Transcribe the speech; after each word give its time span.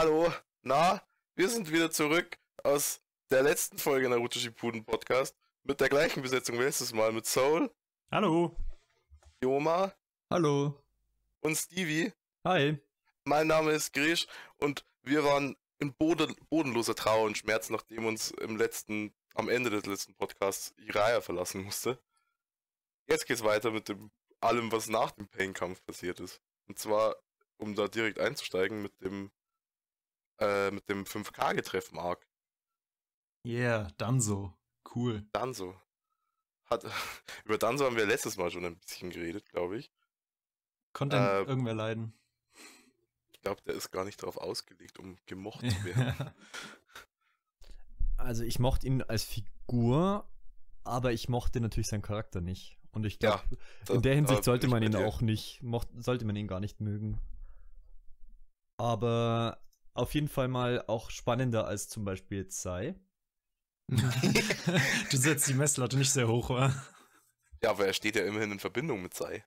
Hallo, 0.00 0.32
na, 0.62 1.02
wir 1.34 1.48
sind 1.48 1.72
wieder 1.72 1.90
zurück 1.90 2.38
aus 2.62 3.00
der 3.32 3.42
letzten 3.42 3.78
Folge 3.78 4.08
Naruto 4.08 4.38
Shippuden 4.38 4.84
Podcast 4.84 5.36
mit 5.64 5.80
der 5.80 5.88
gleichen 5.88 6.22
Besetzung 6.22 6.56
wie 6.56 6.62
letztes 6.62 6.92
Mal 6.92 7.10
mit 7.10 7.26
Soul, 7.26 7.68
Hallo. 8.12 8.54
Yoma 9.42 9.92
Hallo. 10.30 10.80
und 11.40 11.56
Stevie. 11.56 12.12
Hi. 12.44 12.78
Mein 13.24 13.48
Name 13.48 13.72
ist 13.72 13.92
Grisch 13.92 14.28
und 14.58 14.84
wir 15.02 15.24
waren 15.24 15.56
in 15.80 15.92
boden 15.92 16.32
bodenloser 16.48 16.94
Trauer 16.94 17.24
und 17.24 17.36
Schmerz, 17.36 17.68
nachdem 17.68 18.06
uns 18.06 18.30
im 18.30 18.56
letzten, 18.56 19.12
am 19.34 19.48
Ende 19.48 19.70
des 19.70 19.84
letzten 19.86 20.14
Podcasts 20.14 20.74
Iraya 20.76 21.22
verlassen 21.22 21.64
musste. 21.64 21.98
Jetzt 23.08 23.26
geht's 23.26 23.42
weiter 23.42 23.72
mit 23.72 23.88
dem 23.88 24.12
allem, 24.40 24.70
was 24.70 24.88
nach 24.88 25.10
dem 25.10 25.26
Pain-Kampf 25.26 25.84
passiert 25.84 26.20
ist. 26.20 26.40
Und 26.68 26.78
zwar, 26.78 27.16
um 27.56 27.74
da 27.74 27.88
direkt 27.88 28.20
einzusteigen, 28.20 28.80
mit 28.80 28.92
dem 29.00 29.32
äh, 30.38 30.70
mit 30.70 30.88
dem 30.88 31.04
5K-Getreffen-Arc. 31.04 32.26
Yeah, 33.46 33.88
Danzo. 33.98 34.54
Cool. 34.94 35.26
Danzo. 35.32 35.74
Hat, 36.66 36.84
über 37.44 37.58
Danzo 37.58 37.84
haben 37.84 37.96
wir 37.96 38.06
letztes 38.06 38.36
Mal 38.36 38.50
schon 38.50 38.64
ein 38.64 38.78
bisschen 38.78 39.10
geredet, 39.10 39.48
glaube 39.50 39.78
ich. 39.78 39.90
Konnte 40.92 41.16
Äh, 41.16 41.42
irgendwer 41.44 41.74
leiden? 41.74 42.12
Ich 43.32 43.40
glaube, 43.40 43.62
der 43.62 43.74
ist 43.74 43.90
gar 43.92 44.04
nicht 44.04 44.20
darauf 44.22 44.36
ausgelegt, 44.36 44.98
um 44.98 45.16
gemocht 45.26 45.60
zu 45.70 45.84
werden. 45.84 46.30
Also 48.16 48.42
ich 48.42 48.58
mochte 48.58 48.84
ihn 48.88 49.00
als 49.02 49.22
Figur, 49.22 50.28
aber 50.82 51.12
ich 51.12 51.28
mochte 51.28 51.60
natürlich 51.60 51.86
seinen 51.86 52.02
Charakter 52.02 52.40
nicht. 52.40 52.76
Und 52.90 53.06
ich 53.06 53.20
glaube, 53.20 53.44
Da- 53.84 53.94
in 53.94 54.02
der 54.02 54.16
Hinsicht 54.16 54.42
sollte 54.42 54.66
man 54.66 54.82
ihn 54.82 54.96
auch 54.96 55.20
nicht, 55.20 55.62
mocht, 55.62 55.86
sollte 56.02 56.24
man 56.24 56.34
ihn 56.34 56.48
gar 56.48 56.58
nicht 56.58 56.80
mögen. 56.80 57.20
Aber 58.76 59.58
auf 59.98 60.14
jeden 60.14 60.28
Fall 60.28 60.48
mal 60.48 60.84
auch 60.86 61.10
spannender 61.10 61.66
als 61.66 61.88
zum 61.88 62.04
Beispiel 62.04 62.46
Sai. 62.50 62.94
du 63.88 65.16
setzt 65.16 65.48
die 65.48 65.54
Messlatte 65.54 65.96
nicht 65.96 66.12
sehr 66.12 66.28
hoch, 66.28 66.50
wa? 66.50 66.72
Ja, 67.62 67.70
aber 67.70 67.86
er 67.86 67.92
steht 67.92 68.16
ja 68.16 68.24
immerhin 68.24 68.52
in 68.52 68.60
Verbindung 68.60 69.02
mit 69.02 69.14
Sai. 69.14 69.44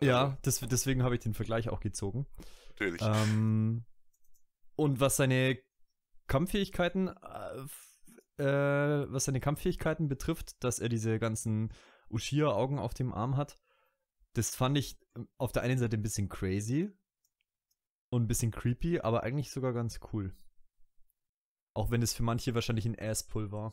Ja, 0.00 0.36
das, 0.42 0.60
deswegen 0.60 1.02
habe 1.02 1.14
ich 1.14 1.22
den 1.22 1.34
Vergleich 1.34 1.70
auch 1.70 1.80
gezogen. 1.80 2.26
Natürlich. 2.68 3.00
Ähm, 3.00 3.86
und 4.74 5.00
was 5.00 5.16
seine 5.16 5.58
Kampffähigkeiten, 6.26 7.08
äh, 7.08 8.42
äh, 8.42 9.06
was 9.10 9.24
seine 9.24 9.40
Kampffähigkeiten 9.40 10.08
betrifft, 10.08 10.62
dass 10.62 10.78
er 10.78 10.90
diese 10.90 11.18
ganzen 11.18 11.72
Ushia-Augen 12.10 12.78
auf 12.78 12.92
dem 12.92 13.14
Arm 13.14 13.38
hat, 13.38 13.56
das 14.34 14.54
fand 14.54 14.76
ich 14.76 14.98
auf 15.38 15.52
der 15.52 15.62
einen 15.62 15.78
Seite 15.78 15.96
ein 15.96 16.02
bisschen 16.02 16.28
crazy 16.28 16.92
und 18.16 18.24
ein 18.24 18.28
bisschen 18.28 18.50
creepy, 18.50 19.00
aber 19.00 19.22
eigentlich 19.22 19.50
sogar 19.50 19.72
ganz 19.72 20.00
cool. 20.12 20.34
Auch 21.76 21.90
wenn 21.90 22.02
es 22.02 22.14
für 22.14 22.22
manche 22.22 22.54
wahrscheinlich 22.54 22.86
ein 22.86 22.98
Asspull 22.98 23.52
war. 23.52 23.72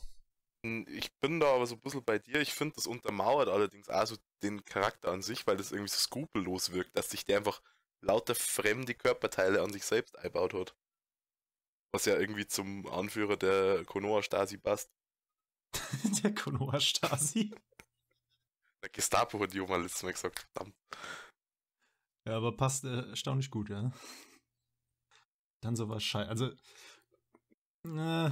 Hm, 0.66 0.86
Ich 0.90 1.10
bin 1.22 1.40
da 1.40 1.56
aber 1.56 1.66
so 1.66 1.76
ein 1.76 1.82
bisschen 1.82 2.04
bei 2.04 2.20
dir. 2.20 2.42
Ich 2.42 2.54
finde, 2.54 2.76
das 2.76 2.88
untermauert 2.88 3.50
allerdings 3.50 3.90
auch 3.90 4.06
so 4.06 4.18
den 4.44 4.64
Charakter 4.66 5.12
an 5.12 5.22
sich, 5.22 5.48
weil 5.48 5.58
das 5.58 5.72
irgendwie 5.72 5.90
so 5.90 5.98
skrupellos 5.98 6.72
wirkt, 6.74 6.98
dass 6.98 7.10
sich 7.10 7.26
der 7.26 7.38
einfach 7.38 7.62
lauter 8.02 8.36
fremde 8.36 8.94
Körperteile 8.94 9.62
an 9.62 9.72
sich 9.72 9.86
selbst 9.86 10.18
einbaut 10.18 10.54
hat. 10.54 10.76
Was 11.94 12.06
ja 12.06 12.18
irgendwie 12.20 12.48
zum 12.48 12.88
Anführer 12.88 13.38
der 13.38 13.86
Konoha-Stasi 13.86 14.58
passt. 14.58 14.92
Der 16.24 16.36
Konoha 16.36 16.80
Stasi. 16.80 17.54
Der 18.84 18.90
Gestapo 18.90 19.40
hat 19.40 19.54
die 19.54 19.62
auch 19.62 19.70
mal 19.70 19.82
letztes 19.82 20.04
Mal 20.04 20.12
gesagt. 20.12 20.48
Verdammt. 20.54 20.76
Ja, 22.28 22.38
aber 22.38 22.56
passt 22.56 22.84
äh, 22.84 23.10
erstaunlich 23.10 23.50
gut, 23.50 23.70
ja. 23.70 23.92
Danzo 25.64 25.90
war 25.90 26.00
scheiße. 26.00 26.30
Also, 26.30 26.46
äh, 27.86 28.30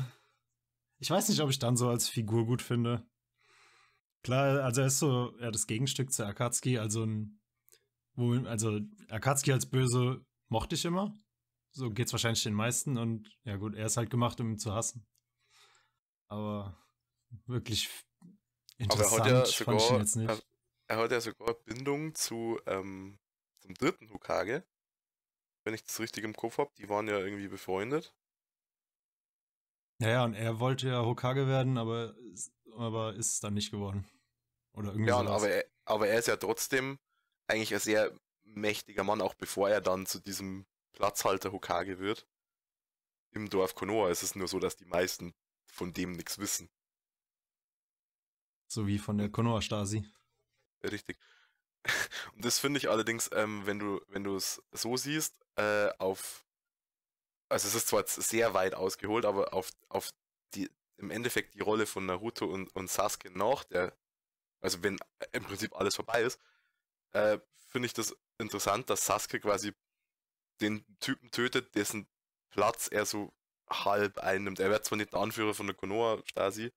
ich 0.99 1.09
weiß 1.09 1.29
nicht, 1.29 1.41
ob 1.41 1.49
ich 1.49 1.59
Danzo 1.59 1.89
als 1.89 2.09
Figur 2.09 2.45
gut 2.45 2.61
finde. 2.61 3.05
Klar, 4.23 4.63
also 4.63 4.81
er 4.81 4.87
ist 4.87 4.99
so 4.99 5.35
ja, 5.39 5.49
das 5.49 5.65
Gegenstück 5.65 6.13
zu 6.13 6.25
Akatsuki, 6.25 6.77
also 6.77 7.03
ein, 7.03 7.41
wo, 8.13 8.33
also 8.45 8.79
Akatsuki 9.09 9.51
als 9.51 9.69
Böse 9.69 10.23
mochte 10.47 10.75
ich 10.75 10.85
immer. 10.85 11.17
So 11.71 11.89
geht's 11.89 12.11
wahrscheinlich 12.11 12.43
den 12.43 12.53
meisten 12.53 12.97
und 12.97 13.35
ja 13.43 13.55
gut, 13.55 13.75
er 13.75 13.85
ist 13.85 13.97
halt 13.97 14.09
gemacht, 14.09 14.39
um 14.41 14.51
ihn 14.51 14.59
zu 14.59 14.73
hassen. 14.73 15.07
Aber 16.27 16.77
wirklich 17.47 17.89
Aber 18.87 19.05
er 19.05 19.17
interessant 19.17 19.21
hat 19.21 19.27
ja 19.27 19.45
fand 19.63 19.81
ich 19.81 19.89
ihn 19.89 19.99
sogar, 19.99 19.99
jetzt 19.99 20.15
nicht. 20.17 20.29
er, 20.29 20.39
er 20.87 20.97
hat 20.97 21.11
ja 21.11 21.21
sogar 21.21 21.53
Bindung 21.65 22.13
zu 22.13 22.59
ähm, 22.67 23.19
zum 23.59 23.73
dritten 23.73 24.11
Hokage. 24.11 24.65
Wenn 25.63 25.73
ich 25.73 25.83
das 25.83 25.99
richtig 25.99 26.23
im 26.23 26.35
Kopf 26.35 26.57
habe, 26.57 26.71
die 26.77 26.89
waren 26.89 27.07
ja 27.07 27.17
irgendwie 27.19 27.47
befreundet. 27.47 28.13
Ja, 29.99 30.09
ja, 30.09 30.23
und 30.25 30.33
er 30.33 30.59
wollte 30.59 30.87
ja 30.87 31.05
Hokage 31.05 31.47
werden, 31.47 31.77
aber, 31.77 32.15
ist- 32.33 32.51
aber 32.75 33.13
ist 33.13 33.43
dann 33.43 33.53
nicht 33.53 33.71
geworden. 33.71 34.05
Oder 34.73 34.91
irgendwie 34.91 35.09
Ja, 35.09 35.19
aber 35.19 35.49
er, 35.49 35.65
aber 35.85 36.07
er 36.07 36.19
ist 36.19 36.27
ja 36.27 36.37
trotzdem 36.37 36.97
eigentlich 37.47 37.73
ein 37.73 37.79
sehr 37.79 38.11
mächtiger 38.43 39.03
Mann, 39.03 39.21
auch 39.21 39.35
bevor 39.35 39.69
er 39.69 39.81
dann 39.81 40.05
zu 40.05 40.19
diesem 40.19 40.65
Platzhalter 40.93 41.51
Hokage 41.51 41.99
wird. 41.99 42.27
Im 43.33 43.49
Dorf 43.49 43.75
Konoha 43.75 44.09
ist 44.09 44.23
es 44.23 44.35
nur 44.35 44.47
so, 44.47 44.57
dass 44.59 44.77
die 44.77 44.85
meisten 44.85 45.33
von 45.65 45.91
dem 45.91 46.13
nichts 46.13 46.37
wissen. 46.39 46.69
So 48.67 48.87
wie 48.87 48.97
von 48.97 49.19
der 49.19 49.29
Konoha 49.29 49.61
Stasi. 49.61 50.03
Richtig. 50.83 51.17
Und 52.35 52.45
das 52.45 52.59
finde 52.59 52.77
ich 52.79 52.89
allerdings, 52.89 53.29
ähm, 53.33 53.65
wenn 53.65 53.79
du, 53.79 54.01
wenn 54.07 54.23
du 54.23 54.35
es 54.35 54.61
so 54.71 54.97
siehst, 54.97 55.35
äh, 55.55 55.89
auf, 55.97 56.45
also 57.49 57.67
es 57.67 57.75
ist 57.75 57.87
zwar 57.87 58.05
sehr 58.07 58.53
weit 58.53 58.75
ausgeholt, 58.75 59.25
aber 59.25 59.53
auf, 59.53 59.71
auf 59.89 60.11
die, 60.53 60.69
im 60.97 61.11
Endeffekt 61.11 61.55
die 61.55 61.61
Rolle 61.61 61.85
von 61.85 62.05
Naruto 62.05 62.45
und, 62.45 62.73
und 62.75 62.89
Sasuke 62.89 63.31
nach 63.31 63.63
der, 63.65 63.95
also 64.61 64.83
wenn 64.83 64.97
im 65.31 65.43
Prinzip 65.43 65.75
alles 65.75 65.95
vorbei 65.95 66.21
ist, 66.23 66.39
äh, 67.13 67.39
finde 67.71 67.87
ich 67.87 67.93
das 67.93 68.15
interessant, 68.37 68.89
dass 68.89 69.05
Sasuke 69.05 69.39
quasi 69.39 69.73
den 70.61 70.85
Typen 70.99 71.31
tötet, 71.31 71.75
dessen 71.75 72.07
Platz 72.51 72.87
er 72.87 73.05
so 73.05 73.33
halb 73.69 74.19
einnimmt. 74.19 74.59
Er 74.59 74.69
wird 74.69 74.85
zwar 74.85 74.97
nicht 74.97 75.13
der 75.13 75.21
Anführer 75.21 75.53
von 75.53 75.67
der 75.67 75.75
Konoha-Stasi, 75.75 76.71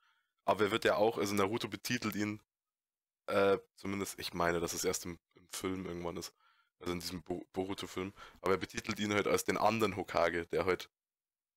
aber 0.45 0.65
er 0.65 0.71
wird 0.71 0.85
ja 0.85 0.97
auch, 0.97 1.19
also 1.19 1.35
Naruto 1.35 1.69
betitelt 1.69 2.15
ihn 2.15 2.41
äh, 3.27 3.59
zumindest, 3.77 4.19
ich 4.19 4.35
meine, 4.35 4.61
dass 4.61 4.73
es 4.73 4.85
erst 4.85 5.07
im, 5.07 5.19
im 5.35 5.47
Film 5.51 5.87
irgendwann 5.87 6.17
ist. 6.17 6.35
Also 6.81 6.93
in 6.93 7.01
diesem 7.01 7.23
Bo 7.23 7.47
Boruto-Film. 7.53 8.13
Aber 8.41 8.53
er 8.53 8.59
betitelt 8.59 8.99
ihn 9.01 9.15
halt 9.15 9.27
als 9.27 9.45
den 9.45 9.57
anderen 9.57 9.97
Hokage, 9.97 10.47
der 10.47 10.67
halt, 10.67 10.91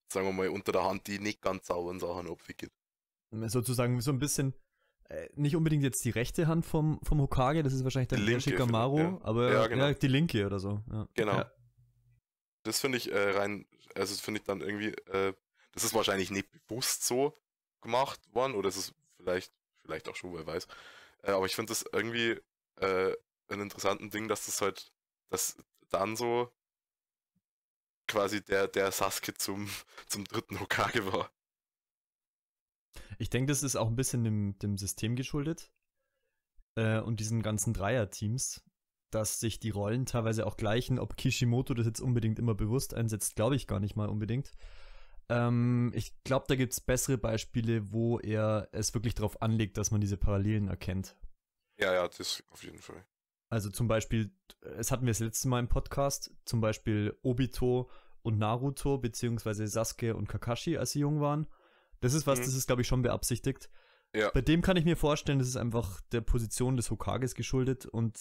sagen 0.07 0.25
wir 0.25 0.33
mal, 0.33 0.49
unter 0.49 0.71
der 0.71 0.83
Hand 0.83 1.07
die 1.07 1.19
nicht 1.19 1.41
ganz 1.41 1.67
sauberen 1.67 1.99
Sachen 1.99 2.29
abwickelt. 2.29 2.71
Sozusagen 3.31 3.99
so 3.99 4.11
ein 4.11 4.19
bisschen, 4.19 4.53
äh, 5.09 5.27
nicht 5.35 5.55
unbedingt 5.55 5.83
jetzt 5.83 6.03
die 6.05 6.11
rechte 6.11 6.47
Hand 6.47 6.65
vom, 6.65 6.99
vom 7.03 7.19
Hokage, 7.19 7.63
das 7.63 7.73
ist 7.73 7.83
wahrscheinlich 7.83 8.09
der 8.09 8.19
linke, 8.19 8.41
Shikamaru, 8.41 8.99
ja. 8.99 9.19
aber 9.21 9.51
Ja, 9.51 9.61
ja, 9.61 9.67
genau. 9.67 9.91
die 9.91 10.07
linke 10.07 10.45
oder 10.45 10.59
so. 10.59 10.81
Ja. 10.91 11.07
Genau. 11.13 11.33
Ja. 11.33 11.51
Das 12.63 12.79
finde 12.79 12.97
ich 12.97 13.11
äh, 13.11 13.31
rein, 13.31 13.65
also 13.95 14.13
das 14.13 14.21
finde 14.21 14.39
ich 14.39 14.45
dann 14.45 14.61
irgendwie, 14.61 14.89
äh, 15.11 15.33
das 15.73 15.83
ist 15.83 15.93
wahrscheinlich 15.93 16.31
nicht 16.31 16.49
bewusst 16.67 17.05
so 17.05 17.37
gemacht 17.81 18.19
worden, 18.33 18.55
oder 18.55 18.69
es 18.69 18.77
ist 18.77 18.93
vielleicht, 19.17 19.51
vielleicht 19.81 20.09
auch 20.09 20.15
schon, 20.15 20.33
wer 20.33 20.45
weiß. 20.45 20.67
Äh, 21.23 21.31
aber 21.31 21.45
ich 21.45 21.55
finde 21.55 21.71
das 21.71 21.85
irgendwie 21.91 22.39
äh, 22.77 23.15
ein 23.49 23.61
interessanten 23.61 24.09
Ding, 24.09 24.27
dass 24.27 24.45
das 24.45 24.61
halt, 24.61 24.91
dass 25.29 25.57
dann 25.89 26.15
so 26.15 26.53
quasi 28.07 28.43
der, 28.43 28.67
der 28.67 28.91
Sasuke 28.91 29.33
zum, 29.33 29.69
zum 30.07 30.25
dritten 30.25 30.59
Hokage 30.59 31.11
war. 31.11 31.31
Ich 33.19 33.29
denke, 33.29 33.51
das 33.51 33.63
ist 33.63 33.75
auch 33.75 33.87
ein 33.87 33.95
bisschen 33.95 34.23
dem, 34.23 34.57
dem 34.59 34.77
System 34.77 35.15
geschuldet 35.15 35.71
äh, 36.75 36.99
und 36.99 37.19
diesen 37.19 37.41
ganzen 37.41 37.73
Dreier-Teams, 37.73 38.63
dass 39.11 39.39
sich 39.39 39.59
die 39.59 39.69
Rollen 39.69 40.05
teilweise 40.05 40.45
auch 40.45 40.57
gleichen. 40.57 40.99
Ob 40.99 41.17
Kishimoto 41.17 41.73
das 41.73 41.85
jetzt 41.85 41.99
unbedingt 41.99 42.39
immer 42.39 42.55
bewusst 42.55 42.93
einsetzt, 42.93 43.35
glaube 43.35 43.55
ich 43.55 43.67
gar 43.67 43.79
nicht 43.79 43.95
mal 43.95 44.09
unbedingt. 44.09 44.51
Ähm, 45.29 45.91
ich 45.93 46.13
glaube, 46.23 46.45
da 46.47 46.55
gibt 46.55 46.73
es 46.73 46.81
bessere 46.81 47.17
Beispiele, 47.17 47.91
wo 47.91 48.19
er 48.19 48.69
es 48.71 48.93
wirklich 48.93 49.15
darauf 49.15 49.41
anlegt, 49.41 49.77
dass 49.77 49.91
man 49.91 50.01
diese 50.01 50.17
Parallelen 50.17 50.67
erkennt. 50.67 51.15
Ja, 51.79 51.93
ja, 51.93 52.07
das 52.07 52.43
auf 52.51 52.63
jeden 52.63 52.79
Fall. 52.79 53.05
Also 53.49 53.69
zum 53.69 53.87
Beispiel, 53.87 54.31
es 54.77 54.91
hatten 54.91 55.05
wir 55.05 55.11
das 55.11 55.19
letzte 55.19 55.47
Mal 55.47 55.59
im 55.59 55.69
Podcast, 55.69 56.31
zum 56.45 56.59
Beispiel 56.59 57.17
Obito 57.23 57.89
und 58.23 58.37
Naruto, 58.37 58.97
beziehungsweise 58.97 59.67
Sasuke 59.67 60.15
und 60.15 60.27
Kakashi, 60.27 60.77
als 60.77 60.91
sie 60.91 60.99
jung 60.99 61.21
waren. 61.21 61.47
Das 62.01 62.13
ist 62.13 62.27
was, 62.27 62.39
Mhm. 62.39 62.43
das 62.43 62.53
ist, 62.55 62.67
glaube 62.67 62.81
ich, 62.81 62.87
schon 62.87 63.01
beabsichtigt. 63.01 63.69
Ja. 64.13 64.31
Bei 64.31 64.41
dem 64.41 64.61
kann 64.61 64.77
ich 64.77 64.85
mir 64.85 64.95
vorstellen, 64.97 65.39
das 65.39 65.47
ist 65.47 65.57
einfach 65.57 66.01
der 66.11 66.21
Position 66.21 66.75
des 66.77 66.89
Hokages 66.91 67.35
geschuldet 67.35 67.85
und 67.85 68.19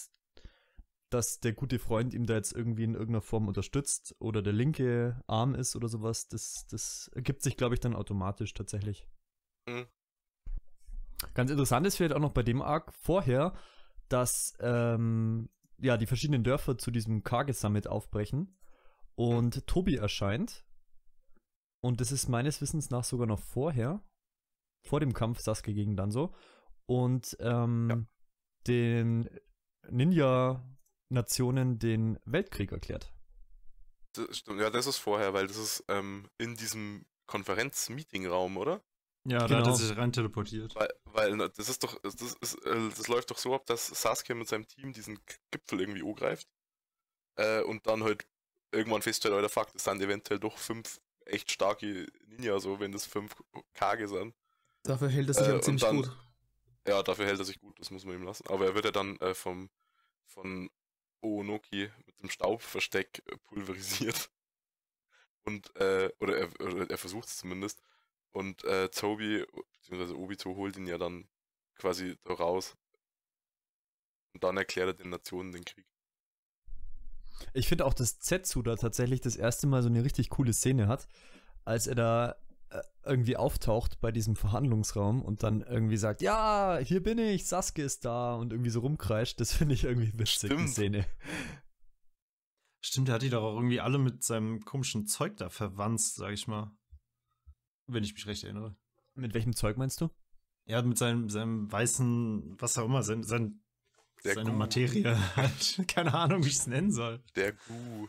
dass 1.09 1.39
der 1.39 1.53
gute 1.53 1.79
Freund 1.79 2.13
ihm 2.13 2.25
da 2.25 2.35
jetzt 2.35 2.53
irgendwie 2.53 2.83
in 2.83 2.93
irgendeiner 2.93 3.21
Form 3.21 3.47
unterstützt 3.47 4.15
oder 4.19 4.41
der 4.41 4.53
linke 4.53 5.21
Arm 5.27 5.55
ist 5.55 5.75
oder 5.75 5.87
sowas, 5.87 6.27
das, 6.27 6.65
das 6.69 7.09
ergibt 7.13 7.41
sich, 7.41 7.55
glaube 7.55 7.75
ich, 7.75 7.79
dann 7.79 7.95
automatisch 7.95 8.53
tatsächlich. 8.53 9.07
Mhm. 9.67 9.87
Ganz 11.33 11.49
interessant 11.49 11.87
ist 11.87 11.97
vielleicht 11.97 12.13
auch 12.13 12.19
noch 12.19 12.33
bei 12.33 12.43
dem 12.43 12.61
Arc 12.61 12.93
vorher, 12.93 13.53
dass 14.09 14.55
ähm, 14.59 15.49
ja 15.79 15.97
die 15.97 16.05
verschiedenen 16.05 16.43
Dörfer 16.43 16.77
zu 16.77 16.91
diesem 16.91 17.23
Kage 17.23 17.53
Summit 17.53 17.87
aufbrechen 17.87 18.57
und 19.15 19.65
Tobi 19.65 19.95
erscheint 19.95 20.65
Und 21.81 22.01
das 22.01 22.11
ist 22.11 22.27
meines 22.27 22.61
Wissens 22.61 22.89
nach 22.89 23.03
sogar 23.03 23.27
noch 23.27 23.39
vorher, 23.39 24.03
vor 24.83 24.99
dem 24.99 25.13
Kampf 25.13 25.39
Sasuke 25.39 25.73
gegen 25.73 25.95
Danzo. 25.95 26.33
Und 26.85 27.35
ähm, 27.39 28.07
den 28.67 29.29
Ninja-Nationen 31.09 31.79
den 31.79 32.19
Weltkrieg 32.25 32.71
erklärt. 32.71 33.11
Das 34.13 34.37
stimmt. 34.37 34.59
Ja, 34.61 34.69
das 34.69 34.87
ist 34.87 34.97
vorher, 34.97 35.33
weil 35.33 35.47
das 35.47 35.57
ist 35.57 35.83
ähm, 35.87 36.29
in 36.37 36.55
diesem 36.55 37.05
Konferenz-Meeting-Raum, 37.27 38.57
oder? 38.57 38.81
Ja, 39.25 39.39
da 39.39 39.47
Genau. 39.47 39.59
hat 39.59 39.67
er 39.67 39.75
sich 39.75 39.97
rein 39.97 40.13
teleportiert. 40.13 40.73
Weil, 40.75 40.89
weil 41.05 41.37
das 41.37 41.69
ist 41.69 41.83
doch, 41.83 41.99
das, 42.01 42.15
ist, 42.15 42.65
äh, 42.65 42.89
das 42.89 43.07
läuft 43.09 43.29
doch 43.31 43.37
so 43.37 43.53
ab, 43.53 43.65
dass 43.65 43.87
Sasuke 43.87 44.35
mit 44.35 44.47
seinem 44.47 44.67
Team 44.67 44.93
diesen 44.93 45.19
Gipfel 45.51 45.81
irgendwie 45.81 46.03
angreift 46.03 46.47
äh, 47.35 47.61
und 47.61 47.85
dann 47.87 48.03
halt 48.03 48.25
irgendwann 48.71 49.01
feststellt, 49.01 49.33
Alter, 49.33 49.49
fuck, 49.49 49.71
das 49.73 49.83
sind 49.83 50.01
eventuell 50.01 50.39
doch 50.39 50.57
fünf 50.57 50.99
echt 51.25 51.51
starke 51.51 52.07
Ninja, 52.27 52.57
so 52.59 52.79
wenn 52.79 52.93
das 52.93 53.05
fünf 53.05 53.35
Kage 53.73 54.07
sind. 54.07 54.33
Dafür 54.83 55.09
hält 55.09 55.27
er 55.27 55.33
sich 55.33 55.47
Äh, 55.47 55.61
ziemlich 55.61 55.83
dann- 55.83 55.97
gut. 55.97 56.15
Ja, 56.87 57.03
dafür 57.03 57.25
hält 57.25 57.39
er 57.39 57.43
sich 57.45 57.59
gut, 57.59 57.77
das 57.81 57.91
muss 57.91 58.05
man 58.05 58.15
ihm 58.15 58.23
lassen. 58.23 58.47
Aber 58.47 58.65
er 58.65 58.73
wird 58.75 58.85
ja 58.85 58.91
dann 58.91 59.17
äh, 59.17 59.33
vom, 59.33 59.69
von 60.25 60.69
Oonoki 61.21 61.89
mit 62.05 62.21
dem 62.21 62.29
Staubversteck 62.29 63.23
äh, 63.25 63.37
pulverisiert. 63.37 64.29
Und, 65.43 65.75
äh, 65.77 66.11
oder 66.19 66.37
er, 66.37 66.89
er 66.89 66.97
versucht 66.97 67.27
es 67.27 67.37
zumindest. 67.37 67.81
Und 68.31 68.63
äh, 68.65 68.89
Tobi, 68.89 69.45
beziehungsweise 69.73 70.17
Obito 70.17 70.55
holt 70.55 70.77
ihn 70.77 70.87
ja 70.87 70.97
dann 70.97 71.27
quasi 71.75 72.17
da 72.23 72.33
raus. 72.33 72.75
Und 74.33 74.43
dann 74.43 74.57
erklärt 74.57 74.89
er 74.89 74.93
den 74.93 75.09
Nationen 75.09 75.51
den 75.51 75.65
Krieg. 75.65 75.85
Ich 77.53 77.67
finde 77.67 77.85
auch, 77.85 77.93
dass 77.93 78.19
Zetsu 78.19 78.61
da 78.61 78.75
tatsächlich 78.75 79.21
das 79.21 79.35
erste 79.35 79.67
Mal 79.67 79.81
so 79.83 79.89
eine 79.89 80.03
richtig 80.03 80.29
coole 80.29 80.53
Szene 80.53 80.87
hat, 80.87 81.07
als 81.65 81.87
er 81.87 81.95
da 81.95 82.35
irgendwie 83.03 83.37
auftaucht 83.37 83.99
bei 84.01 84.11
diesem 84.11 84.35
Verhandlungsraum 84.35 85.21
und 85.21 85.43
dann 85.43 85.61
irgendwie 85.61 85.97
sagt, 85.97 86.21
ja, 86.21 86.77
hier 86.77 87.01
bin 87.01 87.17
ich, 87.17 87.47
Sasuke 87.47 87.81
ist 87.81 88.05
da 88.05 88.35
und 88.35 88.51
irgendwie 88.51 88.69
so 88.69 88.81
rumkreischt. 88.81 89.39
Das 89.39 89.53
finde 89.53 89.75
ich 89.75 89.85
irgendwie 89.85 90.11
witzig, 90.13 90.49
die 90.49 90.55
Stimmt. 90.55 90.69
Szene. 90.69 91.05
Stimmt, 92.81 93.07
der 93.07 93.15
hat 93.15 93.21
die 93.21 93.29
doch 93.29 93.43
auch 93.43 93.55
irgendwie 93.55 93.79
alle 93.79 93.97
mit 93.97 94.23
seinem 94.23 94.63
komischen 94.63 95.07
Zeug 95.07 95.37
da 95.37 95.49
verwanzt, 95.49 96.15
sag 96.15 96.31
ich 96.33 96.47
mal. 96.47 96.71
Wenn 97.87 98.03
ich 98.03 98.13
mich 98.13 98.27
recht 98.27 98.43
erinnere. 98.43 98.75
Mit 99.15 99.33
welchem 99.33 99.55
Zeug 99.55 99.77
meinst 99.77 100.01
du? 100.01 100.09
Er 100.65 100.79
hat 100.79 100.85
mit 100.85 100.97
seinem, 100.97 101.29
seinem 101.29 101.71
weißen, 101.71 102.59
was 102.59 102.77
auch 102.77 102.85
immer, 102.85 103.01
sein, 103.01 103.23
sein, 103.23 103.63
seine 104.21 104.51
Gu. 104.51 104.57
Materie 104.57 105.35
halt. 105.35 105.83
Keine 105.87 106.13
Ahnung, 106.13 106.43
wie 106.43 106.49
ich 106.49 106.57
es 106.57 106.67
nennen 106.67 106.91
soll. 106.91 107.23
Der 107.35 107.53
Gu. 107.53 108.07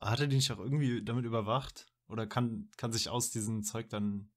Hat 0.00 0.20
er 0.20 0.28
die 0.28 0.36
nicht 0.36 0.50
auch 0.52 0.60
irgendwie 0.60 1.04
damit 1.04 1.24
überwacht? 1.24 1.86
Oder 2.08 2.26
kann, 2.26 2.70
kann 2.76 2.92
sich 2.92 3.08
aus 3.08 3.30
diesem 3.30 3.62
Zeug 3.62 3.88
dann 3.90 4.30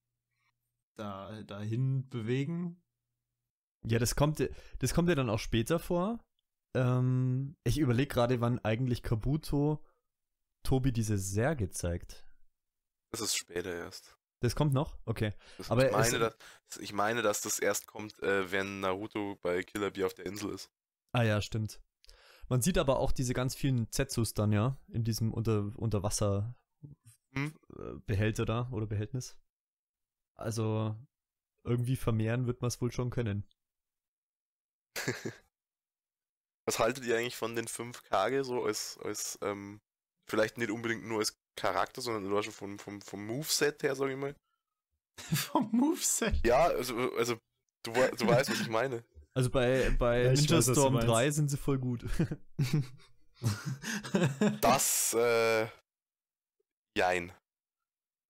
da, 0.98 1.42
dahin 1.44 2.08
bewegen? 2.10 2.82
Ja, 3.86 3.98
das 3.98 4.16
kommt, 4.16 4.48
das 4.80 4.94
kommt 4.94 5.10
ja 5.10 5.16
dann 5.16 5.30
auch 5.30 5.40
später 5.40 5.80
vor. 5.80 6.24
Ähm, 6.76 7.56
ich 7.64 7.80
überlege 7.80 8.14
gerade, 8.14 8.42
wann 8.42 8.60
eigentlich 8.60 9.04
Kabuto 9.04 9.84
Tobi 10.64 10.92
diese 10.92 11.18
Särge 11.18 11.70
zeigt. 11.70 12.26
Das 13.12 13.22
ist 13.22 13.36
später 13.36 13.74
erst. 13.74 14.16
Das 14.42 14.56
kommt 14.56 14.74
noch? 14.74 14.98
Okay. 15.06 15.34
Das, 15.58 15.70
Aber 15.72 15.86
ich, 15.86 15.92
es- 15.92 16.12
meine, 16.12 16.20
dass, 16.20 16.78
ich 16.80 16.94
meine, 16.94 17.22
dass 17.22 17.42
das 17.42 17.60
erst 17.60 17.88
kommt, 17.88 18.22
äh, 18.24 18.52
wenn 18.52 18.80
Naruto 18.80 19.38
bei 19.42 19.64
Killer 19.64 19.92
Bee 19.92 20.04
auf 20.04 20.14
der 20.14 20.26
Insel 20.26 20.52
ist. 20.54 20.70
Ah 21.14 21.24
ja, 21.24 21.42
stimmt. 21.42 21.82
Man 22.48 22.62
sieht 22.62 22.78
aber 22.78 23.00
auch 23.00 23.12
diese 23.12 23.34
ganz 23.34 23.56
vielen 23.56 23.92
Zetsus 23.92 24.34
dann 24.34 24.52
ja 24.52 24.78
in 24.90 25.04
diesem 25.04 25.34
unter 25.34 25.72
Unterwasser 25.78 26.56
Hm? 27.34 27.54
äh, 27.78 28.00
Behälter 28.06 28.46
da 28.46 28.70
oder 28.72 28.86
Behältnis. 28.88 29.38
Also 30.38 30.96
irgendwie 31.64 31.96
vermehren 31.96 32.48
wird 32.48 32.62
man 32.62 32.70
es 32.70 32.82
wohl 32.82 32.92
schon 32.92 33.10
können. 33.10 33.48
Was 36.66 36.80
haltet 36.80 37.06
ihr 37.06 37.18
eigentlich 37.18 37.36
von 37.36 37.56
den 37.56 37.68
5 37.68 38.04
Kage 38.04 38.44
so 38.44 38.64
als, 38.64 38.98
als 39.04 39.38
ähm, 39.42 39.82
vielleicht 40.30 40.58
nicht 40.58 40.72
unbedingt 40.72 41.04
nur 41.06 41.20
als 41.20 41.38
Charakter, 41.58 42.02
sondern 42.02 42.28
nur 42.28 42.44
schon 42.44 42.54
vom, 42.54 42.80
vom, 42.80 43.02
vom 43.02 43.26
Moveset 43.26 43.84
her, 43.84 43.96
sag 43.96 44.10
ich 44.10 44.18
mal? 44.18 44.36
Vom 45.20 45.70
Moveset. 45.72 46.46
Ja, 46.46 46.68
also, 46.68 46.96
also 47.16 47.36
du, 47.84 47.92
du 47.92 48.28
weißt, 48.28 48.50
was 48.50 48.60
ich 48.62 48.70
meine. 48.70 49.04
Also 49.34 49.50
bei, 49.50 49.90
bei 49.98 50.24
Ja, 50.24 50.34
Ninja 50.34 50.58
weiß, 50.58 50.66
du 50.66 50.74
Storm 50.74 50.94
meinst. 50.96 51.08
3 51.08 51.32
sind 51.32 51.50
sie 51.50 51.56
voll 51.58 51.80
gut. 51.80 52.06
Das, 54.62 55.14
äh, 55.14 55.68
jein. 56.98 57.32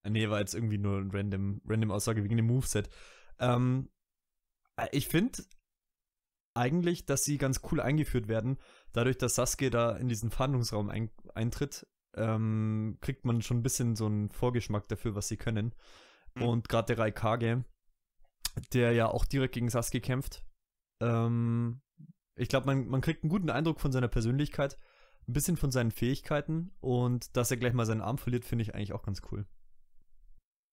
nee, 0.08 0.30
war 0.30 0.40
jetzt 0.40 0.56
irgendwie 0.56 0.78
nur 0.78 1.00
ein 1.00 1.12
random, 1.12 1.62
random 1.66 1.92
Aussage 1.92 2.24
wegen 2.24 2.38
dem 2.38 2.48
Moveset. 2.48 2.90
Ähm, 3.40 3.90
äh, 4.78 4.88
ich 4.92 5.08
finde 5.08 5.44
eigentlich, 6.54 7.06
dass 7.06 7.24
sie 7.24 7.38
ganz 7.38 7.62
cool 7.72 7.80
eingeführt 7.80 8.28
werden. 8.28 8.58
Dadurch, 8.92 9.18
dass 9.18 9.36
Sasuke 9.36 9.70
da 9.70 9.96
in 9.96 10.10
diesen 10.10 10.32
Verhandlungsraum 10.32 10.90
ein, 10.90 11.10
eintritt, 11.34 11.88
ähm, 12.16 12.98
kriegt 13.00 13.26
man 13.26 13.42
schon 13.42 13.58
ein 13.58 13.64
bisschen 13.64 13.96
so 13.96 14.06
einen 14.06 14.30
Vorgeschmack 14.32 14.88
dafür, 14.90 15.16
was 15.16 15.28
sie 15.28 15.38
können. 15.38 15.74
Mhm. 16.36 16.44
Und 16.44 16.70
gerade 16.70 16.94
der 16.94 17.04
Raikage, 17.04 17.64
der 18.74 18.92
ja 18.92 19.08
auch 19.08 19.26
direkt 19.26 19.54
gegen 19.54 19.70
Sasuke 19.70 20.02
kämpft, 20.02 20.44
ähm, 21.02 21.82
ich 22.36 22.50
glaube, 22.50 22.66
man, 22.66 22.88
man 22.88 23.02
kriegt 23.02 23.24
einen 23.24 23.30
guten 23.30 23.50
Eindruck 23.50 23.80
von 23.80 23.92
seiner 23.92 24.08
Persönlichkeit, 24.08 24.78
ein 25.28 25.34
bisschen 25.34 25.58
von 25.58 25.72
seinen 25.72 25.92
Fähigkeiten 25.92 26.72
und 26.82 27.36
dass 27.38 27.52
er 27.52 27.58
gleich 27.58 27.74
mal 27.74 27.86
seinen 27.86 28.02
Arm 28.02 28.18
verliert, 28.18 28.46
finde 28.46 28.64
ich 28.64 28.74
eigentlich 28.76 28.94
auch 28.94 29.04
ganz 29.04 29.22
cool. 29.32 29.46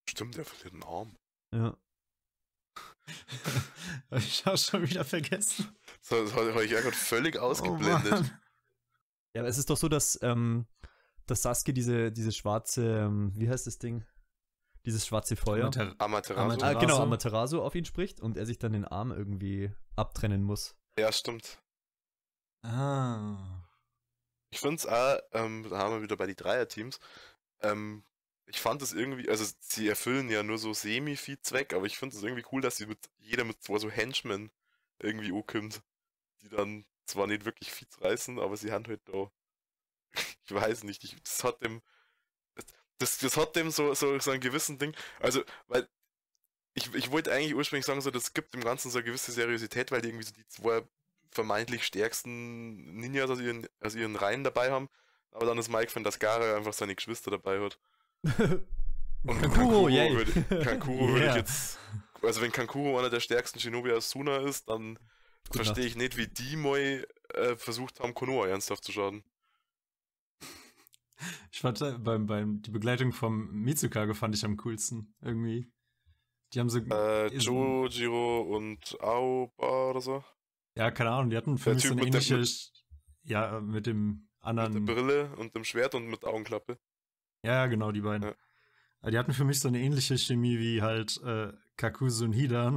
Stimmt, 0.09 0.37
der 0.37 0.45
verliert 0.45 0.73
einen 0.75 0.83
Arm. 0.85 1.17
Ja. 1.55 1.77
Hab 4.11 4.19
ich 4.19 4.47
auch 4.47 4.57
schon 4.57 4.83
wieder 4.89 5.05
vergessen. 5.05 5.69
So, 6.01 6.23
das 6.23 6.35
habe 6.35 6.65
ich 6.65 6.71
ja 6.71 6.81
gerade 6.81 6.97
völlig 6.97 7.37
Oh, 7.37 7.41
ausgeblendet. 7.41 8.11
Mann. 8.11 8.41
Ja, 9.35 9.43
aber 9.43 9.49
es 9.49 9.59
ist 9.59 9.69
doch 9.71 9.77
so, 9.77 9.89
dass, 9.89 10.19
ähm, 10.23 10.67
dass 11.27 11.43
Sasuke 11.43 11.73
diese, 11.75 12.11
diese 12.13 12.33
schwarze, 12.33 13.01
ähm, 13.01 13.33
wie 13.35 13.49
heißt 13.49 13.67
das 13.67 13.79
Ding? 13.79 14.05
Dieses 14.87 15.07
schwarze 15.07 15.37
Feuer. 15.37 15.65
Amateur- 15.67 15.95
Amaterasu. 15.99 16.41
Ah, 16.41 16.45
Amaterasu. 16.45 16.79
genau, 16.81 17.03
Amaterasu 17.03 17.63
auf 17.63 17.75
ihn 17.75 17.85
spricht 17.85 18.21
und 18.21 18.37
er 18.37 18.47
sich 18.47 18.59
dann 18.59 18.73
den 18.73 18.85
Arm 18.87 19.11
irgendwie 19.13 19.71
abtrennen 19.97 20.43
muss. 20.43 20.77
Ja, 20.99 21.13
stimmt. 21.13 21.59
Ah. 22.65 23.58
Ich 24.51 24.61
finde 24.61 24.77
es 24.77 24.87
auch, 24.87 25.19
ähm, 25.33 25.67
da 25.69 25.79
haben 25.79 25.95
wir 25.95 26.03
wieder 26.03 26.17
bei 26.17 26.27
die 26.27 26.37
Dreier-Teams, 26.37 26.99
ähm, 27.63 28.05
ich 28.47 28.61
fand 28.61 28.83
es 28.83 28.93
irgendwie, 28.95 29.29
also 29.29 29.45
sie 29.61 29.89
erfüllen 29.89 30.31
ja 30.31 30.43
nur 30.43 30.59
so 30.59 30.73
semi 30.75 31.17
viel 31.17 31.41
Zweck, 31.43 31.75
aber 31.75 31.87
ich 31.87 31.99
finde 31.99 32.17
es 32.17 32.23
irgendwie 32.23 32.45
cool, 32.53 32.63
dass 32.63 32.79
sie 32.79 32.87
mit 32.87 32.99
jeder 33.19 33.45
mit 33.45 33.63
zwei 33.63 33.79
so 33.79 33.91
Henchmen 33.91 34.51
irgendwie 34.99 35.33
ankommt, 35.33 35.83
die 36.43 36.49
dann 36.49 36.87
zwar 37.07 37.27
nicht 37.27 37.45
wirklich 37.45 37.73
viel 37.73 37.89
reißen, 38.01 38.39
aber 38.39 38.57
sie 38.57 38.73
haben 38.73 38.87
halt 38.87 39.03
da, 39.07 39.31
ich 40.47 40.53
weiß 40.55 40.85
nicht, 40.85 41.05
ich, 41.05 41.23
das 41.23 41.45
hat 41.45 41.63
dem, 41.63 41.83
das, 42.99 43.19
das 43.19 43.37
hat 43.37 43.55
dem 43.57 43.71
so, 43.71 43.95
so, 43.95 44.19
so 44.19 44.31
einen 44.31 44.41
gewissen 44.41 44.79
Ding, 44.79 44.95
also, 45.21 45.43
weil, 45.69 45.89
ich, 46.75 46.95
ich 46.95 47.11
wollte 47.11 47.33
eigentlich 47.33 47.55
ursprünglich 47.55 47.87
sagen, 47.87 48.01
so, 48.01 48.11
das 48.11 48.35
gibt 48.35 48.55
dem 48.55 48.63
Ganzen 48.65 48.91
so 48.91 48.99
eine 48.99 49.07
gewisse 49.07 49.33
Seriosität, 49.33 49.91
weil 49.91 50.03
die 50.03 50.09
irgendwie 50.09 50.27
so 50.27 50.33
die 50.33 50.47
zwei 50.49 50.83
vermeintlich 51.31 51.85
stärksten 51.85 52.97
Ninjas 52.97 53.31
aus 53.31 53.41
ihren, 53.41 53.67
aus 53.81 53.95
ihren 53.95 54.17
Reihen 54.17 54.45
dabei 54.45 54.71
haben. 54.71 54.89
Aber 55.31 55.47
dann 55.47 55.59
ist 55.59 55.69
Mike 55.69 55.91
von 55.91 56.05
Dasgara 56.05 56.57
einfach 56.57 56.73
seine 56.73 56.95
Geschwister 56.95 57.31
dabei 57.31 57.61
hat. 57.61 57.79
Und 59.25 59.41
Kankuro, 59.41 59.89
yay. 59.89 60.15
würde, 60.15 60.65
Kankuro 60.65 61.09
würde 61.09 61.19
ich 61.19 61.25
Yeah. 61.25 61.37
jetzt. 61.37 61.79
Also 62.23 62.41
wenn 62.41 62.53
Kankuro 62.53 62.99
einer 62.99 63.11
der 63.11 63.21
stärksten 63.21 63.61
Shinobi 63.61 63.93
aus 63.93 64.11
Suna 64.11 64.39
ist, 64.39 64.69
dann 64.69 64.99
verstehe 65.53 65.87
ich 65.87 65.97
nicht, 65.97 66.17
wie 66.17 66.27
die 66.27 66.57
mal 66.57 67.07
äh, 67.35 67.57
versucht 67.57 68.01
haben, 68.01 68.15
Konoha 68.15 68.49
ernsthaft 68.49 68.85
zu 68.85 68.93
schaden. 68.93 69.23
Ich 71.53 71.61
fand 71.61 71.81
äh, 71.81 71.93
beim, 71.99 72.27
beim, 72.27 72.63
die 72.63 72.71
Begleitung 72.71 73.13
vom 73.13 73.51
Mitsukage 73.53 74.15
fand 74.15 74.35
ich 74.35 74.45
am 74.45 74.57
coolsten. 74.59 75.15
Irgendwie. 75.21 75.67
Die 76.53 76.61
haben 76.61 76.71
so. 76.71 76.79
Äh, 76.79 77.27
Jojiro 77.37 78.43
und 78.43 78.97
Aoba 79.01 79.91
oder 79.91 80.01
so. 80.01 80.25
Ja, 80.79 80.91
keine 80.93 81.11
Ahnung, 81.11 81.31
die 81.31 81.37
hatten 81.37 81.59
für 81.59 81.71
Der 81.71 81.75
mich 81.75 81.83
so 81.85 81.89
eine 81.93 81.97
mit 81.97 82.07
ähnliche. 82.15 82.37
mit- 82.39 82.73
ja, 83.25 83.61
mit 83.61 83.87
dem 83.87 84.07
Mit 84.11 84.21
der 84.43 84.47
anderen. 84.49 84.85
Brille 84.85 85.35
und 85.37 85.55
dem 85.57 85.65
Schwert 85.65 85.95
und 85.97 86.07
mit 86.07 86.25
Augenklappe. 86.25 86.79
Ja, 87.43 87.53
ja, 87.53 87.67
genau, 87.67 87.91
die 87.91 88.01
beiden. 88.01 88.29
Ja. 88.29 88.35
Aber 89.01 89.11
Die 89.11 89.19
hatten 89.19 89.33
für 89.33 89.45
mich 89.45 89.59
so 89.61 89.67
eine 89.69 89.81
ähnliche 89.81 90.17
Chemie 90.17 90.59
wie 90.59 90.81
halt 90.83 91.21
äh, 91.23 91.53
Kakuzu 91.77 92.25
und 92.25 92.33
Hidan. 92.33 92.77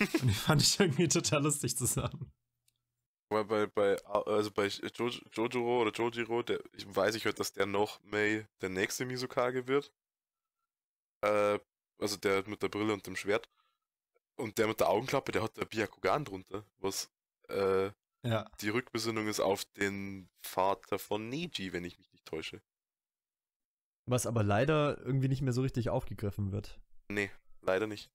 und 0.00 0.22
die 0.24 0.34
fand 0.34 0.60
ich 0.62 0.78
irgendwie 0.80 1.06
total 1.08 1.44
lustig 1.44 1.76
zusammen. 1.76 2.32
Weil 3.28 3.44
bei, 3.44 3.66
bei, 3.66 4.04
also 4.04 4.50
bei 4.50 4.66
jo 4.66 5.08
Jojiro 5.32 5.82
oder 5.82 5.92
Jojiro, 5.92 6.42
der, 6.42 6.60
ich 6.72 6.84
weiß 6.94 7.14
ich 7.14 7.24
halt, 7.26 7.38
dass 7.38 7.52
der 7.52 7.66
noch 7.66 8.02
May 8.02 8.44
der 8.60 8.70
nächste 8.70 9.06
Misukage 9.06 9.68
wird. 9.68 9.92
Äh, 11.22 11.60
also 11.98 12.16
der 12.16 12.48
mit 12.48 12.60
der 12.62 12.68
Brille 12.68 12.92
und 12.92 13.06
dem 13.06 13.14
Schwert. 13.14 13.48
Und 14.36 14.58
der 14.58 14.66
mit 14.66 14.80
der 14.80 14.88
Augenklappe, 14.88 15.30
der 15.32 15.42
hat 15.44 15.56
der 15.56 15.64
Byakugan 15.66 16.24
drunter, 16.24 16.64
was 16.78 17.08
äh, 17.50 17.92
Ja. 18.28 18.46
die 18.60 18.68
Rückbesinnung 18.70 19.28
ist 19.28 19.40
auf 19.40 19.64
den 19.76 20.28
Vater 20.42 20.98
von 20.98 21.28
Neji, 21.28 21.72
wenn 21.72 21.84
ich 21.84 21.98
mich 21.98 22.10
nicht 22.12 22.24
täusche. 22.24 22.62
Was 24.06 24.26
aber 24.26 24.42
leider 24.42 24.98
irgendwie 24.98 25.28
nicht 25.28 25.42
mehr 25.42 25.52
so 25.52 25.62
richtig 25.62 25.90
aufgegriffen 25.90 26.52
wird. 26.52 26.80
Nee, 27.08 27.30
leider 27.60 27.86
nicht. 27.86 28.10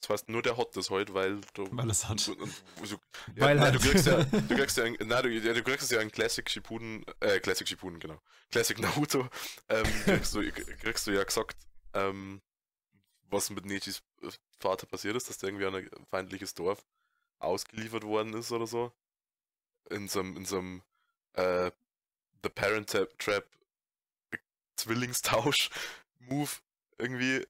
Das 0.00 0.10
heißt, 0.10 0.28
nur 0.28 0.42
der 0.42 0.58
hat 0.58 0.76
das 0.76 0.90
heute, 0.90 1.14
weil 1.14 1.40
du. 1.54 1.66
Weil 1.70 1.88
es 1.88 2.06
hat. 2.08 2.28
Und, 2.28 2.38
und, 2.40 2.86
so, 2.86 2.96
ja, 3.34 3.46
Weil 3.46 3.56
nein, 3.56 3.64
halt. 3.64 3.74
du 3.76 3.78
kriegst 3.88 4.06
ja, 4.06 4.22
du 4.24 4.48
kriegst 4.54 4.76
ja, 4.76 4.84
ein, 4.84 4.96
nein, 5.00 5.22
du, 5.22 5.30
ja, 5.30 5.54
du 5.54 5.62
kriegst 5.62 5.90
ja 5.90 6.00
ein 6.00 6.10
Classic 6.10 6.48
Shippuden, 6.50 7.04
äh, 7.20 7.40
Classic 7.40 7.66
Shippuden, 7.66 8.00
genau. 8.00 8.20
Classic 8.50 8.78
Naruto, 8.78 9.28
ähm, 9.68 9.84
kriegst, 10.04 10.34
du, 10.34 10.50
kriegst 10.52 11.06
du 11.06 11.12
ja 11.12 11.24
gesagt, 11.24 11.56
ähm, 11.94 12.42
was 13.30 13.48
mit 13.48 13.64
Nechis 13.64 14.02
Vater 14.58 14.86
passiert 14.86 15.16
ist, 15.16 15.28
dass 15.30 15.38
der 15.38 15.48
irgendwie 15.48 15.66
an 15.66 15.74
ein 15.74 16.06
feindliches 16.10 16.52
Dorf 16.54 16.84
ausgeliefert 17.44 18.04
worden 18.04 18.34
ist 18.34 18.52
oder 18.52 18.66
so. 18.66 18.92
In 19.90 20.08
so 20.08 20.20
einem, 20.20 20.36
in 20.36 20.44
so 20.44 20.58
einem, 20.58 20.82
äh, 21.34 21.70
The 22.42 22.48
Parent 22.50 22.90
Trap, 22.90 23.18
Trap 23.18 23.46
Zwillingstausch-Move 24.76 26.50
irgendwie. 26.98 27.46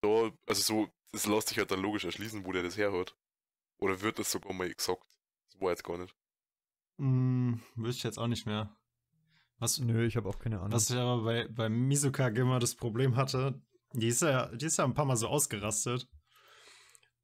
Da, 0.00 0.30
also 0.46 0.62
so, 0.62 0.88
das 1.12 1.26
lässt 1.26 1.48
sich 1.48 1.58
halt 1.58 1.70
dann 1.70 1.80
logisch 1.80 2.04
erschließen, 2.04 2.44
wo 2.44 2.52
der 2.52 2.62
das 2.62 2.76
herhört. 2.76 3.16
Oder 3.78 4.00
wird 4.00 4.18
das 4.18 4.30
sogar 4.30 4.52
mal 4.52 4.72
gesagt? 4.72 5.04
Das 5.50 5.60
war 5.60 5.70
jetzt 5.70 5.84
gar 5.84 5.98
nicht. 5.98 6.14
Hm, 6.98 7.60
wüsste 7.74 7.98
ich 7.98 8.04
jetzt 8.04 8.18
auch 8.18 8.26
nicht 8.26 8.46
mehr. 8.46 8.76
Was, 9.58 9.78
Nö, 9.78 10.06
ich 10.06 10.16
habe 10.16 10.28
auch 10.28 10.38
keine 10.38 10.58
Ahnung. 10.58 10.72
was 10.72 10.90
ich 10.90 10.96
aber 10.96 11.22
bei, 11.22 11.48
bei 11.48 11.68
Misukage 11.68 12.40
immer 12.40 12.58
das 12.58 12.74
Problem 12.74 13.16
hatte, 13.16 13.60
die 13.92 14.08
ist 14.08 14.22
ja, 14.22 14.46
die 14.54 14.66
ist 14.66 14.78
ja 14.78 14.84
ein 14.84 14.94
paar 14.94 15.04
Mal 15.04 15.16
so 15.16 15.28
ausgerastet. 15.28 16.08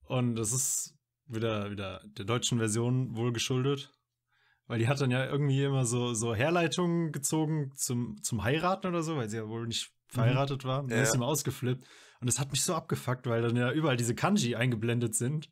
Und 0.05 0.37
das 0.37 0.52
ist 0.52 0.97
wieder, 1.32 1.70
wieder 1.70 2.02
der 2.04 2.25
deutschen 2.25 2.58
Version 2.58 3.16
wohl 3.16 3.32
geschuldet. 3.32 3.92
Weil 4.66 4.78
die 4.78 4.87
hat 4.88 5.00
dann 5.00 5.10
ja 5.10 5.26
irgendwie 5.26 5.64
immer 5.64 5.84
so, 5.84 6.14
so 6.14 6.34
Herleitungen 6.34 7.10
gezogen 7.12 7.72
zum, 7.75 8.22
zum 8.22 8.44
Heiraten 8.44 8.87
oder 8.87 9.02
so, 9.02 9.16
weil 9.16 9.28
sie 9.28 9.38
ja 9.38 9.49
wohl 9.49 9.66
nicht 9.66 9.90
verheiratet 10.08 10.64
war. 10.64 10.82
Dann 10.82 10.90
Ja. 10.90 11.02
ist 11.02 11.12
sie 11.12 11.18
mal 11.18 11.26
ausgeflippt. 11.26 11.87
Und 12.20 12.26
das 12.26 12.38
hat 12.38 12.52
mich 12.52 12.62
so 12.62 12.75
abgefuckt, 12.75 13.26
weil 13.26 13.42
dann 13.42 13.56
ja 13.56 13.72
überall 13.72 13.96
diese 13.96 14.14
Kanji 14.14 14.54
eingeblendet 14.54 15.14
sind. 15.16 15.50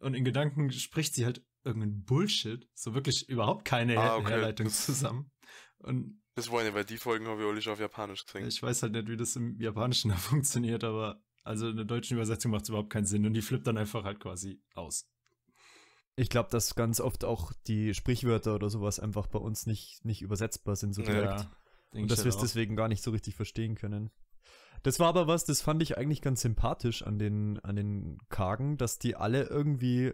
Und 0.00 0.14
in 0.14 0.24
Gedanken 0.24 0.70
spricht 0.70 1.14
sie 1.14 1.24
halt 1.24 1.42
irgendeinen 1.64 2.04
Bullshit. 2.04 2.68
So 2.74 2.94
wirklich 2.94 3.28
überhaupt 3.28 3.64
keine 3.64 3.96
Ah, 3.96 4.16
okay. 4.16 4.30
Herleitung 4.32 4.68
zusammen. 4.68 5.30
Und 5.78 6.20
Das 6.34 6.50
war 6.50 6.62
nicht, 6.62 6.74
weil 6.74 6.84
die 6.84 6.98
Folgen 6.98 7.26
habe 7.28 7.42
ich 7.42 7.48
alle 7.48 7.62
schon 7.62 7.72
auf 7.72 7.80
Japanisch 7.80 8.26
gesehen. 8.26 8.46
ich 8.46 8.62
weiß 8.62 8.82
halt 8.82 8.92
nicht, 8.92 9.08
wie 9.08 9.16
das 9.16 9.34
im 9.36 9.58
Japanischen 9.60 10.10
da 10.10 10.16
funktioniert, 10.16 10.84
aber 10.84 11.22
also 11.46 11.68
in 11.68 11.76
der 11.76 11.84
deutschen 11.84 12.16
Übersetzung 12.16 12.50
macht 12.50 12.62
es 12.64 12.68
überhaupt 12.68 12.90
keinen 12.90 13.06
Sinn. 13.06 13.24
Und 13.26 13.34
die 13.34 13.42
flippt 13.42 13.66
dann 13.66 13.78
einfach 13.78 14.04
halt 14.04 14.20
quasi 14.20 14.60
aus. 14.74 15.08
Ich 16.16 16.30
glaube, 16.30 16.48
dass 16.50 16.74
ganz 16.74 17.00
oft 17.00 17.24
auch 17.24 17.52
die 17.66 17.92
Sprichwörter 17.94 18.54
oder 18.54 18.70
sowas 18.70 18.98
einfach 19.00 19.26
bei 19.26 19.38
uns 19.38 19.66
nicht, 19.66 20.04
nicht 20.04 20.22
übersetzbar 20.22 20.74
sind 20.76 20.94
so 20.94 21.02
Ja, 21.02 21.08
direkt. 21.08 21.48
denk 21.92 22.02
und 22.04 22.10
dass 22.10 22.18
halt 22.20 22.26
wir 22.26 22.30
es 22.30 22.38
deswegen 22.38 22.74
gar 22.76 22.88
nicht 22.88 23.02
so 23.02 23.10
richtig 23.10 23.34
verstehen 23.34 23.74
können. 23.74 24.10
Das 24.82 24.98
war 24.98 25.08
aber 25.08 25.26
was, 25.26 25.44
das 25.44 25.60
fand 25.62 25.82
ich 25.82 25.98
eigentlich 25.98 26.22
ganz 26.22 26.40
sympathisch 26.42 27.02
an 27.02 27.18
den, 27.18 27.58
an 27.60 27.76
den 27.76 28.18
Kagen, 28.28 28.76
dass 28.76 28.98
die 28.98 29.16
alle 29.16 29.44
irgendwie, 29.44 30.12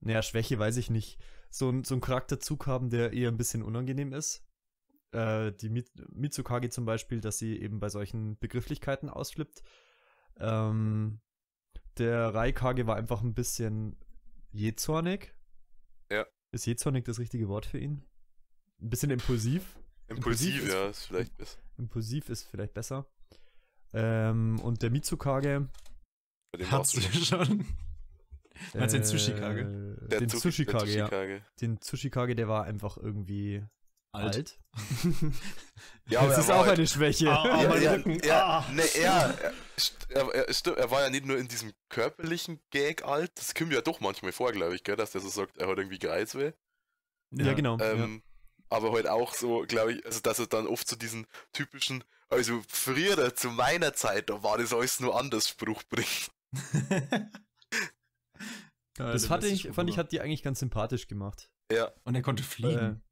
naja, 0.00 0.22
Schwäche 0.22 0.58
weiß 0.58 0.76
ich 0.76 0.90
nicht, 0.90 1.18
so, 1.50 1.70
ein- 1.70 1.84
so 1.84 1.94
einen 1.94 2.00
Charakterzug 2.02 2.66
haben, 2.66 2.90
der 2.90 3.12
eher 3.12 3.30
ein 3.30 3.36
bisschen 3.36 3.62
unangenehm 3.62 4.12
ist. 4.12 4.44
Äh, 5.12 5.52
die 5.52 5.70
Mi- 5.70 5.84
Mitsukage 6.12 6.68
zum 6.70 6.84
Beispiel, 6.84 7.20
dass 7.20 7.38
sie 7.38 7.56
eben 7.60 7.78
bei 7.78 7.88
solchen 7.88 8.36
Begrifflichkeiten 8.38 9.08
ausflippt. 9.08 9.62
Ähm, 10.38 11.20
der 11.98 12.34
Raikage 12.34 12.86
war 12.86 12.96
einfach 12.96 13.22
ein 13.22 13.34
bisschen 13.34 13.96
jähzornig. 14.52 15.32
Ja. 16.10 16.26
Ist 16.52 16.66
jähzornig 16.66 17.04
das 17.04 17.18
richtige 17.18 17.48
Wort 17.48 17.66
für 17.66 17.78
ihn? 17.78 18.02
Ein 18.80 18.90
bisschen 18.90 19.10
impulsiv. 19.10 19.78
Impulsiv, 20.08 20.56
impulsiv 20.56 20.62
ist- 20.64 20.72
ja, 20.72 20.86
ist 20.88 21.04
vielleicht 21.06 21.36
besser. 21.36 21.58
Impulsiv 21.78 22.28
ist 22.28 22.42
vielleicht 22.44 22.74
besser. 22.74 23.06
Ähm, 23.92 24.58
und 24.60 24.82
der 24.82 24.90
Mitsukage. 24.90 25.68
Bei 26.52 26.58
dem 26.58 26.70
Hast 26.70 26.96
du 26.96 27.02
warst 27.02 27.14
du 27.14 27.18
schon. 27.24 27.66
Meinst 28.74 28.94
du 28.94 28.98
den 28.98 29.04
Tsushikage? 29.04 29.60
Äh, 30.04 30.08
Der 30.08 30.20
den 30.20 30.28
Tsushi- 30.28 30.40
Tsushikage, 30.40 30.92
der 31.08 31.24
ja. 31.28 31.40
Den 31.60 31.80
Tsushikage, 31.80 32.34
der 32.36 32.48
war 32.48 32.64
einfach 32.64 32.96
irgendwie 32.96 33.64
alt. 34.14 34.58
Ja, 36.06 36.26
das 36.26 36.36
ist 36.36 36.50
auch 36.50 36.66
halt- 36.66 36.76
eine 36.78 36.86
Schwäche. 36.86 37.30
Ah, 37.30 37.62
ja, 37.62 37.76
ja, 37.78 37.92
Rücken. 37.92 38.20
Ja, 38.22 38.44
Ah. 38.58 38.70
ne, 38.72 38.82
er, 38.94 39.34
er, 40.10 40.34
er, 40.34 40.48
er, 40.48 40.76
er 40.76 40.90
war 40.90 41.00
ja 41.00 41.08
nicht 41.08 41.24
nur 41.24 41.38
in 41.38 41.48
diesem 41.48 41.72
körperlichen 41.88 42.60
Gag 42.70 43.04
alt, 43.06 43.32
das 43.36 43.54
kommt 43.54 43.72
ja 43.72 43.80
doch 43.80 44.00
manchmal 44.00 44.32
vor, 44.32 44.52
glaube 44.52 44.74
ich, 44.74 44.84
gell, 44.84 44.96
dass 44.96 45.12
der 45.12 45.22
so 45.22 45.30
sagt, 45.30 45.56
er 45.56 45.66
hat 45.66 45.78
irgendwie 45.78 45.98
Geizweh. 45.98 46.52
ja, 47.30 47.54
genau. 47.54 47.78
Ähm, 47.80 48.22
Aber 48.68 48.92
halt 48.92 49.08
auch 49.08 49.32
so, 49.32 49.64
glaube 49.66 49.94
ich, 49.94 50.04
also 50.04 50.20
dass 50.20 50.38
er 50.38 50.46
dann 50.46 50.66
oft 50.66 50.86
so 50.86 50.94
diesen 50.96 51.26
typischen, 51.54 52.04
also 52.28 52.62
früher 52.68 53.34
zu 53.34 53.48
meiner 53.48 53.94
Zeit, 53.94 54.28
da 54.28 54.42
war 54.42 54.58
das 54.58 54.74
alles 54.74 55.00
nur 55.00 55.18
anders 55.18 55.48
Spruch 55.48 55.84
bringt. 55.88 56.30
das 58.96 59.24
fand 59.26 59.44
ich, 59.44 59.68
fand 59.72 59.88
ich, 59.90 59.98
hat 59.98 60.12
die 60.12 60.20
eigentlich 60.20 60.42
ganz 60.42 60.58
sympathisch 60.60 61.08
gemacht. 61.08 61.50
Ja, 61.72 61.92
Und 62.04 62.14
er 62.14 62.20
konnte 62.22 62.42
Äh, 62.42 62.46
fliegen. 62.46 63.02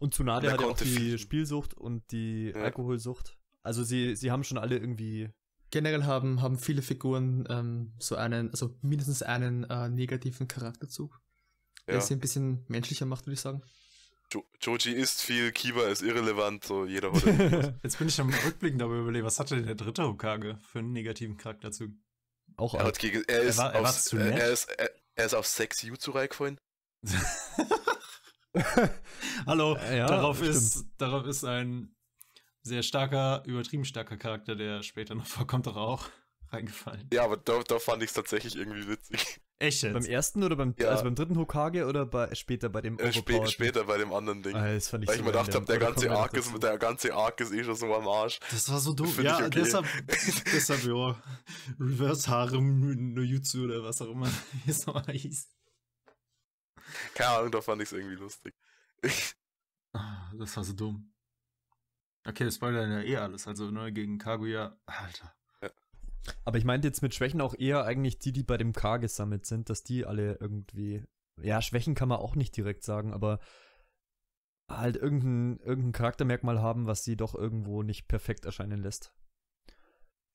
Und 0.00 0.14
Tsunade 0.14 0.48
Und 0.48 0.52
hat 0.54 0.60
ja 0.60 0.66
auch 0.66 0.76
die. 0.76 1.16
Spielsucht 1.18 1.74
und 1.74 2.10
die 2.10 2.48
Ja. 2.54 2.62
Alkoholsucht. 2.62 3.36
Also 3.62 3.84
sie, 3.84 4.16
sie 4.16 4.30
haben 4.32 4.42
schon 4.42 4.58
alle 4.58 4.76
irgendwie. 4.76 5.28
Generell 5.70 6.02
haben, 6.04 6.42
haben 6.42 6.58
viele 6.58 6.82
Figuren 6.82 7.46
ähm, 7.48 7.92
so 8.00 8.16
einen, 8.16 8.50
also 8.50 8.76
mindestens 8.82 9.22
einen 9.22 9.62
äh, 9.70 9.88
negativen 9.88 10.48
Charakterzug, 10.48 11.20
der 11.86 11.94
ja. 11.96 12.00
sie 12.00 12.14
ein 12.14 12.18
bisschen 12.20 12.64
menschlicher 12.66 13.06
macht, 13.06 13.26
würde 13.26 13.34
ich 13.34 13.40
sagen. 13.40 13.62
Jo 14.32 14.44
Joji 14.60 14.92
ist 14.92 15.22
viel, 15.22 15.52
Kiba 15.52 15.82
ist 15.88 16.02
irrelevant, 16.02 16.64
so 16.64 16.86
jeder 16.86 17.08
irgendwas. 17.14 17.72
Jetzt 17.84 17.98
bin 17.98 18.08
ich 18.08 18.20
am 18.20 18.30
Rückblicken 18.30 18.78
dabei 18.80 18.98
überlegt, 18.98 19.24
was 19.24 19.38
hatte 19.38 19.54
denn 19.56 19.66
der 19.66 19.74
dritte 19.76 20.02
Hokage 20.04 20.58
für 20.72 20.80
einen 20.80 20.92
negativen 20.92 21.36
Charakterzug? 21.36 21.90
auch 22.56 22.74
Er, 22.74 22.84
hat 22.84 22.98
gegen, 22.98 23.22
er, 23.28 23.42
ist 23.42 23.58
war- 23.58 23.72
er 23.72 23.82
war 23.82 23.90
aufs- 23.90 24.04
zu 24.06 24.16
er, 24.16 24.24
nett. 24.30 24.38
er, 24.40 24.50
ist, 24.52 24.68
er, 24.70 24.90
er 25.14 25.26
ist 25.26 25.34
auf 25.34 25.46
Sex 25.46 25.82
Jutsu 25.82 26.10
reingefallen. 26.10 26.58
Hallo, 29.46 29.76
Ja, 29.92 30.06
darauf, 30.06 30.36
stimmt. 30.38 30.50
ist, 30.54 30.84
darauf 30.98 31.26
ist 31.26 31.44
ein 31.44 31.94
sehr 32.62 32.82
starker, 32.82 33.42
übertrieben 33.46 33.84
starker 33.84 34.16
Charakter, 34.16 34.56
der 34.56 34.82
später 34.82 35.14
noch 35.14 35.26
vorkommt, 35.26 35.66
doch 35.66 35.76
auch 35.76 36.08
reingefallen. 36.52 37.08
Ja, 37.12 37.24
aber 37.24 37.36
da, 37.36 37.60
da 37.66 37.78
fand 37.78 38.02
ich 38.02 38.08
es 38.08 38.14
tatsächlich 38.14 38.56
irgendwie 38.56 38.88
witzig. 38.88 39.40
Echt 39.60 39.82
Beim 39.82 39.94
jetzt? 39.96 40.08
ersten 40.08 40.42
oder 40.42 40.56
beim, 40.56 40.74
Ja. 40.78 40.88
also 40.88 41.04
beim 41.04 41.14
dritten 41.14 41.36
Hokage 41.36 41.86
oder 41.86 42.06
bei, 42.06 42.34
später 42.34 42.70
bei 42.70 42.80
dem 42.80 42.98
Äh, 42.98 43.12
spä 43.12 43.46
später 43.46 43.84
bei 43.84 43.98
dem 43.98 44.10
anderen 44.12 44.42
Ding. 44.42 44.56
Ah, 44.56 44.72
das 44.72 44.88
fand 44.88 45.04
ich 45.04 45.08
Weil 45.08 45.16
ich 45.16 45.20
so 45.20 45.24
mir 45.26 45.32
gedacht 45.32 45.54
habe, 45.54 45.66
der 45.66 45.78
ganze 45.78 46.06
noch 46.08 46.18
Arc 46.18 46.34
ist, 46.34 46.62
der 46.62 46.78
ganze 46.78 47.14
Arc 47.14 47.40
ist 47.40 47.52
eh 47.52 47.62
schon 47.62 47.74
so 47.76 47.94
am 47.94 48.08
Arsch. 48.08 48.40
Das 48.50 48.70
war 48.70 48.80
so 48.80 48.94
doof. 48.94 49.08
Find 49.14 49.18
ich 49.28 49.38
Ja, 49.38 49.46
okay. 49.46 49.50
deshalb, 49.50 49.86
deshalb, 50.52 50.82
ja, 50.84 51.22
Reverse 51.78 52.28
Harem 52.28 53.12
no 53.14 53.20
Jutsu 53.20 53.64
oder 53.64 53.84
was 53.84 54.00
auch 54.00 54.08
immer 54.10 54.30
es 54.66 54.86
nochmal 54.86 55.04
hieß. 55.14 55.46
Keine 57.14 57.30
Ahnung, 57.30 57.52
da 57.52 57.60
fand 57.60 57.82
ich 57.82 57.88
es 57.88 57.92
irgendwie 57.92 58.16
lustig. 58.16 58.54
Ah, 59.92 60.32
Das 60.38 60.56
war 60.56 60.64
so 60.64 60.72
dumm. 60.72 61.12
Okay, 62.26 62.44
wir 62.44 62.52
spoilern 62.52 62.92
ja 62.92 63.00
eh 63.00 63.16
alles. 63.16 63.46
Also 63.46 63.70
nur 63.70 63.90
gegen 63.90 64.18
Kaguya. 64.18 64.78
Alter. 64.86 65.34
Aber 66.44 66.58
ich 66.58 66.64
meinte 66.64 66.86
jetzt 66.86 67.02
mit 67.02 67.14
Schwächen 67.14 67.40
auch 67.40 67.54
eher 67.54 67.84
eigentlich 67.84 68.18
die, 68.18 68.32
die 68.32 68.42
bei 68.42 68.58
dem 68.58 68.72
K 68.72 68.98
gesammelt 68.98 69.46
sind, 69.46 69.70
dass 69.70 69.82
die 69.82 70.04
alle 70.04 70.34
irgendwie. 70.34 71.04
Ja, 71.40 71.62
Schwächen 71.62 71.94
kann 71.94 72.08
man 72.08 72.18
auch 72.18 72.34
nicht 72.36 72.56
direkt 72.56 72.84
sagen, 72.84 73.14
aber 73.14 73.40
halt 74.68 74.96
irgendein, 74.96 75.58
irgendein 75.64 75.92
Charaktermerkmal 75.92 76.60
haben, 76.60 76.86
was 76.86 77.04
sie 77.04 77.16
doch 77.16 77.34
irgendwo 77.34 77.82
nicht 77.82 78.06
perfekt 78.06 78.44
erscheinen 78.44 78.78
lässt. 78.82 79.12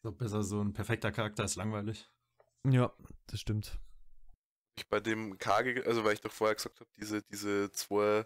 So 0.04 0.12
besser 0.12 0.44
so 0.44 0.62
ein 0.62 0.74
perfekter 0.74 1.12
Charakter 1.12 1.44
ist 1.44 1.56
langweilig. 1.56 2.10
Ja, 2.68 2.92
das 3.28 3.40
stimmt. 3.40 3.80
Ich 4.78 4.88
bei 4.88 5.00
dem 5.00 5.38
Kage, 5.38 5.84
also 5.86 6.04
weil 6.04 6.14
ich 6.14 6.22
doch 6.22 6.32
vorher 6.32 6.56
gesagt 6.56 6.80
habe, 6.80 6.90
diese, 6.98 7.24
diese 7.24 7.72
zwei 7.72 8.26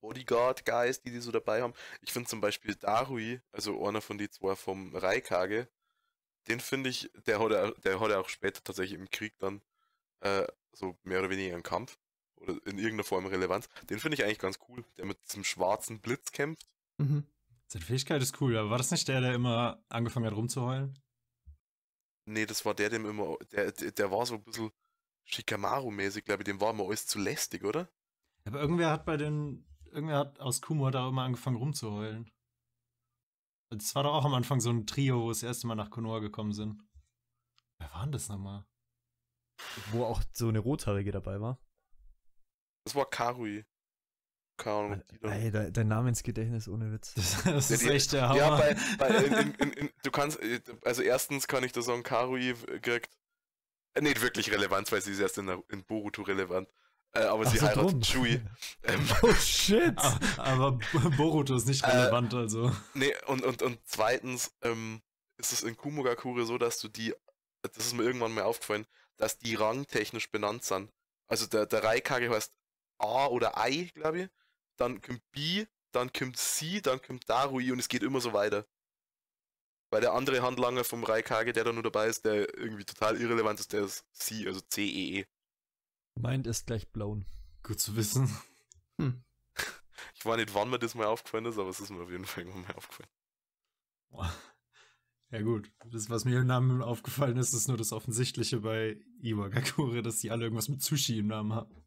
Bodyguard-Guys, 0.00 1.02
die 1.02 1.10
die 1.10 1.20
so 1.20 1.30
dabei 1.30 1.62
haben. 1.62 1.74
Ich 2.00 2.12
finde 2.12 2.28
zum 2.28 2.40
Beispiel 2.40 2.74
Darui, 2.74 3.40
also 3.52 3.86
einer 3.86 4.00
von 4.00 4.18
die 4.18 4.30
zwei 4.30 4.56
vom 4.56 4.94
Raikage, 4.96 5.68
den 6.48 6.60
finde 6.60 6.90
ich, 6.90 7.10
der 7.26 7.38
hat, 7.38 7.84
der 7.84 8.00
hat 8.00 8.12
auch 8.12 8.28
später 8.28 8.62
tatsächlich 8.64 8.98
im 8.98 9.10
Krieg 9.10 9.38
dann 9.38 9.60
äh, 10.20 10.46
so 10.72 10.98
mehr 11.02 11.20
oder 11.20 11.30
weniger 11.30 11.54
einen 11.54 11.62
Kampf 11.62 11.98
oder 12.36 12.54
in 12.64 12.78
irgendeiner 12.78 13.04
Form 13.04 13.26
Relevanz. 13.26 13.68
Den 13.88 14.00
finde 14.00 14.16
ich 14.16 14.24
eigentlich 14.24 14.38
ganz 14.38 14.58
cool, 14.68 14.84
der 14.96 15.04
mit 15.04 15.22
diesem 15.24 15.44
schwarzen 15.44 16.00
Blitz 16.00 16.32
kämpft. 16.32 16.66
Mhm. 16.96 17.26
Seine 17.66 17.84
Fähigkeit 17.84 18.22
ist 18.22 18.40
cool, 18.40 18.56
aber 18.56 18.70
war 18.70 18.78
das 18.78 18.90
nicht 18.90 19.06
der, 19.06 19.20
der 19.20 19.34
immer 19.34 19.84
angefangen 19.88 20.26
hat 20.26 20.34
rumzuheulen? 20.34 20.98
Nee, 22.24 22.46
das 22.46 22.64
war 22.64 22.74
der, 22.74 22.90
dem 22.90 23.06
immer, 23.06 23.36
der, 23.52 23.72
der, 23.72 23.92
der 23.92 24.10
war 24.10 24.26
so 24.26 24.34
ein 24.34 24.42
bisschen 24.42 24.70
Shikamaru-mäßig, 25.32 26.24
glaube 26.24 26.42
ich, 26.42 26.44
dem 26.44 26.60
war 26.60 26.70
immer 26.70 26.84
alles 26.84 27.06
zu 27.06 27.18
lästig, 27.18 27.64
oder? 27.64 27.88
Aber 28.46 28.60
irgendwer 28.60 28.90
hat 28.90 29.04
bei 29.04 29.16
den. 29.16 29.66
Irgendwer 29.92 30.18
hat 30.18 30.38
aus 30.40 30.60
Kumo 30.62 30.88
da 30.90 31.08
immer 31.08 31.22
angefangen 31.22 31.56
rumzuheulen. 31.56 32.30
Das 33.70 33.94
war 33.94 34.02
doch 34.04 34.14
auch 34.14 34.24
am 34.24 34.34
Anfang 34.34 34.60
so 34.60 34.70
ein 34.70 34.86
Trio, 34.86 35.22
wo 35.22 35.28
das 35.28 35.42
erste 35.42 35.66
Mal 35.66 35.74
nach 35.74 35.90
Konoha 35.90 36.18
gekommen 36.20 36.52
sind. 36.52 36.80
Wer 37.78 37.92
war 37.92 38.02
denn 38.02 38.12
das 38.12 38.28
nochmal? 38.28 38.64
Wo 39.92 40.04
auch 40.04 40.22
so 40.32 40.48
eine 40.48 40.58
Rothaarige 40.60 41.12
dabei 41.12 41.40
war. 41.40 41.60
Das 42.84 42.94
war 42.94 43.08
Karui. 43.08 43.64
keine 44.56 44.76
Ahnung. 44.76 45.02
Ey, 45.22 45.50
de, 45.50 45.70
dein 45.70 45.88
Namensgedächtnis 45.88 46.68
ohne 46.68 46.92
Witz. 46.92 47.14
Das, 47.14 47.42
das 47.44 47.68
Ja, 47.68 47.74
ist 47.74 47.82
die- 47.84 47.88
echt 47.90 48.12
der 48.12 48.28
Hammer. 48.28 48.38
Ja, 48.38 48.56
bei, 48.56 48.76
bei 48.98 49.08
in, 49.24 49.54
in, 49.54 49.72
in, 49.72 49.90
du 50.02 50.10
kannst, 50.10 50.40
äh, 50.40 50.60
also 50.84 51.02
erstens 51.02 51.46
kann 51.48 51.62
ich 51.64 51.72
da 51.72 51.82
sagen, 51.82 52.02
Karui 52.02 52.54
kriegt 52.82 53.10
nicht 53.98 54.20
wirklich 54.20 54.50
Relevanz, 54.50 54.92
weil 54.92 55.00
sie 55.02 55.12
ist 55.12 55.18
erst 55.20 55.38
in, 55.38 55.46
der- 55.46 55.62
in 55.68 55.84
Boruto 55.84 56.22
relevant. 56.22 56.68
Äh, 57.12 57.20
aber 57.22 57.44
Ach 57.46 57.50
sie 57.50 57.58
so, 57.58 57.66
heiratet 57.66 57.90
drum. 57.92 58.02
Shui. 58.04 58.40
Ähm, 58.84 59.08
Oh 59.22 59.34
shit! 59.34 59.98
Aber 60.38 60.72
Boruto 61.16 61.56
ist 61.56 61.66
nicht 61.66 61.82
Äh, 61.84 61.90
relevant, 61.90 62.32
also. 62.34 62.70
nee, 62.94 63.12
und, 63.26 63.44
und, 63.44 63.62
und 63.62 63.78
zweitens 63.84 64.52
ähm, 64.62 65.02
ist 65.36 65.52
es 65.52 65.62
in 65.64 65.76
Kumogakure 65.76 66.44
so, 66.46 66.56
dass 66.56 66.78
du 66.80 66.88
die, 66.88 67.12
das 67.62 67.76
ist 67.86 67.94
mir 67.94 68.04
irgendwann 68.04 68.32
mal 68.32 68.44
aufgefallen, 68.44 68.86
dass 69.16 69.38
die 69.38 69.54
rangtechnisch 69.56 70.30
benannt 70.30 70.62
sind. 70.64 70.90
Also 71.26 71.46
der, 71.46 71.66
der 71.66 71.82
Raikage 71.84 72.30
heißt 72.30 72.52
A 72.98 73.26
oder 73.26 73.58
Ei, 73.58 73.90
glaube 73.94 74.22
ich. 74.22 74.28
Dann 74.76 75.00
kommt 75.02 75.20
B, 75.32 75.66
dann 75.92 76.12
kommt 76.12 76.36
C, 76.36 76.80
dann 76.80 77.02
kommt 77.02 77.28
Darui 77.28 77.72
und 77.72 77.80
es 77.80 77.88
geht 77.88 78.02
immer 78.02 78.20
so 78.20 78.32
weiter. 78.32 78.64
Weil 79.90 80.00
der 80.00 80.12
andere 80.12 80.42
Handlanger 80.42 80.84
vom 80.84 81.02
Raikage, 81.04 81.52
der 81.52 81.64
da 81.64 81.72
nur 81.72 81.82
dabei 81.82 82.06
ist, 82.06 82.24
der 82.24 82.56
irgendwie 82.56 82.84
total 82.84 83.20
irrelevant 83.20 83.58
ist, 83.58 83.72
der 83.72 83.84
ist 83.84 84.04
C, 84.12 84.46
also 84.46 84.60
C-E-E. 84.60 85.26
Meint 86.14 86.46
ist 86.46 86.66
gleich 86.66 86.88
blown. 86.88 87.26
Gut 87.62 87.80
zu 87.80 87.96
wissen. 87.96 88.34
Hm. 88.98 89.22
Ich 90.14 90.24
weiß 90.24 90.36
nicht, 90.36 90.54
wann 90.54 90.70
mir 90.70 90.78
das 90.78 90.94
mal 90.94 91.06
aufgefallen 91.06 91.46
ist, 91.46 91.58
aber 91.58 91.70
es 91.70 91.80
ist 91.80 91.90
mir 91.90 92.02
auf 92.02 92.10
jeden 92.10 92.24
Fall 92.24 92.44
irgendwann 92.44 92.62
mal 92.62 92.74
aufgefallen. 92.74 93.10
Ja 95.30 95.42
gut, 95.42 95.70
das, 95.90 96.10
was 96.10 96.24
mir 96.24 96.40
im 96.40 96.46
Namen 96.46 96.82
aufgefallen 96.82 97.36
ist, 97.36 97.52
ist 97.52 97.68
nur 97.68 97.76
das 97.76 97.92
Offensichtliche 97.92 98.60
bei 98.60 99.00
Iwagakure, 99.22 100.02
dass 100.02 100.20
die 100.20 100.30
alle 100.30 100.44
irgendwas 100.44 100.68
mit 100.68 100.82
Sushi 100.82 101.20
im 101.20 101.28
Namen 101.28 101.52
haben. 101.52 101.84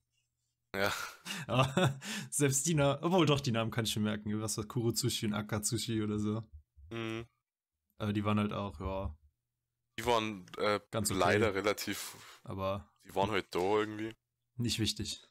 Ja. 0.75 0.91
Aber 1.47 1.99
selbst 2.29 2.65
die 2.65 2.73
Namen, 2.73 3.03
obwohl 3.03 3.25
doch, 3.25 3.41
die 3.41 3.51
Namen 3.51 3.71
kann 3.71 3.85
ich 3.85 3.95
mir 3.95 4.03
merken. 4.03 4.41
Was 4.41 4.57
war 4.57 4.65
Kurotsushi 4.65 5.27
und 5.27 5.33
Akatsushi 5.33 6.01
oder 6.01 6.19
so. 6.19 6.43
Mhm. 6.89 7.25
Aber 8.03 8.11
die 8.11 8.25
waren 8.25 8.37
halt 8.37 8.51
auch, 8.51 8.79
ja, 8.81 9.17
Die 9.97 10.05
waren 10.05 10.45
äh, 10.57 10.81
Ganz 10.91 11.09
okay. 11.09 11.19
leider 11.19 11.55
relativ, 11.55 12.17
aber 12.43 12.91
die 13.05 13.15
waren 13.15 13.31
halt 13.31 13.47
da 13.55 13.59
irgendwie. 13.59 14.13
nicht 14.57 14.77
wichtig. 14.79 15.23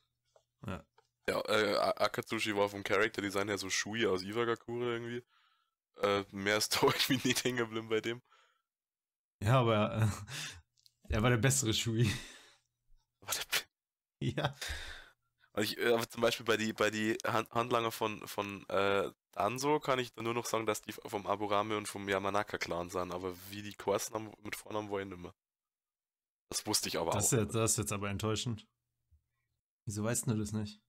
Ja, 0.67 1.41
äh, 1.49 1.77
A- 1.77 1.91
Akatsushi 1.99 2.57
war 2.57 2.71
vom 2.71 2.83
Character 2.83 3.21
Design 3.21 3.49
her 3.49 3.59
so 3.59 3.69
Shui 3.69 4.07
aus 4.07 4.23
Iwagakure 4.23 4.91
irgendwie. 4.95 5.23
Äh, 6.01 6.25
mehr 6.31 6.57
ist 6.57 6.75
da 6.83 6.87
irgendwie 6.87 7.29
nicht 7.29 7.45
hängen 7.45 7.59
geblieben 7.59 7.89
bei 7.91 8.01
dem. 8.01 8.23
Ja, 9.43 9.61
aber 9.61 10.11
äh, 11.09 11.13
er 11.13 11.23
war 11.23 11.29
der 11.31 11.37
bessere 11.37 11.75
Shui. 11.75 12.11
Aber, 13.21 13.33
der, 13.35 13.45
ja. 14.21 14.57
und 15.53 15.63
ich, 15.65 15.77
äh, 15.79 15.93
aber 15.93 16.09
zum 16.09 16.23
Beispiel 16.23 16.47
bei 16.47 16.57
die, 16.57 16.73
bei 16.73 16.91
die 16.91 17.19
Hand, 17.27 17.51
Handlanger 17.51 17.93
von, 17.93 18.27
von 18.27 18.67
äh, 18.71 19.11
Danzo 19.33 19.81
kann 19.81 19.99
ich 19.99 20.15
nur 20.17 20.35
noch 20.35 20.47
sagen, 20.47 20.67
dass 20.67 20.83
die 20.83 20.93
vom 20.93 21.27
Aburame 21.27 21.77
und 21.77 21.89
vom 21.89 22.09
Yamanaka-Clan 22.09 22.91
sind, 22.91 23.13
aber 23.13 23.35
wie 23.51 23.63
die 23.63 23.75
haben, 23.85 24.31
mit 24.45 24.57
Vornamen 24.57 24.91
wollen 24.91 25.09
nicht 25.09 25.21
mehr. 25.21 25.35
Das 26.51 26.67
wusste 26.67 26.89
ich 26.89 26.99
aber 26.99 27.13
Das 27.13 27.33
ist, 27.33 27.39
auch. 27.39 27.43
jetzt, 27.43 27.55
das 27.55 27.71
ist 27.73 27.77
jetzt 27.79 27.93
aber 27.93 28.11
enttäuschend. 28.11 28.67
Wieso 29.87 30.05
weißt 30.05 30.27
du 30.27 30.35
das 30.37 30.53
nicht? 30.53 30.81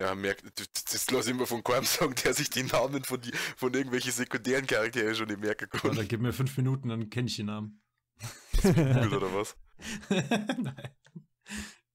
Ja, 0.00 0.14
merkt, 0.14 0.44
das, 0.92 1.10
lasse 1.10 1.30
ich 1.30 1.36
immer 1.36 1.46
von 1.46 1.62
keinem 1.62 1.84
sagen, 1.84 2.14
der 2.24 2.34
sich 2.34 2.50
die 2.50 2.64
Namen 2.64 3.04
von, 3.04 3.20
die, 3.20 3.32
von 3.56 3.72
irgendwelchen 3.72 4.12
sekundären 4.12 4.66
Charakteren 4.66 5.14
schon 5.14 5.28
nicht 5.28 5.40
merken 5.40 5.68
kann. 5.68 6.08
gib 6.08 6.20
mir 6.20 6.32
fünf 6.32 6.56
Minuten, 6.56 6.88
dann 6.88 7.10
kenne 7.10 7.28
ich 7.28 7.36
den 7.36 7.46
Namen. 7.46 7.82
Google 8.62 9.14
oder 9.16 9.34
was? 9.34 9.56
Nein. 10.08 10.90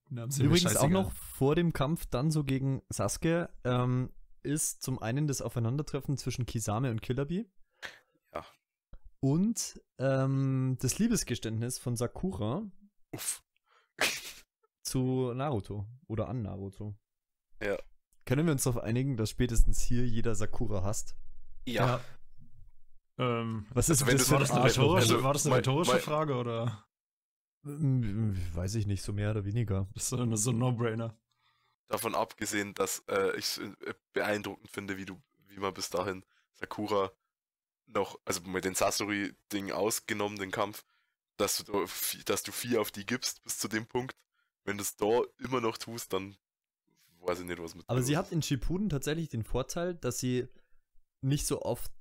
Die 0.10 0.14
Namen 0.14 0.32
Übrigens 0.40 0.76
auch 0.76 0.90
noch 0.90 1.12
vor 1.12 1.56
dem 1.56 1.74
Kampf 1.74 2.06
dann 2.06 2.32
so 2.32 2.44
gegen 2.44 2.82
Sasuke 2.90 3.50
ähm, 3.64 4.12
ist 4.44 4.82
zum 4.82 5.00
einen 5.02 5.28
das 5.28 5.42
Aufeinandertreffen 5.42 6.18
zwischen 6.18 6.46
Kisame 6.46 6.92
und 6.92 7.02
Killer 7.02 7.26
Bee. 7.26 7.46
Ja. 8.34 8.46
Und 9.20 9.82
ähm, 9.98 10.78
das 10.82 11.00
Liebesgeständnis 11.00 11.78
von 11.80 11.96
Sakura 11.96 12.64
Uff. 13.12 13.44
zu 14.84 15.34
Naruto 15.34 15.86
oder 16.08 16.28
an 16.30 16.42
Naruto. 16.42 16.96
Ja. 17.62 17.78
Können 18.26 18.46
wir 18.46 18.54
uns 18.54 18.64
darauf 18.64 18.82
einigen, 18.84 19.18
dass 19.18 19.30
spätestens 19.32 19.82
hier 19.82 20.06
jeder 20.08 20.36
Sakura 20.36 20.84
hasst? 20.84 21.16
Ja. 21.68 22.00
Ähm, 23.18 23.66
Was 23.74 23.90
ist 23.90 24.06
wenn 24.08 24.18
das 24.18 24.32
war, 24.32 24.40
das 24.40 24.52
ein 24.52 24.58
eine 24.58 24.66
rhetorische, 24.70 25.14
Also, 25.14 25.24
war 25.24 25.34
das 25.34 25.46
eine 25.46 25.56
rhetorische 25.56 25.92
mein- 25.94 26.02
Frage 26.02 26.36
oder 26.36 26.86
Ähm, 27.66 28.38
Weiß 28.54 28.76
ich 28.76 28.88
nicht, 28.88 29.02
so 29.04 29.12
mehr 29.12 29.32
oder 29.32 29.44
weniger. 29.44 29.88
das 29.94 30.04
ist 30.12 30.44
so 30.44 30.52
ein 30.52 30.58
No-Brainer? 30.58 31.18
Davon 31.90 32.16
abgesehen, 32.16 32.74
dass 32.76 33.04
äh, 33.10 33.36
ich 33.38 33.46
es 33.46 33.58
äh, 33.58 33.94
beeindruckend 34.14 34.70
finde, 34.70 34.98
wie 34.98 35.06
du, 35.06 35.22
wie 35.48 35.58
man 35.60 35.74
bis 35.74 35.90
dahin 35.90 36.24
Sakura 36.54 37.12
noch, 37.88 38.20
also 38.26 38.42
mit 38.42 38.64
den 38.64 38.76
Sasori-Ding 38.76 39.72
ausgenommen, 39.72 40.38
den 40.38 40.52
Kampf, 40.52 40.86
dass 41.38 41.64
du, 41.64 41.86
dass 42.26 42.44
du 42.44 42.52
vier 42.52 42.80
auf 42.80 42.92
die 42.92 43.06
gibst 43.06 43.44
bis 43.44 43.58
zu 43.58 43.68
dem 43.68 43.86
Punkt. 43.88 44.16
Wenn 44.64 44.78
du 44.78 44.84
es 44.84 44.96
da 44.96 45.22
immer 45.40 45.62
noch 45.62 45.78
tust, 45.78 46.14
dann 46.14 46.38
weiß 47.22 47.40
ich 47.40 47.46
nicht, 47.46 47.62
was 47.62 47.76
mit 47.76 47.90
Aber 47.90 48.04
sie 48.04 48.18
hat 48.18 48.32
in 48.32 48.42
Shippuden 48.42 48.90
tatsächlich 48.90 49.30
den 49.30 49.44
Vorteil, 49.44 49.96
dass 49.96 50.20
sie 50.20 50.48
nicht 51.22 51.48
so 51.48 51.62
oft 51.64 51.92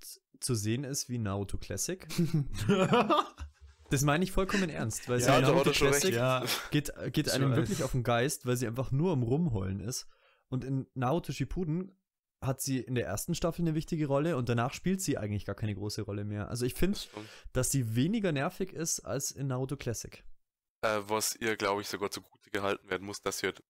zu 0.40 0.55
sehen 0.55 0.85
ist 0.85 1.09
wie 1.09 1.18
Naruto 1.18 1.57
Classic. 1.57 2.07
Das 3.90 4.03
meine 4.03 4.24
ich 4.24 4.33
vollkommen 4.33 4.68
ernst, 4.68 5.09
weil 5.09 5.20
Ja, 5.20 5.38
er 5.40 5.66
recht. 5.66 5.77
Classic 5.77 6.14
ja, 6.14 6.44
geht, 6.70 6.92
geht 7.12 7.31
einem 7.31 7.57
wirklich 7.57 7.83
auf 7.83 7.92
den 7.92 8.03
Geist, 8.03 8.46
weil 8.46 8.57
sie 8.57 8.66
einfach 8.66 8.90
nur 8.90 9.12
am 9.12 9.22
Rumheulen 9.22 9.81
ist. 9.81 10.07
Und 10.48 10.64
in 10.64 10.87
Naruto 10.94 11.33
Shippuden 11.33 11.98
hat 12.40 12.61
sie 12.61 12.79
in 12.79 12.94
der 12.94 13.07
ersten 13.07 13.35
Staffel 13.35 13.62
eine 13.62 13.74
wichtige 13.74 14.07
Rolle 14.07 14.37
und 14.37 14.48
danach 14.48 14.72
spielt 14.72 15.01
sie 15.01 15.18
eigentlich 15.18 15.44
gar 15.44 15.57
keine 15.57 15.74
große 15.74 16.03
Rolle 16.03 16.24
mehr. 16.24 16.48
Also 16.48 16.66
ich 16.66 16.74
finde, 16.74 16.98
dass 17.53 17.70
sie 17.70 17.96
weniger 17.96 18.33
nervig 18.33 18.72
ist 18.72 19.01
als 19.01 19.31
in 19.31 19.48
Naruto 19.48 19.77
Classic. 19.77 20.24
Äh, 20.83 21.01
was 21.09 21.35
ihr, 21.37 21.57
glaube 21.57 21.81
ich, 21.81 21.88
sogar 21.88 22.11
zugute 22.11 22.51
gehalten 22.51 22.88
werden 22.88 23.07
muss, 23.07 23.20
dass 23.20 23.38
sie 23.38 23.46
halt, 23.46 23.62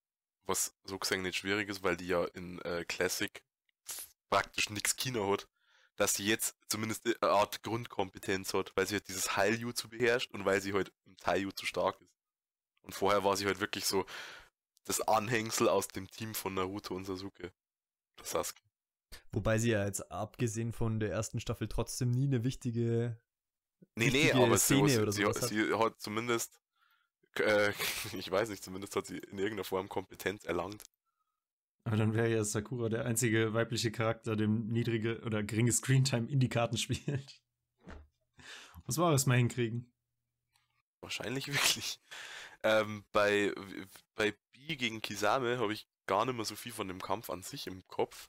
was 0.47 0.77
so 0.85 0.99
gesehen 0.99 1.23
nicht 1.23 1.37
schwierig 1.37 1.69
ist, 1.69 1.83
weil 1.83 1.97
die 1.97 2.09
ja 2.09 2.25
in 2.25 2.61
äh, 2.63 2.85
Classic 2.85 3.43
praktisch 4.29 4.69
nichts 4.69 4.97
Kino 4.97 5.33
hat, 5.33 5.49
dass 5.99 6.15
sie 6.15 6.27
jetzt 6.27 6.57
zumindest 6.69 7.05
eine 7.05 7.31
Art 7.33 7.63
Grundkompetenz 7.63 8.55
hat, 8.55 8.73
weil 8.77 8.87
sie 8.87 8.95
halt 8.95 9.09
dieses 9.09 9.37
Heil-Jutsu 9.37 9.89
beherrscht 9.89 10.31
und 10.33 10.45
weil 10.45 10.63
sie 10.63 10.73
halt 10.73 10.93
im 11.05 11.17
Tai-Jutsu 11.17 11.67
stark 11.67 12.01
ist. 12.01 12.17
Und 12.83 12.95
vorher 12.95 13.25
war 13.25 13.37
sie 13.37 13.47
halt 13.47 13.61
wirklich 13.61 13.85
so 13.85 14.07
das 14.85 15.01
Anhängsel 15.03 15.69
aus 15.69 15.89
dem 15.89 16.09
Team 16.09 16.35
von 16.35 16.55
Naruto 16.55 16.95
und 16.95 17.05
Sasuke. 17.05 17.53
Das 18.17 18.31
Sasuke. 18.31 18.63
Wobei 19.33 19.59
sie 19.59 19.71
ja 19.71 19.85
jetzt 19.85 20.11
abgesehen 20.11 20.73
von 20.73 21.01
der 21.01 21.11
ersten 21.11 21.41
Staffel 21.41 21.69
trotzdem 21.69 22.13
nie 22.13 22.27
eine 22.27 22.45
wichtige 22.45 23.21
Nee, 23.97 24.11
nee, 24.11 24.25
wichtige 24.25 24.45
aber 24.45 24.59
Szene 24.59 24.89
sie, 24.89 24.99
oder 25.01 25.13
sie, 25.13 25.27
hat. 25.27 25.37
sie 25.37 25.75
hat 25.75 26.01
zumindest, 26.01 26.61
äh, 27.41 27.73
ich 28.13 28.31
weiß 28.31 28.49
nicht, 28.51 28.63
zumindest 28.63 28.95
hat 28.95 29.07
sie 29.07 29.19
in 29.19 29.39
irgendeiner 29.39 29.65
Form 29.65 29.89
Kompetenz 29.89 30.45
erlangt. 30.45 30.83
Aber 31.89 31.97
dann 31.97 32.13
wäre 32.13 32.29
ja 32.29 32.45
Sakura 32.45 32.91
der 32.91 33.07
einzige 33.07 33.55
weibliche 33.55 33.91
Charakter, 33.91 34.37
dem 34.37 34.67
niedrige 34.69 35.23
oder 35.23 35.43
geringe 35.43 35.73
Screentime 35.73 36.29
in 36.29 36.39
die 36.39 36.51
Karten 36.51 36.77
spielt. 36.77 37.41
Muss 38.85 38.99
man 38.99 39.07
auch 39.09 39.13
erstmal 39.13 39.39
hinkriegen. 39.39 39.91
Wahrscheinlich 41.01 41.47
wirklich. 41.49 41.99
Ähm, 42.63 43.07
bei, 43.13 43.55
bei 44.17 44.37
B 44.53 44.77
gegen 44.77 45.01
Kisame 45.01 45.59
habe 45.59 45.73
ich 45.73 45.89
gar 46.05 46.27
nicht 46.27 46.35
mehr 46.35 46.45
so 46.45 46.57
viel 46.57 46.73
von 46.73 46.89
dem 46.89 47.01
Kampf 47.01 47.31
an 47.31 47.41
sich 47.43 47.67
im 47.67 47.87
Kopf. 47.87 48.29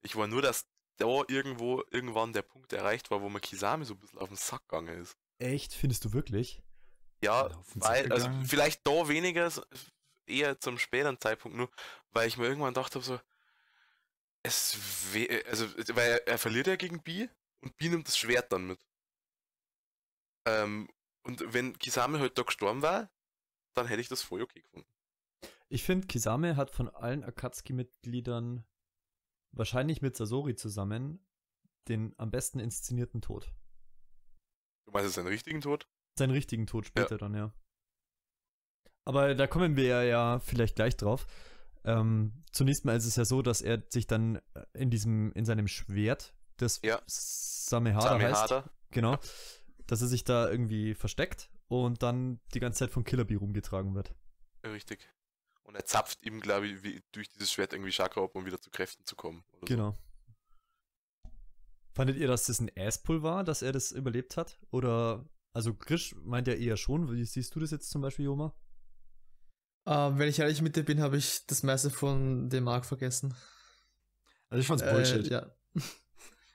Ich 0.00 0.16
war 0.16 0.26
nur, 0.26 0.40
dass 0.40 0.66
da 0.96 1.24
irgendwo 1.28 1.82
irgendwann 1.90 2.32
der 2.32 2.42
Punkt 2.42 2.72
erreicht 2.72 3.10
war, 3.10 3.20
wo 3.20 3.28
man 3.28 3.42
Kisame 3.42 3.84
so 3.84 3.94
ein 3.94 4.00
bisschen 4.00 4.18
auf 4.18 4.28
den 4.28 4.38
Sack 4.38 4.66
gegangen 4.66 4.98
ist. 5.02 5.18
Echt, 5.38 5.74
findest 5.74 6.06
du 6.06 6.14
wirklich? 6.14 6.62
Ja, 7.22 7.50
weil, 7.74 8.10
also 8.10 8.30
vielleicht 8.46 8.86
da 8.86 9.08
weniger, 9.08 9.52
eher 10.26 10.58
zum 10.58 10.78
späteren 10.78 11.20
Zeitpunkt 11.20 11.56
nur, 11.56 11.70
weil 12.14 12.28
ich 12.28 12.38
mir 12.38 12.46
irgendwann 12.46 12.74
dachte 12.74 13.00
so, 13.00 13.20
es 14.42 14.78
also, 15.46 15.66
weil 15.96 16.10
er, 16.10 16.28
er 16.28 16.38
verliert 16.38 16.66
ja 16.66 16.76
gegen 16.76 17.02
B 17.02 17.28
und 17.60 17.76
B 17.76 17.88
nimmt 17.88 18.06
das 18.06 18.16
Schwert 18.16 18.52
dann 18.52 18.66
mit. 18.66 18.86
Ähm, 20.46 20.88
und 21.22 21.52
wenn 21.52 21.78
Kisame 21.78 22.20
halt 22.20 22.38
da 22.38 22.42
gestorben 22.42 22.82
war, 22.82 23.10
dann 23.74 23.86
hätte 23.86 24.00
ich 24.00 24.08
das 24.08 24.22
voll 24.22 24.42
okay 24.42 24.60
gefunden. 24.60 24.88
Ich 25.68 25.82
finde, 25.82 26.06
Kisame 26.06 26.56
hat 26.56 26.70
von 26.70 26.88
allen 26.88 27.24
Akatsuki-Mitgliedern 27.24 28.64
wahrscheinlich 29.52 30.02
mit 30.02 30.16
Sasori 30.16 30.54
zusammen 30.54 31.26
den 31.88 32.14
am 32.18 32.30
besten 32.30 32.60
inszenierten 32.60 33.20
Tod. 33.20 33.52
Du 34.86 34.92
meinst 34.92 35.14
seinen 35.14 35.26
richtigen 35.26 35.60
Tod? 35.60 35.88
Seinen 36.18 36.30
richtigen 36.30 36.66
Tod 36.66 36.86
später 36.86 37.18
dann, 37.18 37.34
ja. 37.34 37.52
Aber 39.04 39.34
da 39.34 39.46
kommen 39.46 39.76
wir 39.76 39.84
ja, 39.84 40.02
ja 40.02 40.38
vielleicht 40.38 40.76
gleich 40.76 40.96
drauf. 40.96 41.26
Ähm, 41.84 42.44
zunächst 42.50 42.84
mal 42.84 42.96
ist 42.96 43.04
es 43.04 43.16
ja 43.16 43.24
so, 43.24 43.42
dass 43.42 43.60
er 43.60 43.82
sich 43.90 44.06
dann 44.06 44.36
äh, 44.54 44.64
in 44.72 44.90
diesem, 44.90 45.32
in 45.32 45.44
seinem 45.44 45.68
Schwert, 45.68 46.34
das 46.56 46.80
Ja. 46.82 47.02
Samehada 47.06 48.18
heißt, 48.18 48.64
genau, 48.90 49.18
dass 49.86 50.00
er 50.00 50.08
sich 50.08 50.24
da 50.24 50.50
irgendwie 50.50 50.94
versteckt 50.94 51.50
und 51.68 52.02
dann 52.02 52.40
die 52.54 52.60
ganze 52.60 52.80
Zeit 52.80 52.90
von 52.90 53.04
Killer 53.04 53.24
Bee 53.24 53.36
rumgetragen 53.36 53.94
wird. 53.94 54.14
Richtig. 54.64 55.10
Und 55.62 55.74
er 55.76 55.84
zapft 55.84 56.24
ihm, 56.24 56.40
glaube 56.40 56.66
ich, 56.66 56.82
wie, 56.82 57.02
durch 57.12 57.28
dieses 57.28 57.50
Schwert 57.50 57.72
irgendwie 57.72 57.90
Chakra 57.90 58.22
ab, 58.22 58.34
um 58.34 58.44
wieder 58.46 58.60
zu 58.60 58.70
Kräften 58.70 59.04
zu 59.06 59.16
kommen. 59.16 59.44
Genau. 59.62 59.94
Fandet 61.92 62.16
ihr, 62.16 62.26
dass 62.26 62.46
das 62.46 62.60
ein 62.60 62.70
Asspull 62.76 63.22
war, 63.22 63.44
dass 63.44 63.62
er 63.62 63.72
das 63.72 63.92
überlebt 63.92 64.36
hat? 64.36 64.58
Oder, 64.70 65.28
also 65.52 65.74
Grisch 65.74 66.14
meint 66.16 66.48
ja 66.48 66.54
eher 66.54 66.76
schon. 66.76 67.10
Wie 67.10 67.24
siehst 67.24 67.54
du 67.54 67.60
das 67.60 67.70
jetzt 67.70 67.90
zum 67.90 68.02
Beispiel, 68.02 68.26
Joma? 68.26 68.54
Ähm, 69.86 70.18
wenn 70.18 70.28
ich 70.28 70.38
ehrlich 70.38 70.62
mit 70.62 70.76
dir 70.76 70.84
bin, 70.84 71.00
habe 71.00 71.16
ich 71.16 71.46
das 71.46 71.62
meiste 71.62 71.90
von 71.90 72.48
dem 72.48 72.64
Mark 72.64 72.86
vergessen. 72.86 73.34
Also 74.48 74.60
ich 74.60 74.66
fand's 74.66 74.84
Bullshit. 74.84 75.26
Äh, 75.26 75.32
ja. 75.34 75.46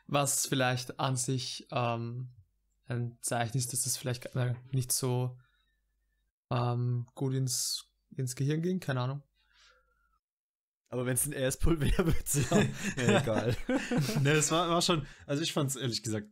Was 0.08 0.48
vielleicht 0.48 1.00
an 1.00 1.15
sich 1.15 1.68
ähm, 1.72 2.30
ein 2.88 3.18
Zeichen 3.22 3.58
ist, 3.58 3.74
dass 3.74 3.84
das 3.84 3.98
vielleicht 3.98 4.36
äh, 4.36 4.56
nicht 4.72 4.92
so 4.92 5.38
ähm, 6.50 7.06
gut 7.13 7.34
ins, 7.34 7.86
ins 8.15 8.36
Gehirn 8.36 8.62
ging, 8.62 8.80
keine 8.80 9.02
Ahnung. 9.02 9.24
Aber 10.89 11.06
wenn 11.06 11.13
es 11.13 11.28
ein 11.28 11.36
Asspull 11.36 11.80
wäre, 11.82 12.08
würde 12.08 12.24
es 12.24 12.50
ja. 12.98 13.22
egal. 13.22 13.56
ne, 14.22 14.32
es 14.32 14.52
war, 14.52 14.70
war 14.70 14.82
schon, 14.82 15.06
also 15.28 15.44
ich 15.44 15.54
fand's 15.54 15.76
ehrlich 15.76 16.02
gesagt 16.02 16.28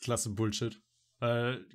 klasse 0.00 0.30
Bullshit. 0.30 0.82
Weil 1.18 1.66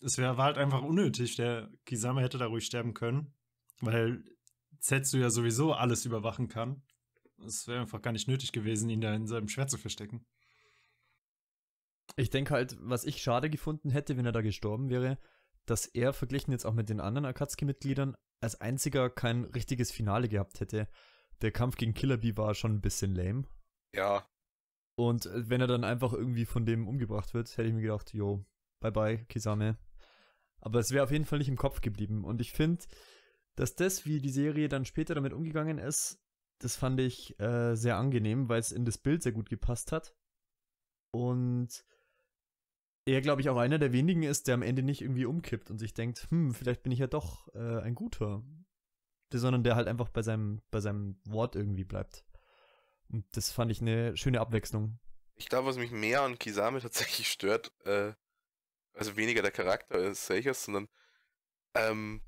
es 0.00 0.18
wär, 0.18 0.36
war 0.36 0.46
halt 0.46 0.58
einfach 0.58 0.82
unnötig. 0.82 1.36
Der 1.36 1.70
Kisame 1.86 2.22
hätte 2.22 2.38
da 2.38 2.46
ruhig 2.46 2.66
sterben 2.66 2.94
können. 2.94 3.34
Weil 3.82 4.24
Zetsu 4.78 5.18
ja 5.18 5.28
sowieso 5.28 5.74
alles 5.74 6.06
überwachen 6.06 6.48
kann. 6.48 6.82
Es 7.44 7.66
wäre 7.66 7.80
einfach 7.80 8.00
gar 8.00 8.12
nicht 8.12 8.28
nötig 8.28 8.52
gewesen, 8.52 8.88
ihn 8.88 9.00
da 9.00 9.14
in 9.14 9.26
seinem 9.26 9.48
Schwert 9.48 9.70
zu 9.70 9.76
verstecken. 9.76 10.24
Ich 12.16 12.30
denke 12.30 12.54
halt, 12.54 12.76
was 12.80 13.04
ich 13.04 13.22
schade 13.22 13.50
gefunden 13.50 13.90
hätte, 13.90 14.16
wenn 14.16 14.26
er 14.26 14.32
da 14.32 14.40
gestorben 14.40 14.88
wäre, 14.88 15.18
dass 15.66 15.86
er 15.86 16.12
verglichen 16.12 16.52
jetzt 16.52 16.64
auch 16.64 16.74
mit 16.74 16.88
den 16.88 17.00
anderen 17.00 17.26
Akatsuki-Mitgliedern 17.26 18.16
als 18.40 18.60
einziger 18.60 19.10
kein 19.10 19.44
richtiges 19.44 19.90
Finale 19.90 20.28
gehabt 20.28 20.60
hätte. 20.60 20.88
Der 21.40 21.52
Kampf 21.52 21.76
gegen 21.76 21.94
Killer 21.94 22.18
Bee 22.18 22.36
war 22.36 22.54
schon 22.54 22.72
ein 22.72 22.80
bisschen 22.80 23.14
lame. 23.14 23.44
Ja, 23.94 24.26
Und 24.94 25.26
äh, 25.26 25.48
wenn 25.48 25.60
er 25.60 25.66
dann 25.66 25.84
einfach 25.84 26.12
irgendwie 26.12 26.44
von 26.44 26.66
dem 26.66 26.86
umgebracht 26.88 27.34
wird, 27.34 27.50
hätte 27.56 27.68
ich 27.68 27.74
mir 27.74 27.82
gedacht, 27.82 28.12
yo, 28.12 28.44
bye 28.80 28.92
bye, 28.92 29.24
Kisame. 29.26 29.78
Aber 30.60 30.78
es 30.78 30.90
wäre 30.92 31.04
auf 31.04 31.10
jeden 31.10 31.24
Fall 31.24 31.38
nicht 31.38 31.48
im 31.48 31.56
Kopf 31.56 31.80
geblieben. 31.80 32.24
Und 32.24 32.40
ich 32.40 32.52
finde, 32.52 32.84
dass 33.62 33.76
das, 33.76 34.06
wie 34.06 34.20
die 34.20 34.28
Serie 34.28 34.68
dann 34.68 34.84
später 34.84 35.14
damit 35.14 35.32
umgegangen 35.32 35.78
ist, 35.78 36.18
das 36.58 36.74
fand 36.74 36.98
ich 36.98 37.38
äh, 37.38 37.76
sehr 37.76 37.96
angenehm, 37.96 38.48
weil 38.48 38.58
es 38.58 38.72
in 38.72 38.84
das 38.84 38.98
Bild 38.98 39.22
sehr 39.22 39.30
gut 39.30 39.48
gepasst 39.48 39.92
hat. 39.92 40.16
Und 41.12 41.84
er, 43.04 43.20
glaube 43.20 43.40
ich, 43.40 43.48
auch 43.48 43.56
einer 43.56 43.78
der 43.78 43.92
wenigen 43.92 44.24
ist, 44.24 44.48
der 44.48 44.54
am 44.54 44.62
Ende 44.62 44.82
nicht 44.82 45.00
irgendwie 45.00 45.26
umkippt 45.26 45.70
und 45.70 45.78
sich 45.78 45.94
denkt, 45.94 46.26
hm, 46.30 46.52
vielleicht 46.54 46.82
bin 46.82 46.90
ich 46.90 46.98
ja 46.98 47.06
doch 47.06 47.54
äh, 47.54 47.80
ein 47.82 47.94
guter. 47.94 48.42
Sondern 49.32 49.62
der 49.62 49.76
halt 49.76 49.86
einfach 49.86 50.08
bei 50.08 50.22
seinem, 50.22 50.60
bei 50.72 50.80
seinem 50.80 51.20
Wort 51.24 51.54
irgendwie 51.54 51.84
bleibt. 51.84 52.24
Und 53.10 53.24
das 53.36 53.52
fand 53.52 53.70
ich 53.70 53.80
eine 53.80 54.16
schöne 54.16 54.40
Abwechslung. 54.40 54.98
ich 55.36 55.48
glaube, 55.48 55.68
was 55.68 55.76
mich 55.76 55.92
mehr 55.92 56.22
an 56.22 56.36
Kisame 56.36 56.80
tatsächlich 56.82 57.28
stört, 57.28 57.70
äh, 57.84 58.12
also 58.92 59.16
weniger 59.16 59.40
der 59.40 59.52
Charakter 59.52 59.94
als 59.94 60.26
solches, 60.26 60.64
sondern 60.64 60.88
ähm, 61.74 62.22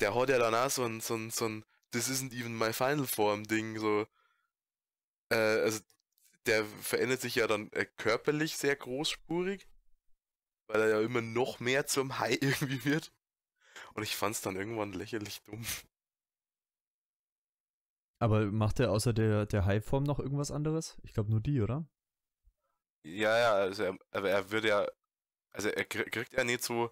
der 0.00 0.14
hat 0.14 0.28
ja 0.30 0.38
danach 0.38 0.70
so 0.70 0.84
ein, 0.84 1.00
so 1.00 1.14
ein, 1.16 1.30
so 1.30 1.46
ein 1.48 1.64
This 1.92 2.08
isn't 2.08 2.32
even 2.34 2.56
my 2.56 2.72
final 2.72 3.06
form 3.06 3.44
Ding, 3.44 3.78
so, 3.78 4.06
äh, 5.30 5.36
also 5.36 5.80
der 6.46 6.64
verändert 6.66 7.20
sich 7.20 7.36
ja 7.36 7.46
dann 7.46 7.70
äh, 7.72 7.86
körperlich 7.96 8.56
sehr 8.56 8.76
großspurig, 8.76 9.68
weil 10.68 10.80
er 10.80 10.88
ja 10.88 11.00
immer 11.00 11.22
noch 11.22 11.60
mehr 11.60 11.86
zum 11.86 12.18
Hai 12.18 12.32
irgendwie 12.40 12.84
wird. 12.84 13.12
Und 13.94 14.02
ich 14.04 14.16
fand's 14.16 14.42
dann 14.42 14.56
irgendwann 14.56 14.92
lächerlich 14.94 15.42
dumm. 15.44 15.64
Aber 18.18 18.44
macht 18.52 18.78
er 18.78 18.90
außer 18.92 19.14
der, 19.14 19.46
der 19.46 19.64
High-Form 19.64 20.04
noch 20.04 20.18
irgendwas 20.20 20.50
anderes? 20.50 20.98
Ich 21.02 21.14
glaube 21.14 21.30
nur 21.30 21.40
die, 21.40 21.62
oder? 21.62 21.86
Ja, 23.04 23.38
ja, 23.38 23.52
also 23.54 23.82
er, 23.84 23.98
aber 24.10 24.30
er 24.30 24.50
wird 24.50 24.64
ja, 24.64 24.86
also 25.52 25.68
er 25.70 25.84
krie- 25.88 26.10
kriegt 26.10 26.32
ja 26.34 26.44
nicht 26.44 26.62
so, 26.64 26.90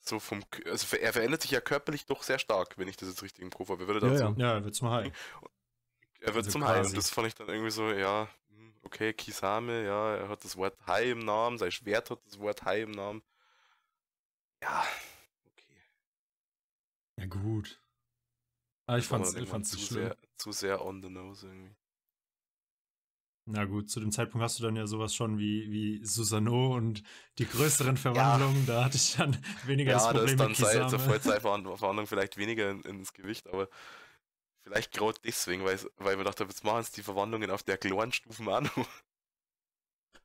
so 0.00 0.18
vom, 0.18 0.42
also 0.66 0.96
er 0.96 1.12
verändert 1.12 1.42
sich 1.42 1.50
ja 1.50 1.60
körperlich 1.60 2.06
doch 2.06 2.22
sehr 2.22 2.38
stark, 2.38 2.78
wenn 2.78 2.88
ich 2.88 2.96
das 2.96 3.08
jetzt 3.08 3.22
richtig 3.22 3.42
im 3.42 3.50
Kopf 3.50 3.68
habe. 3.68 3.84
Er 3.84 3.88
wird 3.88 4.02
Ja, 4.02 4.12
ja. 4.12 4.34
Ja, 4.36 4.54
er 4.54 4.64
wird 4.64 4.74
zum 4.74 4.90
Hai. 4.90 5.12
er 6.20 6.34
wird 6.34 6.46
also 6.46 6.50
zum 6.50 6.64
Hai 6.64 6.78
quasi. 6.78 6.88
und 6.90 6.96
das 6.96 7.10
fand 7.10 7.28
ich 7.28 7.34
dann 7.34 7.48
irgendwie 7.48 7.70
so, 7.70 7.90
ja, 7.90 8.28
hm, 8.48 8.74
okay, 8.82 9.12
Kisame, 9.12 9.84
ja, 9.84 10.16
er 10.16 10.28
hat 10.28 10.44
das 10.44 10.56
Wort 10.56 10.76
Hai 10.86 11.10
im 11.10 11.20
Namen, 11.20 11.58
sein 11.58 11.70
Schwert 11.70 12.10
hat 12.10 12.24
das 12.26 12.38
Wort 12.38 12.64
Hai 12.64 12.82
im 12.82 12.92
Namen. 12.92 13.22
Ja, 14.62 14.84
okay. 15.46 15.82
Ja, 17.16 17.26
gut. 17.26 17.80
Aber 18.86 18.98
ich 18.98 19.08
dann 19.08 19.22
ich 19.22 19.28
irgendwann 19.28 19.46
fand's 19.46 19.70
zu 19.70 19.78
sehr, 19.78 20.16
zu 20.36 20.52
sehr 20.52 20.84
on 20.84 21.02
the 21.02 21.08
nose 21.08 21.46
irgendwie. 21.46 21.74
Na 23.46 23.64
gut, 23.64 23.90
zu 23.90 24.00
dem 24.00 24.12
Zeitpunkt 24.12 24.44
hast 24.44 24.58
du 24.58 24.62
dann 24.62 24.76
ja 24.76 24.86
sowas 24.86 25.14
schon 25.14 25.38
wie, 25.38 25.70
wie 25.70 26.04
Susano 26.04 26.74
und 26.76 27.02
die 27.38 27.46
größeren 27.46 27.96
Verwandlungen. 27.96 28.66
Da 28.66 28.84
hatte 28.84 28.96
ich 28.96 29.16
dann 29.16 29.36
weniger 29.64 29.92
das 29.92 30.04
Ja, 30.04 30.12
da 30.12 30.18
Problem 30.18 30.50
ist 30.50 30.62
dann 30.62 30.80
mit 30.80 30.90
zur 30.90 30.98
Vollzeitverhandlung 31.00 32.06
vielleicht 32.06 32.36
weniger 32.36 32.70
in, 32.70 32.82
ins 32.82 33.12
Gewicht, 33.12 33.48
aber 33.48 33.68
vielleicht 34.62 34.92
gerade 34.92 35.18
deswegen, 35.24 35.64
weil, 35.64 35.78
weil 35.96 36.16
wir 36.16 36.24
dachten, 36.24 36.44
jetzt 36.44 36.64
machen 36.64 36.80
es 36.80 36.92
die 36.92 37.02
Verwandlungen 37.02 37.50
auf 37.50 37.62
der 37.62 37.78
kleinen 37.78 38.12
Stufen 38.12 38.48
auch 38.48 38.60
noch. 38.60 38.88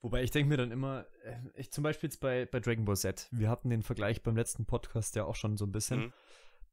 Wobei 0.02 0.22
ich 0.22 0.30
denke 0.30 0.50
mir 0.50 0.58
dann 0.58 0.72
immer, 0.72 1.08
äh, 1.24 1.38
ich 1.56 1.72
zum 1.72 1.84
Beispiel 1.84 2.10
jetzt 2.10 2.20
bei, 2.20 2.46
bei 2.46 2.60
Dragon 2.60 2.86
Ball 2.86 2.96
Z, 2.96 3.28
wir 3.32 3.50
hatten 3.50 3.72
den 3.72 3.82
Vergleich 3.82 4.22
beim 4.22 4.36
letzten 4.36 4.66
Podcast 4.66 5.16
ja 5.16 5.24
auch 5.24 5.36
schon 5.36 5.58
so 5.58 5.66
ein 5.66 5.72
bisschen. 5.72 6.00
Mhm. 6.00 6.14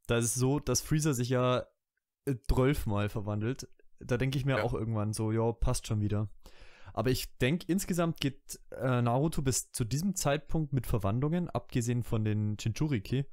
Da 0.06 0.18
ist 0.18 0.26
es 0.26 0.34
so, 0.34 0.58
dass 0.58 0.82
Freezer 0.82 1.14
sich 1.14 1.30
ja 1.30 1.66
äh, 2.26 2.34
12 2.48 2.84
Mal 2.86 3.08
verwandelt. 3.08 3.68
Da 4.04 4.16
denke 4.16 4.38
ich 4.38 4.44
mir 4.44 4.58
Ja. 4.58 4.62
auch 4.62 4.74
irgendwann 4.74 5.12
so, 5.12 5.32
ja, 5.32 5.50
passt 5.52 5.86
schon 5.86 6.00
wieder. 6.00 6.28
Aber 6.94 7.10
ich 7.10 7.36
denke, 7.38 7.64
insgesamt 7.68 8.20
geht 8.20 8.60
äh, 8.70 9.00
Naruto 9.02 9.40
bis 9.42 9.72
zu 9.72 9.84
diesem 9.84 10.14
Zeitpunkt 10.14 10.72
mit 10.72 10.86
Verwandlungen, 10.86 11.48
abgesehen 11.48 12.02
von 12.02 12.24
den 12.24 12.56
Jinchuriki, 12.58 13.24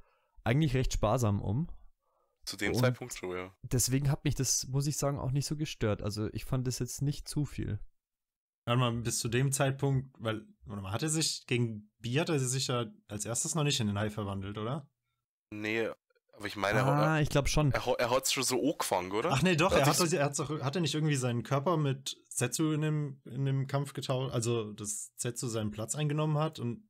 eigentlich 0.44 0.74
recht 0.74 0.92
sparsam 0.94 1.42
um. 1.42 1.68
Zu 2.46 2.56
dem 2.56 2.72
Und- 2.72 2.78
Zeitpunkt 2.78 3.12
schon, 3.14 3.36
ja. 3.36 3.54
Deswegen 3.62 4.10
hat 4.10 4.24
mich 4.24 4.34
das, 4.34 4.66
muss 4.68 4.86
ich 4.86 4.96
sagen, 4.96 5.18
auch 5.18 5.30
nicht 5.30 5.46
so 5.46 5.56
gestört. 5.56 6.00
Also 6.02 6.28
ich 6.32 6.46
fand 6.46 6.66
das 6.66 6.78
jetzt 6.78 7.02
nicht 7.02 7.28
zu 7.28 7.44
viel. 7.44 7.78
Warte 8.66 8.80
mal, 8.80 8.92
bis 9.02 9.18
zu 9.18 9.28
dem 9.28 9.52
Zeitpunkt, 9.52 10.08
weil, 10.18 10.46
warte 10.64 10.82
mal, 10.82 10.92
hat 10.92 11.02
er 11.02 11.08
sich, 11.10 11.44
gegen 11.46 11.90
Bi 11.98 12.14
hat 12.14 12.28
er 12.30 12.38
sich 12.38 12.68
ja 12.68 12.86
als 13.08 13.26
erstes 13.26 13.54
noch 13.54 13.64
nicht 13.64 13.78
in 13.80 13.88
den 13.88 13.98
Hai 13.98 14.08
verwandelt, 14.10 14.56
oder? 14.56 14.88
Nee, 15.52 15.90
aber 16.40 16.46
ich 16.48 16.56
meine, 16.56 16.78
er, 16.80 16.86
Ah, 16.86 17.20
ich 17.20 17.28
glaube 17.28 17.48
schon. 17.48 17.70
er, 17.72 17.86
er 17.98 18.10
hat 18.10 18.24
es 18.24 18.32
schon 18.32 18.42
so 18.42 18.58
angefangen, 18.72 19.12
oder? 19.12 19.30
Ach 19.30 19.42
nee, 19.42 19.56
doch, 19.56 19.72
Hat 19.72 19.80
er 19.80 19.86
hat, 19.86 19.96
sich- 19.96 20.14
er, 20.14 20.24
hat's 20.24 20.40
auch, 20.40 20.48
hat 20.60 20.74
er 20.74 20.80
nicht 20.80 20.94
irgendwie 20.94 21.16
seinen 21.16 21.42
Körper 21.42 21.76
mit 21.76 22.16
Zetsu 22.28 22.72
in 22.72 22.80
dem, 22.80 23.20
in 23.26 23.44
dem 23.44 23.66
Kampf 23.66 23.92
getauscht, 23.92 24.32
also 24.32 24.72
dass 24.72 25.14
Zetsu 25.16 25.48
seinen 25.48 25.70
Platz 25.70 25.94
eingenommen 25.94 26.38
hat 26.38 26.58
und 26.58 26.82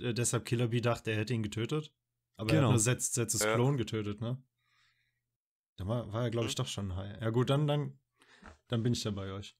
äh, 0.00 0.12
deshalb 0.12 0.44
Killer 0.44 0.68
Bee 0.68 0.80
dachte, 0.80 1.12
er 1.12 1.16
hätte 1.18 1.32
ihn 1.32 1.42
getötet. 1.42 1.92
Aber 2.36 2.50
er 2.50 2.56
Genau. 2.56 2.66
hat 2.68 2.72
nur 2.74 2.80
Zetz, 2.82 3.12
Zetsus 3.12 3.42
Ja. 3.42 3.54
Klon 3.54 3.76
getötet, 3.76 4.20
ne? 4.20 4.42
Da 5.76 5.86
war, 5.86 6.12
war 6.12 6.24
er, 6.24 6.30
glaube 6.30 6.48
ich, 6.48 6.54
Mhm. 6.54 6.56
doch 6.56 6.66
schon 6.66 6.90
ein 6.92 6.96
Hai. 6.96 7.18
Ja 7.20 7.30
gut, 7.30 7.50
dann, 7.50 7.66
dann, 7.68 7.98
dann 8.66 8.82
bin 8.82 8.92
ich 8.92 9.02
da 9.04 9.10
bei 9.12 9.32
euch. 9.32 9.56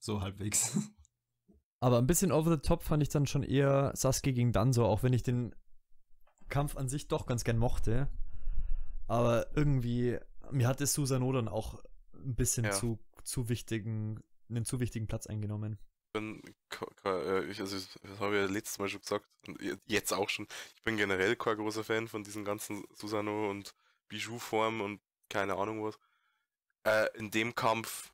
So 0.00 0.20
halbwegs. 0.20 0.76
Aber 1.80 1.98
ein 1.98 2.06
bisschen 2.08 2.32
over 2.32 2.50
the 2.50 2.58
top 2.60 2.82
fand 2.82 3.04
ich 3.04 3.08
dann 3.08 3.26
schon 3.26 3.44
eher 3.44 3.92
Sasuke 3.94 4.32
gegen 4.32 4.52
Danzo, 4.52 4.84
auch 4.84 5.04
wenn 5.04 5.12
ich 5.12 5.22
den 5.22 5.54
Kampf 6.48 6.76
an 6.76 6.88
sich 6.88 7.06
doch 7.06 7.26
ganz 7.26 7.44
gern 7.44 7.58
mochte. 7.58 8.08
Aber 9.08 9.46
irgendwie, 9.56 10.18
mir 10.50 10.68
hat 10.68 10.80
es 10.80 10.92
Susano 10.94 11.32
dann 11.32 11.48
auch 11.48 11.82
ein 12.14 12.34
bisschen 12.36 12.64
Ja. 12.66 12.70
zu, 12.72 12.98
zu 13.24 13.48
wichtigen, 13.48 14.22
einen 14.48 14.64
zu 14.64 14.80
wichtigen 14.80 15.06
Platz 15.06 15.26
eingenommen. 15.26 15.78
äh, 16.14 17.44
ich, 17.44 17.60
also 17.60 17.76
das 17.76 18.20
habe 18.20 18.36
ich 18.36 18.42
ja 18.42 18.46
letztes 18.52 18.78
Mal 18.78 18.88
schon 18.88 19.00
gesagt 19.00 19.26
und 19.46 19.60
je- 19.60 19.76
jetzt 19.86 20.12
auch 20.12 20.28
schon. 20.28 20.46
Ich 20.76 20.82
bin 20.82 20.96
generell 20.96 21.36
kein 21.36 21.56
großer 21.56 21.84
Fan 21.84 22.08
von 22.08 22.24
diesen 22.24 22.44
ganzen 22.44 22.84
Susano 22.94 23.50
und 23.50 23.74
Bijou-Formen 24.08 24.80
und 24.80 25.00
keine 25.28 25.56
Ahnung 25.56 25.84
was. 25.84 25.98
Äh, 26.84 27.08
in 27.18 27.30
dem 27.30 27.54
Kampf, 27.54 28.12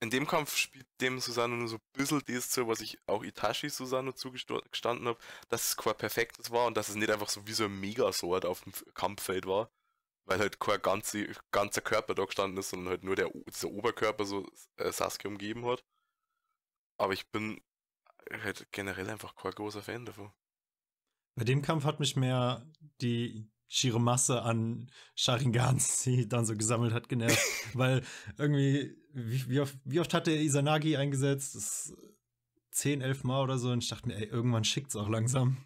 in 0.00 0.10
dem 0.10 0.26
Kampf 0.26 0.56
spielt 0.56 0.86
dem 1.00 1.18
Susano 1.20 1.54
nur 1.56 1.68
so 1.68 1.76
ein 1.76 1.82
bisschen 1.92 2.22
das 2.26 2.50
zu, 2.50 2.66
was 2.68 2.80
ich 2.80 2.98
auch 3.06 3.22
Itachi 3.22 3.68
Susano 3.68 4.12
zugestanden 4.12 5.06
habe, 5.08 5.18
dass 5.48 5.68
es 5.68 5.76
kein 5.76 5.96
perfektes 5.96 6.50
war 6.50 6.66
und 6.66 6.76
dass 6.76 6.88
es 6.88 6.94
nicht 6.94 7.10
einfach 7.10 7.28
so 7.28 7.46
wie 7.46 7.52
so 7.52 7.64
ein 7.64 7.80
Megasword 7.80 8.44
auf 8.46 8.62
dem 8.62 8.72
Kampffeld 8.94 9.46
war. 9.46 9.70
Weil 10.26 10.38
halt 10.38 10.58
kein 10.58 10.80
ganze, 10.80 11.26
ganzer 11.50 11.82
Körper 11.82 12.14
da 12.14 12.24
gestanden 12.24 12.58
ist, 12.58 12.70
sondern 12.70 12.90
halt 12.90 13.04
nur 13.04 13.16
der, 13.16 13.30
dieser 13.48 13.70
Oberkörper 13.70 14.24
so 14.24 14.48
äh, 14.76 14.90
Sasuke 14.90 15.28
umgeben 15.28 15.66
hat. 15.66 15.84
Aber 16.96 17.12
ich 17.12 17.30
bin 17.30 17.60
halt 18.42 18.66
generell 18.72 19.10
einfach 19.10 19.34
kein 19.34 19.52
großer 19.52 19.82
Fan 19.82 20.06
davon. 20.06 20.32
Bei 21.36 21.44
dem 21.44 21.62
Kampf 21.62 21.84
hat 21.84 22.00
mich 22.00 22.16
mehr 22.16 22.66
die 23.00 23.50
schiere 23.68 24.00
Masse 24.00 24.42
an 24.42 24.90
Sharingans, 25.14 26.02
die 26.04 26.28
dann 26.28 26.46
so 26.46 26.56
gesammelt 26.56 26.92
hat, 26.92 27.08
genervt. 27.08 27.38
weil 27.74 28.02
irgendwie, 28.38 28.96
wie, 29.12 29.48
wie, 29.48 29.60
oft, 29.60 29.76
wie 29.84 30.00
oft 30.00 30.14
hat 30.14 30.26
der 30.26 30.40
Izanagi 30.40 30.96
eingesetzt? 30.96 31.54
Das 31.54 31.64
ist 31.64 31.96
10, 32.70 33.00
11 33.00 33.24
Mal 33.24 33.42
oder 33.42 33.58
so. 33.58 33.70
Und 33.70 33.82
ich 33.82 33.88
dachte 33.88 34.08
mir, 34.08 34.16
ey, 34.16 34.24
irgendwann 34.24 34.64
schickt's 34.64 34.96
auch 34.96 35.08
langsam. 35.08 35.56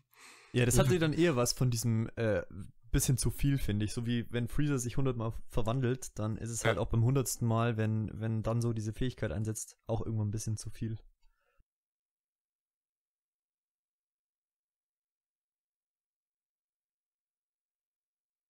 Ja, 0.53 0.65
das 0.65 0.79
hatte 0.79 0.99
dann 0.99 1.13
eher 1.13 1.37
was 1.37 1.53
von 1.53 1.71
diesem, 1.71 2.09
äh, 2.17 2.43
bisschen 2.91 3.19
zu 3.19 3.31
viel, 3.31 3.59
finde 3.59 3.85
ich. 3.85 3.93
So 3.93 4.07
wie 4.07 4.27
wenn 4.33 4.49
Freezer 4.49 4.79
sich 4.79 4.97
hundertmal 4.97 5.33
verwandelt, 5.49 6.19
dann 6.19 6.37
ist 6.37 6.51
es 6.51 6.65
halt 6.65 6.77
Ja. 6.77 6.83
auch 6.83 6.89
beim 6.89 7.05
hundertsten 7.05 7.47
Mal, 7.47 7.77
wenn, 7.77 8.11
wenn 8.21 8.43
dann 8.43 8.61
so 8.63 8.73
diese 8.73 8.93
Fähigkeit 8.93 9.33
einsetzt, 9.33 9.77
auch 9.87 10.01
irgendwann 10.05 10.29
ein 10.29 10.33
bisschen 10.33 10.57
zu 10.57 10.71
viel. 10.71 10.99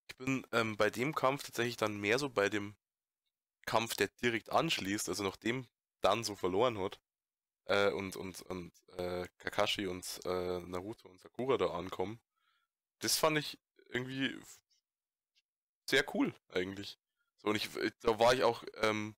Ich 0.09 0.17
bin 0.17 0.45
ähm, 0.51 0.75
bei 0.77 0.89
dem 0.89 1.15
Kampf 1.15 1.43
tatsächlich 1.43 1.77
dann 1.77 1.99
mehr 1.99 2.19
so 2.19 2.29
bei 2.29 2.49
dem 2.49 2.75
Kampf, 3.65 3.95
der 3.95 4.09
direkt 4.21 4.51
anschließt, 4.51 5.09
also 5.09 5.23
nachdem 5.23 5.67
Dan 6.01 6.23
so 6.23 6.35
verloren 6.35 6.79
hat 6.79 6.99
äh, 7.65 7.91
und, 7.91 8.15
und, 8.15 8.41
und 8.43 8.73
äh, 8.97 9.27
Kakashi 9.39 9.87
und 9.87 10.05
äh, 10.25 10.59
Naruto 10.61 11.09
und 11.09 11.19
Sakura 11.21 11.57
da 11.57 11.67
ankommen. 11.71 12.19
Das 12.99 13.17
fand 13.17 13.37
ich 13.37 13.59
irgendwie 13.89 14.39
sehr 15.89 16.05
cool 16.13 16.33
eigentlich. 16.49 16.99
So, 17.37 17.49
und 17.49 17.55
ich, 17.55 17.69
da 18.01 18.19
war 18.19 18.33
ich 18.33 18.43
auch 18.43 18.63
ähm, 18.81 19.15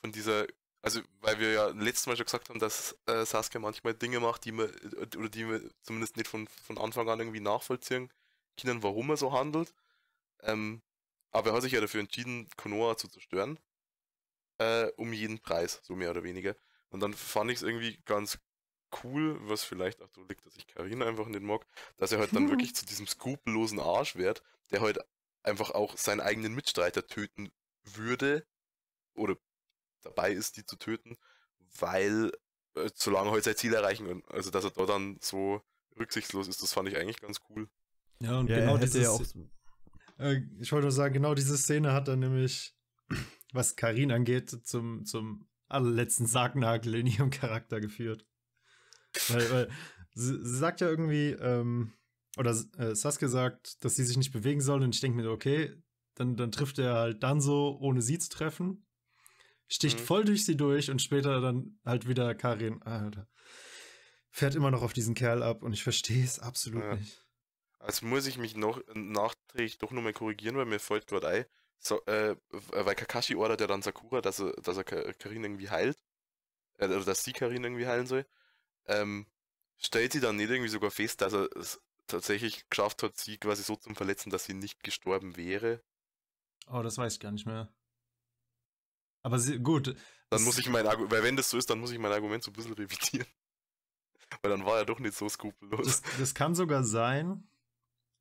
von 0.00 0.12
dieser, 0.12 0.46
also 0.82 1.00
weil 1.20 1.38
wir 1.38 1.52
ja 1.52 1.66
letztes 1.68 2.06
Mal 2.06 2.16
schon 2.16 2.26
gesagt 2.26 2.48
haben, 2.48 2.60
dass 2.60 2.96
äh, 3.06 3.24
Sasuke 3.24 3.58
manchmal 3.58 3.94
Dinge 3.94 4.20
macht, 4.20 4.44
die 4.44 4.52
man, 4.52 4.68
äh, 4.68 5.16
oder 5.16 5.28
die 5.28 5.48
wir 5.48 5.70
zumindest 5.82 6.16
nicht 6.16 6.28
von, 6.28 6.46
von 6.48 6.78
Anfang 6.78 7.08
an 7.08 7.20
irgendwie 7.20 7.40
nachvollziehen 7.40 8.10
können, 8.60 8.82
warum 8.82 9.10
er 9.10 9.16
so 9.16 9.32
handelt. 9.32 9.74
Ähm, 10.42 10.82
aber 11.30 11.50
er 11.50 11.56
hat 11.56 11.62
sich 11.62 11.72
ja 11.72 11.80
dafür 11.80 12.00
entschieden, 12.00 12.48
Konoha 12.56 12.96
zu 12.96 13.08
zerstören. 13.08 13.58
Äh, 14.58 14.90
um 14.96 15.12
jeden 15.12 15.38
Preis, 15.38 15.80
so 15.84 15.94
mehr 15.94 16.10
oder 16.10 16.24
weniger. 16.24 16.56
Und 16.90 17.00
dann 17.00 17.14
fand 17.14 17.50
ich 17.50 17.58
es 17.58 17.62
irgendwie 17.62 17.98
ganz 18.06 18.38
cool, 19.02 19.38
was 19.48 19.64
vielleicht 19.64 20.00
auch 20.02 20.08
so 20.14 20.24
liegt, 20.24 20.44
dass 20.46 20.56
ich 20.56 20.66
Karin 20.66 21.02
einfach 21.02 21.26
nicht 21.26 21.42
mag, 21.42 21.66
dass 21.96 22.12
er 22.12 22.18
halt 22.18 22.34
dann 22.34 22.48
wirklich 22.50 22.74
zu 22.74 22.86
diesem 22.86 23.06
skrupellosen 23.06 23.80
Arsch 23.80 24.16
wird, 24.16 24.42
der 24.70 24.80
halt 24.80 24.98
einfach 25.42 25.70
auch 25.70 25.96
seinen 25.96 26.20
eigenen 26.20 26.54
Mitstreiter 26.54 27.06
töten 27.06 27.50
würde 27.84 28.46
oder 29.14 29.36
dabei 30.02 30.32
ist, 30.32 30.56
die 30.56 30.64
zu 30.64 30.76
töten, 30.76 31.16
weil 31.78 32.30
äh, 32.74 32.90
solange 32.94 33.28
er 33.30 33.32
halt 33.32 33.44
sein 33.44 33.56
Ziel 33.56 33.74
erreichen 33.74 34.06
kann. 34.06 34.22
Also 34.28 34.50
dass 34.50 34.64
er 34.64 34.70
da 34.70 34.86
dann 34.86 35.18
so 35.20 35.62
rücksichtslos 35.98 36.48
ist, 36.48 36.62
das 36.62 36.72
fand 36.72 36.88
ich 36.88 36.96
eigentlich 36.96 37.20
ganz 37.20 37.40
cool. 37.50 37.68
Ja, 38.20 38.38
und 38.38 38.48
Ja, 38.48 38.56
genau 38.56 38.74
er 38.74 38.80
hätte 38.80 38.86
dieses, 38.92 39.02
ja 39.04 39.10
auch 39.10 39.24
so- 39.24 39.50
Äh, 40.18 40.42
ich 40.60 40.72
wollte 40.72 40.84
nur 40.84 40.92
sagen, 40.92 41.14
genau 41.14 41.34
diese 41.34 41.56
Szene 41.56 41.92
hat 41.92 42.08
dann 42.08 42.18
nämlich, 42.20 42.74
was 43.52 43.76
Karin 43.76 44.12
angeht, 44.12 44.50
zum, 44.66 45.04
zum 45.04 45.48
allerletzten 45.68 46.26
Sargnagel 46.26 46.94
in 46.96 47.06
ihrem 47.06 47.30
Charakter 47.30 47.80
geführt. 47.80 48.26
Weil, 49.28 49.50
weil 49.50 49.70
sie, 50.14 50.38
sie 50.44 50.56
sagt 50.58 50.80
ja 50.80 50.88
irgendwie, 50.88 51.30
ähm, 51.32 51.92
oder 52.36 52.50
äh, 52.78 52.94
Sasuke 52.94 53.28
sagt, 53.28 53.84
dass 53.84 53.96
sie 53.96 54.04
sich 54.04 54.16
nicht 54.16 54.32
bewegen 54.32 54.60
soll 54.60 54.82
und 54.82 54.94
ich 54.94 55.00
denke 55.00 55.16
mir, 55.20 55.30
okay, 55.30 55.74
dann, 56.14 56.36
dann 56.36 56.52
trifft 56.52 56.78
er 56.78 56.94
halt 56.94 57.22
dann 57.22 57.40
so, 57.40 57.78
ohne 57.80 58.02
sie 58.02 58.18
zu 58.18 58.28
treffen, 58.28 58.86
sticht 59.68 59.98
Mhm. 59.98 60.04
voll 60.04 60.24
durch 60.24 60.44
sie 60.44 60.56
durch 60.56 60.90
und 60.90 61.02
später 61.02 61.40
dann 61.40 61.78
halt 61.84 62.08
wieder 62.08 62.34
Karin, 62.34 62.82
Alter, 62.82 63.28
fährt 64.30 64.54
immer 64.54 64.70
noch 64.70 64.82
auf 64.82 64.92
diesen 64.92 65.14
Kerl 65.14 65.42
ab 65.42 65.62
und 65.62 65.72
ich 65.72 65.82
verstehe 65.82 66.24
es 66.24 66.38
absolut 66.38 66.84
Ja. 66.84 66.94
nicht. 66.96 67.24
Also 67.80 68.06
muss 68.06 68.26
ich 68.26 68.38
mich 68.38 68.56
noch 68.56 68.80
nachträglich 68.94 69.78
doch 69.78 69.92
nochmal 69.92 70.12
korrigieren, 70.12 70.56
weil 70.56 70.66
mir 70.66 70.80
fällt 70.80 71.06
gerade 71.06 71.28
ein, 71.28 71.44
so, 71.78 72.04
äh, 72.06 72.34
weil 72.50 72.94
Kakashi 72.96 73.36
ordert 73.36 73.60
ja 73.60 73.68
dann 73.68 73.82
Sakura, 73.82 74.20
dass 74.20 74.40
er, 74.40 74.52
dass 74.54 74.76
er 74.76 74.84
Ka- 74.84 75.12
Karin 75.12 75.44
irgendwie 75.44 75.70
heilt, 75.70 75.96
äh, 76.78 76.86
oder 76.86 77.04
dass 77.04 77.22
sie 77.22 77.32
Karin 77.32 77.62
irgendwie 77.62 77.86
heilen 77.86 78.06
soll. 78.06 78.26
Ähm, 78.88 79.26
stellt 79.78 80.12
sie 80.12 80.20
dann 80.20 80.36
nicht 80.36 80.50
irgendwie 80.50 80.70
sogar 80.70 80.90
fest, 80.90 81.20
dass 81.20 81.32
er 81.32 81.48
es 81.56 81.80
tatsächlich 82.06 82.68
geschafft 82.68 83.02
hat, 83.02 83.16
sie 83.16 83.38
quasi 83.38 83.62
so 83.62 83.76
zu 83.76 83.94
verletzen, 83.94 84.30
dass 84.30 84.44
sie 84.44 84.54
nicht 84.54 84.82
gestorben 84.82 85.36
wäre. 85.36 85.82
Oh, 86.66 86.82
das 86.82 86.98
weiß 86.98 87.14
ich 87.14 87.20
gar 87.20 87.32
nicht 87.32 87.46
mehr. 87.46 87.72
Aber 89.22 89.38
sie, 89.38 89.58
gut. 89.58 89.94
Dann 90.30 90.42
muss 90.42 90.58
ich 90.58 90.68
mein 90.68 90.86
Argument, 90.86 91.12
weil 91.12 91.22
wenn 91.22 91.36
das 91.36 91.50
so 91.50 91.58
ist, 91.58 91.70
dann 91.70 91.80
muss 91.80 91.90
ich 91.90 91.98
mein 91.98 92.12
Argument 92.12 92.42
so 92.42 92.50
ein 92.50 92.54
bisschen 92.54 92.74
revidieren. 92.74 93.26
Weil 94.42 94.50
dann 94.50 94.66
war 94.66 94.76
er 94.76 94.84
doch 94.84 94.98
nicht 94.98 95.14
so 95.14 95.26
skrupellos. 95.26 96.02
Das, 96.02 96.18
das 96.18 96.34
kann 96.34 96.54
sogar 96.54 96.84
sein, 96.84 97.48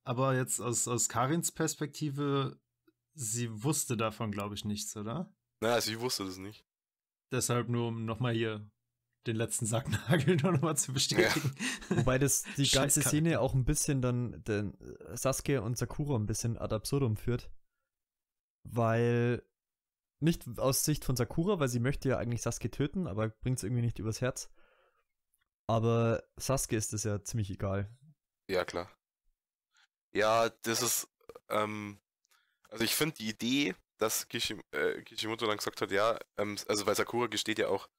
aber 0.06 0.36
jetzt 0.36 0.62
aus, 0.62 0.88
aus 0.88 1.10
Karins 1.10 1.52
Perspektive, 1.52 2.58
sie 3.14 3.64
wusste 3.64 3.98
davon, 3.98 4.32
glaube 4.32 4.56
ich, 4.56 4.64
nichts, 4.64 4.96
oder? 4.96 5.30
Naja, 5.60 5.80
ich 5.80 6.00
wusste 6.00 6.24
das 6.24 6.38
nicht. 6.38 6.66
Deshalb 7.30 7.68
nur, 7.68 7.90
um 7.90 8.06
nochmal 8.06 8.34
hier 8.34 8.72
den 9.28 9.36
letzten 9.36 9.66
Sacknagel 9.66 10.36
nochmal 10.44 10.78
zu 10.78 10.94
bestätigen. 10.94 11.56
Wobei 11.90 12.18
das 12.18 12.44
die 12.58 12.68
ganze. 12.72 13.02
Szene 13.02 13.40
auch 13.40 13.54
ein 13.54 13.66
bisschen 13.66 14.02
dann 14.02 14.44
den 14.44 14.78
Sasuke 15.14 15.62
und 15.62 15.78
Sakura 15.78 16.16
ein 16.18 16.26
bisschen 16.26 16.58
ad 16.58 16.74
absurdum 16.74 17.18
führt. 17.18 17.52
Weil 18.64 19.44
nicht 20.20 20.60
aus 20.60 20.84
Sicht 20.84 21.06
von 21.06 21.16
Sakura, 21.16 21.60
weil 21.60 21.70
sie 21.70 21.80
möchte 21.80 22.10
ja 22.10 22.18
eigentlich 22.18 22.42
Sasuke 22.42 22.72
töten, 22.72 23.08
aber 23.08 23.30
bringt 23.30 23.60
es 23.60 23.64
irgendwie 23.64 23.84
nicht 23.84 24.00
übers 24.00 24.22
Herz. 24.22 24.50
Aber 25.68 26.24
Sasuke 26.38 26.76
ist 26.76 26.94
es 26.94 27.04
ja 27.04 27.24
ziemlich 27.24 27.50
egal. 27.50 27.90
Ja, 28.50 28.66
klar. 28.66 28.90
Ja, 30.14 30.50
das 30.64 30.82
ist, 30.82 31.08
ähm, 31.50 32.00
also 32.70 32.84
ich 32.84 32.96
finde 32.96 33.16
die 33.16 33.30
Idee, 33.30 33.76
dass 33.98 34.28
Kishim 34.28 34.62
äh, 34.72 35.02
Kishimoto 35.02 35.46
dann 35.46 35.58
gesagt 35.58 35.82
hat, 35.82 35.92
ja, 35.92 36.18
ähm, 36.38 36.58
also 36.68 36.86
weil 36.86 36.96
Sakura 36.96 37.28
gesteht 37.28 37.60
ja 37.60 37.68
auch 37.68 37.90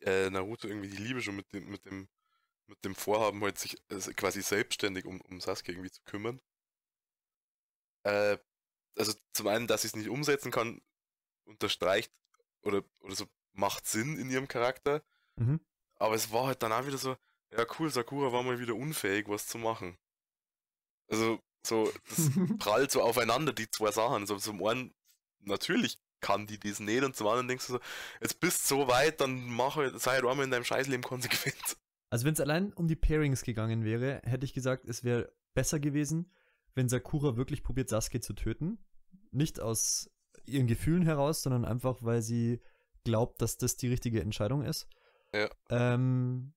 äh, 0.00 0.30
Naruto 0.30 0.68
irgendwie 0.68 0.88
die 0.88 0.96
Liebe 1.02 1.22
schon 1.22 1.36
mit 1.36 1.52
dem, 1.52 1.70
mit 1.70 1.84
dem, 1.84 2.08
mit 2.66 2.84
dem 2.84 2.94
Vorhaben, 2.94 3.42
halt 3.42 3.58
sich 3.58 3.76
äh, 3.88 3.98
quasi 4.14 4.42
selbstständig 4.42 5.04
um, 5.04 5.20
um 5.22 5.40
Sasuke 5.40 5.72
irgendwie 5.72 5.90
zu 5.90 6.02
kümmern. 6.04 6.40
Äh, 8.04 8.38
also 8.96 9.12
zum 9.32 9.46
einen, 9.48 9.66
dass 9.66 9.82
sie 9.82 9.88
es 9.88 9.96
nicht 9.96 10.08
umsetzen 10.08 10.50
kann, 10.50 10.80
unterstreicht 11.44 12.12
oder, 12.62 12.82
oder 13.00 13.14
so 13.14 13.26
macht 13.52 13.86
Sinn 13.86 14.16
in 14.18 14.30
ihrem 14.30 14.48
Charakter. 14.48 15.02
Mhm. 15.36 15.60
Aber 15.96 16.14
es 16.14 16.32
war 16.32 16.46
halt 16.46 16.62
dann 16.62 16.72
auch 16.72 16.86
wieder 16.86 16.98
so, 16.98 17.16
ja 17.50 17.66
cool, 17.78 17.90
Sakura 17.90 18.32
war 18.32 18.42
mal 18.42 18.58
wieder 18.58 18.74
unfähig, 18.74 19.28
was 19.28 19.46
zu 19.46 19.58
machen. 19.58 19.98
Also, 21.08 21.40
so, 21.64 21.92
das 22.08 22.30
prallt 22.58 22.90
so 22.90 23.02
aufeinander, 23.02 23.52
die 23.52 23.70
zwei 23.70 23.90
Sachen. 23.90 24.26
So, 24.26 24.36
zum 24.36 24.64
einen, 24.64 24.94
natürlich 25.40 25.98
kann 26.26 26.46
die 26.46 26.58
das 26.58 26.80
nicht, 26.80 27.04
und 27.04 27.14
zum 27.14 27.28
anderen 27.28 27.48
denkst 27.48 27.66
du 27.66 27.74
so, 27.74 27.80
jetzt 28.20 28.40
bist 28.40 28.70
du 28.70 28.76
so 28.76 28.88
weit, 28.88 29.20
dann 29.20 29.46
mach 29.46 29.76
halt, 29.76 30.00
sei 30.00 30.12
halt 30.12 30.24
einmal 30.24 30.44
in 30.44 30.50
deinem 30.50 30.64
Scheißleben 30.64 31.04
konsequent. 31.04 31.76
Also 32.10 32.24
wenn 32.24 32.34
es 32.34 32.40
allein 32.40 32.72
um 32.72 32.88
die 32.88 32.96
Pairings 32.96 33.42
gegangen 33.42 33.84
wäre, 33.84 34.20
hätte 34.24 34.44
ich 34.44 34.54
gesagt, 34.54 34.84
es 34.86 35.04
wäre 35.04 35.32
besser 35.54 35.80
gewesen, 35.80 36.30
wenn 36.74 36.88
Sakura 36.88 37.36
wirklich 37.36 37.62
probiert, 37.62 37.88
Sasuke 37.88 38.20
zu 38.20 38.34
töten. 38.34 38.78
Nicht 39.30 39.60
aus 39.60 40.10
ihren 40.44 40.66
Gefühlen 40.66 41.02
heraus, 41.02 41.42
sondern 41.42 41.64
einfach, 41.64 42.02
weil 42.02 42.22
sie 42.22 42.60
glaubt, 43.04 43.40
dass 43.42 43.56
das 43.56 43.76
die 43.76 43.88
richtige 43.88 44.20
Entscheidung 44.20 44.62
ist. 44.62 44.88
Ja. 45.32 45.48
Ähm, 45.70 46.52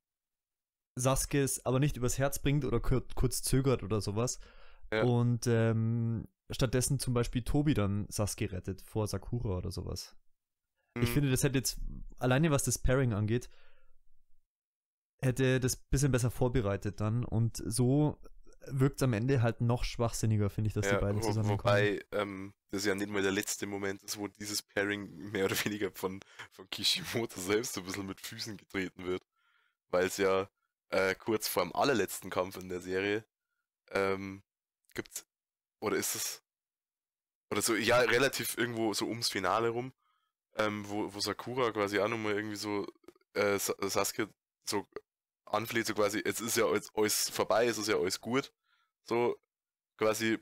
Sasuke 0.95 1.41
es 1.41 1.65
aber 1.65 1.79
nicht 1.79 1.97
übers 1.97 2.17
Herz 2.17 2.39
bringt 2.39 2.65
oder 2.65 2.79
kur 2.79 3.07
kurz 3.15 3.41
zögert 3.41 3.83
oder 3.83 4.01
sowas. 4.01 4.39
Ja. 4.91 5.03
Und 5.03 5.47
ähm, 5.47 6.27
stattdessen 6.51 6.99
zum 6.99 7.13
Beispiel 7.13 7.43
Tobi 7.43 7.73
dann 7.73 8.07
Sasuke 8.09 8.51
rettet 8.51 8.81
vor 8.81 9.07
Sakura 9.07 9.57
oder 9.57 9.71
sowas. 9.71 10.15
Ich 10.99 11.11
Hm, 11.11 11.13
finde, 11.13 11.31
das 11.31 11.43
hätte 11.43 11.57
jetzt, 11.57 11.79
alleine 12.17 12.51
was 12.51 12.63
das 12.63 12.77
Pairing 12.79 13.13
angeht, 13.13 13.49
hätte 15.21 15.59
das 15.59 15.75
bisschen 15.75 16.11
besser 16.11 16.31
vorbereitet 16.31 17.01
dann 17.01 17.25
und 17.25 17.61
so 17.65 18.17
wirkt 18.67 18.97
es 18.97 19.03
am 19.03 19.13
Ende 19.13 19.41
halt 19.41 19.61
noch 19.61 19.83
schwachsinniger, 19.83 20.49
finde 20.49 20.67
ich, 20.69 20.73
dass 20.73 20.85
ja, 20.85 20.91
die 20.91 20.97
beiden 20.97 21.21
zusammenkommen. 21.21 21.89
wobei 21.93 22.05
ähm, 22.11 22.53
das 22.71 22.85
ja 22.85 22.95
nicht 22.95 23.09
mal 23.09 23.21
der 23.21 23.31
letzte 23.31 23.65
Moment 23.65 24.03
ist, 24.03 24.17
wo 24.17 24.27
dieses 24.27 24.61
Pairing 24.61 25.31
mehr 25.31 25.45
oder 25.45 25.55
weniger 25.65 25.91
von, 25.91 26.19
von 26.51 26.69
Kishimoto 26.69 27.39
selbst 27.39 27.73
so 27.73 27.81
ein 27.81 27.85
bisschen 27.85 28.05
mit 28.07 28.21
Füßen 28.21 28.57
getreten 28.57 29.05
wird. 29.05 29.23
Weil 29.89 30.05
es 30.07 30.17
ja 30.17 30.49
äh, 30.89 31.15
kurz 31.15 31.47
vor 31.47 31.63
dem 31.63 31.75
allerletzten 31.75 32.29
Kampf 32.29 32.57
in 32.57 32.69
der 32.69 32.81
Serie 32.81 33.25
ähm, 33.91 34.43
gibt, 34.95 35.25
oder 35.79 35.97
ist 35.97 36.15
es, 36.15 36.43
oder 37.51 37.61
so, 37.61 37.75
ja, 37.75 37.99
relativ 37.99 38.57
irgendwo 38.57 38.93
so 38.93 39.07
ums 39.07 39.29
Finale 39.29 39.69
rum, 39.69 39.93
ähm, 40.57 40.87
wo, 40.89 41.13
wo 41.13 41.19
Sakura 41.19 41.71
quasi 41.71 41.99
auch 41.99 42.07
nochmal 42.09 42.33
irgendwie 42.35 42.57
so 42.57 42.87
äh, 43.35 43.59
Sa- 43.59 43.75
Sasuke 43.81 44.29
so 44.69 44.87
anfleht, 45.45 45.87
so 45.87 45.95
quasi, 45.95 46.21
jetzt 46.25 46.41
ist 46.41 46.57
ja 46.57 46.65
alles, 46.65 46.89
alles 46.95 47.29
vorbei, 47.31 47.67
es 47.67 47.77
ist 47.77 47.89
ja 47.89 47.97
alles 47.97 48.21
gut. 48.21 48.53
So, 49.05 49.37
quasi, 49.97 50.39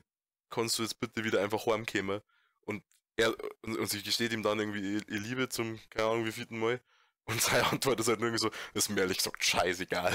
kannst 0.50 0.78
du 0.78 0.84
jetzt 0.84 1.00
bitte 1.00 1.24
wieder 1.24 1.42
einfach 1.42 1.66
heimkommen. 1.66 2.22
Und 2.62 2.84
er, 3.16 3.36
und, 3.62 3.78
und 3.78 3.90
sie 3.90 4.02
gesteht 4.02 4.32
ihm 4.32 4.42
dann 4.42 4.60
irgendwie 4.60 4.94
ihr, 4.96 5.20
Liebe 5.20 5.48
zum, 5.50 5.80
keine 5.90 6.08
Ahnung, 6.10 6.26
wie 6.26 6.32
vierten 6.32 6.58
Mal. 6.60 6.82
Und 7.26 7.40
seine 7.42 7.66
Antwort 7.72 8.00
ist 8.00 8.08
halt 8.08 8.20
irgendwie 8.20 8.38
so, 8.40 8.50
ist 8.74 8.90
mir 8.90 9.02
ehrlich 9.02 9.18
gesagt 9.18 9.44
scheißegal. 9.44 10.14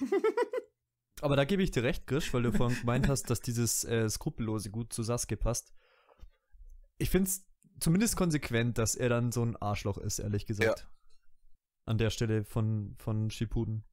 Aber 1.22 1.36
da 1.36 1.44
gebe 1.44 1.62
ich 1.62 1.70
dir 1.70 1.82
recht, 1.82 2.06
Grisch, 2.06 2.32
weil 2.34 2.42
du 2.42 2.52
vorhin 2.52 2.78
gemeint 2.80 3.08
hast, 3.08 3.30
dass 3.30 3.40
dieses 3.40 3.84
äh, 3.84 4.08
Skrupellose 4.08 4.70
gut 4.70 4.92
zu 4.92 5.02
Sasuke 5.02 5.36
passt. 5.36 5.72
Ich 6.98 7.10
finde 7.10 7.30
es 7.30 7.46
zumindest 7.80 8.16
konsequent, 8.16 8.78
dass 8.78 8.94
er 8.94 9.08
dann 9.08 9.32
so 9.32 9.42
ein 9.42 9.56
Arschloch 9.56 9.98
ist, 9.98 10.18
ehrlich 10.18 10.46
gesagt. 10.46 10.88
An 11.86 11.98
der 11.98 12.10
Stelle 12.10 12.44
von, 12.44 12.96
von 12.98 13.30
Shippuden. 13.30 13.84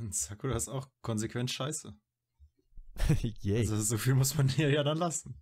Und 0.00 0.14
Sakura 0.14 0.56
ist 0.56 0.68
auch 0.68 0.88
konsequent 1.02 1.50
scheiße. 1.50 1.92
Yay. 3.40 3.58
Also 3.58 3.80
so 3.80 3.98
viel 3.98 4.14
muss 4.14 4.36
man 4.36 4.48
dir 4.48 4.70
ja 4.70 4.82
dann 4.82 4.98
lassen. 4.98 5.40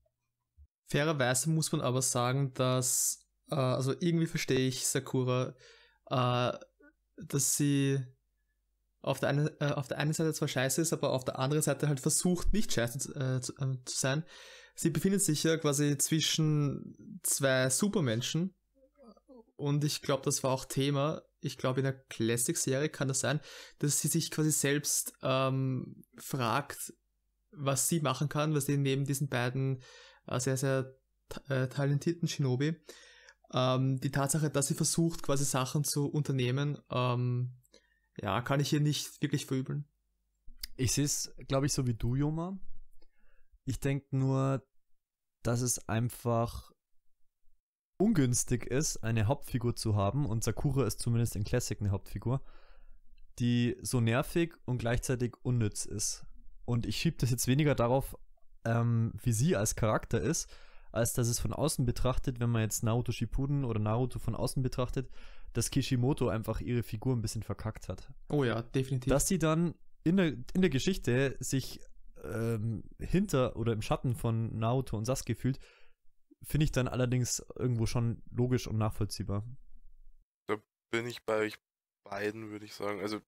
Fairerweise 0.91 1.51
muss 1.51 1.73
man 1.73 1.81
aber 1.81 2.03
sagen, 2.03 2.53
dass, 2.55 3.27
äh, 3.51 3.57
also 3.57 3.93
irgendwie 4.01 4.27
verstehe 4.27 4.69
ich 4.69 4.87
Sakura, 4.87 5.55
äh, 6.11 6.53
dass 7.17 7.57
sie 7.57 8.05
auf 9.07 9.21
der, 9.21 9.29
einen, 9.31 9.51
äh, 9.61 9.73
auf 9.73 9.89
der 9.89 9.99
einen 9.99 10.13
Seite 10.13 10.33
zwar 10.35 10.49
scheiße 10.49 10.81
ist, 10.81 10.93
aber 10.93 11.13
auf 11.13 11.25
der 11.25 11.39
anderen 11.39 11.63
Seite 11.63 11.89
halt 11.89 12.01
versucht, 12.01 12.53
nicht 12.53 12.73
scheiße 12.73 13.15
äh, 13.15 13.41
zu, 13.41 13.53
äh, 13.55 13.77
zu 13.85 13.97
sein. 13.97 14.25
Sie 14.75 14.91
befindet 14.91 15.23
sich 15.23 15.43
ja 15.43 15.57
quasi 15.57 15.97
zwischen 15.97 17.21
zwei 17.23 17.71
Supermenschen 17.71 18.55
und 19.57 19.85
ich 19.85 20.03
glaube, 20.03 20.23
das 20.25 20.43
war 20.43 20.51
auch 20.51 20.67
Thema. 20.67 21.23
Ich 21.41 21.57
glaube, 21.57 21.81
in 21.81 21.85
der 21.85 21.95
Classic-Serie 21.95 22.89
kann 22.89 23.09
das 23.09 23.21
sein, 23.21 23.41
dass 23.79 24.01
sie 24.01 24.09
sich 24.09 24.31
quasi 24.31 24.51
selbst 24.51 25.15
ähm, 25.23 26.05
fragt, 26.19 26.93
was 27.53 27.89
sie 27.89 28.01
machen 28.01 28.29
kann, 28.29 28.55
was 28.55 28.67
sie 28.67 28.77
neben 28.77 29.07
diesen 29.07 29.29
beiden 29.29 29.83
äh, 30.27 30.39
sehr, 30.41 30.57
sehr 30.57 30.95
äh, 31.49 31.69
talentierten 31.69 32.29
Shinobi. 32.29 32.77
Ähm, 33.53 33.99
die 34.01 34.11
Tatsache, 34.11 34.51
dass 34.51 34.67
sie 34.67 34.75
versucht, 34.75 35.23
quasi 35.23 35.45
Sachen 35.45 35.85
zu 35.85 36.07
unternehmen, 36.07 36.79
ähm, 36.91 37.55
ja, 38.21 38.41
kann 38.43 38.61
ich 38.61 38.71
hier 38.71 38.81
nicht 38.81 39.21
wirklich 39.23 39.47
verübeln. 39.47 39.89
Ich 40.77 40.93
sehe 40.93 41.05
es, 41.05 41.35
glaube 41.49 41.67
ich, 41.67 41.73
so 41.73 41.87
wie 41.87 41.95
du, 41.95 42.15
Joma. 42.15 42.59
Ich 43.65 43.81
denke 43.81 44.17
nur, 44.17 44.67
dass 45.43 45.61
es 45.61 45.89
einfach 45.89 46.73
ungünstig 47.99 48.67
ist, 48.67 48.99
eine 48.99 49.27
Hauptfigur 49.27 49.75
zu 49.75 49.97
haben, 49.97 50.27
und 50.27 50.45
Sakura 50.45 50.87
ist 50.87 51.01
zumindest 51.01 51.37
in 51.37 51.45
Classic 51.45 51.81
eine 51.81 51.91
Hauptfigur, 51.91 52.43
die 53.39 53.77
so 53.81 54.01
nervig 54.01 54.55
und 54.65 54.79
gleichzeitig 54.79 55.35
unnütz 55.43 55.85
ist. 55.85 56.27
Und 56.65 56.87
ich 56.87 56.97
schiebe 56.97 57.17
das 57.19 57.31
jetzt 57.31 57.47
weniger 57.47 57.75
darauf, 57.75 58.17
ähm, 58.65 59.13
wie 59.23 59.33
sie 59.33 59.57
als 59.57 59.77
Charakter 59.77 60.21
ist, 60.21 60.51
als 60.93 61.13
dass 61.13 61.29
es 61.29 61.39
von 61.39 61.53
außen 61.53 61.87
betrachtet, 61.87 62.41
wenn 62.41 62.51
man 62.51 62.63
jetzt 62.63 62.83
Naruto 62.83 63.13
Shippuden 63.13 63.65
oder 63.65 63.79
Naruto 63.79 64.19
von 64.19 64.35
außen 64.35 64.63
betrachtet, 64.63 65.11
dass 65.53 65.71
Kishimoto 65.71 66.29
einfach 66.29 66.61
ihre 66.61 66.83
Figur 66.83 67.15
ein 67.15 67.23
bisschen 67.23 67.43
verkackt 67.43 67.89
hat. 67.89 68.13
Oh 68.29 68.45
ja, 68.45 68.63
definitiv. 68.63 69.11
Dass 69.11 69.29
sie 69.29 69.39
dann 69.39 69.75
in 70.05 70.17
der, 70.17 70.29
in 70.29 70.61
der 70.61 70.71
Geschichte 70.71 71.37
sich 71.41 71.81
ähm, 72.23 72.85
hinter 73.01 73.57
oder 73.57 73.73
im 73.73 73.83
Schatten 73.83 74.15
von 74.15 74.59
Naruto 74.59 74.97
und 74.97 75.05
Sasuke 75.05 75.35
fühlt, 75.35 75.59
finde 76.43 76.65
ich 76.65 76.73
dann 76.73 76.89
allerdings 76.89 77.45
irgendwo 77.57 77.87
schon 77.87 78.23
logisch 78.31 78.67
und 78.67 78.79
nachvollziehbar. 78.79 79.45
Da 80.47 80.57
bin 80.91 81.07
ich 81.07 81.25
bei 81.25 81.39
euch 81.39 81.55
beiden, 82.05 82.51
würde 82.51 82.65
ich 82.65 82.75
sagen. 82.75 83.01
Also, 83.01 83.21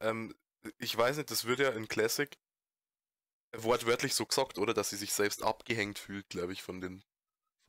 ähm, 0.00 0.34
ich 0.78 0.96
weiß 0.96 1.16
nicht, 1.16 1.30
das 1.30 1.44
wird 1.46 1.60
ja 1.60 1.70
in 1.70 1.88
Classic 1.88 2.36
wortwörtlich 3.56 4.14
so 4.14 4.26
gesagt, 4.26 4.58
oder? 4.58 4.74
Dass 4.74 4.90
sie 4.90 4.96
sich 4.96 5.12
selbst 5.12 5.42
abgehängt 5.42 5.98
fühlt, 5.98 6.28
glaube 6.28 6.52
ich, 6.52 6.62
von 6.62 6.80
den, 6.80 7.02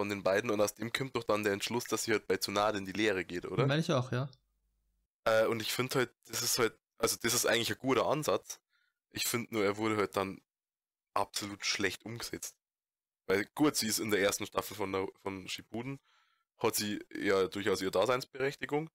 von 0.04 0.10
den 0.10 0.22
beiden. 0.22 0.52
Und 0.52 0.60
aus 0.60 0.76
dem 0.76 0.92
kommt 0.92 1.16
doch 1.16 1.24
dann 1.24 1.44
der 1.44 1.54
Entschluss, 1.54 1.86
dass 1.86 2.04
sie 2.04 2.12
halt 2.12 2.28
bei 2.28 2.36
Tsunade 2.36 2.78
in 2.78 2.86
die 2.86 2.92
Lehre 2.92 3.24
geht, 3.24 3.46
oder? 3.46 3.66
Meine 3.66 3.80
ich 3.80 3.92
auch, 3.92 4.12
ja. 4.12 4.30
Äh, 5.24 5.46
und 5.48 5.62
ich 5.62 5.72
finde 5.72 6.00
halt, 6.00 6.14
das 6.26 6.44
ist 6.44 6.60
halt, 6.60 6.78
also 6.98 7.16
das 7.22 7.34
ist 7.34 7.46
eigentlich 7.46 7.72
ein 7.72 7.78
guter 7.78 8.06
Ansatz. 8.06 8.60
Ich 9.12 9.28
finde 9.28 9.54
nur, 9.54 9.64
er 9.64 9.78
wurde 9.78 9.96
halt 9.96 10.18
dann 10.18 10.42
absolut 11.14 11.66
schlecht 11.66 12.04
umgesetzt. 12.04 12.58
Weil 13.28 13.46
gut, 13.56 13.78
sie 13.78 13.88
ist 13.88 14.00
in 14.00 14.12
der 14.12 14.20
ersten 14.20 14.46
Staffel 14.46 14.76
von, 14.76 14.92
der, 14.92 15.08
von 15.22 15.48
Shippuden, 15.48 16.02
hat 16.58 16.76
sie 16.76 17.00
ja 17.16 17.48
durchaus 17.48 17.82
ihre 17.82 17.92
Daseinsberechtigung, 17.92 18.90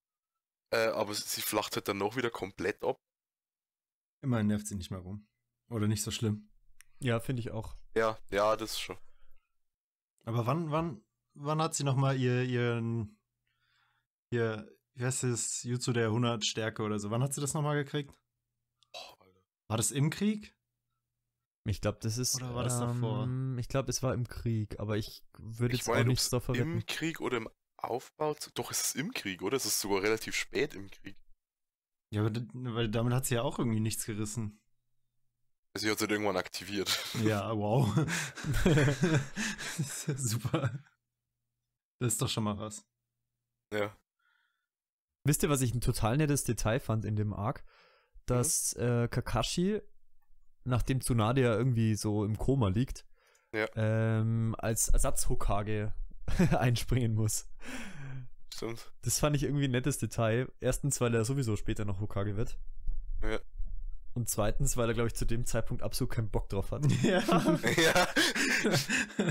äh, 0.71 0.89
aber 0.89 1.15
sie 1.15 1.41
flacht 1.41 1.75
halt 1.77 1.89
dann 1.89 1.97
noch 1.97 2.17
wieder 2.17 2.31
komplett 2.31 2.85
ab. 2.85 3.01
Immerhin 4.21 4.49
nervt 4.49 4.67
sie 4.67 4.75
nicht 4.75 4.91
mehr 4.91 5.01
rum. 5.01 5.27
Oder 5.71 5.87
nicht 5.87 6.03
so 6.03 6.11
schlimm. 6.11 6.51
Ja, 7.01 7.19
finde 7.21 7.41
ich 7.41 7.51
auch. 7.51 7.77
Ja, 7.97 8.19
ja, 8.31 8.55
das 8.57 8.73
ist 8.73 8.81
schon. 8.81 8.99
Aber 10.29 10.47
wann, 10.47 10.71
wann, 10.71 11.03
wann 11.35 11.63
hat 11.63 11.75
sie 11.75 11.85
nochmal 11.85 12.19
ihr, 12.19 12.43
ihren, 12.43 13.19
ihr, 14.31 14.71
wie 14.95 15.05
heißt 15.05 15.23
das, 15.25 15.63
Jutsu 15.63 15.93
der 15.93 16.07
100 16.09 16.45
Stärke 16.45 16.83
oder 16.83 16.99
so? 16.99 17.11
Wann 17.11 17.23
hat 17.23 17.33
sie 17.33 17.41
das 17.41 17.55
nochmal 17.55 17.83
gekriegt? 17.83 18.13
Oh. 18.93 19.15
War 19.69 19.77
das 19.77 19.91
im 19.91 20.11
Krieg? 20.11 20.55
Ich 21.65 21.81
glaube, 21.81 21.99
das 22.01 22.19
ist. 22.19 22.37
Oder 22.37 22.55
war 22.55 22.65
das 22.65 22.79
davor? 22.79 23.25
ähm, 23.25 23.59
Ich 23.59 23.69
glaube, 23.69 23.91
es 23.91 24.03
war 24.03 24.15
im 24.15 24.27
Krieg, 24.27 24.79
aber 24.81 24.97
ich 24.97 25.23
würde 25.39 25.75
Ich 25.75 25.81
jetzt 25.81 25.89
auch 25.89 25.93
meine, 25.93 26.03
ob 26.03 26.09
nichts 26.09 26.25
es 26.25 26.31
davon 26.31 26.55
im. 26.55 26.87
Krieg 26.87 27.21
oder 27.21 27.37
im 27.39 27.49
Aufbau. 27.77 28.35
zu- 28.35 28.51
Doch, 28.53 28.71
es 28.71 28.81
ist 28.83 28.97
im 28.97 29.13
Krieg, 29.13 29.43
oder? 29.43 29.57
Es 29.57 29.67
ist 29.67 29.81
sogar 29.81 30.03
relativ 30.03 30.35
spät 30.35 30.75
im 30.75 30.91
Krieg. 30.91 31.17
Ja, 32.11 32.25
aber 32.25 32.41
weil 32.53 32.89
damit 32.89 33.13
hat 33.13 33.27
sie 33.27 33.35
ja 33.35 33.43
auch 33.43 33.59
irgendwie 33.59 33.81
nichts 33.81 34.05
gerissen. 34.07 34.61
Sie 35.77 35.91
hat 35.91 36.01
es 36.01 36.09
irgendwann 36.09 36.37
aktiviert. 36.37 36.99
Ja, 37.23 37.51
wow. 37.57 37.89
Super. 40.17 40.79
Das 42.01 42.13
ist 42.15 42.23
doch 42.23 42.29
schon 42.29 42.45
mal 42.45 42.59
was. 42.59 42.85
ja. 43.73 43.97
Wisst 45.25 45.43
ihr, 45.43 45.51
was 45.51 45.61
ich 45.61 45.75
ein 45.75 45.81
total 45.83 46.17
nettes 46.17 46.45
Detail 46.45 46.81
fand 46.81 47.05
in 47.05 47.15
dem 47.17 47.35
Arc? 47.35 47.63
Mhm. 47.63 47.69
Dass 48.27 48.73
äh, 48.75 49.09
Kakashi, 49.09 49.83
nachdem 50.65 51.01
Tsunade 51.03 51.43
ja 51.43 51.55
irgendwie 51.55 51.97
so 51.97 52.25
im 52.25 52.39
Koma 52.39 52.69
liegt, 52.69 53.05
Ja. 53.53 53.67
ähm, 53.77 54.55
als 54.59 54.89
Ersatz-Hokage 54.89 55.93
einspringen 56.59 57.15
muss. 57.15 57.47
Stimmt. 58.55 58.91
Das 59.03 59.19
fand 59.19 59.37
ich 59.37 59.43
irgendwie 59.43 59.67
ein 59.67 59.71
nettes 59.73 59.99
Detail. 59.99 60.51
Erstens, 60.61 61.01
weil 61.01 61.15
er 61.15 61.25
sowieso 61.27 61.57
später 61.57 61.85
noch 61.85 62.01
Hokage 62.01 62.37
wird. 62.37 62.59
Ja. 63.23 63.39
Und 64.19 64.29
zweitens, 64.29 64.77
weil 64.77 64.89
er, 64.89 64.95
glaube 64.95 65.07
ich, 65.07 65.15
zu 65.15 65.27
dem 65.27 65.47
Zeitpunkt 65.47 65.81
absolut 65.81 66.13
keinen 66.13 66.29
Bock 66.29 66.49
drauf 66.49 66.73
hat. 66.73 66.85
Ja. 67.03 67.21
ja. 67.77 68.09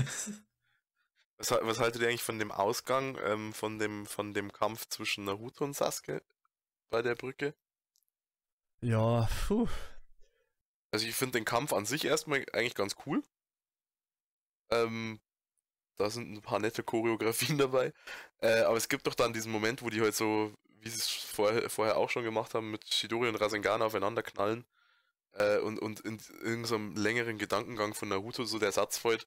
Was, 1.36 1.50
was 1.50 1.78
haltet 1.78 2.02
ihr 2.02 2.08
eigentlich 2.08 2.24
von 2.24 2.40
dem 2.40 2.50
Ausgang, 2.50 3.16
ähm, 3.24 3.52
von, 3.52 3.78
dem, 3.78 4.06
von 4.06 4.34
dem 4.34 4.50
Kampf 4.50 4.88
zwischen 4.88 5.24
Naruto 5.24 5.62
und 5.62 5.76
Sasuke 5.76 6.20
bei 6.90 7.00
der 7.00 7.14
Brücke? 7.14 7.54
Ja, 8.80 9.28
puh. 9.46 9.68
Also 10.90 11.06
ich 11.06 11.14
finde 11.14 11.38
den 11.38 11.44
Kampf 11.44 11.72
an 11.72 11.86
sich 11.86 12.06
erstmal 12.06 12.44
eigentlich 12.52 12.74
ganz 12.74 12.96
cool. 13.06 13.22
Ähm, 14.70 15.20
da 15.96 16.10
sind 16.10 16.32
ein 16.32 16.42
paar 16.42 16.58
nette 16.58 16.82
Choreografien 16.82 17.56
dabei. 17.56 17.92
Äh, 18.40 18.62
aber 18.62 18.78
es 18.78 18.88
gibt 18.88 19.06
doch 19.06 19.14
dann 19.14 19.32
diesen 19.32 19.52
Moment, 19.52 19.82
wo 19.82 19.90
die 19.90 20.00
halt 20.00 20.16
so, 20.16 20.52
wie 20.80 20.88
sie 20.88 20.98
es 20.98 21.08
vorher, 21.08 21.70
vorher 21.70 21.98
auch 21.98 22.10
schon 22.10 22.24
gemacht 22.24 22.54
haben, 22.54 22.72
mit 22.72 22.84
Shidori 22.92 23.28
und 23.28 23.36
Rasengan 23.36 23.82
aufeinander 23.82 24.24
knallen. 24.24 24.64
Äh, 25.38 25.58
und, 25.58 25.78
und 25.78 26.00
in 26.00 26.18
irgendeinem 26.42 26.96
längeren 26.96 27.38
Gedankengang 27.38 27.94
von 27.94 28.08
Naruto 28.08 28.44
so 28.44 28.58
der 28.58 28.72
Satz 28.72 28.98
fällt, 28.98 29.26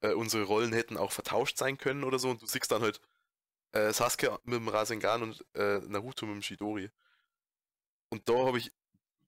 äh, 0.00 0.12
unsere 0.12 0.44
Rollen 0.44 0.72
hätten 0.72 0.96
auch 0.96 1.12
vertauscht 1.12 1.56
sein 1.58 1.78
können 1.78 2.04
oder 2.04 2.18
so. 2.18 2.30
Und 2.30 2.42
du 2.42 2.46
siehst 2.46 2.70
dann 2.70 2.82
halt 2.82 3.00
äh, 3.72 3.92
Sasuke 3.92 4.38
mit 4.44 4.56
dem 4.56 4.68
Rasengan 4.68 5.22
und 5.22 5.44
äh, 5.54 5.78
Naruto 5.80 6.26
mit 6.26 6.36
dem 6.36 6.42
Shidori. 6.42 6.90
Und 8.10 8.28
da 8.28 8.46
habe 8.46 8.58
ich 8.58 8.72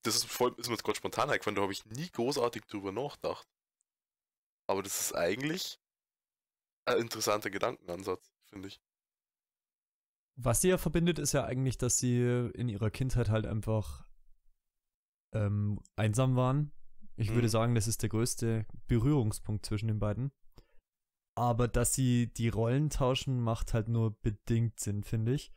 das 0.07 0.17
ist, 0.17 0.27
voll, 0.27 0.55
ist 0.57 0.69
mir 0.69 0.75
jetzt 0.75 0.85
gerade 0.85 0.97
spontan 0.97 1.31
eingefallen, 1.31 1.57
da 1.57 1.63
habe 1.63 1.73
ich 1.73 1.85
nie 1.87 2.09
großartig 2.11 2.65
drüber 2.67 2.93
nachgedacht. 2.93 3.47
Aber 4.67 4.83
das 4.83 5.01
ist 5.01 5.15
eigentlich 5.15 5.79
ein 6.85 6.99
interessanter 6.99 7.51
Gedankenansatz, 7.51 8.33
finde 8.45 8.69
ich. 8.69 8.81
Was 10.37 10.61
sie 10.61 10.69
ja 10.69 10.79
verbindet, 10.79 11.19
ist 11.19 11.33
ja 11.33 11.45
eigentlich, 11.45 11.79
dass 11.79 11.99
sie 11.99 12.51
in 12.55 12.69
ihrer 12.69 12.91
Kindheit 12.91 13.31
halt 13.31 13.47
einfach 13.47 14.07
ähm, 15.33 15.81
einsam 15.97 16.37
waren. 16.37 16.73
Ich 17.17 17.31
würde 17.31 17.47
Mhm. 17.47 17.51
sagen, 17.51 17.75
das 17.75 17.87
ist 17.89 18.03
der 18.03 18.09
größte 18.11 18.67
Berührungspunkt 18.89 19.65
zwischen 19.65 19.89
den 19.89 19.99
beiden. 19.99 20.33
Aber 21.35 21.69
dass 21.69 21.95
sie 21.95 22.33
die 22.33 22.49
Rollen 22.49 22.91
tauschen, 22.91 23.41
macht 23.41 23.75
halt 23.75 23.89
nur 23.89 24.19
bedingt 24.21 24.81
Sinn, 24.81 25.03
finde 25.05 25.33
ich. 25.35 25.53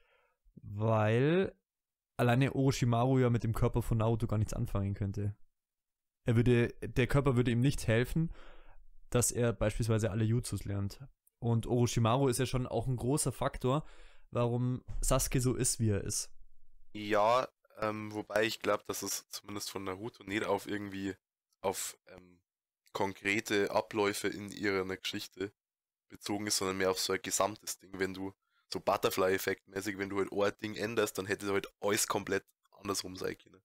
Weil 0.62 1.54
alleine 2.18 2.54
Orochimaru 2.54 3.20
ja 3.20 3.30
mit 3.30 3.44
dem 3.44 3.54
Körper 3.54 3.82
von 3.82 3.98
Naruto 4.00 4.28
gar 4.28 4.38
nichts 4.38 4.54
anfangen 4.54 4.94
könnte. 4.94 5.36
Er 6.26 6.36
würde, 6.36 6.70
der 6.82 7.08
Körper 7.08 7.36
würde 7.38 7.52
ihm 7.52 7.62
nicht 7.62 7.88
helfen, 7.88 8.32
dass 9.10 9.32
er 9.32 9.54
beispielsweise 9.54 10.12
alle 10.12 10.26
Jutsus 10.26 10.66
lernt. 10.66 11.02
Und 11.42 11.66
Orochimaru 11.66 12.28
ist 12.28 12.40
ja 12.40 12.46
schon 12.46 12.68
auch 12.68 12.88
ein 12.88 12.98
großer 12.98 13.32
Faktor, 13.32 13.86
warum 14.32 14.84
Sasuke 15.02 15.40
so 15.40 15.56
ist, 15.56 15.80
wie 15.80 15.90
er 15.90 16.04
ist. 16.04 16.30
Ja, 16.94 17.48
ähm, 17.82 18.14
wobei 18.14 18.46
ich 18.46 18.60
glaube, 18.60 18.84
dass 18.88 19.02
es 19.02 19.30
zumindest 19.30 19.70
von 19.72 19.84
Naruto 19.84 20.24
nicht 20.24 20.44
auf 20.44 20.68
irgendwie 20.68 21.16
auf 21.62 21.98
ähm, 22.08 22.40
konkrete 22.94 23.72
Abläufe 23.72 24.28
in 24.28 24.52
ihrer 24.52 24.86
Geschichte 24.98 25.54
bezogen 26.10 26.48
ist, 26.48 26.58
sondern 26.58 26.78
mehr 26.78 26.92
auf 26.92 27.00
so 27.00 27.14
ein 27.14 27.22
gesamtes 27.22 27.80
Ding. 27.80 27.92
Wenn 28.00 28.14
du 28.14 28.34
so 28.72 28.80
Butterfly-Effekt 28.80 29.68
mäßig, 29.68 29.98
wenn 29.98 30.10
du 30.10 30.20
halt 30.20 30.32
ein 30.32 30.60
Ding 30.62 30.76
änderst, 30.76 31.18
dann 31.18 31.26
hätte 31.26 31.52
halt 31.52 31.68
alles 31.80 32.08
komplett 32.08 32.46
andersrum 32.72 33.16
sein 33.16 33.38
können. 33.38 33.62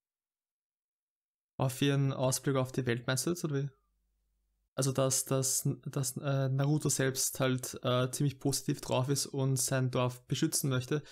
Auf 1.56 1.80
ihren 1.82 2.12
Ausblick 2.12 2.56
auf 2.56 2.72
die 2.72 2.84
Welt 2.86 3.06
meinst 3.06 3.26
du 3.26 3.30
jetzt, 3.30 3.44
oder 3.44 3.62
wie? 3.62 3.70
Also, 4.76 4.90
dass, 4.90 5.24
dass, 5.24 5.68
dass 5.86 6.16
äh, 6.16 6.48
Naruto 6.48 6.88
selbst 6.88 7.38
halt 7.38 7.78
äh, 7.84 8.10
ziemlich 8.10 8.40
positiv 8.40 8.80
drauf 8.80 9.08
ist 9.08 9.26
und 9.26 9.56
sein 9.56 9.92
Dorf 9.92 10.26
beschützen 10.26 10.68
möchte 10.68 11.02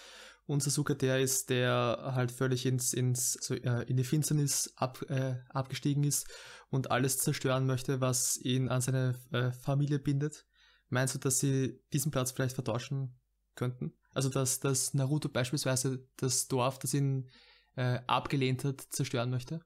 und 0.46 0.62
Sasuke 0.62 0.96
der 0.96 1.20
ist, 1.20 1.50
der 1.50 2.12
halt 2.14 2.32
völlig 2.32 2.66
ins, 2.66 2.92
ins 2.92 3.34
so, 3.34 3.54
äh, 3.54 3.82
in 3.84 3.96
die 3.96 4.04
Finsternis 4.04 4.72
ab, 4.76 5.02
äh, 5.08 5.36
abgestiegen 5.50 6.04
ist 6.04 6.26
und 6.70 6.90
alles 6.90 7.18
zerstören 7.18 7.66
möchte, 7.66 8.00
was 8.00 8.36
ihn 8.38 8.68
an 8.68 8.80
seine 8.80 9.18
äh, 9.30 9.52
Familie 9.52 9.98
bindet. 9.98 10.46
Meinst 10.88 11.14
du, 11.14 11.18
dass 11.18 11.38
sie 11.38 11.80
diesen 11.92 12.10
Platz 12.10 12.32
vielleicht 12.32 12.54
vertauschen 12.54 13.18
könnten? 13.54 13.94
Also 14.12 14.28
dass, 14.28 14.60
dass 14.60 14.94
Naruto 14.94 15.28
beispielsweise 15.28 16.06
das 16.16 16.48
Dorf, 16.48 16.78
das 16.78 16.92
ihn 16.92 17.30
äh, 17.76 18.00
abgelehnt 18.06 18.64
hat, 18.64 18.80
zerstören 18.80 19.30
möchte? 19.30 19.64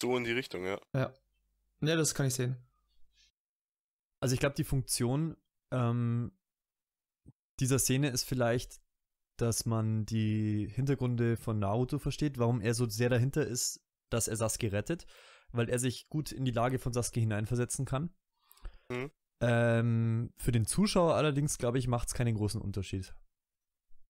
So 0.00 0.16
in 0.16 0.24
die 0.24 0.32
Richtung, 0.32 0.64
ja. 0.64 0.80
Ja. 0.94 1.12
Ja, 1.80 1.96
das 1.96 2.14
kann 2.14 2.26
ich 2.26 2.34
sehen. 2.34 2.56
Also 4.20 4.34
ich 4.34 4.40
glaube, 4.40 4.54
die 4.54 4.64
Funktion 4.64 5.36
ähm, 5.72 6.30
dieser 7.58 7.80
Szene 7.80 8.10
ist 8.10 8.22
vielleicht, 8.22 8.81
dass 9.36 9.66
man 9.66 10.04
die 10.04 10.68
Hintergründe 10.68 11.36
von 11.36 11.58
Naruto 11.58 11.98
versteht, 11.98 12.38
warum 12.38 12.60
er 12.60 12.74
so 12.74 12.88
sehr 12.88 13.08
dahinter 13.08 13.46
ist, 13.46 13.80
dass 14.10 14.28
er 14.28 14.36
Sasuke 14.36 14.72
rettet, 14.72 15.06
weil 15.52 15.68
er 15.68 15.78
sich 15.78 16.08
gut 16.08 16.32
in 16.32 16.44
die 16.44 16.50
Lage 16.50 16.78
von 16.78 16.92
Sasuke 16.92 17.20
hineinversetzen 17.20 17.84
kann. 17.84 18.10
Mhm. 18.90 19.10
Ähm, 19.40 20.32
für 20.36 20.52
den 20.52 20.66
Zuschauer 20.66 21.14
allerdings, 21.14 21.58
glaube 21.58 21.78
ich, 21.78 21.88
macht 21.88 22.08
es 22.08 22.14
keinen 22.14 22.36
großen 22.36 22.60
Unterschied, 22.60 23.14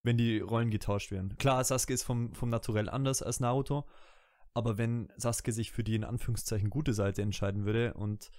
wenn 0.03 0.19
die 0.19 0.41
Rollen 0.41 0.71
getauscht 0.71 1.11
werden. 1.11 1.37
Klar, 1.39 1.65
Sasuke 1.65 1.95
ist 1.95 2.03
vom, 2.03 2.35
vom 2.35 2.51
Naturell 2.51 2.89
anders 2.89 3.23
als 3.23 3.41
Naruto, 3.41 3.87
aber 4.55 4.77
wenn 4.77 5.11
Sasuke 5.17 5.53
sich 5.53 5.73
für 5.73 5.85
die 5.85 5.95
in 5.95 6.05
Anführungszeichen 6.05 6.69
gute 6.69 6.93
Seite 6.93 7.23
entscheiden 7.23 7.65
würde 7.65 7.95
und 7.95 8.31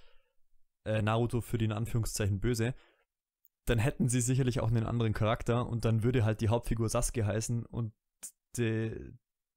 äh, 0.84 1.02
Naruto 1.02 1.40
für 1.40 1.58
die 1.58 1.64
in 1.64 1.72
Anführungszeichen 1.72 2.40
böse, 2.40 2.74
dann 3.66 3.78
hätten 3.78 4.08
sie 4.08 4.20
sicherlich 4.20 4.60
auch 4.60 4.68
einen 4.68 4.86
anderen 4.86 5.12
Charakter 5.12 5.66
und 5.66 5.84
dann 5.84 6.02
würde 6.02 6.24
halt 6.24 6.40
die 6.40 6.48
Hauptfigur 6.48 6.88
Sasuke 6.88 7.24
heißen 7.24 7.64
und 7.64 7.92
die, 8.56 9.12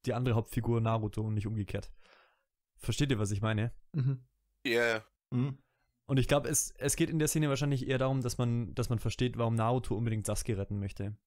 die 0.06 0.14
andere 0.14 0.36
Hauptfigur 0.36 0.82
Naruto 0.82 1.22
und 1.22 1.34
nicht 1.34 1.48
umgekehrt. 1.48 1.92
Versteht 2.78 3.12
ihr, 3.12 3.20
was 3.20 3.32
ich 3.32 3.42
meine? 3.42 3.72
Mhm. 3.94 4.26
Ja, 4.66 5.04
Mhm. 5.32 5.58
Und 6.06 6.18
ich 6.18 6.28
glaube, 6.28 6.48
es, 6.48 6.72
es 6.78 6.96
geht 6.96 7.10
in 7.10 7.20
der 7.20 7.28
Szene 7.28 7.50
wahrscheinlich 7.50 7.88
eher 7.88 7.98
darum, 7.98 8.22
dass 8.22 8.38
man, 8.38 8.74
dass 8.76 8.90
man 8.90 9.00
versteht, 9.00 9.38
warum 9.38 9.56
Naruto 9.56 9.96
unbedingt 9.96 10.26
Sasuke 10.26 10.58
retten 10.58 10.80
möchte. 10.80 11.18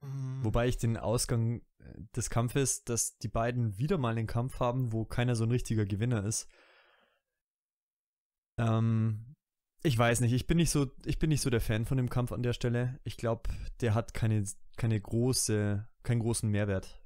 Mhm. 0.00 0.44
Wobei 0.44 0.66
ich 0.66 0.78
den 0.78 0.96
Ausgang 0.96 1.62
äh, 1.78 2.02
des 2.16 2.28
Kampfes, 2.28 2.82
dass 2.84 3.16
die 3.18 3.28
beiden 3.28 3.78
wieder 3.78 3.98
mal 3.98 4.16
einen 4.16 4.26
Kampf 4.26 4.58
haben, 4.58 4.92
wo 4.92 5.04
keiner 5.04 5.36
so 5.36 5.44
ein 5.44 5.50
richtiger 5.52 5.86
Gewinner 5.86 6.24
ist. 6.24 6.48
Ähm, 8.58 9.33
ich 9.84 9.96
weiß 9.96 10.20
nicht, 10.20 10.32
ich 10.32 10.46
bin 10.46 10.56
nicht 10.56 10.70
so, 10.70 10.90
ich 11.04 11.18
bin 11.18 11.28
nicht 11.28 11.42
so 11.42 11.50
der 11.50 11.60
Fan 11.60 11.84
von 11.84 11.98
dem 11.98 12.08
Kampf 12.08 12.32
an 12.32 12.42
der 12.42 12.54
Stelle. 12.54 12.98
Ich 13.04 13.16
glaube, 13.16 13.50
der 13.80 13.94
hat 13.94 14.14
keine, 14.14 14.44
keine 14.76 15.00
große, 15.00 15.86
keinen 16.02 16.20
großen 16.20 16.50
Mehrwert. 16.50 17.00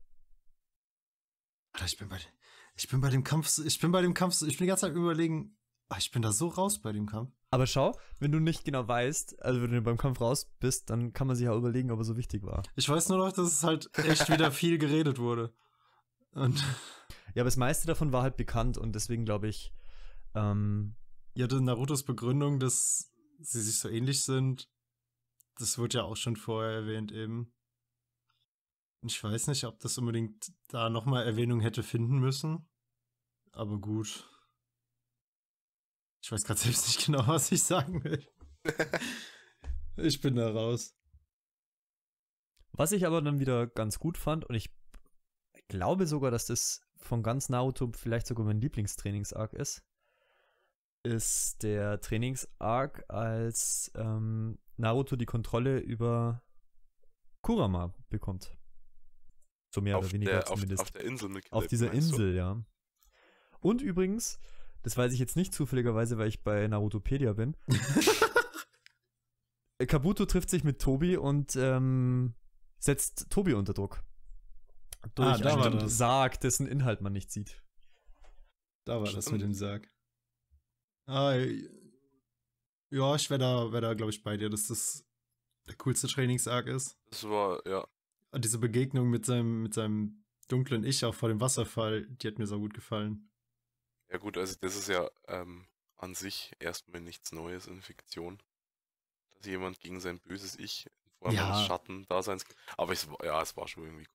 Ich 1.84 1.98
bin 1.98 2.08
bei, 2.08 2.18
ich 2.76 2.88
bin 2.88 3.00
bei 3.00 3.10
dem 3.10 3.24
Kampf, 3.24 3.58
ich 3.64 3.80
bin 3.80 3.90
bei 3.90 4.00
dem 4.00 4.14
Kampf, 4.14 4.40
ich 4.42 4.56
bin 4.56 4.64
die 4.64 4.68
ganze 4.68 4.86
Zeit 4.86 4.94
überlegen, 4.94 5.56
ah, 5.88 5.96
ich 5.98 6.12
bin 6.12 6.22
da 6.22 6.32
so 6.32 6.48
raus 6.48 6.80
bei 6.80 6.92
dem 6.92 7.06
Kampf. 7.06 7.32
Aber 7.50 7.66
schau, 7.66 7.98
wenn 8.20 8.30
du 8.30 8.38
nicht 8.38 8.64
genau 8.64 8.86
weißt, 8.86 9.42
also 9.42 9.60
wenn 9.60 9.72
du 9.72 9.82
beim 9.82 9.96
Kampf 9.96 10.20
raus 10.20 10.50
bist, 10.60 10.88
dann 10.90 11.12
kann 11.12 11.26
man 11.26 11.34
sich 11.34 11.48
auch 11.48 11.56
überlegen, 11.56 11.90
ob 11.90 11.98
er 11.98 12.04
so 12.04 12.16
wichtig 12.16 12.44
war. 12.44 12.62
Ich 12.76 12.88
weiß 12.88 13.08
nur 13.08 13.18
noch, 13.18 13.32
dass 13.32 13.52
es 13.52 13.64
halt 13.64 13.90
echt 13.98 14.30
wieder 14.30 14.52
viel 14.52 14.78
geredet 14.78 15.18
wurde. 15.18 15.52
Und 16.32 16.62
Ja, 17.34 17.42
aber 17.42 17.48
das 17.48 17.56
meiste 17.56 17.86
davon 17.86 18.12
war 18.12 18.22
halt 18.22 18.36
bekannt 18.36 18.78
und 18.78 18.94
deswegen 18.94 19.24
glaube 19.24 19.48
ich, 19.48 19.72
ähm, 20.34 20.94
ja, 21.38 21.46
Narutos 21.46 22.02
Begründung, 22.02 22.58
dass 22.58 23.12
sie 23.38 23.62
sich 23.62 23.78
so 23.78 23.88
ähnlich 23.88 24.24
sind, 24.24 24.68
das 25.54 25.78
wurde 25.78 25.98
ja 25.98 26.02
auch 26.02 26.16
schon 26.16 26.34
vorher 26.34 26.72
erwähnt 26.72 27.12
eben. 27.12 27.54
Ich 29.02 29.22
weiß 29.22 29.46
nicht, 29.46 29.62
ob 29.64 29.78
das 29.78 29.98
unbedingt 29.98 30.52
da 30.66 30.90
nochmal 30.90 31.24
Erwähnung 31.24 31.60
hätte 31.60 31.84
finden 31.84 32.18
müssen. 32.18 32.68
Aber 33.52 33.78
gut. 33.78 34.28
Ich 36.20 36.32
weiß 36.32 36.42
gerade 36.42 36.58
selbst 36.58 36.88
nicht 36.88 37.06
genau, 37.06 37.24
was 37.28 37.52
ich 37.52 37.62
sagen 37.62 38.02
will. 38.02 38.26
ich 39.96 40.20
bin 40.20 40.34
da 40.34 40.50
raus. 40.50 40.96
Was 42.72 42.90
ich 42.90 43.06
aber 43.06 43.22
dann 43.22 43.38
wieder 43.38 43.68
ganz 43.68 44.00
gut 44.00 44.18
fand, 44.18 44.44
und 44.44 44.56
ich 44.56 44.74
glaube 45.68 46.08
sogar, 46.08 46.32
dass 46.32 46.46
das 46.46 46.80
von 46.96 47.22
ganz 47.22 47.48
Naruto 47.48 47.92
vielleicht 47.94 48.26
sogar 48.26 48.44
mein 48.44 48.60
Lieblingstrainings-Arc 48.60 49.52
ist, 49.52 49.84
ist 51.02 51.62
der 51.62 52.00
Trainings-Arc, 52.00 53.04
als 53.08 53.90
ähm, 53.94 54.58
Naruto 54.76 55.16
die 55.16 55.26
Kontrolle 55.26 55.78
über 55.78 56.42
Kurama 57.42 57.94
bekommt. 58.08 58.56
So 59.74 59.80
mehr 59.80 59.98
auf, 59.98 60.04
oder 60.04 60.12
weniger 60.12 60.30
der, 60.32 60.48
auf, 60.48 60.54
zumindest. 60.54 60.82
auf 60.82 60.90
der 60.90 61.04
Insel 61.04 61.28
mit 61.28 61.52
Auf 61.52 61.66
dieser 61.66 61.88
meinst 61.88 62.10
du? 62.10 62.14
Insel, 62.14 62.34
ja. 62.34 62.62
Und 63.60 63.82
übrigens, 63.82 64.38
das 64.82 64.96
weiß 64.96 65.12
ich 65.12 65.18
jetzt 65.18 65.36
nicht 65.36 65.54
zufälligerweise, 65.54 66.18
weil 66.18 66.28
ich 66.28 66.42
bei 66.42 66.66
Narutopedia 66.68 67.32
bin. 67.32 67.56
Kabuto 69.86 70.26
trifft 70.26 70.50
sich 70.50 70.64
mit 70.64 70.80
Tobi 70.80 71.16
und 71.16 71.54
ähm, 71.56 72.34
setzt 72.78 73.30
Tobi 73.30 73.54
unter 73.54 73.74
Druck. 73.74 74.02
Durch 75.14 75.28
Ah, 75.28 75.38
da 75.38 75.56
war 75.56 75.66
einen 75.66 75.78
das. 75.78 75.96
Sarg, 75.98 76.40
dessen 76.40 76.66
Inhalt 76.66 77.00
man 77.00 77.12
nicht 77.12 77.30
sieht. 77.30 77.62
Da 78.84 78.96
war 78.96 79.04
das 79.04 79.26
Stimmt. 79.26 79.32
mit 79.32 79.42
dem 79.42 79.54
Sarg. 79.54 79.88
Ah, 81.08 81.34
ja, 82.90 83.14
ich 83.16 83.30
wäre 83.30 83.38
da, 83.38 83.72
wär 83.72 83.80
da 83.80 83.94
glaube 83.94 84.10
ich, 84.10 84.22
bei 84.22 84.36
dir, 84.36 84.50
dass 84.50 84.68
das 84.68 85.04
der 85.66 85.74
coolste 85.76 86.06
Trainingsarg 86.06 86.66
ist. 86.66 86.98
Das 87.10 87.24
war, 87.28 87.66
ja. 87.66 87.86
Und 88.30 88.44
diese 88.44 88.58
Begegnung 88.58 89.08
mit 89.08 89.24
seinem, 89.24 89.62
mit 89.62 89.72
seinem 89.74 90.24
dunklen 90.48 90.84
Ich 90.84 91.04
auch 91.04 91.14
vor 91.14 91.28
dem 91.30 91.40
Wasserfall, 91.40 92.06
die 92.06 92.26
hat 92.26 92.38
mir 92.38 92.46
so 92.46 92.58
gut 92.58 92.74
gefallen. 92.74 93.30
Ja 94.10 94.18
gut, 94.18 94.36
also 94.38 94.54
das 94.60 94.76
ist 94.76 94.88
ja 94.88 95.08
ähm, 95.28 95.66
an 95.96 96.14
sich 96.14 96.52
erstmal 96.60 97.00
nichts 97.00 97.32
Neues 97.32 97.66
in 97.66 97.80
Fiktion. 97.80 98.42
Dass 99.36 99.46
jemand 99.46 99.80
gegen 99.80 100.00
sein 100.00 100.20
böses 100.20 100.58
Ich 100.58 100.86
in 100.86 101.10
Form 101.18 101.34
Ja. 101.34 101.46
eines 101.46 101.66
Schatten-Daseins. 101.66 102.44
Aber 102.76 102.92
es 102.92 103.08
war, 103.08 103.24
ja, 103.24 103.40
es 103.42 103.56
war 103.56 103.66
schon 103.68 103.84
irgendwie. 103.84 104.06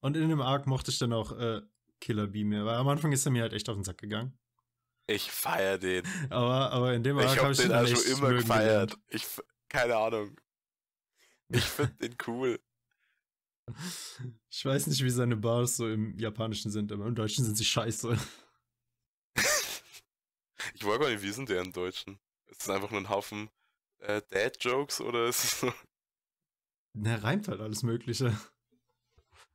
Und 0.00 0.16
in 0.16 0.28
dem 0.28 0.40
Arc 0.40 0.66
mochte 0.66 0.90
ich 0.92 0.98
dann 0.98 1.12
auch 1.12 1.32
äh, 1.32 1.62
Killer 2.00 2.26
Bee 2.28 2.44
mehr, 2.44 2.64
weil 2.66 2.76
am 2.76 2.88
Anfang 2.88 3.10
ist 3.12 3.24
er 3.26 3.32
mir 3.32 3.42
halt 3.42 3.52
echt 3.52 3.68
auf 3.68 3.76
den 3.76 3.84
Sack 3.84 3.98
gegangen. 3.98 4.36
Ich 5.06 5.30
feier 5.30 5.78
den. 5.78 6.04
Aber, 6.30 6.72
aber 6.72 6.94
in 6.94 7.02
dem 7.02 7.18
Arc 7.18 7.32
Ich 7.32 7.38
habe 7.38 7.44
hab 7.46 7.52
ich 7.52 7.58
den 7.58 7.70
ihn 7.70 7.72
also 7.72 7.94
echt 7.94 8.06
immer 8.06 8.32
gefeiert. 8.32 8.98
Ich, 9.08 9.26
keine 9.68 9.96
Ahnung. 9.96 10.36
Ich 11.48 11.64
finde 11.64 11.94
den 11.94 12.16
cool. 12.26 12.60
Ich 14.50 14.64
weiß 14.64 14.86
nicht, 14.88 15.02
wie 15.02 15.10
seine 15.10 15.36
Bars 15.36 15.76
so 15.76 15.88
im 15.88 16.18
Japanischen 16.18 16.70
sind, 16.70 16.90
aber 16.92 17.06
im 17.06 17.14
Deutschen 17.14 17.44
sind 17.44 17.56
sie 17.56 17.64
scheiße. 17.64 18.18
Ich 20.74 20.84
weiß 20.84 20.98
gar 20.98 21.08
nicht, 21.08 21.22
wie 21.22 21.30
sind 21.30 21.48
der 21.48 21.62
im 21.62 21.72
Deutschen? 21.72 22.18
Ist 22.46 22.62
es 22.62 22.70
einfach 22.70 22.90
nur 22.90 23.00
ein 23.00 23.08
Haufen 23.08 23.48
äh, 23.98 24.20
Dad-Jokes 24.30 25.00
oder 25.00 25.26
ist 25.26 25.44
es 25.44 25.60
so? 25.60 25.72
Er 27.02 27.22
reimt 27.22 27.48
halt 27.48 27.60
alles 27.60 27.82
Mögliche. 27.82 28.38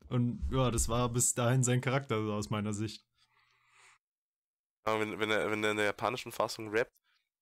Und 0.10 0.48
ja, 0.52 0.72
das 0.72 0.90
war 0.90 1.10
bis 1.10 1.34
dahin 1.34 1.64
sein 1.64 1.82
Charakter, 1.82 2.24
so 2.24 2.34
aus 2.34 2.50
meiner 2.50 2.74
Sicht. 2.74 3.06
Aber 4.84 5.00
wenn, 5.00 5.20
wenn, 5.20 5.32
er, 5.32 5.52
wenn 5.52 5.64
er 5.64 5.72
in 5.72 5.78
der 5.78 5.88
japanischen 5.88 6.32
Fassung 6.32 6.70
rappt, 6.70 6.94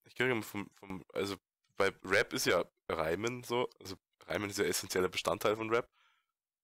ich 0.06 0.16
kriege 0.16 0.32
immer 0.32 0.44
vom, 0.44 0.70
vom, 0.74 1.04
also 1.14 1.36
bei 1.78 1.92
Rap 2.04 2.34
ist 2.34 2.46
ja 2.46 2.66
Reimen 2.90 3.44
so, 3.44 3.70
also 3.80 3.96
Reimen 4.28 4.50
ist 4.50 4.60
ja 4.60 4.66
essentieller 4.66 5.10
Bestandteil 5.10 5.56
von 5.56 5.70
Rap. 5.70 5.88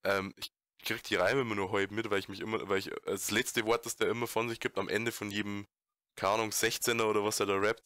Ähm, 0.04 0.34
ich 0.38 0.52
krieg 0.84 1.04
die 1.04 1.16
Reime 1.16 1.42
immer 1.42 1.56
nur 1.56 1.72
halb 1.72 1.92
mit, 1.92 2.10
weil 2.10 2.20
ich 2.20 2.30
mich 2.30 2.42
immer, 2.42 2.68
weil 2.68 2.80
ich 2.80 2.92
das 3.06 3.32
letzte 3.32 3.66
Wort, 3.66 3.86
das 3.86 3.96
der 3.96 4.10
immer 4.10 4.28
von 4.28 4.50
sich 4.50 4.60
gibt, 4.60 4.78
am 4.78 4.90
Ende 4.90 5.12
von 5.12 5.32
jedem, 5.32 5.68
keine 6.16 6.34
Ahnung, 6.34 6.50
16er 6.50 7.04
oder 7.04 7.24
was 7.24 7.40
er 7.40 7.46
da 7.46 7.56
rappt, 7.56 7.84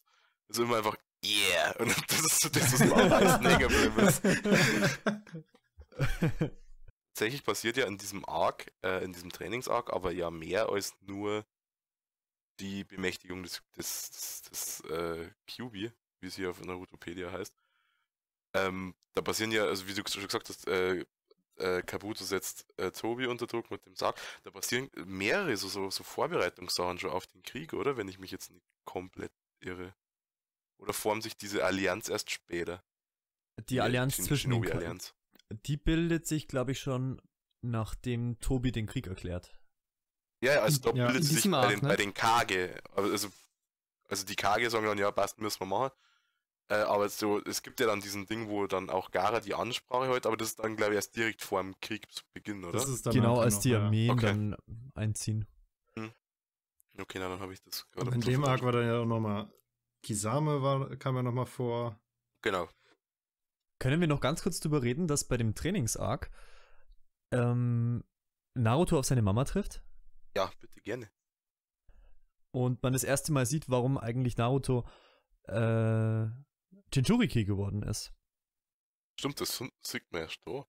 ist 0.47 0.59
immer 0.59 0.77
einfach 0.77 0.95
Yeah! 1.25 1.75
Und 1.79 2.11
das 2.11 2.19
ist 2.19 2.41
so 2.41 2.49
das, 2.49 2.73
was 2.73 2.81
am 2.81 3.09
meisten 3.09 3.45
hängen 3.45 3.59
geblieben 3.59 3.99
ist. 3.99 4.21
Tatsächlich 7.13 7.43
passiert 7.43 7.75
ja 7.75 7.85
in 7.85 7.97
diesem 7.97 8.23
Arc, 8.23 8.71
äh, 8.81 9.03
in 9.03 9.11
diesem 9.11 9.31
Trainings-Arc, 9.31 9.91
aber 9.91 10.11
ja 10.11 10.31
mehr 10.31 10.69
als 10.69 10.93
nur 11.01 11.45
die 12.59 12.83
Bemächtigung 12.83 13.43
des, 13.43 13.61
des, 13.77 14.11
des, 14.11 14.41
des 14.43 14.79
äh, 14.89 15.29
QB, 15.47 15.91
wie 16.21 16.27
es 16.27 16.35
hier 16.35 16.49
auf 16.49 16.61
Narutopedia 16.63 17.31
heißt. 17.31 17.53
Ähm, 18.53 18.95
da 19.13 19.21
passieren 19.21 19.51
ja, 19.51 19.65
also 19.65 19.87
wie 19.87 19.93
du 19.93 20.01
schon 20.07 20.25
gesagt 20.25 20.49
hast, 20.49 20.67
äh, 20.67 21.05
äh, 21.57 21.81
Kabuto 21.83 22.23
setzt 22.23 22.65
äh, 22.77 22.91
Tobi 22.91 23.27
unter 23.27 23.47
Druck 23.47 23.69
mit 23.69 23.85
dem 23.85 23.95
Sarg. 23.95 24.19
Da 24.43 24.51
passieren 24.51 24.89
mehrere 25.05 25.55
so, 25.57 25.67
so, 25.67 25.89
so 25.89 26.03
Vorbereitungssachen 26.03 26.99
schon 26.99 27.11
auf 27.11 27.27
den 27.27 27.43
Krieg, 27.43 27.73
oder? 27.73 27.97
Wenn 27.97 28.07
ich 28.07 28.19
mich 28.19 28.31
jetzt 28.31 28.51
nicht 28.51 28.65
komplett 28.85 29.31
irre. 29.59 29.93
Oder 30.77 30.93
formt 30.93 31.23
sich 31.23 31.35
diese 31.35 31.65
Allianz 31.65 32.07
erst 32.09 32.31
später? 32.31 32.83
Die 33.69 33.81
Allianz 33.81 34.15
Shin- 34.15 34.25
zwischen 34.25 34.51
den 34.51 34.63
Shinobi-Allianz. 34.63 35.13
Die 35.65 35.77
bildet 35.77 36.27
sich, 36.27 36.47
glaube 36.47 36.71
ich, 36.71 36.79
schon 36.79 37.21
nachdem 37.61 38.39
Tobi 38.39 38.71
den 38.71 38.85
Krieg 38.85 39.07
erklärt. 39.07 39.58
Ja, 40.41 40.53
ja, 40.53 40.61
also 40.61 40.79
da 40.81 40.91
Ja, 40.91 41.05
bildet 41.07 41.23
in 41.23 41.27
sich 41.27 41.35
diesem 41.37 41.51
bei 41.51 41.67
den, 41.67 41.81
ne? 41.81 41.87
bei 41.89 41.95
den 41.97 42.13
Kage, 42.13 42.81
also, 42.95 43.29
also 44.07 44.25
die 44.25 44.35
Kage 44.35 44.69
sagen 44.69 44.85
dann, 44.85 44.97
ja, 44.97 45.11
passt, 45.11 45.39
müssen 45.39 45.59
wir 45.61 45.65
machen. 45.67 45.91
Äh, 46.69 46.75
aber 46.75 47.09
so, 47.09 47.41
es 47.43 47.63
gibt 47.63 47.79
ja 47.79 47.87
dann 47.87 47.99
diesen 47.99 48.25
Ding, 48.27 48.47
wo 48.47 48.67
dann 48.67 48.89
auch 48.89 49.11
Gara 49.11 49.39
die 49.39 49.55
Ansprache 49.55 50.07
heute, 50.07 50.27
aber 50.27 50.37
das 50.37 50.49
ist 50.49 50.59
dann, 50.59 50.75
glaube 50.75 50.93
ich, 50.93 50.97
erst 50.97 51.15
direkt 51.15 51.41
vor 51.41 51.61
dem 51.61 51.79
Krieg 51.81 52.09
zu 52.11 52.23
Beginn, 52.33 52.63
oder? 52.63 52.73
Das 52.73 52.87
ist 52.87 53.05
dann 53.05 53.13
genau, 53.13 53.39
als 53.39 53.55
noch, 53.55 53.61
die 53.63 53.69
ja. 53.71 53.83
Armeen 53.85 54.11
Okay. 54.11 54.25
dann 54.25 54.55
einziehen. 54.93 55.47
okay, 57.01 57.19
na, 57.19 57.29
dann 57.29 57.39
habe 57.39 57.53
ich 57.53 57.61
das 57.63 57.83
Und 57.95 58.03
gerade 58.05 58.15
in 58.15 58.21
dem 58.21 58.43
Arc 58.43 58.61
war 58.61 58.71
dann 58.71 58.85
ja 58.85 58.99
auch 58.99 59.05
nochmal 59.05 59.49
Kisame 60.03 60.61
war, 60.61 60.95
kam 60.97 61.15
ja 61.15 61.23
nochmal 61.23 61.45
vor. 61.45 61.99
Genau. 62.41 62.69
Können 63.79 63.99
wir 64.01 64.07
noch 64.07 64.21
ganz 64.21 64.43
kurz 64.43 64.59
drüber 64.59 64.81
reden, 64.81 65.07
dass 65.07 65.23
bei 65.23 65.37
dem 65.37 65.55
Trainings-Arc 65.55 66.29
ähm, 67.31 68.03
Naruto 68.53 68.99
auf 68.99 69.05
seine 69.05 69.21
Mama 69.21 69.45
trifft 69.45 69.81
Ja, 70.35 70.51
bitte 70.59 70.81
gerne. 70.81 71.09
und 72.51 72.81
man 72.81 72.93
das 72.93 73.03
erste 73.03 73.31
Mal 73.31 73.45
sieht, 73.45 73.69
warum 73.69 73.97
eigentlich 73.97 74.37
Naruto 74.37 74.85
äh, 75.47 76.25
Jinchuriki 76.93 77.45
geworden 77.45 77.83
ist. 77.83 78.13
Stimmt, 79.19 79.41
das 79.41 79.63
sieht 79.81 80.11
man 80.11 80.21
erst 80.21 80.39
da. 80.45 80.65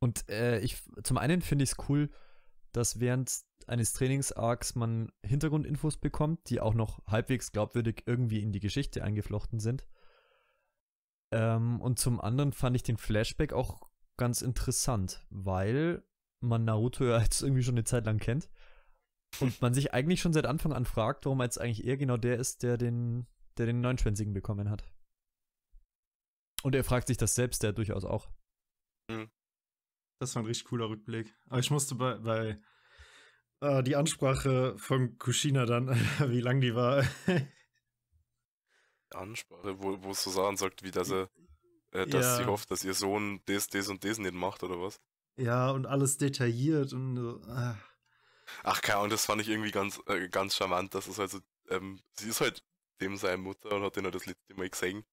Und 0.00 0.28
äh, 0.28 0.58
ich, 0.60 0.82
zum 1.04 1.16
einen 1.16 1.42
finde 1.42 1.64
ich 1.64 1.70
es 1.70 1.88
cool, 1.88 2.10
dass 2.72 2.98
während 3.00 3.32
eines 3.66 3.92
Trainings-Arcs 3.92 4.74
man 4.74 5.12
Hintergrundinfos 5.24 5.98
bekommt, 5.98 6.50
die 6.50 6.60
auch 6.60 6.74
noch 6.74 7.06
halbwegs 7.06 7.52
glaubwürdig 7.52 8.02
irgendwie 8.06 8.42
in 8.42 8.52
die 8.52 8.60
Geschichte 8.60 9.04
eingeflochten 9.04 9.60
sind. 9.60 9.86
Ähm, 11.30 11.80
und 11.80 11.98
zum 11.98 12.20
anderen 12.20 12.52
fand 12.52 12.74
ich 12.74 12.82
den 12.82 12.96
Flashback 12.96 13.52
auch 13.52 13.88
ganz 14.16 14.42
interessant, 14.42 15.24
weil 15.30 16.02
man 16.42 16.64
Naruto 16.64 17.04
ja 17.04 17.20
jetzt 17.20 17.42
irgendwie 17.42 17.62
schon 17.62 17.74
eine 17.74 17.84
Zeit 17.84 18.04
lang 18.06 18.18
kennt 18.18 18.50
und 19.40 19.60
man 19.62 19.74
sich 19.74 19.94
eigentlich 19.94 20.20
schon 20.20 20.32
seit 20.32 20.46
Anfang 20.46 20.72
an 20.72 20.84
fragt, 20.84 21.24
warum 21.24 21.40
jetzt 21.40 21.60
eigentlich 21.60 21.84
er 21.86 21.96
genau 21.96 22.16
der 22.16 22.36
ist, 22.38 22.62
der 22.62 22.76
den, 22.76 23.26
der 23.56 23.66
den 23.66 23.80
Neunschwänzigen 23.80 24.32
bekommen 24.34 24.68
hat. 24.70 24.84
Und 26.62 26.74
er 26.74 26.84
fragt 26.84 27.08
sich 27.08 27.16
das 27.16 27.34
selbst, 27.34 27.62
der 27.62 27.72
durchaus 27.72 28.04
auch. 28.04 28.28
Das 30.20 30.34
war 30.34 30.42
ein 30.42 30.46
richtig 30.46 30.66
cooler 30.66 30.88
Rückblick. 30.88 31.34
Aber 31.48 31.58
ich 31.58 31.70
musste 31.70 31.94
bei, 31.96 32.14
bei 32.18 32.60
äh, 33.60 33.82
die 33.82 33.96
Ansprache 33.96 34.76
von 34.78 35.18
Kushina 35.18 35.66
dann, 35.66 35.88
wie 36.28 36.40
lang 36.40 36.60
die 36.60 36.74
war. 36.74 37.04
Ansprache, 39.10 39.82
wo, 39.82 40.02
wo 40.02 40.12
Sachen 40.12 40.56
sagt, 40.56 40.82
wie 40.82 40.90
dass 40.90 41.10
er, 41.10 41.28
äh, 41.90 42.06
dass 42.06 42.24
Ja. 42.24 42.36
sie 42.36 42.46
hofft, 42.46 42.70
dass 42.70 42.84
ihr 42.84 42.94
Sohn 42.94 43.40
das, 43.46 43.66
das 43.68 43.88
und 43.88 44.04
das 44.04 44.18
nicht 44.18 44.34
macht, 44.34 44.62
oder 44.62 44.80
was? 44.80 45.00
Ja, 45.36 45.70
und 45.70 45.86
alles 45.86 46.18
detailliert 46.18 46.92
und 46.92 47.16
so. 47.16 47.40
ah. 47.48 47.76
Ach, 48.64 48.82
keine 48.82 48.98
Ahnung, 48.98 49.10
das 49.10 49.26
fand 49.26 49.40
ich 49.40 49.48
irgendwie 49.48 49.70
ganz, 49.70 50.00
äh, 50.06 50.28
ganz 50.28 50.56
charmant, 50.56 50.94
dass 50.94 51.06
es 51.06 51.18
also, 51.18 51.40
ähm, 51.68 52.00
sie 52.18 52.28
ist 52.28 52.40
halt 52.40 52.62
dem 53.00 53.16
seine 53.16 53.38
Mutter 53.38 53.74
und 53.74 53.82
hat 53.82 53.96
ihn 53.96 54.04
halt 54.04 54.14
das 54.14 54.26
letzte 54.26 54.54
Mal 54.54 54.68
gesehen. 54.68 55.04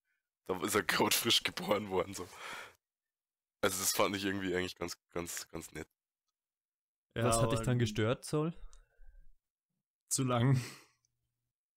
Da 0.47 0.59
ist 0.61 0.75
er 0.75 0.83
gerade 0.83 1.15
frisch 1.15 1.43
geboren 1.43 1.89
worden, 1.89 2.13
so. 2.13 2.27
Also 3.61 3.79
das 3.79 3.91
fand 3.91 4.15
ich 4.15 4.25
irgendwie 4.25 4.55
eigentlich 4.55 4.75
ganz, 4.75 4.97
ganz, 5.09 5.47
ganz 5.49 5.71
nett. 5.71 5.87
Ja, 7.15 7.25
Was 7.25 7.41
hat 7.41 7.51
dich 7.51 7.61
dann 7.61 7.79
gestört, 7.79 8.23
Sol? 8.23 8.53
Zu 10.09 10.23
lang. 10.23 10.59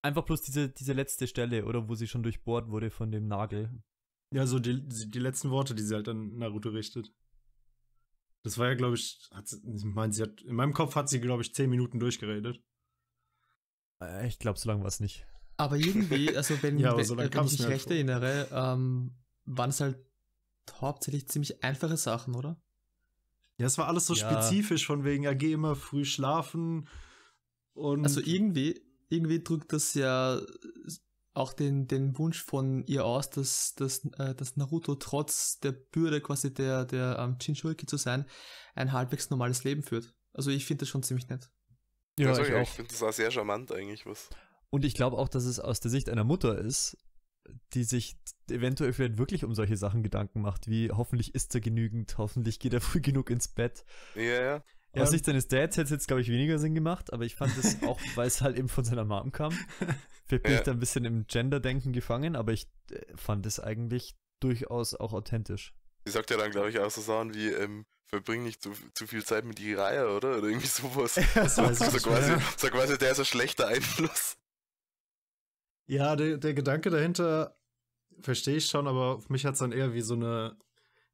Einfach 0.02 0.24
bloß 0.24 0.42
diese, 0.42 0.68
diese 0.68 0.92
letzte 0.92 1.26
Stelle, 1.26 1.64
oder 1.64 1.88
wo 1.88 1.94
sie 1.94 2.08
schon 2.08 2.22
durchbohrt 2.22 2.68
wurde 2.68 2.90
von 2.90 3.10
dem 3.10 3.28
Nagel. 3.28 3.82
Ja, 4.32 4.46
so 4.46 4.58
die, 4.58 4.86
die 4.88 5.18
letzten 5.18 5.50
Worte, 5.50 5.74
die 5.74 5.82
sie 5.82 5.94
halt 5.94 6.08
an 6.08 6.38
Naruto 6.38 6.70
richtet. 6.70 7.12
Das 8.42 8.58
war 8.58 8.68
ja, 8.68 8.74
glaube 8.74 8.96
ich, 8.96 9.28
hat 9.32 9.48
sie, 9.48 9.56
ich 9.74 9.84
meine, 9.84 10.12
sie 10.12 10.22
hat, 10.22 10.42
in 10.42 10.54
meinem 10.56 10.72
Kopf 10.72 10.96
hat 10.96 11.08
sie, 11.08 11.20
glaube 11.20 11.42
ich, 11.42 11.54
zehn 11.54 11.70
Minuten 11.70 12.00
durchgeredet. 12.00 12.60
Äh, 14.00 14.26
Ich 14.26 14.38
glaube, 14.38 14.58
so 14.58 14.68
lange 14.68 14.80
war 14.80 14.88
es 14.88 15.00
nicht. 15.00 15.26
Aber 15.56 15.76
irgendwie, 15.76 16.28
also 16.36 16.60
wenn, 16.62 16.78
Ja, 16.78 16.96
wenn, 16.96 17.04
so 17.04 17.16
wenn 17.16 17.26
ich 17.28 17.34
mich 17.34 17.60
halt 17.60 17.70
recht 17.70 17.84
vor. 17.84 17.92
erinnere, 17.92 18.48
ähm, 18.52 19.14
waren 19.44 19.70
es 19.70 19.80
halt 19.80 19.98
hauptsächlich 20.80 21.28
ziemlich 21.28 21.62
einfache 21.62 21.96
Sachen, 21.96 22.34
oder? 22.34 22.60
Ja, 23.58 23.66
es 23.66 23.78
war 23.78 23.86
alles 23.86 24.06
so 24.06 24.14
Ja. 24.14 24.18
spezifisch, 24.28 24.86
von 24.86 25.04
wegen, 25.04 25.24
ja, 25.24 25.34
geh 25.34 25.52
immer 25.52 25.76
früh 25.76 26.04
schlafen 26.04 26.88
und. 27.74 28.04
Also 28.04 28.20
irgendwie, 28.20 28.80
irgendwie 29.08 29.42
drückt 29.42 29.72
das 29.72 29.94
ja 29.94 30.40
auch 31.34 31.52
den, 31.52 31.88
den 31.88 32.18
Wunsch 32.18 32.42
von 32.42 32.84
ihr 32.86 33.04
aus, 33.04 33.30
dass, 33.30 33.74
dass, 33.74 34.04
äh, 34.18 34.34
dass 34.34 34.56
Naruto 34.56 34.94
trotz 34.96 35.60
der 35.60 35.72
Bürde 35.72 36.20
quasi 36.20 36.52
der, 36.52 36.84
der 36.84 37.18
ähm, 37.18 37.36
Jinchuriki 37.40 37.86
zu 37.86 37.96
sein, 37.96 38.26
ein 38.74 38.92
halbwegs 38.92 39.30
normales 39.30 39.64
Leben 39.64 39.82
führt. 39.82 40.14
Also 40.34 40.50
ich 40.50 40.66
finde 40.66 40.80
das 40.80 40.88
schon 40.90 41.02
ziemlich 41.02 41.28
nett. 41.28 41.50
Ja, 42.18 42.28
also, 42.28 42.42
ich 42.42 42.48
ja, 42.48 42.58
auch. 42.58 42.62
ich 42.62 42.70
finde 42.70 42.90
das 42.90 43.02
auch 43.02 43.12
sehr 43.12 43.30
charmant 43.30 43.72
eigentlich, 43.72 44.04
was. 44.04 44.28
Und 44.70 44.84
ich 44.84 44.94
glaube 44.94 45.16
auch, 45.16 45.28
dass 45.28 45.44
es 45.44 45.58
aus 45.58 45.80
der 45.80 45.90
Sicht 45.90 46.08
einer 46.08 46.24
Mutter 46.24 46.58
ist, 46.58 46.96
die 47.72 47.84
sich 47.84 48.16
eventuell 48.50 48.92
vielleicht 48.92 49.18
wirklich 49.18 49.44
um 49.44 49.54
solche 49.54 49.76
Sachen 49.76 50.02
Gedanken 50.02 50.42
macht, 50.42 50.68
wie 50.68 50.90
hoffentlich 50.90 51.34
isst 51.34 51.54
er 51.54 51.60
genügend, 51.60 52.16
hoffentlich 52.18 52.58
geht 52.58 52.74
er 52.74 52.80
früh 52.82 53.00
genug 53.00 53.30
ins 53.30 53.48
Bett. 53.48 53.84
Ja, 54.14 54.22
ja. 54.22 54.64
Ja, 54.94 55.02
Aus 55.04 55.10
Sicht 55.10 55.24
seines 55.24 55.48
Dads 55.48 55.76
hätte 55.76 55.84
es 55.84 55.90
jetzt, 55.90 56.06
glaube 56.06 56.20
ich, 56.20 56.28
weniger 56.28 56.58
Sinn 56.58 56.74
gemacht, 56.74 57.12
aber 57.12 57.24
ich 57.24 57.34
fand 57.34 57.56
es 57.56 57.82
auch, 57.86 57.98
weil 58.14 58.26
es 58.26 58.42
halt 58.42 58.58
eben 58.58 58.68
von 58.68 58.84
seiner 58.84 59.04
Mom 59.04 59.32
kam. 59.32 59.52
Vielleicht 60.26 60.42
bin 60.44 60.52
Ja. 60.52 60.58
ich 60.58 60.64
da 60.64 60.72
ein 60.72 60.78
bisschen 60.80 61.04
im 61.04 61.26
Gender-Denken 61.26 61.92
gefangen, 61.92 62.36
aber 62.36 62.52
ich 62.52 62.68
äh, 62.90 63.00
fand 63.16 63.46
es 63.46 63.58
eigentlich 63.58 64.14
durchaus 64.40 64.94
auch 64.94 65.12
authentisch. 65.12 65.72
Sie 66.04 66.12
sagt 66.12 66.30
ja 66.30 66.36
dann, 66.36 66.50
glaube 66.50 66.68
ich, 66.68 66.78
auch 66.78 66.90
so 66.90 67.00
Sachen 67.00 67.32
wie, 67.34 67.48
ähm, 67.48 67.86
verbring 68.06 68.42
nicht 68.42 68.62
zu, 68.62 68.72
zu 68.94 69.06
viel 69.06 69.24
Zeit 69.24 69.44
mit 69.46 69.58
Jiraiya, 69.60 70.04
oder? 70.08 70.36
Oder 70.38 70.48
irgendwie 70.48 70.66
sowas. 70.66 71.18
Das 71.34 71.54
so, 71.56 71.72
so, 71.72 71.84
quasi, 72.10 72.34
so 72.58 72.68
quasi, 72.68 72.98
der 72.98 73.12
ist 73.12 73.18
ein 73.20 73.24
schlechter 73.24 73.68
Einfluss. 73.68 74.36
Ja, 75.86 76.16
der, 76.16 76.36
der 76.38 76.54
Gedanke 76.54 76.90
dahinter 76.90 77.56
verstehe 78.20 78.56
ich 78.56 78.66
schon, 78.66 78.86
aber 78.86 79.16
auf 79.16 79.30
mich 79.30 79.44
hat 79.46 79.54
es 79.54 79.60
dann 79.60 79.72
eher 79.72 79.94
wie 79.94 80.00
so 80.02 80.14
eine 80.14 80.56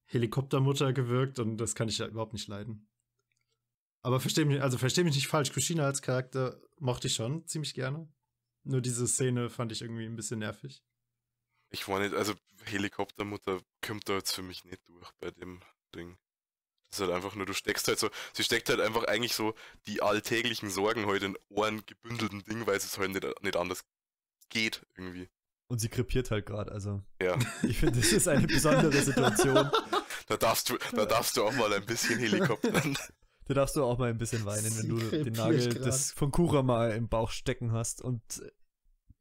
Helikoptermutter 0.07 0.93
gewirkt 0.93 1.39
und 1.39 1.57
das 1.59 1.75
kann 1.75 1.89
ich 1.89 1.99
ja 1.99 2.07
überhaupt 2.07 2.33
nicht 2.33 2.49
leiden. 2.49 2.89
Aber 4.03 4.21
verstehe 4.21 4.45
mich, 4.45 4.63
also 4.63 4.79
verstehe 4.79 5.05
mich 5.05 5.15
nicht 5.15 5.29
falsch, 5.29 5.53
Kushina 5.53 5.85
als 5.85 6.03
Charakter 6.03 6.61
mochte 6.79 7.09
ich 7.09 7.15
schon 7.15 7.47
ziemlich 7.47 7.75
gerne. 7.75 8.09
Nur 8.65 8.81
diese 8.81 9.07
Szene 9.09 9.51
fand 9.51 9.73
ich 9.73 9.83
irgendwie 9.83 10.05
ein 10.05 10.17
bisschen 10.17 10.41
nervig. 10.41 10.83
Ich 11.71 11.87
war 11.89 12.01
nicht, 12.01 12.15
also 12.15 12.35
Helikoptermutter 12.65 13.61
kommt 13.87 14.09
da 14.09 14.15
jetzt 14.15 14.33
für 14.33 14.43
mich 14.43 14.65
nicht 14.65 14.81
durch 14.89 15.11
bei 15.21 15.31
dem 15.31 15.61
Ding. 15.95 16.17
Das 16.91 17.01
ist 17.01 17.07
halt 17.07 17.17
einfach 17.17 17.35
nur, 17.35 17.45
du 17.45 17.53
steckst 17.53 17.89
halt 17.89 17.99
so, 17.99 18.09
sie 18.33 18.45
steckt 18.45 18.69
halt 18.71 18.81
einfach 18.81 19.05
eigentlich 19.05 19.35
so 19.35 19.55
die 19.87 20.01
alltäglichen 20.01 20.71
Sorgen 20.71 21.07
heute 21.07 21.27
in 21.27 21.39
Ohren 21.51 21.85
gebündelten 21.85 22.45
Ding, 22.45 22.67
weil 22.67 22.77
es 22.77 22.97
halt 22.97 23.11
nicht, 23.11 23.43
nicht 23.43 23.57
anders 23.57 23.85
geht 24.49 24.87
irgendwie. 24.97 25.29
Und 25.71 25.81
sie 25.81 25.91
krepiert 25.91 26.31
halt 26.31 26.47
gerade, 26.47 26.73
also 26.73 27.03
Ja, 27.21 27.39
ich 27.63 27.79
finde, 27.79 28.01
das 28.01 28.13
ist 28.13 28.29
eine 28.29 28.47
besondere 28.47 29.03
Situation. 29.03 29.71
da 30.27 30.37
darfst 30.39 30.71
du, 30.71 30.79
da 30.95 31.05
darfst 31.05 31.37
du 31.37 31.45
auch 31.45 31.53
mal 31.53 31.73
ein 31.75 31.85
bisschen 31.85 32.19
Helikoptern. 32.19 32.97
Da 33.49 33.55
darfst 33.55 33.77
du 33.77 33.83
auch 33.83 33.97
mal 33.97 34.11
ein 34.11 34.19
bisschen 34.19 34.45
weinen, 34.45 34.77
wenn 34.77 34.89
du 34.89 34.99
den 35.25 35.33
Nagel 35.33 35.69
des 35.71 36.13
von 36.13 36.31
Kurama 36.31 36.89
im 36.89 37.09
Bauch 37.09 37.31
stecken 37.31 37.73
hast 37.73 38.03
und 38.03 38.43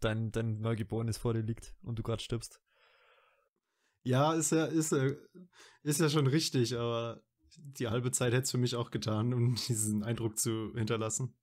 dein, 0.01 0.31
dein 0.31 0.59
Neugeborenes 0.59 1.17
vor 1.17 1.33
dir 1.33 1.43
liegt 1.43 1.75
und 1.81 1.97
du 1.97 2.03
gerade 2.03 2.21
stirbst. 2.21 2.61
Ja, 4.03 4.33
ist 4.33 4.51
ja, 4.51 4.65
ist 4.65 4.91
ja, 4.91 5.09
ist 5.83 6.01
ja 6.01 6.09
schon 6.09 6.27
richtig, 6.27 6.75
aber 6.75 7.21
die 7.55 7.87
halbe 7.87 8.11
Zeit 8.11 8.33
hätte 8.33 8.43
es 8.43 8.51
für 8.51 8.57
mich 8.57 8.75
auch 8.75 8.91
getan, 8.91 9.33
um 9.33 9.55
diesen 9.67 10.03
Eindruck 10.03 10.37
zu 10.37 10.73
hinterlassen. 10.75 11.33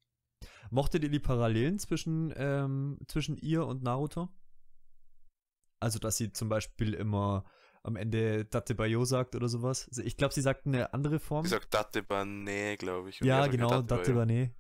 Mochtet 0.71 1.05
ihr 1.05 1.11
die 1.11 1.21
Parallelen 1.21 1.79
zwischen, 1.79 2.35
ähm, 2.37 2.99
zwischen 3.09 3.39
ihr 3.39 3.67
und 3.67 3.83
Naruto? 3.83 4.29
Also, 5.81 5.99
dass 5.99 6.19
sie 6.19 6.35
zum 6.35 6.51
Beispiel 6.51 6.93
immer 6.93 7.45
am 7.85 7.97
Ende 7.97 8.45
Date 8.47 8.77
Bayo 8.77 9.05
sagt 9.05 9.37
oder 9.37 9.49
sowas. 9.49 9.89
Ich 10.03 10.17
glaube, 10.17 10.35
sie 10.35 10.41
sagt 10.41 10.67
eine 10.67 10.93
andere 10.93 11.21
Form. 11.21 11.45
Ich 11.45 11.51
sag 11.51 11.71
Date 11.71 12.09
Bane, 12.09 12.77
glaube 12.79 13.11
ich. 13.11 13.21
ja, 13.21 13.43
sagt 13.43 13.53
genau, 13.53 13.83
Date 13.83 14.07
Bayo. 14.07 14.15
Bane. 14.17 14.55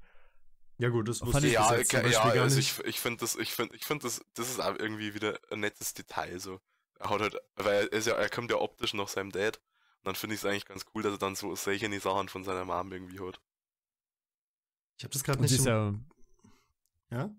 Ja, 0.78 0.88
gut, 0.90 1.08
das 1.08 1.20
Fand 1.20 1.34
wusste 1.34 1.46
ich 1.46 1.52
Ja, 1.54 1.70
okay, 1.70 2.10
ja, 2.10 2.22
gar 2.34 2.42
also 2.42 2.56
nicht. 2.56 2.78
ich, 2.78 2.84
ich 2.84 3.00
finde 3.00 3.20
das, 3.20 3.36
ich 3.36 3.52
finde, 3.52 3.76
ich 3.76 3.84
finde 3.84 4.04
das, 4.04 4.24
das 4.34 4.50
ist 4.50 4.60
auch 4.60 4.76
irgendwie 4.78 5.14
wieder 5.14 5.38
ein 5.50 5.60
nettes 5.60 5.94
Detail, 5.94 6.38
so. 6.38 6.60
Er 6.98 7.10
hat 7.10 7.20
halt, 7.20 7.36
weil 7.56 7.86
er 7.86 7.92
ist 7.92 8.06
ja, 8.06 8.14
er 8.14 8.28
kommt 8.28 8.50
ja 8.50 8.58
optisch 8.58 8.94
nach 8.94 9.08
seinem 9.08 9.30
Dad. 9.30 9.56
Und 9.56 10.08
dann 10.08 10.14
finde 10.16 10.34
ich 10.34 10.42
es 10.42 10.44
eigentlich 10.44 10.66
ganz 10.66 10.84
cool, 10.94 11.02
dass 11.02 11.12
er 11.12 11.18
dann 11.18 11.34
so 11.34 11.54
solche 11.54 12.00
Sachen 12.00 12.28
von 12.28 12.44
seiner 12.44 12.64
Mom 12.64 12.92
irgendwie 12.92 13.20
hat. 13.20 13.40
Ich 14.98 15.04
habe 15.04 15.12
das 15.12 15.24
gerade 15.24 15.38
sie 15.38 15.54
nicht. 15.54 15.60
ist 15.60 15.66
Im, 15.66 16.06
ja, 17.10 17.18
ja? 17.18 17.34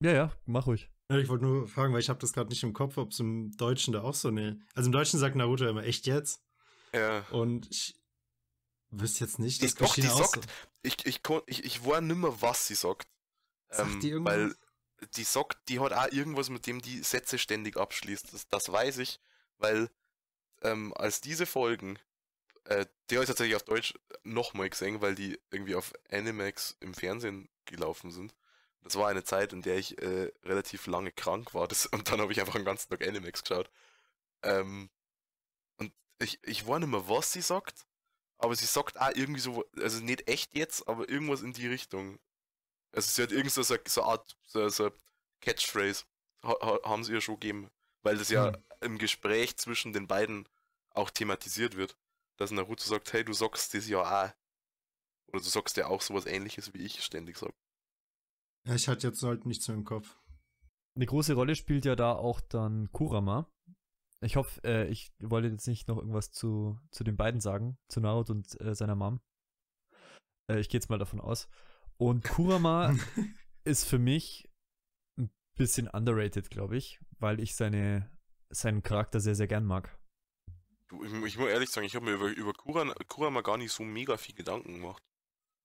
ja, 0.00 0.12
ja, 0.12 0.32
mach 0.44 0.66
ruhig. 0.66 0.90
Ja, 1.10 1.18
Ich 1.18 1.28
wollte 1.28 1.44
nur 1.44 1.68
fragen, 1.68 1.92
weil 1.92 2.00
ich 2.00 2.08
habe 2.08 2.18
das 2.18 2.32
gerade 2.32 2.48
nicht 2.50 2.62
im 2.62 2.72
Kopf, 2.72 2.96
ob 2.96 3.12
es 3.12 3.20
im 3.20 3.56
Deutschen 3.56 3.92
da 3.92 4.02
auch 4.02 4.14
so 4.14 4.28
eine. 4.28 4.60
Also 4.74 4.88
im 4.88 4.92
Deutschen 4.92 5.20
sagt 5.20 5.36
Naruto 5.36 5.66
immer 5.68 5.84
echt 5.84 6.06
jetzt. 6.06 6.42
Ja. 6.92 7.20
Und 7.30 7.68
ich 7.70 7.94
wüsste 8.90 9.24
jetzt 9.24 9.38
nicht, 9.38 9.62
dass 9.62 9.74
doch, 9.74 9.94
die 9.94 10.02
sagt- 10.02 10.46
Ich, 10.82 11.04
ich, 11.06 11.22
kon, 11.22 11.42
ich, 11.46 11.64
ich 11.64 11.84
war 11.84 12.00
nimmer, 12.00 12.40
was 12.42 12.66
sie 12.66 12.74
sagt. 12.74 13.08
Sagt 13.68 13.90
Ähm, 13.92 14.00
die 14.00 14.10
irgendwas? 14.10 14.34
weil 14.36 14.54
die 15.14 15.24
sagt, 15.24 15.68
die 15.68 15.78
hat 15.80 15.92
auch 15.92 16.10
irgendwas, 16.10 16.48
mit 16.48 16.66
dem 16.66 16.80
die 16.80 17.02
Sätze 17.02 17.38
ständig 17.38 17.76
abschließt. 17.76 18.32
Das, 18.32 18.48
das 18.48 18.72
weiß 18.72 18.98
ich, 18.98 19.20
weil 19.58 19.90
ähm, 20.62 20.92
als 20.96 21.20
diese 21.20 21.44
Folgen, 21.46 21.98
äh, 22.64 22.86
die 23.10 23.16
habe 23.16 23.24
ich 23.24 23.28
tatsächlich 23.28 23.56
auf 23.56 23.62
Deutsch 23.64 23.94
nochmal 24.24 24.70
gesehen, 24.70 25.00
weil 25.02 25.14
die 25.14 25.38
irgendwie 25.50 25.74
auf 25.74 25.92
Animax 26.10 26.76
im 26.80 26.94
Fernsehen 26.94 27.48
gelaufen 27.66 28.10
sind. 28.10 28.34
Das 28.86 28.96
war 28.96 29.08
eine 29.08 29.24
Zeit, 29.24 29.52
in 29.52 29.62
der 29.62 29.78
ich 29.78 30.00
äh, 30.00 30.32
relativ 30.44 30.86
lange 30.86 31.12
krank 31.12 31.54
war. 31.54 31.68
Das, 31.68 31.86
und 31.86 32.10
dann 32.10 32.20
habe 32.20 32.32
ich 32.32 32.40
einfach 32.40 32.54
den 32.54 32.64
ganzen 32.64 32.88
Tag 32.90 33.06
Animex 33.06 33.42
geschaut. 33.42 33.70
Ähm, 34.42 34.90
und 35.78 35.92
ich, 36.20 36.40
ich 36.44 36.66
weiß 36.66 36.80
nicht 36.80 36.90
mehr, 36.90 37.08
was 37.08 37.32
sie 37.32 37.42
sagt, 37.42 37.86
aber 38.38 38.54
sie 38.56 38.66
sagt 38.66 39.00
auch 39.00 39.10
irgendwie 39.14 39.40
so, 39.40 39.64
also 39.78 40.00
nicht 40.02 40.28
echt 40.28 40.54
jetzt, 40.56 40.88
aber 40.88 41.08
irgendwas 41.08 41.42
in 41.42 41.52
die 41.52 41.68
Richtung. 41.68 42.18
Also 42.92 43.10
sie 43.10 43.22
hat 43.22 43.32
irgend 43.32 43.52
so, 43.52 43.62
so, 43.62 43.76
so 43.86 44.02
eine 44.02 44.10
Art, 44.12 44.36
so, 44.46 44.68
so 44.68 44.92
Catchphrase, 45.40 46.04
ha, 46.44 46.56
ha, 46.62 46.80
haben 46.84 47.04
sie 47.04 47.14
ja 47.14 47.20
schon 47.20 47.40
gegeben. 47.40 47.70
Weil 48.02 48.18
das 48.18 48.30
ja 48.30 48.52
Hm. 48.52 48.64
im 48.82 48.98
Gespräch 48.98 49.56
zwischen 49.58 49.92
den 49.92 50.06
beiden 50.08 50.48
auch 50.90 51.10
thematisiert 51.10 51.76
wird. 51.76 51.96
Dass 52.36 52.50
Naruto 52.52 52.84
sagt, 52.84 53.12
hey, 53.12 53.24
du 53.24 53.32
sagst 53.32 53.74
das 53.74 53.88
ja 53.88 54.00
auch. 54.02 54.32
Oder 55.28 55.40
du 55.42 55.48
sagst 55.48 55.76
ja 55.76 55.86
auch 55.88 56.02
sowas 56.02 56.26
ähnliches, 56.26 56.74
wie 56.74 56.84
ich 56.84 57.02
ständig 57.04 57.38
sag. 57.38 57.54
Ja, 58.66 58.74
ich 58.74 58.88
hatte 58.88 59.06
jetzt 59.06 59.22
halt 59.22 59.46
nichts 59.46 59.68
mehr 59.68 59.76
im 59.76 59.84
Kopf. 59.84 60.18
Eine 60.96 61.06
große 61.06 61.34
Rolle 61.34 61.54
spielt 61.54 61.84
ja 61.84 61.94
da 61.94 62.12
auch 62.12 62.40
dann 62.40 62.90
Kurama. 62.90 63.48
Ich 64.22 64.36
hoffe, 64.36 64.60
äh, 64.64 64.88
ich 64.88 65.12
wollte 65.20 65.48
jetzt 65.48 65.68
nicht 65.68 65.88
noch 65.88 65.98
irgendwas 65.98 66.32
zu, 66.32 66.80
zu 66.90 67.04
den 67.04 67.16
beiden 67.16 67.40
sagen, 67.40 67.78
zu 67.88 68.00
Naruto 68.00 68.32
und 68.32 68.60
äh, 68.60 68.74
seiner 68.74 68.96
Mom. 68.96 69.20
Äh, 70.50 70.58
ich 70.58 70.68
gehe 70.68 70.78
jetzt 70.78 70.88
mal 70.88 70.98
davon 70.98 71.20
aus. 71.20 71.48
Und 71.96 72.24
Kurama 72.24 72.94
ist 73.64 73.84
für 73.84 73.98
mich 73.98 74.48
ein 75.18 75.30
bisschen 75.56 75.86
underrated, 75.86 76.50
glaube 76.50 76.76
ich, 76.76 76.98
weil 77.18 77.40
ich 77.40 77.54
seine, 77.54 78.10
seinen 78.50 78.82
Charakter 78.82 79.20
sehr, 79.20 79.34
sehr 79.34 79.46
gern 79.46 79.64
mag. 79.64 79.96
Du, 80.88 81.04
ich, 81.04 81.12
ich 81.12 81.38
muss 81.38 81.48
ehrlich 81.48 81.70
sagen, 81.70 81.86
ich 81.86 81.94
habe 81.94 82.06
mir 82.06 82.14
über, 82.14 82.28
über 82.28 82.52
Kuran, 82.52 82.92
Kurama 83.06 83.42
gar 83.42 83.58
nicht 83.58 83.72
so 83.72 83.84
mega 83.84 84.16
viel 84.16 84.34
Gedanken 84.34 84.74
gemacht. 84.74 85.02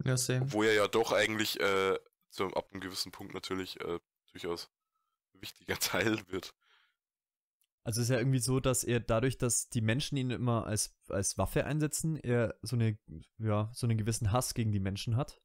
Ja, 0.04 0.18
same. 0.18 0.42
Obwohl 0.42 0.66
er 0.66 0.74
ja 0.74 0.88
doch 0.88 1.12
eigentlich 1.12 1.60
äh, 1.60 1.98
zu, 2.32 2.48
ab 2.48 2.70
einem 2.72 2.82
gewissen 2.82 3.12
Punkt 3.12 3.34
natürlich 3.34 3.80
äh, 3.82 4.00
durchaus 4.32 4.70
ein 5.34 5.42
wichtiger 5.42 5.76
Teil 5.80 6.20
wird. 6.28 6.54
Also 7.84 8.02
es 8.02 8.10
ist 8.10 8.14
ja 8.14 8.20
irgendwie 8.20 8.40
so, 8.40 8.60
dass 8.60 8.84
er 8.84 9.00
dadurch, 9.00 9.38
dass 9.38 9.70
die 9.70 9.82
Menschen 9.82 10.16
ihn 10.18 10.30
immer 10.30 10.68
als, 10.68 10.96
als 11.10 11.38
Waffe 11.38 11.66
einsetzen, 11.66 12.16
er 12.16 12.56
so 12.62 12.76
eine, 12.76 12.98
ja, 13.40 13.72
so 13.74 13.88
einen 13.88 13.98
gewissen 13.98 14.32
Hass 14.32 14.54
gegen 14.54 14.72
die 14.72 14.80
Menschen 14.80 15.16
hat. 15.16 15.42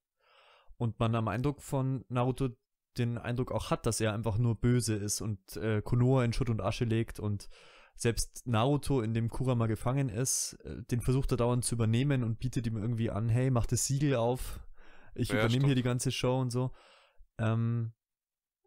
Und 0.76 0.98
man 0.98 1.14
am 1.14 1.28
Eindruck 1.28 1.62
von 1.62 2.04
Naruto 2.08 2.50
den 2.98 3.16
Eindruck 3.16 3.52
auch 3.52 3.70
hat, 3.70 3.86
dass 3.86 4.00
er 4.00 4.12
einfach 4.12 4.36
nur 4.36 4.54
böse 4.54 4.94
ist 4.94 5.22
und 5.22 5.56
äh, 5.56 5.80
Konoha 5.82 6.24
in 6.24 6.34
Schutt 6.34 6.50
und 6.50 6.60
Asche 6.60 6.84
legt 6.84 7.18
und 7.18 7.48
selbst 7.94 8.46
Naruto, 8.46 9.00
in 9.00 9.14
dem 9.14 9.30
Kurama 9.30 9.66
gefangen 9.66 10.10
ist, 10.10 10.58
äh, 10.64 10.82
den 10.90 11.00
versucht 11.00 11.30
er 11.30 11.38
dauernd 11.38 11.64
zu 11.64 11.74
übernehmen 11.74 12.22
und 12.22 12.38
bietet 12.38 12.66
ihm 12.66 12.76
irgendwie 12.76 13.10
an, 13.10 13.28
hey, 13.28 13.50
mach 13.50 13.66
das 13.66 13.86
Siegel 13.86 14.16
auf, 14.16 14.60
ich 15.16 15.32
Ja, 15.32 15.36
übernehme 15.36 15.50
stimmt. 15.50 15.66
hier 15.66 15.74
die 15.74 15.82
ganze 15.82 16.12
Show 16.12 16.40
und 16.40 16.50
so. 16.50 16.74
Ähm, 17.38 17.92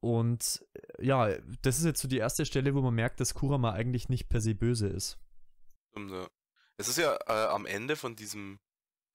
und 0.02 0.66
äh, 0.74 1.06
ja, 1.06 1.38
das 1.62 1.80
ist 1.80 1.86
jetzt 1.86 2.02
so 2.02 2.08
die 2.08 2.18
erste 2.18 2.45
Stelle, 2.45 2.76
wo 2.76 2.82
man 2.82 2.95
merkt, 2.95 3.20
dass 3.20 3.34
Kurama 3.34 3.72
eigentlich 3.74 4.10
nicht 4.10 4.30
per 4.30 4.41
se 4.41 4.56
böse 4.56 4.88
ist. 4.88 5.20
Es 6.78 6.88
ist 6.88 6.97
ja 6.97 7.16
äh, 7.28 7.47
am 7.47 7.66
Ende 7.66 7.95
von 7.95 8.16
diesem 8.16 8.60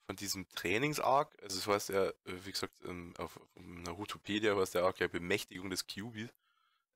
von 0.06 0.16
diesem 0.16 0.46
Trainings-Arc, 0.50 1.34
also 1.42 1.56
das 1.56 1.66
heißt 1.66 1.88
ja, 1.88 2.08
äh, 2.08 2.14
wie 2.44 2.52
gesagt, 2.52 2.78
ähm, 2.84 3.14
auf, 3.16 3.38
auf 3.38 3.48
Narutopedia 3.56 4.54
heißt 4.54 4.74
der 4.74 4.84
Arc 4.84 5.00
ja 5.00 5.08
Bemächtigung 5.08 5.70
des 5.70 5.86
Kyubi. 5.86 6.28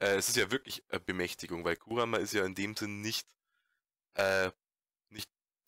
Äh, 0.01 0.17
es 0.17 0.29
ist 0.29 0.37
ja 0.37 0.51
wirklich 0.51 0.85
Bemächtigung, 1.07 1.65
weil 1.65 1.77
Kurama 1.77 2.19
ist 2.19 2.35
ja 2.35 2.45
in 2.45 2.55
dem 2.55 2.77
Sinn 2.77 3.01
nicht 3.01 3.27
äh, 4.15 4.47
nicht 4.49 4.57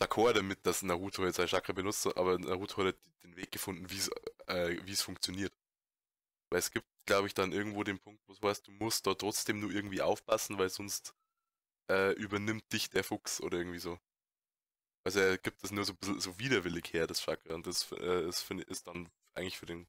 d'accord 0.01 0.34
damit, 0.34 0.66
dass 0.66 0.82
Naruto 0.82 1.24
jetzt 1.24 1.36
sein 1.36 1.48
Chakra 1.48 1.72
benutzt, 1.72 2.07
aber 2.16 2.38
Naruto 2.38 2.78
hat 2.78 2.84
halt 2.86 2.98
den 3.24 3.36
Weg 3.36 3.53
gefunden, 3.53 3.90
wie 3.90 3.98
es 3.98 4.11
äh, 4.48 4.76
es 4.90 5.03
funktioniert. 5.03 5.53
Weil 6.51 6.61
es 6.61 6.70
gibt, 6.70 6.86
glaube 7.07 7.26
ich, 7.28 7.34
dann 7.34 7.53
irgendwo 7.53 7.82
den 7.84 7.98
Punkt, 7.98 8.22
wo 8.28 8.32
es 8.32 8.40
heißt, 8.42 8.68
du 8.68 8.72
musst 8.72 9.07
da 9.07 9.14
trotzdem 9.14 9.61
nur 9.61 9.72
irgendwie 9.72 10.03
aufpassen, 10.03 10.59
weil 10.59 10.70
sonst 10.70 11.14
äh, 11.90 12.12
übernimmt 12.14 12.72
dich 12.72 12.90
der 12.90 13.05
Fuchs 13.05 13.40
oder 13.42 13.59
irgendwie 13.59 13.80
so. 13.80 13.98
Also 15.05 15.20
er 15.20 15.38
gibt 15.38 15.62
das 15.62 15.70
nur 15.72 15.84
so 15.84 15.94
so 16.18 16.38
widerwillig 16.38 16.92
her, 16.92 17.07
das 17.07 17.20
Chakra. 17.22 17.55
Und 17.55 17.66
das 17.66 17.90
äh, 17.92 18.26
ist, 18.28 18.40
finde- 18.42 18.64
ist 18.64 18.86
dann 18.86 19.09
eigentlich 19.34 19.59
für 19.59 19.66
den. 19.66 19.86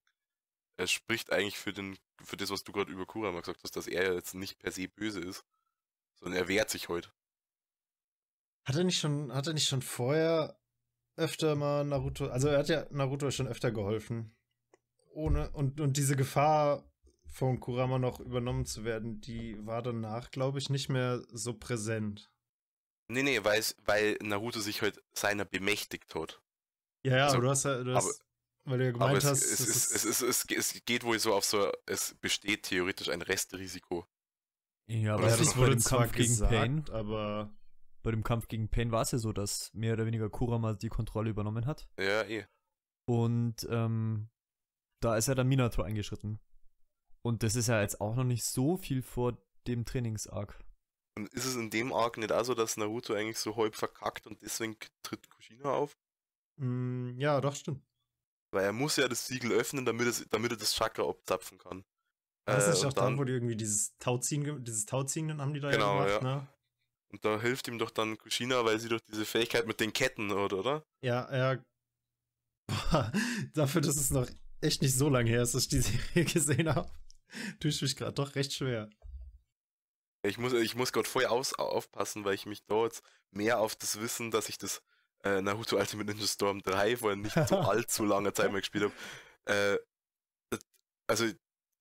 Er 0.78 0.88
spricht 0.88 1.32
eigentlich 1.32 1.59
für 1.59 1.74
den, 1.74 1.97
für 2.24 2.38
das, 2.38 2.51
was 2.51 2.64
du 2.66 2.74
gerade 2.74 2.91
über 2.91 3.05
Kurama 3.07 3.41
gesagt 3.41 3.64
hast, 3.64 3.76
dass 3.78 3.88
er 3.88 4.14
jetzt 4.16 4.36
nicht 4.36 4.59
per 4.59 4.72
se 4.72 4.88
böse 4.89 5.22
ist, 5.22 5.45
sondern 6.20 6.39
er 6.41 6.47
wehrt 6.49 6.70
sich 6.72 6.89
heute. 6.89 7.12
Hat 8.66 8.76
er 8.76 8.84
nicht 8.84 8.99
schon, 8.99 9.34
hat 9.34 9.47
er 9.47 9.53
nicht 9.53 9.68
schon 9.68 9.82
vorher 9.82 10.57
öfter 11.16 11.55
mal 11.55 11.84
Naruto, 11.84 12.28
also 12.28 12.47
er 12.47 12.59
hat 12.59 12.70
ja 12.70 12.86
Naruto 12.91 13.32
schon 13.32 13.47
öfter 13.47 13.72
geholfen. 13.72 14.36
Ohne, 15.14 15.51
und, 15.51 15.80
und 15.82 15.97
diese 15.97 16.16
Gefahr 16.16 16.89
von 17.28 17.59
Kurama 17.59 17.99
noch 17.99 18.20
übernommen 18.20 18.66
zu 18.66 18.84
werden, 18.84 19.22
die 19.22 19.57
war 19.66 19.82
danach, 19.82 20.32
glaube 20.32 20.59
ich, 20.59 20.70
nicht 20.70 20.89
mehr 20.89 21.22
so 21.32 21.53
präsent. 21.53 22.32
Nee, 23.09 23.24
nee, 23.24 23.43
weil, 23.43 23.62
weil 23.86 24.18
Naruto 24.22 24.59
sich 24.62 24.82
halt 24.82 25.01
seiner 25.14 25.43
bemächtigt 25.45 26.16
hat. 26.16 26.41
Ja, 27.03 27.18
ja, 27.18 27.26
Also, 27.26 27.38
aber 27.38 27.45
du 27.45 27.49
hast 27.49 27.64
ja, 27.66 27.84
du 27.84 27.95
hast, 27.95 28.24
weil 28.66 28.78
du 28.78 28.86
ja 28.86 28.91
gemeint 28.91 29.09
Aber 29.09 29.18
es, 29.18 29.26
hast, 29.26 29.43
es, 29.43 29.59
es, 29.59 29.91
ist- 29.91 30.05
es, 30.05 30.22
es, 30.22 30.45
es, 30.49 30.74
es 30.76 30.86
geht 30.86 31.03
wohl 31.03 31.20
so 31.20 31.34
auf 31.34 31.43
so, 31.45 31.72
es 31.88 32.16
besteht 32.22 32.64
theoretisch 32.64 33.09
ein 33.09 33.22
Restrisiko. 33.22 34.05
Ja, 34.88 35.14
aber 35.16 35.24
aber 35.24 35.38
das 35.38 35.39
das 35.39 35.57
wurde 35.57 35.78
zwar 35.78 35.99
Kampf 36.01 36.12
gegen 36.14 36.28
gesagt, 36.30 36.49
Pain. 36.49 36.86
aber 36.91 37.49
Bei 38.04 38.12
dem 38.12 38.24
Kampf 38.24 38.47
gegen 38.47 38.70
Pain 38.70 38.91
war 38.91 39.02
es 39.04 39.12
ja 39.12 39.18
so, 39.20 39.32
dass 39.32 39.72
mehr 39.74 39.93
oder 39.93 40.06
weniger 40.06 40.30
Kurama 40.30 40.74
die 40.74 40.89
Kontrolle 40.89 41.30
übernommen 41.30 41.66
hat. 41.66 41.88
Ja, 41.99 42.24
eh. 42.24 42.45
Und 43.08 43.68
ähm, 43.70 44.30
da 45.02 45.18
ist 45.18 45.28
ja 45.28 45.36
dann 45.36 45.47
Minato 45.47 45.82
eingeschritten. 45.84 46.39
Und 47.22 47.43
das 47.43 47.56
ist 47.56 47.68
ja 47.68 47.82
jetzt 47.82 48.02
auch 48.02 48.16
noch 48.16 48.24
nicht 48.24 48.43
so 48.45 48.78
viel 48.78 49.02
vor 49.04 49.38
dem 49.68 49.86
Trainings-Arc. 49.86 50.60
Und 51.18 51.28
ist 51.34 51.45
es 51.45 51.56
in 51.56 51.70
dem 51.70 51.93
Arc 51.93 52.18
nicht 52.18 52.32
auch 52.32 52.43
so, 52.45 52.56
dass 52.56 52.78
Naruto 52.78 53.14
eigentlich 53.14 53.38
so 53.38 53.56
halb 53.58 53.76
verkackt 53.76 54.26
und 54.28 54.41
deswegen 54.41 54.78
tritt 55.04 55.30
Kushina 55.30 55.70
auf? 55.72 55.97
mh, 56.58 57.20
ja, 57.20 57.39
doch, 57.41 57.56
stimmt. 57.56 57.84
Weil 58.54 58.66
er 58.66 58.74
muss 58.74 58.95
ja 58.97 59.08
das 59.08 59.28
Siegel 59.28 59.52
öffnen, 59.54 59.86
damit, 59.86 60.08
es, 60.08 60.28
damit 60.30 60.52
er 60.52 60.58
das 60.58 60.74
Chakra 60.76 61.08
abzapfen 61.08 61.58
kann. 61.58 61.84
Das 62.45 62.66
Äh, 62.68 62.72
nicht 62.72 62.82
und 62.82 62.88
auch 62.89 62.93
dann, 62.93 63.06
dann- 63.06 63.20
wo 63.20 63.24
die 63.24 63.34
irgendwie 63.34 63.56
dieses 63.56 63.97
Tauziehen, 63.97 64.64
dieses 64.64 64.86
Tauziehen 64.86 65.28
dann 65.28 65.41
haben 65.41 65.54
die 65.54 65.60
da 65.60 65.70
Genau, 65.70 65.99
ja 66.02 66.08
ja. 66.08 66.18
gemacht, 66.20 66.24
ne? 66.24 66.47
Und 67.12 67.24
da 67.26 67.39
hilft 67.41 67.68
ihm 67.68 67.78
doch 67.78 67.91
dann 67.91 68.18
Kushina, 68.18 68.64
weil 68.66 68.80
sie 68.80 68.89
durch 68.89 69.01
diese 69.03 69.26
Fähigkeit 69.26 69.68
mit 69.68 69.80
den 69.80 69.91
Ketten, 69.93 70.32
oder? 70.32 70.57
oder? 70.57 70.86
Ja, 71.03 71.34
ja. 71.36 71.64
Boah, 72.68 73.12
dafür, 73.53 73.82
dass 73.82 73.97
es 73.97 74.12
noch 74.12 74.28
echt 74.62 74.82
nicht 74.82 74.95
so 74.95 75.09
lange 75.09 75.30
her 75.30 75.41
ist, 75.41 75.53
dass 75.53 75.64
ich 75.64 75.70
die 75.70 75.82
Serie 75.82 76.26
gesehen 76.34 76.74
habe, 76.74 76.89
tue 77.59 77.70
ich 77.72 77.82
mich 77.82 77.95
gerade 77.95 78.14
doch 78.14 78.36
recht 78.36 78.53
schwer. 78.53 78.89
Ich 80.24 80.38
muss, 80.38 80.53
ich 80.53 80.76
muss 80.76 80.93
gerade 80.93 81.09
voll 81.09 81.26
aus, 81.26 81.53
aufpassen, 81.55 82.24
weil 82.24 82.36
ich 82.36 82.45
mich 82.45 82.64
da 82.66 82.84
jetzt 82.84 83.01
mehr 83.32 83.59
auf 83.59 83.76
das 83.76 83.99
Wissen, 83.99 84.30
dass 84.32 84.49
ich 84.49 84.57
das 84.57 84.82
äh, 85.24 85.41
Naruto 85.41 85.78
Ultimate 85.78 86.09
Ninja 86.12 86.28
Storm 86.28 86.62
3 86.62 86.97
vor 86.97 87.16
nicht 87.16 87.34
so 87.47 87.57
allzu 87.59 88.05
langer 88.05 88.34
Zeit 88.34 88.51
mal 88.51 88.59
gespielt 88.59 88.86
habe. 89.45 89.74
Äh, 89.74 89.80
also 91.07 91.26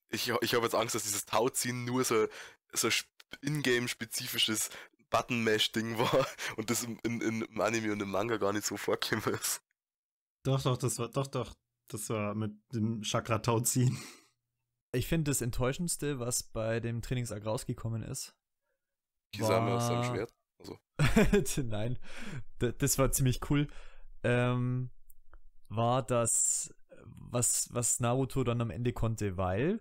ich, 0.09 0.33
ich 0.41 0.55
habe 0.55 0.64
jetzt 0.64 0.74
Angst, 0.74 0.95
dass 0.95 1.05
dieses 1.05 1.26
Tauziehen 1.26 1.85
nur 1.85 2.03
so, 2.05 2.26
so 2.72 2.89
sp- 2.89 3.07
in-game-spezifisches 3.43 4.70
Button-Mash-Ding 5.11 5.99
war 5.99 6.27
und 6.57 6.71
das 6.71 6.85
im, 6.85 6.99
in, 7.05 7.21
in, 7.21 7.43
im 7.43 7.61
Anime 7.61 7.93
und 7.93 8.01
im 8.03 8.11
Manga 8.11 8.37
gar 8.37 8.53
nicht 8.53 8.67
so 8.67 8.77
vorgekommen 8.77 9.35
ist. 9.41 9.63
Doch, 10.45 10.63
doch, 10.63 10.77
das 10.79 10.99
war, 10.99 11.09
doch, 11.09 11.27
doch. 11.27 11.55
Das 11.89 12.09
war 12.09 12.35
mit 12.35 12.53
dem 12.73 13.03
Chakra-Tauziehen. 13.03 13.97
Ich 14.93 15.07
finde 15.07 15.31
das 15.31 15.41
Enttäuschendste, 15.41 16.19
was 16.19 16.43
bei 16.43 16.81
dem 16.81 17.01
Trainings-Arc 17.01 17.47
rausgekommen 17.47 18.03
ist. 18.03 18.35
Kisame 19.33 19.75
aus 19.77 19.87
seinem 19.87 19.99
war- 20.01 20.05
Schwert. 20.05 20.35
Nein, 21.65 21.97
D 22.61 22.73
das 22.77 22.99
war 22.99 23.13
ziemlich 23.13 23.39
cool. 23.51 23.69
Ähm, 24.25 24.91
war 25.69 26.03
das, 26.03 26.75
was, 27.05 27.69
was 27.73 28.01
Naruto 28.01 28.43
dann 28.43 28.61
am 28.61 28.71
Ende 28.71 28.93
konnte, 28.93 29.37
weil 29.37 29.81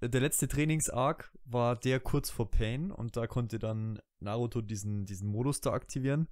der 0.00 0.20
letzte 0.20 0.48
Trainings-Arc 0.48 1.32
war 1.44 1.76
der 1.76 2.00
kurz 2.00 2.30
vor 2.30 2.50
Pain 2.50 2.90
und 2.90 3.16
da 3.16 3.26
konnte 3.26 3.58
dann 3.58 4.00
Naruto 4.20 4.60
diesen, 4.60 5.06
diesen 5.06 5.28
Modus 5.28 5.60
da 5.60 5.72
aktivieren. 5.72 6.28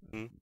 Mhm. 0.00 0.40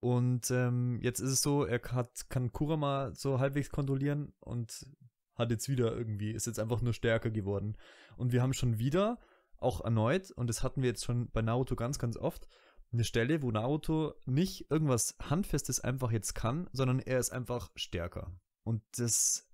Und 0.00 0.50
ähm, 0.50 1.00
jetzt 1.02 1.20
ist 1.20 1.30
es 1.30 1.42
so, 1.42 1.64
er 1.64 1.80
hat, 1.92 2.28
kann 2.28 2.52
Kurama 2.52 3.12
so 3.14 3.38
halbwegs 3.38 3.70
kontrollieren 3.70 4.32
und 4.40 4.86
hat 5.34 5.50
jetzt 5.50 5.68
wieder 5.68 5.96
irgendwie, 5.96 6.30
ist 6.30 6.46
jetzt 6.46 6.58
einfach 6.58 6.80
nur 6.80 6.92
stärker 6.92 7.30
geworden. 7.30 7.76
Und 8.16 8.32
wir 8.32 8.42
haben 8.42 8.54
schon 8.54 8.78
wieder, 8.78 9.18
auch 9.58 9.80
erneut, 9.82 10.30
und 10.32 10.48
das 10.48 10.62
hatten 10.62 10.82
wir 10.82 10.90
jetzt 10.90 11.04
schon 11.04 11.30
bei 11.30 11.42
Naruto 11.42 11.76
ganz, 11.76 11.98
ganz 11.98 12.16
oft, 12.16 12.46
eine 12.92 13.04
Stelle, 13.04 13.42
wo 13.42 13.50
Naruto 13.50 14.14
nicht 14.26 14.70
irgendwas 14.70 15.16
Handfestes 15.20 15.80
einfach 15.80 16.10
jetzt 16.10 16.34
kann, 16.34 16.68
sondern 16.72 17.00
er 17.00 17.18
ist 17.18 17.30
einfach 17.30 17.70
stärker. 17.74 18.32
Und 18.64 18.82
das, 18.96 19.45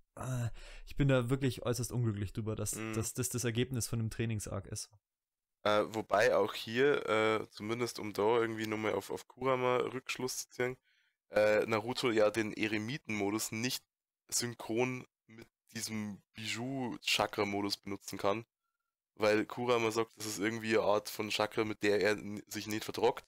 ich 0.86 0.96
bin 0.96 1.08
da 1.08 1.30
wirklich 1.30 1.62
äußerst 1.62 1.92
unglücklich 1.92 2.32
drüber, 2.32 2.54
dass, 2.54 2.74
Mhm. 2.74 2.92
dass 2.94 3.14
das 3.14 3.28
das 3.28 3.44
Ergebnis 3.44 3.86
von 3.88 3.98
dem 3.98 4.10
Trainingsarg 4.10 4.66
ist. 4.66 4.90
Äh, 5.64 5.84
wobei 5.88 6.34
auch 6.36 6.54
hier, 6.54 7.06
äh, 7.08 7.46
zumindest 7.50 7.98
um 7.98 8.12
da 8.12 8.38
irgendwie 8.40 8.66
nochmal 8.66 8.94
auf, 8.94 9.10
auf 9.10 9.28
Kurama 9.28 9.76
Rückschluss 9.76 10.38
zu 10.38 10.50
ziehen, 10.50 10.76
äh, 11.30 11.64
Naruto 11.66 12.10
ja 12.10 12.30
den 12.30 12.52
Eremiten-Modus 12.52 13.52
nicht 13.52 13.84
synchron 14.28 15.06
mit 15.26 15.48
diesem 15.74 16.20
Bijou-Chakra-Modus 16.34 17.76
benutzen 17.78 18.18
kann. 18.18 18.44
Weil 19.14 19.46
Kurama 19.46 19.90
sagt, 19.92 20.16
das 20.16 20.26
ist 20.26 20.38
irgendwie 20.40 20.76
eine 20.76 20.86
Art 20.86 21.08
von 21.08 21.28
Chakra, 21.30 21.64
mit 21.64 21.82
der 21.82 22.00
er 22.00 22.16
sich 22.48 22.66
nicht 22.66 22.84
vertrockt. 22.84 23.24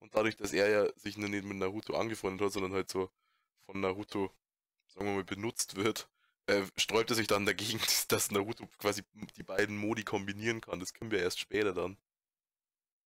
Und 0.00 0.14
dadurch, 0.14 0.36
dass 0.36 0.52
er 0.52 0.68
ja 0.68 0.92
sich 0.98 1.16
nur 1.16 1.28
nicht 1.28 1.44
mit 1.44 1.56
Naruto 1.56 1.94
angefreundet 1.94 2.46
hat, 2.46 2.52
sondern 2.52 2.72
halt 2.72 2.90
so 2.90 3.10
von 3.66 3.80
Naruto, 3.80 4.30
sagen 4.88 5.06
wir 5.06 5.14
mal, 5.14 5.24
benutzt 5.24 5.76
wird, 5.76 6.08
äh, 6.50 6.66
sträubt 6.76 7.10
er 7.10 7.16
sich 7.16 7.26
dann 7.26 7.46
dagegen, 7.46 7.80
dass 8.08 8.30
Naruto 8.30 8.66
quasi 8.78 9.02
die 9.36 9.42
beiden 9.42 9.76
Modi 9.76 10.02
kombinieren 10.02 10.60
kann. 10.60 10.80
Das 10.80 10.92
können 10.94 11.10
wir 11.10 11.20
erst 11.20 11.38
später 11.38 11.72
dann. 11.72 11.96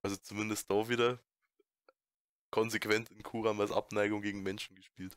Also 0.03 0.16
zumindest 0.16 0.70
da 0.70 0.88
wieder 0.88 1.18
konsequent 2.51 3.11
in 3.11 3.22
Kuramas 3.22 3.72
Abneigung 3.72 4.22
gegen 4.22 4.42
Menschen 4.42 4.76
gespielt. 4.76 5.16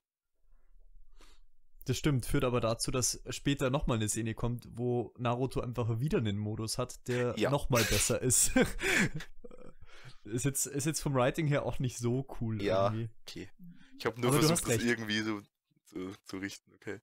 Das 1.86 1.97
stimmt, 1.97 2.25
führt 2.25 2.43
aber 2.43 2.59
dazu, 2.59 2.91
dass 2.91 3.21
später 3.30 3.69
nochmal 3.69 3.97
eine 3.97 4.09
Szene 4.09 4.34
kommt, 4.34 4.67
wo 4.71 5.13
Naruto 5.17 5.61
einfach 5.61 5.99
wieder 6.01 6.17
einen 6.17 6.38
Modus 6.38 6.78
hat, 6.78 7.07
der 7.07 7.34
Ja. 7.38 7.49
nochmal 7.49 7.84
besser 7.86 8.21
ist. 8.21 8.51
ist, 10.25 10.43
jetzt, 10.45 10.65
ist 10.65 10.86
jetzt 10.86 10.99
vom 10.99 11.13
Writing 11.13 11.47
her 11.47 11.65
auch 11.65 11.80
nicht 11.80 11.97
so 11.97 12.28
cool 12.41 12.61
Ja. 12.61 12.88
irgendwie. 12.88 13.09
Okay. 13.21 13.49
Ich 13.99 14.05
habe 14.05 14.19
nur 14.19 14.32
Aber 14.32 14.39
versucht, 14.39 14.67
das 14.67 14.84
irgendwie 14.84 15.19
so 15.21 15.41
zu, 15.86 16.13
zu 16.25 16.38
richten, 16.38 16.73
okay. 16.73 16.99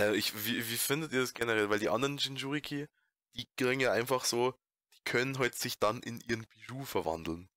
Äh, 0.00 0.14
ich, 0.16 0.34
wie, 0.46 0.68
wie 0.68 0.76
findet 0.76 1.12
ihr 1.12 1.20
das 1.20 1.34
generell? 1.34 1.70
Weil 1.70 1.78
die 1.78 1.88
anderen 1.88 2.18
Jinjuriki, 2.18 2.86
die 3.34 3.46
kriegen 3.56 3.80
ja 3.80 3.92
einfach 3.92 4.24
so, 4.24 4.54
die 4.94 5.00
können 5.04 5.38
halt 5.38 5.54
sich 5.54 5.78
dann 5.78 6.00
in 6.02 6.20
ihren 6.20 6.46
Bijou 6.46 6.84
verwandeln. 6.84 7.48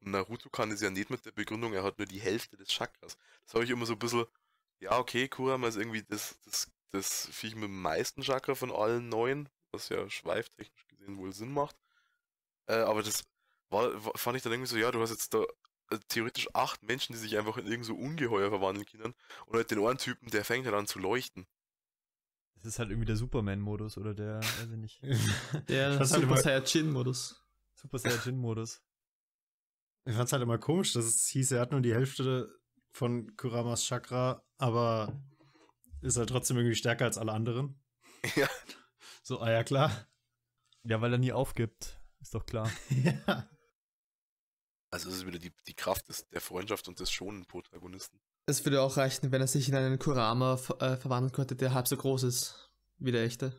Und 0.00 0.12
Naruto 0.12 0.50
kann 0.50 0.70
es 0.72 0.80
ja 0.80 0.90
nicht 0.90 1.10
mit 1.10 1.24
der 1.24 1.32
Begründung, 1.32 1.74
er 1.74 1.84
hat 1.84 1.98
nur 1.98 2.06
die 2.06 2.20
Hälfte 2.20 2.56
des 2.56 2.68
Chakras. 2.68 3.16
Das 3.44 3.54
habe 3.54 3.64
ich 3.64 3.70
immer 3.70 3.86
so 3.86 3.94
ein 3.94 3.98
bisschen, 3.98 4.26
ja, 4.80 4.98
okay, 4.98 5.28
Kurama 5.28 5.68
ist 5.68 5.76
irgendwie 5.76 6.02
das, 6.04 6.38
das, 6.44 6.68
das 6.90 7.28
Viech 7.32 7.54
mit 7.54 7.64
dem 7.64 7.82
meisten 7.82 8.22
Chakra 8.22 8.54
von 8.54 8.72
allen 8.72 9.08
neun, 9.08 9.48
was 9.72 9.88
ja 9.90 10.08
schweiftechnisch 10.10 10.86
gesehen 10.88 11.18
wohl 11.18 11.32
Sinn 11.32 11.52
macht. 11.52 11.76
Äh, 12.66 12.74
aber 12.76 13.02
das 13.02 13.24
war, 13.70 14.04
war, 14.04 14.12
fand 14.16 14.36
ich 14.36 14.42
dann 14.42 14.52
irgendwie 14.52 14.70
so, 14.70 14.76
ja, 14.76 14.90
du 14.90 15.00
hast 15.00 15.10
jetzt 15.10 15.34
da 15.34 15.44
äh, 15.90 15.98
theoretisch 16.08 16.48
acht 16.54 16.82
Menschen, 16.82 17.12
die 17.12 17.18
sich 17.18 17.38
einfach 17.38 17.56
in 17.58 17.66
irgend 17.66 17.86
so 17.86 17.94
Ungeheuer 17.94 18.50
verwandeln 18.50 18.86
können. 18.86 19.14
Und 19.46 19.56
halt 19.56 19.70
den 19.70 19.84
einen 19.84 19.98
Typen, 19.98 20.30
der 20.30 20.44
fängt 20.44 20.66
halt 20.66 20.76
an 20.76 20.86
zu 20.86 20.98
leuchten. 20.98 21.46
Das 22.62 22.74
ist 22.74 22.78
halt 22.78 22.90
irgendwie 22.90 23.06
der 23.06 23.16
Superman-Modus 23.16 23.98
oder 23.98 24.14
der, 24.14 24.36
weiß 24.38 24.70
ich 24.70 24.76
nicht, 24.76 25.02
Der 25.68 25.94
Ich 25.94 25.98
halt 25.98 26.08
Super 26.08 26.36
Saiyajin-Modus. 26.36 27.44
Super 27.74 27.98
Saiyajin-Modus. 27.98 28.80
Ich 30.04 30.14
fand's 30.14 30.32
halt 30.32 30.42
immer 30.42 30.58
komisch, 30.58 30.92
dass 30.92 31.04
es 31.04 31.26
hieß, 31.26 31.52
er 31.52 31.60
hat 31.60 31.72
nur 31.72 31.80
die 31.80 31.92
Hälfte 31.94 32.56
von 32.92 33.36
Kuramas 33.36 33.84
Chakra, 33.84 34.44
aber 34.58 35.20
ist 36.02 36.16
halt 36.16 36.28
trotzdem 36.28 36.56
irgendwie 36.56 36.76
stärker 36.76 37.04
als 37.04 37.18
alle 37.18 37.32
anderen. 37.32 37.78
Ja. 38.36 38.48
So, 39.24 39.40
ah 39.40 39.50
ja, 39.50 39.64
klar. 39.64 40.06
Ja, 40.84 41.00
weil 41.00 41.12
er 41.12 41.18
nie 41.18 41.32
aufgibt. 41.32 42.00
Ist 42.20 42.34
doch 42.36 42.46
klar. 42.46 42.70
ja. 42.90 43.50
Also 44.90 45.08
es 45.08 45.16
ist 45.16 45.26
wieder 45.26 45.40
die, 45.40 45.52
die 45.66 45.74
Kraft 45.74 46.08
des, 46.08 46.28
der 46.28 46.40
Freundschaft 46.40 46.86
und 46.86 47.00
des 47.00 47.10
schonen 47.10 47.46
Protagonisten. 47.46 48.20
Es 48.46 48.64
würde 48.64 48.82
auch 48.82 48.96
reichen, 48.96 49.30
wenn 49.30 49.40
er 49.40 49.46
sich 49.46 49.68
in 49.68 49.74
einen 49.74 49.98
Kurama 49.98 50.54
äh, 50.54 50.96
verwandeln 50.96 51.32
könnte, 51.32 51.54
der 51.54 51.74
halb 51.74 51.86
so 51.86 51.96
groß 51.96 52.24
ist 52.24 52.70
wie 52.98 53.12
der 53.12 53.24
echte. 53.24 53.52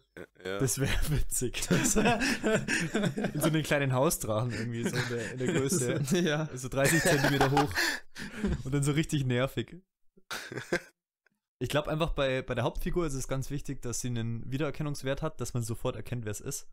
Ja. 0.46 0.58
Das 0.60 0.80
wäre 0.80 0.92
witzig. 1.10 1.62
in 1.72 3.42
so 3.42 3.48
einen 3.48 3.64
kleinen 3.64 3.94
Hausdrachen 3.94 4.52
irgendwie, 4.52 4.84
so 4.88 4.96
in 4.96 5.10
der, 5.10 5.32
in 5.34 5.38
der 5.40 5.54
Größe. 5.54 6.02
ja. 6.22 6.50
So 6.54 6.70
30 6.70 7.02
Zentimeter 7.02 7.52
hoch. 7.52 7.72
Und 8.64 8.74
dann 8.74 8.84
so 8.84 8.92
richtig 8.94 9.26
nervig. 9.26 9.78
Ich 11.60 11.70
glaube 11.70 11.90
einfach 11.90 12.12
bei, 12.12 12.42
bei 12.42 12.56
der 12.56 12.64
Hauptfigur 12.64 13.06
ist 13.06 13.14
es 13.14 13.28
ganz 13.28 13.50
wichtig, 13.50 13.82
dass 13.82 14.02
sie 14.02 14.08
einen 14.08 14.50
Wiedererkennungswert 14.52 15.22
hat, 15.22 15.40
dass 15.40 15.54
man 15.54 15.64
sofort 15.64 15.96
erkennt, 15.96 16.26
wer 16.26 16.32
es 16.32 16.42
ist. 16.42 16.68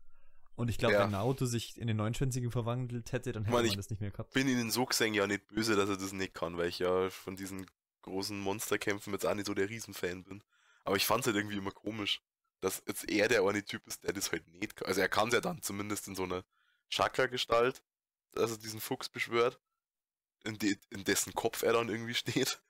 Und 0.55 0.69
ich 0.69 0.77
glaube, 0.77 0.95
Ja. 0.95 1.03
wenn 1.03 1.11
Naruto 1.11 1.45
sich 1.45 1.79
in 1.79 1.87
den 1.87 1.97
Neunschwänzigen 1.97 2.51
verwandelt 2.51 3.13
hätte, 3.13 3.31
dann 3.31 3.43
hätte 3.43 3.53
Mann, 3.53 3.63
man 3.63 3.69
ich 3.71 3.77
das 3.77 3.89
nicht 3.89 4.01
mehr 4.01 4.11
gehabt. 4.11 4.33
bin 4.33 4.49
ihnen 4.49 4.69
so 4.69 4.85
gesehen 4.85 5.13
ja 5.13 5.25
nicht 5.27 5.47
böse, 5.47 5.75
dass 5.75 5.89
er 5.89 5.97
das 5.97 6.11
nicht 6.11 6.33
kann, 6.33 6.57
weil 6.57 6.67
ich 6.67 6.79
ja 6.79 7.09
von 7.09 7.35
diesen 7.37 7.65
großen 8.01 8.39
Monsterkämpfen 8.39 9.13
jetzt 9.13 9.25
auch 9.25 9.33
nicht 9.33 9.47
so 9.47 9.53
der 9.53 9.69
Riesenfan 9.69 10.23
bin. 10.23 10.43
Aber 10.83 10.95
ich 10.95 11.05
fand's 11.05 11.27
halt 11.27 11.35
irgendwie 11.35 11.57
immer 11.57 11.71
komisch, 11.71 12.21
dass 12.59 12.83
jetzt 12.87 13.09
er 13.09 13.27
der 13.27 13.43
eine 13.43 13.63
Typ 13.63 13.85
ist, 13.87 14.03
der 14.03 14.13
das 14.13 14.31
halt 14.31 14.47
nicht 14.47 14.75
kann. 14.75 14.87
Also 14.87 15.01
er 15.01 15.09
kann 15.09 15.31
ja 15.31 15.41
dann 15.41 15.61
zumindest 15.61 16.07
in 16.07 16.15
so 16.15 16.23
einer 16.23 16.43
Chakra-Gestalt, 16.89 17.83
dass 18.33 18.51
er 18.51 18.57
diesen 18.57 18.79
Fuchs 18.79 19.09
beschwört, 19.09 19.59
in, 20.43 20.57
de 20.57 20.77
in 20.89 21.03
dessen 21.03 21.33
Kopf 21.33 21.63
er 21.63 21.73
dann 21.73 21.89
irgendwie 21.89 22.13
steht. 22.15 22.61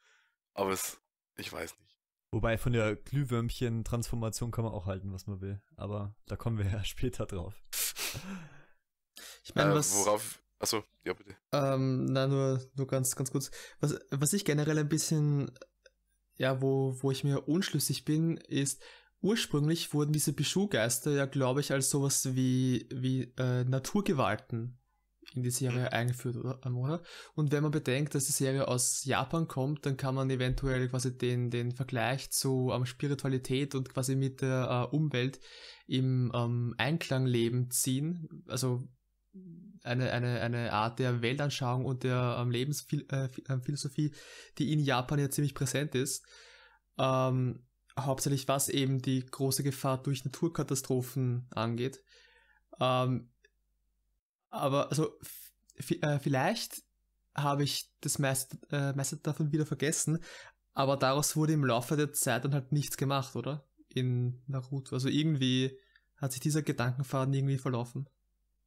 Aber 0.53 0.71
es, 0.71 0.99
ich 1.37 1.51
weiß 1.51 1.77
nicht. 1.79 1.97
Wobei 2.31 2.57
von 2.57 2.71
der 2.71 2.95
Glühwürmchen-Transformation 2.95 4.51
kann 4.51 4.63
man 4.63 4.73
auch 4.73 4.85
halten, 4.85 5.11
was 5.11 5.27
man 5.27 5.41
will. 5.41 5.61
Aber 5.75 6.15
da 6.27 6.37
kommen 6.37 6.57
wir 6.57 6.65
ja 6.65 6.83
später 6.85 7.25
drauf. 7.25 7.61
Ich 9.43 9.53
meine, 9.53 9.71
äh, 9.71 9.75
was. 9.75 9.93
worauf, 9.93 10.41
achso, 10.61 10.83
ja 11.03 11.13
bitte. 11.13 11.35
Ähm, 11.51 12.05
na, 12.05 12.27
nur, 12.27 12.61
nur 12.75 12.87
ganz, 12.87 13.15
ganz 13.15 13.31
kurz. 13.31 13.51
Was, 13.79 13.99
was 14.11 14.33
ich 14.33 14.45
generell 14.45 14.77
ein 14.77 14.89
bisschen, 14.89 15.51
ja, 16.35 16.61
wo, 16.61 16.95
wo 17.01 17.11
ich 17.11 17.23
mir 17.23 17.47
unschlüssig 17.47 18.05
bin, 18.05 18.37
ist, 18.37 18.81
ursprünglich 19.21 19.93
wurden 19.93 20.13
diese 20.13 20.33
Bijou-Geister 20.33 21.11
ja, 21.11 21.25
glaube 21.25 21.59
ich, 21.59 21.71
als 21.71 21.89
sowas 21.89 22.35
wie, 22.35 22.87
wie 22.91 23.33
äh, 23.37 23.63
Naturgewalten 23.63 24.77
in 25.33 25.43
die 25.43 25.51
Serie 25.51 25.83
Mhm. 25.83 25.87
eingeführt, 25.87 26.35
oder? 26.35 26.59
ähm, 26.65 26.77
oder? 26.77 27.01
Und 27.35 27.51
wenn 27.51 27.63
man 27.63 27.71
bedenkt, 27.71 28.15
dass 28.15 28.25
die 28.25 28.31
Serie 28.31 28.67
aus 28.67 29.05
Japan 29.05 29.47
kommt, 29.47 29.85
dann 29.85 29.95
kann 29.95 30.15
man 30.15 30.29
eventuell 30.29 30.89
quasi 30.89 31.17
den, 31.17 31.49
den 31.49 31.71
Vergleich 31.71 32.31
zu 32.31 32.71
ähm, 32.73 32.85
Spiritualität 32.85 33.75
und 33.75 33.89
quasi 33.89 34.15
mit 34.15 34.41
der 34.41 34.89
äh, 34.91 34.95
Umwelt 34.95 35.39
im 35.87 36.31
ähm, 36.33 36.73
Einklang 36.77 37.25
leben 37.25 37.69
ziehen. 37.71 38.43
Also 38.47 38.83
eine, 39.83 40.11
eine, 40.11 40.41
eine 40.41 40.73
Art 40.73 40.99
der 40.99 41.21
Weltanschauung 41.21 41.85
und 41.85 42.03
der 42.03 42.37
ähm, 42.39 42.51
Lebensphilosophie, 42.51 44.13
die 44.57 44.73
in 44.73 44.79
Japan 44.79 45.19
ja 45.19 45.29
ziemlich 45.29 45.55
präsent 45.55 45.95
ist. 45.95 46.25
Ähm, 46.97 47.65
hauptsächlich 47.99 48.47
was 48.47 48.69
eben 48.69 49.01
die 49.01 49.25
große 49.25 49.63
Gefahr 49.63 50.01
durch 50.01 50.23
Naturkatastrophen 50.23 51.47
angeht. 51.51 52.03
Ähm, 52.79 53.29
aber 54.49 54.89
also 54.89 55.17
äh, 55.75 56.19
vielleicht 56.19 56.83
habe 57.35 57.63
ich 57.63 57.89
das 58.01 58.19
meiste, 58.19 58.57
äh, 58.71 58.93
meiste 58.93 59.17
davon 59.17 59.51
wieder 59.51 59.65
vergessen, 59.65 60.19
aber 60.73 60.97
daraus 60.97 61.35
wurde 61.35 61.53
im 61.53 61.65
Laufe 61.65 61.95
der 61.95 62.13
Zeit 62.13 62.45
dann 62.45 62.53
halt 62.53 62.71
nichts 62.71 62.97
gemacht, 62.97 63.35
oder? 63.35 63.65
In 63.89 64.41
Naruto. 64.47 64.95
Also 64.95 65.09
irgendwie 65.09 65.77
hat 66.17 66.31
sich 66.31 66.41
dieser 66.41 66.61
Gedankenfaden 66.61 67.33
irgendwie 67.33 67.57
verlaufen. 67.57 68.07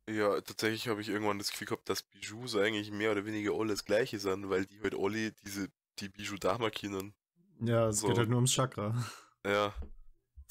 Ja, 0.08 0.40
tatsächlich 0.40 0.88
habe 0.88 1.00
ich 1.00 1.08
irgendwann 1.08 1.38
das 1.38 1.50
Gefühl 1.50 1.66
gehabt, 1.66 1.88
dass 1.88 2.02
Bijous 2.02 2.56
eigentlich 2.56 2.90
mehr 2.90 3.12
oder 3.12 3.24
weniger 3.24 3.52
alle 3.54 3.70
das 3.70 3.84
gleiche 3.84 4.18
sind, 4.18 4.48
weil 4.50 4.66
die 4.66 4.80
halt 4.82 4.94
alle 4.94 5.32
diese, 5.44 5.68
die 5.98 6.08
Bijou-Dama 6.10 6.70
kennen. 6.70 7.14
Ja, 7.60 7.88
es 7.88 8.00
So. 8.00 8.08
geht 8.08 8.18
halt 8.18 8.28
nur 8.28 8.36
ums 8.38 8.52
Chakra. 8.52 8.94
Ja, 9.44 9.74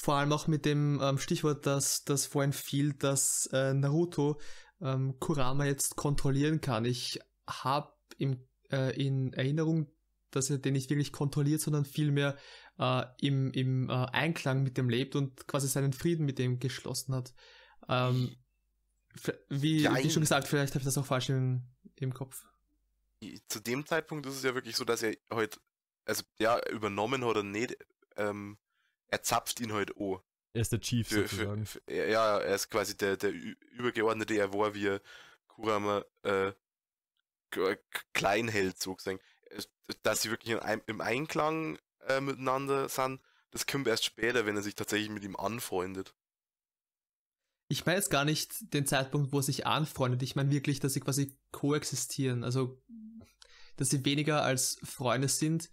Vor 0.02 0.16
allem 0.16 0.32
auch 0.34 0.48
mit 0.48 0.66
dem 0.66 1.00
ähm, 1.02 1.18
Stichwort, 1.18 1.66
dass 1.66 2.04
das 2.04 2.26
vorhin 2.26 2.52
fiel, 2.54 2.94
dass 2.94 3.48
äh, 3.54 3.74
Naruto 3.74 4.40
ähm, 4.82 5.18
Kurama 5.20 5.66
jetzt 5.66 5.96
kontrollieren 5.96 6.60
kann. 6.62 6.84
Ich 6.86 7.20
habe 7.48 7.94
äh, 8.20 9.02
in 9.02 9.32
Erinnerung, 9.34 9.92
dass 10.32 10.50
er 10.50 10.58
den 10.58 10.74
nicht 10.74 10.90
wirklich 10.90 11.12
kontrolliert, 11.14 11.62
sondern 11.62 11.86
vielmehr 11.86 12.38
äh, 12.80 13.04
im, 13.22 13.52
im 13.52 13.90
äh, 13.90 13.94
Einklang 13.94 14.64
mit 14.64 14.78
dem 14.78 14.90
lebt 14.90 15.16
und 15.16 15.48
quasi 15.48 15.68
seinen 15.68 15.94
Frieden 15.94 16.26
mit 16.26 16.38
dem 16.40 16.60
geschlossen 16.60 17.16
hat. 17.16 17.34
Ähm, 17.88 18.36
wie, 19.50 19.78
wie 19.80 19.82
Jein. 19.82 20.10
schon 20.10 20.22
gesagt, 20.22 20.48
vielleicht 20.48 20.74
habe 20.74 20.80
ich 20.80 20.86
das 20.86 20.98
auch 20.98 21.06
falsch 21.06 21.30
im, 21.30 21.64
im 21.96 22.14
Kopf. 22.14 22.44
zu 23.48 23.60
dem 23.60 23.86
Zeitpunkt 23.86 24.26
ist 24.26 24.36
es 24.36 24.44
ja 24.44 24.56
wirklich 24.56 24.76
so, 24.76 24.86
dass 24.86 25.04
er 25.04 25.16
halt, 25.32 25.60
also 26.06 26.24
ja, 26.40 26.60
übernommen 26.70 27.26
hat 27.26 27.36
er 27.38 27.44
nicht, 27.44 27.78
ähm, 28.18 28.58
er 29.08 29.22
zapft 29.22 29.60
ihn 29.60 29.74
halt 29.74 29.96
an. 29.98 30.20
Er 30.54 30.62
ist 30.62 30.72
der 30.72 30.82
Chief 30.82 31.08
Für, 31.08 31.28
sozusagen. 31.28 31.66
für, 31.66 31.82
für, 31.86 32.10
ja, 32.10 32.40
er 32.40 32.56
ist 32.56 32.70
quasi 32.70 32.96
der, 32.96 33.18
der 33.18 33.32
Übergeordnete, 33.72 34.36
er 34.36 34.54
war 34.54 34.76
wie 34.76 34.98
Kurama 35.48 36.04
äh, 36.24 36.52
klein 38.14 38.48
hält, 38.48 38.82
sozusagen. 38.82 39.20
Dass 40.02 40.22
sie 40.22 40.32
wirklich 40.32 40.58
im 40.88 41.02
Einklang 41.02 41.78
äh, 42.08 42.22
miteinander 42.22 42.90
sind, 42.90 43.20
das 43.52 43.68
kommt 43.68 43.88
erst 43.88 44.06
später, 44.06 44.46
wenn 44.46 44.56
er 44.56 44.64
sich 44.64 44.74
tatsächlich 44.76 45.10
mit 45.10 45.24
ihm 45.24 45.36
anfreundet. 45.36 46.16
Ich 47.74 47.88
meine 47.88 47.98
jetzt 47.98 48.12
gar 48.12 48.24
nicht 48.24 48.72
den 48.72 48.86
Zeitpunkt, 48.86 49.34
wo 49.34 49.40
er 49.40 49.44
sich 49.44 49.66
anfreundet. 49.66 50.22
Ich 50.22 50.36
meine 50.36 50.52
wirklich, 50.52 50.80
dass 50.80 50.94
sie 50.94 51.00
quasi 51.00 51.36
koexistieren. 51.52 52.44
Also, 52.44 52.80
dass 53.78 53.90
sie 53.90 54.06
weniger 54.06 54.44
als 54.44 54.78
Freunde 54.84 55.28
sind, 55.28 55.72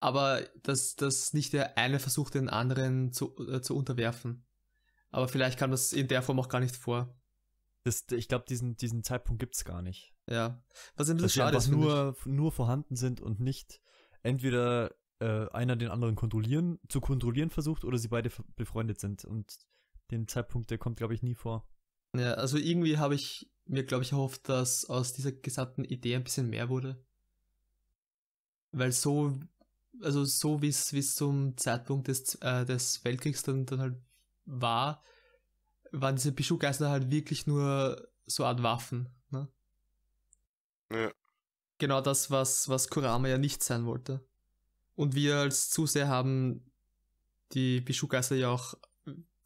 aber 0.00 0.40
dass, 0.62 0.96
dass 0.96 1.34
nicht 1.34 1.52
der 1.52 1.76
eine 1.76 1.98
versucht, 1.98 2.32
den 2.34 2.48
anderen 2.48 3.12
zu, 3.12 3.36
äh, 3.48 3.60
zu 3.60 3.76
unterwerfen. 3.76 4.46
Aber 5.10 5.28
vielleicht 5.28 5.58
kam 5.58 5.70
das 5.70 5.92
in 5.92 6.08
der 6.08 6.22
Form 6.22 6.40
auch 6.40 6.48
gar 6.48 6.60
nicht 6.60 6.74
vor. 6.74 7.14
Das, 7.82 8.06
ich 8.10 8.28
glaube, 8.28 8.46
diesen, 8.48 8.78
diesen 8.78 9.04
Zeitpunkt 9.04 9.40
gibt 9.40 9.56
es 9.56 9.66
gar 9.66 9.82
nicht. 9.82 10.14
Ja. 10.26 10.64
Was 10.96 11.10
ein 11.10 11.18
bisschen 11.18 11.22
Dass 11.22 11.32
sie 11.32 11.38
schade 11.38 11.56
ist. 11.58 11.68
nur, 11.68 12.16
nur 12.24 12.50
vorhanden 12.50 12.96
sind 12.96 13.20
und 13.20 13.40
nicht 13.40 13.82
entweder 14.22 14.94
äh, 15.18 15.50
einer 15.50 15.76
den 15.76 15.90
anderen 15.90 16.16
kontrollieren, 16.16 16.80
zu 16.88 17.02
kontrollieren 17.02 17.50
versucht 17.50 17.84
oder 17.84 17.98
sie 17.98 18.08
beide 18.08 18.30
befreundet 18.56 19.00
sind. 19.00 19.26
Und 19.26 19.58
den 20.10 20.28
Zeitpunkt, 20.28 20.70
der 20.70 20.78
kommt, 20.78 20.96
glaube 20.96 21.14
ich, 21.14 21.22
nie 21.22 21.34
vor. 21.34 21.66
Ja, 22.14 22.34
also 22.34 22.58
irgendwie 22.58 22.98
habe 22.98 23.14
ich 23.14 23.50
mir, 23.66 23.84
glaube 23.84 24.04
ich, 24.04 24.12
erhofft, 24.12 24.48
dass 24.48 24.84
aus 24.84 25.12
dieser 25.12 25.32
gesamten 25.32 25.84
Idee 25.84 26.16
ein 26.16 26.24
bisschen 26.24 26.50
mehr 26.50 26.68
wurde. 26.68 27.02
Weil 28.72 28.92
so, 28.92 29.38
also 30.00 30.24
so 30.24 30.62
wie 30.62 30.68
es 30.68 30.92
wie 30.92 30.98
es 30.98 31.14
zum 31.14 31.56
Zeitpunkt 31.56 32.08
des, 32.08 32.36
äh, 32.36 32.64
des 32.64 33.04
Weltkriegs 33.04 33.42
dann, 33.42 33.66
dann 33.66 33.80
halt 33.80 33.96
war, 34.44 35.02
waren 35.92 36.16
diese 36.16 36.32
Bischugeister 36.32 36.90
halt 36.90 37.10
wirklich 37.10 37.46
nur 37.46 38.08
so 38.26 38.44
eine 38.44 38.50
Art 38.50 38.62
Waffen. 38.62 39.08
Ne? 39.30 39.48
Ja. 40.90 41.12
Genau 41.78 42.00
das, 42.00 42.30
was, 42.30 42.68
was 42.68 42.88
Kurama 42.88 43.28
ja 43.28 43.38
nicht 43.38 43.62
sein 43.62 43.86
wollte. 43.86 44.24
Und 44.96 45.14
wir 45.14 45.38
als 45.38 45.70
Zuseher 45.70 46.08
haben 46.08 46.70
die 47.52 47.80
Bischugeister 47.80 48.36
ja 48.36 48.48
auch 48.48 48.74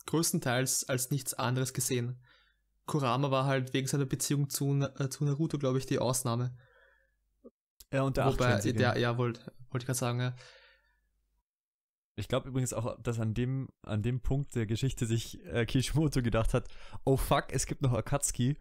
größtenteils 0.09 0.89
als 0.89 1.11
nichts 1.11 1.35
anderes 1.35 1.73
gesehen. 1.73 2.21
Kurama 2.87 3.31
war 3.31 3.45
halt 3.45 3.75
wegen 3.75 3.87
seiner 3.87 4.07
Beziehung 4.07 4.49
zu, 4.49 4.81
äh, 4.99 5.09
zu 5.09 5.25
Naruto, 5.25 5.59
glaube 5.59 5.79
ich, 5.79 5.87
die 5.87 5.99
Ausnahme. 5.99 6.57
Ja, 7.93 8.03
und 8.03 8.17
der 8.17 8.27
Wobei, 8.27 8.47
Achtschwänzige. 8.47 8.79
der, 8.79 8.99
ja, 8.99 9.17
wollte 9.19 9.53
wollte 9.71 9.85
ich 9.85 9.87
gerade 9.87 9.99
sagen, 9.99 10.21
ja. 10.21 10.35
Ich 12.17 12.27
glaube 12.27 12.49
übrigens 12.49 12.73
auch, 12.73 13.01
dass 13.01 13.21
an 13.21 13.35
dem, 13.35 13.69
an 13.83 14.03
dem 14.03 14.21
Punkt 14.21 14.55
der 14.55 14.67
Geschichte 14.67 15.07
sich 15.07 15.45
äh, 15.45 15.67
Kishimoto 15.67 16.23
gedacht 16.23 16.53
hat, 16.53 16.69
oh 17.05 17.17
fuck, 17.17 17.47
es 17.51 17.67
gibt 17.67 17.83
noch 17.83 17.93
Akatsuki, 17.93 18.59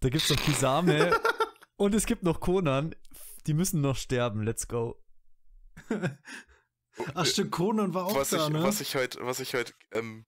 da 0.00 0.08
gibt's 0.08 0.30
noch 0.30 0.38
Kisame 0.38 1.10
und 1.76 1.94
es 1.94 2.06
gibt 2.06 2.22
noch 2.22 2.40
Konan, 2.40 2.94
die 3.46 3.54
müssen 3.54 3.80
noch 3.80 3.96
sterben, 3.96 4.42
let's 4.42 4.68
go. 4.68 5.02
Ach 7.14 7.26
stimmt, 7.26 7.50
Conan 7.50 7.94
war 7.94 8.06
auch 8.06 8.14
was, 8.14 8.30
da, 8.30 8.46
ich, 8.46 8.52
ne? 8.52 8.62
was 8.62 8.80
ich 8.80 8.94
heute, 8.94 9.18
was 9.22 9.40
ich 9.40 9.54
heute 9.54 9.72
ähm, 9.92 10.24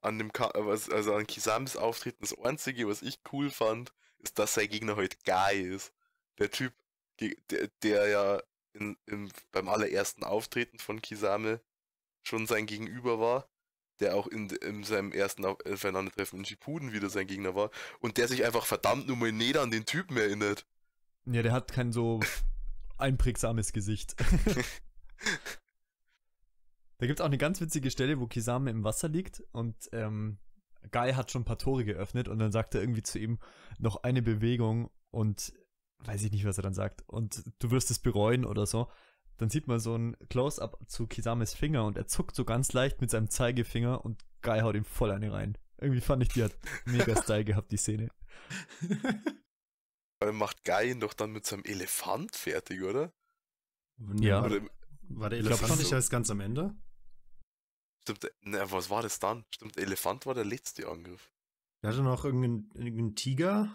an 0.00 0.18
dem 0.18 0.32
Ka 0.32 0.50
äh, 0.54 0.60
also 0.60 1.14
an 1.14 1.26
Kisamis 1.26 1.76
Auftreten, 1.76 2.18
das 2.20 2.38
einzige, 2.38 2.88
was 2.88 3.02
ich 3.02 3.20
cool 3.32 3.50
fand, 3.50 3.92
ist, 4.18 4.38
dass 4.38 4.54
sein 4.54 4.68
Gegner 4.68 4.96
heute 4.96 5.16
Guy 5.24 5.60
ist. 5.60 5.92
Der 6.38 6.50
Typ, 6.50 6.72
der, 7.20 7.68
der 7.82 8.08
ja 8.08 8.42
in, 8.72 8.96
im, 9.06 9.30
beim 9.50 9.68
allerersten 9.68 10.24
Auftreten 10.24 10.78
von 10.78 11.02
Kisame 11.02 11.60
schon 12.22 12.46
sein 12.46 12.66
Gegenüber 12.66 13.18
war, 13.18 13.48
der 14.00 14.14
auch 14.14 14.26
in, 14.28 14.48
in 14.50 14.84
seinem 14.84 15.12
ersten 15.12 15.44
Auf- 15.44 15.64
Aufeinandertreffen 15.66 16.40
in 16.40 16.44
Shippuden 16.44 16.92
wieder 16.92 17.10
sein 17.10 17.26
Gegner 17.26 17.54
war 17.54 17.70
und 18.00 18.16
der 18.18 18.28
sich 18.28 18.44
einfach 18.44 18.66
verdammt 18.66 19.08
nur 19.08 19.16
mal 19.16 19.32
nicht 19.32 19.56
an 19.56 19.70
den 19.70 19.86
Typen 19.86 20.16
erinnert. 20.16 20.66
Ja, 21.26 21.42
der 21.42 21.52
hat 21.52 21.72
kein 21.72 21.92
so 21.92 22.20
einprägsames 22.98 23.72
Gesicht. 23.72 24.14
da 26.98 27.06
gibt's 27.06 27.20
auch 27.20 27.26
eine 27.26 27.38
ganz 27.38 27.60
witzige 27.60 27.90
Stelle, 27.90 28.20
wo 28.20 28.26
Kisame 28.26 28.70
im 28.70 28.84
Wasser 28.84 29.08
liegt 29.08 29.42
und 29.52 29.76
ähm, 29.92 30.38
Guy 30.90 31.12
hat 31.12 31.30
schon 31.30 31.42
ein 31.42 31.46
paar 31.46 31.58
Tore 31.58 31.84
geöffnet 31.84 32.28
und 32.28 32.38
dann 32.38 32.52
sagt 32.52 32.74
er 32.74 32.80
irgendwie 32.80 33.02
zu 33.02 33.18
ihm 33.18 33.38
noch 33.78 34.02
eine 34.02 34.22
Bewegung 34.22 34.90
und 35.10 35.52
weiß 36.00 36.22
ich 36.24 36.32
nicht, 36.32 36.44
was 36.44 36.58
er 36.58 36.62
dann 36.62 36.74
sagt. 36.74 37.02
Und 37.08 37.44
du 37.58 37.70
wirst 37.70 37.90
es 37.90 37.98
bereuen 37.98 38.44
oder 38.44 38.66
so. 38.66 38.88
Dann 39.36 39.50
sieht 39.50 39.68
man 39.68 39.78
so 39.78 39.96
ein 39.96 40.16
Close-up 40.28 40.78
zu 40.86 41.06
Kisames 41.06 41.54
Finger 41.54 41.84
und 41.84 41.96
er 41.96 42.06
zuckt 42.06 42.34
so 42.34 42.44
ganz 42.44 42.72
leicht 42.72 43.00
mit 43.00 43.10
seinem 43.10 43.30
Zeigefinger 43.30 44.04
und 44.04 44.24
Guy 44.42 44.60
haut 44.60 44.74
ihm 44.74 44.84
voll 44.84 45.10
eine 45.10 45.32
rein. 45.32 45.56
Irgendwie 45.80 46.00
fand 46.00 46.22
ich, 46.22 46.30
die 46.30 46.42
hat 46.42 46.56
mega 46.84 47.14
Style 47.22 47.44
gehabt, 47.44 47.70
die 47.70 47.76
Szene. 47.76 48.10
Aber 50.20 50.32
macht 50.32 50.64
Guy 50.64 50.90
ihn 50.90 51.00
doch 51.00 51.14
dann 51.14 51.30
mit 51.30 51.46
seinem 51.46 51.64
Elefant 51.64 52.34
fertig, 52.34 52.82
oder? 52.82 53.12
Ja. 54.16 54.42
War, 54.42 54.50
Oder, 54.50 54.60
war 55.08 55.30
der 55.30 55.38
Elefant 55.40 55.78
nicht 55.78 55.88
so. 55.88 55.94
erst 55.94 56.10
ganz 56.10 56.30
am 56.30 56.40
Ende? 56.40 56.74
Stimmt, 58.16 58.30
ne, 58.42 58.70
was 58.70 58.90
war 58.90 59.02
das 59.02 59.18
dann? 59.18 59.44
Stimmt, 59.54 59.76
Elefant 59.78 60.26
war 60.26 60.34
der 60.34 60.44
letzte 60.44 60.88
Angriff. 60.88 61.30
Der 61.82 61.90
hatte 61.90 62.02
noch 62.02 62.24
irgendeinen, 62.24 62.70
irgendeinen 62.74 63.14
Tiger. 63.16 63.74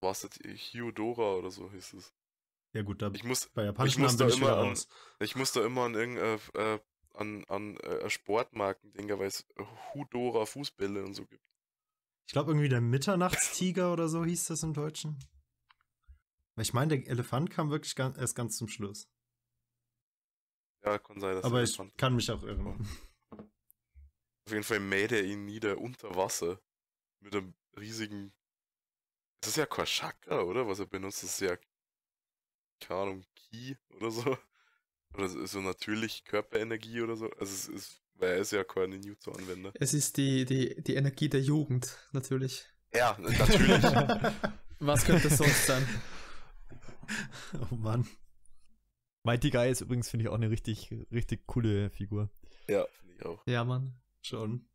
War 0.00 0.12
es 0.12 0.28
Hyodora 0.72 1.34
oder 1.34 1.50
so 1.50 1.70
hieß 1.70 1.94
es. 1.94 2.12
Ja 2.72 2.82
gut, 2.82 3.02
da 3.02 3.10
Ich 3.14 3.24
muss, 3.24 3.46
bei 3.50 3.64
japanischen 3.64 4.02
muss 4.02 4.16
Namen 4.16 4.18
da 4.18 4.24
bin 4.26 4.34
ich 4.34 4.40
immer 4.40 4.56
an- 4.58 4.68
raus. 4.68 4.88
ich 5.20 5.36
muss 5.36 5.52
da 5.52 5.64
immer 5.64 5.82
an 5.82 5.94
irgendein, 5.94 6.38
äh, 6.54 6.80
an, 7.14 7.44
an 7.44 7.76
äh, 7.78 8.10
Sportmarken 8.10 8.92
denken, 8.92 9.18
weil 9.18 9.28
es 9.28 9.46
Hudora 9.94 10.44
Fußbälle 10.46 11.04
und 11.04 11.14
so 11.14 11.24
gibt. 11.26 11.44
Ich 12.26 12.32
glaube 12.32 12.50
irgendwie 12.50 12.68
der 12.68 12.80
Mitternachtstiger 12.80 13.92
oder 13.92 14.08
so 14.08 14.24
hieß 14.24 14.46
das 14.46 14.62
im 14.62 14.72
Deutschen. 14.74 15.18
Weil 16.56 16.62
ich 16.62 16.72
meine, 16.72 16.98
der 16.98 17.08
Elefant 17.10 17.50
kam 17.50 17.70
wirklich 17.70 17.94
ganz, 17.94 18.16
erst 18.18 18.34
ganz 18.34 18.56
zum 18.56 18.68
Schluss. 18.68 19.08
Ja, 20.84 20.98
kann 20.98 21.20
sein, 21.20 21.34
dass 21.36 21.44
Aber 21.44 21.62
ich 21.62 21.70
Elefant- 21.70 21.96
kann 21.96 22.14
mich 22.14 22.30
auch 22.30 22.42
irren. 22.42 22.86
Auf 24.46 24.52
jeden 24.52 24.64
Fall 24.64 24.80
mäht 24.80 25.12
er 25.12 25.24
ihn 25.24 25.44
nieder 25.46 25.78
unter 25.78 26.14
Wasser. 26.14 26.60
Mit 27.20 27.34
einem 27.34 27.54
riesigen. 27.78 28.32
Das 29.40 29.50
ist 29.50 29.56
ja 29.56 29.66
kein 29.66 29.86
Chakra, 29.86 30.42
oder? 30.42 30.66
Was 30.68 30.78
er 30.80 30.86
benutzt, 30.86 31.22
das 31.22 31.30
ist 31.30 31.40
ja. 31.40 31.56
Keine 32.80 33.00
Ahnung, 33.00 33.24
Ki 33.34 33.76
oder 33.96 34.10
so. 34.10 34.36
Oder 35.14 35.28
so- 35.28 35.46
so 35.46 35.60
natürlich 35.60 36.24
Körperenergie 36.24 37.00
oder 37.00 37.16
so. 37.16 37.30
Also 37.30 37.44
es 37.54 37.68
ist. 37.68 38.00
Weil 38.16 38.30
er 38.34 38.38
ist 38.38 38.52
ja 38.52 38.62
kein 38.62 38.90
Ninjutsu-Anwender. 38.90 39.72
Es 39.74 39.92
ist 39.92 40.18
die, 40.18 40.44
die, 40.44 40.80
die 40.82 40.94
Energie 40.94 41.28
der 41.28 41.40
Jugend, 41.40 41.98
natürlich. 42.12 42.64
Ja, 42.92 43.16
natürlich. 43.18 43.82
Was 44.78 45.04
könnte 45.04 45.26
es 45.26 45.36
sonst 45.38 45.66
sein? 45.66 45.84
oh 47.70 47.74
Mann. 47.74 48.06
Mighty 49.24 49.50
Guy 49.50 49.70
ist 49.70 49.80
übrigens, 49.80 50.08
finde 50.10 50.24
ich, 50.24 50.28
auch 50.28 50.34
eine 50.34 50.50
richtig, 50.50 50.94
richtig 51.10 51.46
coole 51.46 51.90
Figur. 51.90 52.30
ja, 52.68 52.86
finde 52.86 53.14
ich 53.14 53.24
auch. 53.26 53.42
Ja, 53.46 53.64
Mann. 53.64 53.94
Schon. 54.22 54.68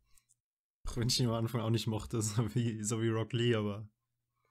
Auch 0.88 0.96
wenn 0.96 1.08
ich 1.08 1.20
ihn 1.20 1.28
am 1.28 1.34
Anfang 1.34 1.60
auch 1.60 1.70
nicht 1.70 1.86
mochte, 1.86 2.20
so 2.22 2.54
wie, 2.54 2.82
so 2.82 3.00
wie 3.00 3.08
Rock 3.08 3.32
Lee, 3.32 3.54
aber. 3.54 3.88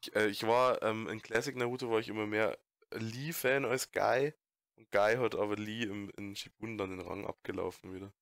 Ich, 0.03 0.15
äh, 0.15 0.27
ich 0.27 0.43
war 0.43 0.81
ähm, 0.83 1.07
in 1.07 1.21
Classic 1.21 1.55
Naruto 1.55 1.89
war 1.91 1.99
ich 1.99 2.07
immer 2.07 2.25
mehr 2.25 2.57
Lee-Fan 2.93 3.65
als 3.65 3.91
Guy. 3.91 4.33
Und 4.77 4.89
Guy 4.91 5.15
hat 5.17 5.35
aber 5.35 5.57
Lee 5.57 5.83
im, 5.83 6.09
in 6.17 6.35
Shippuden 6.35 6.77
dann 6.77 6.91
den 6.91 7.01
Rang 7.01 7.25
abgelaufen 7.25 7.93
wieder. 7.93 8.13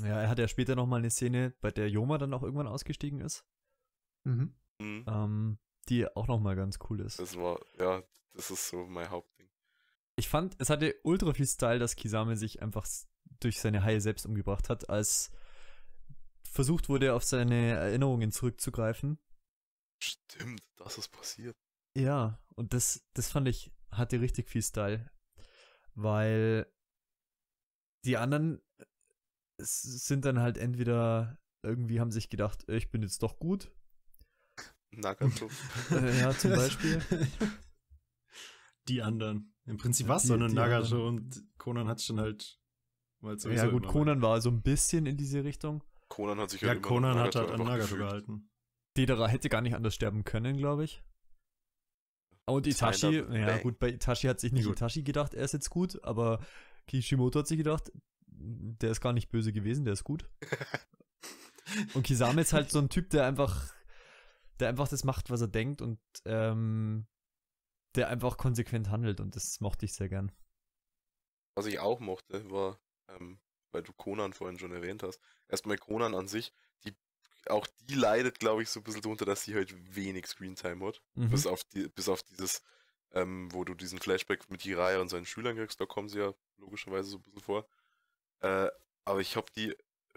Ja, 0.00 0.20
er 0.22 0.28
hat 0.30 0.38
ja 0.38 0.48
später 0.48 0.74
nochmal 0.76 1.00
eine 1.00 1.10
Szene, 1.10 1.54
bei 1.60 1.70
der 1.70 1.88
Yoma 1.90 2.16
dann 2.18 2.32
auch 2.34 2.42
irgendwann 2.42 2.66
ausgestiegen 2.66 3.20
ist, 3.20 3.44
Mhm. 4.24 4.54
Mhm. 4.78 5.04
ähm, 5.06 5.58
die 5.88 6.06
auch 6.16 6.26
nochmal 6.26 6.56
ganz 6.56 6.78
cool 6.88 7.00
ist. 7.00 7.18
Das 7.18 7.36
war, 7.36 7.60
ja, 7.78 8.02
das 8.34 8.50
ist 8.50 8.68
so 8.68 8.86
mein 8.86 9.08
Hauptding. 9.08 9.35
Ich 10.16 10.28
fand, 10.28 10.56
es 10.58 10.70
hatte 10.70 10.94
ultra 11.02 11.34
viel 11.34 11.46
Style, 11.46 11.78
dass 11.78 11.96
Kisame 11.96 12.36
sich 12.36 12.62
einfach 12.62 12.86
durch 13.40 13.60
seine 13.60 13.82
Haie 13.82 14.00
selbst 14.00 14.24
umgebracht 14.24 14.70
hat, 14.70 14.88
als 14.88 15.30
versucht 16.50 16.88
wurde, 16.88 17.14
auf 17.14 17.22
seine 17.22 17.72
Erinnerungen 17.72 18.32
zurückzugreifen. 18.32 19.18
Stimmt, 20.02 20.62
das 20.76 20.96
ist 20.96 21.08
passiert. 21.08 21.56
Ja, 21.96 22.42
und 22.54 22.72
das, 22.72 23.04
das 23.14 23.30
fand 23.30 23.48
ich, 23.48 23.72
hatte 23.90 24.20
richtig 24.20 24.48
viel 24.48 24.62
Style. 24.62 25.10
Weil 25.94 26.66
die 28.04 28.16
anderen 28.16 28.62
sind 29.58 30.24
dann 30.24 30.40
halt 30.40 30.58
entweder 30.58 31.38
irgendwie 31.62 32.00
haben 32.00 32.12
sich 32.12 32.30
gedacht, 32.30 32.68
ich 32.68 32.90
bin 32.90 33.02
jetzt 33.02 33.22
doch 33.22 33.38
gut. 33.38 33.70
Nagato. 34.92 35.50
Äh, 35.90 36.20
ja, 36.20 36.36
zum 36.36 36.52
Beispiel. 36.52 37.02
Die 38.88 39.02
anderen. 39.02 39.54
Im 39.64 39.78
Prinzip 39.78 40.08
war 40.08 40.16
es 40.16 40.24
so 40.24 40.34
eine 40.34 40.48
Nagato 40.48 41.06
und 41.06 41.44
Conan 41.58 41.88
hat 41.88 42.00
schon 42.00 42.20
halt. 42.20 42.60
weil's 43.20 43.44
ja, 43.44 43.50
sowieso 43.50 43.70
gut, 43.70 43.86
Conan 43.86 44.22
war 44.22 44.40
so 44.40 44.50
ein 44.50 44.62
bisschen 44.62 45.06
in 45.06 45.16
diese 45.16 45.44
Richtung. 45.44 45.82
Conan 46.08 46.38
hat 46.38 46.50
sich. 46.50 46.60
Ja, 46.60 46.68
halt 46.68 46.78
immer 46.78 46.88
Conan 46.88 47.18
hat 47.18 47.34
halt 47.34 47.50
an 47.50 47.58
Nagato 47.58 47.80
gefügt. 47.82 48.00
gehalten. 48.00 48.50
Dedera 48.96 49.28
hätte 49.28 49.48
gar 49.48 49.60
nicht 49.60 49.74
anders 49.74 49.94
sterben 49.94 50.24
können, 50.24 50.56
glaube 50.56 50.84
ich. 50.84 51.02
Und 52.46 52.66
Itachi, 52.66 53.16
ja 53.16 53.46
Bang. 53.46 53.62
gut, 53.62 53.78
bei 53.78 53.90
Itachi 53.90 54.28
hat 54.28 54.38
sich 54.38 54.52
nicht 54.52 54.66
Gut. 54.66 54.76
Itachi 54.76 55.02
gedacht, 55.02 55.34
er 55.34 55.44
ist 55.44 55.52
jetzt 55.52 55.68
gut, 55.68 56.02
aber 56.04 56.40
Kishimoto 56.86 57.40
hat 57.40 57.48
sich 57.48 57.58
gedacht, 57.58 57.90
der 58.28 58.92
ist 58.92 59.00
gar 59.00 59.12
nicht 59.12 59.30
böse 59.30 59.52
gewesen, 59.52 59.84
der 59.84 59.94
ist 59.94 60.04
gut. 60.04 60.30
Und 61.94 62.04
Kisame 62.04 62.42
ist 62.42 62.52
halt 62.52 62.70
so 62.70 62.78
ein 62.78 62.88
Typ, 62.88 63.10
der 63.10 63.26
einfach, 63.26 63.72
der 64.60 64.68
einfach 64.68 64.86
das 64.86 65.02
macht, 65.02 65.30
was 65.30 65.40
er 65.40 65.48
denkt 65.48 65.82
und 65.82 65.98
ähm, 66.24 67.06
der 67.96 68.08
einfach 68.08 68.36
konsequent 68.36 68.90
handelt 68.90 69.20
und 69.20 69.36
das 69.36 69.60
mochte 69.60 69.84
ich 69.86 69.94
sehr 69.94 70.08
gern. 70.08 70.32
Was 71.54 71.66
ich 71.66 71.78
auch 71.78 72.00
mochte, 72.00 72.50
war, 72.50 72.78
ähm, 73.08 73.38
weil 73.72 73.82
du 73.82 73.92
Conan 73.92 74.32
vorhin 74.32 74.58
schon 74.58 74.72
erwähnt 74.72 75.02
hast, 75.02 75.20
erstmal 75.48 75.78
Conan 75.78 76.14
an 76.14 76.28
sich, 76.28 76.52
die, 76.84 76.94
auch 77.48 77.66
die 77.88 77.94
leidet, 77.94 78.38
glaube 78.38 78.62
ich, 78.62 78.70
so 78.70 78.80
ein 78.80 78.84
bisschen 78.84 79.02
darunter, 79.02 79.24
dass 79.24 79.42
sie 79.42 79.54
halt 79.54 79.74
wenig 79.94 80.26
Screentime 80.26 80.86
hat. 80.86 81.02
Mhm. 81.14 81.30
Bis 81.30 81.46
auf 81.46 81.64
die, 81.64 81.88
bis 81.88 82.08
auf 82.08 82.22
dieses, 82.22 82.62
ähm, 83.12 83.52
wo 83.52 83.64
du 83.64 83.74
diesen 83.74 83.98
Flashback 83.98 84.50
mit 84.50 84.64
Jiraiya 84.64 85.00
und 85.00 85.08
seinen 85.08 85.26
Schülern 85.26 85.56
kriegst, 85.56 85.80
da 85.80 85.86
kommen 85.86 86.08
sie 86.08 86.18
ja 86.18 86.34
logischerweise 86.58 87.10
so 87.10 87.18
ein 87.18 87.22
bisschen 87.22 87.40
vor. 87.40 87.66
Äh, 88.40 88.68
aber 89.04 89.20
ich 89.20 89.36
habe 89.36 89.46
die, 89.56 89.74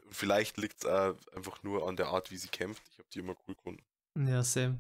vielleicht 0.10 0.58
liegt 0.58 0.84
es 0.84 0.86
einfach 1.34 1.64
nur 1.64 1.88
an 1.88 1.96
der 1.96 2.08
Art, 2.08 2.32
wie 2.32 2.38
sie 2.38 2.50
kämpft. 2.50 2.84
Ich 2.92 2.98
habe 2.98 3.10
die 3.14 3.20
immer 3.20 3.36
cool 3.48 3.56
gefunden. 3.56 3.84
Ja, 4.16 4.44
same. 4.44 4.80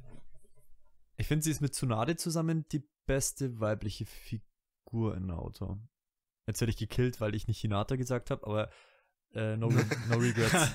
Ich 1.19 1.27
finde, 1.27 1.43
sie 1.43 1.51
ist 1.51 1.61
mit 1.61 1.73
Tsunade 1.75 2.15
zusammen 2.15 2.65
die 2.71 2.83
beste 3.05 3.59
weibliche 3.59 4.05
Figur 4.05 5.15
in 5.15 5.25
Naruto. 5.27 5.77
Jetzt 6.47 6.61
werde 6.61 6.71
ich 6.71 6.77
gekillt, 6.77 7.19
weil 7.21 7.35
ich 7.35 7.47
nicht 7.47 7.59
Hinata 7.61 7.95
gesagt 7.95 8.31
habe, 8.31 8.45
aber 8.45 8.69
äh, 9.33 9.57
no, 9.57 9.67
re 9.67 9.85
no 10.09 10.15
regrets. 10.17 10.71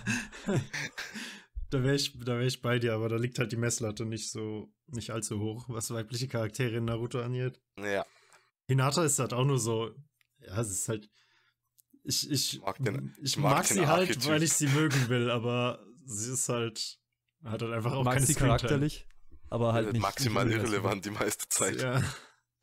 da 1.71 1.83
wäre 1.83 1.95
ich, 1.97 2.13
da 2.21 2.39
wär 2.39 2.47
ich 2.47 2.61
bei 2.63 2.79
dir, 2.79 2.95
aber 2.95 3.09
da 3.09 3.17
liegt 3.17 3.39
halt 3.39 3.53
die 3.53 3.57
Messlatte 3.57 4.05
nicht 4.05 4.31
so, 4.31 4.73
nicht 4.87 5.11
allzu 5.11 5.41
hoch, 5.41 5.65
was 5.69 5.91
weibliche 5.91 6.29
Charaktere 6.29 6.77
in 6.77 6.85
Naruto 6.85 7.21
angeht. 7.21 7.61
Ja, 7.79 8.05
Hinata 8.69 9.05
ist 9.05 9.19
halt 9.19 9.33
auch 9.33 9.45
nur 9.45 9.59
so, 9.59 9.91
ja, 10.39 10.61
es 10.61 10.71
ist 10.71 10.89
halt, 10.89 11.11
ich, 12.05 12.31
ich 12.31 12.61
Mag 12.61 12.77
den- 12.85 13.17
ich 13.23 13.37
mag 13.39 13.53
mag, 13.57 13.67
den 13.69 13.77
sie 13.79 13.87
halt, 13.87 14.09
Archetyp. 14.11 14.27
weil 14.31 14.43
ich 14.43 14.53
sie 14.53 14.69
mögen 14.69 15.09
will, 15.09 15.31
aber 15.31 15.85
sie 16.05 16.33
ist 16.33 16.49
halt, 16.49 16.99
hat 17.45 17.63
halt 17.63 17.73
einfach 17.73 17.93
auch 17.93 18.05
Mag 18.05 18.15
keine 18.15 18.27
sie 18.27 18.35
Screentime. 18.35 18.59
charakterlich, 18.59 19.07
aber 19.51 19.73
halt 19.73 19.93
nicht. 19.93 20.03
maximal 20.03 20.47
nicht 20.47 20.57
irrelevant 20.57 21.05
die 21.05 21.11
meiste 21.11 21.49
Zeit. 21.49 21.81
Ja. 21.81 22.03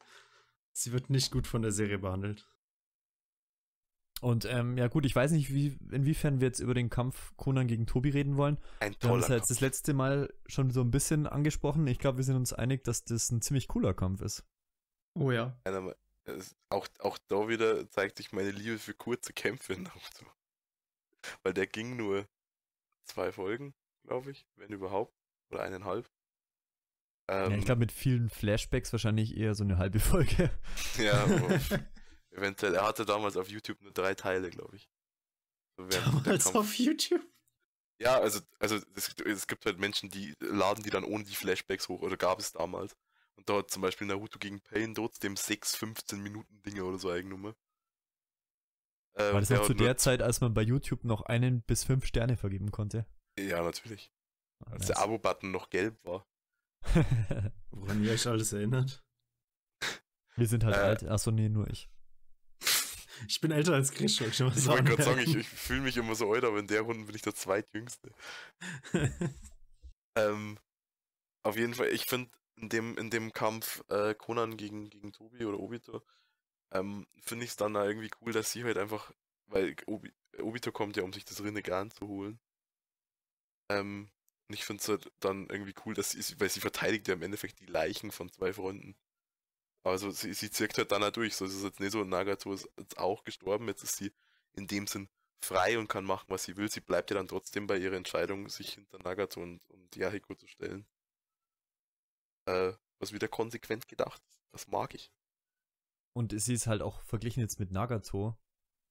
Sie 0.74 0.92
wird 0.92 1.10
nicht 1.10 1.32
gut 1.32 1.48
von 1.48 1.62
der 1.62 1.72
Serie 1.72 2.00
behandelt. 2.00 2.48
Und 4.22 4.46
ähm, 4.46 4.78
ja 4.78 4.88
gut, 4.88 5.06
ich 5.06 5.16
weiß 5.16 5.32
nicht, 5.32 5.52
wie, 5.52 5.80
inwiefern 5.92 6.40
wir 6.40 6.48
jetzt 6.48 6.60
über 6.60 6.76
den 6.76 6.92
Kampf 6.92 7.34
Conan 7.38 7.68
gegen 7.68 7.88
Tobi 7.88 8.12
reden 8.12 8.38
wollen. 8.38 8.60
Ein 8.80 8.92
Wir 9.00 9.10
haben 9.10 9.14
toller 9.14 9.24
es 9.24 9.30
ja 9.30 9.36
jetzt 9.36 9.50
das 9.50 9.62
letzte 9.62 9.94
Mal 9.96 10.32
schon 10.46 10.70
so 10.70 10.82
ein 10.82 10.92
bisschen 10.92 11.26
angesprochen. 11.26 11.88
Ich 11.88 11.98
glaube, 11.98 12.18
wir 12.20 12.24
sind 12.24 12.36
uns 12.36 12.54
einig, 12.54 12.84
dass 12.84 13.04
das 13.04 13.32
ein 13.32 13.42
ziemlich 13.42 13.68
cooler 13.68 13.96
Kampf 13.96 14.22
ist. 14.22 14.46
Oh 15.16 15.32
ja. 15.32 15.60
Auch, 16.70 16.88
auch 17.00 17.18
da 17.30 17.48
wieder 17.48 17.90
zeigt 17.90 18.18
sich 18.18 18.32
meine 18.32 18.52
Liebe 18.52 18.78
für 18.78 18.94
kurze 18.94 19.34
Kämpfe. 19.34 19.76
Weil 21.44 21.54
der 21.56 21.66
ging 21.66 21.98
nur 21.98 22.28
zwei 23.06 23.32
Folgen, 23.32 23.74
glaube 24.04 24.30
ich, 24.32 24.46
wenn 24.56 24.72
überhaupt. 24.72 25.16
Oder 25.50 25.64
eineinhalb. 25.64 26.08
Ähm, 27.28 27.52
ja, 27.52 27.58
ich 27.58 27.66
glaube, 27.66 27.80
mit 27.80 27.92
vielen 27.92 28.30
Flashbacks 28.30 28.92
wahrscheinlich 28.92 29.38
eher 29.38 29.56
so 29.56 29.64
eine 29.64 29.78
halbe 29.78 30.00
Folge. 30.00 30.50
Ja, 30.98 31.26
eventuell. 32.32 32.76
Er 32.76 32.86
hatte 32.88 33.06
damals 33.06 33.38
auf 33.38 33.50
YouTube 33.50 33.82
nur 33.82 33.92
drei 33.92 34.16
Teile, 34.16 34.50
glaube 34.50 34.76
ich. 34.76 34.90
So 35.78 35.88
Damals 35.88 36.48
auf 36.56 36.74
YouTube. 36.76 37.22
Ja, 38.00 38.20
also, 38.20 38.40
also 38.60 38.78
es, 38.96 39.16
es 39.26 39.48
gibt 39.48 39.66
halt 39.66 39.80
Menschen, 39.80 40.10
die 40.10 40.34
laden 40.40 40.84
die 40.84 40.90
dann 40.90 41.04
ohne 41.04 41.24
die 41.24 41.36
Flashbacks 41.36 41.88
hoch, 41.88 42.02
oder 42.02 42.18
gab 42.18 42.40
es 42.40 42.52
damals. 42.52 42.98
Und 43.36 43.48
da 43.48 43.58
hat 43.58 43.70
zum 43.70 43.82
Beispiel 43.82 44.08
Naruto 44.08 44.40
gegen 44.40 44.60
Pain 44.62 44.96
trotzdem 44.96 45.36
6, 45.36 45.76
15 45.76 46.22
Minuten 46.22 46.62
Dinge 46.64 46.84
oder 46.84 46.98
so 46.98 47.12
Eigennummer. 47.12 47.56
Äh, 49.14 49.34
War 49.34 49.40
das 49.40 49.50
noch 49.50 49.60
hat 49.60 49.66
zu 49.66 49.74
der 49.74 49.98
Zeit, 49.98 50.22
als 50.22 50.42
man 50.42 50.54
bei 50.54 50.62
YouTube 50.62 51.04
noch 51.04 51.24
einen 51.24 51.62
bis 51.62 51.84
fünf 51.84 52.06
Sterne 52.06 52.38
vergeben 52.38 52.72
konnte? 52.72 53.06
Ja, 53.38 53.62
natürlich. 53.62 54.12
Ah, 54.66 54.72
Als 54.72 54.88
der. 54.88 55.00
Abo-Button 55.00 55.52
noch 55.52 55.70
gelb 55.70 56.04
war. 56.04 56.26
Woran 57.72 58.04
ihr 58.04 58.12
euch 58.12 58.28
alles 58.28 58.54
erinnert. 58.54 59.04
wir 60.36 60.48
sind 60.48 60.64
halt 60.64 60.76
Äh. 60.76 60.80
alt. 60.80 61.04
Achso, 61.06 61.32
nee, 61.32 61.50
nur 61.50 61.70
ich. 61.70 61.90
Ich 63.28 63.40
bin 63.40 63.52
älter 63.52 63.74
als 63.74 63.92
Chris, 63.92 64.16
soll 64.16 64.30
ich 64.30 64.36
schon 64.38 64.48
mal 64.48 64.58
Ich 64.58 64.66
wollte 64.66 64.84
sagen. 64.84 64.86
gerade 64.88 65.04
sagen, 65.04 65.20
ich, 65.22 65.36
ich 65.36 65.48
fühle 65.50 65.82
mich 65.82 65.96
immer 65.98 66.16
so 66.16 66.32
alt, 66.34 66.44
aber 66.44 66.58
in 66.60 66.68
der 66.68 66.82
Runde 66.82 67.06
bin 67.06 67.16
ich 67.16 67.22
der 67.22 67.36
zweitjüngste. 67.36 68.12
Ähm, 70.18 70.60
auf 71.42 71.56
jeden 71.56 71.74
Fall, 71.74 71.88
ich 71.88 72.04
finde 72.06 72.30
in 72.58 72.68
dem, 72.68 72.98
in 72.98 73.10
dem 73.10 73.32
Kampf 73.32 73.82
äh, 73.90 74.14
Conan 74.14 74.58
gegen, 74.58 74.90
gegen 74.90 75.14
Tobi 75.14 75.46
oder 75.46 75.58
Obito, 75.58 76.04
ähm, 76.74 77.08
finde 77.22 77.46
ich 77.46 77.52
es 77.52 77.56
dann 77.56 77.76
da 77.76 77.86
irgendwie 77.88 78.12
cool, 78.20 78.34
dass 78.34 78.52
sie 78.52 78.66
halt 78.66 78.78
einfach, 78.78 79.14
weil 79.46 79.74
Obi, 79.86 80.12
Obito 80.40 80.74
kommt 80.74 80.98
ja, 80.98 81.04
um 81.04 81.14
sich 81.14 81.24
das 81.24 81.42
Rinnegan 81.42 81.92
zu 81.92 82.10
holen. 82.10 82.42
Ähm, 83.70 84.12
und 84.52 84.56
ich 84.56 84.66
finde 84.66 84.82
es 84.82 84.90
halt 84.90 85.10
dann 85.22 85.48
irgendwie 85.50 85.74
cool, 85.86 85.94
dass 85.94 86.12
sie, 86.12 86.40
weil 86.42 86.50
sie 86.50 86.60
verteidigt 86.60 87.08
ja 87.08 87.14
im 87.14 87.22
Endeffekt 87.22 87.62
die 87.62 87.68
Leichen 87.68 88.12
von 88.12 88.30
zwei 88.30 88.52
Freunden. 88.52 88.98
Also 89.84 90.12
sie, 90.12 90.34
sie 90.34 90.52
zirkt 90.52 90.78
halt 90.78 90.92
dann 90.92 91.04
auch 91.04 91.12
durch. 91.12 91.38
So 91.38 91.46
es 91.46 91.56
ist 91.56 91.64
jetzt 91.64 91.80
nicht 91.80 91.94
so, 91.94 92.04
Nagato 92.04 92.54
ist 92.54 92.70
jetzt 92.78 92.98
auch 92.98 93.24
gestorben, 93.24 93.70
jetzt 93.70 93.82
ist 93.84 93.96
sie 93.96 94.12
in 94.52 94.68
dem 94.68 94.88
Sinn 94.88 95.08
frei 95.42 95.80
und 95.80 95.88
kann 95.88 96.04
machen, 96.04 96.26
was 96.28 96.44
sie 96.44 96.58
will. 96.58 96.70
Sie 96.70 96.82
bleibt 96.82 97.12
ja 97.12 97.16
dann 97.16 97.30
trotzdem 97.30 97.66
bei 97.66 97.78
ihrer 97.78 97.96
Entscheidung, 97.96 98.50
sich 98.50 98.74
hinter 98.74 99.00
Nagato 99.00 99.42
und, 99.42 99.66
und 99.70 99.96
Yahiko 99.96 100.36
zu 100.36 100.48
stellen. 100.48 100.86
Äh, 102.46 102.74
was 103.00 103.14
wieder 103.14 103.30
konsequent 103.30 103.88
gedacht 103.88 104.22
ist. 104.28 104.42
Das 104.52 104.68
mag 104.68 104.94
ich. 104.94 105.14
Und 106.14 106.40
sie 106.40 106.54
ist 106.54 106.68
halt 106.68 106.82
auch 106.82 107.02
verglichen 107.04 107.40
jetzt 107.40 107.58
mit 107.58 107.72
Nagato 107.72 108.38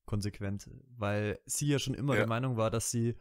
konsequent, 0.06 0.70
weil 0.96 1.38
sie 1.44 1.66
ja 1.68 1.78
schon 1.78 1.92
immer 1.92 2.14
Ja. 2.14 2.20
der 2.20 2.28
Meinung 2.28 2.56
war, 2.56 2.70
dass 2.70 2.90
sie 2.90 3.20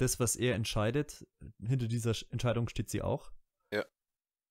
das, 0.00 0.20
was 0.20 0.36
er 0.36 0.54
entscheidet, 0.54 1.26
hinter 1.60 1.88
dieser 1.88 2.12
Sch- 2.12 2.30
Entscheidung 2.30 2.68
steht 2.68 2.90
sie 2.90 3.02
auch. 3.02 3.32
Ja. 3.72 3.84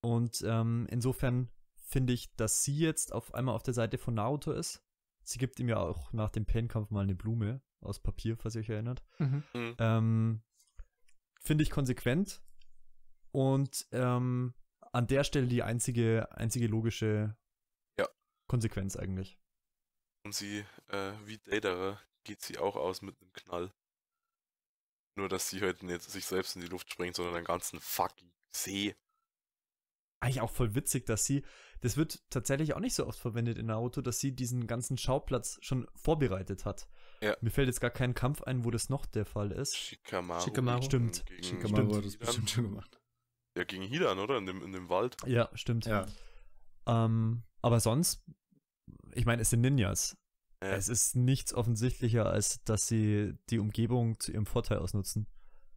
Und 0.01 0.43
ähm, 0.45 0.87
insofern 0.89 1.49
finde 1.75 2.13
ich, 2.13 2.35
dass 2.35 2.63
sie 2.63 2.77
jetzt 2.77 3.13
auf 3.13 3.33
einmal 3.33 3.55
auf 3.55 3.63
der 3.63 3.73
Seite 3.73 3.97
von 3.97 4.13
Naruto 4.13 4.51
ist. 4.51 4.83
Sie 5.23 5.37
gibt 5.39 5.59
ihm 5.59 5.69
ja 5.69 5.77
auch 5.77 6.13
nach 6.13 6.29
dem 6.29 6.45
Pain-Kampf 6.45 6.91
mal 6.91 7.01
eine 7.03 7.15
Blume 7.15 7.61
aus 7.81 7.99
Papier, 7.99 8.37
falls 8.37 8.55
ihr 8.55 8.61
euch 8.61 8.69
erinnert. 8.69 9.03
Mhm. 9.19 9.43
Mhm. 9.53 9.75
Ähm, 9.79 10.41
finde 11.41 11.63
ich 11.63 11.69
konsequent 11.69 12.41
und 13.31 13.87
ähm, 13.91 14.53
an 14.91 15.07
der 15.07 15.23
Stelle 15.23 15.47
die 15.47 15.63
einzige, 15.63 16.31
einzige 16.31 16.67
logische 16.67 17.37
Ja. 17.97 18.07
Konsequenz 18.47 18.95
eigentlich. 18.95 19.39
Und 20.25 20.33
sie, 20.33 20.65
äh, 20.87 21.13
wie 21.25 21.37
Deidara, 21.37 21.99
geht 22.23 22.41
sie 22.41 22.57
auch 22.57 22.75
aus 22.75 23.01
mit 23.01 23.19
einem 23.21 23.31
Knall. 23.33 23.71
Nur, 25.20 25.28
dass 25.28 25.49
sie 25.49 25.59
halt 25.59 25.84
nicht 25.84 26.01
sich 26.01 26.26
selbst 26.26 26.55
in 26.55 26.61
die 26.61 26.67
Luft 26.67 26.89
springt, 26.91 27.15
sondern 27.15 27.36
einen 27.36 27.45
ganzen 27.45 27.80
fucking 27.82 28.32
See. 28.51 28.95
Eigentlich 30.22 30.39
auch 30.39 30.51
voll 30.51 30.76
witzig, 30.76 31.05
dass 31.05 31.26
sie, 31.26 31.43
das 31.82 31.97
wird 31.97 32.24
tatsächlich 32.30 32.74
auch 32.74 32.80
nicht 32.80 32.95
so 32.95 33.05
oft 33.05 33.20
verwendet 33.20 33.57
in 33.57 33.65
Naruto, 33.65 34.01
dass 34.01 34.20
sie 34.20 34.34
diesen 34.34 34.65
ganzen 34.65 34.97
Schauplatz 34.97 35.57
schon 35.61 35.88
vorbereitet 35.95 36.63
hat. 36.63 36.88
Ja. 37.22 37.36
Mir 37.41 37.51
fällt 37.51 37.67
jetzt 37.67 37.82
gar 37.82 37.89
kein 37.89 38.13
Kampf 38.13 38.41
ein, 38.43 38.63
wo 38.63 38.72
das 38.72 38.89
noch 38.89 39.05
der 39.05 39.26
Fall 39.26 39.51
ist. 39.51 39.76
Shikamaru. 39.76 40.41
Shikamaru. 40.41 40.82
Stimmt. 40.84 41.26
Gegen, 41.26 41.43
Shikamaru 41.43 41.95
hat 41.95 42.05
das 42.05 42.13
Hidan. 42.13 42.26
bestimmt 42.26 42.49
schon 42.49 42.63
gemacht. 42.63 43.01
Ja, 43.57 43.63
gegen 43.65 43.84
Hidan, 43.84 44.20
oder? 44.20 44.38
In 44.38 44.45
dem, 44.45 44.61
in 44.63 44.72
dem 44.72 44.88
Wald. 44.88 45.17
Ja, 45.26 45.49
stimmt. 45.53 45.86
Ja. 45.86 46.05
Ähm, 46.88 47.43
aber 47.61 47.82
sonst, 47.82 48.24
ich 49.13 49.26
meine, 49.26 49.41
es 49.41 49.49
sind 49.49 49.61
Ninjas. 49.61 50.17
Ja. 50.62 50.72
Es 50.72 50.89
ist 50.89 51.16
nichts 51.16 51.53
offensichtlicher, 51.53 52.26
als 52.26 52.64
dass 52.66 52.88
sie 52.88 53.38
die 53.49 53.60
Umgebung 53.60 54.20
zu 54.20 54.32
ihrem 54.32 54.45
Vorteil 54.45 54.80
ausnutzen. 54.80 55.26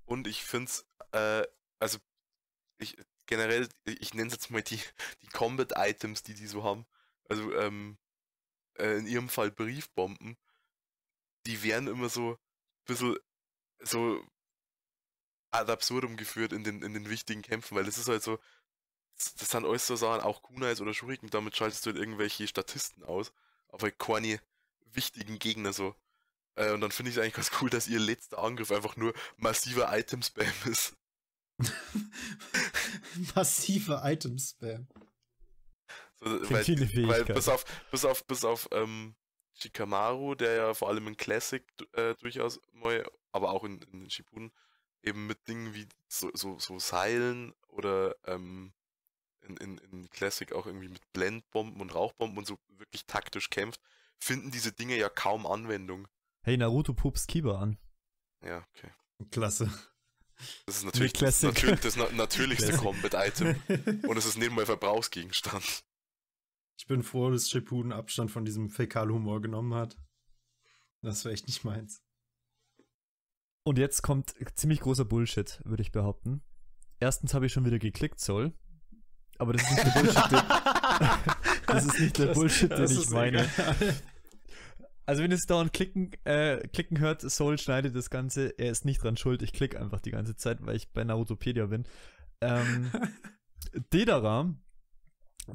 Und 0.07 0.27
ich 0.27 0.43
find's, 0.43 0.87
äh, 1.13 1.45
also, 1.79 1.99
ich, 2.79 2.97
generell, 3.27 3.69
ich 3.85 4.15
nenne 4.15 4.27
es 4.27 4.35
jetzt 4.35 4.51
mal 4.51 4.63
die, 4.63 4.81
die 5.23 5.29
Combat-Items, 5.29 6.25
die 6.25 6.35
die 6.35 6.47
so 6.47 6.65
haben. 6.65 6.85
Also, 7.29 7.53
ähm, 7.55 7.97
äh, 8.79 8.99
in 8.99 9.07
ihrem 9.07 9.29
Fall 9.29 9.51
Briefbomben. 9.51 10.37
Die 11.47 11.63
werden 11.63 11.89
immer 11.89 12.09
so 12.09 12.33
ein 12.33 12.39
bisschen 12.87 13.17
so 13.81 14.23
ad 15.51 15.71
absurdum 15.71 16.17
geführt 16.17 16.53
in 16.53 16.65
den, 16.65 16.83
in 16.83 16.95
den 16.95 17.09
wichtigen 17.11 17.43
Kämpfen, 17.43 17.77
weil 17.77 17.85
das 17.85 17.99
ist 17.99 18.09
halt 18.09 18.23
so, 18.23 18.39
das 19.17 19.35
das 19.35 19.51
sind 19.51 19.65
alles 19.65 19.87
so 19.87 19.97
Sachen, 19.97 20.23
auch 20.23 20.43
Kunais 20.43 20.81
oder 20.81 20.95
Shuriken, 20.95 21.31
damit 21.31 21.57
schaltest 21.57 21.85
du 21.85 21.91
halt 21.91 21.99
irgendwelche 21.99 22.47
Statisten 22.49 23.03
aus, 23.05 23.33
aber 23.69 23.83
halt 23.85 23.99
keine 23.99 24.41
wichtigen 24.95 25.39
Gegner 25.39 25.73
so. 25.73 25.95
Äh, 26.55 26.73
und 26.73 26.81
dann 26.81 26.91
finde 26.91 27.11
ich 27.11 27.17
es 27.17 27.23
eigentlich 27.23 27.35
ganz 27.35 27.51
cool, 27.61 27.71
dass 27.71 27.89
ihr 27.89 27.99
letzter 27.99 28.39
Angriff 28.39 28.71
einfach 28.73 28.97
nur 28.97 29.13
massiver 29.37 29.97
Item-Spam 29.97 30.53
ist. 30.67 30.97
Massive 33.35 34.01
Item-Spam. 34.05 34.87
So, 36.21 36.39
Klingt 36.41 36.51
weil, 36.51 36.67
wie 36.67 36.99
eine 36.99 37.09
weil 37.09 37.25
bis 37.25 37.49
auf, 37.49 37.65
bis 37.91 38.05
auf, 38.05 38.25
bis 38.27 38.45
auf 38.45 38.69
ähm, 38.73 39.15
Shikamaru, 39.55 40.35
der 40.35 40.55
ja 40.55 40.75
vor 40.75 40.89
allem 40.89 41.09
in 41.09 41.17
Classic 41.17 41.65
äh, 41.93 42.15
durchaus 42.15 42.61
neu, 42.73 43.03
aber 43.33 43.51
auch 43.51 43.65
in, 43.65 43.83
in 43.93 44.09
Shippuden, 44.09 44.53
eben 45.03 45.27
mit 45.27 45.49
Dingen 45.49 45.75
wie 45.75 45.89
so, 46.09 46.31
so, 46.35 46.59
so 46.59 46.79
Seilen 46.79 47.55
oder 47.69 48.15
ähm, 48.27 48.73
in, 49.43 49.57
in, 49.57 49.79
in 49.79 50.11
Classic 50.11 50.53
auch 50.53 50.67
irgendwie 50.67 50.89
mit 50.89 51.13
Blendbomben 51.13 51.81
und 51.81 51.95
Rauchbomben 51.95 52.39
und 52.39 52.47
so 52.47 52.59
wirklich 52.69 53.07
taktisch 53.07 53.51
kämpft, 53.51 53.81
finden 54.23 54.51
diese 54.51 54.73
Dinge 54.73 54.97
ja 54.97 55.09
kaum 55.09 55.47
Anwendung. 55.47 56.07
Hey, 56.43 56.57
Naruto 56.57 56.95
pupst 56.95 57.29
Kiba 57.29 57.59
an. 57.61 57.79
Ja, 58.45 58.65
okay. 58.75 58.91
Klasse. 59.31 59.71
Das 60.67 60.79
ist 60.79 60.85
natürlich 60.85 61.13
das, 61.13 61.43
natürlich 61.43 61.81
das 61.81 61.97
na 61.97 62.11
natürlichste. 62.13 62.73
Combat-Item. 62.77 63.57
Und 64.09 64.17
es 64.17 64.27
ist 64.27 64.39
mal 64.51 64.67
Verbrauchsgegenstand. 64.67 65.85
Ich 66.77 66.87
bin 66.87 67.03
froh, 67.03 67.31
dass 67.31 67.49
Shippuden 67.49 67.93
Abstand 67.93 68.31
von 68.31 68.45
diesem 68.45 68.71
Fäkalhumor 68.71 69.41
genommen 69.41 69.75
hat. 69.75 69.97
Das 71.01 71.25
wäre 71.25 71.35
echt 71.35 71.47
nicht 71.47 71.65
meins. 71.65 72.03
Und 73.65 73.79
jetzt 73.79 74.03
kommt 74.03 74.35
ziemlich 74.55 74.81
großer 74.81 75.05
Bullshit, 75.05 75.61
würde 75.65 75.83
ich 75.83 75.93
behaupten. 75.93 76.43
Erstens 76.99 77.35
habe 77.35 77.47
ich 77.47 77.53
schon 77.53 77.65
wieder 77.65 77.79
geklickt, 77.79 78.19
Soul. 78.19 78.53
Aber 79.39 79.53
das 79.53 79.63
ist 79.63 79.71
nicht 79.71 79.85
der 79.87 80.01
Bullshit, 80.01 80.31
den, 80.33 80.43
das 81.67 81.85
ist 81.87 82.01
nicht 82.01 82.19
der 82.19 82.27
Das- 82.27 82.35
Bullshit, 82.37 82.71
den 82.71 82.91
ich 82.91 83.11
meine. 83.11 83.49
egal. 83.53 84.03
Also 85.05 85.23
wenn 85.23 85.31
ihr 85.31 85.37
es 85.37 85.47
dauernd 85.47 85.73
klicken, 85.73 86.13
äh, 86.25 86.59
klicken 86.69 87.01
hört, 87.01 87.23
Soul 87.23 87.59
schneidet 87.59 87.97
das 87.97 88.11
Ganze, 88.11 88.59
er 88.59 88.71
ist 88.71 88.85
nicht 88.85 89.03
dran 89.03 89.17
schuld, 89.17 89.43
ich 89.43 89.53
klicke 89.53 89.81
einfach 89.81 90.01
die 90.01 90.13
ganze 90.13 90.37
Zeit, 90.37 90.65
weil 90.65 90.77
ich 90.77 90.93
bei 90.93 91.03
Narutopedia 91.03 91.67
bin. 91.67 91.85
Ähm, 92.41 92.91
Dedara 93.93 94.55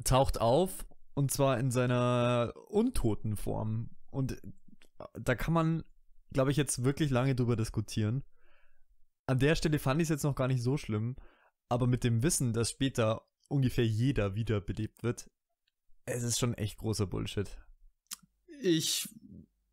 taucht 0.04 0.40
auf 0.40 0.86
und 1.14 1.30
zwar 1.30 1.58
in 1.58 1.70
seiner 1.70 2.52
untoten 2.68 3.36
Form. 3.36 3.90
Und 4.10 4.32
äh, 4.32 4.40
da 5.14 5.34
kann 5.34 5.54
man, 5.54 5.84
glaube 6.32 6.50
ich, 6.50 6.56
jetzt 6.56 6.84
wirklich 6.84 7.10
lange 7.10 7.34
drüber 7.34 7.56
diskutieren. 7.56 8.24
An 9.26 9.38
der 9.38 9.54
Stelle 9.56 9.78
fand 9.78 10.00
ich 10.00 10.06
es 10.06 10.10
jetzt 10.10 10.24
noch 10.24 10.34
gar 10.34 10.48
nicht 10.48 10.62
so 10.62 10.76
schlimm, 10.76 11.16
aber 11.68 11.86
mit 11.86 12.04
dem 12.04 12.22
Wissen, 12.22 12.52
dass 12.52 12.70
später 12.70 13.22
ungefähr 13.48 13.86
jeder 13.86 14.34
wiederbelebt 14.34 15.02
wird, 15.02 15.30
es 16.04 16.22
ist 16.22 16.38
schon 16.38 16.54
echt 16.54 16.78
großer 16.78 17.06
Bullshit. 17.06 17.50
Ich 18.62 19.08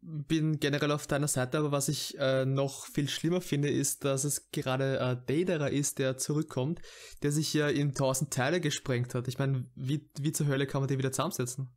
bin 0.06 0.60
generell 0.60 0.92
auf 0.92 1.08
deiner 1.08 1.28
Seite, 1.28 1.58
aber 1.58 1.72
was 1.72 1.88
ich 1.88 2.18
äh, 2.20 2.46
noch 2.46 2.86
viel 2.86 3.10
schlimmer 3.10 3.42
finde, 3.42 3.70
ist, 3.70 4.06
dass 4.06 4.24
es 4.24 4.52
gerade 4.52 5.00
äh, 5.00 5.18
Daedera 5.26 5.68
ist, 5.68 5.98
der 6.00 6.18
zurückkommt, 6.18 6.82
der 7.24 7.32
sich 7.32 7.54
ja 7.54 7.70
in 7.70 7.96
tausend 7.96 8.32
Teile 8.32 8.62
gesprengt 8.62 9.16
hat. 9.16 9.28
Ich 9.28 9.40
meine, 9.40 9.66
wie, 9.76 10.08
wie 10.20 10.32
zur 10.32 10.48
Hölle 10.48 10.68
kann 10.68 10.82
man 10.82 10.88
den 10.88 11.00
wieder 11.00 11.12
zusammensetzen? 11.12 11.76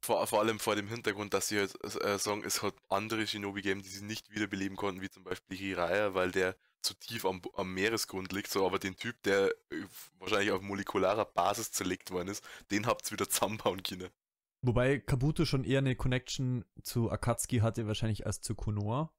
Vor, 0.00 0.26
vor 0.26 0.40
allem 0.40 0.58
vor 0.58 0.76
dem 0.76 0.88
Hintergrund, 0.88 1.34
dass 1.34 1.48
sie 1.48 1.58
halt 1.58 1.74
äh, 2.04 2.18
sagen, 2.18 2.42
es 2.44 2.62
hat 2.62 2.74
andere 2.88 3.26
Shinobi 3.26 3.62
gegeben, 3.62 3.82
die 3.82 3.88
sie 3.88 4.04
nicht 4.04 4.30
wiederbeleben 4.30 4.76
konnten, 4.76 5.00
wie 5.00 5.10
zum 5.10 5.24
Beispiel 5.24 5.56
Hiraya, 5.56 6.14
weil 6.14 6.32
der 6.32 6.56
zu 6.82 6.94
tief 6.94 7.24
am, 7.24 7.42
am 7.54 7.72
Meeresgrund 7.74 8.32
liegt, 8.32 8.50
so 8.50 8.66
aber 8.66 8.78
den 8.78 8.96
Typ, 8.96 9.22
der 9.22 9.50
äh, 9.70 9.84
wahrscheinlich 10.18 10.50
auf 10.50 10.62
molekularer 10.62 11.24
Basis 11.24 11.72
zerlegt 11.72 12.10
worden 12.10 12.28
ist, 12.28 12.44
den 12.70 12.86
habt's 12.86 13.12
wieder 13.12 13.28
zusammenbauen 13.28 13.82
können. 13.82 14.10
Wobei 14.62 14.98
Kabuto 14.98 15.44
schon 15.44 15.64
eher 15.64 15.78
eine 15.78 15.96
Connection 15.96 16.64
zu 16.82 17.10
Akatsuki 17.10 17.58
hatte, 17.58 17.86
wahrscheinlich 17.86 18.26
als 18.26 18.40
zu 18.40 18.54
Konoha. 18.54 19.12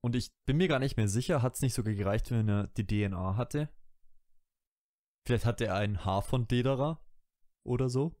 Und 0.00 0.16
ich 0.16 0.32
bin 0.44 0.56
mir 0.56 0.68
gar 0.68 0.80
nicht 0.80 0.96
mehr 0.96 1.08
sicher, 1.08 1.42
hat 1.42 1.54
es 1.54 1.62
nicht 1.62 1.74
sogar 1.74 1.94
gereicht, 1.94 2.30
wenn 2.30 2.48
er 2.48 2.66
die 2.68 2.86
DNA 2.86 3.36
hatte? 3.36 3.70
Vielleicht 5.26 5.46
hatte 5.46 5.66
er 5.66 5.76
ein 5.76 6.04
Haar 6.04 6.22
von 6.22 6.46
Dedera 6.46 7.00
oder 7.62 7.88
so. 7.88 8.14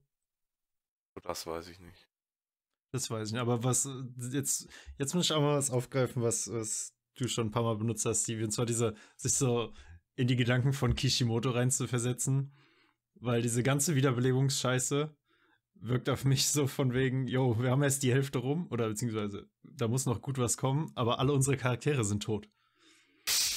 Das 1.22 1.46
weiß 1.46 1.68
ich 1.68 1.80
nicht. 1.80 2.08
Das 2.92 3.10
weiß 3.10 3.28
ich 3.28 3.32
nicht. 3.34 3.42
Aber 3.42 3.64
was 3.64 3.88
jetzt, 4.32 4.68
jetzt 4.98 5.14
muss 5.14 5.26
ich 5.26 5.32
auch 5.32 5.40
mal 5.40 5.56
was 5.56 5.70
aufgreifen, 5.70 6.22
was, 6.22 6.50
was 6.50 6.94
du 7.16 7.28
schon 7.28 7.48
ein 7.48 7.50
paar 7.50 7.62
Mal 7.62 7.76
benutzt 7.76 8.06
hast, 8.06 8.22
Stevie. 8.22 8.44
Und 8.44 8.52
zwar 8.52 8.66
dieser, 8.66 8.94
sich 9.16 9.34
so 9.34 9.72
in 10.16 10.26
die 10.26 10.36
Gedanken 10.36 10.72
von 10.72 10.94
Kishimoto 10.94 11.50
reinzuversetzen. 11.50 12.56
Weil 13.16 13.42
diese 13.42 13.62
ganze 13.62 13.94
Wiederbelebungsscheiße 13.94 15.14
wirkt 15.84 16.08
auf 16.08 16.24
mich 16.24 16.48
so 16.48 16.66
von 16.66 16.94
wegen, 16.94 17.26
yo, 17.26 17.58
wir 17.60 17.70
haben 17.70 17.82
erst 17.82 18.02
die 18.02 18.12
Hälfte 18.12 18.38
rum, 18.38 18.66
oder 18.70 18.88
beziehungsweise 18.88 19.48
da 19.62 19.88
muss 19.88 20.06
noch 20.06 20.22
gut 20.22 20.38
was 20.38 20.56
kommen, 20.56 20.90
aber 20.94 21.18
alle 21.18 21.32
unsere 21.32 21.56
Charaktere 21.56 22.04
sind 22.04 22.22
tot. 22.22 22.48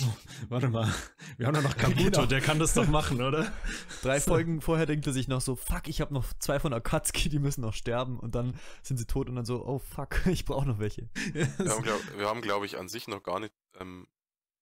Oh, 0.01 0.05
warte 0.49 0.69
mal, 0.69 0.93
wir 1.37 1.47
haben 1.47 1.55
doch 1.55 1.63
noch 1.63 1.77
Kabuto, 1.77 2.03
Genau. 2.03 2.25
der 2.25 2.41
kann 2.41 2.59
das 2.59 2.73
doch 2.73 2.87
machen, 2.87 3.21
oder? 3.21 3.51
Drei 4.01 4.19
So. 4.19 4.31
Folgen 4.31 4.61
vorher 4.61 4.85
denkt 4.85 5.07
er 5.07 5.13
sich 5.13 5.27
noch 5.27 5.41
so, 5.41 5.55
fuck, 5.55 5.87
ich 5.87 6.01
habe 6.01 6.13
noch 6.13 6.25
zwei 6.39 6.59
von 6.59 6.73
Akatsuki, 6.73 7.29
die 7.29 7.39
müssen 7.39 7.61
noch 7.61 7.73
sterben. 7.73 8.19
Und 8.19 8.35
dann 8.35 8.57
sind 8.83 8.97
sie 8.97 9.05
tot 9.05 9.29
und 9.29 9.35
dann 9.35 9.45
so, 9.45 9.65
oh 9.65 9.79
fuck, 9.79 10.25
ich 10.27 10.45
brauche 10.45 10.67
noch 10.67 10.79
welche. 10.79 11.09
Wir 11.33 11.47
haben, 11.69 11.83
glaub, 11.83 12.41
glaube 12.41 12.65
ich, 12.65 12.77
an 12.77 12.87
sich 12.87 13.07
noch 13.07 13.23
gar 13.23 13.39
nicht 13.39 13.53
ähm, 13.79 14.07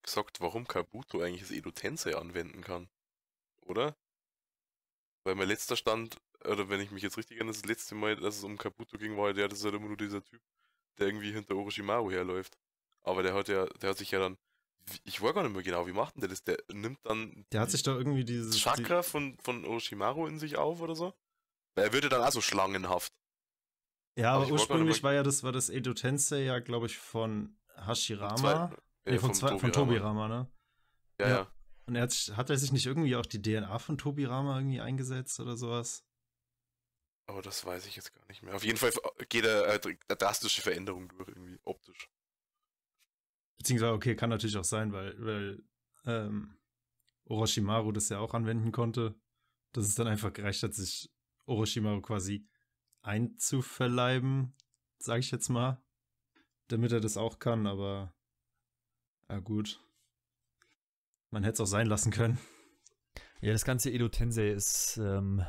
gesagt, 0.04 0.40
warum 0.40 0.68
Kabuto 0.68 1.20
eigentlich 1.20 1.42
das 1.42 1.52
Edo 1.52 1.72
Tensei 1.72 2.16
anwenden 2.16 2.62
kann. 2.62 2.90
Oder? 3.62 3.96
Weil 5.24 5.36
mein 5.36 5.48
letzter 5.48 5.76
Stand, 5.76 6.18
oder 6.48 6.70
wenn 6.70 6.80
ich 6.82 6.92
mich 6.92 7.04
jetzt 7.04 7.18
richtig 7.18 7.38
erinnere, 7.38 7.54
das 7.56 7.66
letzte 7.66 7.96
Mal, 7.96 8.16
dass 8.16 8.38
es 8.38 8.44
um 8.44 8.58
Kabuto 8.58 8.98
ging, 8.98 9.18
war 9.18 9.34
der, 9.34 9.48
das 9.48 9.60
ist 9.60 9.66
halt 9.66 9.76
immer 9.76 9.88
nur 9.88 9.98
dieser 9.98 10.24
Typ, 10.24 10.42
der 10.98 11.08
irgendwie 11.08 11.32
hinter 11.32 11.56
Orochimaru 11.56 12.12
herläuft. 12.12 12.58
Aber 13.04 13.24
der 13.24 13.34
hat 13.34 13.48
ja, 13.48 13.66
der 13.66 13.92
hat 13.92 13.98
sich 13.98 14.12
ja 14.12 14.20
dann, 14.20 14.38
ich 15.04 15.22
weiß 15.22 15.34
gar 15.34 15.44
nicht 15.44 15.54
mehr 15.54 15.64
genau, 15.64 15.88
wie 15.88 15.94
macht 15.94 16.16
denn 16.16 16.22
der 16.22 16.30
das? 16.30 16.44
Der 16.44 16.58
nimmt 16.72 17.00
dann 17.04 17.46
Der 17.52 17.62
hat 17.62 17.72
sich 17.72 17.84
doch 17.84 17.96
irgendwie 17.96 18.26
dieses. 18.26 18.58
Chakra 18.58 19.04
von, 19.04 19.38
von 19.40 19.66
Orochimaru 19.66 20.28
in 20.28 20.40
sich 20.40 20.58
auf 20.58 20.82
oder 20.82 20.96
so? 20.96 21.14
Weil 21.76 21.86
er 21.86 21.94
würde 21.94 22.10
dann 22.10 22.22
auch 22.22 22.32
so 22.32 22.42
schlangenhaft. 22.42 23.14
Die, 24.18 24.22
ja, 24.22 24.30
Aber 24.30 24.36
aber 24.38 24.42
wollte 24.52 24.54
ursprünglich 24.54 25.04
war 25.04 25.14
ja 25.14 25.24
das, 25.24 25.44
war 25.44 25.52
das 25.52 25.70
Edo 25.70 25.94
Tensei 25.94 26.44
ja, 26.44 26.60
glaube 26.60 26.86
ich, 26.86 26.98
von 26.98 27.58
Hashirama. 27.76 28.38
Zwei- 28.38 28.76
äh, 29.06 29.12
nee, 29.12 29.18
von, 29.20 29.30
vom 29.30 29.34
zwei, 29.34 29.48
von 29.50 29.72
Tobirama. 29.72 29.72
Tobirama, 29.74 30.28
ne? 30.28 30.52
Ja, 31.20 31.28
Ja. 31.28 31.36
ja. 31.36 31.52
Und 31.88 31.96
er 31.96 32.04
hat, 32.04 32.34
hat 32.36 32.50
er 32.50 32.58
sich 32.58 32.72
nicht 32.72 32.86
irgendwie 32.86 33.16
auch 33.16 33.26
die 33.26 33.42
DNA 33.42 33.78
von 33.78 33.98
Tobirama 33.98 34.58
irgendwie 34.58 34.82
eingesetzt 34.82 35.40
oder 35.40 35.56
sowas? 35.58 36.05
Aber 37.28 37.42
das 37.42 37.66
weiß 37.66 37.86
ich 37.88 37.96
jetzt 37.96 38.14
gar 38.14 38.26
nicht 38.28 38.44
mehr. 38.44 38.56
Auf 38.56 38.64
jeden 38.64 38.78
Fall 38.78 38.92
geht 39.30 39.46
er 39.46 39.68
äh, 39.68 39.80
eine 39.84 40.18
drastische 40.18 40.62
Veränderung 40.62 41.10
durch, 41.10 41.28
irgendwie 41.28 41.60
optisch. 41.64 42.10
Beziehungsweise, 43.58 43.94
okay, 43.94 44.16
kann 44.16 44.30
natürlich 44.30 44.58
auch 44.58 44.64
sein, 44.66 44.92
weil, 44.92 45.16
weil 45.24 45.64
ähm, 46.06 46.58
Orochimaru 47.26 47.92
das 47.92 48.10
ja 48.10 48.20
auch 48.20 48.34
anwenden 48.34 48.72
konnte, 48.72 49.16
dass 49.72 49.88
es 49.88 49.96
dann 49.96 50.08
einfach 50.08 50.34
gereicht 50.34 50.62
hat, 50.62 50.74
sich 50.74 51.12
Orochimaru 51.46 52.02
quasi 52.02 52.48
einzuverleiben, 53.02 54.56
sage 55.00 55.20
ich 55.20 55.32
jetzt 55.32 55.50
mal, 55.50 55.82
damit 56.68 56.92
er 56.92 57.00
das 57.00 57.18
auch 57.18 57.40
kann, 57.40 57.66
aber 57.66 58.14
ja 59.30 59.40
gut. 59.40 59.82
Man 61.32 61.44
hätte 61.44 61.56
es 61.56 61.62
auch 61.62 61.72
sein 61.72 61.88
lassen 61.88 62.12
können. 62.12 62.40
Ja, 63.42 63.52
das 63.52 63.66
ganze 63.66 63.92
Edo 63.92 64.10
Tensei 64.10 64.50
ist, 64.50 64.98
ähm, 64.98 65.46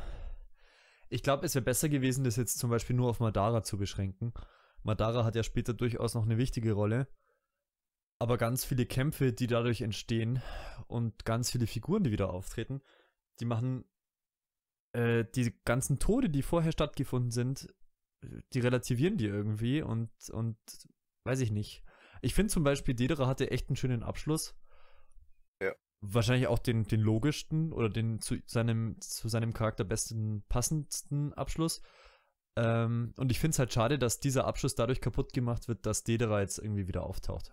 ich 1.09 1.23
glaube, 1.23 1.47
es 1.47 1.55
wäre 1.55 1.65
besser 1.65 1.89
gewesen, 1.89 2.25
das 2.25 2.37
jetzt 2.37 2.59
zum 2.59 2.71
Beispiel 2.71 2.97
nur 2.97 3.09
auf 3.09 3.21
Madara 3.21 3.63
zu 3.63 3.79
beschränken. 3.79 4.33
Madara 4.83 5.25
hat 5.25 5.37
ja 5.37 5.43
später 5.43 5.75
durchaus 5.75 6.15
noch 6.15 6.25
eine 6.25 6.39
wichtige 6.39 6.73
Rolle. 6.73 7.09
Aber 8.19 8.39
ganz 8.39 8.65
viele 8.65 8.87
Kämpfe, 8.87 9.33
die 9.33 9.47
dadurch 9.47 9.83
entstehen 9.83 10.43
und 10.87 11.25
ganz 11.25 11.51
viele 11.51 11.67
Figuren, 11.67 12.03
die 12.03 12.11
wieder 12.11 12.31
auftreten, 12.31 12.81
die 13.41 13.45
machen 13.45 13.85
äh, 14.93 15.25
die 15.35 15.55
ganzen 15.65 15.99
Tode, 15.99 16.31
die 16.31 16.43
vorher 16.43 16.73
stattgefunden 16.73 17.31
sind, 17.31 17.69
die 18.55 18.61
relativieren 18.61 19.19
die 19.19 19.27
irgendwie 19.27 19.83
und, 19.83 20.11
und 20.31 20.57
weiß 21.25 21.41
ich 21.41 21.51
nicht. 21.51 21.83
Ich 22.23 22.35
finde 22.35 22.53
zum 22.53 22.65
Beispiel, 22.65 22.95
Dedera 22.95 23.27
hatte 23.27 23.51
echt 23.51 23.69
einen 23.69 23.77
schönen 23.77 24.03
Abschluss. 24.03 24.57
Wahrscheinlich 26.01 26.47
auch 26.47 26.59
den, 26.59 26.85
den 26.85 27.01
logischsten 27.01 27.73
oder 27.73 27.89
den 27.89 28.21
zu 28.21 28.37
seinem, 28.47 29.01
zu 29.01 29.29
seinem 29.29 29.53
Charakter 29.53 29.85
besten, 29.85 30.45
passendsten 30.49 31.33
Abschluss. 31.35 31.83
Ähm, 32.57 33.13
und 33.17 33.31
ich 33.31 33.41
finde 33.41 33.53
es 33.53 33.59
halt 33.59 33.73
schade, 33.73 33.99
dass 33.99 34.21
dieser 34.21 34.47
Abschluss 34.47 34.75
dadurch 34.75 35.01
kaputt 35.01 35.33
gemacht 35.33 35.69
wird, 35.69 35.87
dass 35.87 36.05
Dedera 36.05 36.41
jetzt 36.41 36.59
irgendwie 36.59 36.89
wieder 36.89 37.05
auftaucht. 37.05 37.53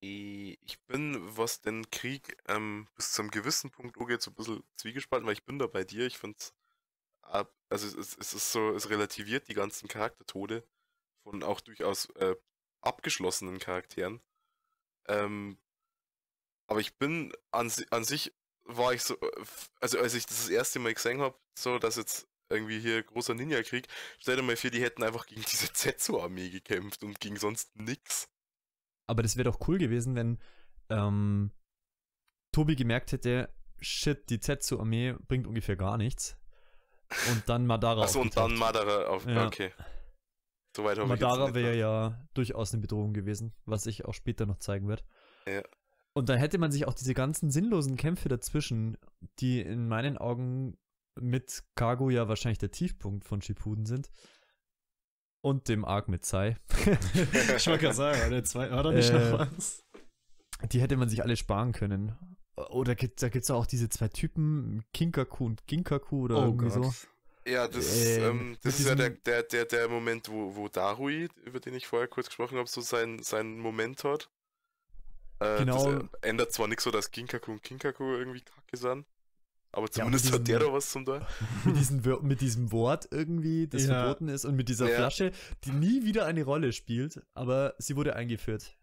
Ich 0.00 0.80
bin, 0.88 1.16
was 1.36 1.60
den 1.60 1.88
Krieg 1.90 2.36
ähm, 2.48 2.88
bis 2.96 3.12
zum 3.12 3.30
gewissen 3.30 3.70
Punkt 3.70 3.96
angeht, 3.98 4.20
so 4.20 4.32
ein 4.32 4.34
bisschen 4.34 4.64
zwiegespalten, 4.76 5.26
weil 5.26 5.34
ich 5.34 5.44
bin 5.44 5.60
da 5.60 5.68
bei 5.68 5.84
dir. 5.84 6.06
Ich 6.06 6.18
finde 6.18 6.38
also 7.22 7.86
es, 7.86 7.94
es, 7.94 8.16
es 8.18 8.34
ist 8.34 8.52
so, 8.52 8.74
es 8.74 8.90
relativiert 8.90 9.48
die 9.48 9.54
ganzen 9.54 9.88
Charaktertode 9.88 10.66
von 11.22 11.42
auch 11.42 11.60
durchaus 11.60 12.06
äh, 12.16 12.34
abgeschlossenen 12.80 13.58
Charakteren. 13.58 14.20
Ähm, 15.06 15.58
aber 16.72 16.80
ich 16.80 16.96
bin 16.96 17.34
an, 17.50 17.70
an 17.90 18.04
sich 18.04 18.32
war 18.64 18.94
ich 18.94 19.02
so, 19.02 19.14
äh, 19.20 19.44
also 19.80 19.98
als 19.98 20.14
ich 20.14 20.24
das 20.24 20.38
das 20.38 20.48
erste 20.48 20.78
Mal 20.78 20.94
gesehen 20.94 21.20
habe, 21.20 21.38
so 21.54 21.78
dass 21.78 21.96
jetzt 21.96 22.26
irgendwie 22.48 22.80
hier 22.80 23.02
großer 23.02 23.34
Ninja-Krieg, 23.34 23.88
stell 24.18 24.36
dir 24.36 24.42
mal 24.42 24.56
vor, 24.56 24.70
die 24.70 24.80
hätten 24.80 25.02
einfach 25.02 25.26
gegen 25.26 25.42
diese 25.42 25.70
Zetsu-Armee 25.70 26.48
gekämpft 26.48 27.02
und 27.02 27.20
gegen 27.20 27.36
sonst 27.36 27.76
nix. 27.76 28.30
Aber 29.06 29.22
das 29.22 29.36
wäre 29.36 29.50
doch 29.50 29.68
cool 29.68 29.76
gewesen, 29.76 30.14
wenn 30.14 30.38
ähm, 30.88 31.50
Tobi 32.52 32.74
gemerkt 32.74 33.12
hätte, 33.12 33.52
shit, 33.80 34.30
die 34.30 34.40
Zetsu-Armee 34.40 35.16
bringt 35.28 35.46
ungefähr 35.46 35.76
gar 35.76 35.98
nichts. 35.98 36.38
Und 37.30 37.46
dann 37.50 37.66
Madara 37.66 38.04
Achso, 38.04 38.22
und 38.22 38.34
dann. 38.34 38.54
Madara 38.54 39.08
auf. 39.08 39.26
Ja. 39.26 39.46
Okay. 39.46 39.72
Soweit 40.74 40.96
habe 40.96 41.02
ich 41.14 41.20
Madara 41.20 41.54
wäre 41.54 41.76
ja 41.76 42.26
durchaus 42.32 42.72
eine 42.72 42.80
Bedrohung 42.80 43.12
gewesen, 43.12 43.54
was 43.66 43.82
sich 43.82 44.06
auch 44.06 44.14
später 44.14 44.46
noch 44.46 44.58
zeigen 44.58 44.88
wird. 44.88 45.04
Ja. 45.46 45.62
Und 46.14 46.28
da 46.28 46.34
hätte 46.34 46.58
man 46.58 46.70
sich 46.70 46.86
auch 46.86 46.94
diese 46.94 47.14
ganzen 47.14 47.50
sinnlosen 47.50 47.96
Kämpfe 47.96 48.28
dazwischen, 48.28 48.98
die 49.38 49.60
in 49.60 49.88
meinen 49.88 50.18
Augen 50.18 50.76
mit 51.18 51.62
Kago 51.74 52.10
ja 52.10 52.28
wahrscheinlich 52.28 52.58
der 52.58 52.70
Tiefpunkt 52.70 53.24
von 53.24 53.40
Shippuden 53.40 53.86
sind. 53.86 54.10
Und 55.44 55.68
dem 55.68 55.84
Arc 55.84 56.08
mit 56.08 56.24
Sai. 56.24 56.56
ich 57.56 57.66
wollte 57.66 57.78
gerade 57.78 57.94
sagen, 57.94 58.30
der 58.30 58.44
zwei, 58.44 58.70
war 58.70 58.82
da 58.82 58.92
nicht 58.92 59.10
Äh, 59.10 59.30
noch 59.30 59.38
was? 59.38 59.82
Die 60.70 60.80
hätte 60.80 60.96
man 60.96 61.08
sich 61.08 61.22
alle 61.22 61.36
sparen 61.36 61.72
können. 61.72 62.14
Oder 62.70 62.94
gibt, 62.94 63.22
da 63.22 63.28
gibt 63.28 63.44
es 63.44 63.50
auch 63.50 63.66
diese 63.66 63.88
zwei 63.88 64.08
Typen, 64.08 64.84
Kinkaku 64.92 65.46
und 65.46 65.66
Ginkaku 65.66 66.24
oder 66.24 66.36
irgendwie 66.44 66.70
so. 66.70 66.92
Ja, 67.44 67.66
das, 67.66 68.18
Ähm, 68.18 68.22
ähm, 68.22 68.58
das 68.62 68.78
ist 68.78 68.86
ja 68.86 68.94
der, 68.94 69.10
der, 69.10 69.42
der, 69.42 69.64
der 69.64 69.88
Moment, 69.88 70.28
wo, 70.28 70.54
wo 70.54 70.68
Darui, 70.68 71.28
über 71.44 71.58
den 71.58 71.74
ich 71.74 71.88
vorher 71.88 72.06
kurz 72.06 72.26
gesprochen 72.26 72.58
habe, 72.58 72.68
so 72.68 72.80
seinen 72.80 73.22
seinen 73.22 73.58
Moment 73.58 74.04
hat. 74.04 74.30
Äh, 75.44 75.58
Genau. 75.58 75.92
Das 75.92 76.08
ändert 76.22 76.52
zwar 76.52 76.68
nichts 76.68 76.84
so, 76.84 76.90
dass 76.90 77.10
Kinkaku 77.10 77.52
und 77.52 77.62
Kinkaku 77.62 78.04
irgendwie 78.14 78.40
kacke 78.40 78.76
sind, 78.76 79.06
aber 79.72 79.88
Ja, 79.94 80.04
und 80.04 80.12
mit 80.12 80.20
zumindest 80.20 80.26
hat 80.32 80.48
der 80.48 80.58
diesem- 80.58 80.70
da 80.72 80.76
was 80.76 80.90
zum 80.90 81.04
Teil. 81.04 81.26
mit, 81.64 81.76
diesem, 81.76 82.04
Wör- 82.04 82.22
mit 82.22 82.40
diesem 82.40 82.72
Wort 82.72 83.08
irgendwie, 83.10 83.66
das 83.68 83.86
Ja. 83.86 84.02
verboten 84.04 84.28
ist 84.28 84.44
und 84.44 84.56
mit 84.56 84.68
dieser 84.68 84.88
Ja. 84.88 84.96
Flasche, 84.96 85.32
die 85.64 85.70
nie 85.72 86.04
wieder 86.04 86.26
eine 86.26 86.44
Rolle 86.44 86.72
spielt, 86.72 87.20
aber 87.34 87.74
sie 87.78 87.96
wurde 87.96 88.14
eingeführt. 88.16 88.76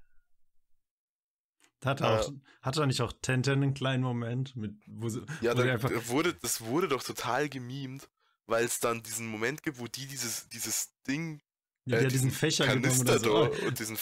Hat, 1.85 2.01
er 2.01 2.19
auch, 2.19 2.33
hat 2.61 2.75
er 2.77 2.87
nicht 2.87 3.01
auch 3.01 3.13
Tenten 3.21 3.63
einen 3.63 3.73
kleinen 3.73 4.03
Moment, 4.03 4.53
mit, 4.57 4.73
wo, 4.85 5.07
sie, 5.07 5.21
Ja, 5.39 5.53
wo 5.57 5.61
da, 5.63 5.71
einfach. 5.71 5.89
wurde, 6.07 6.33
das 6.33 6.59
wurde 6.61 6.89
doch 6.89 7.01
total 7.01 7.47
gemimt, 7.47 8.09
weil 8.47 8.65
es 8.65 8.81
dann 8.81 9.01
diesen 9.01 9.27
Moment 9.27 9.63
gibt, 9.63 9.79
wo 9.79 9.87
die 9.87 10.05
dieses, 10.05 10.49
dieses 10.49 10.93
Ding 11.07 11.39
Ja, 11.85 11.95
äh, 11.95 11.99
der 11.99 12.05
hat 12.07 12.11
diesen 12.11 12.31
Fächer 12.31 12.65
genommen 12.67 12.81
Kanister 12.83 13.11
oder 13.11 13.19
so. 13.19 13.45
da 13.55 13.67
und 13.67 13.79
diesen. 13.79 13.97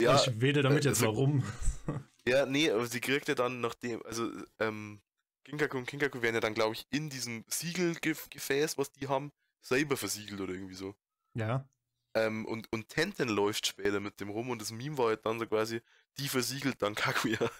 Ja, 0.00 0.16
ich 0.16 0.40
wedel 0.40 0.62
damit 0.62 0.84
äh, 0.84 0.88
jetzt 0.88 0.98
so- 1.00 1.06
mal 1.06 1.14
rum. 1.14 1.42
ja, 2.26 2.46
nee, 2.46 2.70
aber 2.70 2.86
sie 2.86 3.00
kriegt 3.00 3.28
ja 3.28 3.34
dann 3.34 3.60
nachdem, 3.60 4.02
also 4.04 4.30
ähm, 4.58 5.00
Kinkaku 5.44 5.78
und 5.78 5.86
Kinkaku 5.86 6.20
werden 6.22 6.34
ja 6.34 6.40
dann, 6.40 6.54
glaube 6.54 6.74
ich, 6.74 6.86
in 6.90 7.08
diesem 7.10 7.44
Siegelgefäß, 7.48 8.76
was 8.78 8.92
die 8.92 9.08
haben, 9.08 9.32
selber 9.60 9.96
versiegelt 9.96 10.40
oder 10.40 10.52
irgendwie 10.52 10.74
so. 10.74 10.94
Ja. 11.34 11.68
Ähm, 12.14 12.44
und, 12.46 12.70
und 12.72 12.88
Tenten 12.88 13.28
läuft 13.28 13.66
später 13.66 14.00
mit 14.00 14.20
dem 14.20 14.28
rum 14.30 14.50
und 14.50 14.60
das 14.60 14.70
Meme 14.72 14.98
war 14.98 15.06
halt 15.06 15.24
dann 15.26 15.38
so 15.38 15.46
quasi, 15.46 15.80
die 16.18 16.28
versiegelt 16.28 16.80
dann 16.82 16.94
Kaguya. 16.94 17.50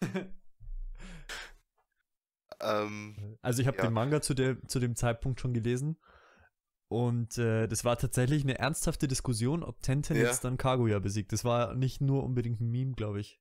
ähm, 2.60 3.36
Also 3.42 3.60
ich 3.62 3.66
habe 3.68 3.78
Ja. 3.78 3.84
den 3.84 3.92
Manga 3.92 4.20
zu, 4.20 4.34
der, 4.34 4.60
zu 4.68 4.78
dem 4.80 4.96
Zeitpunkt 4.96 5.40
schon 5.40 5.54
gelesen. 5.54 5.98
Und 6.94 7.38
äh, 7.38 7.66
das 7.66 7.84
war 7.84 7.98
tatsächlich 7.98 8.44
eine 8.44 8.56
ernsthafte 8.58 9.08
Diskussion, 9.08 9.64
ob 9.64 9.80
Tenten 9.82 10.16
Ja. 10.16 10.24
jetzt 10.26 10.44
dann 10.44 10.56
Kaguya 10.58 11.00
besiegt. 11.00 11.32
Das 11.32 11.44
war 11.44 11.74
nicht 11.74 12.00
nur 12.00 12.22
unbedingt 12.22 12.60
ein 12.60 12.70
Meme, 12.70 12.92
glaube 12.92 13.18
ich. 13.20 13.40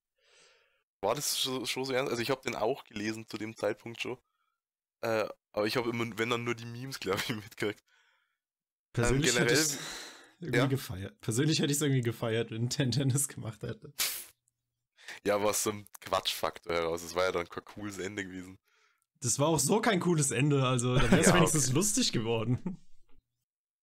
war 1.02 1.14
das 1.14 1.38
schon, 1.40 1.64
schon 1.68 1.86
so 1.86 1.94
ernst? 1.94 2.10
Also 2.10 2.24
ich 2.24 2.32
habe 2.32 2.42
den 2.42 2.56
auch 2.56 2.84
gelesen 2.86 3.28
zu 3.28 3.38
dem 3.38 3.56
Zeitpunkt 3.56 4.02
schon. 4.02 4.18
Äh, 5.02 5.28
aber 5.52 5.68
ich 5.68 5.78
habe 5.78 5.90
immer, 5.92 6.06
wenn 6.18 6.32
dann 6.32 6.44
nur 6.46 6.56
die 6.56 6.66
Memes, 6.66 7.00
glaube 7.00 7.20
ich, 7.28 7.30
mitgekriegt. 7.36 7.84
Persönlich 8.94 9.36
hätte 9.36 9.46
generell- 9.54 9.64
ich 9.64 9.78
irgendwie 10.40 10.58
ja? 10.58 10.66
gefeiert. 10.66 11.22
Persönlich 11.22 11.60
hätte 11.60 11.72
ich 11.72 11.78
es 11.78 11.82
irgendwie 11.84 12.02
gefeiert, 12.02 12.50
wenn 12.52 12.70
Tenten 12.72 13.12
es 13.12 13.28
gemacht 13.28 13.62
hätte. 13.62 13.94
Ja, 15.26 15.36
aber 15.36 15.52
aus 15.52 15.62
so 15.64 15.70
einem 15.70 15.86
Quatschfaktor 16.02 16.74
heraus. 16.74 17.04
Es 17.04 17.14
war 17.14 17.24
ja 17.26 17.32
dann 17.32 17.48
kein 17.48 17.64
cooles 17.66 18.00
Ende 18.00 18.26
gewesen. 18.26 18.58
Das 19.22 19.38
war 19.40 19.48
auch 19.50 19.60
so 19.60 19.80
kein 19.80 20.00
cooles 20.00 20.32
Ende, 20.32 20.66
also 20.66 20.96
da 20.96 21.04
wäre 21.12 21.22
es 21.22 21.28
Ja, 21.28 21.36
wenigstens 21.36 21.66
okay. 21.68 21.76
lustig 21.76 22.12
geworden. 22.12 22.78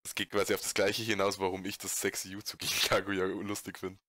Es 0.04 0.14
geht 0.14 0.30
quasi 0.30 0.54
auf 0.54 0.60
das 0.60 0.74
gleiche 0.74 1.02
hinaus, 1.02 1.38
warum 1.38 1.64
ich 1.64 1.78
das 1.78 2.00
sexy 2.00 2.30
Jutsu 2.30 2.56
gegen 2.56 2.72
Kaguya 2.88 3.24
lustig 3.24 3.78
finde. 3.78 4.00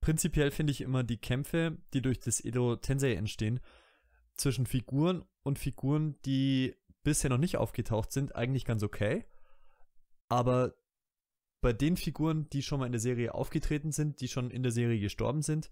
Prinzipiell 0.00 0.50
finde 0.50 0.70
ich 0.72 0.80
immer 0.80 1.02
die 1.02 1.18
Kämpfe, 1.18 1.78
die 1.92 2.02
durch 2.02 2.20
das 2.20 2.42
Edo 2.42 2.76
Tensei 2.76 3.14
entstehen, 3.14 3.60
zwischen 4.34 4.66
Figuren 4.66 5.24
und 5.42 5.58
Figuren, 5.58 6.18
die 6.24 6.76
bisher 7.02 7.30
noch 7.30 7.38
nicht 7.38 7.58
aufgetaucht 7.58 8.12
sind, 8.12 8.34
eigentlich 8.34 8.64
ganz 8.64 8.82
okay. 8.82 9.26
Aber 10.28 10.74
bei 11.60 11.72
den 11.72 11.96
Figuren, 11.96 12.48
die 12.48 12.62
schon 12.62 12.80
mal 12.80 12.86
in 12.86 12.92
der 12.92 13.00
Serie 13.00 13.34
aufgetreten 13.34 13.92
sind, 13.92 14.20
die 14.20 14.28
schon 14.28 14.50
in 14.50 14.62
der 14.62 14.72
Serie 14.72 14.98
gestorben 14.98 15.42
sind, 15.42 15.70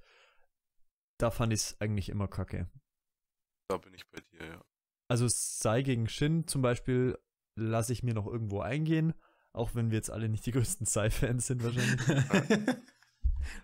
da 1.19 1.31
fand 1.31 1.53
ich 1.53 1.61
es 1.61 1.81
eigentlich 1.81 2.11
immer 2.11 2.29
kacke. 2.29 2.71
Da 3.69 3.79
bin 3.79 3.95
ich 3.95 4.07
bei 4.11 4.21
dir, 4.21 4.47
ja. 4.47 4.65
Also 5.09 5.27
Sai 5.29 5.83
gegen 5.83 6.09
Shin 6.09 6.47
zum 6.47 6.61
Beispiel 6.61 7.19
lasse 7.59 7.93
ich 7.93 8.03
mir 8.03 8.15
noch 8.15 8.27
irgendwo 8.27 8.61
eingehen, 8.61 9.15
auch 9.53 9.75
wenn 9.75 9.91
wir 9.91 9.97
jetzt 9.97 10.11
alle 10.11 10.29
nicht 10.29 10.47
die 10.47 10.53
größten 10.53 10.87
Sai-Fans 10.87 11.47
sind 11.47 11.63
wahrscheinlich. 11.63 12.77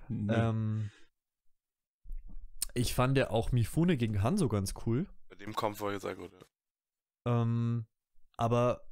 nee. 0.09 0.33
ähm, 0.33 0.91
ich 2.75 2.95
fand 2.95 3.17
ja 3.17 3.31
auch 3.31 3.53
Mifune 3.53 3.97
gegen 3.97 4.23
Hanzo 4.23 4.49
ganz 4.49 4.75
cool. 4.87 5.07
Bei 5.29 5.37
dem 5.37 5.55
Kampf 5.55 5.81
war 5.81 5.91
ich 5.91 6.03
jetzt 6.03 6.07
auch 6.07 6.17
gut, 6.17 6.33
ja. 6.33 7.43
Ähm, 7.43 7.87
aber 8.37 8.87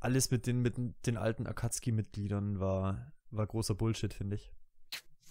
alles 0.00 0.30
mit 0.30 0.46
den, 0.46 0.62
mit 0.62 0.76
den 1.06 1.16
alten 1.16 1.46
Akatsuki-Mitgliedern 1.46 2.60
war, 2.60 3.12
war 3.30 3.46
großer 3.46 3.74
Bullshit, 3.74 4.12
finde 4.12 4.36
ich. 4.36 4.52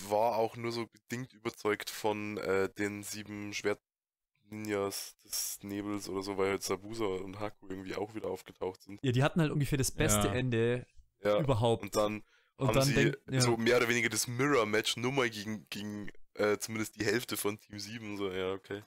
War 0.10 0.36
auch 0.36 0.56
nur 0.56 0.72
so 0.72 0.88
bedingt 0.88 1.34
überzeugt 1.34 1.90
von 1.90 2.38
äh, 2.38 2.70
den 2.70 3.04
sieben 3.04 3.54
Schwert-Ninjas 4.48 5.18
des 5.26 5.60
Nebels 5.64 6.10
oder 6.10 6.22
so, 6.24 6.38
weil 6.38 6.50
halt 6.52 6.64
Sabusa 6.64 7.06
und 7.06 7.40
Haku 7.40 7.68
irgendwie 7.70 7.96
auch 7.96 8.14
wieder 8.16 8.28
aufgetaucht 8.30 8.82
sind. 8.84 9.00
Ja, 9.04 9.12
die 9.12 9.24
hatten 9.24 9.42
halt 9.42 9.52
ungefähr 9.52 9.78
das 9.78 9.92
beste 9.92 10.28
Ja. 10.28 10.34
Ende 10.34 10.86
Ja. 11.24 11.40
überhaupt. 11.40 11.84
Und 11.84 11.96
dann 11.96 12.24
Und 12.58 12.68
haben 12.68 12.76
dann 12.76 12.84
sie 12.88 12.94
denk- 12.94 13.18
ja. 13.30 13.42
so 13.42 13.58
mehr 13.58 13.78
oder 13.78 13.88
weniger 13.90 14.10
das 14.10 14.28
Mirror-Match 14.28 14.98
nur 14.98 15.12
mal 15.12 15.30
gegen, 15.30 15.68
gegen 15.70 16.10
äh, 16.36 16.58
zumindest 16.58 17.00
die 17.00 17.06
Hälfte 17.06 17.36
von 17.38 17.60
Team 17.60 17.80
7. 17.80 18.18
So, 18.18 18.32
ja, 18.32 18.54
okay. 18.54 18.84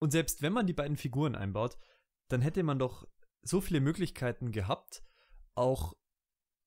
Und 0.00 0.10
selbst 0.10 0.42
wenn 0.42 0.52
man 0.52 0.66
die 0.66 0.72
beiden 0.72 0.96
Figuren 0.96 1.34
einbaut, 1.34 1.78
dann 2.28 2.42
hätte 2.42 2.62
man 2.62 2.78
doch 2.78 3.06
so 3.42 3.60
viele 3.60 3.80
Möglichkeiten 3.80 4.52
gehabt, 4.52 5.02
auch 5.54 5.94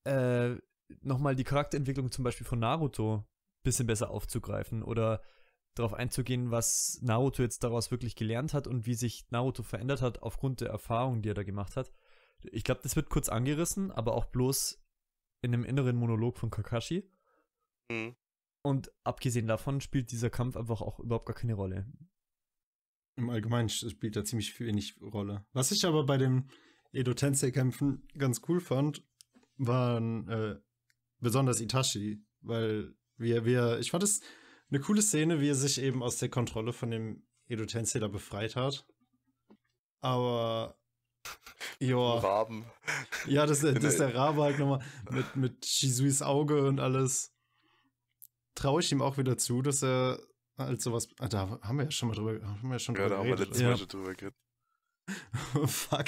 äh, 0.04 0.56
nochmal 1.02 1.34
die 1.34 1.44
Charakterentwicklung 1.44 2.10
zum 2.12 2.22
Beispiel 2.24 2.46
von 2.46 2.58
Naruto 2.60 3.16
ein 3.16 3.24
bisschen 3.64 3.86
besser 3.86 4.10
aufzugreifen 4.10 4.82
oder 4.82 5.20
darauf 5.78 5.94
einzugehen, 5.94 6.50
was 6.50 6.98
Naruto 7.02 7.42
jetzt 7.42 7.62
daraus 7.64 7.90
wirklich 7.90 8.16
gelernt 8.16 8.54
hat 8.54 8.66
und 8.66 8.86
wie 8.86 8.94
sich 8.94 9.30
Naruto 9.30 9.62
verändert 9.62 10.02
hat 10.02 10.22
aufgrund 10.22 10.60
der 10.60 10.70
Erfahrungen, 10.70 11.22
die 11.22 11.30
er 11.30 11.34
da 11.34 11.42
gemacht 11.42 11.76
hat. 11.76 11.92
Ich 12.42 12.64
glaube, 12.64 12.80
das 12.82 12.96
wird 12.96 13.08
kurz 13.08 13.28
angerissen, 13.28 13.90
aber 13.90 14.14
auch 14.14 14.26
bloß 14.26 14.82
in 15.42 15.54
einem 15.54 15.64
inneren 15.64 15.96
Monolog 15.96 16.38
von 16.38 16.50
Kakashi. 16.50 17.10
Hm. 17.90 18.16
Und 18.62 18.88
Und 18.88 18.90
abgesehen 19.04 19.46
davon 19.46 19.80
spielt 19.80 20.10
dieser 20.10 20.28
Kampf 20.28 20.56
einfach 20.56 20.80
auch 20.80 20.98
überhaupt 20.98 21.26
gar 21.26 21.36
keine 21.36 21.54
Rolle. 21.54 21.86
Im 23.14 23.30
Allgemeinen 23.30 23.68
spielt 23.68 24.16
da 24.16 24.24
ziemlich 24.24 24.58
wenig 24.58 25.00
Rolle. 25.00 25.46
Was 25.52 25.70
ich 25.70 25.84
aber 25.86 26.04
bei 26.04 26.18
den 26.18 26.50
Edo 26.92 27.14
Tensei-Kämpfen 27.14 28.08
ganz 28.18 28.42
cool 28.48 28.60
fand, 28.60 29.06
waren 29.56 30.28
äh, 30.28 30.56
besonders 31.20 31.60
Itachi, 31.60 32.24
weil 32.40 32.94
wir, 33.16 33.44
wir, 33.44 33.78
ich 33.78 33.92
fand 33.92 34.02
es 34.02 34.20
eine 34.70 34.80
coole 34.80 35.02
Szene, 35.02 35.40
wie 35.40 35.48
er 35.50 35.54
sich 35.54 35.80
eben 35.80 36.02
aus 36.02 36.18
der 36.18 36.28
Kontrolle 36.28 36.72
von 36.72 36.90
dem 36.90 37.22
Edo 37.48 37.64
Tensei 37.66 37.98
da 38.00 38.08
befreit 38.08 38.56
hat. 38.56 38.86
Aber 40.00 40.76
ja, 41.80 41.96
Raben. 41.96 42.64
ja, 43.26 43.46
das, 43.46 43.60
das 43.60 43.82
ist 43.82 43.98
der- 44.00 44.14
Rabe 44.14 44.42
halt 44.42 44.58
nochmal 44.58 44.84
mit, 45.10 45.36
mit 45.36 45.66
Shisuis 45.66 46.22
Auge 46.22 46.66
und 46.66 46.80
alles. 46.80 47.32
Traue 48.54 48.80
ich 48.80 48.90
ihm 48.92 49.02
auch 49.02 49.18
wieder 49.18 49.36
zu, 49.36 49.60
dass 49.62 49.82
er 49.82 50.18
halt 50.56 50.80
sowas. 50.80 51.08
Ah, 51.18 51.28
da 51.28 51.60
haben 51.62 51.76
wir 51.78 51.84
ja 51.84 51.90
schon 51.90 52.08
mal 52.08 52.14
drüber, 52.14 52.46
haben 52.46 52.62
wir 52.68 52.74
ja 52.74 52.78
schon 52.78 52.94
Ja, 52.94 53.02
drüber 53.02 53.14
da 53.14 53.18
haben 53.18 53.28
wir 53.28 53.36
geredet. 53.36 53.48
letztes 53.48 53.62
Ja. 53.62 53.68
Mal 53.70 53.78
schon 53.78 53.88
drüber 53.88 54.14
geredet. 54.14 54.36
Fuck. 55.70 56.06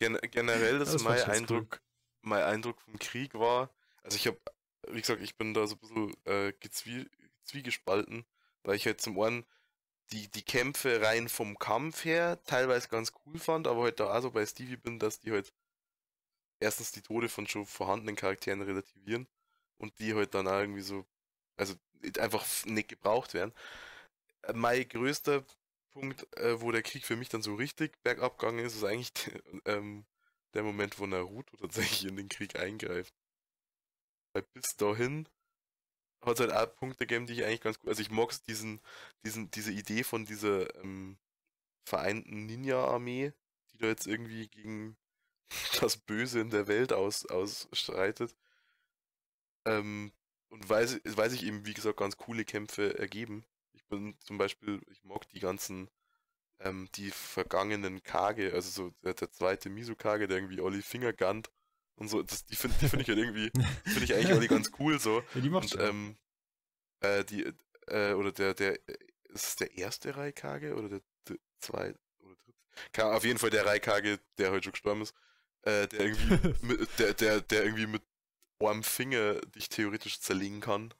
Gen 0.00 0.18
generell 0.30 0.80
ist 0.80 0.94
Das 0.94 1.02
mein 1.04 1.20
Eindruck, 1.22 1.80
mein 2.22 2.42
Eindruck 2.42 2.80
vom 2.80 2.98
Krieg 2.98 3.34
war, 3.34 3.70
also 4.02 4.16
ich 4.16 4.26
habe, 4.26 4.40
wie 4.90 5.00
gesagt, 5.00 5.22
ich 5.22 5.36
bin 5.36 5.54
da 5.54 5.66
so 5.66 5.76
ein 5.76 5.78
bisschen 5.78 6.14
äh, 6.24 6.52
gezwie 6.58 7.08
zwiegespalten, 7.44 8.24
weil 8.64 8.76
ich 8.76 8.86
halt 8.86 9.00
zum 9.00 9.18
einen 9.20 9.44
die, 10.12 10.28
die 10.30 10.42
Kämpfe 10.44 11.02
rein 11.02 11.28
vom 11.28 11.58
Kampf 11.58 12.04
her 12.04 12.42
teilweise 12.44 12.88
ganz 12.88 13.12
cool 13.26 13.38
fand, 13.40 13.66
aber 13.68 13.82
halt 13.84 14.00
da 14.00 14.16
auch 14.16 14.22
so 14.22 14.30
bei 14.32 14.46
Stevie 14.46 14.76
bin, 14.76 14.98
dass 15.00 15.20
die 15.20 15.32
halt 15.32 15.52
erstens 16.60 16.92
die 16.92 17.02
Tode 17.02 17.28
von 17.28 17.46
schon 17.46 17.66
vorhandenen 17.66 18.16
Charakteren 18.16 18.62
relativieren 18.62 19.26
und 19.78 19.98
die 19.98 20.14
halt 20.14 20.34
dann 20.34 20.48
auch 20.48 20.60
irgendwie 20.60 20.80
so, 20.82 21.04
also 21.56 21.74
einfach 22.18 22.44
nicht 22.66 22.88
gebraucht 22.88 23.34
werden. 23.34 23.52
Äh, 24.42 24.54
Mein 24.54 24.88
größter 24.88 25.44
Punkt, 25.92 26.26
äh, 26.38 26.60
wo 26.60 26.72
der 26.72 26.82
Krieg 26.82 27.06
für 27.06 27.16
mich 27.16 27.28
dann 27.30 27.42
so 27.42 27.56
richtig 27.56 28.02
bergab 28.02 28.38
gegangen 28.38 28.60
ist, 28.64 28.76
ist 28.76 28.84
eigentlich 28.84 29.12
ähm, 29.66 30.06
der 30.54 30.62
Moment, 30.64 30.98
wo 30.98 31.06
Naruto 31.06 31.56
tatsächlich 31.58 32.06
in 32.06 32.16
den 32.16 32.28
Krieg 32.28 32.58
eingreift. 32.58 33.14
Weil 34.34 34.42
bis 34.52 34.76
dahin 34.76 35.26
hat 36.24 36.34
es 36.34 36.40
halt 36.40 36.52
auch 36.52 36.76
Punkte 36.76 37.06
gegeben, 37.06 37.26
die 37.26 37.34
ich 37.34 37.44
eigentlich 37.44 37.60
ganz 37.62 37.78
gut. 37.78 37.88
Also 37.90 38.02
ich 38.02 38.10
mag 38.10 38.32
diesen, 38.46 38.80
diesen, 39.24 39.50
diese 39.50 39.72
Idee 39.72 40.04
von 40.04 40.24
dieser 40.26 40.74
ähm, 40.82 41.18
vereinten 41.86 42.46
Ninja-Armee, 42.46 43.32
die 43.72 43.78
da 43.78 43.88
jetzt 43.88 44.06
irgendwie 44.06 44.48
gegen 44.48 44.96
das 45.80 45.96
Böse 45.98 46.40
in 46.40 46.50
der 46.50 46.68
Welt 46.68 46.92
aus, 46.94 47.26
ausstreitet. 47.26 48.36
Ähm, 49.64 50.12
und 50.50 50.68
sie- 50.86 51.00
weil 51.04 51.30
sich 51.30 51.44
eben, 51.44 51.64
wie 51.66 51.74
gesagt, 51.74 51.98
ganz 51.98 52.16
coole 52.16 52.44
Kämpfe 52.44 52.98
ergeben. 52.98 53.44
Ich 53.72 53.84
bin 53.86 54.16
zum 54.20 54.38
Beispiel, 54.38 54.80
ich 54.90 55.02
mag 55.04 55.28
die 55.30 55.40
ganzen, 55.40 55.90
ähm, 56.60 56.88
die 56.96 57.10
vergangenen 57.12 58.02
Kage, 58.04 58.52
also 58.54 58.70
so 58.70 58.90
der, 59.04 59.14
der 59.14 59.30
zweite 59.32 59.70
Miso-Kage, 59.70 60.28
der 60.28 60.38
irgendwie 60.38 60.60
Olli 60.60 60.82
Finger 60.82 61.12
gunnt 61.14 61.50
und 61.96 62.08
so, 62.08 62.22
das, 62.22 62.44
die 62.46 62.56
finde 62.56 62.76
find 62.88 63.02
ich 63.02 63.08
halt 63.08 63.18
irgendwie, 63.18 63.50
finde 63.84 64.04
ich 64.04 64.14
eigentlich 64.14 64.32
Olli 64.32 64.48
ganz 64.48 64.70
cool 64.78 64.98
so. 64.98 65.22
Ja, 65.34 65.40
die 65.40 65.50
macht 65.50 65.64
Und 65.64 65.70
schon. 65.70 65.80
ähm, 65.80 66.16
äh, 67.00 67.24
die, 67.24 67.52
äh, 67.88 68.12
oder 68.14 68.32
der, 68.32 68.54
der, 68.54 68.78
ist 69.28 69.46
es 69.46 69.56
der 69.56 69.76
erste 69.76 70.16
Raikage 70.16 70.74
oder 70.74 70.88
der 70.88 71.02
dr- 71.24 71.38
zweite 71.58 71.98
oder 72.20 72.34
dritte? 72.36 73.04
Auf 73.04 73.24
jeden 73.24 73.38
Fall 73.38 73.50
der 73.50 73.66
Raikage, 73.66 74.20
der 74.38 74.50
heute 74.50 74.64
schon 74.64 74.72
gestorben 74.72 75.02
ist, 75.02 75.14
äh, 75.62 75.88
der 75.88 76.00
irgendwie, 76.00 76.54
mit, 76.66 76.98
der, 76.98 77.14
der, 77.14 77.40
der 77.40 77.64
irgendwie 77.64 77.86
mit 77.86 78.02
einem 78.60 78.82
Finger 78.84 79.40
dich 79.40 79.68
theoretisch 79.68 80.20
zerlegen 80.20 80.60
kann. 80.60 80.94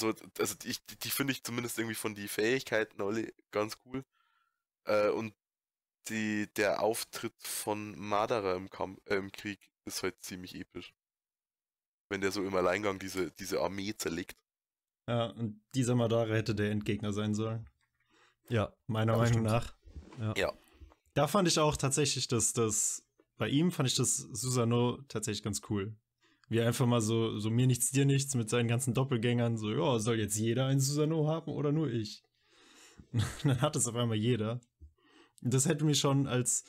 So, 0.00 0.14
also 0.38 0.54
die, 0.54 0.74
die, 0.88 0.96
die 0.96 1.10
finde 1.10 1.32
ich 1.32 1.42
zumindest 1.42 1.78
irgendwie 1.78 1.94
von 1.94 2.14
die 2.14 2.28
Fähigkeiten 2.28 3.02
alle 3.02 3.32
ganz 3.50 3.76
cool. 3.84 4.04
Äh, 4.84 5.10
und 5.10 5.34
die, 6.08 6.48
der 6.56 6.82
Auftritt 6.82 7.34
von 7.42 7.98
Madara 7.98 8.54
im, 8.54 8.70
Kampf, 8.70 9.00
äh, 9.06 9.16
im 9.16 9.30
Krieg 9.32 9.58
ist 9.84 10.02
halt 10.02 10.22
ziemlich 10.22 10.54
episch. 10.54 10.94
Wenn 12.08 12.20
der 12.20 12.32
so 12.32 12.42
im 12.44 12.54
Alleingang 12.54 12.98
diese, 12.98 13.30
diese 13.32 13.60
Armee 13.60 13.94
zerlegt. 13.96 14.36
Ja, 15.06 15.26
und 15.26 15.62
dieser 15.74 15.94
Madara 15.94 16.34
hätte 16.34 16.54
der 16.54 16.70
Endgegner 16.70 17.12
sein 17.12 17.34
sollen. 17.34 17.68
Ja, 18.48 18.72
Meiner 18.86 19.12
Ja, 19.12 19.18
Meinung 19.18 19.42
nach. 19.42 19.74
Ja. 20.18 20.34
Ja. 20.36 20.52
Da 21.14 21.28
fand 21.28 21.48
ich 21.48 21.58
auch 21.58 21.76
tatsächlich, 21.76 22.28
dass 22.28 22.52
das 22.52 23.04
bei 23.40 23.48
ihm 23.48 23.72
fand 23.72 23.88
ich 23.88 23.94
das 23.94 24.16
Susano 24.16 24.98
tatsächlich 25.08 25.42
ganz 25.42 25.62
cool. 25.70 25.96
Wie 26.50 26.58
er 26.58 26.66
einfach 26.66 26.84
mal 26.84 27.00
so, 27.00 27.38
so 27.38 27.48
mir 27.48 27.66
nichts, 27.66 27.90
dir 27.90 28.04
nichts 28.04 28.34
mit 28.34 28.50
seinen 28.50 28.68
ganzen 28.68 28.92
Doppelgängern, 28.92 29.56
so, 29.56 29.70
ja, 29.72 29.98
soll 29.98 30.18
jetzt 30.18 30.36
jeder 30.36 30.66
einen 30.66 30.78
Susano 30.78 31.26
haben 31.26 31.50
oder 31.50 31.72
nur 31.72 31.90
ich? 31.90 32.22
Und 33.12 33.24
dann 33.44 33.62
hat 33.62 33.76
es 33.76 33.86
auf 33.86 33.94
einmal 33.94 34.18
jeder. 34.18 34.60
Das 35.40 35.66
hätte 35.66 35.84
mich 35.84 35.98
schon 35.98 36.26
als 36.26 36.64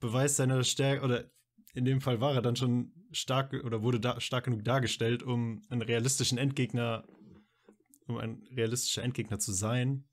Beweis 0.00 0.36
seiner 0.36 0.64
Stärke, 0.64 1.04
oder 1.04 1.30
in 1.74 1.84
dem 1.84 2.00
Fall 2.00 2.20
war 2.20 2.34
er 2.34 2.42
dann 2.42 2.56
schon 2.56 2.92
stark 3.12 3.52
oder 3.64 3.82
wurde 3.82 4.00
da, 4.00 4.20
stark 4.20 4.44
genug 4.44 4.64
dargestellt, 4.64 5.22
um 5.22 5.62
einen 5.68 5.82
realistischen 5.82 6.38
Endgegner, 6.38 7.06
um 8.06 8.16
ein 8.18 8.46
realistischer 8.50 9.02
Endgegner 9.02 9.38
zu 9.38 9.52
sein. 9.52 10.08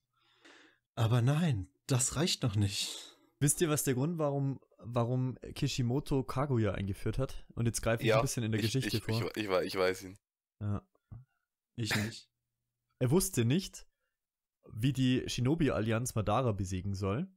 Aber 0.95 1.21
nein, 1.21 1.69
das 1.87 2.15
reicht 2.15 2.43
noch 2.43 2.55
nicht. 2.55 3.17
Wisst 3.39 3.61
ihr, 3.61 3.69
was 3.69 3.83
der 3.83 3.95
Grund, 3.95 4.17
warum, 4.17 4.59
warum 4.77 5.37
Kishimoto 5.55 6.23
Kaguya 6.23 6.73
eingeführt 6.73 7.17
hat? 7.17 7.45
Und 7.55 7.65
jetzt 7.65 7.81
greife 7.81 8.03
ich 8.03 8.09
Ja, 8.09 8.17
ein 8.17 8.21
bisschen 8.21 8.43
in 8.43 8.51
der 8.51 8.59
ich, 8.59 8.71
Geschichte 8.71 8.97
ich, 8.97 9.03
vor. 9.03 9.31
Ich, 9.35 9.49
ich 9.49 9.75
weiß 9.75 10.03
ihn. 10.03 10.17
ja. 10.59 10.85
Ich 11.75 11.95
nicht. 11.95 12.29
Er 12.99 13.09
wusste 13.09 13.45
nicht, 13.45 13.87
wie 14.71 14.93
die 14.93 15.23
Shinobi-Allianz 15.27 16.13
Madara 16.13 16.51
besiegen 16.51 16.93
soll. 16.93 17.27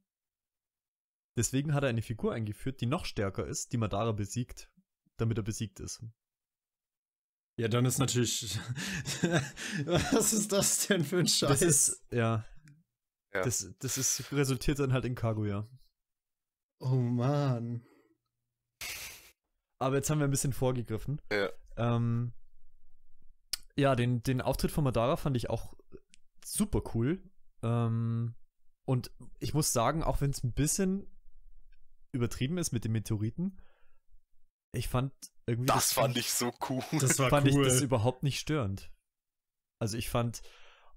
Deswegen 1.37 1.73
hat 1.73 1.83
er 1.83 1.89
eine 1.89 2.01
Figur 2.01 2.33
eingeführt, 2.33 2.79
die 2.81 2.85
noch 2.85 3.05
stärker 3.05 3.45
ist, 3.45 3.73
die 3.73 3.77
Madara 3.77 4.13
besiegt, 4.13 4.71
damit 5.17 5.37
er 5.37 5.43
besiegt 5.43 5.79
ist. 5.79 6.03
Ja, 7.57 7.67
dann 7.67 7.85
ist 7.85 7.99
natürlich. 7.99 8.59
Was 9.85 10.33
ist 10.33 10.51
das 10.51 10.87
denn 10.87 11.03
für 11.03 11.19
ein 11.19 11.27
Scheiß? 11.27 11.49
Das 11.49 11.61
ist, 11.61 12.05
ja, 12.11 12.45
Ja. 13.33 13.43
Das, 13.43 13.73
das 13.79 13.97
ist, 13.97 14.31
resultiert 14.31 14.79
dann 14.79 14.93
halt 14.93 15.05
in 15.05 15.15
Kaguya. 15.15 15.67
oh 16.79 16.95
Mann. 16.95 17.85
Aber 19.77 19.97
jetzt 19.97 20.09
haben 20.09 20.19
wir 20.19 20.25
ein 20.25 20.31
bisschen 20.31 20.53
vorgegriffen. 20.53 21.19
Ja. 21.31 21.49
Ähm, 21.75 22.33
ja, 23.77 23.95
den, 23.95 24.23
den 24.23 24.41
Auftritt 24.41 24.71
von 24.71 24.85
Madara 24.85 25.17
fand 25.17 25.35
ich 25.35 25.49
auch 25.49 25.73
super 26.45 26.81
cool. 26.93 27.21
Ähm, 27.61 28.35
und 28.85 29.11
ich 29.39 29.53
muss 29.53 29.73
sagen, 29.73 30.01
auch 30.01 30.21
wenn 30.21 30.31
es 30.31 30.43
ein 30.43 30.53
bisschen 30.53 31.07
übertrieben 32.15 32.57
ist 32.57 32.71
mit 32.71 32.83
den 32.85 32.91
Meteoriten, 32.93 33.59
ich 34.73 34.87
fand 34.87 35.13
irgendwie. 35.45 35.67
Das 35.67 35.93
fand 35.93 36.17
ich 36.17 36.31
so 36.31 36.51
cool. 36.69 36.83
Das 36.99 37.19
war 37.19 37.29
fand 37.29 37.51
cool. 37.51 37.65
ich 37.65 37.73
das 37.73 37.81
überhaupt 37.81 38.23
nicht 38.23 38.39
störend. 38.39 38.91
Also 39.79 39.97
ich 39.97 40.09
fand, 40.09 40.41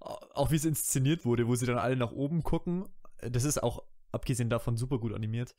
au- 0.00 0.18
auch 0.34 0.50
wie 0.50 0.56
es 0.56 0.64
inszeniert 0.64 1.24
wurde, 1.24 1.46
wo 1.46 1.54
sie 1.54 1.66
dann 1.66 1.78
alle 1.78 1.96
nach 1.96 2.12
oben 2.12 2.42
gucken, 2.42 2.88
das 3.18 3.44
ist 3.44 3.62
auch 3.62 3.84
abgesehen 4.12 4.48
davon 4.50 4.76
super 4.76 4.98
gut 4.98 5.12
animiert. 5.12 5.54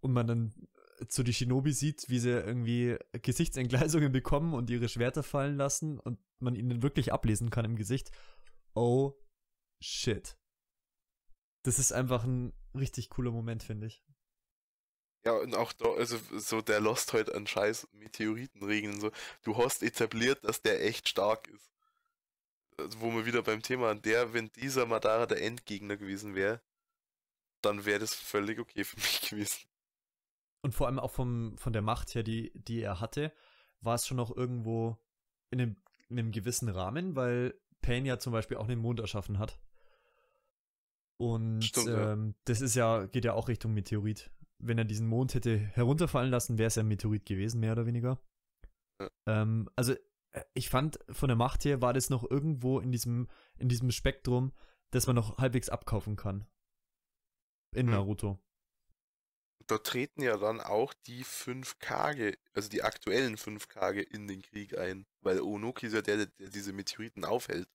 Und 0.00 0.12
man 0.12 0.26
dann 0.26 0.52
so 1.08 1.22
die 1.22 1.32
Shinobi 1.32 1.72
sieht, 1.72 2.08
wie 2.08 2.18
sie 2.20 2.30
irgendwie 2.30 2.96
Gesichtsentgleisungen 3.12 4.12
bekommen 4.12 4.54
und 4.54 4.70
ihre 4.70 4.88
Schwerter 4.88 5.22
fallen 5.22 5.56
lassen 5.56 5.98
und 5.98 6.18
man 6.40 6.54
ihnen 6.54 6.82
wirklich 6.82 7.12
ablesen 7.12 7.50
kann 7.50 7.64
im 7.64 7.76
Gesicht. 7.76 8.10
Oh 8.74 9.14
shit. 9.82 10.36
Das 11.64 11.78
ist 11.78 11.92
einfach 11.92 12.24
ein 12.24 12.52
richtig 12.74 13.10
cooler 13.10 13.30
Moment, 13.32 13.62
finde 13.62 13.86
ich. 13.86 14.04
Ja, 15.24 15.32
und 15.32 15.54
auch 15.54 15.72
da, 15.72 15.88
also 15.90 16.18
so 16.36 16.60
der 16.62 16.80
Lost 16.80 17.12
halt 17.12 17.32
an 17.32 17.46
scheiß 17.46 17.88
Meteoritenregen 17.92 18.94
und 18.94 19.00
so. 19.00 19.12
Du 19.42 19.56
hast 19.56 19.82
etabliert, 19.82 20.44
dass 20.44 20.62
der 20.62 20.84
echt 20.84 21.08
stark 21.08 21.48
ist. 21.48 21.70
Also, 22.76 23.00
wo 23.00 23.12
wir 23.12 23.24
wieder 23.26 23.42
beim 23.42 23.62
Thema, 23.62 23.94
der, 23.94 24.32
wenn 24.32 24.50
dieser 24.52 24.86
Madara 24.86 25.26
der 25.26 25.42
Endgegner 25.42 25.96
gewesen 25.96 26.34
wäre, 26.34 26.60
dann 27.60 27.84
wäre 27.84 28.00
das 28.00 28.14
völlig 28.14 28.58
okay 28.58 28.82
für 28.84 28.96
mich 29.00 29.20
gewesen. 29.30 29.66
Und 30.62 30.74
vor 30.74 30.86
allem 30.86 30.98
auch 30.98 31.10
vom, 31.10 31.56
von 31.56 31.72
der 31.72 31.82
Macht 31.82 32.14
her, 32.14 32.22
die, 32.22 32.52
die 32.54 32.80
er 32.80 33.00
hatte, 33.00 33.32
war 33.80 33.94
es 33.94 34.06
schon 34.06 34.16
noch 34.16 34.34
irgendwo 34.34 34.96
in 35.50 35.60
einem, 35.60 35.76
in 36.08 36.18
einem 36.18 36.32
gewissen 36.32 36.68
Rahmen, 36.68 37.16
weil 37.16 37.54
Pain 37.80 38.06
ja 38.06 38.18
zum 38.18 38.32
Beispiel 38.32 38.56
auch 38.56 38.68
den 38.68 38.78
Mond 38.78 39.00
erschaffen 39.00 39.38
hat. 39.38 39.58
Und 41.16 41.62
Stimmt, 41.64 41.88
ja. 41.88 42.12
ähm, 42.12 42.34
das 42.44 42.60
ist 42.60 42.74
ja, 42.74 43.06
geht 43.06 43.24
ja 43.24 43.34
auch 43.34 43.48
Richtung 43.48 43.74
Meteorit. 43.74 44.30
Wenn 44.64 44.78
er 44.78 44.84
diesen 44.84 45.06
Mond 45.08 45.34
hätte 45.34 45.58
herunterfallen 45.58 46.30
lassen, 46.30 46.56
wäre 46.56 46.68
es 46.68 46.76
ja 46.76 46.82
ein 46.82 46.88
Meteorit 46.88 47.26
gewesen, 47.26 47.60
mehr 47.60 47.72
oder 47.72 47.84
weniger. 47.86 48.20
Ja. 49.00 49.10
Ähm, 49.26 49.68
also, 49.76 49.94
äh, 50.30 50.44
ich 50.54 50.70
fand, 50.70 50.98
von 51.10 51.28
der 51.28 51.36
Macht 51.36 51.64
her 51.64 51.82
war 51.82 51.92
das 51.92 52.10
noch 52.10 52.28
irgendwo 52.30 52.78
in 52.78 52.92
diesem, 52.92 53.28
in 53.58 53.68
diesem 53.68 53.90
Spektrum, 53.90 54.52
das 54.90 55.06
man 55.06 55.16
noch 55.16 55.38
halbwegs 55.38 55.68
abkaufen 55.68 56.16
kann. 56.16 56.46
In 57.74 57.86
Hm. 57.86 57.94
Naruto. 57.94 58.38
Da 59.66 59.78
treten 59.78 60.22
ja 60.22 60.36
dann 60.36 60.60
auch 60.60 60.92
die 61.06 61.24
fünf 61.24 61.78
Kage, 61.78 62.36
also 62.52 62.68
die 62.68 62.82
aktuellen 62.82 63.36
fünf 63.36 63.68
Kage 63.68 64.02
in 64.02 64.26
den 64.28 64.42
Krieg 64.42 64.76
ein. 64.76 65.06
Weil 65.20 65.40
Onoki 65.40 65.86
ist 65.86 65.92
ja 65.94 66.02
der, 66.02 66.26
der, 66.26 66.48
diese 66.50 66.72
Meteoriten 66.72 67.24
aufhält, 67.24 67.68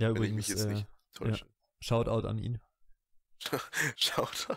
Ja, 0.00 0.08
wenn 0.08 0.22
ich 0.22 0.30
übrigens, 0.30 0.36
mich 0.36 0.48
jetzt 0.48 0.64
äh, 0.64 0.72
nicht 0.74 0.86
täusche. 1.12 1.46
Shoutout 1.80 2.26
an 2.26 2.38
ihn. 2.38 2.60
An. 4.16 4.56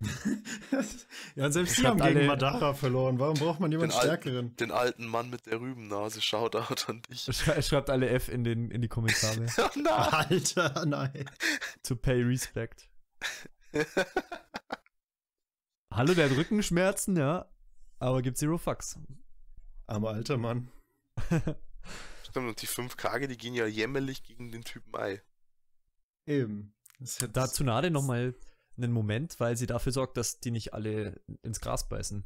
ja, 1.36 1.44
und 1.46 1.52
selbst 1.52 1.76
die 1.76 1.82
Schreibt 1.82 2.00
haben 2.00 2.14
gegen 2.14 2.26
Madara 2.26 2.72
verloren. 2.72 3.18
Warum 3.18 3.34
braucht 3.38 3.60
man 3.60 3.70
jemanden 3.70 3.90
Den 3.92 4.00
alten- 4.00 4.22
stärkeren? 4.22 4.56
Den 4.56 4.70
alten 4.70 5.06
Mann 5.06 5.28
mit 5.28 5.44
der 5.46 5.60
Rübennase, 5.60 6.22
Shoutout 6.22 6.86
an 6.90 7.02
dich. 7.02 7.24
Schrei- 7.30 7.60
Schreibt 7.60 7.90
alle 7.90 8.08
F 8.08 8.28
in, 8.28 8.42
den, 8.44 8.70
in 8.70 8.80
die 8.80 8.88
Kommentare. 8.88 9.46
Oh 9.58 9.68
nein. 9.78 9.84
Alter, 10.12 10.86
nein. 10.86 11.30
to 11.82 11.96
pay 11.96 12.22
respect. 12.22 12.88
Hallo, 15.92 16.14
der 16.14 16.30
hat 16.30 16.36
Rückenschmerzen, 16.36 17.16
ja. 17.16 17.46
Aber 17.98 18.22
gibt 18.22 18.38
Zero 18.38 18.56
Fucks. 18.58 18.98
Armer 19.86 20.10
alter 20.10 20.38
Mann. 20.38 20.70
Stimmt, 22.28 22.48
und 22.48 22.62
die 22.62 22.66
fünf 22.66 22.96
Kage, 22.96 23.28
die 23.28 23.36
gehen 23.36 23.54
ja 23.54 23.66
jämmerlich 23.66 24.22
gegen 24.22 24.50
den 24.52 24.62
Typen 24.64 24.94
Ei. 24.96 25.20
Eben. 26.26 26.72
Da 27.32 27.46
Tsunade 27.48 27.90
nochmal 27.90 28.34
einen 28.82 28.92
Moment, 28.92 29.38
weil 29.40 29.56
sie 29.56 29.66
dafür 29.66 29.92
sorgt, 29.92 30.16
dass 30.16 30.40
die 30.40 30.50
nicht 30.50 30.74
alle 30.74 31.20
ins 31.42 31.60
Gras 31.60 31.88
beißen. 31.88 32.24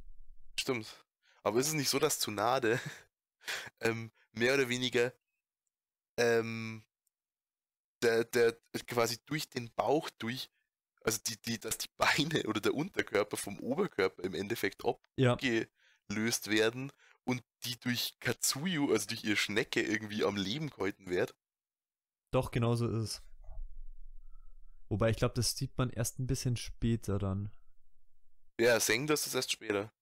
Stimmt. 0.59 1.05
Aber 1.43 1.61
ist 1.61 1.69
es 1.69 1.75
nicht 1.75 1.91
so, 1.91 1.99
dass 1.99 2.19
Tsunade 2.21 2.81
ähm, 3.81 4.13
mehr 4.33 4.55
oder 4.55 4.69
weniger 4.69 5.13
ähm, 6.17 6.85
der, 8.03 8.25
der 8.25 8.57
quasi 8.87 9.19
durch 9.27 9.49
den 9.49 9.73
Bauch 9.75 10.11
durch, 10.19 10.51
also 11.03 11.19
die, 11.27 11.41
die, 11.41 11.59
dass 11.59 11.79
die 11.79 11.89
Beine 11.97 12.45
oder 12.47 12.61
der 12.61 12.75
Unterkörper 12.75 13.37
vom 13.37 13.59
Oberkörper 13.61 14.23
im 14.25 14.35
Endeffekt 14.35 14.83
Ja, 15.17 15.41
abgelöst 16.09 16.51
werden 16.51 16.93
und 17.25 17.43
die 17.65 17.79
durch 17.81 18.19
Katsuyu, 18.21 18.93
also 18.93 19.07
durch 19.09 19.25
ihre 19.25 19.37
Schnecke 19.37 19.83
irgendwie 19.83 20.25
am 20.25 20.37
Leben 20.37 20.71
gehalten 20.71 21.09
wird? 21.09 21.35
doch, 22.31 22.51
genau 22.51 22.75
so 22.75 22.87
ist 22.89 22.95
es. 22.95 23.23
Wobei, 24.89 25.11
ich 25.11 25.17
glaube, 25.17 25.35
das 25.35 25.57
sieht 25.57 25.77
man 25.79 25.91
erst 25.91 26.19
ein 26.19 26.27
bisschen 26.27 26.57
später 26.57 27.19
dann. 27.19 27.51
Ja, 28.61 28.79
Seng, 28.79 29.07
das 29.07 29.27
ist 29.27 29.35
erst 29.35 29.51
später. 29.51 29.93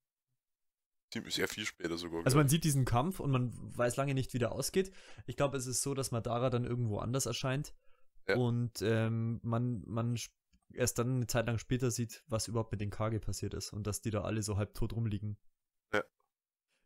Ziemlich 1.12 1.34
sehr 1.34 1.48
viel 1.48 1.66
später 1.66 1.98
sogar. 1.98 2.24
Also 2.24 2.36
man 2.38 2.48
sieht 2.48 2.64
diesen 2.64 2.84
Kampf 2.84 3.20
und 3.20 3.30
man 3.30 3.52
weiß 3.76 3.96
lange 3.96 4.14
nicht, 4.14 4.32
wie 4.34 4.38
der 4.38 4.52
ausgeht. 4.52 4.92
Ich 5.26 5.36
glaube, 5.36 5.56
es 5.56 5.66
ist 5.66 5.82
so, 5.82 5.94
dass 5.94 6.10
Madara 6.10 6.50
dann 6.50 6.64
irgendwo 6.64 6.98
anders 6.98 7.26
erscheint 7.26 7.74
Ja. 8.28 8.36
und 8.36 8.80
ähm, 8.82 9.40
man, 9.42 9.82
man 9.86 10.18
erst 10.72 10.98
dann 10.98 11.16
eine 11.16 11.26
Zeit 11.26 11.46
lang 11.46 11.58
später 11.58 11.90
sieht, 11.90 12.24
was 12.26 12.48
überhaupt 12.48 12.72
mit 12.72 12.80
den 12.80 12.90
Kage 12.90 13.20
passiert 13.20 13.52
ist 13.52 13.72
und 13.72 13.86
dass 13.86 14.00
die 14.00 14.10
da 14.10 14.22
alle 14.22 14.42
so 14.42 14.56
halb 14.56 14.74
tot 14.74 14.94
rumliegen. 14.94 15.36
Ja. 15.92 16.02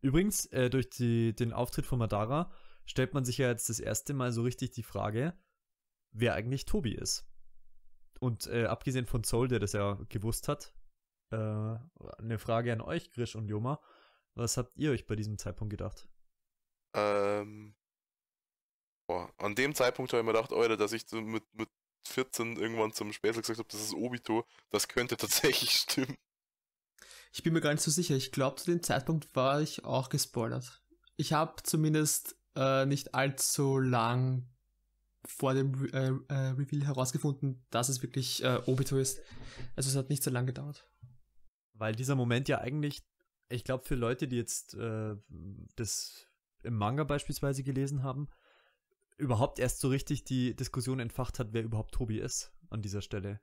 Übrigens, 0.01 0.47
äh, 0.47 0.70
durch 0.70 0.90
die, 0.90 1.35
den 1.35 1.52
Auftritt 1.52 1.86
von 1.86 1.98
Madara 2.01 2.52
stellt 2.85 3.14
man 3.14 3.24
sich 3.24 3.39
ja 3.39 3.48
jetzt 3.48 3.68
das 3.68 3.81
erste 3.81 4.12
Mal 4.12 4.32
so 4.32 4.43
richtig 4.43 4.73
die 4.73 4.82
Frage, 4.82 5.39
wer 6.12 6.35
eigentlich 6.35 6.64
Tobi 6.64 6.94
ist. 6.94 7.28
Und 8.20 8.47
äh, 8.47 8.66
abgesehen 8.66 9.06
von 9.06 9.24
Soul, 9.24 9.48
der 9.48 9.59
das 9.59 9.72
ja 9.72 9.98
gewusst 10.09 10.48
hat, 10.48 10.72
äh, 11.30 11.36
eine 11.36 12.38
Frage 12.38 12.72
an 12.72 12.80
euch, 12.80 13.10
Grisch 13.12 13.36
und 13.36 13.48
Joma. 13.48 13.80
Was 14.34 14.56
habt 14.56 14.76
ihr 14.76 14.90
euch 14.90 15.06
bei 15.06 15.16
diesem 15.16 15.38
Zeitpunkt 15.38 15.70
gedacht? 15.70 16.09
Ähm, 16.94 17.74
boah, 19.09 19.32
an 19.38 19.55
dem 19.55 19.74
Zeitpunkt 19.74 20.12
habe 20.12 20.20
ich 20.20 20.26
mir 20.26 20.32
gedacht, 20.32 20.52
Alter, 20.52 20.76
dass 20.76 20.93
ich 20.93 21.06
so 21.06 21.20
mit, 21.20 21.44
mit 21.55 21.68
14 22.06 22.56
irgendwann 22.56 22.93
zum 22.93 23.12
Späßel 23.12 23.43
gesagt 23.43 23.59
habe, 23.59 23.68
das 23.70 23.80
ist 23.80 23.94
Obito, 23.94 24.47
das 24.70 24.88
könnte 24.88 25.16
tatsächlich 25.16 25.70
stimmen. 25.70 26.16
Ich 27.32 27.43
bin 27.43 27.52
mir 27.52 27.60
gar 27.60 27.72
nicht 27.72 27.82
so 27.82 27.90
sicher. 27.90 28.14
Ich 28.14 28.32
glaube, 28.32 28.56
zu 28.56 28.70
dem 28.70 28.82
Zeitpunkt 28.82 29.34
war 29.34 29.60
ich 29.60 29.84
auch 29.84 30.09
gespoilert. 30.09 30.82
Ich 31.16 31.32
habe 31.32 31.62
zumindest 31.62 32.36
äh, 32.55 32.86
nicht 32.86 33.14
allzu 33.14 33.78
lang 33.78 34.48
vor 35.27 35.55
dem 35.55 35.86
äh, 35.93 36.12
äh, 36.28 36.48
Reveal 36.51 36.86
herausgefunden, 36.86 37.65
dass 37.70 37.89
es 37.89 38.03
wirklich 38.03 38.43
äh, 38.43 38.61
Obito 38.66 38.97
ist. 38.97 39.20
Also 39.74 39.90
es 39.90 39.97
hat 39.97 40.09
nicht 40.09 40.23
so 40.23 40.31
lange 40.31 40.47
gedauert. 40.47 40.89
Weil 41.74 41.94
dieser 41.94 42.15
Moment 42.15 42.48
ja 42.48 42.61
eigentlich, 42.61 43.05
ich 43.48 43.65
glaube, 43.65 43.85
für 43.85 43.97
Leute, 43.97 44.28
die 44.28 44.36
jetzt 44.36 44.74
äh, 44.74 45.16
das 45.77 46.27
im 46.62 46.74
Manga 46.74 47.05
beispielsweise 47.05 47.62
gelesen 47.62 48.03
haben, 48.03 48.28
überhaupt 49.19 49.59
erst 49.59 49.81
so 49.81 49.89
richtig 49.89 50.24
die 50.24 50.55
Diskussion 50.55 51.01
entfacht 51.01 51.39
hat, 51.39 51.53
wer 51.53 51.62
überhaupt 51.62 51.94
Tobi 51.94 52.19
ist 52.19 52.53
an 52.70 52.82
dieser 52.82 53.03
Stelle. 53.03 53.40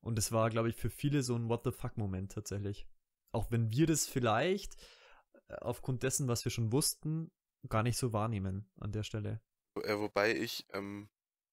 Und 0.00 0.18
es 0.18 0.32
war, 0.32 0.50
glaube 0.50 0.70
ich, 0.70 0.76
für 0.76 0.90
viele 0.90 1.22
so 1.22 1.34
ein 1.36 1.48
What 1.48 1.62
the 1.64 1.72
fuck-Moment 1.72 2.32
tatsächlich. 2.32 2.88
Auch 3.32 3.50
wenn 3.50 3.70
wir 3.70 3.86
das 3.86 4.06
vielleicht 4.06 4.76
aufgrund 5.60 6.02
dessen, 6.02 6.28
was 6.28 6.44
wir 6.44 6.50
schon 6.50 6.72
wussten, 6.72 7.30
gar 7.68 7.82
nicht 7.82 7.98
so 7.98 8.12
wahrnehmen 8.12 8.70
an 8.78 8.92
der 8.92 9.02
Stelle. 9.02 9.40
Äh, 9.76 9.98
wobei 9.98 10.34
ich 10.34 10.66
ähm, 10.72 11.08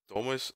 damals 0.08 0.56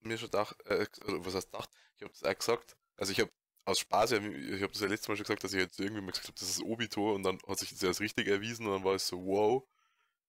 mir 0.00 0.18
schon 0.18 0.30
gedacht, 0.30 0.56
äh, 0.66 0.86
was 1.06 1.34
heißt 1.34 1.52
gedacht, 1.52 1.70
ich 1.96 2.02
habe 2.02 2.12
das 2.12 2.22
auch 2.24 2.38
gesagt, 2.38 2.76
also 2.96 3.12
ich 3.12 3.20
habe 3.20 3.30
aus 3.64 3.78
Spaß, 3.80 4.12
ich 4.12 4.62
habe 4.62 4.72
das 4.72 4.80
ja 4.80 4.88
letztes 4.88 5.08
Mal 5.08 5.16
schon 5.16 5.24
gesagt, 5.24 5.44
dass 5.44 5.52
ich 5.52 5.60
jetzt 5.60 5.78
irgendwie 5.80 6.00
mal 6.00 6.10
gesagt 6.12 6.28
habe, 6.28 6.38
das 6.38 6.48
ist 6.48 6.62
Obito 6.62 7.14
und 7.14 7.22
dann 7.22 7.38
hat 7.46 7.58
sich 7.58 7.70
das 7.70 7.80
ja 7.82 7.88
als 7.88 8.00
richtig 8.00 8.28
erwiesen 8.28 8.66
und 8.66 8.72
dann 8.72 8.84
war 8.84 8.94
es 8.94 9.06
so, 9.06 9.24
wow. 9.24 9.64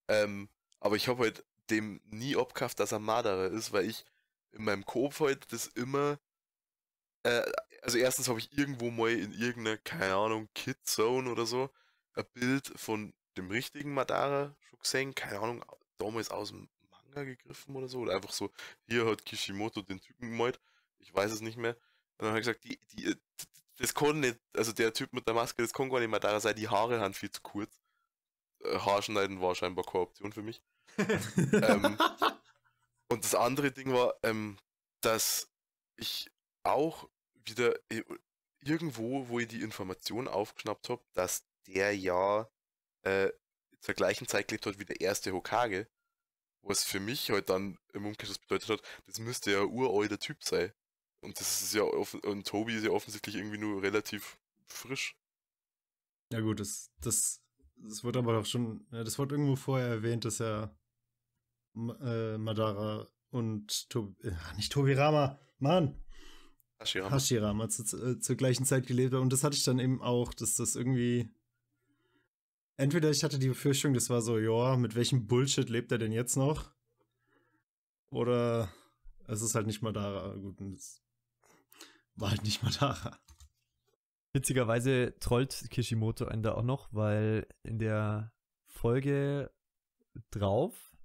Ähm, 0.07 0.49
aber 0.79 0.95
ich 0.95 1.07
habe 1.07 1.23
halt 1.23 1.45
dem 1.69 2.01
nie 2.05 2.35
abgekauft, 2.35 2.79
dass 2.79 2.91
er 2.91 2.99
Marderer 2.99 3.47
ist, 3.47 3.73
weil 3.73 3.89
ich 3.89 4.05
in 4.51 4.65
meinem 4.65 4.85
Kopf 4.85 5.21
halt 5.21 5.51
das 5.53 5.67
immer, 5.67 6.19
äh, 7.23 7.43
also 7.81 7.97
erstens 7.97 8.27
habe 8.27 8.39
ich 8.39 8.55
irgendwo 8.57 8.91
mal 8.91 9.11
in 9.11 9.33
irgendeiner, 9.33 9.77
keine 9.77 10.15
Ahnung, 10.15 10.49
Kidzone 10.53 11.29
oder 11.31 11.45
so, 11.45 11.69
ein 12.13 12.25
Bild 12.33 12.71
von 12.75 13.13
dem 13.37 13.49
richtigen 13.49 13.93
Madara 13.93 14.55
schon 14.69 14.79
gesehen, 14.79 15.15
keine 15.15 15.39
Ahnung, 15.39 15.63
damals 16.01 16.29
aus 16.29 16.49
dem 16.49 16.69
Manga 16.89 17.23
gegriffen 17.23 17.75
oder 17.75 17.87
so, 17.87 17.99
oder 17.99 18.15
einfach 18.15 18.31
so, 18.31 18.51
hier 18.87 19.05
hat 19.05 19.25
Kishimoto 19.25 19.81
den 19.81 19.99
Typen 19.99 20.31
gemalt, 20.31 20.59
ich 20.99 21.13
weiß 21.13 21.31
es 21.31 21.41
nicht 21.41 21.57
mehr. 21.57 21.75
Und 22.17 22.25
dann 22.25 22.29
habe 22.29 22.39
ich 22.39 22.45
gesagt, 22.45 22.63
die, 22.63 22.79
die, 22.93 23.11
äh, 23.11 23.15
das 23.77 23.93
kann 23.93 24.19
nicht, 24.19 24.39
also 24.53 24.71
der 24.71 24.93
Typ 24.93 25.13
mit 25.13 25.27
der 25.27 25.33
Maske, 25.33 25.61
das 25.61 25.73
kann 25.73 25.89
gar 25.89 25.99
nicht 25.99 26.09
Madara 26.09 26.39
sein, 26.39 26.55
die 26.55 26.69
Haare 26.69 26.99
haben 26.99 27.13
viel 27.13 27.31
zu 27.31 27.41
kurz. 27.41 27.81
Äh, 28.63 28.77
Haarschneiden 28.77 29.41
war 29.41 29.55
scheinbar 29.55 29.85
keine 29.85 30.03
Option 30.03 30.31
für 30.31 30.43
mich. 30.43 30.61
ähm, 30.97 31.97
und 33.09 33.23
das 33.23 33.35
andere 33.35 33.71
Ding 33.71 33.91
war, 33.91 34.15
ähm, 34.23 34.57
dass 35.01 35.49
ich 35.95 36.31
auch 36.63 37.09
wieder 37.45 37.75
äh, 37.89 38.03
irgendwo, 38.59 39.27
wo 39.29 39.39
ich 39.39 39.47
die 39.47 39.61
Information 39.61 40.27
aufgeschnappt 40.27 40.89
habe, 40.89 41.03
dass 41.13 41.43
der 41.67 41.95
ja 41.95 42.47
äh, 43.03 43.29
zur 43.81 43.95
gleichen 43.95 44.27
Zeit 44.27 44.47
gelebt 44.47 44.65
hat 44.65 44.79
wie 44.79 44.85
der 44.85 45.01
erste 45.01 45.33
Hokage, 45.33 45.87
was 46.61 46.83
für 46.83 46.99
mich 46.99 47.29
halt 47.29 47.49
dann 47.49 47.77
im 47.93 48.05
Umkehrschluss 48.05 48.39
bedeutet 48.39 48.69
hat, 48.69 48.81
das 49.07 49.19
müsste 49.19 49.51
ja 49.51 49.63
uralter 49.63 50.19
Typ 50.19 50.43
sein. 50.43 50.71
Und 51.21 51.39
das 51.39 51.61
ist 51.61 51.73
ja 51.73 51.83
und 51.83 52.47
Tobi 52.47 52.75
ist 52.75 52.85
ja 52.85 52.91
offensichtlich 52.91 53.35
irgendwie 53.35 53.57
nur 53.57 53.81
relativ 53.81 54.39
frisch. 54.65 55.15
Ja 56.31 56.39
gut, 56.39 56.59
das, 56.59 56.91
das, 57.01 57.41
das 57.75 58.03
wird 58.03 58.17
aber 58.17 58.39
auch 58.39 58.45
schon, 58.45 58.87
das 58.89 59.19
wurde 59.19 59.35
irgendwo 59.35 59.55
vorher 59.55 59.87
erwähnt, 59.87 60.25
dass 60.25 60.39
er 60.39 60.75
äh, 61.75 62.37
Madara 62.37 63.07
und 63.29 63.89
Tobi, 63.89 64.15
äh, 64.27 64.33
nicht 64.55 64.71
Tobirama, 64.71 65.39
Mann, 65.59 66.01
Hashirama. 66.81 67.15
Hashirama 67.15 67.69
zu, 67.69 67.83
zu, 67.83 68.19
zur 68.19 68.35
gleichen 68.35 68.65
Zeit 68.65 68.87
gelebt 68.87 69.13
hat. 69.13 69.21
Und 69.21 69.31
das 69.31 69.43
hatte 69.43 69.55
ich 69.55 69.63
dann 69.63 69.79
eben 69.79 70.01
auch, 70.01 70.33
dass 70.33 70.55
das 70.55 70.75
irgendwie. 70.75 71.29
Entweder 72.81 73.11
ich 73.11 73.23
hatte 73.23 73.37
die 73.37 73.49
Befürchtung, 73.49 73.93
das 73.93 74.09
war 74.09 74.23
so, 74.23 74.39
ja, 74.39 74.75
mit 74.75 74.95
welchem 74.95 75.27
Bullshit 75.27 75.69
lebt 75.69 75.91
er 75.91 75.99
denn 75.99 76.11
jetzt 76.11 76.35
noch? 76.35 76.71
Oder 78.09 78.73
es 79.27 79.43
ist 79.43 79.53
halt 79.53 79.67
nicht 79.67 79.83
Madara. 79.83 80.33
Gut, 80.33 80.59
es 80.61 80.99
war 82.15 82.31
halt 82.31 82.43
nicht 82.43 82.63
Madara. 82.63 83.19
Witzigerweise 84.33 85.13
trollt 85.19 85.67
Kishimoto 85.69 86.25
einen 86.25 86.41
da 86.41 86.55
auch 86.55 86.63
noch, 86.63 86.89
weil 86.91 87.45
in 87.61 87.77
der 87.77 88.33
Folge 88.65 89.51
drauf 90.31 90.97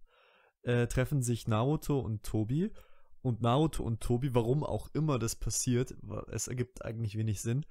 äh, 0.62 0.86
treffen 0.86 1.20
sich 1.20 1.46
Naruto 1.46 2.00
und 2.00 2.22
Tobi. 2.22 2.72
Und 3.20 3.42
Naruto 3.42 3.82
und 3.82 4.00
Tobi, 4.00 4.34
warum 4.34 4.64
auch 4.64 4.88
immer 4.94 5.18
das 5.18 5.36
passiert, 5.36 5.94
es 6.28 6.48
ergibt 6.48 6.86
eigentlich 6.86 7.18
wenig 7.18 7.42
Sinn, 7.42 7.66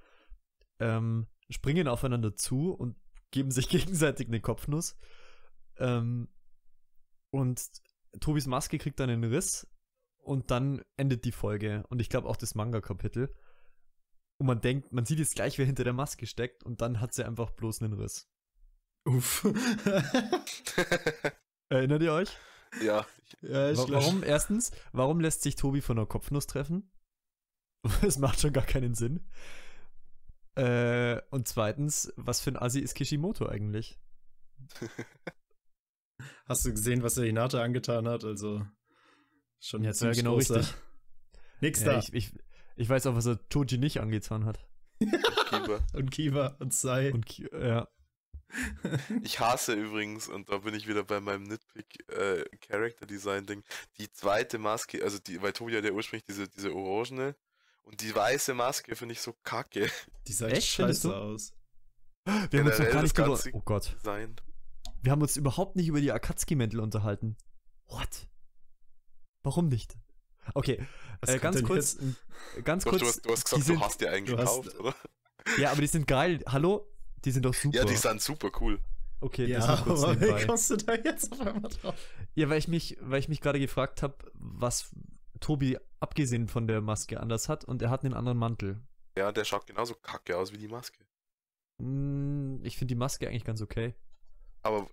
ähm, 0.78 1.26
springen 1.50 1.88
aufeinander 1.88 2.36
zu 2.36 2.72
und 2.72 2.98
geben 3.36 3.52
sich 3.52 3.68
gegenseitig 3.76 4.28
eine 4.30 4.40
Kopfnuss. 4.40 4.96
Ähm, 5.78 6.30
und 7.32 7.62
Tobis 8.22 8.48
Maske 8.48 8.78
kriegt 8.78 9.00
dann 9.00 9.10
einen 9.10 9.26
Riss 9.26 9.68
und 10.20 10.50
dann 10.52 10.82
endet 10.96 11.26
die 11.26 11.34
Folge. 11.34 11.84
Und 11.90 12.00
ich 12.00 12.10
glaube 12.10 12.30
auch 12.30 12.38
das 12.38 12.56
Manga-Kapitel. 12.56 13.36
Und 14.38 14.48
man 14.48 14.62
denkt, 14.62 14.94
man 14.94 15.06
sieht 15.06 15.20
jetzt 15.20 15.36
gleich, 15.36 15.58
wer 15.58 15.66
hinter 15.66 15.84
der 15.84 15.92
Maske 15.94 16.28
steckt 16.28 16.64
und 16.64 16.80
dann 16.80 17.02
hat 17.02 17.14
sie 17.14 17.26
einfach 17.26 17.52
bloß 17.52 17.82
einen 17.82 17.94
Riss. 17.94 18.30
Uff. 19.06 19.46
Erinnert 21.70 22.02
ihr 22.02 22.14
euch? 22.14 22.30
Ja. 22.82 23.06
ja 23.42 23.70
ich 23.70 23.78
Wa- 23.78 23.88
Warum, 23.90 24.24
erstens, 24.24 24.72
warum 24.94 25.20
lässt 25.20 25.42
sich 25.42 25.56
Tobi 25.56 25.82
von 25.82 25.98
einer 25.98 26.08
Kopfnuss 26.08 26.48
treffen? 26.48 26.90
Das 28.02 28.18
macht 28.18 28.40
schon 28.40 28.54
gar 28.54 28.66
keinen 28.66 28.96
Sinn. 28.96 29.30
Äh, 30.56 31.22
und 31.32 31.48
zweitens, 31.48 32.14
was 32.16 32.42
für 32.42 32.52
ein 32.52 32.58
Assi 32.58 32.80
ist 32.80 32.96
Kishimoto 32.96 33.46
eigentlich? 33.48 34.00
Hast 36.48 36.66
du 36.66 36.72
gesehen, 36.72 37.04
was 37.04 37.16
der 37.16 37.26
Hinata 37.26 37.62
angetan 37.62 38.08
hat? 38.08 38.24
Also 38.24 38.66
schon 39.60 39.82
Ja, 39.84 39.90
war 39.90 39.94
ziemlich 39.96 40.18
genau 40.20 40.38
großer- 40.38 40.58
richtig. 40.60 40.76
Nix 41.62 41.82
Ja, 41.82 41.94
da. 41.94 42.00
ich, 42.00 42.14
ich, 42.14 42.32
ich 42.76 42.90
weiß 42.90 43.08
auch, 43.08 43.16
was 43.16 43.26
er 43.26 43.48
Toji 43.50 43.78
nicht 43.78 44.00
angetan 44.00 44.46
hat. 44.46 44.60
Und 45.94 46.12
Kiva 46.12 46.56
und 46.60 46.74
Sai. 46.74 47.12
Und 47.14 47.26
Ki- 47.26 47.50
ja, 47.52 47.88
Ich 49.24 49.40
hasse 49.40 49.74
übrigens, 49.74 50.28
und 50.30 50.50
da 50.50 50.60
bin 50.60 50.74
ich 50.74 50.88
wieder 50.88 51.04
bei 51.04 51.20
meinem 51.20 51.44
Nitpick 51.44 52.08
äh, 52.10 52.46
Character 52.62 53.06
Design 53.06 53.46
Ding, 53.46 53.64
die 53.98 54.10
zweite 54.12 54.58
Maske, 54.58 55.04
also 55.04 55.18
die, 55.20 55.42
weil 55.42 55.52
Tobi 55.54 55.76
hat 55.76 55.84
ja 55.84 55.92
ursprünglich 55.92 56.24
diese, 56.26 56.48
diese 56.48 56.74
orangene 56.74 57.36
und 57.86 58.02
die 58.02 58.14
weiße 58.16 58.54
Maske 58.54 58.96
finde 58.96 59.14
ich 59.14 59.22
so 59.22 59.34
kacke. 59.44 59.90
Die 60.28 60.34
sah 60.34 60.48
Echt, 60.48 60.68
scheiße 60.68 61.16
aus. 61.16 61.54
wir 62.26 62.60
haben 62.60 62.68
uns 62.68 62.80
noch 62.80 62.90
gar 62.90 63.02
nicht 63.04 63.18
über, 63.18 63.40
Oh 63.54 63.62
Gott. 63.62 63.96
Design. 64.00 64.36
Wir 65.02 65.12
haben 65.12 65.22
uns 65.22 65.38
überhaupt 65.38 65.76
nicht 65.76 65.88
über 65.88 66.02
die 66.02 66.12
Akatsuki-Mäntel 66.12 66.80
unterhalten. 66.80 67.38
What? 67.88 68.28
Warum 69.44 69.68
nicht? 69.68 69.96
Okay, 70.54 70.86
äh, 71.26 71.40
ganz 71.40 71.64
kurz, 71.64 71.98
ganz 72.64 72.84
Du, 72.84 72.90
kurz. 72.92 73.02
du, 73.02 73.08
hast, 73.08 73.26
du 73.26 73.32
hast 73.32 73.52
die 73.52 73.56
gesagt, 73.56 73.64
sind, 73.66 73.76
du 73.80 73.82
hast 73.84 74.02
die 74.02 74.08
einen 74.08 74.26
du 74.26 74.38
hast- 74.38 74.64
gekauft, 74.64 74.80
oder? 74.80 74.96
Ja, 75.60 75.72
aber 75.72 75.82
die 75.82 75.88
sind 75.88 76.08
geil. 76.08 76.44
Hallo? 76.48 76.92
Die 77.24 77.32
sind 77.32 77.46
doch 77.46 77.54
super. 77.54 77.78
Ja, 77.78 77.86
die 77.86 77.96
sind 77.96 78.22
super 78.22 78.50
cool. 78.60 78.80
okay, 79.22 79.46
Ja, 79.46 79.60
das 79.66 79.84
kurz 79.84 80.04
aber 80.04 80.20
wie 80.22 80.46
kommst 80.46 80.70
du 80.72 80.78
da 80.78 80.94
jetzt 80.96 81.32
auf 81.32 81.40
einmal 81.42 81.72
drauf? 81.72 81.96
Ja, 82.36 82.50
weil 82.50 82.58
ich 82.60 82.68
mich, 82.68 82.98
weil 83.02 83.20
ich 83.20 83.28
mich 83.30 83.42
gerade 83.42 83.60
gefragt 83.60 84.02
habe, 84.04 84.16
was 84.34 84.92
Tobi 85.40 85.78
abgesehen 86.00 86.48
von 86.48 86.68
der 86.68 86.82
Maske 86.82 87.20
anders 87.20 87.50
hat 87.50 87.66
und 87.66 87.82
er 87.82 87.90
hat 87.90 88.04
einen 88.04 88.14
anderen 88.14 88.38
Mantel. 88.38 88.82
Ja, 89.18 89.32
der 89.32 89.46
schaut 89.46 89.68
genauso 89.68 89.96
kacke 89.96 90.38
aus 90.38 90.52
wie 90.52 90.58
die 90.58 90.68
Maske. 90.68 91.06
Hm, 91.82 92.62
ich 92.64 92.78
finde 92.78 92.94
die 92.94 93.00
Maske 93.00 93.28
eigentlich 93.28 93.46
ganz 93.46 93.62
okay. 93.62 93.96
Aber 94.62 94.90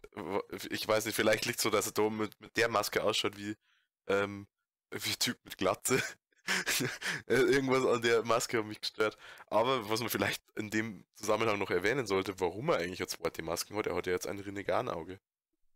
ich 0.71 0.87
weiß 0.87 1.07
nicht, 1.07 1.15
vielleicht 1.15 1.47
liegt 1.47 1.61
so, 1.61 1.71
dass 1.71 1.87
er 1.87 1.93
da 1.93 2.11
mit, 2.11 2.39
mit 2.41 2.57
der 2.57 2.69
Maske 2.69 3.03
ausschaut 3.03 3.39
wie, 3.39 3.57
ähm, 4.07 4.47
wie 4.91 5.17
Typ 5.17 5.39
mit 5.45 5.57
Glatze. 5.57 6.03
Äh, 7.29 7.37
Irgendwas 7.37 7.87
an 7.87 8.03
der 8.03 8.25
Maske 8.25 8.59
hat 8.59 8.67
mich 8.67 8.81
gestört. 8.81 9.17
Aber 9.47 9.89
was 9.89 10.01
man 10.01 10.09
vielleicht 10.09 10.43
in 10.57 10.71
dem 10.71 11.05
Zusammenhang 11.15 11.57
noch 11.57 11.71
erwähnen 11.71 12.05
sollte, 12.05 12.41
warum 12.41 12.69
er 12.71 12.79
eigentlich 12.79 12.99
jetzt 12.99 13.13
zweite 13.13 13.43
Masken 13.45 13.77
hat, 13.77 13.87
er 13.87 13.95
hat 13.95 14.09
ja 14.09 14.13
jetzt 14.13 14.27
ein 14.27 14.41
Rinnegan-Auge. 14.41 15.21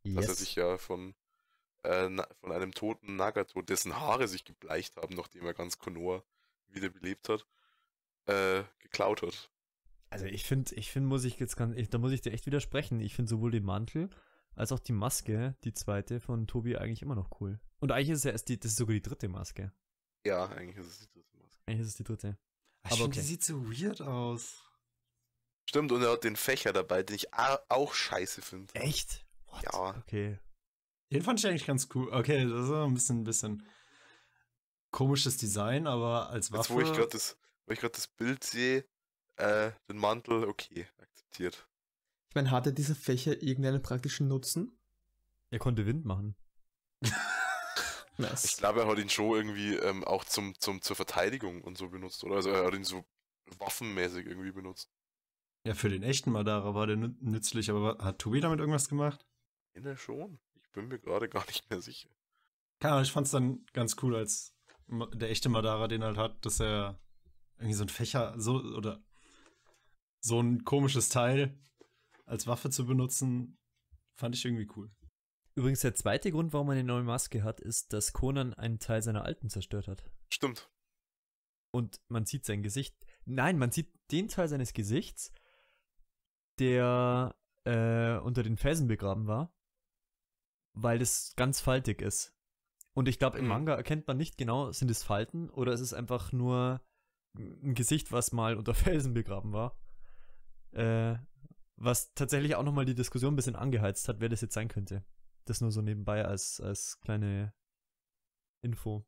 Dass 0.02 0.26
er 0.26 0.34
sich 0.34 0.56
ja 0.56 0.76
von, 0.76 1.14
äh, 1.82 2.08
na, 2.08 2.26
von 2.40 2.52
einem 2.52 2.72
toten 2.72 3.16
Nagato, 3.16 3.62
dessen 3.62 3.96
Haare 3.96 4.28
sich 4.28 4.44
gebleicht 4.44 4.96
haben, 4.96 5.14
nachdem 5.14 5.46
er 5.46 5.54
ganz 5.54 5.78
Konoha 5.78 6.22
wiederbelebt 6.68 7.28
hat, 7.28 7.46
äh, 8.26 8.64
geklaut 8.80 9.22
hat. 9.22 9.50
Also 10.10 10.26
ich 10.26 10.44
finde, 10.44 10.74
ich 10.74 10.90
finde, 10.90 11.08
muss 11.08 11.24
ich 11.24 11.38
jetzt 11.38 11.56
ganz, 11.56 11.76
ich, 11.76 11.90
da 11.90 11.98
muss 11.98 12.12
ich 12.12 12.20
dir 12.20 12.32
echt 12.32 12.46
widersprechen. 12.46 13.00
Ich 13.00 13.14
finde 13.14 13.28
sowohl 13.28 13.50
den 13.50 13.64
Mantel 13.64 14.08
als 14.54 14.72
auch 14.72 14.78
die 14.78 14.92
Maske, 14.92 15.54
die 15.64 15.72
zweite 15.74 16.20
von 16.20 16.46
Tobi, 16.46 16.76
eigentlich 16.76 17.02
immer 17.02 17.14
noch 17.14 17.40
cool. 17.40 17.60
Und 17.78 17.92
eigentlich 17.92 18.10
ist 18.10 18.18
es 18.18 18.24
ja 18.24 18.30
erst 18.30 18.48
die, 18.48 18.58
das 18.58 18.72
ist 18.72 18.78
sogar 18.78 18.94
die 18.94 19.02
dritte 19.02 19.28
Maske. 19.28 19.72
Ja, 20.24 20.46
eigentlich 20.46 20.78
ist 20.78 20.86
es 20.86 20.98
die 21.00 21.12
dritte 21.12 21.36
Maske. 21.36 21.62
Eigentlich 21.66 21.80
ist 21.80 21.88
es 21.88 21.96
die 21.96 22.04
dritte. 22.04 22.38
Ich 22.84 22.92
Aber 22.92 23.02
finde, 23.02 23.08
okay. 23.10 23.20
die 23.20 23.26
sieht 23.26 23.44
so 23.44 23.70
weird 23.70 24.00
aus. 24.00 24.64
Stimmt, 25.68 25.92
und 25.92 26.02
er 26.02 26.12
hat 26.12 26.24
den 26.24 26.36
Fächer 26.36 26.72
dabei, 26.72 27.02
den 27.02 27.16
ich 27.16 27.34
auch 27.34 27.92
scheiße 27.92 28.40
finde. 28.40 28.74
Echt? 28.74 29.26
What? 29.46 29.62
Ja. 29.64 29.96
Okay. 29.98 30.38
Den 31.12 31.22
fand 31.22 31.38
ich 31.38 31.46
eigentlich 31.46 31.66
ganz 31.66 31.88
cool. 31.94 32.08
Okay, 32.12 32.48
das 32.48 32.64
ist 32.64 32.70
ein 32.72 32.94
bisschen, 32.94 33.20
ein 33.20 33.24
bisschen 33.24 33.68
komisches 34.90 35.36
Design, 35.36 35.86
aber 35.86 36.30
als 36.30 36.48
Jetzt, 36.48 36.58
Waffe. 36.58 36.74
wo 36.74 36.80
ich 36.80 36.92
gerade 36.92 37.08
das, 37.08 37.38
wo 37.66 37.72
ich 37.72 37.80
gerade 37.80 37.92
das 37.92 38.08
Bild 38.08 38.42
sehe, 38.44 38.84
äh, 39.36 39.72
den 39.88 39.98
Mantel, 39.98 40.44
okay, 40.44 40.86
akzeptiert. 40.98 41.68
Ich 42.30 42.34
meine, 42.34 42.50
hatte 42.50 42.72
dieser 42.72 42.94
Fächer 42.94 43.42
irgendeinen 43.42 43.82
praktischen 43.82 44.28
Nutzen? 44.28 44.78
Er 45.50 45.58
konnte 45.58 45.86
Wind 45.86 46.04
machen. 46.04 46.34
Nice. 48.18 48.44
Ich 48.46 48.56
glaube, 48.56 48.80
er 48.80 48.86
hat 48.88 48.98
ihn 48.98 49.10
schon 49.10 49.36
irgendwie 49.36 49.74
ähm, 49.74 50.02
auch 50.02 50.24
zum, 50.24 50.58
zum, 50.58 50.80
zur 50.80 50.96
Verteidigung 50.96 51.60
und 51.60 51.76
so 51.76 51.90
benutzt, 51.90 52.24
oder? 52.24 52.36
Also 52.36 52.48
er 52.48 52.64
hat 52.64 52.72
ihn 52.74 52.82
so 52.82 53.04
waffenmäßig 53.58 54.24
irgendwie 54.24 54.52
benutzt. 54.52 54.90
ja, 55.66 55.74
für 55.74 55.90
den 55.90 56.02
echten 56.02 56.30
Madara 56.32 56.74
war 56.74 56.86
der 56.86 56.96
nü- 56.96 57.14
nützlich, 57.20 57.68
aber 57.68 57.98
hat 58.02 58.18
Tobi 58.18 58.40
damit 58.40 58.58
irgendwas 58.58 58.88
gemacht? 58.88 59.26
Inne 59.74 59.98
schon. 59.98 60.38
Ich 60.76 60.82
bin 60.82 60.88
mir 60.88 60.98
gerade 60.98 61.26
gar 61.30 61.46
nicht 61.46 61.70
mehr 61.70 61.80
sicher. 61.80 62.10
Keine 62.80 62.92
Ahnung, 62.92 63.04
ich 63.04 63.12
fand's 63.12 63.30
dann 63.30 63.64
ganz 63.72 63.96
cool, 64.02 64.14
als 64.14 64.54
der 64.88 65.30
echte 65.30 65.48
Madara 65.48 65.88
den 65.88 66.04
halt 66.04 66.18
hat, 66.18 66.44
dass 66.44 66.60
er 66.60 67.00
irgendwie 67.56 67.72
so 67.72 67.84
ein 67.84 67.88
Fächer, 67.88 68.34
so, 68.38 68.56
oder 68.60 69.02
so 70.20 70.38
ein 70.38 70.64
komisches 70.64 71.08
Teil 71.08 71.58
als 72.26 72.46
Waffe 72.46 72.68
zu 72.68 72.84
benutzen, 72.84 73.56
fand 74.18 74.34
ich 74.34 74.44
irgendwie 74.44 74.68
cool. 74.76 74.90
Übrigens, 75.54 75.80
der 75.80 75.94
zweite 75.94 76.30
Grund, 76.30 76.52
warum 76.52 76.68
er 76.68 76.72
eine 76.72 76.84
neue 76.84 77.04
Maske 77.04 77.42
hat, 77.42 77.58
ist, 77.58 77.94
dass 77.94 78.12
Conan 78.12 78.52
einen 78.52 78.78
Teil 78.78 79.00
seiner 79.00 79.24
alten 79.24 79.48
zerstört 79.48 79.88
hat. 79.88 80.04
Stimmt. 80.28 80.70
Und 81.70 82.02
man 82.08 82.26
sieht 82.26 82.44
sein 82.44 82.62
Gesicht. 82.62 82.94
Nein, 83.24 83.56
man 83.56 83.70
sieht 83.70 83.90
den 84.10 84.28
Teil 84.28 84.48
seines 84.48 84.74
Gesichts, 84.74 85.32
der 86.58 87.34
äh, 87.64 88.18
unter 88.18 88.42
den 88.42 88.58
Felsen 88.58 88.88
begraben 88.88 89.26
war, 89.26 89.55
weil 90.76 90.98
das 90.98 91.32
ganz 91.36 91.60
faltig 91.60 92.00
ist. 92.02 92.32
Und 92.94 93.08
ich 93.08 93.18
glaube, 93.18 93.38
im 93.38 93.44
Mhm. 93.44 93.48
Manga 93.50 93.74
erkennt 93.74 94.06
man 94.06 94.16
nicht 94.16 94.38
genau, 94.38 94.70
sind 94.72 94.90
es 94.90 95.02
Falten 95.02 95.50
oder 95.50 95.72
ist 95.72 95.80
es 95.80 95.92
einfach 95.92 96.32
nur 96.32 96.80
ein 97.36 97.74
Gesicht, 97.74 98.12
was 98.12 98.32
mal 98.32 98.56
unter 98.56 98.74
Felsen 99.02 99.12
begraben 99.14 99.52
war. 99.52 99.76
Äh, 100.72 101.16
was 101.76 102.14
tatsächlich 102.14 102.54
auch 102.54 102.62
nochmal 102.62 102.84
die 102.86 102.94
Diskussion 102.94 103.32
ein 103.34 103.36
bisschen 103.36 103.56
angeheizt 103.56 104.08
hat, 104.08 104.20
wer 104.20 104.28
das 104.30 104.40
jetzt 104.40 104.54
sein 104.54 104.68
könnte. 104.68 105.04
Das 105.44 105.60
nur 105.60 105.70
so 105.72 105.82
nebenbei 105.82 106.24
als, 106.24 106.60
als 106.60 106.98
kleine 107.00 107.52
Info. 108.62 109.04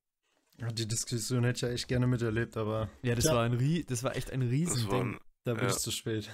Ja, 0.58 0.68
die 0.68 0.86
Diskussion 0.86 1.44
hätte 1.44 1.56
ich 1.56 1.62
ja 1.62 1.68
echt 1.70 1.88
gerne 1.88 2.06
miterlebt, 2.06 2.56
aber 2.56 2.90
Ja, 3.02 3.14
das 3.14 3.24
Ja. 3.26 3.34
war 3.34 3.44
ein 3.44 3.52
Rie 3.54 3.84
das 3.84 4.02
war 4.02 4.16
echt 4.16 4.30
ein 4.32 4.42
war 4.42 4.50
Riesending. 4.50 5.14
ein, 5.14 5.20
da 5.44 5.54
bin 5.54 5.64
Ja. 5.64 5.70
ich 5.70 5.76
zu 5.78 5.90
spät. 5.90 6.30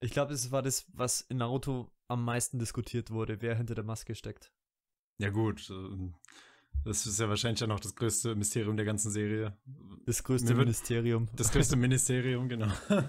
Ich 0.00 0.10
glaube, 0.12 0.32
das 0.32 0.50
war 0.50 0.62
das, 0.62 0.86
was 0.92 1.20
in 1.22 1.38
Naruto 1.38 1.90
am 2.08 2.24
meisten 2.24 2.58
diskutiert 2.58 3.10
wurde, 3.10 3.40
wer 3.42 3.56
hinter 3.56 3.74
der 3.74 3.84
Maske 3.84 4.14
steckt. 4.14 4.52
Ja, 5.18 5.30
gut. 5.30 5.68
ähm, 5.70 6.14
Das 6.84 7.06
ist 7.06 7.18
ja 7.20 7.28
wahrscheinlich 7.28 7.60
ja 7.60 7.66
noch 7.66 7.80
das 7.80 7.94
größte 7.94 8.34
Mysterium 8.34 8.76
der 8.76 8.84
ganzen 8.84 9.10
Serie. 9.10 9.56
Das 10.06 10.22
größte 10.24 10.48
Mir 10.50 10.56
wird- 10.58 10.66
Ministerium. 10.66 11.28
Das 11.36 11.50
größte 11.52 11.76
Ministerium, 11.76 12.48
genau. 12.48 12.72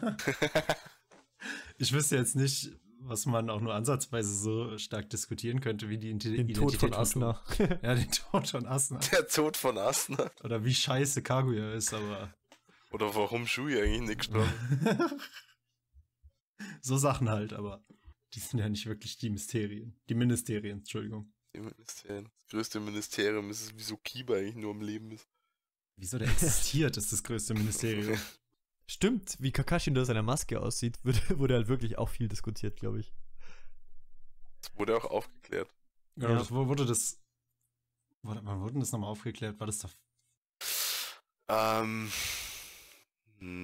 Ich 1.77 1.91
wüsste 1.93 2.15
jetzt 2.15 2.35
nicht, 2.35 2.71
was 2.99 3.25
man 3.25 3.49
auch 3.49 3.59
nur 3.61 3.73
ansatzweise 3.73 4.33
so 4.33 4.77
stark 4.77 5.09
diskutieren 5.09 5.59
könnte, 5.59 5.89
wie 5.89 5.97
die 5.97 6.09
Inti- 6.11 6.31
Den 6.35 6.47
Identität 6.47 6.55
Tod 6.55 6.75
von 6.79 6.93
Asuna. 6.93 7.41
Ja, 7.83 7.93
den 7.95 8.09
Tod 8.11 8.47
von 8.47 8.65
Asuna. 8.65 8.99
der 9.11 9.27
Tod 9.27 9.57
von 9.57 9.77
Asuna. 9.77 10.31
Oder 10.43 10.63
wie 10.63 10.73
scheiße 10.73 11.21
Kaguya 11.21 11.73
ist, 11.73 11.93
aber 11.93 12.33
Oder 12.91 13.13
warum 13.13 13.45
Shui 13.45 13.77
eigentlich 13.79 14.01
nicht 14.01 14.17
gestorben? 14.19 14.49
so 16.81 16.97
Sachen 16.97 17.29
halt, 17.29 17.53
aber 17.53 17.83
die 18.33 18.39
sind 18.39 18.59
ja 18.59 18.69
nicht 18.69 18.85
wirklich 18.85 19.17
die 19.17 19.29
Mysterien. 19.29 19.99
Die 20.09 20.15
Ministerien, 20.15 20.79
Entschuldigung. 20.79 21.31
Die 21.55 21.61
Ministerien. 21.61 22.25
Das 22.43 22.51
größte 22.51 22.79
Ministerium 22.79 23.49
ist 23.49 23.61
es, 23.61 23.71
wieso 23.75 23.97
Kiba 23.97 24.35
eigentlich 24.35 24.55
nur 24.55 24.71
am 24.71 24.81
Leben 24.81 25.11
ist. 25.11 25.27
Wieso 25.97 26.17
der 26.17 26.27
existiert, 26.29 26.97
ist 26.97 27.11
das 27.11 27.23
größte 27.23 27.53
Ministerium. 27.53 28.19
Stimmt, 28.87 29.37
wie 29.39 29.51
Kakashi 29.51 29.89
unter 29.89 30.05
seiner 30.05 30.21
Maske 30.21 30.59
aussieht, 30.61 30.99
wurde, 31.03 31.19
wurde 31.39 31.55
halt 31.55 31.67
wirklich 31.67 31.97
auch 31.97 32.09
viel 32.09 32.27
diskutiert, 32.27 32.75
glaube 32.77 32.99
ich. 32.99 33.13
Das 34.61 34.77
wurde 34.77 34.95
auch 34.97 35.05
aufgeklärt. 35.05 35.69
Genau, 36.15 36.29
Ja. 36.33 36.39
das 36.39 36.51
wo- 36.51 36.67
wurde 36.67 36.85
das. 36.85 37.19
Wurde, 38.21 38.41
wann 38.43 38.59
wurde 38.61 38.73
denn 38.73 38.81
das 38.81 38.91
nochmal 38.91 39.09
aufgeklärt? 39.11 39.59
War 39.59 39.67
das 39.67 39.79
da. 39.79 39.89
Ähm. 41.79 42.11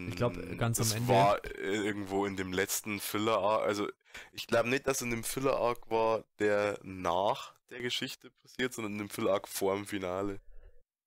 Ich 0.09 0.15
glaub, 0.15 0.35
hm, 0.35 0.57
ganz 0.57 0.79
am 0.79 0.85
das 0.85 0.93
Ende. 0.95 1.07
war 1.07 1.43
äh, 1.45 1.75
irgendwo 1.85 2.25
in 2.25 2.35
dem 2.37 2.51
letzten 2.53 2.99
Filler-Arc. 2.99 3.63
Also, 3.65 3.89
ich 4.33 4.45
glaube 4.45 4.69
nicht, 4.69 4.85
dass 4.85 5.01
in 5.01 5.09
dem 5.09 5.23
Filler-Arc 5.23 5.89
war, 5.89 6.23
der 6.39 6.79
nach 6.83 7.55
der 7.71 7.81
Geschichte 7.81 8.29
passiert, 8.31 8.73
sondern 8.73 8.93
in 8.93 8.99
dem 8.99 9.09
Filler-Arc 9.09 9.47
vor 9.47 9.75
dem 9.75 9.85
Finale. 9.85 10.39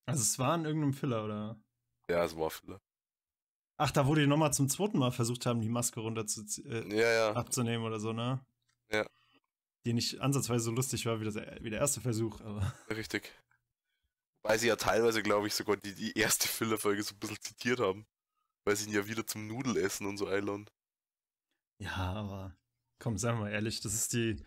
Also 0.06 0.22
es 0.22 0.38
war 0.38 0.54
in 0.54 0.64
irgendeinem 0.64 0.94
Filler, 0.94 1.24
oder? 1.24 1.60
Ja, 2.10 2.24
es 2.24 2.36
war 2.36 2.50
Filler. 2.50 2.80
Ach, 3.76 3.90
da 3.90 4.06
wo 4.06 4.14
die 4.14 4.26
nochmal 4.26 4.52
zum 4.52 4.68
zweiten 4.68 4.98
Mal 4.98 5.10
versucht 5.10 5.46
haben, 5.46 5.60
die 5.60 5.68
Maske 5.68 6.00
runter 6.00 6.26
zu, 6.26 6.42
äh, 6.64 6.88
Ja, 6.94 7.12
ja. 7.12 7.32
abzunehmen 7.32 7.84
oder 7.84 7.98
so, 7.98 8.12
ne? 8.12 8.44
Ja. 8.90 9.06
Die 9.84 9.92
nicht 9.92 10.20
ansatzweise 10.20 10.64
so 10.64 10.70
lustig 10.70 11.06
war 11.06 11.20
wie, 11.20 11.24
das, 11.24 11.36
wie 11.36 11.70
der 11.70 11.80
erste 11.80 12.00
Versuch, 12.00 12.40
aber. 12.40 12.72
Richtig. 12.90 13.32
Weil 14.42 14.58
sie 14.58 14.68
ja 14.68 14.76
teilweise, 14.76 15.22
glaube 15.22 15.46
ich, 15.46 15.54
sogar 15.54 15.76
die, 15.76 15.94
die 15.94 16.12
erste 16.12 16.46
Filler-Folge 16.48 17.02
so 17.02 17.14
ein 17.14 17.18
bisschen 17.18 17.40
zitiert 17.40 17.80
haben. 17.80 18.06
Weil 18.64 18.76
sie 18.76 18.86
ihn 18.88 18.94
ja 18.94 19.06
wieder 19.06 19.26
zum 19.26 19.46
Nudelessen 19.46 20.06
und 20.06 20.16
so 20.16 20.26
einladen. 20.26 20.68
Ja, 21.78 21.96
aber. 21.96 22.56
Komm, 23.00 23.18
sagen 23.18 23.38
wir 23.38 23.44
mal 23.46 23.52
ehrlich, 23.52 23.80
das 23.80 23.94
ist 23.94 24.12
die, 24.12 24.42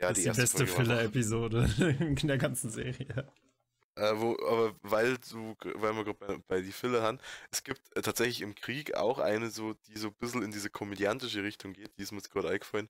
Ja, 0.00 0.08
das 0.08 0.18
ist 0.18 0.24
die 0.26 0.30
beste 0.30 0.66
Filler-Episode 0.66 1.68
in 2.20 2.26
der 2.28 2.38
ganzen 2.38 2.70
Serie. 2.70 3.30
Äh, 3.96 4.12
wo, 4.16 4.32
aber 4.46 4.74
weil 4.82 5.18
du, 5.18 5.56
weil 5.74 5.94
wir 5.94 6.04
gerade 6.04 6.18
bei, 6.18 6.36
bei 6.48 6.60
die 6.62 6.72
Filler 6.72 7.02
haben, 7.02 7.18
es 7.50 7.62
gibt 7.64 7.80
äh, 7.96 8.02
tatsächlich 8.02 8.40
im 8.40 8.54
Krieg 8.54 8.94
auch 8.94 9.18
eine, 9.18 9.50
so, 9.50 9.74
die 9.88 9.98
so 9.98 10.08
ein 10.08 10.14
bisschen 10.14 10.42
in 10.42 10.52
diese 10.52 10.70
komödiantische 10.70 11.42
Richtung 11.42 11.72
geht, 11.72 11.96
die 11.98 12.02
ist 12.02 12.12
mir 12.12 12.18
jetzt 12.18 12.30
gerade 12.30 12.48
eingefallen, 12.48 12.88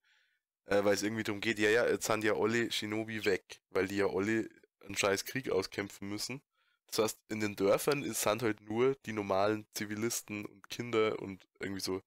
äh, 0.67 0.85
weil 0.85 0.95
es 0.95 1.03
irgendwie 1.03 1.25
darum 1.25 1.41
geht, 1.41 1.59
ja, 1.59 1.71
ja, 1.71 1.87
jetzt 1.89 2.07
sind 2.07 2.25
ja 2.25 2.35
alle 2.37 2.71
Shinobi 2.73 3.25
weg, 3.25 3.63
weil 3.71 3.89
die 3.89 3.97
ja 3.99 4.07
alle 4.09 4.49
einen 4.85 4.97
scheiß 4.97 5.25
Krieg 5.27 5.51
auskämpfen 5.51 6.09
müssen. 6.09 6.43
Das 6.89 6.99
heißt, 7.01 7.21
in 7.29 7.41
den 7.41 7.57
Dörfern 7.57 8.03
ist, 8.05 8.23
sind 8.23 8.43
halt 8.43 8.63
nur 8.63 8.97
die 9.07 9.13
normalen 9.13 9.67
Zivilisten 9.75 10.45
und 10.47 10.69
Kinder 10.71 11.21
und 11.21 11.47
irgendwie 11.61 11.83
so 11.83 12.03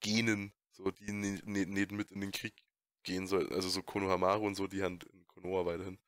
Genen, 0.00 0.52
so 0.72 0.90
die 0.90 1.12
ni- 1.12 1.40
ni- 1.44 1.66
nicht 1.66 1.92
mit 1.92 2.10
in 2.12 2.20
den 2.22 2.32
Krieg 2.32 2.54
gehen 3.06 3.26
sollen, 3.26 3.50
also 3.52 3.68
so 3.70 3.82
Konohamaru 3.82 4.46
und 4.46 4.56
so, 4.56 4.66
die 4.66 4.82
haben 4.82 4.98
in 5.12 5.26
Konoha 5.28 5.64
weiterhin. 5.64 5.98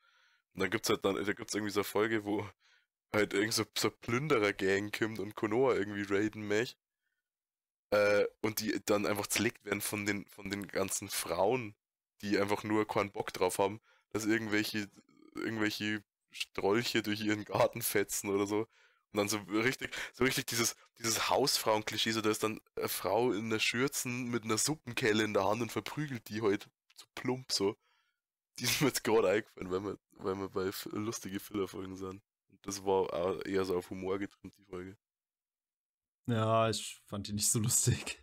Und 0.54 0.62
dann 0.62 0.70
gibt's 0.70 0.90
halt 0.90 1.04
dann, 1.04 1.14
da 1.16 1.32
gibt's 1.32 1.54
irgendwie 1.54 1.72
so 1.72 1.80
eine 1.80 1.84
Folge, 1.84 2.24
wo 2.24 2.46
halt 3.14 3.32
irgend 3.34 3.54
so, 3.54 3.64
so 3.76 3.90
Plünderer-Gang 3.90 4.92
kommt 4.92 5.20
und 5.20 5.34
Konoha 5.34 5.74
irgendwie 5.74 6.02
raiden 6.12 6.46
möchte. 6.46 6.78
Äh, 7.90 8.26
und 8.42 8.60
die 8.60 8.78
dann 8.84 9.06
einfach 9.06 9.28
zerlegt 9.28 9.64
werden 9.64 9.80
von 9.80 10.04
den, 10.04 10.26
von 10.26 10.50
den 10.50 10.68
ganzen 10.68 11.08
Frauen, 11.08 11.74
die 12.20 12.38
einfach 12.38 12.64
nur 12.64 12.86
keinen 12.86 13.12
Bock 13.12 13.32
drauf 13.32 13.58
haben, 13.58 13.80
dass 14.10 14.26
irgendwelche, 14.26 14.90
irgendwelche 15.34 16.02
Strolche 16.30 17.02
durch 17.02 17.20
ihren 17.22 17.44
Garten 17.44 17.80
fetzen 17.82 18.30
oder 18.30 18.46
so. 18.46 18.68
Und 19.12 19.16
dann 19.16 19.28
so 19.28 19.38
richtig, 19.38 19.90
so 20.12 20.24
richtig 20.24 20.46
dieses, 20.46 20.76
dieses 20.98 21.30
Hausfrauen-Klischee, 21.30 22.12
so 22.12 22.20
da 22.20 22.30
ist 22.30 22.42
dann 22.42 22.60
eine 22.76 22.88
Frau 22.88 23.32
in 23.32 23.48
der 23.50 23.58
Schürzen 23.60 24.28
mit 24.28 24.44
einer 24.44 24.58
Suppenkelle 24.58 25.24
in 25.24 25.32
der 25.32 25.44
Hand 25.46 25.62
und 25.62 25.72
verprügelt 25.72 26.28
die 26.28 26.42
halt 26.42 26.68
so 26.98 27.06
plump 27.14 27.52
so. 27.52 27.76
Die 28.58 28.64
ist 28.64 28.80
mir 28.80 28.88
jetzt 28.88 29.04
gerade 29.04 29.28
eingefallen, 29.30 29.70
weil 29.70 29.82
wir, 29.84 29.98
weil 30.12 30.34
wir 30.36 30.48
bei 30.48 30.66
f- 30.66 30.88
lustige 30.92 31.40
Filler-Folgen 31.40 31.96
sind. 31.96 32.22
Und 32.50 32.66
das 32.66 32.84
war 32.84 33.12
auch 33.12 33.44
eher 33.44 33.64
so 33.64 33.76
auf 33.76 33.90
Humor 33.90 34.18
getrimmt, 34.18 34.56
die 34.58 34.64
Folge. 34.64 34.96
Ja, 36.26 36.68
ich 36.68 37.00
fand 37.06 37.28
die 37.28 37.32
nicht 37.32 37.50
so 37.50 37.58
lustig. 37.58 38.22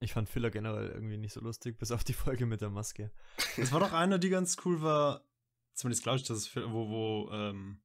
Ich 0.00 0.12
fand 0.12 0.28
Filler 0.28 0.50
generell 0.50 0.90
irgendwie 0.90 1.16
nicht 1.16 1.32
so 1.32 1.40
lustig, 1.40 1.78
bis 1.78 1.90
auf 1.90 2.04
die 2.04 2.12
Folge 2.12 2.46
mit 2.46 2.60
der 2.60 2.70
Maske. 2.70 3.10
Es 3.56 3.72
war 3.72 3.80
doch 3.80 3.92
eine, 3.92 4.18
die 4.18 4.28
ganz 4.28 4.56
cool 4.64 4.82
war. 4.82 5.26
Zumindest 5.74 6.02
glaube 6.02 6.18
ich, 6.18 6.24
dass 6.24 6.38
es 6.38 6.56
wo, 6.56 6.88
wo 6.88 7.30
ähm, 7.32 7.82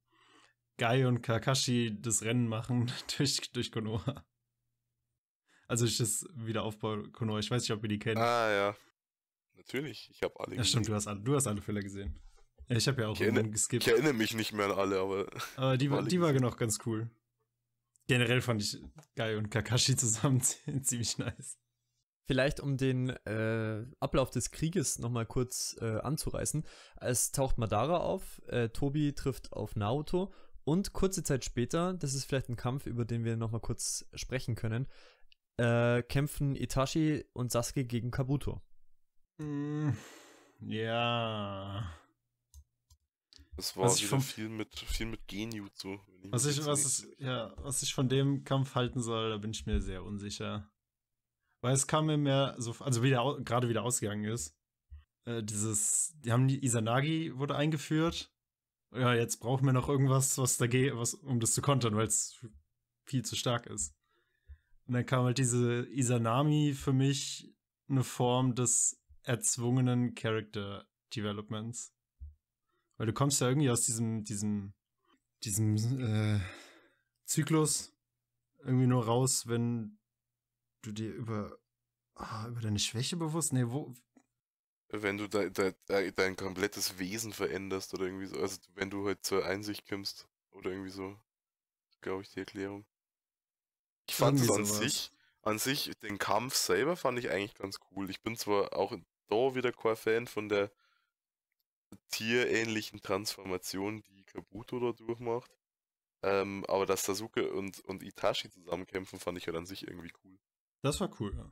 Guy 0.78 1.04
und 1.06 1.22
Kakashi 1.22 1.96
das 2.00 2.22
Rennen 2.22 2.46
machen 2.46 2.90
durch, 3.18 3.50
durch 3.52 3.72
Konoha. 3.72 4.24
Also 5.66 5.84
durch 5.86 5.98
das 5.98 6.26
Wiederaufbau 6.34 7.02
Konoha. 7.12 7.38
Ich 7.38 7.50
weiß 7.50 7.62
nicht, 7.62 7.72
ob 7.72 7.82
ihr 7.84 7.88
die 7.88 7.98
kennt. 7.98 8.18
Ah, 8.18 8.50
ja. 8.50 8.76
Natürlich, 9.66 10.08
ich 10.10 10.22
habe 10.22 10.34
alle 10.40 10.56
ja, 10.56 10.64
stimmt, 10.64 10.86
du 10.86 10.92
gesehen. 10.92 10.96
hast, 10.96 11.06
alle, 11.06 11.20
du 11.20 11.34
hast 11.34 11.46
alle 11.46 11.60
Fälle 11.62 11.80
gesehen. 11.82 12.18
Ja, 12.68 12.76
ich 12.76 12.88
habe 12.88 13.02
ja 13.02 13.08
auch 13.08 13.14
Ich 13.14 13.20
erinnere- 13.20 13.50
geskippt. 13.50 13.86
Ich 13.86 13.92
erinnere 13.92 14.14
mich 14.14 14.34
nicht 14.34 14.52
mehr 14.52 14.66
an 14.66 14.72
alle, 14.72 15.00
aber 15.00 15.26
Aber 15.56 15.76
die, 15.76 15.90
war, 15.90 16.02
die 16.02 16.20
war 16.20 16.32
gesehen. 16.32 16.46
noch 16.46 16.56
ganz 16.56 16.78
cool. 16.86 17.10
Generell 18.06 18.40
fand 18.40 18.62
ich 18.62 18.78
Guy 19.16 19.36
und 19.36 19.50
Kakashi 19.50 19.96
zusammen 19.96 20.40
ziemlich 20.82 21.18
nice. 21.18 21.58
Vielleicht 22.26 22.60
um 22.60 22.76
den 22.76 23.10
äh, 23.10 23.84
Ablauf 23.98 24.30
des 24.30 24.50
Krieges 24.52 24.98
nochmal 24.98 25.26
kurz 25.26 25.76
äh, 25.80 25.98
anzureißen. 25.98 26.64
Es 27.00 27.32
taucht 27.32 27.58
Madara 27.58 27.98
auf, 27.98 28.40
äh, 28.46 28.68
Tobi 28.68 29.14
trifft 29.14 29.52
auf 29.52 29.74
Naoto 29.76 30.32
und 30.64 30.92
kurze 30.92 31.22
Zeit 31.24 31.44
später, 31.44 31.94
das 31.94 32.14
ist 32.14 32.24
vielleicht 32.24 32.48
ein 32.48 32.56
Kampf, 32.56 32.86
über 32.86 33.04
den 33.04 33.24
wir 33.24 33.36
nochmal 33.36 33.60
kurz 33.60 34.08
sprechen 34.14 34.54
können, 34.54 34.86
äh, 35.56 36.02
kämpfen 36.04 36.54
Itachi 36.54 37.24
und 37.32 37.50
Sasuke 37.50 37.84
gegen 37.84 38.10
Kabuto. 38.12 38.62
Mm, 39.40 39.90
ja. 40.60 41.90
das 43.56 43.76
war 43.76 43.84
Was 43.84 43.96
ich 43.96 44.02
wieder 44.02 44.10
vom- 44.10 44.20
viel 44.20 44.48
mit 44.48 44.78
viel 44.78 45.06
mit 45.06 45.26
Genjutsu. 45.26 45.98
Was 46.24 46.44
ich, 46.46 46.64
was, 46.66 47.04
ich, 47.04 47.18
ja, 47.18 47.54
was 47.58 47.82
ich 47.82 47.94
von 47.94 48.08
dem 48.08 48.44
Kampf 48.44 48.74
halten 48.74 49.00
soll, 49.00 49.30
da 49.30 49.38
bin 49.38 49.52
ich 49.52 49.64
mir 49.66 49.80
sehr 49.80 50.04
unsicher. 50.04 50.70
Weil 51.62 51.74
es 51.74 51.86
kam 51.86 52.06
mir 52.06 52.16
mehr 52.18 52.54
so, 52.58 52.74
also 52.80 53.02
wie 53.02 53.10
der 53.10 53.22
au- 53.22 53.40
gerade 53.42 53.68
wieder 53.68 53.82
ausgegangen 53.82 54.24
ist. 54.24 54.54
Äh, 55.24 55.42
dieses, 55.42 56.14
die 56.20 56.32
haben 56.32 56.48
die 56.48 56.62
Isanagi 56.64 57.32
wurde 57.36 57.56
eingeführt. 57.56 58.30
Ja, 58.92 59.14
jetzt 59.14 59.38
brauchen 59.38 59.64
wir 59.66 59.72
noch 59.72 59.88
irgendwas, 59.88 60.36
was 60.38 60.56
dagegen, 60.56 60.98
was, 60.98 61.14
um 61.14 61.38
das 61.40 61.52
zu 61.54 61.62
kontern, 61.62 61.94
weil 61.96 62.06
es 62.06 62.44
viel 63.04 63.24
zu 63.24 63.36
stark 63.36 63.66
ist. 63.66 63.94
Und 64.86 64.94
dann 64.94 65.06
kam 65.06 65.24
halt 65.24 65.38
diese 65.38 65.86
Isanami 65.90 66.74
für 66.74 66.92
mich 66.92 67.54
eine 67.88 68.02
Form 68.04 68.54
des 68.54 68.99
erzwungenen 69.22 70.14
Character 70.14 70.86
Developments. 71.14 71.92
Weil 72.96 73.06
du 73.06 73.12
kommst 73.12 73.40
ja 73.40 73.48
irgendwie 73.48 73.70
aus 73.70 73.82
diesem, 73.82 74.24
diesem, 74.24 74.74
diesem 75.42 75.76
äh, 76.00 76.40
Zyklus 77.24 77.94
irgendwie 78.62 78.86
nur 78.86 79.06
raus, 79.06 79.46
wenn 79.46 79.98
du 80.82 80.92
dir 80.92 81.12
über, 81.14 81.58
ah, 82.14 82.48
über 82.48 82.60
deine 82.60 82.78
Schwäche 82.78 83.16
bewusst, 83.16 83.52
nee, 83.52 83.64
wo, 83.66 83.94
wenn 84.92 85.18
du 85.18 85.28
de, 85.28 85.50
de, 85.50 85.74
de, 85.88 86.12
dein 86.12 86.36
komplettes 86.36 86.98
Wesen 86.98 87.32
veränderst 87.32 87.94
oder 87.94 88.04
irgendwie 88.04 88.26
so. 88.26 88.40
Also 88.40 88.58
wenn 88.74 88.90
du 88.90 89.06
halt 89.06 89.24
zur 89.24 89.44
Einsicht 89.46 89.88
kommst 89.88 90.28
oder 90.50 90.70
irgendwie 90.70 90.90
so, 90.90 91.16
glaube 92.00 92.22
ich, 92.22 92.30
die 92.30 92.40
Erklärung. 92.40 92.84
Ich 94.08 94.16
fand 94.16 94.40
es 94.40 94.50
an 94.50 94.64
sich, 94.64 95.12
an 95.50 95.58
sich, 95.58 95.90
den 96.02 96.18
Kampf 96.18 96.54
selber 96.54 96.96
fand 96.96 97.18
ich 97.18 97.30
eigentlich 97.30 97.54
ganz 97.54 97.78
cool. 97.90 98.08
Ich 98.10 98.22
bin 98.22 98.36
zwar 98.36 98.76
auch 98.76 98.96
da 99.28 99.54
wieder 99.54 99.72
kein 99.72 99.96
Fan 99.96 100.26
von 100.26 100.48
der 100.48 100.70
tierähnlichen 102.08 103.02
Transformation, 103.02 104.02
die 104.02 104.24
Kabuto 104.24 104.78
da 104.80 104.92
durchmacht. 104.92 105.50
Ähm, 106.22 106.64
aber 106.68 106.86
dass 106.86 107.04
Sasuke 107.04 107.50
und, 107.52 107.80
und 107.80 108.02
Itachi 108.02 108.50
zusammenkämpfen, 108.50 109.18
fand 109.18 109.38
ich 109.38 109.46
halt 109.46 109.56
an 109.56 109.66
sich 109.66 109.86
irgendwie 109.86 110.12
cool. 110.24 110.38
Das 110.82 111.00
war 111.00 111.10
cool, 111.20 111.34
ja. 111.34 111.50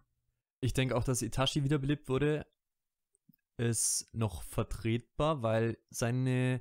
Ich 0.61 0.75
denke 0.75 0.97
auch, 0.97 1.05
dass 1.05 1.23
Itachi 1.23 1.65
wiederbelebt 1.65 2.09
wurde, 2.09 2.47
ist 3.57 4.09
noch 4.13 4.43
vertretbar, 4.43 5.43
weil 5.43 5.79
seine, 5.91 6.61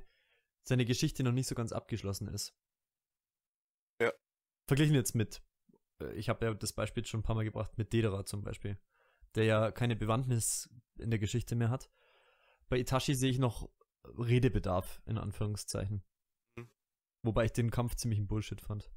seine 0.64 0.84
Geschichte 0.84 1.22
noch 1.22 1.32
nicht 1.32 1.48
so 1.48 1.54
ganz 1.54 1.72
abgeschlossen 1.72 2.28
ist. 2.28 2.54
Ja. 4.00 4.12
Verglichen 4.66 4.94
jetzt 4.94 5.14
mit, 5.14 5.42
ich 6.14 6.28
habe 6.28 6.46
ja 6.46 6.54
das 6.54 6.72
Beispiel 6.72 7.04
schon 7.04 7.20
ein 7.20 7.22
paar 7.24 7.34
Mal 7.36 7.44
gebracht, 7.44 7.76
mit 7.76 7.92
Dedera 7.92 8.24
zum 8.24 8.42
Beispiel, 8.42 8.78
der 9.34 9.44
ja 9.44 9.70
keine 9.70 9.96
Bewandtnis 9.96 10.70
in 10.98 11.10
der 11.10 11.18
Geschichte 11.18 11.54
mehr 11.54 11.70
hat. 11.70 11.90
Bei 12.68 12.78
Itachi 12.78 13.14
sehe 13.14 13.30
ich 13.30 13.38
noch 13.38 13.68
Redebedarf, 14.04 15.00
in 15.06 15.18
Anführungszeichen. 15.18 16.02
Mhm. 16.56 16.68
Wobei 17.22 17.46
ich 17.46 17.52
den 17.52 17.70
Kampf 17.70 17.96
ziemlich 17.96 18.18
ein 18.20 18.26
Bullshit 18.26 18.60
fand. 18.60 18.90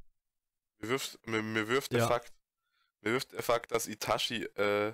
Mir 0.79 0.89
wirft, 0.89 1.27
mir, 1.27 1.41
mir 1.41 1.67
wirft 1.67 1.91
der 1.91 1.99
Ja. 1.99 2.07
Fakt, 2.07 2.33
mir 3.01 3.13
wirft 3.13 3.33
der 3.33 3.43
Fakt, 3.43 3.71
dass 3.71 3.87
Itachi 3.87 4.43
äh, 4.55 4.93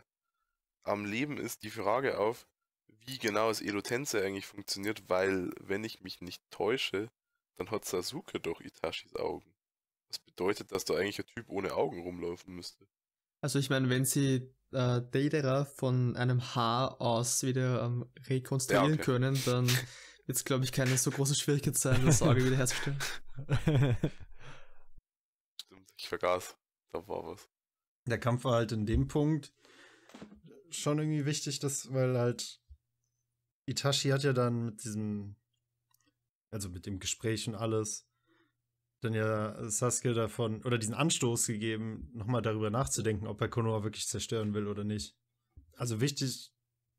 am 0.84 1.06
Leben 1.06 1.38
ist, 1.38 1.64
die 1.64 1.70
Frage 1.70 2.18
auf, 2.18 2.48
wie 2.88 3.18
genau 3.18 3.50
das 3.50 3.62
Elotense 3.62 4.24
eigentlich 4.24 4.46
funktioniert, 4.46 5.10
weil, 5.10 5.52
wenn 5.60 5.84
ich 5.84 6.02
mich 6.02 6.22
nicht 6.22 6.44
täusche, 6.52 7.10
dann 7.56 7.72
hat 7.72 7.86
Sasuke 7.86 8.40
doch 8.40 8.62
Itachis 8.62 9.16
Augen. 9.16 9.57
Das 10.10 10.20
bedeutet, 10.20 10.72
dass 10.72 10.86
da 10.86 10.96
eigentlich 10.96 11.20
ein 11.20 11.26
Typ 11.26 11.50
ohne 11.50 11.74
Augen 11.74 12.02
rumlaufen 12.02 12.56
müsste. 12.56 12.88
Also 13.42 13.60
ich 13.60 13.70
meine, 13.70 13.90
wenn 13.90 14.06
sie 14.06 14.54
äh, 14.72 15.02
Deidara 15.02 15.66
von 15.66 16.16
einem 16.16 16.56
Haar 16.56 17.02
aus 17.02 17.44
wieder 17.44 17.84
ähm, 17.84 18.10
rekonstruieren 18.28 18.90
Ja, 18.90 18.94
okay. 18.96 19.04
können, 19.04 19.40
dann 19.46 19.68
wird 20.26 20.38
es, 20.38 20.46
glaube 20.46 20.64
ich, 20.66 20.72
keine 20.72 20.98
so 20.98 21.12
große 21.12 21.36
Schwierigkeit 21.36 21.78
sein, 21.78 22.06
das 22.06 22.22
Auge 22.22 22.44
wiederherzustellen. 22.46 23.00
Stimmt, 25.62 25.94
ich 25.98 26.10
vergaß. 26.10 26.58
Da 26.92 27.08
war 27.08 27.26
was. 27.26 27.48
Der 28.06 28.20
Kampf 28.20 28.46
war 28.46 28.56
halt 28.56 28.72
in 28.72 28.86
dem 28.86 29.08
Punkt 29.08 29.54
schon 30.70 31.00
irgendwie 31.00 31.26
wichtig, 31.26 31.60
dass, 31.60 31.94
weil 31.94 32.18
halt 32.18 32.62
Itachi 33.66 34.10
hat 34.10 34.24
ja 34.24 34.34
dann 34.34 34.66
mit 34.66 34.84
diesem, 34.84 35.36
also 36.52 36.70
mit 36.70 36.86
dem 36.86 37.00
Gespräch 37.00 37.48
und 37.48 37.56
alles, 37.56 38.08
dann 39.02 39.14
ja 39.14 39.70
Sasuke 39.70 40.14
davon, 40.14 40.64
oder 40.64 40.78
diesen 40.78 40.94
Anstoß 40.94 41.48
gegeben, 41.48 42.10
nochmal 42.14 42.42
darüber 42.42 42.70
nachzudenken, 42.70 43.28
ob 43.28 43.42
er 43.42 43.50
Konoha 43.50 43.84
wirklich 43.84 44.08
zerstören 44.08 44.54
will 44.54 44.68
oder 44.68 44.84
nicht. 44.84 45.16
Also 45.76 46.02
wichtig 46.02 46.52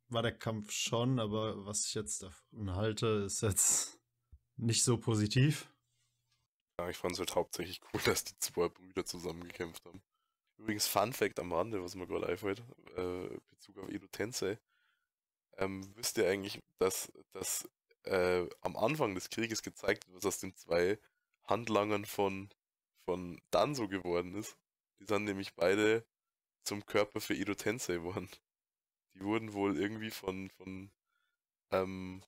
war 0.08 0.22
der 0.22 0.36
Kampf 0.36 0.70
schon, 0.70 1.18
aber 1.18 1.66
was 1.66 1.86
ich 1.86 1.94
jetzt 1.94 2.22
davon 2.22 2.74
halte, 2.74 3.24
ist 3.26 3.42
jetzt 3.42 3.98
nicht 4.56 4.84
so 4.84 4.98
positiv. 4.98 5.68
Ja, 6.78 6.88
ich 6.88 6.96
fand 6.96 7.14
es 7.14 7.18
halt 7.18 7.34
hauptsächlich 7.34 7.80
cool, 7.92 8.00
dass 8.04 8.24
die 8.24 8.38
zwei 8.38 8.68
Brüder 8.68 9.04
zusammen 9.04 9.44
gekämpft 9.44 9.84
haben. 9.84 10.02
Übrigens, 10.58 10.86
Fun 10.86 11.12
Fact 11.12 11.38
am 11.38 11.52
Rande, 11.52 11.82
was 11.82 11.94
mir 11.94 12.06
gerade 12.06 12.26
einfällt, 12.26 12.62
äh, 12.96 13.28
Bezug 13.50 13.78
auf 13.78 13.88
Edo 13.88 14.06
Tensei. 14.08 14.58
Ähm, 15.56 15.92
wisst 15.94 16.18
ihr 16.18 16.28
eigentlich, 16.28 16.60
dass, 16.78 17.12
dass 17.32 17.68
äh, 18.04 18.46
am 18.60 18.76
Anfang 18.76 19.14
des 19.14 19.30
Krieges 19.30 19.62
gezeigt 19.62 20.06
wird, 20.06 20.16
was 20.16 20.26
aus 20.26 20.40
den 20.40 20.54
zwei 20.56 20.98
Handlangern 21.48 22.06
von, 22.06 22.50
von 23.06 23.40
Danzo 23.50 23.88
geworden 23.88 24.34
ist? 24.36 24.56
Die 25.00 25.06
sind 25.06 25.24
nämlich 25.24 25.54
beide 25.54 26.06
zum 26.64 26.86
Körper 26.86 27.20
für 27.20 27.34
Edo 27.34 27.54
Tensei 27.54 27.94
geworden. 27.94 28.30
Die 29.14 29.20
wurden 29.22 29.52
wohl 29.54 29.78
irgendwie 29.78 30.10
von, 30.10 30.50
von, 30.50 30.90
ähm, 31.72 32.22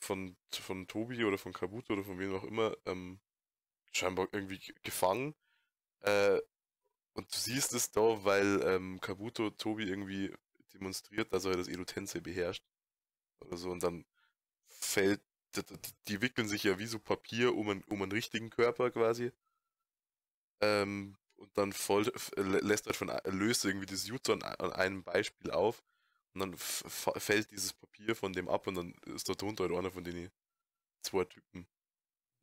von, 0.00 0.36
von 0.52 0.86
Tobi 0.86 1.24
oder 1.24 1.38
von 1.38 1.52
Kabuto 1.52 1.94
oder 1.94 2.04
von 2.04 2.18
wem 2.18 2.34
auch 2.34 2.44
immer 2.44 2.76
ähm, 2.86 3.20
scheinbar 3.92 4.28
irgendwie 4.32 4.58
ge- 4.58 4.74
gefangen. 4.82 5.34
Äh, 6.02 6.40
und 7.14 7.32
du 7.34 7.38
siehst 7.38 7.74
es 7.74 7.92
da, 7.92 8.24
weil 8.24 8.62
ähm, 8.64 9.00
Kabuto 9.00 9.50
Tobi 9.50 9.84
irgendwie 9.84 10.34
demonstriert, 10.74 11.32
dass 11.32 11.44
er 11.46 11.56
das 11.56 11.68
Edo 11.68 11.84
Tensei 11.84 12.20
beherrscht. 12.20 12.64
Oder 13.40 13.56
so. 13.56 13.70
Und 13.70 13.82
dann 13.82 14.04
fällt, 14.68 15.22
die 16.08 16.20
wickeln 16.20 16.48
sich 16.48 16.64
ja 16.64 16.78
wie 16.78 16.86
so 16.86 16.98
Papier 16.98 17.54
um 17.54 17.68
einen, 17.70 17.84
um 17.84 18.02
einen 18.02 18.12
richtigen 18.12 18.50
Körper 18.50 18.90
quasi. 18.90 19.32
Ähm, 20.60 21.16
und 21.36 21.56
dann 21.56 21.72
voll, 21.72 22.04
lä- 22.04 22.60
lässt 22.60 22.86
halt 22.86 22.96
von, 22.96 23.12
löst 23.24 23.64
irgendwie 23.64 23.86
das 23.86 24.06
Jutsu 24.06 24.32
an, 24.32 24.42
einem 24.42 25.02
Beispiel 25.02 25.50
auf. 25.50 25.84
Und 26.32 26.40
dann 26.40 26.56
fällt 26.56 27.50
dieses 27.52 27.72
Papier 27.72 28.16
von 28.16 28.32
dem 28.32 28.48
ab 28.48 28.66
und 28.66 28.74
dann 28.74 28.92
ist 29.06 29.28
da 29.28 29.34
drunter 29.34 29.64
halt 29.64 29.76
einer 29.76 29.92
von 29.92 30.02
den 30.04 30.30
zwei 31.02 31.24
Typen. 31.24 31.68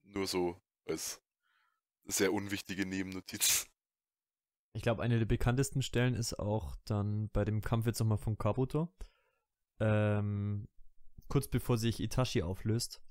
Nur 0.03 0.27
so 0.27 0.61
als 0.85 1.21
sehr 2.05 2.31
unwichtige 2.33 2.85
Nebennotiz. 2.85 3.67
Ich 4.73 4.81
glaube, 4.81 5.03
eine 5.03 5.19
der 5.19 5.25
bekanntesten 5.25 5.81
Stellen 5.81 6.15
ist 6.15 6.39
auch 6.39 6.77
dann 6.85 7.29
bei 7.29 7.43
dem 7.43 7.61
Kampf 7.61 7.85
jetzt 7.85 7.99
nochmal 7.99 8.17
von 8.17 8.37
Kabuto. 8.37 8.87
Ähm, 9.81 10.69
kurz 11.31 11.47
bevor 11.47 11.77
sich 11.77 11.99
Itachi 12.01 12.43
auflöst, 12.43 13.01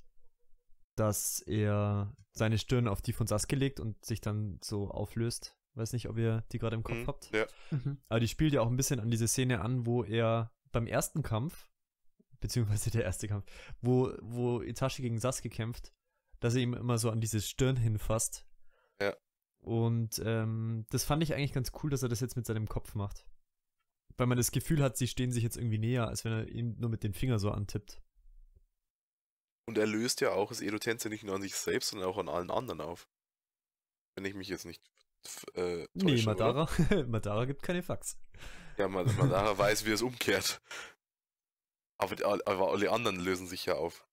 dass 0.97 1.41
er 1.41 2.15
seine 2.33 2.59
Stirn 2.59 2.87
auf 2.87 3.01
die 3.03 3.13
von 3.13 3.27
Sasuke 3.27 3.57
legt 3.57 3.81
und 3.81 4.05
sich 4.05 4.21
dann 4.21 4.59
so 4.63 4.91
auflöst. 4.91 5.57
Weiß 5.75 5.93
nicht, 5.93 6.09
ob 6.09 6.19
ihr 6.19 6.45
die 6.53 6.59
gerade 6.59 6.77
im 6.77 6.83
Kopf 6.83 6.99
Mhm, 6.99 7.07
habt. 7.07 7.31
Ja, 7.33 7.47
Mhm. 7.71 7.99
Aber 8.09 8.21
die 8.21 8.29
spielt 8.29 8.53
ja 8.53 8.61
auch 8.61 8.69
ein 8.69 8.77
bisschen 8.77 9.01
an 9.01 9.11
diese 9.11 9.27
Szene 9.27 9.61
an, 9.63 9.87
wo 9.87 10.05
er 10.05 10.53
beim 10.73 10.87
ersten 10.87 11.23
Kampf, 11.23 11.69
beziehungsweise 12.41 12.91
der 12.91 13.05
erste 13.05 13.27
Kampf, 13.29 13.47
wo, 13.81 14.13
wo 14.21 14.61
Itachi 14.61 15.03
gegen 15.03 15.19
Sasuke 15.19 15.49
kämpft, 15.49 15.93
dass 16.41 16.55
er 16.55 16.61
ihm 16.61 16.75
immer 16.75 16.99
so 16.99 17.11
an 17.11 17.21
diese 17.21 17.41
Stirn 17.41 17.77
hinfasst. 17.77 18.47
Ja. 19.01 19.15
Und 19.61 20.21
ähm, 20.25 20.87
das 20.91 21.05
fand 21.05 21.23
ich 21.23 21.35
eigentlich 21.35 21.53
ganz 21.53 21.73
cool, 21.83 21.91
dass 21.91 22.03
er 22.03 22.09
das 22.09 22.21
jetzt 22.21 22.37
mit 22.37 22.47
seinem 22.47 22.67
Kopf 22.69 22.95
macht. 22.95 23.27
Weil 24.17 24.27
man 24.27 24.39
das 24.39 24.51
Gefühl 24.53 24.83
hat, 24.83 24.97
sie 24.99 25.07
stehen 25.07 25.33
sich 25.33 25.43
jetzt 25.43 25.57
irgendwie 25.57 25.79
näher, 25.79 26.09
als 26.09 26.25
wenn 26.25 26.33
er 26.33 26.49
ihn 26.49 26.77
nur 26.79 26.91
mit 26.91 27.03
den 27.05 27.15
Fingern 27.15 27.39
so 27.39 27.51
antippt. 27.51 28.03
Und 29.71 29.79
er 29.79 29.87
löst 29.87 30.21
ja 30.21 30.33
auch 30.33 30.49
das 30.49 30.61
Edo 30.61 30.79
Tensei 30.79 31.09
nicht 31.09 31.23
nur 31.25 31.37
an 31.37 31.43
sich 31.43 31.55
selbst, 31.55 31.91
sondern 31.91 32.09
auch 32.09 32.19
an 32.19 32.29
allen 32.29 32.51
anderen 32.51 32.81
auf. 32.81 33.09
Wenn 34.17 34.25
ich 34.25 34.35
mich 34.35 34.49
jetzt 34.49 34.65
nicht 34.67 34.83
äh, 35.55 35.87
Nee, 35.95 36.17
täusche, 36.17 36.31
oder? 36.31 36.55
Madara, 36.55 37.05
Madara 37.07 37.45
gibt 37.45 37.63
keine 37.63 37.83
Fax. 37.83 38.19
Ja, 38.79 38.89
Ma- 38.89 39.05
Madara 39.05 39.57
weiß, 39.57 39.85
wie 39.87 39.93
es 39.93 40.03
umkehrt. 40.03 40.61
Aber, 41.99 42.17
aber 42.47 42.71
alle 42.73 42.91
anderen 42.91 43.21
lösen 43.21 43.47
sich 43.47 43.67
ja 43.67 43.75
auf. 43.77 44.07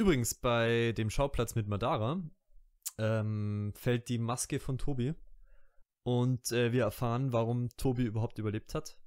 Übrigens, 0.00 0.34
bei 0.34 0.92
dem 0.92 1.10
Schauplatz 1.10 1.54
mit 1.54 1.68
Madara 1.68 2.20
ähm, 2.98 3.72
fällt 3.76 4.08
die 4.08 4.18
Maske 4.18 4.60
von 4.60 4.78
Tobi. 4.78 5.14
Und 6.04 6.50
äh, 6.52 6.72
wir 6.72 6.82
erfahren, 6.82 7.32
warum 7.32 7.68
Tobi 7.76 8.02
überhaupt 8.04 8.38
überlebt 8.38 8.74
hat. 8.74 8.98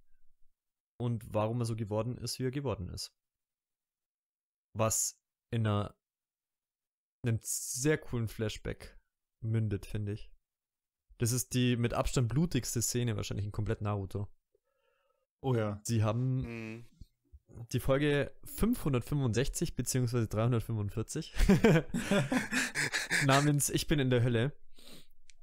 Und 0.97 1.34
warum 1.34 1.59
er 1.59 1.65
so 1.65 1.76
geworden 1.76 2.17
ist, 2.17 2.39
wie 2.39 2.45
er 2.45 2.51
geworden 2.51 2.88
ist. 2.89 3.13
Was 4.77 5.19
in 5.56 5.65
einer, 5.65 5.95
einem 7.23 7.40
sehr 7.41 7.98
coolen 7.98 8.27
Flashback 8.27 8.99
mündet, 9.40 9.86
finde 9.86 10.11
ich. 10.11 10.30
Das 11.18 11.32
ist 11.32 11.53
die 11.53 11.77
mit 11.77 11.94
Abstand 11.94 12.27
blutigste 12.27 12.82
Szene 12.82 13.15
wahrscheinlich 13.15 13.45
in 13.45 13.52
komplett 13.52 13.82
Naruto. 13.82 14.27
Oh 15.41 15.56
ja. 15.56 15.80
Sie 15.84 16.03
haben 16.03 16.44
Hm, 16.44 16.86
die 17.72 17.80
Folge 17.80 18.32
565 18.44 19.76
beziehungsweise 19.76 20.27
345 20.27 21.34
namens 23.26 23.69
Ich 23.69 23.88
bin 23.88 23.99
in 23.99 24.10
der 24.10 24.23
Hölle. 24.23 24.52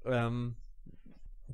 Ähm, 0.05 0.57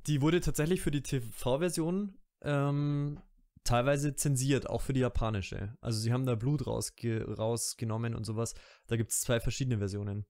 die 0.06 0.20
wurde 0.20 0.40
tatsächlich 0.40 0.80
für 0.80 0.90
die 0.90 1.02
TV-Version 1.02 2.18
ähm, 2.42 3.20
teilweise 3.68 4.14
zensiert, 4.14 4.68
auch 4.68 4.80
für 4.80 4.92
die 4.94 5.00
japanische. 5.00 5.76
Also 5.80 6.00
sie 6.00 6.12
haben 6.12 6.24
da 6.24 6.34
Blut 6.34 6.66
rausge 6.66 7.24
rausgenommen 7.36 8.14
und 8.14 8.24
sowas. 8.24 8.54
Da 8.86 8.96
gibt 8.96 9.10
es 9.10 9.20
zwei 9.20 9.40
verschiedene 9.40 9.78
Versionen. 9.78 10.26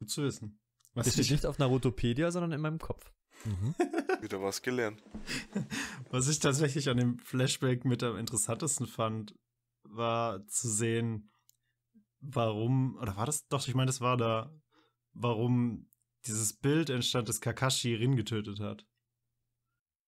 Gut 0.00 0.10
zu 0.10 0.24
wissen. 0.24 0.60
Was 0.94 1.06
Das 1.06 1.14
steht 1.14 1.26
ich, 1.26 1.30
nicht 1.30 1.46
auf 1.46 1.58
Narutopedia, 1.58 2.32
sondern 2.32 2.52
in 2.52 2.60
meinem 2.60 2.78
Kopf. 2.78 3.12
Mhm. 3.44 3.74
wieder 4.22 4.42
was 4.42 4.62
gelernt. 4.62 5.02
was 6.10 6.28
ich 6.28 6.40
tatsächlich 6.40 6.88
an 6.88 6.96
dem 6.96 7.18
Flashback 7.20 7.84
mit 7.84 8.02
am 8.02 8.16
interessantesten 8.16 8.86
fand, 8.86 9.34
war 9.84 10.44
zu 10.46 10.68
sehen, 10.68 11.32
warum, 12.18 12.96
oder 12.96 13.16
war 13.16 13.26
das, 13.26 13.46
doch, 13.46 13.66
ich 13.68 13.74
meine, 13.74 13.86
das 13.86 14.00
war 14.00 14.16
da, 14.16 14.52
warum 15.12 15.88
dieses 16.26 16.56
Bild 16.56 16.90
entstand, 16.90 17.28
das 17.28 17.40
Kakashi 17.40 17.94
Rin 17.94 18.16
getötet 18.16 18.58
hat. 18.58 18.86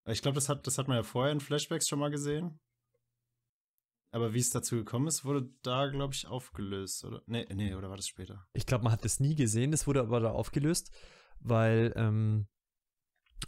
Ich 0.06 0.22
glaube, 0.22 0.34
das 0.34 0.48
hat, 0.48 0.66
das 0.66 0.78
hat 0.78 0.88
man 0.88 0.96
ja 0.96 1.02
vorher 1.02 1.32
in 1.32 1.40
Flashbacks 1.40 1.88
schon 1.88 1.98
mal 1.98 2.10
gesehen. 2.10 2.58
Aber 4.10 4.34
wie 4.34 4.40
es 4.40 4.50
dazu 4.50 4.76
gekommen 4.76 5.06
ist, 5.06 5.24
wurde 5.24 5.48
da, 5.62 5.86
glaube 5.86 6.12
ich, 6.12 6.26
aufgelöst, 6.26 7.04
oder? 7.04 7.22
Nee, 7.26 7.46
nee, 7.54 7.74
oder 7.74 7.88
war 7.88 7.96
das 7.96 8.08
später? 8.08 8.46
Ich 8.52 8.66
glaube, 8.66 8.84
man 8.84 8.92
hat 8.92 9.04
das 9.04 9.20
nie 9.20 9.34
gesehen, 9.34 9.72
es 9.72 9.86
wurde 9.86 10.00
aber 10.00 10.20
da 10.20 10.32
aufgelöst, 10.32 10.90
weil 11.40 11.94
ähm, 11.96 12.46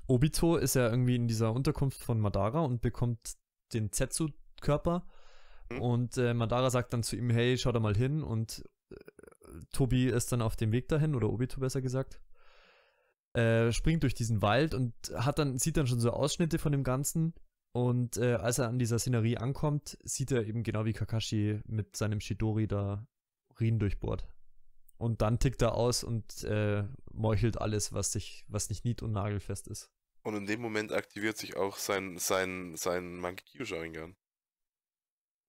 Obito 0.06 0.56
ist 0.56 0.74
ja 0.74 0.88
irgendwie 0.88 1.16
in 1.16 1.28
dieser 1.28 1.52
Unterkunft 1.52 2.02
von 2.02 2.18
Madara 2.18 2.60
und 2.60 2.80
bekommt 2.80 3.34
den 3.74 3.92
Zetsu-Körper. 3.92 5.06
Hm. 5.70 5.80
Und 5.82 6.16
äh, 6.16 6.32
Madara 6.32 6.70
sagt 6.70 6.94
dann 6.94 7.02
zu 7.02 7.16
ihm, 7.16 7.30
hey, 7.30 7.58
schau 7.58 7.72
da 7.72 7.80
mal 7.80 7.96
hin. 7.96 8.22
Und 8.22 8.64
äh, 8.90 8.96
Tobi 9.72 10.06
ist 10.06 10.32
dann 10.32 10.40
auf 10.40 10.56
dem 10.56 10.72
Weg 10.72 10.88
dahin, 10.88 11.14
oder 11.14 11.30
Obito 11.30 11.60
besser 11.60 11.82
gesagt. 11.82 12.20
Äh, 13.34 13.72
springt 13.72 14.02
durch 14.04 14.14
diesen 14.14 14.42
Wald 14.42 14.74
und 14.74 14.94
hat 15.14 15.38
dann, 15.38 15.58
sieht 15.58 15.76
dann 15.76 15.86
schon 15.88 16.00
so 16.00 16.10
Ausschnitte 16.10 16.58
von 16.58 16.70
dem 16.72 16.84
Ganzen. 16.84 17.34
Und 17.72 18.16
äh, 18.16 18.34
als 18.34 18.58
er 18.58 18.68
an 18.68 18.78
dieser 18.78 19.00
Szenerie 19.00 19.38
ankommt, 19.38 19.98
sieht 20.04 20.30
er 20.30 20.46
eben 20.46 20.62
genau 20.62 20.84
wie 20.84 20.92
Kakashi 20.92 21.60
mit 21.66 21.96
seinem 21.96 22.20
Shidori 22.20 22.68
da 22.68 23.06
Rien 23.58 23.78
durchbohrt. 23.80 24.28
Und 24.96 25.22
dann 25.22 25.40
tickt 25.40 25.62
er 25.62 25.74
aus 25.74 26.04
und 26.04 26.44
äh, 26.44 26.84
meuchelt 27.12 27.60
alles, 27.60 27.92
was 27.92 28.12
sich, 28.12 28.44
was 28.48 28.68
nicht 28.68 28.84
nied- 28.84 29.02
und 29.02 29.10
nagelfest 29.12 29.66
ist. 29.66 29.90
Und 30.22 30.36
in 30.36 30.46
dem 30.46 30.60
Moment 30.60 30.92
aktiviert 30.92 31.36
sich 31.36 31.56
auch 31.56 31.76
sein, 31.76 32.16
sein, 32.18 32.76
sein 32.76 33.16
Mangekyo 33.16 33.64
Sharingan. 33.64 34.16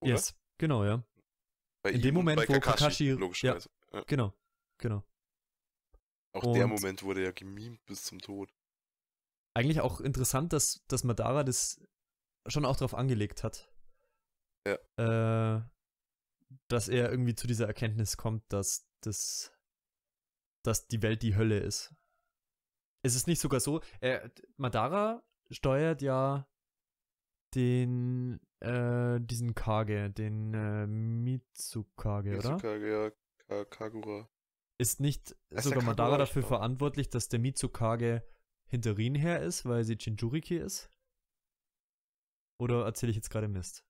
Yes, 0.01 0.35
genau, 0.57 0.83
ja. 0.83 1.03
Bei 1.83 1.91
in 1.91 2.01
dem 2.01 2.15
Moment, 2.15 2.39
wo 2.49 2.53
Kakashi- 2.53 3.13
logischerweise. 3.13 3.69
Ja. 3.93 4.03
Genau, 4.07 4.33
genau. 4.79 5.03
Auch 6.35 6.53
der 6.53 6.65
Und- 6.65 6.71
Moment 6.71 7.03
wurde 7.03 7.23
ja 7.23 7.31
gemimt 7.31 7.83
bis 7.85 8.03
zum 8.03 8.19
Tod. 8.19 8.53
Eigentlich 9.55 9.79
auch 9.81 10.01
interessant, 10.01 10.51
dass, 10.53 10.83
dass 10.87 11.03
Madara 11.03 11.43
das 11.43 11.81
schon 12.47 12.65
auch 12.65 12.75
drauf 12.75 12.93
angelegt 12.93 13.43
hat. 13.43 13.71
Ja. 14.67 15.57
Äh, 15.57 15.63
dass 16.67 16.89
er 16.89 17.09
irgendwie 17.09 17.35
zu 17.35 17.47
dieser 17.47 17.67
Erkenntnis 17.67 18.17
kommt, 18.17 18.43
dass 18.51 18.87
das, 19.01 19.53
dass 20.63 20.87
die 20.87 21.01
Welt 21.01 21.21
die 21.21 21.35
Hölle 21.35 21.59
ist. 21.59 21.93
Es 23.03 23.15
ist 23.15 23.27
nicht 23.27 23.39
sogar 23.39 23.59
so, 23.59 23.81
er, 24.01 24.31
Madara 24.57 25.23
steuert 25.51 26.01
ja 26.01 26.47
den, 27.53 28.39
äh, 28.59 29.19
diesen 29.21 29.53
Kage, 29.55 30.09
den 30.09 30.53
äh, 30.53 30.87
Mitsukage, 30.87 32.37
oder? 32.37 32.53
Mitsukage, 32.53 32.89
ja, 32.91 33.11
Ka 33.47 33.65
Kagura. 33.65 34.27
Ist 34.77 34.99
nicht 34.99 35.35
ist 35.51 35.63
sogar 35.63 35.83
Madara 35.83 36.17
dafür 36.17 36.41
gestorben. 36.41 36.59
verantwortlich, 36.61 37.09
dass 37.09 37.29
der 37.29 37.39
Mitsukage 37.39 38.23
hinter 38.67 38.97
Rin 38.97 39.15
her 39.15 39.41
ist, 39.41 39.65
weil 39.65 39.83
sie 39.83 39.93
Jinjuriki 39.93 40.57
ist? 40.57 40.89
Oder 42.59 42.85
erzähle 42.85 43.09
ich 43.11 43.15
jetzt 43.15 43.29
gerade 43.29 43.47
Mist? 43.47 43.85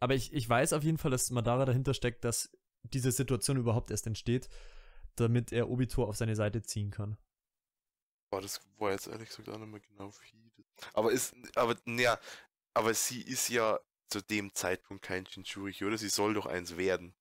Aber 0.00 0.14
ich, 0.14 0.32
ich 0.32 0.48
weiß 0.48 0.72
auf 0.72 0.82
jeden 0.82 0.98
Fall, 0.98 1.10
dass 1.10 1.30
Madara 1.30 1.64
dahinter 1.64 1.94
steckt, 1.94 2.24
dass 2.24 2.50
diese 2.82 3.10
Situation 3.12 3.56
überhaupt 3.56 3.90
erst 3.90 4.06
entsteht, 4.06 4.48
damit 5.16 5.52
er 5.52 5.68
Obito 5.70 6.04
auf 6.04 6.16
seine 6.16 6.36
Seite 6.36 6.62
ziehen 6.62 6.90
kann. 6.90 7.16
Boah, 8.30 8.40
das 8.40 8.60
war 8.78 8.90
jetzt 8.92 9.06
ehrlich 9.06 9.28
gesagt 9.28 9.48
auch 9.48 9.58
nicht 9.58 9.68
mehr 9.70 9.80
genau 9.80 10.10
wie. 10.12 10.50
das- 10.56 10.94
Aber 10.94 11.12
ist, 11.12 11.34
aber, 11.56 11.76
naja, 11.84 12.18
aber 12.74 12.92
sie 12.94 13.22
ist 13.22 13.48
ja 13.48 13.80
zu 14.08 14.20
dem 14.22 14.52
Zeitpunkt 14.54 15.02
kein 15.04 15.24
Jinchuriki, 15.24 15.84
oder? 15.84 15.96
Sie 15.98 16.08
soll 16.08 16.34
doch 16.34 16.46
eins 16.46 16.76
werden. 16.76 17.14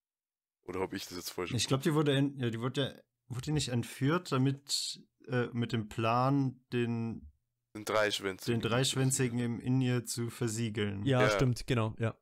Oder 0.66 0.80
habe 0.82 0.96
ich 0.96 1.06
das 1.06 1.18
jetzt 1.18 1.30
falsch 1.32 1.54
Ich 1.54 1.68
glaube, 1.68 1.84
die 1.84 1.94
wurde, 1.94 2.16
en- 2.16 2.40
ja, 2.40 2.50
die 2.50 2.60
wurde, 2.60 2.82
ja- 2.82 3.02
wurde 3.28 3.44
die 3.46 3.52
nicht 3.52 3.70
entführt, 3.70 4.32
damit 4.32 5.02
äh, 5.28 5.48
mit 5.54 5.72
dem 5.74 5.88
Plan, 5.90 6.60
den, 6.72 7.32
Den 7.76 7.86
dreischwänzigen. 7.86 8.60
den 8.62 8.70
dreischwänzigen 8.70 9.40
im 9.40 9.60
in 9.60 9.82
ihr 9.82 10.06
zu 10.06 10.30
versiegeln. 10.30 11.04
Ja, 11.06 11.22
Ja. 11.22 11.30
stimmt, 11.32 11.66
genau, 11.68 11.96
ja. 12.00 12.16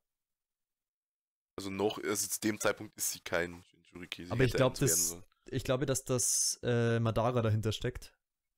Also 1.58 1.70
noch, 1.70 1.98
also 2.04 2.28
zu 2.28 2.40
dem 2.42 2.60
Zeitpunkt 2.60 2.96
ist 2.98 3.12
sie 3.12 3.20
kein 3.20 3.64
Jinchuriki. 3.74 4.26
Sie 4.26 4.32
Aber 4.32 4.44
ich 4.44 4.54
glaube, 4.54 4.78
das, 4.80 5.18
ich 5.48 5.64
glaube, 5.64 5.86
dass 5.86 6.04
das 6.06 6.60
äh, 6.64 7.00
Madara 7.00 7.42
dahinter 7.42 7.72
steckt, 7.72 8.14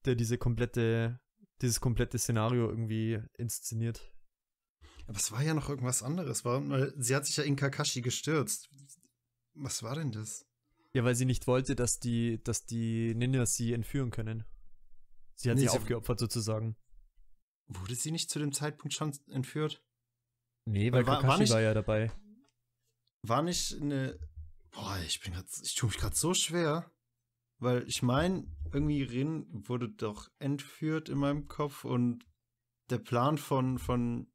der 0.06 0.16
diese 0.16 0.38
komplette, 0.38 1.20
dieses 1.62 1.80
komplette 1.82 2.18
Szenario 2.18 2.70
irgendwie 2.70 3.22
inszeniert. 3.38 4.14
Aber 5.08 5.18
es 5.18 5.32
war 5.32 5.44
ja 5.44 5.54
noch 5.54 5.70
irgendwas 5.70 6.02
anderes. 6.04 6.46
Warum? 6.46 6.70
Weil 6.70 6.94
sie 6.98 7.16
hat 7.16 7.26
sich 7.26 7.38
ja 7.38 7.44
in 7.44 7.56
Kakashi 7.56 8.02
gestürzt. 8.02 8.70
Was 9.56 9.84
war 9.84 9.96
denn 9.96 10.12
das? 10.12 10.46
Ja, 10.94 11.04
weil 11.04 11.16
sie 11.16 11.26
nicht 11.26 11.48
wollte, 11.48 11.76
dass 11.76 12.00
die, 12.00 12.42
dass 12.44 12.66
die 12.66 13.14
Ninjas 13.16 13.56
sie 13.56 13.74
entführen 13.74 14.12
können. 14.12 14.46
Sie 15.36 15.50
hat 15.50 15.56
Nee, 15.58 15.64
sich 15.64 15.72
sie- 15.72 15.78
aufgeopfert 15.78 16.20
sozusagen. 16.20 16.78
Wurde 17.68 17.96
sie 17.96 18.12
nicht 18.12 18.30
zu 18.30 18.40
dem 18.40 18.52
Zeitpunkt 18.54 18.94
schon 18.94 19.12
entführt? 19.30 19.84
Nee, 20.66 20.92
Weil 20.92 21.00
weil 21.00 21.08
war- 21.08 21.14
war 21.16 21.22
Kakashi 21.22 21.42
nicht- 21.42 21.52
war 21.52 21.62
ja 21.62 21.74
dabei. 21.74 22.12
War 23.24 23.42
nicht 23.42 23.74
eine. 23.82 24.20
Boah, 24.72 25.00
ich 25.06 25.20
bin 25.22 25.34
grad, 25.34 25.46
ich 25.64 25.76
tue 25.76 25.90
mich 25.90 25.98
gerade 25.98 26.16
so 26.16 26.34
schwer. 26.34 26.92
Weil 27.58 27.88
ich 27.88 28.04
meine, 28.04 28.46
irgendwie 28.74 29.02
Rin 29.04 29.48
wurde 29.68 29.90
doch 29.90 30.30
entführt 30.40 31.08
in 31.10 31.18
meinem 31.18 31.48
Kopf 31.48 31.86
und 31.86 32.26
der 32.90 32.98
Plan 33.00 33.38
von, 33.38 33.80
von 33.80 34.32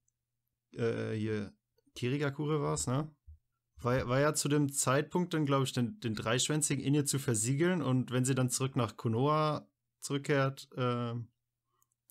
äh, 0.72 1.12
hier 1.12 1.52
Kirigakure 1.94 2.62
war 2.62 2.74
es, 2.74 2.86
ne? 2.86 3.14
War, 3.82 4.08
war 4.08 4.20
ja 4.20 4.34
zu 4.34 4.48
dem 4.48 4.72
Zeitpunkt 4.72 5.32
dann, 5.32 5.46
glaube 5.46 5.64
ich, 5.64 5.72
den, 5.72 6.00
den 6.00 6.14
dreischwänzigen 6.14 6.84
in 6.84 6.94
ihr 6.94 7.06
zu 7.06 7.18
versiegeln 7.18 7.82
und 7.82 8.10
wenn 8.10 8.24
sie 8.24 8.34
dann 8.34 8.50
zurück 8.50 8.76
nach 8.76 8.96
Konoha 8.96 9.66
zurückkehrt, 10.00 10.68
äh, 10.76 11.14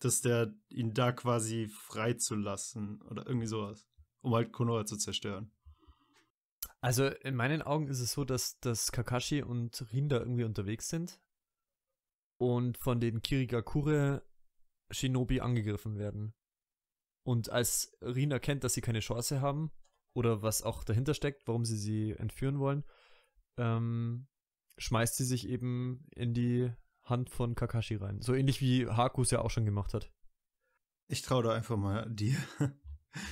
dass 0.00 0.20
der 0.20 0.54
ihn 0.68 0.94
da 0.94 1.12
quasi 1.12 1.68
freizulassen 1.68 3.02
oder 3.02 3.26
irgendwie 3.26 3.46
sowas. 3.46 3.86
Um 4.22 4.34
halt 4.34 4.52
Konoha 4.52 4.84
zu 4.84 4.96
zerstören. 4.96 5.50
Also 6.80 7.06
in 7.06 7.36
meinen 7.36 7.62
Augen 7.62 7.88
ist 7.88 8.00
es 8.00 8.12
so, 8.12 8.24
dass, 8.24 8.58
dass 8.60 8.90
Kakashi 8.90 9.42
und 9.42 9.92
Rin 9.92 10.08
da 10.08 10.18
irgendwie 10.18 10.44
unterwegs 10.44 10.88
sind 10.88 11.20
und 12.38 12.78
von 12.78 13.00
den 13.00 13.22
Kirigakure 13.22 14.26
Shinobi 14.90 15.40
angegriffen 15.40 15.98
werden. 15.98 16.34
Und 17.22 17.50
als 17.50 17.96
Rin 18.00 18.30
erkennt, 18.30 18.64
dass 18.64 18.74
sie 18.74 18.80
keine 18.80 19.00
Chance 19.00 19.40
haben 19.40 19.70
oder 20.14 20.42
was 20.42 20.62
auch 20.62 20.84
dahinter 20.84 21.14
steckt, 21.14 21.46
warum 21.46 21.64
sie 21.64 21.76
sie 21.76 22.12
entführen 22.12 22.58
wollen, 22.58 22.84
ähm, 23.56 24.26
schmeißt 24.78 25.16
sie 25.16 25.24
sich 25.24 25.48
eben 25.48 26.06
in 26.14 26.34
die 26.34 26.70
Hand 27.04 27.30
von 27.30 27.54
Kakashi 27.54 27.96
rein. 27.96 28.20
So 28.22 28.34
ähnlich 28.34 28.60
wie 28.60 28.86
Haku 28.88 29.22
es 29.22 29.30
ja 29.30 29.40
auch 29.40 29.50
schon 29.50 29.64
gemacht 29.64 29.94
hat. 29.94 30.10
Ich 31.08 31.22
traue 31.22 31.42
da 31.42 31.52
einfach 31.52 31.76
mal 31.76 32.08
dir. 32.10 32.36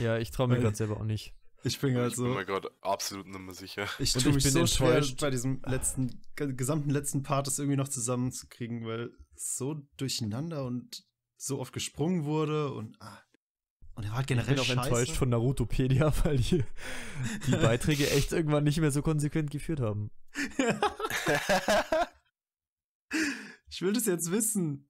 Ja, 0.00 0.18
ich 0.18 0.32
traue 0.32 0.48
mir 0.48 0.58
gerade 0.58 0.74
selber 0.74 0.96
auch 0.96 1.04
nicht. 1.04 1.36
Ich 1.62 1.78
bin 1.78 1.94
halt 1.96 2.10
Ich 2.10 2.16
bin 2.18 2.26
so. 2.26 2.34
mir 2.34 2.44
gerade 2.44 2.68
absolut 2.80 3.28
nicht 3.28 3.38
mehr 3.38 3.54
sicher. 3.54 3.86
Ich 4.00 4.12
tue 4.12 4.30
ich 4.30 4.34
mich 4.34 4.42
bin 4.42 4.52
so 4.52 4.66
schwer 4.66 4.88
enttäuscht. 4.96 5.20
bei 5.20 5.30
diesem 5.30 5.62
letzten, 5.64 6.20
ge- 6.34 6.52
gesamten 6.54 6.90
letzten 6.90 7.22
Part 7.22 7.46
das 7.46 7.60
irgendwie 7.60 7.76
noch 7.76 7.86
zusammenzukriegen, 7.88 8.84
weil 8.86 9.10
es 9.36 9.56
so 9.56 9.74
durcheinander 9.96 10.64
und 10.64 11.04
so 11.36 11.60
oft 11.60 11.72
gesprungen 11.72 12.24
wurde 12.24 12.72
und 12.72 12.96
ah. 13.00 13.22
Und 13.98 14.04
er 14.04 14.10
war 14.10 14.18
halt 14.18 14.30
Ich 14.30 14.36
generell 14.36 14.54
bin 14.54 14.60
auch 14.60 14.64
scheiße. 14.64 14.80
enttäuscht 14.80 15.16
von 15.16 15.28
Narutopedia, 15.28 16.12
weil 16.24 16.36
die, 16.36 16.62
die 17.48 17.50
Beiträge 17.50 18.08
echt 18.08 18.30
irgendwann 18.30 18.62
nicht 18.62 18.78
mehr 18.78 18.92
so 18.92 19.02
konsequent 19.02 19.50
geführt 19.50 19.80
haben. 19.80 20.12
ich 23.68 23.82
will 23.82 23.92
das 23.92 24.06
jetzt 24.06 24.30
wissen. 24.30 24.88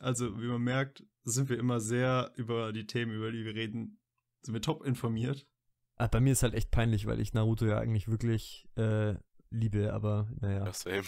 Also, 0.00 0.40
wie 0.40 0.48
man 0.48 0.62
merkt, 0.62 1.04
sind 1.22 1.48
wir 1.48 1.60
immer 1.60 1.78
sehr 1.78 2.32
über 2.34 2.72
die 2.72 2.88
Themen, 2.88 3.14
über 3.14 3.30
die 3.30 3.44
wir 3.44 3.54
reden, 3.54 4.00
sind 4.42 4.52
wir 4.52 4.60
top 4.60 4.84
informiert. 4.84 5.46
Ah, 5.94 6.08
bei 6.08 6.18
mir 6.18 6.32
ist 6.32 6.42
halt 6.42 6.54
echt 6.54 6.72
peinlich, 6.72 7.06
weil 7.06 7.20
ich 7.20 7.34
Naruto 7.34 7.66
ja 7.66 7.78
eigentlich 7.78 8.08
wirklich 8.08 8.68
äh, 8.74 9.14
liebe, 9.50 9.92
aber 9.92 10.28
naja. 10.40 10.64
Ja, 10.64 10.72
same. 10.72 11.04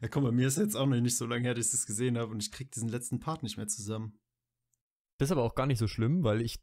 Ja, 0.00 0.08
komm, 0.08 0.24
bei 0.24 0.32
mir 0.32 0.48
ist 0.48 0.56
jetzt 0.56 0.74
auch 0.74 0.86
noch 0.86 0.98
nicht 0.98 1.18
so 1.18 1.26
lange 1.26 1.42
her, 1.44 1.52
dass 1.52 1.66
ich 1.66 1.72
das 1.72 1.84
gesehen 1.84 2.16
habe 2.16 2.32
und 2.32 2.42
ich 2.42 2.50
krieg 2.50 2.72
diesen 2.72 2.88
letzten 2.88 3.20
Part 3.20 3.42
nicht 3.42 3.58
mehr 3.58 3.68
zusammen. 3.68 4.18
Das 5.20 5.28
ist 5.28 5.32
aber 5.32 5.42
auch 5.42 5.54
gar 5.54 5.66
nicht 5.66 5.76
so 5.76 5.86
schlimm, 5.86 6.24
weil 6.24 6.40
ich 6.40 6.60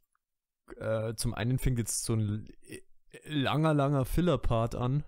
äh, 0.78 1.14
zum 1.14 1.32
einen 1.32 1.60
fängt 1.60 1.78
jetzt 1.78 2.02
so 2.02 2.14
ein 2.14 2.48
langer, 3.22 3.72
langer 3.72 4.04
Filler-Part 4.04 4.74
an, 4.74 5.04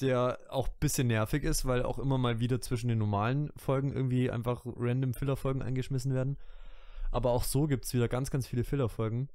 der 0.00 0.38
auch 0.48 0.66
ein 0.66 0.74
bisschen 0.80 1.08
nervig 1.08 1.44
ist, 1.44 1.66
weil 1.66 1.82
auch 1.82 1.98
immer 1.98 2.16
mal 2.16 2.40
wieder 2.40 2.62
zwischen 2.62 2.88
den 2.88 2.96
normalen 2.96 3.52
Folgen 3.56 3.92
irgendwie 3.92 4.30
einfach 4.30 4.62
random 4.64 5.12
Filler-Folgen 5.12 5.60
eingeschmissen 5.60 6.14
werden. 6.14 6.38
Aber 7.12 7.32
auch 7.32 7.44
so 7.44 7.66
gibt 7.66 7.84
es 7.84 7.92
wieder 7.92 8.08
ganz, 8.08 8.30
ganz 8.30 8.46
viele 8.46 8.64
Filler-Folgen, 8.64 9.28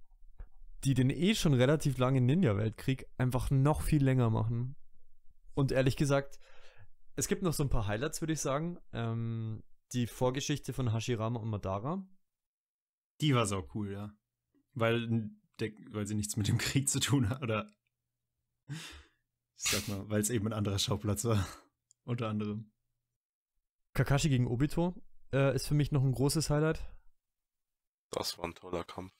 die 0.83 0.95
den 0.95 1.11
eh 1.11 1.35
schon 1.35 1.53
relativ 1.53 1.99
langen 1.99 2.25
Ninja-Weltkrieg 2.25 3.05
einfach 3.19 3.51
noch 3.51 3.83
viel 3.83 4.03
länger 4.03 4.31
machen. 4.31 4.75
Und 5.53 5.71
ehrlich 5.71 5.95
gesagt, 5.95 6.39
es 7.15 7.27
gibt 7.27 7.43
noch 7.43 7.53
so 7.53 7.61
ein 7.61 7.69
paar 7.69 7.85
Highlights, 7.85 8.19
würde 8.19 8.33
ich 8.33 8.41
sagen. 8.41 8.79
Ähm, 8.93 9.61
die 9.93 10.07
Vorgeschichte 10.07 10.73
von 10.73 10.91
Hashirama 10.91 11.39
und 11.39 11.51
Madara. 11.51 12.03
Die 13.21 13.35
war 13.35 13.45
sau 13.45 13.67
cool, 13.73 13.91
ja. 13.91 14.13
Weil, 14.73 15.29
der, 15.59 15.71
weil 15.91 16.07
sie 16.07 16.15
nichts 16.15 16.35
mit 16.37 16.47
dem 16.47 16.57
Krieg 16.57 16.89
zu 16.89 16.99
tun 16.99 17.29
hat, 17.29 17.41
oder 17.41 17.71
ich 18.67 19.71
sag 19.71 19.87
mal, 19.87 20.09
weil 20.09 20.21
es 20.21 20.29
eben 20.29 20.47
ein 20.47 20.53
anderer 20.53 20.79
Schauplatz 20.79 21.23
war. 21.25 21.47
Unter 22.03 22.29
anderem. 22.29 22.71
Kakashi 23.93 24.29
gegen 24.29 24.47
Obito 24.47 24.95
äh, 25.31 25.55
ist 25.55 25.67
für 25.67 25.75
mich 25.75 25.91
noch 25.91 26.03
ein 26.03 26.13
großes 26.13 26.49
Highlight. 26.49 26.81
Das 28.11 28.37
war 28.37 28.45
ein 28.45 28.55
toller 28.55 28.83
Kampf. 28.83 29.13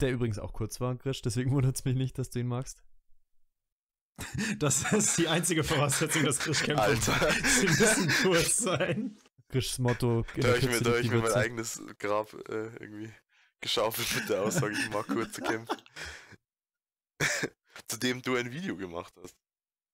Der 0.00 0.12
übrigens 0.12 0.38
auch 0.38 0.52
kurz 0.52 0.80
war, 0.80 0.94
Grisch, 0.96 1.22
deswegen 1.22 1.50
wundert 1.52 1.76
es 1.76 1.84
mich 1.84 1.96
nicht, 1.96 2.18
dass 2.18 2.30
du 2.30 2.40
ihn 2.40 2.48
magst. 2.48 2.84
Das 4.58 4.92
ist 4.92 5.16
die 5.16 5.28
einzige 5.28 5.64
Voraussetzung, 5.64 6.24
dass 6.24 6.40
Krisch 6.40 6.62
kämpft. 6.62 6.82
Alter. 6.82 7.32
Sie 7.42 7.66
müssen 7.66 8.08
kurz 8.22 8.58
sein. 8.58 9.16
Krischs 9.50 9.78
Motto. 9.78 10.24
Da 10.36 10.48
habe 10.48 10.58
ich 10.58 10.66
mir, 10.66 10.80
da 10.80 10.90
hab 10.90 11.00
ich 11.00 11.10
mir 11.10 11.18
mein 11.18 11.32
eigenes 11.32 11.82
Grab 11.98 12.32
äh, 12.48 12.68
irgendwie 12.78 13.12
geschaufelt 13.60 14.14
mit 14.14 14.28
der 14.28 14.42
Aussage, 14.42 14.72
ich 14.72 14.90
mag 14.90 15.06
kurze 15.06 15.42
Kämpfe. 15.42 15.76
Zu 17.88 17.98
dem 17.98 18.22
du 18.22 18.36
ein 18.36 18.52
Video 18.52 18.76
gemacht 18.76 19.12
hast. 19.22 19.36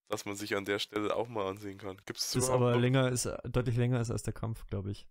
Das 0.09 0.25
man 0.25 0.37
sich 0.37 0.55
an 0.55 0.63
der 0.63 0.79
Stelle 0.79 1.13
auch 1.15 1.27
mal 1.27 1.47
ansehen 1.47 1.77
kann. 1.77 1.97
Gibt 2.05 2.19
es 2.19 2.31
Das 2.31 2.43
ist 2.43 2.49
aber 2.49 2.77
länger, 2.77 3.11
ist 3.11 3.25
äh, 3.25 3.37
deutlich 3.49 3.75
länger 3.75 3.99
ist 3.99 4.09
als 4.09 4.23
der 4.23 4.33
Kampf, 4.33 4.65
glaube 4.67 4.91
ich. 4.91 5.05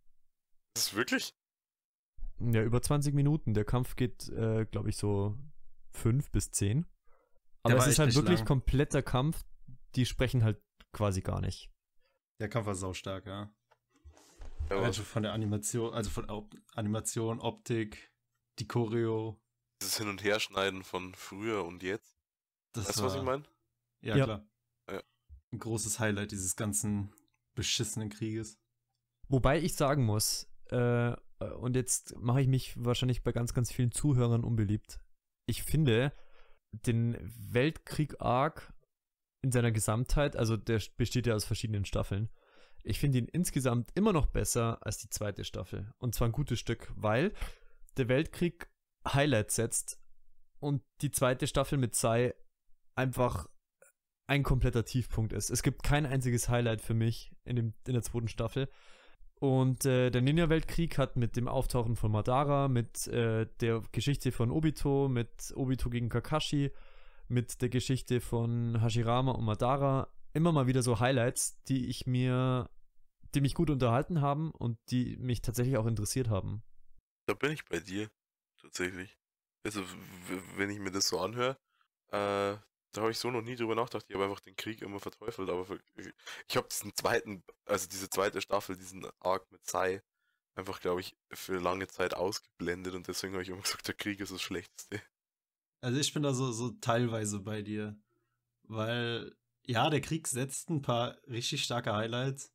Das 0.74 0.86
ist 0.86 0.94
wirklich? 0.94 1.34
Ja, 2.38 2.62
über 2.62 2.80
20 2.80 3.14
Minuten. 3.14 3.52
Der 3.52 3.64
Kampf 3.64 3.96
geht, 3.96 4.28
äh, 4.30 4.64
glaube 4.64 4.88
ich, 4.88 4.96
so 4.96 5.36
5 5.92 6.30
bis 6.30 6.50
10. 6.50 6.86
Aber 7.62 7.76
es 7.76 7.86
ist 7.86 7.98
halt 7.98 8.14
wirklich 8.14 8.38
lang. 8.40 8.46
kompletter 8.46 9.02
Kampf. 9.02 9.44
Die 9.96 10.06
sprechen 10.06 10.44
halt 10.44 10.62
quasi 10.92 11.20
gar 11.20 11.40
nicht. 11.40 11.70
Der 12.40 12.48
Kampf 12.48 12.66
war 12.66 12.74
saustark, 12.74 13.26
ja. 13.26 13.50
Ja, 14.70 14.80
Also 14.82 15.02
von 15.02 15.22
der 15.22 15.32
Animation, 15.32 15.94
also 15.94 16.10
von 16.10 16.28
Op 16.30 16.54
Animation, 16.74 17.40
Optik, 17.40 18.12
die 18.58 18.66
Choreo. 18.66 19.40
dieses 19.80 19.98
Hin- 19.98 20.08
und 20.08 20.24
Herschneiden 20.24 20.82
von 20.84 21.14
früher 21.14 21.64
und 21.64 21.82
jetzt. 21.82 22.16
Das 22.72 22.88
Weißt 22.88 22.98
du, 22.98 23.02
was 23.04 23.14
ich 23.14 23.22
meine? 23.22 23.44
Ja, 24.02 24.16
Ja. 24.16 24.24
klar. 24.24 24.48
Ja. 24.90 25.02
Ein 25.52 25.58
großes 25.58 25.98
Highlight 26.00 26.32
dieses 26.32 26.56
ganzen 26.56 27.12
beschissenen 27.54 28.08
Krieges. 28.10 28.58
Wobei 29.28 29.60
ich 29.60 29.74
sagen 29.76 30.04
muss, 30.04 30.48
äh, 30.70 31.12
äh, 31.12 31.16
und 31.58 31.76
jetzt 31.76 32.16
mache 32.16 32.40
ich 32.40 32.48
mich 32.48 32.72
wahrscheinlich 32.82 33.22
bei 33.22 33.32
ganz, 33.32 33.54
ganz 33.54 33.72
vielen 33.72 33.92
Zuhörern 33.92 34.44
unbeliebt. 34.44 35.00
Ich 35.46 35.62
finde 35.62 36.12
den 36.72 37.16
Weltkrieg-Arc 37.52 38.72
in 39.42 39.52
seiner 39.52 39.72
Gesamtheit, 39.72 40.36
also 40.36 40.56
der 40.56 40.80
besteht 40.96 41.26
ja 41.26 41.34
aus 41.34 41.44
verschiedenen 41.44 41.84
Staffeln, 41.84 42.30
ich 42.86 42.98
finde 42.98 43.18
ihn 43.18 43.26
insgesamt 43.26 43.90
immer 43.94 44.12
noch 44.12 44.26
besser 44.26 44.78
als 44.84 44.98
die 44.98 45.10
zweite 45.10 45.44
Staffel. 45.44 45.92
Und 45.98 46.14
zwar 46.14 46.28
ein 46.28 46.32
gutes 46.32 46.58
Stück, 46.58 46.92
weil 46.96 47.32
der 47.96 48.08
Weltkrieg 48.08 48.68
Highlights 49.06 49.56
setzt 49.56 50.00
und 50.60 50.82
die 51.02 51.10
zweite 51.10 51.46
Staffel 51.46 51.78
mit 51.78 51.94
Sai 51.94 52.34
einfach 52.94 53.48
ein 54.28 54.42
kompletter 54.42 54.84
Tiefpunkt 54.84 55.32
ist. 55.32 55.50
Es 55.50 55.62
gibt 55.62 55.82
kein 55.82 56.06
einziges 56.06 56.48
Highlight 56.48 56.80
für 56.80 56.94
mich 56.94 57.32
in, 57.44 57.56
dem, 57.56 57.74
in 57.86 57.92
der 57.92 58.02
zweiten 58.02 58.28
Staffel. 58.28 58.68
Und 59.38 59.84
äh, 59.84 60.10
der 60.10 60.22
Ninja-Weltkrieg 60.22 60.96
hat 60.96 61.16
mit 61.16 61.36
dem 61.36 61.46
Auftauchen 61.46 61.94
von 61.94 62.10
Madara, 62.10 62.68
mit 62.68 63.06
äh, 63.08 63.46
der 63.60 63.82
Geschichte 63.92 64.32
von 64.32 64.50
Obito, 64.50 65.08
mit 65.08 65.52
Obito 65.54 65.90
gegen 65.90 66.08
Kakashi, 66.08 66.72
mit 67.28 67.60
der 67.60 67.68
Geschichte 67.68 68.20
von 68.20 68.80
Hashirama 68.80 69.32
und 69.32 69.44
Madara 69.44 70.08
immer 70.32 70.52
mal 70.52 70.66
wieder 70.66 70.82
so 70.82 71.00
Highlights, 71.00 71.62
die 71.64 71.86
ich 71.86 72.06
mir, 72.06 72.68
die 73.34 73.40
mich 73.40 73.54
gut 73.54 73.70
unterhalten 73.70 74.20
haben 74.20 74.50
und 74.50 74.78
die 74.90 75.16
mich 75.18 75.42
tatsächlich 75.42 75.76
auch 75.76 75.86
interessiert 75.86 76.28
haben. 76.28 76.62
Da 77.26 77.34
bin 77.34 77.52
ich 77.52 77.64
bei 77.64 77.80
dir. 77.80 78.10
Tatsächlich. 78.60 79.18
Also, 79.64 79.82
w- 79.82 80.42
wenn 80.56 80.70
ich 80.70 80.78
mir 80.78 80.90
das 80.90 81.08
so 81.08 81.20
anhöre, 81.20 81.58
äh, 82.08 82.56
da 82.92 83.02
habe 83.02 83.10
ich 83.10 83.18
so 83.18 83.30
noch 83.30 83.42
nie 83.42 83.56
drüber 83.56 83.74
nachgedacht. 83.74 84.06
Ich 84.08 84.14
habe 84.14 84.24
einfach 84.24 84.40
den 84.40 84.56
Krieg 84.56 84.80
immer 84.82 85.00
verteufelt, 85.00 85.50
aber 85.50 85.66
für, 85.66 85.80
ich 86.48 86.56
habe 86.56 86.68
diesen 86.68 86.94
zweiten, 86.96 87.44
also 87.66 87.88
diese 87.88 88.08
zweite 88.08 88.40
Staffel, 88.40 88.76
diesen 88.76 89.06
Arc 89.20 89.50
mit 89.52 89.66
Sai, 89.66 90.02
einfach, 90.54 90.80
glaube 90.80 91.00
ich, 91.02 91.16
für 91.32 91.58
lange 91.60 91.88
Zeit 91.88 92.14
ausgeblendet 92.14 92.94
und 92.94 93.08
deswegen 93.08 93.34
habe 93.34 93.42
ich 93.42 93.50
immer 93.50 93.62
gesagt, 93.62 93.88
der 93.88 93.94
Krieg 93.94 94.20
ist 94.20 94.32
das 94.32 94.42
Schlechteste. 94.42 95.02
Also 95.80 95.98
ich 96.00 96.12
bin 96.12 96.22
da 96.22 96.34
so, 96.34 96.52
so 96.52 96.70
teilweise 96.70 97.40
bei 97.40 97.62
dir. 97.62 97.96
Weil, 98.64 99.36
ja, 99.64 99.90
der 99.90 100.00
Krieg 100.02 100.28
setzt 100.28 100.70
ein 100.70 100.82
paar 100.82 101.18
richtig 101.28 101.64
starke 101.64 101.94
Highlights, 101.94 102.52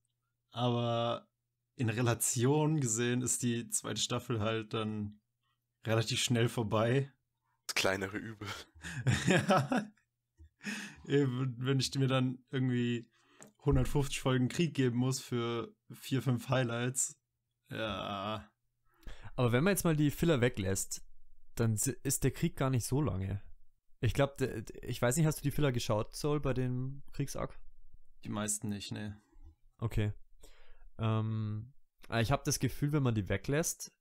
aber 0.51 1.27
in 1.75 1.89
Relation 1.89 2.79
gesehen 2.79 3.21
ist 3.21 3.43
die 3.43 3.69
zweite 3.69 4.01
Staffel 4.01 4.39
halt 4.39 4.73
dann 4.73 5.19
relativ 5.85 6.21
schnell 6.21 6.49
vorbei. 6.49 7.11
Das 7.67 7.75
kleinere 7.75 8.17
Übel. 8.17 8.47
ja. 9.27 9.91
Eben, 11.07 11.55
Wenn 11.57 11.79
ich 11.79 11.93
mir 11.95 12.07
dann 12.07 12.43
irgendwie 12.51 13.09
150 13.59 14.19
Folgen 14.19 14.49
Krieg 14.49 14.73
geben 14.73 14.97
muss 14.97 15.21
für 15.21 15.73
vier, 15.91 16.21
fünf 16.21 16.49
Highlights. 16.49 17.17
Ja. 17.69 18.49
Aber 19.35 19.51
wenn 19.51 19.63
man 19.63 19.71
jetzt 19.71 19.83
mal 19.83 19.95
die 19.95 20.11
Filler 20.11 20.41
weglässt, 20.41 21.03
dann 21.55 21.73
ist 22.03 22.23
der 22.23 22.31
Krieg 22.31 22.55
gar 22.55 22.69
nicht 22.69 22.85
so 22.85 23.01
lange. 23.01 23.41
Ich 23.99 24.13
glaube, 24.13 24.65
ich 24.81 25.01
weiß 25.01 25.15
nicht, 25.15 25.25
hast 25.25 25.39
du 25.39 25.43
die 25.43 25.51
Filler 25.51 25.71
geschaut, 25.71 26.15
Soul, 26.15 26.39
bei 26.39 26.53
dem 26.53 27.03
Kriegsarc? 27.13 27.59
Die 28.23 28.29
meisten 28.29 28.69
nicht, 28.69 28.91
ne. 28.91 29.21
Okay. 29.77 30.13
Ähm, 31.01 31.73
ich 32.19 32.31
habe 32.31 32.43
das 32.45 32.59
Gefühl, 32.59 32.93
wenn 32.93 33.03
man 33.03 33.15
die 33.15 33.27
weglässt, 33.27 33.91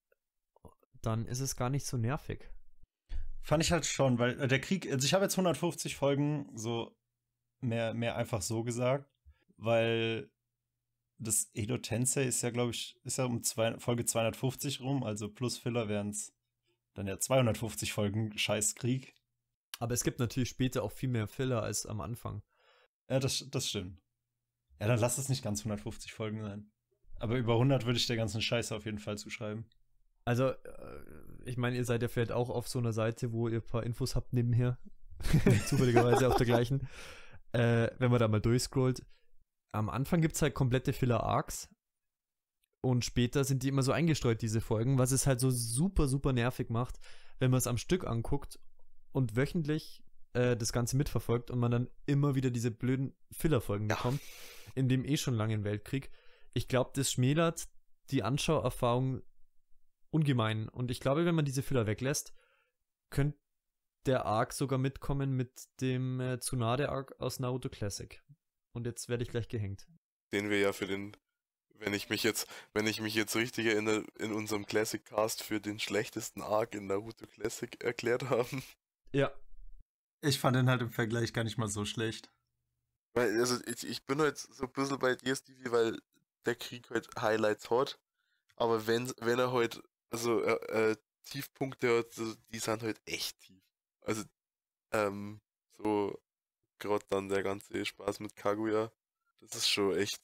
dann 1.02 1.26
ist 1.26 1.40
es 1.40 1.56
gar 1.56 1.70
nicht 1.70 1.86
so 1.86 1.96
nervig. 1.96 2.50
Fand 3.42 3.62
ich 3.62 3.72
halt 3.72 3.86
schon, 3.86 4.18
weil 4.18 4.38
äh, 4.40 4.48
der 4.48 4.60
Krieg, 4.60 4.90
also 4.90 5.04
ich 5.04 5.14
habe 5.14 5.24
jetzt 5.24 5.34
150 5.34 5.96
Folgen 5.96 6.50
so 6.54 6.96
mehr, 7.60 7.94
mehr 7.94 8.16
einfach 8.16 8.42
so 8.42 8.62
gesagt, 8.62 9.10
weil 9.56 10.30
das 11.18 11.50
Edo 11.54 11.78
Tensei 11.78 12.24
ist 12.24 12.42
ja, 12.42 12.50
glaube 12.50 12.72
ich, 12.72 12.98
ist 13.02 13.18
ja 13.18 13.24
um 13.24 13.42
zwei, 13.42 13.78
Folge 13.78 14.04
250 14.04 14.80
rum, 14.80 15.02
also 15.02 15.28
plus 15.28 15.58
Filler 15.58 15.88
wären 15.88 16.10
es 16.10 16.34
dann 16.94 17.06
ja 17.06 17.18
250 17.18 17.92
Folgen 17.92 18.36
Scheißkrieg. 18.36 19.14
Aber 19.78 19.94
es 19.94 20.04
gibt 20.04 20.18
natürlich 20.18 20.50
später 20.50 20.82
auch 20.82 20.92
viel 20.92 21.08
mehr 21.08 21.26
Filler 21.26 21.62
als 21.62 21.86
am 21.86 22.00
Anfang. 22.00 22.42
Ja, 23.08 23.18
das, 23.18 23.46
das 23.50 23.68
stimmt. 23.68 24.00
Ja, 24.78 24.88
dann 24.88 24.98
lass 24.98 25.18
es 25.18 25.28
nicht 25.28 25.42
ganz 25.42 25.60
150 25.60 26.12
Folgen 26.12 26.42
sein. 26.42 26.70
Aber 27.20 27.36
über 27.36 27.52
100 27.52 27.86
würde 27.86 27.98
ich 27.98 28.06
der 28.06 28.16
ganzen 28.16 28.42
Scheiße 28.42 28.74
auf 28.74 28.86
jeden 28.86 28.98
Fall 28.98 29.16
zuschreiben. 29.18 29.66
Also, 30.24 30.48
äh, 30.48 30.56
ich 31.44 31.56
meine, 31.56 31.76
ihr 31.76 31.84
seid 31.84 32.02
ja 32.02 32.08
vielleicht 32.08 32.32
auch 32.32 32.50
auf 32.50 32.66
so 32.66 32.78
einer 32.78 32.92
Seite, 32.92 33.32
wo 33.32 33.48
ihr 33.48 33.58
ein 33.58 33.66
paar 33.66 33.84
Infos 33.84 34.16
habt 34.16 34.32
nebenher. 34.32 34.78
Zufälligerweise 35.66 36.28
auf 36.28 36.36
der 36.36 36.46
gleichen. 36.46 36.88
Äh, 37.52 37.90
wenn 37.98 38.10
man 38.10 38.20
da 38.20 38.28
mal 38.28 38.40
durchscrollt. 38.40 39.04
Am 39.72 39.88
Anfang 39.88 40.20
gibt 40.20 40.34
es 40.34 40.42
halt 40.42 40.54
komplette 40.54 40.92
Filler-Arcs. 40.92 41.68
Und 42.82 43.04
später 43.04 43.44
sind 43.44 43.62
die 43.62 43.68
immer 43.68 43.82
so 43.82 43.92
eingestreut, 43.92 44.40
diese 44.40 44.60
Folgen, 44.60 44.98
was 44.98 45.12
es 45.12 45.26
halt 45.26 45.40
so 45.40 45.50
super, 45.50 46.08
super 46.08 46.32
nervig 46.32 46.70
macht, 46.70 46.98
wenn 47.38 47.50
man 47.50 47.58
es 47.58 47.66
am 47.66 47.76
Stück 47.76 48.06
anguckt 48.06 48.58
und 49.12 49.36
wöchentlich 49.36 50.02
äh, 50.32 50.56
das 50.56 50.72
Ganze 50.72 50.96
mitverfolgt 50.96 51.50
und 51.50 51.58
man 51.58 51.70
dann 51.70 51.90
immer 52.06 52.34
wieder 52.34 52.50
diese 52.50 52.70
blöden 52.70 53.12
Filler-Folgen 53.32 53.88
bekommt, 53.88 54.20
in 54.74 54.88
dem 54.88 55.04
eh 55.04 55.18
schon 55.18 55.34
langen 55.34 55.64
Weltkrieg. 55.64 56.10
Ich 56.52 56.68
glaube, 56.68 56.90
das 56.94 57.12
schmälert 57.12 57.68
die 58.10 58.22
Anschauerfahrung 58.22 59.22
ungemein. 60.10 60.68
Und 60.68 60.90
ich 60.90 61.00
glaube, 61.00 61.24
wenn 61.24 61.34
man 61.34 61.44
diese 61.44 61.62
Filler 61.62 61.86
weglässt, 61.86 62.34
könnte 63.10 63.38
der 64.06 64.24
Arc 64.24 64.52
sogar 64.52 64.78
mitkommen 64.78 65.36
mit 65.36 65.68
dem 65.80 66.20
äh, 66.20 66.38
Tsunade-Arc 66.38 67.20
aus 67.20 67.38
Naruto 67.38 67.68
Classic. 67.68 68.22
Und 68.72 68.86
jetzt 68.86 69.08
werde 69.08 69.22
ich 69.22 69.30
gleich 69.30 69.48
gehängt. 69.48 69.86
Den 70.32 70.48
wir 70.48 70.58
ja 70.58 70.72
für 70.72 70.86
den, 70.86 71.16
wenn 71.74 71.92
ich 71.92 72.08
mich 72.08 72.22
jetzt, 72.22 72.48
wenn 72.72 72.86
ich 72.86 73.00
mich 73.00 73.14
jetzt 73.14 73.36
richtig 73.36 73.66
erinnere, 73.66 74.04
in 74.18 74.32
unserem 74.32 74.64
Classic 74.64 75.04
Cast 75.04 75.42
für 75.42 75.60
den 75.60 75.78
schlechtesten 75.78 76.40
Arc 76.40 76.74
in 76.74 76.86
Naruto 76.86 77.26
Classic 77.26 77.82
erklärt 77.82 78.30
haben. 78.30 78.62
Ja. 79.12 79.32
Ich 80.22 80.38
fand 80.38 80.54
den 80.54 80.68
halt 80.68 80.82
im 80.82 80.90
Vergleich 80.90 81.32
gar 81.32 81.44
nicht 81.44 81.58
mal 81.58 81.68
so 81.68 81.84
schlecht. 81.84 82.30
Weil, 83.14 83.38
also 83.40 83.58
ich, 83.66 83.86
ich 83.86 84.04
bin 84.04 84.20
halt 84.20 84.38
so 84.38 84.64
ein 84.64 84.72
bisschen 84.72 84.98
bei 84.98 85.14
dir, 85.14 85.34
Stevie, 85.34 85.72
weil 85.72 85.98
der 86.46 86.54
Krieg 86.54 86.90
halt 86.90 87.08
Highlights 87.20 87.70
hat. 87.70 87.98
Aber 88.56 88.86
wenn, 88.86 89.12
wenn 89.20 89.38
er 89.38 89.52
halt, 89.52 89.82
also 90.10 90.42
äh, 90.42 90.90
äh, 90.90 90.96
Tiefpunkte 91.24 91.98
hat, 91.98 92.06
die 92.52 92.58
sind 92.58 92.82
halt 92.82 93.00
echt 93.06 93.40
tief. 93.40 93.62
Also, 94.02 94.24
ähm, 94.92 95.40
so 95.78 96.20
gerade 96.78 97.04
dann 97.08 97.28
der 97.28 97.42
ganze 97.42 97.84
Spaß 97.84 98.20
mit 98.20 98.34
Kaguya, 98.34 98.90
das 99.40 99.56
ist 99.56 99.68
schon 99.68 99.96
echt, 99.96 100.20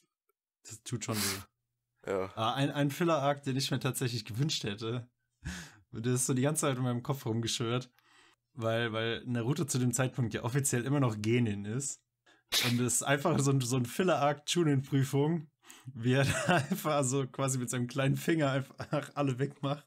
Das 0.65 0.83
tut 0.83 1.05
schon 1.05 1.17
weh. 1.17 1.41
ja. 2.11 2.33
Ah, 2.35 2.55
ein, 2.55 2.71
ein 2.71 2.91
Filler-Arc, 2.91 3.43
den 3.45 3.57
ich 3.57 3.71
mir 3.71 3.81
tatsächlich 3.81 4.25
gewünscht 4.25 4.65
hätte. 4.65 5.09
Und 5.93 6.05
der 6.05 6.15
ist 6.15 6.27
so 6.27 6.35
die 6.35 6.43
ganze 6.43 6.63
Zeit 6.63 6.77
in 6.77 6.83
meinem 6.83 7.03
Kopf 7.03 7.25
rumgeschwört. 7.25 7.91
Weil, 8.55 8.93
weil 8.93 9.23
Naruto 9.27 9.67
zu 9.67 9.79
dem 9.79 9.93
Zeitpunkt 9.93 10.33
ja 10.35 10.43
offiziell 10.43 10.85
immer 10.85 11.01
noch 11.01 11.21
Genin 11.21 11.67
ist. 11.67 12.03
Und 12.65 12.81
es 12.81 12.95
ist 12.95 13.03
einfach 13.03 13.39
so 13.39 13.51
ein, 13.51 13.61
so 13.61 13.77
ein 13.77 13.85
Filler-Arc 13.85 14.47
Chunin-Prüfung, 14.47 15.51
wie 15.95 16.15
er 16.15 16.25
da 16.47 16.57
einfach 16.57 17.05
so 17.05 17.27
quasi 17.27 17.59
mit 17.59 17.71
seinem 17.71 17.87
kleinen 17.87 18.17
Finger 18.17 18.51
einfach 18.51 19.11
alle 19.15 19.39
wegmacht. 19.39 19.87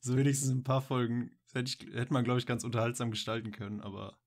So 0.00 0.16
wenigstens 0.16 0.50
ein 0.50 0.64
paar 0.64 0.82
Folgen. 0.82 1.30
Hätte, 1.52 1.70
ich, 1.70 1.94
hätte 1.94 2.12
man, 2.12 2.24
glaube 2.24 2.38
ich, 2.38 2.46
ganz 2.46 2.64
unterhaltsam 2.64 3.10
gestalten 3.10 3.50
können, 3.50 3.80
aber 3.80 4.18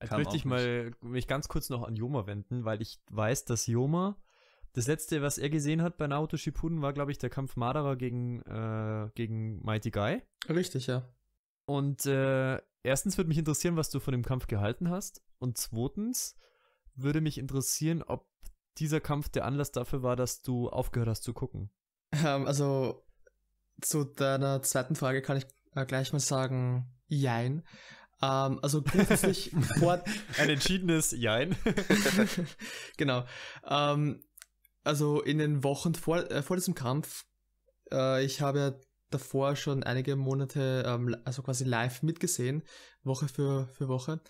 Jetzt 0.00 0.10
Kam 0.10 0.20
möchte 0.20 0.36
ich 0.36 0.44
mal 0.44 0.92
mich 1.00 1.26
ganz 1.26 1.48
kurz 1.48 1.70
noch 1.70 1.82
an 1.82 1.96
Yoma 1.96 2.26
wenden, 2.26 2.64
weil 2.64 2.82
ich 2.82 3.00
weiß, 3.10 3.46
dass 3.46 3.66
Yoma, 3.66 4.16
das 4.74 4.86
letzte, 4.86 5.22
was 5.22 5.38
er 5.38 5.48
gesehen 5.48 5.80
hat 5.80 5.96
bei 5.96 6.06
Naruto 6.06 6.36
Shippuden, 6.36 6.82
war, 6.82 6.92
glaube 6.92 7.12
ich, 7.12 7.18
der 7.18 7.30
Kampf 7.30 7.56
Madara 7.56 7.94
gegen, 7.94 8.42
äh, 8.42 9.08
gegen 9.14 9.64
Mighty 9.64 9.90
Guy. 9.90 10.22
Richtig, 10.50 10.86
ja. 10.86 11.08
Und 11.64 12.04
äh, 12.04 12.60
erstens 12.82 13.16
würde 13.16 13.28
mich 13.28 13.38
interessieren, 13.38 13.76
was 13.76 13.88
du 13.88 13.98
von 13.98 14.12
dem 14.12 14.22
Kampf 14.22 14.48
gehalten 14.48 14.90
hast. 14.90 15.22
Und 15.38 15.56
zweitens, 15.56 16.36
würde 16.94 17.22
mich 17.22 17.38
interessieren, 17.38 18.02
ob 18.02 18.28
dieser 18.78 19.00
Kampf 19.00 19.28
der 19.28 19.44
Anlass 19.44 19.72
dafür 19.72 20.02
war, 20.02 20.16
dass 20.16 20.42
du 20.42 20.68
aufgehört 20.68 21.08
hast 21.08 21.22
zu 21.22 21.32
gucken. 21.32 21.70
Ähm, 22.12 22.46
also 22.46 23.04
zu 23.80 24.04
deiner 24.04 24.62
zweiten 24.62 24.96
Frage 24.96 25.22
kann 25.22 25.36
ich 25.36 25.46
äh, 25.74 25.86
gleich 25.86 26.12
mal 26.12 26.20
sagen, 26.20 26.86
jein. 27.06 27.62
Ähm, 28.22 28.58
also 28.62 28.82
grundsätzlich 28.82 29.52
vor, 29.78 30.02
Ein 30.38 30.48
entschiedenes 30.48 31.12
Jein. 31.12 31.56
genau. 32.96 33.24
Ähm, 33.68 34.22
also 34.84 35.20
in 35.20 35.38
den 35.38 35.64
Wochen 35.64 35.94
vor, 35.94 36.30
äh, 36.30 36.42
vor 36.42 36.56
diesem 36.56 36.74
Kampf, 36.74 37.26
äh, 37.92 38.24
ich 38.24 38.40
habe 38.40 38.58
ja 38.58 38.72
davor 39.10 39.56
schon 39.56 39.82
einige 39.82 40.16
Monate, 40.16 40.84
ähm, 40.86 41.16
also 41.24 41.42
quasi 41.42 41.64
live 41.64 42.02
mitgesehen, 42.02 42.62
Woche 43.02 43.28
für, 43.28 43.68
für 43.68 43.88
Woche. 43.88 44.20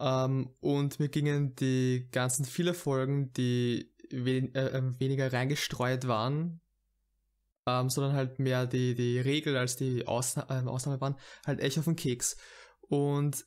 Ähm, 0.00 0.54
und 0.60 0.98
mir 0.98 1.08
gingen 1.08 1.54
die 1.56 2.08
ganzen 2.10 2.44
viele 2.46 2.72
Folgen, 2.74 3.32
die 3.34 3.92
wen, 4.10 4.54
äh, 4.54 4.78
äh, 4.78 4.98
weniger 4.98 5.32
reingestreut 5.32 6.08
waren, 6.08 6.60
ähm, 7.66 7.90
sondern 7.90 8.14
halt 8.14 8.38
mehr 8.38 8.66
die, 8.66 8.94
die 8.94 9.20
Regel 9.20 9.56
als 9.56 9.76
die 9.76 10.06
Ausna 10.06 10.46
äh, 10.48 10.66
Ausnahme 10.66 11.00
waren, 11.00 11.16
halt 11.46 11.60
echt 11.60 11.78
auf 11.78 11.84
den 11.84 11.96
Keks. 11.96 12.36
Und 12.80 13.44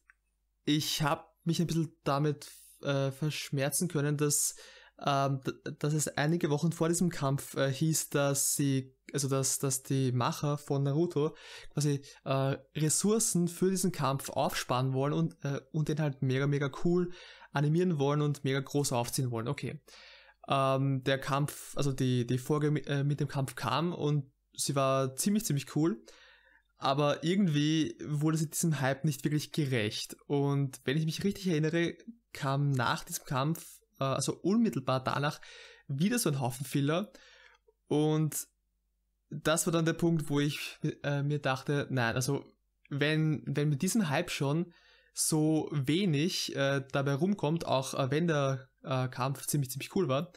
ich 0.63 1.01
habe 1.01 1.25
mich 1.43 1.59
ein 1.59 1.67
bisschen 1.67 1.95
damit 2.03 2.51
äh, 2.83 3.11
verschmerzen 3.11 3.87
können, 3.87 4.15
dass, 4.15 4.55
ähm, 5.05 5.41
dass 5.79 5.93
es 5.93 6.07
einige 6.07 6.49
Wochen 6.49 6.71
vor 6.71 6.87
diesem 6.87 7.09
Kampf 7.09 7.55
äh, 7.55 7.71
hieß, 7.71 8.09
dass 8.09 8.55
sie, 8.55 8.95
also 9.11 9.27
dass, 9.27 9.59
dass 9.59 9.83
die 9.83 10.11
Macher 10.11 10.57
von 10.57 10.83
Naruto 10.83 11.35
quasi 11.73 12.01
äh, 12.23 12.57
Ressourcen 12.75 13.47
für 13.47 13.69
diesen 13.69 13.91
Kampf 13.91 14.29
aufsparen 14.29 14.93
wollen 14.93 15.13
und, 15.13 15.35
äh, 15.43 15.59
und 15.71 15.89
den 15.89 15.99
halt 15.99 16.21
mega, 16.21 16.47
mega 16.47 16.71
cool 16.83 17.11
animieren 17.51 17.99
wollen 17.99 18.21
und 18.21 18.43
mega 18.43 18.59
groß 18.59 18.93
aufziehen 18.93 19.31
wollen. 19.31 19.47
Okay. 19.47 19.79
Ähm, 20.47 21.03
der 21.03 21.19
Kampf, 21.19 21.75
also 21.77 21.91
die, 21.91 22.25
die 22.25 22.37
Folge 22.37 22.71
mit, 22.71 22.87
äh, 22.87 23.03
mit 23.03 23.19
dem 23.19 23.27
Kampf 23.27 23.55
kam 23.55 23.93
und 23.93 24.31
sie 24.55 24.75
war 24.75 25.15
ziemlich, 25.15 25.45
ziemlich 25.45 25.75
cool 25.75 26.03
aber 26.83 27.23
irgendwie 27.23 27.97
wurde 28.05 28.35
sie 28.35 28.49
diesem 28.49 28.81
Hype 28.81 29.05
nicht 29.05 29.23
wirklich 29.23 29.53
gerecht. 29.53 30.17
Und 30.27 30.81
wenn 30.83 30.97
ich 30.97 31.05
mich 31.05 31.23
richtig 31.23 31.47
erinnere, 31.47 31.95
kam 32.33 32.71
nach 32.71 33.05
diesem 33.05 33.23
Kampf, 33.23 33.79
äh, 33.99 34.03
also 34.03 34.33
unmittelbar 34.41 35.03
danach, 35.03 35.39
wieder 35.87 36.19
so 36.19 36.29
ein 36.29 36.39
Haufen 36.39 36.65
Filler. 36.65 37.11
Und 37.87 38.47
das 39.29 39.65
war 39.65 39.73
dann 39.73 39.85
der 39.85 39.93
Punkt, 39.93 40.29
wo 40.29 40.39
ich 40.39 40.77
äh, 41.03 41.23
mir 41.23 41.39
dachte, 41.39 41.87
nein, 41.89 42.15
also 42.15 42.45
wenn, 42.89 43.43
wenn 43.45 43.69
mit 43.69 43.81
diesem 43.81 44.09
Hype 44.09 44.31
schon 44.31 44.73
so 45.13 45.69
wenig 45.71 46.55
äh, 46.55 46.83
dabei 46.91 47.13
rumkommt, 47.13 47.65
auch 47.65 47.93
äh, 47.93 48.11
wenn 48.11 48.27
der 48.27 48.67
äh, 48.83 49.07
Kampf 49.07 49.45
ziemlich, 49.45 49.71
ziemlich 49.71 49.95
cool 49.95 50.07
war, 50.07 50.31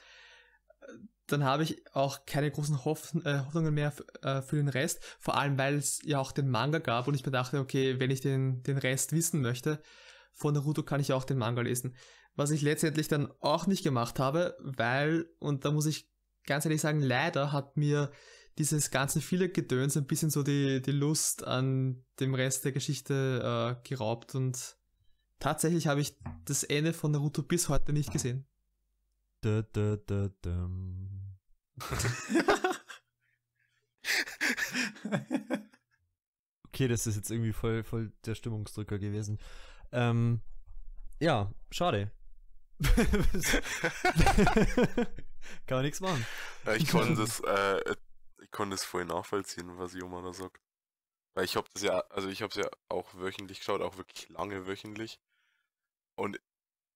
dann 1.26 1.42
habe 1.42 1.64
ich 1.64 1.82
auch 1.92 2.24
keine 2.24 2.50
großen 2.50 2.84
Hoff 2.84 3.12
äh, 3.24 3.40
Hoffnungen 3.40 3.74
mehr 3.74 3.90
für 3.90 4.56
den 4.56 4.68
Rest. 4.68 5.02
Vor 5.18 5.36
allem, 5.36 5.58
weil 5.58 5.74
es 5.74 6.00
ja 6.04 6.20
auch 6.20 6.30
den 6.30 6.48
Manga 6.48 6.78
gab 6.78 7.08
und 7.08 7.14
ich 7.14 7.26
mir 7.26 7.32
dachte, 7.32 7.58
okay, 7.58 7.98
wenn 7.98 8.12
ich 8.12 8.20
den, 8.20 8.62
den 8.62 8.78
Rest 8.78 9.12
wissen 9.12 9.40
möchte, 9.40 9.82
von 10.34 10.54
Naruto 10.54 10.84
kann 10.84 11.00
ich 11.00 11.12
auch 11.12 11.24
den 11.24 11.38
Manga 11.38 11.62
lesen. 11.62 11.96
Was 12.36 12.50
ich 12.50 12.62
letztendlich 12.62 13.08
dann 13.08 13.32
auch 13.40 13.66
nicht 13.66 13.82
gemacht 13.82 14.18
habe, 14.18 14.56
weil, 14.60 15.26
und 15.38 15.64
da 15.64 15.72
muss 15.72 15.86
ich 15.86 16.08
ganz 16.44 16.64
ehrlich 16.64 16.80
sagen, 16.80 17.00
leider 17.00 17.50
hat 17.52 17.76
mir 17.76 18.12
dieses 18.58 18.90
ganze 18.90 19.20
viele 19.20 19.48
Gedöns 19.48 19.96
ein 19.96 20.06
bisschen 20.06 20.30
so 20.30 20.42
die, 20.42 20.80
die 20.80 20.92
Lust 20.92 21.46
an 21.46 22.04
dem 22.20 22.34
Rest 22.34 22.64
der 22.64 22.72
Geschichte 22.72 23.76
äh, 23.84 23.88
geraubt 23.88 24.34
und 24.34 24.76
tatsächlich 25.38 25.86
habe 25.86 26.00
ich 26.00 26.16
das 26.44 26.62
Ende 26.62 26.92
von 26.92 27.10
Naruto 27.10 27.42
bis 27.42 27.68
heute 27.68 27.92
nicht 27.92 28.12
gesehen. 28.12 28.46
Da, 29.42 29.62
da, 29.72 29.96
da, 29.96 30.30
okay, 36.68 36.88
das 36.88 37.06
ist 37.06 37.16
jetzt 37.16 37.30
irgendwie 37.30 37.52
voll, 37.52 37.84
voll 37.84 38.12
der 38.24 38.34
Stimmungsdrücker 38.34 38.98
gewesen. 38.98 39.38
Ähm, 39.92 40.40
ja, 41.20 41.52
schade. 41.70 42.10
Kann 45.66 45.78
man 45.78 45.82
nichts 45.82 46.01
machen. 46.01 46.27
Ja, 46.65 46.74
ich 46.74 46.89
konnte 46.89 47.15
das, 47.15 47.40
äh, 47.47 47.97
ich 48.43 48.51
konnte 48.51 48.74
es 48.74 48.85
voll 48.85 49.05
nachvollziehen, 49.05 49.78
was 49.78 49.94
Joma 49.94 50.23
da 50.23 50.32
sagt. 50.32 50.61
Weil 51.35 51.44
ich 51.44 51.57
habe 51.57 51.69
das 51.73 51.82
ja, 51.82 52.01
also 52.11 52.28
ich 52.28 52.43
habe 52.43 52.51
es 52.51 52.57
ja 52.57 52.69
auch 52.89 53.15
wöchentlich 53.15 53.59
geschaut, 53.59 53.82
auch 53.82 53.97
wirklich 53.97 54.28
lange 54.31 54.66
wöchentlich. 54.66 55.20
Und 56.15 56.40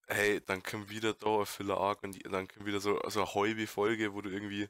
hey, 0.07 0.41
dann 0.45 0.63
kommt 0.63 0.89
wieder 0.89 1.13
da 1.13 1.39
ein 1.39 1.45
Filler 1.45 1.77
Arc 1.77 2.03
und 2.03 2.13
die, 2.13 2.23
dann 2.23 2.47
kommt 2.47 2.65
wieder 2.65 2.79
so, 2.79 2.99
so 3.07 3.21
eine 3.21 3.33
halbe 3.33 3.67
Folge, 3.67 4.13
wo 4.13 4.21
du 4.21 4.29
irgendwie, 4.29 4.69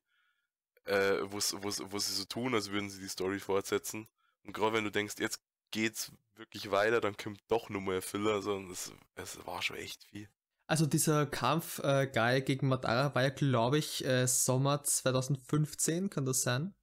äh, 0.86 1.20
wo 1.24 1.40
sie 1.40 2.14
so 2.14 2.26
tun, 2.26 2.54
als 2.54 2.72
würden 2.72 2.90
sie 2.90 3.02
die 3.02 3.08
Story 3.08 3.40
fortsetzen. 3.40 4.08
Und 4.44 4.54
gerade 4.54 4.74
wenn 4.74 4.84
du 4.84 4.92
denkst, 4.92 5.16
jetzt 5.20 5.42
geht's 5.72 6.12
wirklich 6.36 6.72
weiter, 6.72 7.02
dann 7.02 7.18
kommt 7.18 7.42
doch 7.48 7.70
nur 7.70 7.82
mal 7.82 7.96
ein 7.96 8.02
Filler, 8.02 8.42
sondern 8.42 8.72
es, 8.72 8.94
es 9.16 9.46
war 9.46 9.62
schon 9.62 9.78
echt 9.78 10.04
viel. 10.06 10.30
Also 10.72 10.86
dieser 10.86 11.26
Kampf 11.26 11.80
äh, 11.80 12.08
Guy 12.08 12.42
gegen 12.44 12.70
Madara 12.70 13.14
war 13.14 13.24
ja, 13.24 13.30
glaube 13.30 13.78
ich, 13.78 14.06
äh, 14.06 14.26
Sommer 14.26 14.86
2015, 14.86 16.10
kann 16.10 16.24
das 16.24 16.44
sein? 16.44 16.74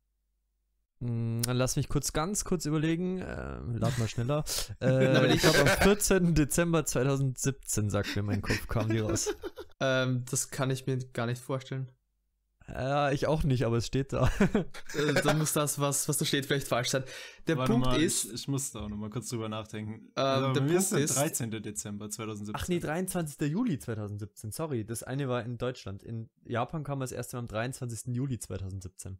Dann 1.00 1.42
lass 1.46 1.76
mich 1.76 1.88
kurz 1.88 2.12
ganz 2.12 2.44
kurz 2.44 2.66
überlegen. 2.66 3.22
Äh, 3.22 3.60
lad 3.78 3.96
mal 3.96 4.06
schneller. 4.06 4.44
Äh, 4.82 5.32
ich 5.32 5.40
glaube, 5.40 5.60
am 5.60 5.66
14. 5.82 6.34
Dezember 6.34 6.84
2017, 6.84 7.88
sagt 7.88 8.14
mir 8.14 8.22
mein 8.22 8.42
Kopf, 8.42 8.68
kam 8.68 8.90
die 8.90 8.98
raus. 8.98 9.34
Ähm, 9.80 10.26
das 10.30 10.50
kann 10.50 10.68
ich 10.68 10.86
mir 10.86 10.98
gar 11.14 11.24
nicht 11.24 11.40
vorstellen. 11.40 11.88
Ja, 12.68 13.10
ich 13.12 13.26
auch 13.26 13.44
nicht, 13.44 13.64
aber 13.64 13.78
es 13.78 13.86
steht 13.86 14.12
da. 14.12 14.30
Äh, 14.94 15.14
dann 15.22 15.38
muss 15.38 15.52
das, 15.54 15.78
was, 15.78 16.08
was 16.08 16.18
da 16.18 16.24
steht, 16.24 16.44
vielleicht 16.46 16.68
falsch 16.68 16.88
sein. 16.90 17.04
Der 17.46 17.56
Warte 17.56 17.72
Punkt 17.72 17.86
mal, 17.86 18.00
ist, 18.02 18.26
ich, 18.26 18.32
ich 18.34 18.48
muss 18.48 18.72
da 18.72 18.80
auch 18.80 18.88
noch 18.88 18.96
mal 18.96 19.08
kurz 19.10 19.28
drüber 19.30 19.48
nachdenken. 19.48 19.94
Ähm, 19.94 20.12
also, 20.16 20.52
der 20.52 20.60
Punkt 20.60 20.74
ist 20.74 20.92
der 20.92 20.98
ist- 21.00 21.16
13. 21.16 21.50
Dezember 21.50 22.10
2017. 22.10 22.54
Ach 22.54 22.68
nee, 22.68 22.78
23. 22.78 23.50
Juli 23.50 23.78
2017, 23.78 24.50
sorry. 24.52 24.84
Das 24.84 25.02
eine 25.02 25.28
war 25.28 25.42
in 25.44 25.56
Deutschland. 25.56 26.02
In 26.02 26.28
Japan 26.44 26.84
kam 26.84 27.00
das 27.00 27.12
erste 27.12 27.36
Mal 27.36 27.40
am 27.40 27.46
23. 27.48 28.14
Juli 28.14 28.38
2017. 28.38 29.18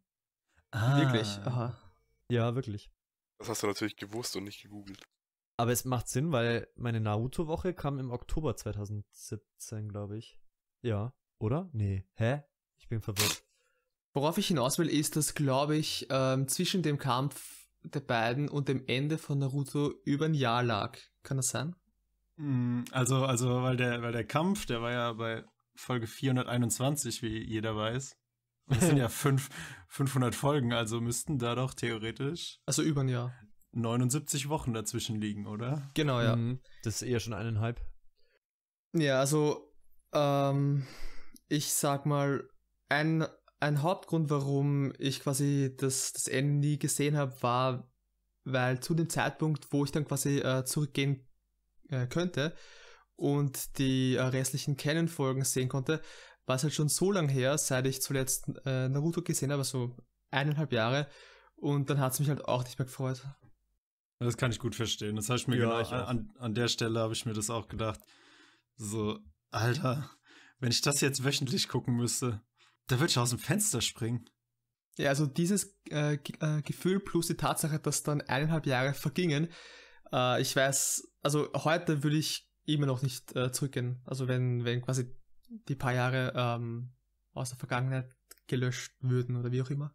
ah, 0.73 1.01
wirklich, 1.01 1.29
aha. 1.45 1.77
Ja, 2.31 2.55
wirklich. 2.55 2.91
Das 3.39 3.49
hast 3.49 3.63
du 3.63 3.67
natürlich 3.69 3.97
gewusst 3.97 4.37
und 4.37 4.45
nicht 4.45 4.63
gegoogelt. 4.63 5.01
Aber 5.57 5.73
es 5.73 5.85
macht 5.85 6.09
Sinn, 6.09 6.33
weil 6.33 6.69
meine 6.77 7.01
Naruto-Woche 7.01 7.73
kam 7.75 7.99
im 7.99 8.11
Oktober 8.11 8.57
2017, 8.57 9.89
glaube 9.89 10.19
ich. 10.19 10.39
Ja, 10.83 11.15
oder? 11.41 11.69
Nee. 11.73 12.05
Hä? 12.15 12.43
Ich 12.89 12.91
bin 12.91 13.03
verwirrt. 13.03 13.43
Worauf 14.15 14.39
ich 14.39 14.47
hinaus 14.49 14.79
will, 14.79 14.89
ist, 14.89 15.15
dass, 15.17 15.35
glaube 15.35 15.77
ich, 15.77 16.07
ähm, 16.09 16.49
zwischen 16.49 16.83
dem 16.83 16.97
Kampf 16.97 17.69
der 17.83 18.01
beiden 18.01 18.49
und 18.49 18.67
dem 18.69 18.83
Ende 18.87 19.19
von 19.19 19.39
Naruto 19.39 19.93
über 20.07 20.25
ein 20.25 20.33
Jahr 20.33 20.63
lag. 20.63 20.97
Kann 21.23 21.37
das 21.37 21.51
sein? 21.51 21.77
Mm, 22.37 22.85
Also, 22.91 23.27
also 23.27 23.63
weil, 23.63 23.77
der, 23.77 24.01
weil 24.01 24.13
der 24.13 24.25
Kampf, 24.27 24.65
der 24.65 24.81
war 24.81 24.91
ja 24.91 25.13
bei 25.13 25.45
Folge 25.75 26.07
421, 26.07 27.21
wie 27.21 27.45
jeder 27.47 27.77
weiß. 27.77 28.17
Und 28.69 28.77
das 28.79 28.87
sind 28.89 28.97
ja 28.97 29.09
fünf, 29.11 29.51
500 29.89 30.35
Folgen, 30.35 30.73
also 30.73 31.03
müssten 31.03 31.39
da 31.39 31.55
doch 31.55 31.75
theoretisch 31.75 32.59
Also 32.65 32.81
über 32.83 33.03
ein 33.03 33.09
Jahr. 33.09 33.35
79 33.73 34.49
Wochen 34.49 34.73
dazwischen 34.73 35.21
liegen, 35.21 35.47
oder? 35.47 35.91
Genau, 35.93 36.23
ja. 36.23 36.37
Mhm, 36.37 36.61
Das 36.85 37.03
ist 37.03 37.03
eher 37.03 37.21
schon 37.21 37.35
eineinhalb. 37.35 37.83
Ja, 38.95 39.21
also 39.21 39.75
ähm, 40.15 40.87
ich 41.49 41.67
sag 41.75 42.07
mal, 42.07 42.49
ein, 42.89 43.27
ein 43.61 43.83
Hauptgrund, 43.83 44.31
warum 44.31 44.93
ich 44.99 45.21
quasi 45.21 45.75
das, 45.77 46.13
das 46.13 46.29
Ende 46.29 46.55
nie 46.55 46.79
gesehen 46.79 47.17
habe, 47.17 47.35
war, 47.43 47.91
weil 48.45 48.81
zu 48.81 48.95
dem 48.95 49.09
Zeitpunkt, 49.09 49.69
wo 49.71 49.85
ich 49.85 49.93
dann 49.93 50.07
quasi 50.07 50.39
äh, 50.39 50.65
zurückgehen 50.65 51.27
äh, 51.89 52.07
könnte 52.07 52.55
und 53.17 53.79
die 53.79 54.17
äh, 54.17 54.23
restlichen 54.23 54.77
Canon-Folgen 54.77 55.45
sehen 55.45 55.69
konnte, 55.69 56.01
war 56.47 56.57
es 56.57 56.63
halt 56.63 56.73
schon 56.73 56.89
so 56.89 57.13
lang 57.13 57.29
her, 57.29 57.59
seit 57.59 57.87
ich 57.87 58.01
zuletzt 58.01 58.51
äh, 58.65 58.89
Naruto 58.89 59.23
gesehen 59.23 59.53
habe, 59.53 59.65
so 59.65 59.95
eineinhalb 60.31 60.73
Jahre. 60.73 61.09
Und 61.57 61.91
dann 61.91 61.99
hat 61.99 62.13
es 62.13 62.21
mich 62.21 62.29
halt 62.29 62.45
auch 62.47 62.65
nicht 62.65 62.79
mehr 62.79 62.87
gefreut. 62.87 63.23
Das 64.21 64.37
kann 64.37 64.51
ich 64.51 64.59
gut 64.59 64.75
verstehen. 64.75 65.17
Das 65.17 65.29
habe 65.29 65.39
ich 65.39 65.47
mir 65.47 65.57
Ja, 65.57 65.83
genau 65.83 66.05
an, 66.05 66.33
an 66.39 66.55
der 66.55 66.69
Stelle 66.69 67.01
habe 67.01 67.13
ich 67.13 67.27
mir 67.27 67.35
das 67.35 67.51
auch 67.51 67.69
gedacht. 67.69 68.01
So, 68.77 69.19
Alter, 69.51 70.11
wenn 70.59 70.71
ich 70.71 70.81
das 70.81 71.01
jetzt 71.01 71.25
wöchentlich 71.25 71.69
gucken 71.69 71.95
müsste, 71.95 72.41
da 72.89 72.99
würde 72.99 73.11
ich 73.11 73.19
aus 73.19 73.31
dem 73.31 73.39
Fenster 73.39 73.81
springen. 73.81 74.29
Ja, 74.97 75.11
also 75.11 75.27
dieses 75.27 75.79
äh, 75.91 76.15
äh, 76.15 76.63
Gefühl 76.63 77.01
plus 77.01 77.29
die 77.29 77.37
Tatsache, 77.37 77.79
dass 77.79 78.03
dann 78.03 78.21
eineinhalb 78.23 78.67
Jahre 78.67 78.95
vergingen, 78.95 79.49
äh, 80.13 80.41
ich 80.43 80.55
weiß, 80.57 81.09
also 81.23 81.49
heute 81.55 82.03
würde 82.03 82.17
ich 82.17 82.51
immer 82.65 82.87
noch 82.87 83.03
nicht 83.03 83.35
äh, 83.37 83.53
zurückgehen. 83.53 84.03
Also 84.05 84.27
wenn, 84.27 84.65
wenn 84.65 84.83
quasi 84.83 85.15
die 85.69 85.77
paar 85.77 85.95
Jahre 85.95 86.33
ähm, 86.35 86.93
aus 87.33 87.51
der 87.51 87.59
Vergangenheit 87.59 88.15
gelöscht 88.47 88.97
würden 89.01 89.37
oder 89.37 89.53
wie 89.53 89.63
auch 89.63 89.71
immer. 89.71 89.95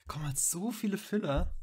Da 0.00 0.14
kommen 0.14 0.26
halt 0.26 0.38
so 0.38 0.70
viele 0.70 0.96
Filler. 0.96 1.54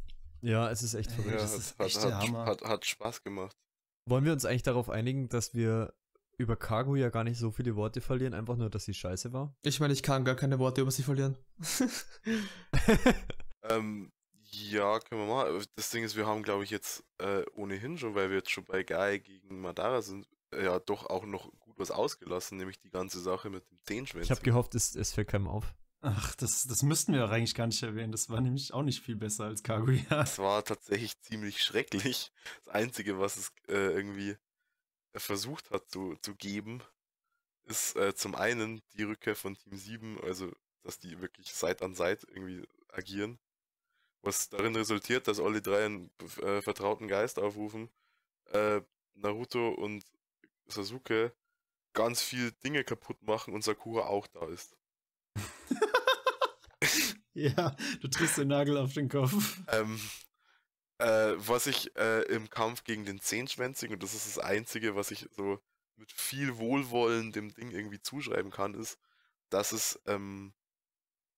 Ja, 0.41 0.69
es 0.69 0.83
ist 0.83 0.93
echt 0.93 1.11
verrückt. 1.11 1.31
Ja, 1.31 1.41
das 1.41 1.57
ist 1.57 1.79
hat, 1.79 1.87
echt 1.87 2.03
der 2.03 2.17
hat, 2.17 2.27
Hammer. 2.27 2.45
hat, 2.45 2.61
hat 2.63 2.85
Spaß 2.85 3.23
gemacht. 3.23 3.57
Wollen 4.05 4.23
wir 4.23 4.33
uns 4.33 4.45
eigentlich 4.45 4.63
darauf 4.63 4.89
einigen, 4.89 5.29
dass 5.29 5.53
wir 5.53 5.93
über 6.37 6.55
Kaguya 6.55 7.09
gar 7.09 7.23
nicht 7.23 7.39
so 7.39 7.51
viele 7.51 7.75
Worte 7.75 8.01
verlieren, 8.01 8.33
einfach 8.33 8.55
nur, 8.55 8.69
dass 8.69 8.85
sie 8.85 8.93
scheiße 8.93 9.33
war. 9.33 9.55
Ich 9.63 9.79
meine, 9.79 9.93
ich 9.93 10.03
kann 10.03 10.25
gar 10.25 10.35
keine 10.35 10.59
Worte 10.59 10.81
über 10.81 10.91
sie 10.91 11.03
verlieren. 11.03 11.37
Ähm, 13.69 14.11
ja, 14.49 14.99
können 14.99 15.21
wir 15.21 15.27
mal. 15.27 15.61
Das 15.75 15.89
Ding 15.89 16.03
ist, 16.03 16.15
wir 16.15 16.25
haben, 16.25 16.43
glaube 16.43 16.63
ich, 16.63 16.69
jetzt 16.69 17.03
äh, 17.17 17.43
ohnehin 17.53 17.97
schon, 17.97 18.15
weil 18.15 18.29
wir 18.29 18.37
jetzt 18.37 18.51
schon 18.51 18.65
bei 18.65 18.83
Guy 18.83 19.19
gegen 19.19 19.61
Madara 19.61 20.01
sind, 20.01 20.27
äh, 20.51 20.65
ja 20.65 20.79
doch 20.79 21.05
auch 21.07 21.25
noch 21.25 21.51
gut 21.59 21.77
was 21.77 21.91
ausgelassen, 21.91 22.57
nämlich 22.57 22.79
die 22.79 22.89
ganze 22.89 23.19
Sache 23.19 23.49
mit 23.49 23.69
dem 23.69 23.79
Zehnschwänzen. 23.83 24.23
ich 24.25 24.31
habe 24.31 24.41
gehofft, 24.41 24.75
es, 24.75 24.95
es 24.95 25.13
fällt 25.13 25.29
keinem 25.29 25.47
auf. 25.47 25.73
Ach, 26.01 26.35
das, 26.35 26.63
das 26.63 26.83
müssten 26.83 27.13
wir 27.13 27.21
doch 27.21 27.31
eigentlich 27.31 27.55
gar 27.55 27.67
nicht 27.67 27.81
erwähnen. 27.81 28.11
Das 28.11 28.29
war 28.29 28.39
nämlich 28.39 28.71
auch 28.71 28.83
nicht 28.83 29.01
viel 29.01 29.15
besser 29.15 29.45
als 29.45 29.63
Kaguya. 29.63 30.03
Das 30.09 30.37
war 30.37 30.63
tatsächlich 30.63 31.19
ziemlich 31.21 31.63
schrecklich. 31.63 32.31
Das 32.63 32.73
Einzige, 32.73 33.19
was 33.19 33.35
es 33.35 33.51
äh, 33.67 33.93
irgendwie 33.93 34.37
versucht 35.19 35.71
hat 35.71 35.89
zu, 35.89 36.15
zu 36.21 36.35
geben, 36.35 36.81
ist 37.65 37.95
äh, 37.95 38.15
zum 38.15 38.35
einen 38.35 38.81
die 38.93 39.03
Rückkehr 39.03 39.35
von 39.35 39.55
Team 39.55 39.77
7, 39.77 40.19
also 40.23 40.51
dass 40.83 40.99
die 40.99 41.19
wirklich 41.21 41.53
Seit 41.53 41.81
an 41.81 41.95
Seit 41.95 42.23
irgendwie 42.23 42.67
agieren. 42.89 43.39
Was 44.21 44.49
darin 44.49 44.75
resultiert, 44.75 45.27
dass 45.27 45.39
alle 45.39 45.61
drei 45.61 45.85
einen 45.85 46.11
äh, 46.41 46.61
vertrauten 46.61 47.07
Geist 47.07 47.39
aufrufen. 47.39 47.89
Äh, 48.51 48.81
Naruto 49.13 49.69
und 49.69 50.03
Sasuke 50.67 51.33
ganz 51.93 52.21
viel 52.21 52.51
Dinge 52.51 52.83
kaputt 52.83 53.21
machen 53.23 53.53
und 53.53 53.63
Sakura 53.63 54.07
auch 54.07 54.27
da 54.27 54.45
ist. 54.47 54.77
Ja, 57.37 57.75
du 58.01 58.07
triffst 58.07 58.39
den 58.39 58.47
Nagel 58.47 58.77
auf 58.77 58.93
den 58.93 59.09
Kopf. 59.09 59.59
Ähm, 59.67 59.99
äh, 60.99 61.33
was 61.37 61.67
ich 61.67 61.95
äh, 61.97 62.23
im 62.23 62.49
Kampf 62.49 62.83
gegen 62.83 63.05
den 63.05 63.19
Zehnschwänzigen, 63.21 63.95
und 63.95 64.03
das 64.03 64.13
ist 64.13 64.27
das 64.27 64.39
Einzige, 64.43 64.95
was 64.95 65.11
ich 65.11 65.27
so 65.31 65.59
mit 65.97 66.11
viel 66.11 66.57
Wohlwollen 66.57 67.31
dem 67.31 67.53
Ding 67.53 67.71
irgendwie 67.71 68.01
zuschreiben 68.01 68.51
kann, 68.51 68.73
ist, 68.75 68.99
dass 69.49 69.71
es, 69.71 69.99
ähm, 70.07 70.53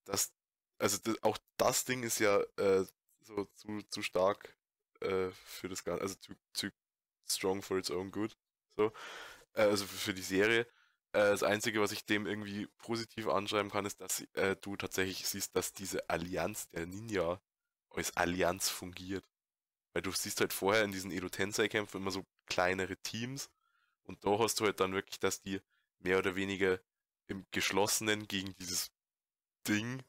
dass, 0.06 0.34
also 0.80 0.98
d- 0.99 1.18
auch 1.22 1.38
das 1.57 1.86
Ding 1.86 2.03
ist 2.03 2.19
ja 2.19 2.40
äh, 2.57 2.86
so 3.22 3.45
zu, 3.56 3.81
zu 3.90 4.02
stark 4.02 4.56
äh, 5.02 5.30
für 5.31 5.69
das 5.69 5.84
Ganze, 5.84 6.02
also 6.03 6.15
zu, 6.15 6.34
zu 6.53 6.69
strong 7.27 7.61
for 7.61 7.77
its 7.77 7.91
own 7.91 8.11
good, 8.11 8.38
so, 8.77 8.91
äh, 9.53 9.64
also 9.64 9.86
für, 9.88 9.98
für 9.98 10.14
die 10.14 10.22
Serie. 10.23 10.61
Äh, 11.14 11.31
das 11.31 11.44
Einzige, 11.44 11.81
was 11.81 11.91
ich 11.94 12.06
dem 12.06 12.27
irgendwie 12.27 12.68
positiv 12.80 13.27
anschreiben 13.27 13.72
kann, 13.72 13.86
ist, 13.86 14.02
dass 14.02 14.26
du 14.61 14.76
tatsächlich 14.77 15.27
siehst, 15.27 15.56
dass 15.56 15.73
diese 15.73 16.10
Allianz 16.10 16.69
der 16.69 16.88
Ninja 16.88 17.41
als 17.91 18.15
Allianz 18.18 18.69
fungiert. 18.69 19.26
Weil 19.94 20.02
du 20.02 20.11
siehst 20.11 20.40
halt 20.41 20.53
vorher 20.53 20.84
in 20.84 20.91
diesen 20.91 21.11
Edo 21.11 21.30
Tensei-Kämpfen 21.30 22.02
immer 22.02 22.11
so 22.11 22.26
kleinere 22.45 22.98
Teams 22.98 23.49
und 24.10 24.26
da 24.26 24.40
hast 24.40 24.60
du 24.60 24.66
halt 24.66 24.80
dann 24.80 24.94
wirklich, 24.94 25.20
dass 25.20 25.40
die 25.40 25.61
mehr 25.99 26.18
oder 26.18 26.36
weniger 26.36 26.80
im 27.28 27.45
Geschlossenen 27.52 28.28
gegen 28.28 28.56
dieses 28.56 28.91
Ding 29.68 30.02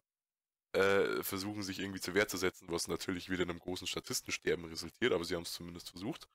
äh, 0.72 1.22
versuchen, 1.22 1.62
sich 1.62 1.80
irgendwie 1.80 2.00
zur 2.00 2.14
Wehr 2.14 2.26
zu 2.26 2.38
setzen, 2.38 2.68
was 2.70 2.88
natürlich 2.88 3.28
wieder 3.28 3.42
in 3.42 3.50
einem 3.50 3.58
großen 3.58 3.86
Statistensterben 3.86 4.64
resultiert, 4.64 5.12
aber 5.12 5.24
sie 5.24 5.34
haben 5.34 5.42
es 5.42 5.52
zumindest 5.52 5.90
versucht. 5.90 6.28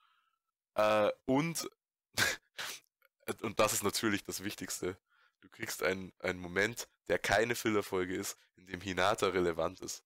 Äh, 0.74 1.10
und, 1.24 1.68
und 3.42 3.58
das 3.58 3.72
ist 3.72 3.82
natürlich 3.82 4.22
das 4.22 4.44
Wichtigste. 4.44 4.96
Du 5.40 5.48
kriegst 5.48 5.82
einen, 5.82 6.12
einen 6.20 6.38
Moment, 6.38 6.88
der 7.08 7.18
keine 7.18 7.56
Fillerfolge 7.56 8.14
ist, 8.14 8.38
in 8.54 8.68
dem 8.68 8.80
Hinata 8.80 9.26
relevant 9.26 9.80
ist. 9.80 10.04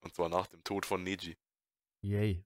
Und 0.00 0.14
zwar 0.14 0.28
nach 0.28 0.46
dem 0.46 0.62
Tod 0.62 0.84
von 0.84 1.02
Neji. 1.02 1.38
Yay. 2.02 2.44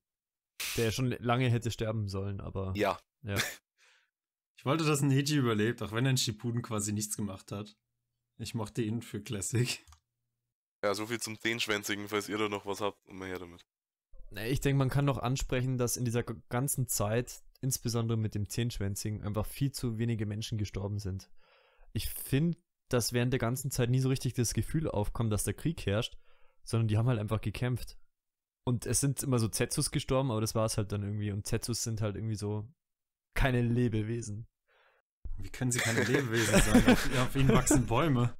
Der 0.76 0.90
schon 0.90 1.10
lange 1.20 1.48
hätte 1.48 1.70
sterben 1.70 2.08
sollen, 2.08 2.40
aber 2.40 2.72
Ja, 2.76 2.98
ja. 3.22 3.36
Ich 4.56 4.64
wollte, 4.64 4.84
dass 4.84 5.02
Neji 5.02 5.34
überlebt, 5.34 5.82
auch 5.82 5.90
wenn 5.90 6.06
er 6.06 6.12
in 6.12 6.16
Shippuden 6.16 6.62
quasi 6.62 6.92
nichts 6.92 7.16
gemacht 7.16 7.50
hat. 7.50 7.76
Ich 8.38 8.54
mochte 8.54 8.80
ihn 8.80 9.02
für 9.02 9.20
Classic. 9.20 9.84
ja, 10.84 10.94
so 10.94 11.06
viel 11.06 11.18
zum 11.18 11.36
Zehnschwänzigen, 11.36 12.06
falls 12.06 12.28
ihr 12.28 12.38
da 12.38 12.48
noch 12.48 12.64
was 12.64 12.80
habt, 12.80 12.96
mal 13.12 13.26
her 13.26 13.40
damit. 13.40 13.66
Ich 14.46 14.60
denke, 14.60 14.78
man 14.78 14.88
kann 14.88 15.04
noch 15.04 15.18
ansprechen, 15.18 15.78
dass 15.78 15.96
in 15.96 16.04
dieser 16.04 16.22
ganzen 16.22 16.86
Zeit, 16.86 17.42
insbesondere 17.60 18.16
mit 18.16 18.36
dem 18.36 18.48
Zehnschwänzigen, 18.48 19.22
einfach 19.22 19.46
viel 19.46 19.72
zu 19.72 19.98
wenige 19.98 20.26
Menschen 20.26 20.58
gestorben 20.58 21.00
sind. 21.00 21.28
Ich 21.92 22.08
finde, 22.08 22.56
dass 22.88 23.12
während 23.12 23.32
der 23.32 23.40
ganzen 23.40 23.72
Zeit 23.72 23.90
nie 23.90 24.00
so 24.00 24.10
richtig 24.10 24.34
das 24.34 24.54
Gefühl 24.54 24.88
aufkommt, 24.88 25.32
dass 25.32 25.44
der 25.44 25.54
Krieg 25.54 25.84
herrscht, 25.86 26.16
sondern 26.64 26.88
die 26.88 26.96
haben 26.96 27.08
halt 27.08 27.18
einfach 27.18 27.40
gekämpft. 27.40 27.98
Und 28.64 28.86
es 28.86 29.00
sind 29.00 29.22
immer 29.22 29.38
so 29.38 29.48
Zetsus 29.48 29.90
gestorben, 29.90 30.30
aber 30.30 30.40
das 30.40 30.54
war 30.54 30.64
es 30.66 30.76
halt 30.76 30.92
dann 30.92 31.02
irgendwie. 31.02 31.32
Und 31.32 31.46
Zetsus 31.46 31.82
sind 31.82 32.00
halt 32.00 32.16
irgendwie 32.16 32.36
so 32.36 32.68
keine 33.34 33.60
Lebewesen. 33.60 34.46
Wie 35.38 35.50
können 35.50 35.72
sie 35.72 35.80
keine 35.80 36.04
Lebewesen 36.04 36.60
sein? 36.60 36.86
Auf, 36.86 37.18
auf 37.18 37.36
ihnen 37.36 37.48
wachsen 37.48 37.86
Bäume. 37.86 38.36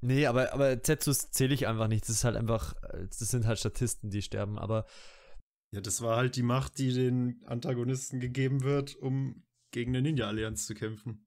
Nee, 0.00 0.26
aber, 0.26 0.52
aber 0.52 0.82
Zetsus 0.82 1.30
zähle 1.30 1.54
ich 1.54 1.66
einfach 1.66 1.88
nicht. 1.88 2.04
Das 2.04 2.10
ist 2.10 2.24
halt 2.24 2.36
einfach, 2.36 2.74
äh, 2.82 3.06
das 3.08 3.18
sind 3.18 3.46
halt 3.46 3.58
Statisten, 3.58 4.10
die 4.10 4.22
sterben. 4.22 4.58
Aber 4.58 4.84
Ja, 5.72 5.80
das 5.80 6.02
war 6.02 6.16
halt 6.16 6.36
die 6.36 6.42
Macht, 6.42 6.78
die 6.78 6.92
den 6.92 7.42
Antagonisten 7.46 8.20
gegeben 8.20 8.62
wird, 8.62 8.94
um 8.96 9.42
gegen 9.72 9.90
eine 9.96 10.02
Ninja-Allianz 10.02 10.66
zu 10.66 10.74
kämpfen. 10.74 11.26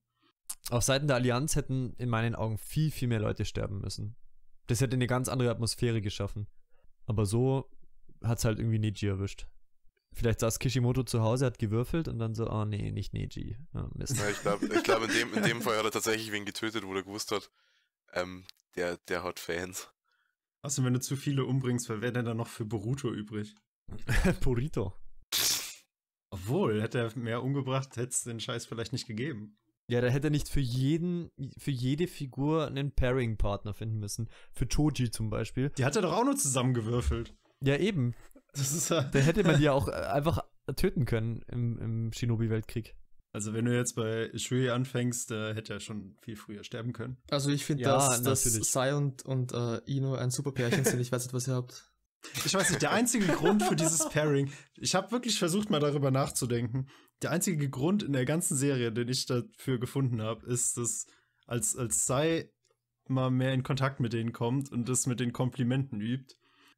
auf 0.70 0.84
Seiten 0.84 1.08
der 1.08 1.18
Allianz 1.18 1.56
hätten 1.56 1.94
in 1.98 2.08
meinen 2.08 2.36
Augen 2.36 2.58
viel, 2.58 2.92
viel 2.92 3.08
mehr 3.10 3.20
Leute 3.20 3.44
sterben 3.44 3.82
müssen. 3.82 4.16
Das 4.68 4.80
hätte 4.80 4.96
eine 4.96 5.08
ganz 5.08 5.28
andere 5.28 5.50
Atmosphäre 5.50 6.02
geschaffen. 6.02 6.48
Aber 7.06 7.26
so 7.26 7.70
hat 8.24 8.40
es 8.40 8.46
halt 8.46 8.60
irgendwie 8.60 8.80
Neji 8.80 9.08
erwischt. 9.08 9.48
Vielleicht 10.14 10.40
saß 10.40 10.60
Kishimoto 10.60 11.04
zu 11.04 11.22
Hause, 11.22 11.46
hat 11.46 11.60
gewürfelt 11.60 12.08
und 12.08 12.18
dann 12.18 12.34
so, 12.34 12.50
oh 12.50 12.66
nee, 12.66 12.92
nicht 12.92 13.14
Neji. 13.14 13.58
Ja, 13.74 13.90
Mist. 13.94 14.18
Ja, 14.18 14.30
ich 14.30 14.42
glaube, 14.42 14.66
ich 14.66 14.84
glaub, 14.84 15.04
in, 15.04 15.10
dem, 15.10 15.34
in 15.34 15.44
dem 15.44 15.62
Fall 15.62 15.78
hat 15.78 15.86
er 15.86 15.92
tatsächlich 15.92 16.32
wen 16.32 16.46
getötet, 16.46 16.84
wo 16.86 16.94
er 16.96 17.04
gewusst 17.04 17.32
hat, 17.32 17.52
ähm, 18.14 18.46
der, 18.76 18.98
der 19.10 19.24
hat 19.24 19.40
Fans. 19.40 19.90
Außerdem, 20.62 20.86
wenn 20.86 20.94
du 20.94 21.00
zu 21.02 21.16
viele 21.16 21.46
umbringst, 21.46 21.88
wer 21.90 22.02
wäre 22.02 22.14
denn 22.14 22.26
dann 22.26 22.38
noch 22.38 22.48
für 22.48 22.66
Boruto 22.66 23.12
übrig? 23.12 23.56
Burrito. 24.42 24.94
Obwohl, 26.30 26.82
hätte 26.82 27.00
er 27.00 27.18
mehr 27.18 27.44
umgebracht, 27.44 27.96
hätte 27.96 28.10
es 28.10 28.24
den 28.24 28.40
Scheiß 28.40 28.66
vielleicht 28.66 28.92
nicht 28.94 29.08
gegeben. 29.08 29.58
Ja, 29.90 30.02
da 30.02 30.10
hätte 30.10 30.28
er 30.28 30.32
nicht 30.32 30.50
für 30.50 30.60
jeden, 30.60 31.32
für 31.58 31.72
jede 31.72 32.08
Figur 32.08 32.68
einen 32.68 32.92
Pairing-Partner 32.92 33.74
finden 33.74 34.00
müssen. 34.00 34.30
Für 34.52 34.68
Choji 34.68 35.12
zum 35.12 35.30
Beispiel. 35.30 35.70
Die 35.78 35.86
hat 35.86 35.96
er 35.96 36.02
doch 36.02 36.12
auch 36.12 36.26
nur 36.26 36.36
zusammengewürfelt. 36.36 37.34
Ja, 37.62 37.78
eben. 37.78 38.16
Das 38.54 38.74
ist 38.74 38.90
ja. 38.90 39.02
Da 39.02 39.20
hätte 39.20 39.44
man 39.44 39.58
die 39.58 39.64
ja 39.64 39.74
auch 39.74 39.88
äh, 39.88 39.92
einfach 40.12 40.40
töten 40.76 41.06
können 41.06 41.44
im, 41.48 41.78
im 41.80 42.14
Shinobi-Weltkrieg. 42.14 42.96
Also, 43.34 43.54
wenn 43.54 43.66
du 43.66 43.76
jetzt 43.76 43.96
bei 43.96 44.32
Shui 44.36 44.70
anfängst, 44.70 45.30
der 45.30 45.54
hätte 45.54 45.74
er 45.74 45.80
schon 45.80 46.16
viel 46.22 46.36
früher 46.36 46.64
sterben 46.64 46.94
können. 46.94 47.18
Also 47.30 47.52
ich 47.52 47.66
finde, 47.66 47.84
Ja, 47.84 47.98
dass, 47.98 48.24
dass. 48.24 48.72
Sai 48.72 48.96
und, 48.96 49.24
und 49.26 49.54
äh, 49.54 49.80
Ino 49.86 50.16
ein 50.16 50.32
super 50.32 50.52
Pärchen 50.52 50.86
sind. 50.86 51.00
Ich 51.00 51.12
weiß 51.12 51.26
nicht, 51.26 51.34
was 51.34 51.48
ihr 51.48 51.54
habt. 51.54 51.92
Ich 52.46 52.54
weiß 52.54 52.70
nicht, 52.70 52.82
der 52.82 52.92
einzige 52.92 53.28
Grund 53.28 53.64
für 53.64 53.76
dieses 53.76 54.10
Pairing, 54.10 54.52
ich 54.76 54.96
habe 54.96 55.12
wirklich 55.12 55.38
versucht, 55.38 55.70
mal 55.70 55.80
darüber 55.80 56.12
nachzudenken. 56.12 56.90
Der 57.22 57.32
einzige 57.32 57.70
Grund 57.70 58.04
in 58.04 58.14
der 58.14 58.26
ganzen 58.26 58.58
Serie, 58.58 58.92
den 58.92 59.08
ich 59.08 59.26
dafür 59.26 59.80
gefunden 59.80 60.22
habe, 60.22 60.46
ist, 60.48 60.78
dass 60.78 61.06
als, 61.46 61.76
als 61.76 62.06
Sai 62.06 62.50
mal 63.08 63.30
mehr 63.30 63.54
in 63.54 63.64
Kontakt 63.64 64.00
mit 64.00 64.14
denen 64.14 64.34
kommt 64.34 64.72
und 64.72 64.90
das 64.90 65.06
mit 65.06 65.20
den 65.20 65.32
Komplimenten 65.32 66.02
übt, 66.02 66.36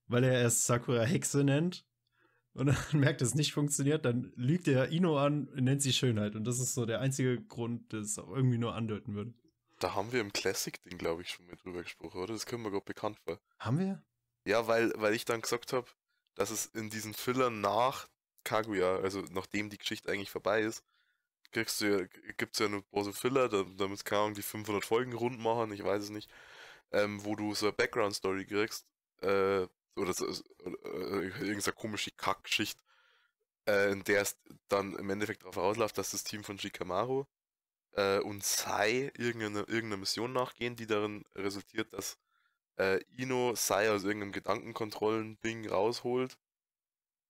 weil 0.09 0.23
er 0.25 0.33
erst 0.33 0.65
Sakura 0.65 1.03
Hexe 1.03 1.43
nennt 1.43 1.85
und 2.53 2.67
dann 2.67 2.75
merkt, 2.93 3.21
dass 3.21 3.29
es 3.29 3.35
nicht 3.35 3.53
funktioniert, 3.53 4.03
dann 4.03 4.33
lügt 4.35 4.67
er 4.67 4.91
Ino 4.91 5.17
an 5.17 5.47
und 5.47 5.63
nennt 5.63 5.81
sie 5.81 5.93
Schönheit. 5.93 6.35
Und 6.35 6.43
das 6.43 6.59
ist 6.59 6.73
so 6.73 6.85
der 6.85 6.99
einzige 6.99 7.41
Grund, 7.41 7.93
der 7.93 8.01
es 8.01 8.19
auch 8.19 8.29
irgendwie 8.35 8.57
nur 8.57 8.75
andeuten 8.75 9.15
würde. 9.15 9.33
Da 9.79 9.95
haben 9.95 10.11
wir 10.11 10.19
im 10.19 10.33
Classic-Ding, 10.33 10.97
glaube 10.97 11.21
ich, 11.21 11.29
schon 11.29 11.45
mal 11.47 11.55
drüber 11.55 11.83
gesprochen, 11.83 12.19
oder? 12.19 12.33
Das 12.33 12.45
können 12.45 12.63
wir 12.63 12.71
gerade 12.71 12.83
bekannt 12.83 13.17
vor. 13.23 13.39
Haben 13.59 13.79
wir? 13.79 14.03
Ja, 14.45 14.67
weil, 14.67 14.91
weil 14.97 15.13
ich 15.13 15.23
dann 15.23 15.41
gesagt 15.41 15.71
habe, 15.71 15.87
dass 16.35 16.49
es 16.51 16.65
in 16.65 16.89
diesen 16.89 17.13
Fillern 17.13 17.61
nach 17.61 18.09
Kaguya, 18.43 18.97
also 18.97 19.21
nachdem 19.31 19.69
die 19.69 19.77
Geschichte 19.77 20.11
eigentlich 20.11 20.31
vorbei 20.31 20.61
ist, 20.61 20.83
kriegst 21.51 21.81
du 21.81 21.85
ja, 21.99 22.05
gibt's 22.37 22.59
ja 22.59 22.67
nur 22.67 22.83
große 22.89 23.13
Filler, 23.13 23.47
da- 23.49 23.65
damit 23.77 24.03
keine 24.05 24.21
Ahnung, 24.23 24.33
die 24.35 24.41
500 24.41 24.83
Folgen 24.85 25.13
rund 25.13 25.39
machen, 25.39 25.71
ich 25.71 25.83
weiß 25.83 26.03
es 26.03 26.09
nicht, 26.09 26.29
ähm, 26.91 27.23
wo 27.23 27.35
du 27.35 27.53
so 27.55 27.67
eine 27.67 27.73
Background-Story 27.73 28.45
kriegst, 28.45 28.85
äh, 29.21 29.67
oder 29.95 30.11
oder, 30.11 30.31
äh, 30.85 31.27
irgendeine 31.47 31.73
komische 31.73 32.11
Kackgeschichte, 32.11 32.81
äh, 33.67 33.91
in 33.91 34.03
der 34.03 34.21
es 34.21 34.37
dann 34.69 34.95
im 34.95 35.09
Endeffekt 35.09 35.43
darauf 35.43 35.57
ausläuft, 35.57 35.97
dass 35.97 36.11
das 36.11 36.23
Team 36.23 36.43
von 36.43 36.59
Shikamaru 36.59 37.25
äh, 37.93 38.19
und 38.19 38.43
Sai 38.43 39.11
irgendeine, 39.17 39.61
irgendeiner 39.61 39.97
Mission 39.97 40.33
nachgehen, 40.33 40.75
die 40.75 40.87
darin 40.87 41.25
resultiert, 41.35 41.93
dass 41.93 42.17
äh, 42.79 43.01
Ino 43.17 43.55
Sai 43.55 43.91
aus 43.91 44.03
irgendeinem 44.03 44.33
Gedankenkontrollen-Ding 44.33 45.69
rausholt 45.69 46.37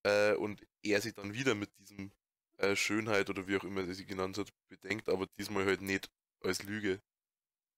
äh, 0.03 0.33
und 0.35 0.65
er 0.83 1.01
sich 1.01 1.13
dann 1.13 1.33
wieder 1.33 1.55
mit 1.55 1.69
diesem 1.79 2.11
äh, 2.57 2.75
Schönheit 2.75 3.29
oder 3.29 3.47
wie 3.47 3.57
auch 3.57 3.63
immer 3.63 3.81
er 3.87 3.93
sie 3.95 4.05
genannt 4.05 4.37
hat, 4.37 4.49
bedenkt, 4.69 5.09
aber 5.09 5.27
diesmal 5.37 5.65
halt 5.65 5.81
nicht 5.81 6.09
als 6.41 6.63
Lüge. 6.63 7.01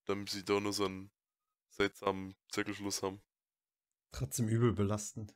Damit 0.06 0.30
sie 0.30 0.44
da 0.46 0.60
nur 0.60 0.74
so 0.74 0.86
einen 0.86 1.12
seltsamen 1.70 2.36
Zirkelschluss 2.50 3.04
haben. 3.04 3.22
Trotzdem 4.12 4.48
übel 4.48 4.74
belastend. 4.74 5.36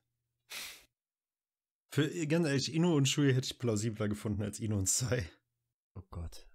Für 1.92 2.10
ganz 2.28 2.48
ehrlich, 2.48 2.74
Ino 2.74 2.94
und 2.96 3.08
Shui 3.08 3.34
hätte 3.34 3.46
ich 3.46 3.58
plausibler 3.58 4.10
gefunden 4.10 4.44
als 4.44 4.60
Ino 4.60 4.78
und 4.78 4.90
Sai. 4.90 5.30
Oh 5.96 6.04
Gott. 6.12 6.46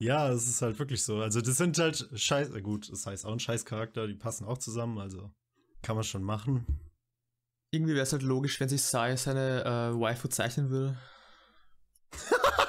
Ja, 0.00 0.30
es 0.30 0.48
ist 0.48 0.62
halt 0.62 0.78
wirklich 0.78 1.02
so. 1.02 1.20
Also, 1.20 1.40
das 1.40 1.56
sind 1.58 1.76
halt 1.78 2.08
scheiß, 2.14 2.50
äh, 2.50 2.62
gut, 2.62 2.90
das 2.90 3.04
heißt 3.04 3.26
auch 3.26 3.32
ein 3.32 3.40
Scheißcharakter, 3.40 4.06
die 4.06 4.14
passen 4.14 4.46
auch 4.46 4.58
zusammen, 4.58 4.98
also 4.98 5.30
kann 5.82 5.96
man 5.96 6.04
schon 6.04 6.22
machen. 6.22 6.66
Irgendwie 7.70 7.94
wäre 7.94 8.04
es 8.04 8.12
halt 8.12 8.22
logisch, 8.22 8.58
wenn 8.60 8.68
sich 8.68 8.82
Sai 8.82 9.16
seine 9.16 9.64
äh, 9.64 10.00
Waifu 10.00 10.28
zeichnen 10.28 10.70
würde. 10.70 10.96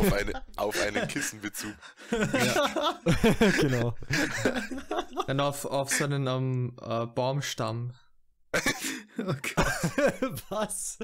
Auf, 0.00 0.12
eine, 0.12 0.32
auf 0.56 0.80
einen 0.80 1.08
Kissenbezug. 1.08 1.74
genau. 3.60 3.94
Dann 5.26 5.40
auf, 5.40 5.64
auf 5.64 5.90
so 5.90 6.04
einen 6.04 6.26
ähm, 6.26 6.76
äh, 6.80 7.06
Baumstamm. 7.06 7.92
Okay. 9.18 9.54
Was? 10.48 10.98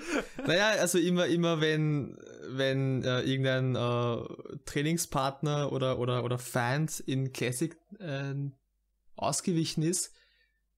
Naja, 0.46 0.70
also 0.80 0.96
immer, 0.96 1.26
immer 1.26 1.60
wenn, 1.60 2.16
wenn 2.48 3.02
äh, 3.02 3.20
irgendein 3.20 3.74
äh, 3.74 4.56
Trainingspartner 4.64 5.70
oder, 5.70 5.98
oder, 5.98 6.24
oder 6.24 6.38
Feind 6.38 6.98
in 7.00 7.34
Classic 7.34 7.76
äh, 7.98 8.34
ausgewichen 9.16 9.82
ist, 9.82 10.14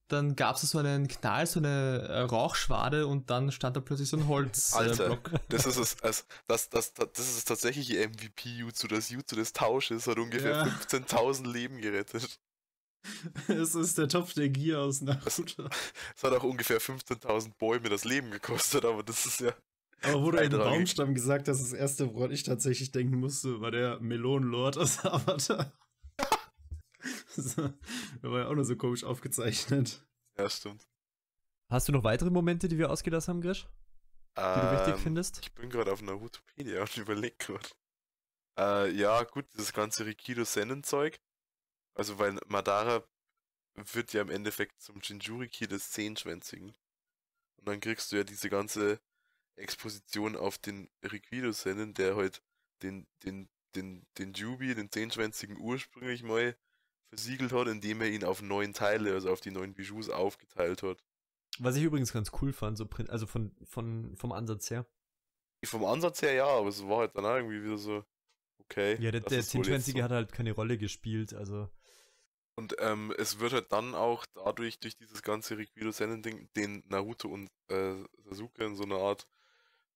dann 0.09 0.37
gab 0.37 0.57
es 0.57 0.63
so 0.63 0.79
einen 0.79 1.07
Knall, 1.09 1.47
so 1.47 1.61
eine 1.61 2.07
äh, 2.09 2.21
Rauchschwade 2.21 3.07
und 3.07 3.31
dann 3.31 3.53
stand 3.53 3.77
da 3.77 3.81
plötzlich 3.81 4.09
so 4.09 4.17
ein 4.17 4.27
Holzblock. 4.29 4.81
Alter, 4.83 5.05
Äh, 5.05 5.09
Block. 5.09 5.31
das 5.49 5.67
ist 5.67 5.77
es, 5.77 6.03
also, 6.03 6.23
das, 6.47 6.69
das, 6.71 6.95
das, 6.95 7.13
das 7.13 7.37
ist 7.37 7.45
tatsächlich 7.47 7.91
ihr 7.91 8.09
MVP-Jutsu. 8.09 8.89
Das 8.89 9.11
Jutsu 9.11 9.37
des 9.37 9.53
Tausches 9.53 10.07
hat 10.07 10.19
ungefähr 10.19 10.51
Ja. 10.53 10.65
15.000 10.65 11.51
Leben 11.53 11.81
gerettet. 11.81 12.41
es 13.49 13.75
ist 13.75 13.97
der 13.99 14.09
Topf 14.09 14.35
der 14.35 14.49
Gier 14.49 14.81
aus 14.81 15.01
Naruto. 15.03 15.69
Es 16.17 16.23
hat 16.23 16.33
auch 16.33 16.43
ungefähr 16.43 16.81
15.000 16.81 17.53
Bäume 17.59 17.89
das 17.89 18.05
Leben 18.05 18.31
gekostet, 18.31 18.85
aber 18.85 19.03
das 19.03 19.25
ist 19.27 19.41
ja. 19.41 19.53
Aber 20.03 20.23
wo 20.23 20.31
du 20.31 20.39
Beitragig. 20.39 20.65
Baumstamm 20.65 21.15
gesagt 21.15 21.49
hast, 21.49 21.61
das 21.61 21.73
erste, 21.73 22.15
woran 22.15 22.31
ich 22.31 22.43
tatsächlich 22.45 22.93
denken 22.93 23.19
musste, 23.19 23.61
war 23.61 23.71
der 23.71 23.99
Melonenlord 24.01 24.79
aus 24.79 25.05
Avatar. 25.05 25.73
der 27.37 28.31
war 28.31 28.41
ja 28.41 28.49
auch 28.49 28.55
nur 28.55 28.65
so 28.65 28.77
komisch 28.77 29.05
aufgezeicht. 29.05 29.71
Ja, 30.37 30.49
stimmt. 30.49 30.89
Hast 31.71 31.89
du 31.89 31.93
noch 31.93 32.05
weitere 32.05 32.31
Momente, 32.31 32.69
die 32.69 32.79
wir 32.79 32.91
ausgelassen 32.91 33.35
haben, 33.35 33.41
Grisch? 33.43 33.69
Die 34.37 34.61
du 34.61 34.71
wichtig 34.71 34.95
Ähm, 34.95 35.01
findest? 35.03 35.41
Ich 35.43 35.53
bin 35.53 35.69
gerade 35.69 35.93
auf 35.93 36.01
Narutopedia 36.01 36.81
und 36.81 36.97
überleg 36.97 37.39
gerade. 37.39 37.69
Äh, 38.59 38.91
ja, 38.93 39.23
gut, 39.25 39.47
dieses 39.55 39.73
ganze 39.73 40.07
Rikido 40.07 40.45
Sennen-Zeug. 40.45 41.21
Also, 41.95 42.19
weil 42.19 42.39
Madara 42.47 43.05
wird 43.75 44.13
ja 44.13 44.23
im 44.23 44.31
Endeffekt 44.31 44.81
zum 44.81 45.01
Jinjuriki 45.01 45.67
des 45.69 45.91
Zehnschwänzigen. 45.91 46.75
Und 47.57 47.69
dann 47.69 47.81
kriegst 47.81 48.13
du 48.13 48.17
ja 48.17 48.25
diese 48.25 48.49
ganze 48.49 49.01
Exposition 49.57 50.37
auf 50.37 50.59
den 50.59 50.89
Rikido 51.03 51.53
Sennen, 51.53 51.95
der 51.95 52.17
halt 52.17 52.43
den, 52.83 53.07
den, 53.25 53.49
den, 53.75 54.07
den 54.19 54.33
Jubi, 54.33 54.75
den 54.75 54.91
Zehnschwänzigen 54.91 55.59
ursprünglich 55.59 56.23
mal 56.23 56.57
versiegelt 57.11 57.53
hat, 57.53 57.69
indem 57.69 58.01
er 58.01 58.09
ihn 58.09 58.25
auf 58.25 58.43
neun 58.43 58.73
Teile, 58.73 59.15
also 59.15 59.31
auf 59.31 59.41
die 59.41 59.51
neun 59.51 59.75
Bijous 59.75 60.11
aufgeteilt 60.11 60.83
hat. 60.83 61.03
Was 61.59 61.77
ich 61.77 61.83
übrigens 61.83 62.13
ganz 62.13 62.31
cool 62.41 62.53
fand, 62.53 62.79
so, 62.79 62.89
also 63.09 63.27
von, 63.27 63.53
von, 63.65 64.17
vom 64.17 64.33
Ansatz 64.33 64.71
her. 64.71 64.87
Vom 65.65 65.85
Ansatz 65.85 66.23
her 66.23 66.33
ja, 66.33 66.47
aber 66.47 66.69
es 66.69 66.87
war 66.87 66.99
halt 66.99 67.17
dann 67.17 67.25
irgendwie 67.25 67.65
wieder 67.65 67.79
so, 67.79 68.05
okay. 68.59 68.97
Ja, 69.01 69.11
der, 69.11 69.23
der 69.23 69.41
ist 69.41 69.55
wohl 69.55 69.67
jetzt 69.67 69.89
1020 69.89 69.95
so. 69.95 70.03
hat 70.03 70.11
halt 70.13 70.33
keine 70.33 70.53
Rolle 70.53 70.79
gespielt, 70.79 71.35
also. 71.35 71.69
Und 72.55 72.77
ähm, 72.81 73.15
es 73.17 73.39
wird 73.39 73.53
halt 73.53 73.73
dann 73.73 73.95
auch 73.95 74.25
dadurch, 74.35 74.79
durch 74.81 74.97
dieses 74.97 75.23
ganze 75.23 75.59
Rikido 75.59 75.91
Sennen-Ding, 75.91 76.49
den 76.55 76.83
Naruto 76.89 77.29
und 77.29 77.51
äh, 77.69 77.95
Sasuke 78.25 78.65
in 78.65 78.77
so 78.77 78.85
einer 78.85 78.99
Art 78.99 79.27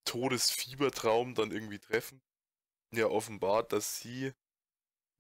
Todesfiebertraum 0.05 1.35
dann 1.35 1.51
irgendwie 1.51 1.79
treffen. 1.79 2.23
Ja, 2.93 3.07
offenbart, 3.07 3.73
dass 3.73 3.99
sie 3.99 4.33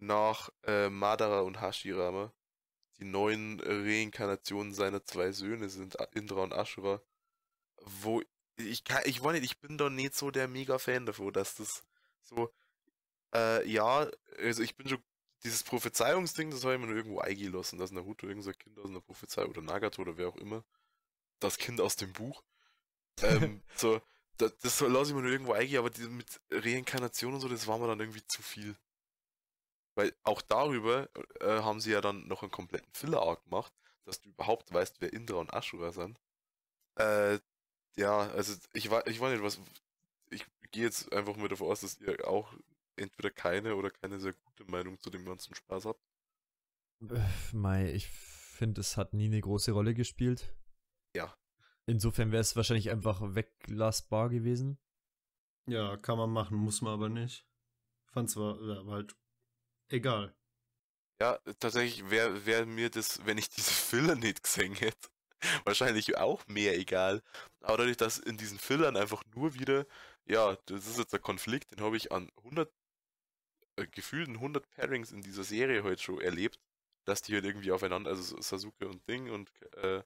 nach 0.03 0.51
äh, 0.65 0.91
Madara 0.91 1.41
und 1.41 1.61
Hashirama 1.61 2.33
die 2.99 3.05
neuen 3.05 3.61
Reinkarnationen 3.61 4.75
seiner 4.75 5.05
zwei 5.05 5.33
Söhne 5.33 5.69
sind, 5.69 5.97
Indra 6.13 6.43
und 6.43 6.53
Ashura. 6.53 7.03
Wo 7.85 8.23
ich 8.57 8.85
kann, 8.85 9.03
ich 9.07 9.23
weiß 9.23 9.33
nicht, 9.33 9.45
ich 9.45 9.61
bin 9.61 9.77
doch 9.79 9.91
nicht 9.91 10.15
so 10.15 10.31
der 10.31 10.47
Mega-Fan 10.47 11.07
davon, 11.07 11.33
dass 11.33 11.57
das 11.57 11.85
so, 12.23 12.53
äh, 13.35 13.69
ja, 13.69 14.09
also 14.39 14.63
ich 14.63 14.77
bin 14.77 14.89
schon 14.89 15.03
dieses 15.43 15.65
Prophezeiungsding, 15.65 16.51
das 16.51 16.63
habe 16.63 16.75
ich 16.75 16.81
mir 16.81 16.87
nur 16.87 16.97
irgendwo 16.97 17.19
eingelassen, 17.19 17.79
dass 17.79 17.91
Naruto 17.91 18.29
irgend 18.29 18.45
so 18.45 18.51
ein 18.51 18.59
Kind 18.59 18.79
aus 18.79 18.91
einer 18.91 19.01
Prophezeiung 19.01 19.51
oder 19.51 19.63
Nagato 19.63 20.03
oder 20.03 20.17
wer 20.17 20.29
auch 20.29 20.37
immer, 20.37 20.65
das 21.41 21.59
Kind 21.59 21.81
aus 21.81 21.97
dem 21.97 22.13
Buch, 22.13 22.45
ähm, 23.23 23.63
so, 23.75 24.01
das, 24.37 24.57
das 24.59 24.81
lasse 24.81 25.11
ich 25.11 25.17
mir 25.17 25.23
nur 25.23 25.33
irgendwo 25.33 25.53
eingehen, 25.53 25.79
aber 25.79 25.91
die, 25.91 26.03
mit 26.03 26.41
Reinkarnation 26.53 27.35
und 27.35 27.41
so, 27.41 27.49
das 27.49 27.67
war 27.67 27.79
mir 27.79 27.89
dann 27.89 28.01
irgendwie 28.01 28.25
zu 28.29 28.43
viel. 28.43 28.77
Weil 29.95 30.15
auch 30.23 30.41
darüber 30.41 31.09
äh, 31.41 31.61
haben 31.61 31.81
sie 31.81 31.93
ja 31.93 32.01
dann 32.01 32.27
noch 32.27 32.43
einen 32.43 32.51
kompletten 32.51 32.93
Filler-Arc 32.95 33.45
gemacht, 33.45 33.73
dass 34.05 34.21
du 34.21 34.31
überhaupt 34.31 34.73
weißt, 34.73 35.01
wer 35.01 35.13
Indra 35.13 35.37
und 35.37 35.53
Ashura 35.53 35.93
sind. 35.93 36.19
Äh, 36.97 37.39
ja, 37.97 38.21
also 38.31 38.55
ich 38.73 38.91
weiß 38.91 39.05
ich 39.07 39.21
weiß 39.21 39.33
nicht, 39.33 39.43
was. 39.43 39.61
Ich 40.31 40.47
gehe 40.71 40.85
jetzt 40.85 41.13
einfach 41.13 41.37
mal 41.37 41.49
davon 41.49 41.69
aus, 41.69 41.81
dass 41.81 42.01
ihr 42.01 42.27
auch 42.27 42.55
entweder 42.97 43.31
keine 43.31 43.77
oder 43.77 43.91
keine 43.91 44.19
sehr 44.19 44.33
gute 44.33 44.65
Meinung 44.65 44.99
zu 44.99 45.11
dem 45.11 45.25
ganzen 45.27 45.55
Spaß 45.55 45.87
habt. 45.87 46.01
Äh, 47.03 47.21
Mei, 47.53 47.93
ich 47.93 48.09
finde, 48.09 48.81
es 48.81 48.97
hat 48.97 49.13
nie 49.13 49.27
eine 49.27 49.41
große 49.41 49.73
Rolle 49.73 49.95
gespielt. 49.95 50.55
Ja. 51.15 51.37
Insofern 51.85 52.33
wäre 52.33 52.41
es 52.41 52.57
wahrscheinlich 52.57 52.91
einfach 52.91 53.21
weglassbar 53.23 54.31
gewesen. 54.31 54.79
Ja, 55.67 55.97
kann 55.97 56.19
man 56.19 56.31
machen, 56.31 56.57
muss 56.57 56.81
man 56.81 56.95
aber 56.95 57.09
nicht. 57.09 57.47
Fand 58.07 58.31
zwar, 58.31 58.61
ja, 58.63 58.87
war 58.87 58.95
halt 58.95 59.17
egal. 59.93 60.35
Ja, 61.21 61.39
tatsächlich 61.61 62.11
wäre 62.11 62.47
wär 62.47 62.67
mir 62.67 62.91
das, 62.91 63.25
wenn 63.27 63.39
ich 63.39 63.49
diese 63.57 63.71
Filler 63.73 64.15
nicht 64.17 64.43
gesehen 64.43 64.75
hätte, 64.75 65.09
wahrscheinlich 65.65 66.17
auch 66.19 66.47
mehr 66.49 66.77
egal. 66.79 67.23
Aber 67.61 67.79
dadurch, 67.79 67.97
dass 67.97 68.19
in 68.19 68.37
diesen 68.39 68.59
Fillern 68.59 68.97
einfach 68.97 69.23
nur 69.35 69.55
wieder, 69.55 69.87
ja, 70.27 70.57
das 70.67 70.87
ist 70.87 70.99
jetzt 70.99 71.13
der 71.13 71.21
Konflikt, 71.21 71.71
den 71.73 71.81
habe 71.83 71.97
ich 71.97 72.13
an 72.13 72.31
100, 72.43 72.73
äh, 73.77 73.87
gefühlten 73.89 74.41
100 74.41 74.69
Pairings 74.71 75.13
in 75.13 75.23
dieser 75.23 75.45
Serie 75.45 75.83
heute 75.85 76.03
schon 76.03 76.21
erlebt, 76.21 76.59
dass 77.05 77.23
die 77.23 77.35
halt 77.35 77.45
irgendwie 77.45 77.73
aufeinander, 77.73 78.11
also 78.11 78.41
Sasuke 78.41 78.89
und 78.89 79.07
Ding 79.09 79.31
und 79.31 79.51
äh, 79.77 80.03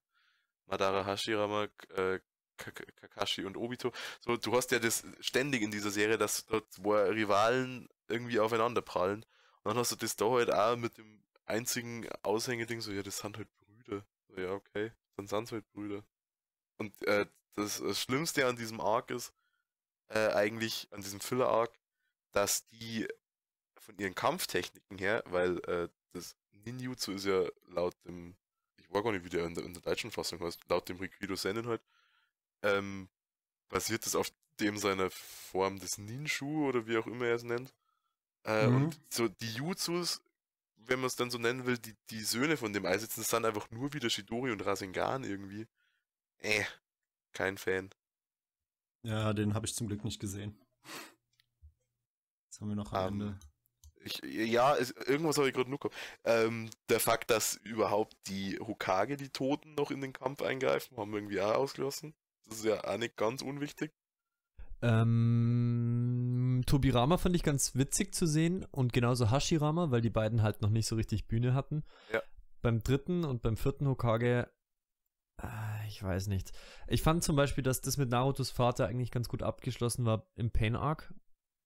Madara 0.66 1.06
Hashirama, 1.06 1.68
äh, 1.96 2.20
Kak- 2.58 2.86
Kakashi 2.96 3.44
und 3.44 3.56
Obito. 3.56 3.92
So, 4.20 4.36
du 4.36 4.56
hast 4.56 4.70
ja 4.72 4.78
das 4.78 5.04
ständig 5.20 5.62
in 5.62 5.70
dieser 5.70 5.90
Serie, 5.90 6.18
dass 6.18 6.46
dort 6.46 6.72
zwei 6.72 7.10
Rivalen 7.10 7.88
irgendwie 8.08 8.40
aufeinander 8.40 8.82
prallen. 8.82 9.26
Dann 9.66 9.78
hast 9.78 9.90
du 9.90 9.96
das 9.96 10.14
da 10.14 10.30
halt 10.30 10.52
auch 10.52 10.76
mit 10.76 10.96
dem 10.96 11.20
einzigen 11.44 12.08
Aushängeding, 12.22 12.80
so, 12.80 12.92
ja, 12.92 13.02
das 13.02 13.18
sind 13.18 13.36
halt 13.36 13.48
Brüder. 13.58 14.06
So, 14.28 14.40
ja, 14.40 14.52
okay, 14.52 14.92
dann 15.16 15.26
sind 15.26 15.50
halt 15.50 15.68
Brüder. 15.72 16.04
Und 16.78 17.02
äh, 17.06 17.26
das, 17.54 17.80
das 17.80 18.00
Schlimmste 18.00 18.46
an 18.46 18.54
diesem 18.54 18.80
Arc 18.80 19.10
ist, 19.10 19.32
äh, 20.08 20.28
eigentlich, 20.28 20.86
an 20.92 21.02
diesem 21.02 21.18
Filler-Arc, 21.18 21.76
dass 22.30 22.66
die 22.66 23.08
von 23.80 23.98
ihren 23.98 24.14
Kampftechniken 24.14 24.98
her, 24.98 25.24
weil 25.26 25.58
äh, 25.64 25.88
das 26.12 26.36
Ninjutsu 26.52 27.12
ist 27.12 27.24
ja 27.24 27.48
laut 27.66 27.96
dem, 28.04 28.36
ich 28.76 28.88
war 28.92 29.02
gar 29.02 29.10
nicht, 29.10 29.24
wie 29.24 29.30
der 29.30 29.46
in 29.46 29.54
der, 29.54 29.64
in 29.64 29.72
der 29.72 29.82
deutschen 29.82 30.12
Fassung 30.12 30.38
heißt, 30.40 30.60
laut 30.68 30.88
dem 30.88 30.98
Rikido 30.98 31.34
Sennen 31.34 31.66
halt, 31.66 31.82
ähm, 32.62 33.08
basiert 33.68 34.06
das 34.06 34.14
auf 34.14 34.30
dem 34.60 34.78
seiner 34.78 35.10
Form 35.10 35.80
des 35.80 35.98
Ninshu 35.98 36.68
oder 36.68 36.86
wie 36.86 36.98
auch 36.98 37.06
immer 37.08 37.26
er 37.26 37.34
es 37.34 37.42
nennt. 37.42 37.74
Äh, 38.46 38.68
Mhm. 38.68 38.76
Und 38.76 39.00
so 39.10 39.28
die 39.28 39.52
Jutsus, 39.52 40.22
wenn 40.76 41.00
man 41.00 41.08
es 41.08 41.16
dann 41.16 41.30
so 41.30 41.38
nennen 41.38 41.66
will, 41.66 41.78
die, 41.78 41.94
die 42.10 42.22
Söhne 42.22 42.56
von 42.56 42.72
dem 42.72 42.86
einsetzen, 42.86 43.20
das 43.20 43.30
sind 43.30 43.44
einfach 43.44 43.70
nur 43.70 43.92
wieder 43.92 44.08
Shidori 44.08 44.52
und 44.52 44.64
Rasengan 44.64 45.24
irgendwie. 45.24 45.66
Äh, 46.38 46.64
kein 47.32 47.58
Fan. 47.58 47.90
Ja, 49.02 49.32
den 49.32 49.54
habe 49.54 49.66
ich 49.66 49.74
zum 49.74 49.88
Glück 49.88 50.04
nicht 50.04 50.20
gesehen. 50.20 50.56
Was 52.48 52.60
haben 52.60 52.68
wir 52.68 52.76
noch 52.76 52.92
am 52.92 53.14
Ähm, 53.14 53.20
Ende? 53.20 53.40
Ich, 54.04 54.22
ja, 54.22 54.76
es, 54.76 54.92
irgendwas 54.92 55.36
habe 55.36 55.48
ich 55.48 55.54
gerade 55.54 55.68
nur 55.68 55.80
gehabt. 55.80 55.96
Ähm, 56.24 56.70
der 56.88 57.00
Fakt, 57.00 57.30
dass 57.30 57.56
überhaupt 57.56 58.16
die 58.28 58.56
Hokage, 58.60 59.16
die 59.16 59.30
Toten, 59.30 59.74
noch 59.74 59.90
in 59.90 60.00
den 60.00 60.12
Kampf 60.12 60.42
eingreifen, 60.42 60.96
haben 60.96 61.10
wir 61.10 61.18
irgendwie 61.18 61.40
auch 61.40 61.54
ausgelassen. 61.54 62.14
Das 62.44 62.58
ist 62.58 62.64
ja 62.64 62.84
auch 62.84 62.98
nicht 62.98 63.16
ganz 63.16 63.42
unwichtig. 63.42 63.92
Ähm, 64.82 66.15
Tobirama 66.64 67.18
fand 67.18 67.36
ich 67.36 67.42
ganz 67.42 67.74
witzig 67.74 68.14
zu 68.14 68.26
sehen 68.26 68.64
und 68.70 68.92
genauso 68.92 69.30
Hashirama, 69.30 69.90
weil 69.90 70.00
die 70.00 70.10
beiden 70.10 70.42
halt 70.42 70.62
noch 70.62 70.70
nicht 70.70 70.86
so 70.86 70.96
richtig 70.96 71.26
Bühne 71.26 71.54
hatten. 71.54 71.84
Ja. 72.12 72.22
Beim 72.62 72.82
dritten 72.82 73.24
und 73.24 73.42
beim 73.42 73.56
vierten 73.56 73.86
Hokage, 73.86 74.50
äh, 75.42 75.86
ich 75.88 76.02
weiß 76.02 76.28
nicht. 76.28 76.52
Ich 76.88 77.02
fand 77.02 77.22
zum 77.22 77.36
Beispiel, 77.36 77.62
dass 77.64 77.80
das 77.80 77.96
mit 77.96 78.08
Narutos 78.10 78.50
Vater 78.50 78.86
eigentlich 78.86 79.10
ganz 79.10 79.28
gut 79.28 79.42
abgeschlossen 79.42 80.04
war 80.04 80.26
im 80.36 80.50
Pain 80.50 80.76
Arc. 80.76 81.12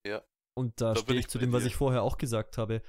Ja. 0.07 0.23
Und 0.55 0.81
da, 0.81 0.95
Da 0.95 1.01
stehe 1.01 1.21
ich 1.21 1.29
zu 1.29 1.39
dem, 1.39 1.53
was 1.53 1.62
dir. 1.62 1.69
ich 1.69 1.77
vorher 1.77 2.03
auch 2.03 2.19
gesagt 2.19 2.59
habe. 2.59 2.83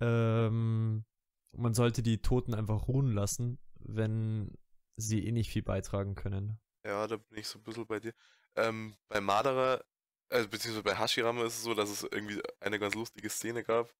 Ähm, 0.00 1.04
man 1.52 1.74
sollte 1.74 2.02
die 2.02 2.20
Toten 2.22 2.54
einfach 2.54 2.88
ruhen 2.88 3.12
lassen, 3.12 3.58
wenn 3.78 4.56
sie 4.96 5.26
eh 5.26 5.32
nicht 5.32 5.50
viel 5.50 5.62
beitragen 5.62 6.14
können. 6.14 6.58
Ja, 6.86 7.06
da 7.06 7.16
bin 7.16 7.38
ich 7.38 7.48
so 7.48 7.58
ein 7.58 7.62
bisschen 7.62 7.86
bei 7.86 8.00
dir. 8.00 8.14
Ähm, 8.54 8.96
bei 9.08 9.20
Madara 9.20 9.82
also 10.28 10.48
beziehungsweise 10.48 10.82
bei 10.82 10.98
Hashirama 10.98 11.44
ist 11.44 11.54
es 11.54 11.62
so, 11.62 11.74
dass 11.74 11.90
es 11.90 12.02
irgendwie 12.02 12.40
eine 12.60 12.78
ganz 12.78 12.94
lustige 12.94 13.30
Szene 13.30 13.64
gab, 13.64 13.92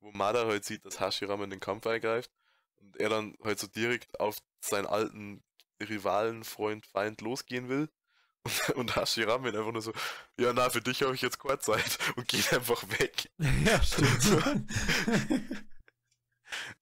wo 0.00 0.10
Madara 0.12 0.48
halt 0.48 0.64
sieht, 0.64 0.84
dass 0.84 1.00
Hashirama 1.00 1.44
in 1.44 1.50
den 1.50 1.60
Kampf 1.60 1.86
eingreift 1.86 2.30
und 2.76 2.96
er 2.98 3.08
dann 3.08 3.36
halt 3.42 3.58
so 3.58 3.66
direkt 3.66 4.18
auf 4.20 4.36
seinen 4.60 4.86
alten 4.86 5.42
Rivalen, 5.80 6.44
Freund, 6.44 6.86
Feind 6.86 7.20
losgehen 7.20 7.68
will. 7.68 7.88
Und, 8.68 8.76
und 8.76 8.94
Hashirama 8.94 9.48
einfach 9.48 9.72
nur 9.72 9.82
so, 9.82 9.92
ja 10.38 10.52
na, 10.52 10.70
für 10.70 10.80
dich 10.80 11.02
habe 11.02 11.16
ich 11.16 11.20
jetzt 11.20 11.40
keine 11.40 11.58
Zeit 11.58 11.98
und 12.16 12.28
geht 12.28 12.52
einfach 12.52 12.80
weg. 13.00 13.28
ja, 13.64 13.82
stimmt. 13.82 14.46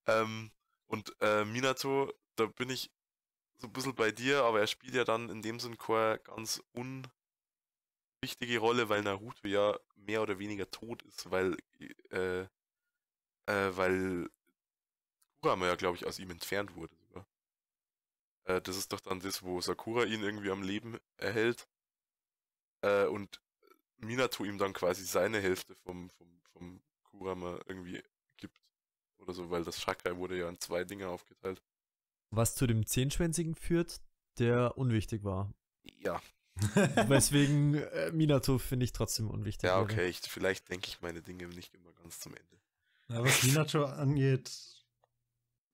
ähm, 0.06 0.50
und 0.86 1.16
äh, 1.22 1.46
Minato, 1.46 2.12
da 2.36 2.44
bin 2.44 2.68
ich 2.68 2.90
so 3.56 3.68
ein 3.68 3.72
bisschen 3.72 3.94
bei 3.94 4.10
dir, 4.12 4.42
aber 4.42 4.60
er 4.60 4.66
spielt 4.66 4.94
ja 4.94 5.04
dann 5.04 5.30
in 5.30 5.40
dem 5.40 5.58
Sinn 5.58 5.78
keine 5.78 6.18
ganz 6.18 6.62
unwichtige 8.24 8.58
Rolle, 8.58 8.88
weil 8.88 9.02
Naruto 9.02 9.46
ja 9.46 9.78
mehr 9.96 10.22
oder 10.22 10.38
weniger 10.38 10.70
tot 10.70 11.02
ist, 11.02 11.30
weil, 11.30 11.58
äh, 12.10 12.40
äh, 12.40 13.76
weil 13.76 14.30
Kurama 15.42 15.66
ja, 15.66 15.74
glaube 15.74 15.98
ich, 15.98 16.06
aus 16.06 16.18
ihm 16.18 16.30
entfernt 16.30 16.74
wurde 16.74 16.96
sogar. 16.96 17.26
Äh, 18.44 18.62
das 18.62 18.78
ist 18.78 18.94
doch 18.94 19.00
dann 19.00 19.20
das, 19.20 19.42
wo 19.42 19.60
Sakura 19.60 20.04
ihn 20.04 20.22
irgendwie 20.22 20.50
am 20.50 20.62
Leben 20.62 20.98
erhält 21.18 21.68
äh, 22.80 23.04
und 23.04 23.42
Minato 23.98 24.44
ihm 24.44 24.56
dann 24.56 24.72
quasi 24.72 25.04
seine 25.04 25.38
Hälfte 25.40 25.74
vom, 25.84 26.08
vom, 26.08 26.40
vom 26.54 26.82
Kurama 27.02 27.60
irgendwie 27.66 28.02
gibt. 28.38 28.58
Oder 29.18 29.34
so, 29.34 29.50
weil 29.50 29.64
das 29.64 29.82
Shakai 29.82 30.16
wurde 30.16 30.38
ja 30.38 30.48
in 30.48 30.58
zwei 30.60 30.84
Dinge 30.84 31.08
aufgeteilt. 31.08 31.62
Was 32.30 32.54
zu 32.54 32.66
dem 32.66 32.86
Zehnschwänzigen 32.86 33.54
führt, 33.54 34.00
der 34.38 34.78
unwichtig 34.78 35.24
war. 35.24 35.52
Ja, 36.00 36.22
Weswegen 37.08 37.74
äh, 37.74 38.12
Minato 38.12 38.58
finde 38.58 38.84
ich 38.84 38.92
trotzdem 38.92 39.28
unwichtig. 39.28 39.68
ja, 39.68 39.80
okay, 39.80 40.06
ich, 40.08 40.20
vielleicht 40.20 40.68
denke 40.70 40.88
ich 40.88 41.02
meine 41.02 41.20
Dinge 41.20 41.48
nicht 41.48 41.74
immer 41.74 41.92
ganz 41.94 42.20
zum 42.20 42.32
Ende. 42.34 42.60
Ja, 43.08 43.22
was 43.24 43.42
Minato 43.42 43.84
angeht, 43.84 44.50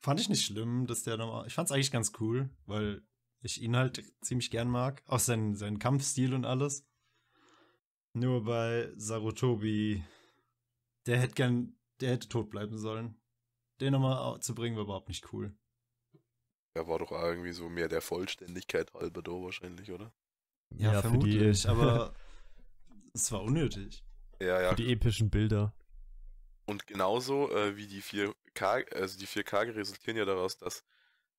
fand 0.01 0.21
ich 0.21 0.29
nicht 0.29 0.45
schlimm, 0.45 0.87
dass 0.87 1.03
der 1.03 1.17
nochmal. 1.17 1.47
Ich 1.47 1.55
fand's 1.55 1.71
eigentlich 1.71 1.91
ganz 1.91 2.13
cool, 2.21 2.51
weil 2.67 3.03
ich 3.43 3.61
ihn 3.63 3.77
halt 3.77 4.03
ziemlich 4.23 4.51
gern 4.51 4.69
mag. 4.69 5.03
Auch 5.07 5.21
seinen, 5.21 5.55
seinen 5.55 5.79
Kampfstil 5.79 6.35
und 6.35 6.45
alles. 6.45 6.87
Nur 8.13 8.45
bei 8.45 8.91
Sarutobi, 8.97 10.03
der 11.07 11.19
hätte 11.21 11.35
gern, 11.35 11.77
der 12.01 12.13
hätte 12.13 12.29
tot 12.29 12.51
bleiben 12.51 12.77
sollen. 12.79 13.21
Den 13.81 13.93
nochmal 13.93 14.41
zu 14.41 14.55
bringen 14.55 14.77
war 14.77 14.85
überhaupt 14.85 15.09
nicht 15.09 15.33
cool. 15.33 15.55
Er 16.75 16.87
war 16.87 16.99
doch 16.99 17.13
irgendwie 17.13 17.53
so 17.53 17.69
mehr 17.69 17.89
der 17.89 18.01
Vollständigkeit 18.01 18.93
halber 18.95 19.23
da 19.23 19.33
wahrscheinlich, 19.33 19.91
oder? 19.91 20.13
Ja, 20.77 20.91
für 20.91 20.97
die- 20.97 21.33
vermutlich, 21.33 21.69
aber 21.69 22.15
es 23.15 23.31
war 23.33 23.43
unnötig. 23.43 24.03
Ja, 24.41 24.61
ja. 24.63 24.69
Für 24.71 24.77
die 24.77 24.93
epischen 24.93 25.31
Bilder. 25.31 25.75
Und 26.67 26.87
genauso 26.87 27.51
äh, 27.51 27.77
wie 27.77 27.87
die 27.87 28.03
4K, 28.03 28.93
also 28.95 29.19
die 29.19 29.27
4 29.27 29.43
Kage 29.43 29.75
resultieren 29.75 30.17
ja 30.17 30.25
daraus, 30.25 30.57
dass 30.57 30.85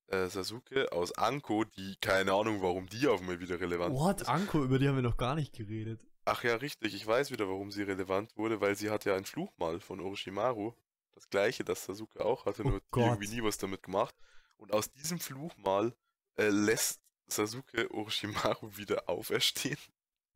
äh, 0.08 0.26
Sasuke 0.28 0.92
aus 0.92 1.12
Anko, 1.16 1.64
die 1.64 1.96
keine 2.00 2.32
Ahnung, 2.34 2.60
warum 2.62 2.86
die 2.88 3.08
auf 3.08 3.20
einmal 3.20 3.40
wieder 3.40 3.58
relevant 3.58 3.94
What? 3.94 4.20
ist. 4.20 4.28
Anko, 4.28 4.62
über 4.62 4.78
die 4.78 4.88
haben 4.88 4.96
wir 4.96 5.02
noch 5.02 5.16
gar 5.16 5.34
nicht 5.34 5.54
geredet. 5.54 6.00
Ach 6.24 6.44
ja, 6.44 6.54
richtig, 6.56 6.94
ich 6.94 7.04
weiß 7.06 7.30
wieder, 7.32 7.48
warum 7.48 7.72
sie 7.72 7.82
relevant 7.82 8.36
wurde, 8.36 8.60
weil 8.60 8.76
sie 8.76 8.90
hat 8.90 9.04
ja 9.06 9.16
ein 9.16 9.24
Fluchmal 9.24 9.80
von 9.80 10.00
Orochimaru. 10.00 10.72
Das 11.14 11.28
gleiche, 11.28 11.64
das 11.64 11.84
Sasuke 11.84 12.24
auch 12.24 12.46
hatte, 12.46 12.62
Oh 12.64 12.68
nur 12.68 12.80
die 12.80 12.86
Gott. 12.90 13.04
irgendwie 13.04 13.28
nie 13.34 13.42
was 13.42 13.58
damit 13.58 13.82
gemacht. 13.82 14.14
Und 14.58 14.72
aus 14.72 14.92
diesem 14.92 15.18
Fluchmal 15.18 15.94
äh, 16.36 16.48
lässt 16.48 17.01
Sasuke 17.34 17.90
Orochimaru 17.92 18.76
wieder 18.76 19.08
auferstehen. 19.08 19.78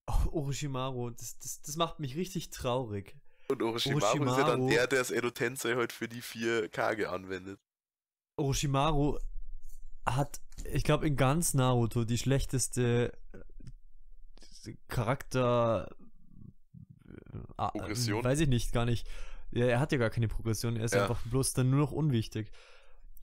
Oh, 0.08 0.30
Orochimaru, 0.40 1.10
das, 1.10 1.38
das, 1.38 1.62
das 1.62 1.76
macht 1.76 1.98
mich 2.00 2.16
richtig 2.16 2.50
traurig. 2.50 3.16
Und 3.48 3.62
Orochimaru, 3.62 4.24
ist 4.24 4.38
ja 4.38 4.44
dann 4.44 4.60
Orochimaru- 4.62 4.68
der, 4.70 4.86
der 4.86 4.98
das 5.00 5.10
Edo 5.10 5.30
Tensei 5.30 5.74
heute 5.74 5.94
für 5.94 6.08
die 6.08 6.22
4 6.22 6.68
Kage 6.68 7.10
anwendet. 7.10 7.60
Orochimaru 8.38 9.18
hat, 10.04 10.40
ich 10.64 10.84
glaube, 10.84 11.06
in 11.06 11.16
ganz 11.16 11.54
Naruto 11.54 12.04
die 12.04 12.18
schlechteste 12.18 13.12
Charakter. 14.88 15.88
äh, 17.32 17.38
ah, 17.56 17.68
Progression? 17.70 18.24
Weiß 18.24 18.40
ich 18.40 18.48
nicht, 18.48 18.72
gar 18.72 18.84
nicht. 18.84 19.08
Ja, 19.52 19.66
er 19.66 19.80
hat 19.80 19.92
ja 19.92 19.98
gar 19.98 20.10
keine 20.10 20.28
Progression, 20.28 20.76
er 20.76 20.84
ist 20.84 20.94
Ja. 20.94 21.02
einfach 21.02 21.22
bloß 21.26 21.52
dann 21.54 21.70
nur 21.70 21.78
noch 21.80 21.92
unwichtig. 21.92 22.50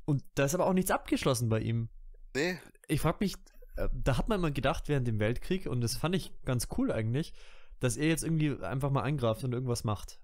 Und 0.05 0.23
da 0.35 0.45
ist 0.45 0.55
aber 0.55 0.65
auch 0.65 0.73
nichts 0.73 0.91
abgeschlossen 0.91 1.49
bei 1.49 1.59
ihm. 1.59 1.89
Nee, 2.35 2.59
Ich 2.87 2.99
frage 3.01 3.17
mich, 3.21 3.35
da 3.75 4.17
hat 4.17 4.29
man 4.29 4.39
immer 4.39 4.51
gedacht 4.51 4.87
während 4.89 5.07
dem 5.07 5.19
Weltkrieg, 5.19 5.65
und 5.67 5.81
das 5.81 5.95
fand 5.95 6.15
ich 6.15 6.31
ganz 6.45 6.67
cool 6.77 6.91
eigentlich, 6.91 7.33
dass 7.79 7.97
er 7.97 8.07
jetzt 8.07 8.23
irgendwie 8.23 8.63
einfach 8.63 8.91
mal 8.91 9.03
eingreift 9.03 9.43
und 9.43 9.53
irgendwas 9.53 9.83
macht. 9.83 10.19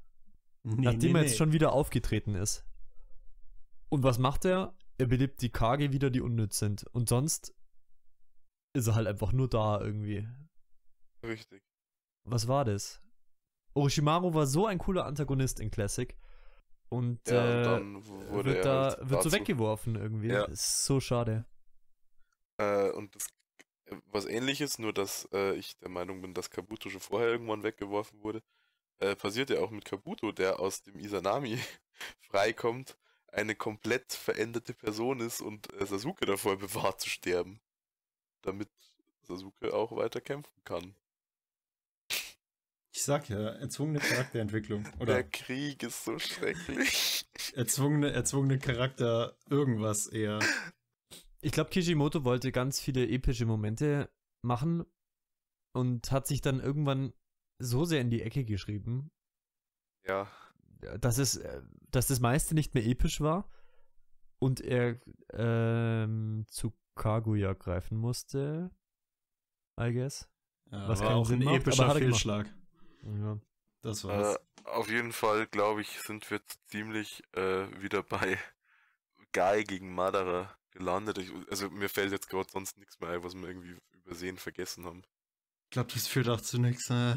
Nee, 0.64 0.86
Nachdem 0.86 1.14
nee, 1.14 1.20
er 1.20 1.24
jetzt 1.24 1.32
nee. 1.32 1.38
schon 1.38 1.52
wieder 1.52 1.74
aufgetreten 1.74 2.36
ist. 2.36 2.66
Und 3.90 4.04
was 4.04 4.20
macht 4.20 4.46
er? 4.46 4.76
Er 4.98 5.08
belebt 5.08 5.42
die 5.42 5.50
Kage 5.50 5.92
wieder, 5.92 6.10
die 6.10 6.22
unnütz 6.22 6.60
sind. 6.60 6.86
Und 6.92 7.10
sonst 7.10 7.56
ist 8.74 8.88
er 8.88 8.96
halt 8.96 9.08
einfach 9.08 9.32
nur 9.32 9.50
da 9.50 9.80
irgendwie. 9.82 10.28
richtig. 11.26 11.64
Was 12.26 12.48
war 12.48 12.66
das? 12.66 13.02
Orochimaru 13.74 14.34
war 14.34 14.46
so 14.46 14.66
ein 14.66 14.78
cooler 14.78 15.06
Antagonist 15.06 15.60
in 15.60 15.72
Classic. 15.72 16.16
Und, 16.90 17.20
Ja, 17.30 17.78
und 17.78 18.04
äh, 18.04 18.30
wurde 18.30 18.50
wird, 18.50 18.58
er 18.58 18.64
da, 18.64 18.84
halt 18.98 19.10
wird 19.10 19.24
so 19.24 19.32
weggeworfen 19.32 19.96
irgendwie. 19.96 20.30
Ja. 20.30 20.48
Das 20.48 20.60
ist 20.60 20.86
so 20.86 21.00
schade. 21.00 21.46
Äh, 22.58 22.90
und 22.92 23.16
das, 23.16 23.28
äh, 23.28 23.39
was 24.08 24.26
ähnliches, 24.26 24.80
nur 24.80 24.94
dass 24.94 25.28
äh, 25.34 25.56
ich 25.56 25.78
der 25.78 25.90
Meinung 25.90 26.22
bin, 26.22 26.34
dass 26.34 26.50
Kabuto 26.50 26.90
schon 26.90 27.02
vorher 27.02 27.30
irgendwann 27.30 27.64
weggeworfen 27.64 28.22
wurde, 28.22 28.42
äh, 29.00 29.16
passiert 29.16 29.50
ja 29.50 29.60
auch 29.60 29.72
mit 29.72 29.86
Kabuto, 29.86 30.32
der 30.32 30.60
aus 30.60 30.84
dem 30.84 31.00
Isanami 31.00 31.60
freikommt, 32.20 32.98
eine 33.32 33.56
komplett 33.56 34.14
veränderte 34.14 34.74
Person 34.74 35.20
ist 35.20 35.42
und 35.42 35.72
äh, 35.74 35.86
Sasuke 35.86 36.26
davor 36.26 36.58
bewahrt 36.60 37.02
zu 37.02 37.10
sterben. 37.10 37.60
Damit 38.42 38.70
Sasuke 39.24 39.74
auch 39.74 39.96
weiter 39.96 40.22
kämpfen 40.22 40.64
kann. 40.64 40.96
Ich 42.92 43.04
sag 43.04 43.30
ja, 43.30 43.50
erzwungene 43.50 44.00
Charakterentwicklung. 44.00 44.86
Oder 45.00 45.14
Der 45.14 45.24
Krieg 45.24 45.84
ist 45.84 46.04
so 46.04 46.18
schrecklich. 46.20 47.26
erzwungene, 47.56 48.12
erzwungene 48.12 48.60
Charakter 48.60 49.38
irgendwas 49.50 50.08
eher. 50.08 50.40
Ich 51.42 51.52
glaube, 51.52 51.70
Kishimoto 51.70 52.24
wollte 52.24 52.52
ganz 52.52 52.80
viele 52.80 53.08
epische 53.08 53.46
Momente 53.46 54.10
machen 54.42 54.86
und 55.74 56.12
hat 56.12 56.28
sich 56.28 56.42
dann 56.42 56.60
irgendwann 56.60 57.14
so 57.60 57.86
sehr 57.86 58.02
in 58.02 58.10
die 58.10 58.22
Ecke 58.22 58.46
geschrieben, 58.46 59.12
ja, 60.06 60.28
dass 61.00 61.18
es, 61.18 61.38
äh, 61.38 61.62
dass 61.92 62.08
das 62.08 62.20
meiste 62.20 62.56
nicht 62.56 62.74
mehr 62.74 62.86
episch 62.86 63.22
war 63.22 63.50
und 64.40 64.62
er 64.62 65.00
ähm, 65.34 66.46
zu 66.48 66.74
Kaguya 66.96 67.54
greifen 67.54 67.98
musste. 67.98 68.72
I 69.80 69.94
guess. 69.94 70.30
Ja, 70.72 70.88
Was 70.88 71.00
war 71.00 71.08
keinen 71.08 71.18
auch 71.18 71.26
Sinn 71.26 71.42
ein 71.42 71.46
macht, 71.46 71.56
epischer 71.62 71.88
er. 71.88 71.96
Fehlschlag. 71.96 72.54
Ja. 73.04 73.40
Das 73.82 74.04
war's. 74.04 74.36
Äh, 74.36 74.40
auf 74.70 74.90
jeden 74.90 75.14
Fall, 75.14 75.48
glaube 75.48 75.82
ich, 75.82 76.02
sind 76.02 76.30
wir 76.30 76.42
ziemlich 76.68 77.24
äh, 77.34 77.66
wieder 77.82 78.04
bei 78.04 78.38
Guy 79.34 79.64
gegen 79.64 79.94
Madara 79.94 80.59
gelandet. 80.80 81.20
Ich, 81.20 81.32
also 81.52 81.70
mir 81.70 81.90
fällt 81.90 82.12
jetzt 82.12 82.30
gerade 82.30 82.50
sonst 82.52 82.78
nichts 82.78 83.00
mehr 83.00 83.12
ein, 83.12 83.24
was 83.24 83.36
wir 83.36 83.48
irgendwie 83.48 83.78
übersehen, 83.94 84.38
vergessen 84.38 84.86
haben. 84.86 85.04
ich 85.66 85.72
glaube, 85.72 85.92
das 85.94 86.08
führt 86.08 86.28
auch 86.30 86.42
zu 86.42 86.58
nichts. 86.60 86.90
Äh, 86.90 87.16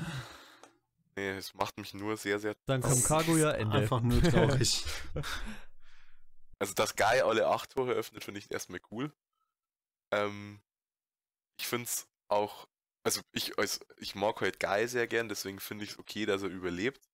Nee, 1.15 1.31
es 1.31 1.53
macht 1.55 1.77
mich 1.79 1.93
nur 1.93 2.17
sehr, 2.17 2.39
sehr. 2.39 2.55
Dann 2.67 2.81
kommt 2.81 3.05
Kaguya, 3.05 3.53
Ende. 3.53 3.79
Einfach 3.79 4.01
nur 4.01 4.23
traurig. 4.23 4.85
Also, 6.59 6.75
dass 6.75 6.95
Guy 6.95 7.21
alle 7.23 7.49
acht 7.49 7.73
Tore 7.73 7.91
öffnet, 7.91 8.23
finde 8.23 8.39
ich 8.39 8.49
erstmal 8.53 8.79
cool. 8.93 9.13
Ähm, 10.13 10.61
ich 11.59 11.67
finde 11.67 11.87
es 11.87 12.07
auch. 12.29 12.69
Also, 13.03 13.21
ich, 13.33 13.59
als, 13.59 13.81
ich 13.97 14.15
mag 14.15 14.41
halt 14.41 14.61
Guy 14.61 14.87
sehr 14.87 15.09
gern, 15.09 15.29
deswegen 15.29 15.59
finde 15.59 15.83
ich 15.83 15.91
es 15.91 15.99
okay, 15.99 16.25
dass 16.25 16.45
er 16.45 16.51
überlebt. 16.51 17.11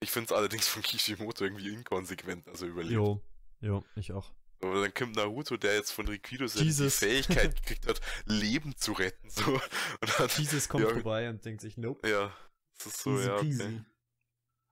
Ich 0.00 0.10
finde 0.10 0.26
es 0.26 0.38
allerdings 0.38 0.68
von 0.68 0.82
Kishimoto 0.82 1.44
irgendwie 1.44 1.72
inkonsequent, 1.72 2.46
dass 2.46 2.60
er 2.60 2.68
überlebt. 2.68 2.92
Jo, 2.92 3.22
jo, 3.62 3.82
ich 3.96 4.12
auch. 4.12 4.30
Aber 4.62 4.80
dann 4.80 4.94
kommt 4.94 5.16
Naruto, 5.16 5.56
der 5.56 5.74
jetzt 5.74 5.90
von 5.90 6.06
Rikido 6.06 6.46
seine 6.46 6.70
die. 6.70 6.90
Fähigkeit 6.90 7.56
gekriegt 7.62 7.86
hat, 7.86 8.00
Leben 8.26 8.76
zu 8.76 8.92
retten. 8.92 9.28
So. 9.28 9.54
Und 9.54 10.18
dann, 10.18 10.28
Jesus 10.38 10.68
kommt 10.68 10.84
ja, 10.84 10.90
vorbei 10.90 11.28
und 11.28 11.44
denkt 11.44 11.60
sich, 11.60 11.76
nope, 11.76 12.08
Ja, 12.08 12.34
das 12.78 12.86
ist 12.86 12.98
so, 13.02 13.18
Easy 13.18 13.28
ja. 13.28 13.36
Okay. 13.36 13.84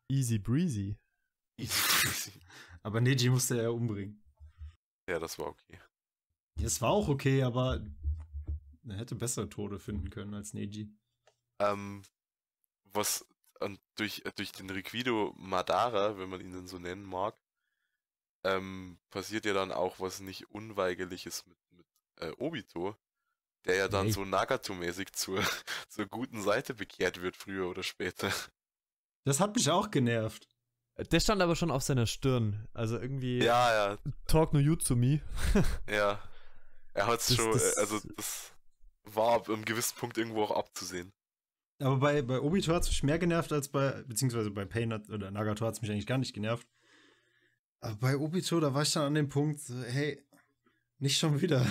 easy 0.08 0.38
breezy. 0.38 0.96
Easy. 1.58 2.32
Aber 2.82 3.00
Neji 3.00 3.28
musste 3.30 3.56
er 3.56 3.64
ja 3.64 3.68
umbringen. 3.70 4.22
ja, 5.08 5.18
das 5.18 5.38
war 5.38 5.48
okay. 5.48 5.78
Es 6.62 6.80
war 6.80 6.90
auch 6.90 7.08
okay, 7.08 7.42
aber 7.42 7.84
er 8.88 8.96
hätte 8.96 9.14
bessere 9.14 9.48
Tode 9.48 9.78
finden 9.78 10.10
können 10.10 10.34
als 10.34 10.54
Neji. 10.54 10.88
Ähm, 11.58 12.02
was 12.92 13.26
und 13.60 13.80
durch, 13.96 14.22
durch 14.36 14.52
den 14.52 14.70
Riquido 14.70 15.34
Madara, 15.36 16.16
wenn 16.16 16.28
man 16.28 16.40
ihn 16.40 16.52
denn 16.52 16.66
so 16.66 16.78
nennen 16.78 17.04
mag, 17.04 17.36
ähm, 18.44 18.98
passiert 19.10 19.44
ja 19.44 19.52
dann 19.52 19.72
auch 19.72 20.00
was 20.00 20.20
nicht 20.20 20.50
Unweigerliches 20.50 21.46
mit, 21.46 21.58
mit 21.72 21.86
äh, 22.16 22.32
Obito. 22.38 22.96
der 23.66 23.76
ja 23.76 23.88
dann 23.88 24.06
Nee. 24.06 24.12
so 24.12 24.24
Nagato-mäßig 24.24 25.12
zur, 25.12 25.42
zur 25.88 26.06
guten 26.06 26.40
Seite 26.42 26.72
bekehrt 26.74 27.20
wird, 27.20 27.36
früher 27.36 27.68
oder 27.68 27.82
später. 27.82 28.32
Das 29.24 29.40
hat 29.40 29.54
mich 29.54 29.70
auch 29.70 29.90
genervt. 29.90 30.48
Der 31.12 31.20
stand 31.20 31.40
aber 31.42 31.56
schon 31.56 31.70
auf 31.70 31.82
seiner 31.82 32.06
Stirn. 32.06 32.66
Also 32.74 32.98
irgendwie 32.98 33.38
Ja, 33.42 33.90
ja, 33.92 33.98
Talk 34.26 34.52
no 34.54 34.58
you 34.58 34.76
to 34.76 34.96
me. 34.96 35.20
ja. 35.88 36.18
Er 36.94 37.06
hat's 37.06 37.26
Das- 37.28 37.36
schon, 37.36 37.52
das- 37.52 37.76
äh, 37.76 37.80
also 37.80 38.00
das 38.16 38.52
war 39.04 39.34
ab 39.34 39.48
einem 39.48 39.64
gewissen 39.64 39.96
Punkt 39.96 40.16
irgendwo 40.18 40.42
auch 40.44 40.50
abzusehen. 40.56 41.12
Aber 41.80 41.96
bei, 41.96 42.20
bei 42.22 42.40
Obito 42.40 42.74
hat 42.74 42.82
es 42.82 42.88
mich 42.90 43.02
mehr 43.02 43.18
genervt 43.18 43.52
als 43.52 43.68
bei, 43.68 44.02
beziehungsweise 44.06 44.50
bei 44.50 44.66
Pain 44.66 44.92
hat, 44.92 45.08
oder 45.08 45.30
Nagato 45.30 45.64
hat 45.66 45.74
es 45.74 45.80
mich 45.82 45.90
eigentlich 45.90 46.06
gar 46.06 46.18
nicht 46.18 46.34
genervt. 46.34 46.66
Aber 47.80 47.96
bei 47.96 48.16
Obito, 48.16 48.60
da 48.60 48.74
war 48.74 48.82
ich 48.82 48.92
dann 48.92 49.04
an 49.04 49.14
dem 49.14 49.28
Punkt, 49.28 49.60
hey, 49.68 50.22
nicht 50.98 51.18
schon 51.18 51.40
wieder. 51.40 51.66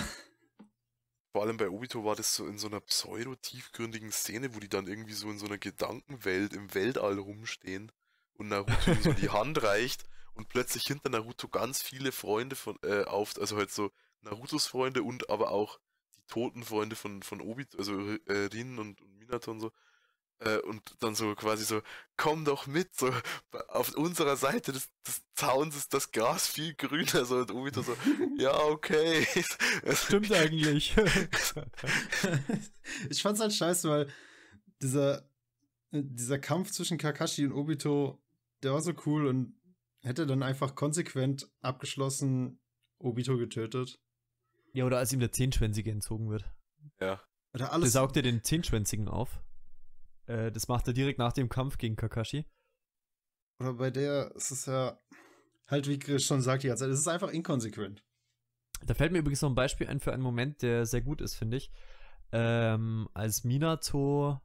Vor 1.32 1.42
allem 1.42 1.56
bei 1.56 1.68
Obito 1.68 2.04
war 2.04 2.16
das 2.16 2.34
so 2.34 2.46
in 2.46 2.58
so 2.58 2.66
einer 2.66 2.80
pseudo-tiefgründigen 2.80 4.10
Szene, 4.10 4.54
wo 4.54 4.58
die 4.58 4.68
dann 4.68 4.88
irgendwie 4.88 5.12
so 5.12 5.30
in 5.30 5.38
so 5.38 5.46
einer 5.46 5.58
Gedankenwelt 5.58 6.52
im 6.52 6.74
Weltall 6.74 7.18
rumstehen 7.18 7.92
und 8.34 8.48
Naruto 8.48 8.94
so 9.00 9.12
die 9.12 9.28
Hand 9.30 9.62
reicht 9.62 10.04
und 10.34 10.48
plötzlich 10.48 10.84
hinter 10.84 11.10
Naruto 11.10 11.46
ganz 11.46 11.82
viele 11.82 12.10
Freunde 12.10 12.56
von 12.56 12.76
äh, 12.82 13.04
auf, 13.04 13.38
also 13.38 13.56
halt 13.56 13.70
so 13.70 13.92
Narutos 14.22 14.66
Freunde 14.66 15.04
und 15.04 15.30
aber 15.30 15.52
auch 15.52 15.78
die 16.16 16.22
toten 16.26 16.64
Freunde 16.64 16.96
von, 16.96 17.22
von 17.22 17.40
Obito, 17.40 17.78
also 17.78 17.96
äh, 18.26 18.46
Rin 18.52 18.78
und, 18.80 19.00
und 19.00 19.18
Minato 19.18 19.52
und 19.52 19.60
so. 19.60 19.70
Äh, 20.40 20.58
und 20.60 20.80
dann 21.00 21.14
so 21.14 21.34
quasi 21.34 21.64
so, 21.64 21.82
komm 22.16 22.46
doch 22.46 22.66
mit, 22.66 22.94
so 22.94 23.10
auf 23.68 23.94
unserer 23.94 24.36
Seite 24.36 24.72
des, 24.72 24.88
des 25.06 25.20
Zauns 25.34 25.76
ist 25.76 25.92
das 25.92 26.12
Gras 26.12 26.46
viel 26.46 26.74
grüner, 26.74 27.26
so 27.26 27.36
und 27.36 27.50
Obito 27.50 27.82
so, 27.82 27.94
ja, 28.38 28.58
okay. 28.58 29.26
Stimmt 29.94 30.32
eigentlich. 30.32 30.96
ich 33.10 33.22
fand's 33.22 33.40
halt 33.40 33.52
scheiße, 33.52 33.88
weil 33.88 34.08
dieser, 34.82 35.28
dieser 35.92 36.38
Kampf 36.38 36.70
zwischen 36.70 36.98
Kakashi 36.98 37.46
und 37.46 37.52
Obito, 37.52 38.18
der 38.62 38.72
war 38.72 38.80
so 38.80 38.92
cool 39.06 39.26
und 39.26 39.54
hätte 40.02 40.26
dann 40.26 40.42
einfach 40.42 40.74
konsequent 40.74 41.50
abgeschlossen 41.60 42.58
Obito 42.98 43.36
getötet. 43.36 44.00
ja, 44.72 44.86
oder 44.86 44.98
als 44.98 45.12
ihm 45.12 45.20
der 45.20 45.32
Zehnschwänzige 45.32 45.90
entzogen 45.90 46.30
wird. 46.30 46.44
Ja. 47.00 47.20
Oder 47.52 47.64
Der 47.64 47.72
alles. 47.74 47.92
saugt 47.92 48.16
er 48.16 48.22
den 48.22 48.42
Zehnschwänzigen 48.42 49.08
auf. 49.08 49.40
Äh, 50.30 50.52
das 50.52 50.68
macht 50.68 50.86
er 50.86 50.92
direkt 50.92 51.18
nach 51.18 51.32
dem 51.32 51.48
Kampf 51.48 51.76
gegen 51.76 51.96
Kakashi. 51.96 52.46
Oder 53.58 53.74
bei 53.74 53.90
der 53.90 54.34
ist 54.36 54.50
es 54.50 54.66
ja 54.66 54.98
halt, 55.66 55.88
wie 55.88 55.98
Chris 55.98 56.24
schon 56.24 56.40
sagt 56.40 56.62
die 56.62 56.68
ganze 56.68 56.84
Zeit, 56.84 56.92
es 56.92 57.00
ist 57.00 57.08
einfach 57.08 57.30
inkonsequent. 57.30 58.02
Da 58.82 58.94
fällt 58.94 59.12
mir 59.12 59.18
übrigens 59.18 59.42
noch 59.42 59.50
ein 59.50 59.54
Beispiel 59.54 59.88
ein 59.88 60.00
für 60.00 60.12
einen 60.12 60.22
Moment, 60.22 60.62
der 60.62 60.86
sehr 60.86 61.02
gut 61.02 61.20
ist, 61.20 61.34
finde 61.34 61.58
ich. 61.58 61.70
Ähm, 62.32 63.08
als 63.12 63.44
Minato 63.44 64.40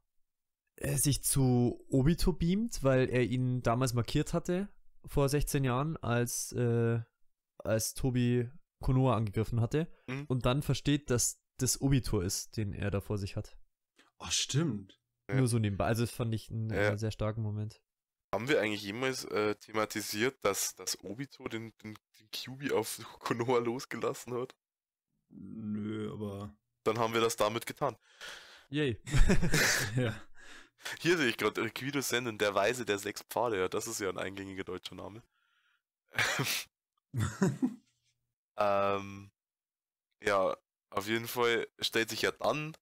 äh, 0.76 0.98
sich 0.98 1.24
zu 1.24 1.86
Obito 1.88 2.34
beamt, 2.34 2.84
weil 2.84 3.10
er 3.10 3.24
ihn 3.24 3.62
damals 3.62 3.94
markiert 3.94 4.34
hatte, 4.34 4.68
vor 5.06 5.30
16 5.30 5.64
Jahren, 5.64 5.96
als, 5.98 6.52
äh, 6.54 7.00
als 7.60 7.94
Tobi 7.94 8.50
Konoha 8.82 9.16
angegriffen 9.16 9.62
hatte. 9.62 9.88
Mhm. 10.08 10.26
Und 10.28 10.46
dann 10.46 10.64
versteht, 10.64 11.10
dass 11.10 11.40
das 11.58 11.80
Obito 11.80 12.20
ist, 12.20 12.58
den 12.58 12.74
er 12.74 12.92
da 12.92 13.00
vor 13.00 13.18
sich 13.18 13.38
hat. 13.38 13.56
Oh, 14.20 14.28
stimmt. 14.30 15.00
Ja. 15.30 15.36
Nur 15.36 15.48
so 15.48 15.60
nebenbei. 15.60 15.86
Also 15.86 16.04
das 16.04 16.12
fand 16.12 16.34
ich 16.34 16.50
einen 16.50 16.70
Ja. 16.70 16.98
sehr 16.98 17.12
starken 17.12 17.42
Moment. 17.42 17.82
Haben 18.34 18.48
wir 18.48 18.62
eigentlich 18.62 18.84
jemals 18.84 19.24
äh, 19.26 19.56
thematisiert, 19.56 20.38
dass, 20.44 20.76
dass 20.76 21.02
Obito 21.04 21.48
den, 21.48 21.74
den, 21.84 21.98
den 22.20 22.32
Kyubi 22.32 22.72
auf 22.72 23.00
Konoha 23.20 23.60
losgelassen 23.60 24.34
hat? 24.34 24.56
Nö, 25.30 26.12
aber. 26.12 26.56
Dann 26.84 27.00
haben 27.00 27.14
wir 27.14 27.22
das 27.22 27.36
damit 27.36 27.66
getan. 27.66 27.98
Yay. 28.70 29.00
ja. 29.96 30.14
Hier 31.00 31.18
sehe 31.18 31.30
ich 31.30 31.38
gerade 31.38 31.64
Requido 31.64 32.02
Senden, 32.02 32.38
der 32.38 32.54
Weise 32.54 32.86
der 32.86 33.00
sechs 33.00 33.24
Pfade. 33.24 33.58
Ja, 33.58 33.68
das 33.68 33.88
ist 33.88 34.00
ja 34.00 34.10
ein 34.10 34.20
eingängiger 34.20 34.64
deutscher 34.64 34.96
Name. 34.96 35.24
ähm, 38.58 39.32
ja, 40.22 40.56
auf 40.90 41.08
jeden 41.08 41.28
Fall 41.28 41.68
stellt 41.80 42.10
sich 42.10 42.22
ja 42.22 42.32
dann 42.32 42.76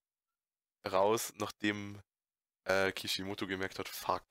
raus, 0.90 1.32
nachdem 1.38 2.00
äh, 2.64 2.92
Kishimoto 2.92 3.46
gemerkt 3.46 3.78
hat, 3.78 3.88
fuck, 3.88 4.22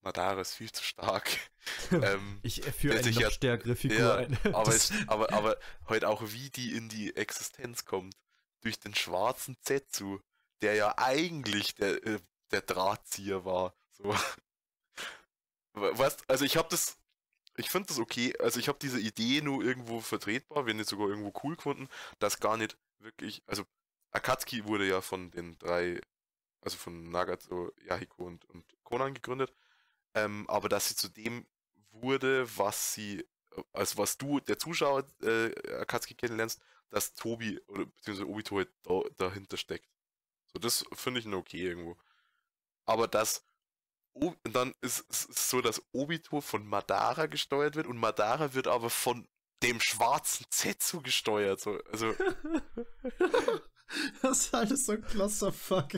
Madara 0.00 0.40
ist 0.40 0.54
viel 0.54 0.72
zu 0.72 0.82
stark. 0.82 1.28
ähm, 1.92 2.40
Ich 2.42 2.62
führe 2.64 2.98
eine 2.98 3.10
noch 3.10 3.20
ja- 3.20 3.30
stärkere 3.30 3.76
Figur 3.76 3.98
ja, 3.98 4.14
ein. 4.16 4.36
aber, 4.54 4.74
es, 4.74 4.92
aber, 5.06 5.32
aber 5.32 5.58
halt 5.86 6.04
auch 6.04 6.22
wie 6.32 6.50
die 6.50 6.74
in 6.74 6.88
die 6.88 7.14
Existenz 7.16 7.84
kommt. 7.84 8.14
Durch 8.62 8.78
den 8.78 8.94
schwarzen 8.94 9.56
Zetsu, 9.60 10.20
der 10.60 10.74
ja 10.74 10.94
eigentlich 10.96 11.74
der, 11.74 12.04
äh, 12.06 12.20
der 12.52 12.62
Drahtzieher 12.62 13.44
war. 13.44 13.74
So. 13.92 14.14
We- 15.74 15.98
Weißt, 15.98 16.24
also 16.28 16.44
ich 16.44 16.56
habe 16.56 16.68
das, 16.70 16.98
ich 17.56 17.70
finde 17.70 17.88
das 17.88 17.98
okay, 17.98 18.36
also 18.38 18.60
ich 18.60 18.68
habe 18.68 18.78
diese 18.80 19.00
Idee 19.00 19.40
nur 19.40 19.62
irgendwo 19.64 20.00
vertretbar, 20.00 20.66
wenn 20.66 20.76
nicht 20.76 20.88
sogar 20.88 21.08
irgendwo 21.08 21.32
cool 21.42 21.56
gefunden, 21.56 21.88
dass 22.18 22.40
gar 22.40 22.56
nicht 22.56 22.76
wirklich, 22.98 23.42
also 23.46 23.64
Akatsuki 24.10 24.64
wurde 24.66 24.86
ja 24.86 25.00
von 25.00 25.30
den 25.30 25.58
drei, 25.58 26.00
also 26.62 26.78
von 26.78 27.10
Nagato, 27.10 27.72
Yahiko 27.84 28.24
und, 28.24 28.44
und 28.46 28.64
Conan 28.84 29.14
gegründet, 29.14 29.52
ähm, 30.14 30.48
aber 30.48 30.68
dass 30.68 30.88
sie 30.88 30.96
zu 30.96 31.08
dem 31.08 31.46
wurde, 31.90 32.46
was 32.56 32.94
sie, 32.94 33.26
also 33.72 33.98
was 33.98 34.16
du, 34.16 34.40
der 34.40 34.58
Zuschauer, 34.58 35.06
äh, 35.22 35.52
Akatsuki 35.80 36.14
kennenlernst, 36.14 36.60
dass 36.90 37.14
Tobi 37.14 37.60
oder 37.68 37.86
beziehungsweise 37.86 38.28
Obito 38.28 38.56
halt 38.56 38.70
da, 38.82 39.00
dahinter 39.16 39.56
steckt. 39.56 39.88
So, 40.52 40.58
das 40.58 40.84
finde 40.94 41.20
ich 41.20 41.26
nur 41.26 41.40
okay 41.40 41.62
irgendwo. 41.62 41.96
Aber 42.84 43.08
das, 43.08 43.44
und 44.12 44.36
dann 44.44 44.74
ist 44.82 45.06
es 45.10 45.50
so, 45.50 45.60
dass 45.62 45.82
Obito 45.92 46.40
von 46.40 46.66
Madara 46.66 47.26
gesteuert 47.26 47.76
wird 47.76 47.86
und 47.86 47.96
Madara 47.96 48.54
wird 48.54 48.68
aber 48.68 48.90
von 48.90 49.26
dem 49.62 49.80
schwarzen 49.80 50.46
Zetsu 50.50 51.00
gesteuert. 51.00 51.60
So, 51.60 51.78
also, 51.90 52.14
das 54.22 54.46
ist 54.46 54.54
alles 54.54 54.86
so 54.86 54.92
ein 54.92 55.02
Clusterfuck. 55.02 55.94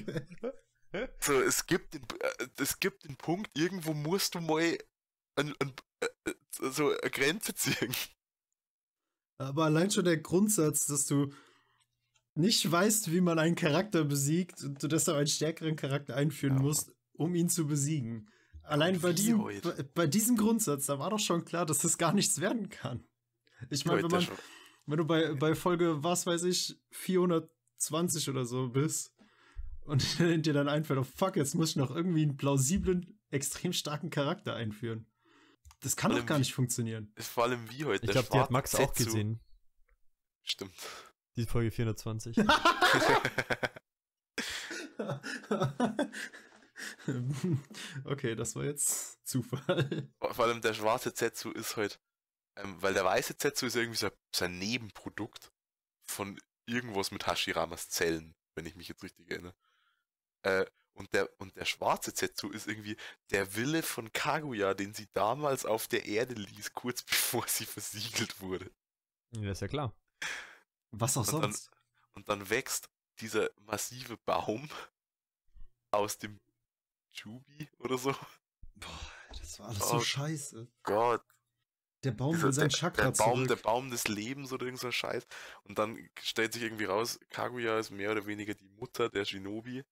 ey. 0.93 1.09
so 1.21 1.41
es 1.41 1.67
gibt 1.67 1.95
den, 1.95 2.03
äh, 2.21 2.47
es 2.59 2.81
gibt 2.81 3.05
den 3.05 3.17
Punkt, 3.17 3.57
irgendwo 3.57 3.95
musst 3.95 4.35
du 4.35 4.41
mal 4.41 4.79
an, 5.37 5.55
an, 5.59 5.73
äh, 6.01 6.07
äh, 6.31 6.35
so 6.71 6.89
eine 6.89 7.11
Grenze 7.11 7.55
ziehen. 7.55 7.95
Aber 9.39 9.65
allein 9.65 9.91
schon 9.91 10.05
der 10.05 10.19
Grundsatz, 10.19 10.87
dass 10.87 11.07
du 11.07 11.33
nicht 12.35 12.71
weißt, 12.71 13.13
wie 13.13 13.21
man 13.21 13.39
einen 13.39 13.55
Charakter 13.55 14.05
besiegt 14.05 14.63
und 14.63 14.83
du 14.83 14.89
deshalb 14.89 15.19
einen 15.19 15.27
stärkeren 15.27 15.77
Charakter 15.77 16.17
einführen 16.17 16.57
Ja. 16.57 16.63
musst, 16.63 16.93
um 17.13 17.35
ihn 17.35 17.49
zu 17.49 17.67
besiegen. 17.67 18.31
Allein 18.63 18.99
bei 19.01 19.13
diesem, 19.13 19.45
bei, 19.95 20.07
diesem 20.07 20.37
Grundsatz, 20.37 20.87
da 20.87 20.99
war 20.99 21.11
doch 21.11 21.19
schon 21.19 21.45
klar, 21.45 21.67
dass 21.67 21.79
das 21.79 21.99
gar 21.99 22.13
nichts 22.15 22.41
werden 22.41 22.71
kann. 22.71 23.07
Ich 23.71 23.85
meine, 23.85 24.03
wenn, 24.03 24.11
man, 24.11 24.27
wenn 24.87 24.99
du 24.99 25.05
bei, 25.05 25.35
bei 25.35 25.55
Folge, 25.55 26.03
was 26.03 26.27
weiß 26.27 26.45
ich, 26.45 26.81
420 27.89 28.29
oder 28.31 28.45
so 28.47 28.69
bist 28.69 29.13
und 29.83 30.03
dir 30.19 30.53
dann 30.53 30.69
einfällt, 30.69 30.99
oh 30.99 31.05
fuck, 31.05 31.37
jetzt 31.37 31.55
muss 31.55 31.71
ich 31.71 31.77
noch 31.77 31.91
irgendwie 31.95 32.23
einen 32.23 32.37
plausiblen, 32.37 33.19
extrem 33.31 33.73
starken 33.73 34.11
Charakter 34.11 34.55
einführen. 34.55 35.07
Das 35.81 35.97
kann 35.97 36.13
doch 36.13 36.25
gar 36.25 36.39
wie- 36.39 36.41
nicht 36.41 36.55
funktionieren. 36.55 37.13
Vor 37.19 37.45
allem 37.45 37.71
wie 37.71 37.85
heute. 37.85 38.05
ich 38.07 38.11
glaube, 38.13 38.29
die 38.33 38.39
hat 38.39 38.51
Max 38.51 38.75
auch 38.75 38.93
Zetsu- 38.95 39.05
gesehen, 39.05 39.41
Stimmt. 40.43 40.73
die 41.37 41.45
Folge 41.47 41.71
420. 41.71 42.37
okay, 48.05 48.35
das 48.35 48.55
war 48.57 48.65
jetzt 48.65 49.27
Zufall. 49.27 50.09
Vor 50.21 50.45
allem 50.45 50.61
der 50.61 50.75
schwarze 50.75 51.15
Zetsu 51.15 51.51
ist 51.51 51.77
halt, 51.77 52.01
ähm, 52.57 52.77
weil 52.81 52.95
der 52.95 53.05
weiße 53.05 53.37
Zetsu 53.37 53.67
ist 53.67 53.77
irgendwie 53.77 53.99
so, 53.99 54.11
so 54.35 54.45
ein 54.45 54.59
Nebenprodukt 54.59 55.53
von 56.07 56.39
irgendwas 56.67 57.11
mit 57.11 57.27
Hashiramas 57.27 57.89
Zellen, 57.91 58.35
wenn 58.55 58.67
ich 58.67 58.75
mich 58.77 58.89
jetzt 58.89 59.03
richtig 59.03 59.31
erinnere. 59.31 59.55
Äh, 60.43 60.67
und 60.93 61.13
der, 61.13 61.29
und 61.41 61.57
der 61.57 61.65
schwarze 61.65 62.15
Zetsu 62.15 62.51
ist 62.51 62.69
irgendwie 62.69 62.97
der 63.31 63.57
Wille 63.57 63.83
von 63.83 64.13
Kaguya, 64.13 64.75
den 64.75 64.95
sie 64.95 65.09
damals 65.13 65.65
auf 65.67 65.89
der 65.89 66.05
Erde 66.07 66.35
ließ, 66.35 66.73
kurz 66.73 67.03
bevor 67.05 67.47
sie 67.49 67.67
versiegelt 67.67 68.41
wurde. 68.41 68.71
ja, 69.33 69.51
ist 69.51 69.61
ja 69.61 69.69
klar. 69.69 69.93
Was 70.93 71.17
auch 71.17 71.23
Und 71.27 71.33
dann- 71.33 71.43
sonst. 71.53 71.71
Und 72.13 72.29
dann 72.29 72.49
wächst 72.49 72.89
dieser 73.19 73.51
massive 73.57 74.17
Baum 74.19 74.69
aus 75.91 76.19
dem 76.19 76.39
Jubi 77.13 77.69
oder 77.79 77.99
so. 77.99 78.13
Boah, 78.77 79.01
das 79.41 79.59
war 79.59 79.69
alles 79.69 79.83
Oh 79.83 79.99
so 79.99 80.01
scheiße. 80.01 80.69
Gott. 80.85 81.25
Der 82.05 82.13
Baum 82.13 82.41
will 82.41 82.53
sein 82.53 82.69
der, 82.69 82.79
Chakra 82.79 83.03
der 83.03 83.11
Baum, 83.13 83.35
zurück. 83.35 83.49
der 83.49 83.57
Baum 83.57 83.91
des 83.91 84.09
Lebens 84.09 84.53
oder 84.53 84.67
irgend 84.67 84.81
so 84.81 84.89
ein 84.89 84.93
Scheiß. 84.93 85.27
Und 85.65 85.79
dann 85.79 85.99
stellt 86.21 86.53
sich 86.53 86.63
irgendwie 86.63 86.85
raus, 86.85 87.19
Kaguya 87.31 87.79
ist 87.79 87.91
mehr 87.91 88.13
oder 88.13 88.27
weniger 88.27 88.55
die 88.55 88.69
Mutter 88.79 89.09
der 89.09 89.25
Shinobi, 89.25 89.85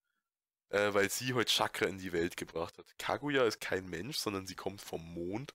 äh, 0.68 0.94
weil 0.94 1.10
sie 1.10 1.34
heute 1.34 1.50
Chakra 1.50 1.86
in 1.86 1.98
die 1.98 2.12
Welt 2.12 2.36
gebracht 2.36 2.78
hat. 2.78 2.86
Kaguya 2.98 3.44
ist 3.44 3.60
kein 3.60 3.88
Mensch, 3.88 4.18
sondern 4.18 4.46
sie 4.46 4.54
kommt 4.54 4.82
vom 4.82 5.02
Mond, 5.14 5.54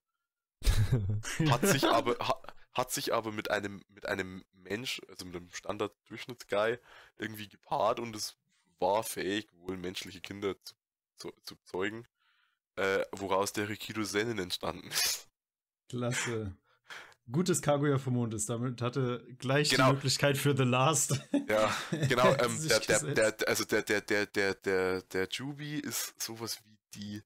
hat 1.49 1.65
sich 1.67 1.83
aber, 1.85 2.17
ha, 2.19 2.41
hat 2.73 2.91
sich 2.91 3.13
aber 3.13 3.31
mit 3.31 3.51
einem, 3.51 3.83
mit 3.89 4.05
einem 4.05 4.43
Mensch, 4.53 5.01
also 5.07 5.25
mit 5.25 5.35
einem 5.35 5.51
Standard-Durchschnittsguy, 5.51 6.77
irgendwie 7.17 7.47
gepaart 7.47 7.99
und 7.99 8.15
es 8.15 8.35
war 8.79 9.03
fähig, 9.03 9.47
wohl 9.53 9.77
menschliche 9.77 10.21
Kinder 10.21 10.55
zu, 10.63 10.75
zu, 11.17 11.33
zu 11.43 11.55
zeugen, 11.65 12.07
äh, 12.75 13.03
woraus 13.11 13.53
der 13.53 13.69
Rikido 13.69 14.03
Sennen 14.03 14.39
entstanden 14.39 14.87
ist. 14.89 15.26
Klasse. 15.89 16.55
Gutes 17.29 17.61
Kaguya 17.61 17.97
vom 17.97 18.13
Mond 18.13 18.33
ist. 18.33 18.49
Damit 18.49 18.81
hatte 18.81 19.25
gleich 19.37 19.69
Genau. 19.69 19.89
die 19.89 19.93
Möglichkeit 19.95 20.37
für 20.37 20.55
The 20.55 20.63
Last. 20.63 21.19
Ja, 21.49 21.73
genau, 21.91 22.35
ähm, 22.35 22.67
der, 22.67 22.79
der, 22.81 23.31
der, 23.33 23.47
also 23.47 23.63
der, 23.65 23.81
der, 23.81 24.01
der, 24.01 24.25
der, 24.25 24.53
der, 24.55 25.01
der 25.01 25.27
Jubi 25.31 25.79
ist 25.79 26.21
sowas 26.21 26.59
wie 26.65 26.77
die, 26.93 27.23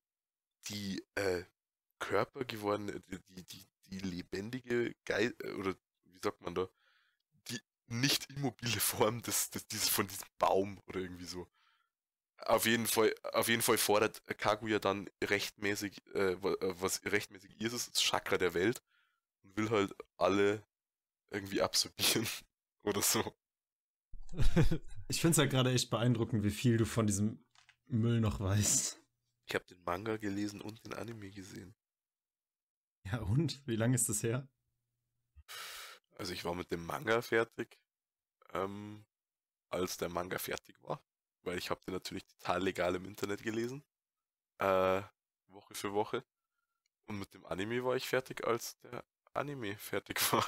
die, 0.69 1.03
äh, 1.15 1.43
Körper 2.01 2.43
gewordene, 2.45 2.99
die, 3.09 3.19
die, 3.29 3.43
die, 3.43 3.67
die 3.89 3.99
lebendige 3.99 4.95
Geist, 5.05 5.35
oder 5.57 5.75
wie 6.05 6.19
sagt 6.21 6.41
man 6.41 6.55
da, 6.55 6.67
die 7.47 7.59
nicht 7.87 8.29
immobile 8.31 8.79
Form 8.79 9.21
des, 9.21 9.49
des, 9.51 9.67
dieses, 9.67 9.87
von 9.87 10.07
diesem 10.07 10.27
Baum 10.37 10.79
oder 10.87 10.99
irgendwie 10.99 11.25
so. 11.25 11.47
Auf 12.45 12.65
jeden 12.65 12.87
Fall, 12.87 13.13
auf 13.33 13.47
jeden 13.47 13.61
Fall 13.61 13.77
fordert 13.77 14.25
Kaguya 14.37 14.79
dann 14.79 15.09
rechtmäßig, 15.23 16.01
äh, 16.13 16.33
äh, 16.33 16.81
was 16.81 17.03
rechtmäßig 17.05 17.59
ist, 17.61 17.73
ist 17.73 17.95
das 17.95 18.01
Chakra 18.01 18.37
der 18.37 18.53
Welt 18.53 18.81
und 19.43 19.55
will 19.57 19.69
halt 19.69 19.93
alle 20.17 20.63
irgendwie 21.29 21.61
absorbieren 21.61 22.27
oder 22.83 23.01
so. 23.01 23.33
Ich 25.07 25.19
finde 25.19 25.33
es 25.33 25.37
halt 25.39 25.51
gerade 25.51 25.73
echt 25.73 25.89
beeindruckend, 25.89 26.45
wie 26.45 26.51
viel 26.51 26.77
du 26.77 26.85
von 26.85 27.05
diesem 27.05 27.43
Müll 27.87 28.21
noch 28.21 28.39
weißt. 28.39 28.97
Ich 29.45 29.55
habe 29.55 29.65
den 29.65 29.83
Manga 29.83 30.15
gelesen 30.15 30.61
und 30.61 30.85
den 30.85 30.93
Anime 30.93 31.31
gesehen. 31.31 31.75
Ja, 33.03 33.19
und? 33.19 33.61
Wie 33.67 33.75
lange 33.75 33.95
ist 33.95 34.07
das 34.07 34.23
her? 34.23 34.47
Also 36.17 36.31
ich 36.31 36.45
war 36.45 36.55
mit 36.55 36.71
dem 36.71 36.85
Manga 36.85 37.21
fertig, 37.21 37.77
ähm, 38.53 39.05
als 39.69 39.97
der 39.97 40.07
Manga 40.07 40.37
fertig 40.37 40.81
war, 40.81 41.03
weil 41.43 41.57
ich 41.57 41.69
habe 41.69 41.81
den 41.85 41.93
natürlich 41.93 42.25
total 42.25 42.63
legal 42.63 42.95
im 42.95 43.05
Internet 43.05 43.43
gelesen, 43.43 43.83
äh, 44.59 45.01
Woche 45.47 45.73
für 45.73 45.93
Woche. 45.93 46.23
Und 47.07 47.19
mit 47.19 47.33
dem 47.33 47.45
Anime 47.45 47.83
war 47.83 47.95
ich 47.95 48.07
fertig, 48.07 48.45
als 48.45 48.79
der 48.81 49.03
Anime 49.33 49.75
fertig 49.77 50.19
war. 50.33 50.45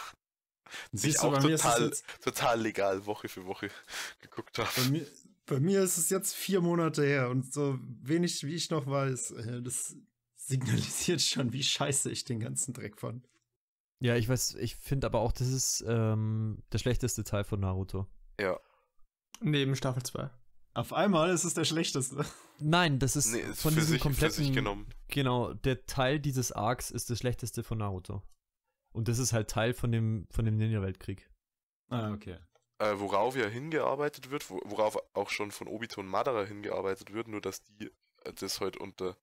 Den 0.91 0.95
ich 0.95 1.01
Siehst 1.01 1.23
du, 1.23 1.27
auch 1.27 1.33
bei 1.33 1.39
total, 1.41 1.85
jetzt, 1.85 2.05
total 2.21 2.61
legal 2.61 3.05
Woche 3.05 3.27
für 3.27 3.45
Woche 3.45 3.69
geguckt 4.21 4.55
bei, 4.55 4.65
habe. 4.65 4.89
mir, 4.89 5.07
bei 5.45 5.59
mir 5.59 5.81
ist 5.81 5.97
es 5.97 6.09
jetzt 6.09 6.33
vier 6.33 6.61
Monate 6.61 7.03
her 7.03 7.29
und 7.29 7.53
so 7.53 7.77
wenig 8.01 8.43
wie 8.43 8.55
ich 8.55 8.69
noch 8.69 8.87
weiß, 8.87 9.31
äh, 9.31 9.61
das 9.61 9.95
signalisiert 10.35 11.21
schon, 11.21 11.51
wie 11.53 11.63
scheiße 11.63 12.09
ich 12.09 12.23
den 12.23 12.39
ganzen 12.39 12.73
Dreck 12.73 12.97
fand. 12.97 13.27
Ja, 13.99 14.15
ich 14.15 14.27
weiß, 14.27 14.55
ich 14.55 14.75
finde 14.75 15.07
aber 15.07 15.19
auch, 15.19 15.31
das 15.31 15.47
ist 15.47 15.83
ähm, 15.87 16.61
der 16.71 16.77
schlechteste 16.77 17.23
Teil 17.23 17.45
von 17.45 17.61
Naruto. 17.61 18.07
Ja, 18.39 18.59
Neben 19.43 19.75
Staffel 19.75 20.03
2. 20.03 20.29
Auf 20.73 20.91
einmal 20.93 21.29
ist 21.29 21.43
es 21.43 21.53
der 21.53 21.65
schlechteste. 21.65 22.25
Nein, 22.59 22.99
das 22.99 23.15
ist 23.15 23.31
nee, 23.31 23.39
ist 23.39 23.61
von 23.61 23.73
für, 23.73 23.79
diesem 23.79 23.93
sich, 23.93 24.01
für 24.01 24.07
kompletten. 24.09 24.35
sich 24.35 24.53
genommen. 24.53 24.89
Genau, 25.07 25.53
der 25.53 25.85
Teil 25.85 26.19
dieses 26.19 26.51
Arcs 26.51 26.89
ist 26.89 27.09
das 27.09 27.19
schlechteste 27.19 27.63
von 27.63 27.77
Naruto. 27.77 28.23
Und 28.91 29.07
das 29.07 29.19
ist 29.19 29.33
halt 29.33 29.49
Teil 29.49 29.73
von 29.73 29.91
dem, 29.91 30.27
von 30.31 30.45
dem 30.45 30.57
Ninja-Weltkrieg. 30.57 31.29
Ah, 31.89 32.11
okay. 32.11 32.37
Äh, 32.79 32.99
worauf 32.99 33.35
ja 33.35 33.47
hingearbeitet 33.47 34.31
wird, 34.31 34.49
wo, 34.49 34.59
worauf 34.65 34.97
auch 35.13 35.29
schon 35.29 35.51
von 35.51 35.67
Obito 35.67 36.01
und 36.01 36.07
Madara 36.07 36.43
hingearbeitet 36.43 37.13
wird, 37.13 37.27
nur 37.27 37.41
dass 37.41 37.63
die 37.63 37.91
äh, 38.23 38.33
das 38.33 38.59
halt 38.61 38.77
unter 38.77 39.17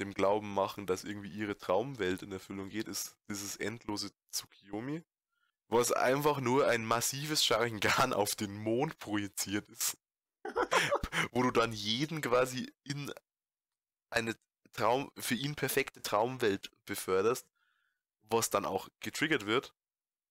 dem 0.00 0.14
Glauben 0.14 0.52
machen, 0.52 0.86
dass 0.86 1.04
irgendwie 1.04 1.30
ihre 1.30 1.56
Traumwelt 1.56 2.22
in 2.22 2.32
Erfüllung 2.32 2.68
geht, 2.68 2.88
ist 2.88 3.16
dieses 3.28 3.56
endlose 3.56 4.10
Tsukiyomi, 4.30 5.02
was 5.68 5.92
einfach 5.92 6.40
nur 6.40 6.68
ein 6.68 6.84
massives 6.84 7.44
Sharingan 7.44 8.12
auf 8.12 8.34
den 8.34 8.56
Mond 8.56 8.98
projiziert 8.98 9.68
ist. 9.68 9.96
wo 11.32 11.42
du 11.42 11.50
dann 11.50 11.72
jeden 11.72 12.20
quasi 12.20 12.72
in 12.84 13.12
eine 14.10 14.36
Traum, 14.72 15.10
für 15.18 15.34
ihn 15.34 15.54
perfekte 15.54 16.02
Traumwelt 16.02 16.70
beförderst, 16.84 17.46
was 18.22 18.50
dann 18.50 18.64
auch 18.64 18.88
getriggert 19.00 19.46
wird. 19.46 19.74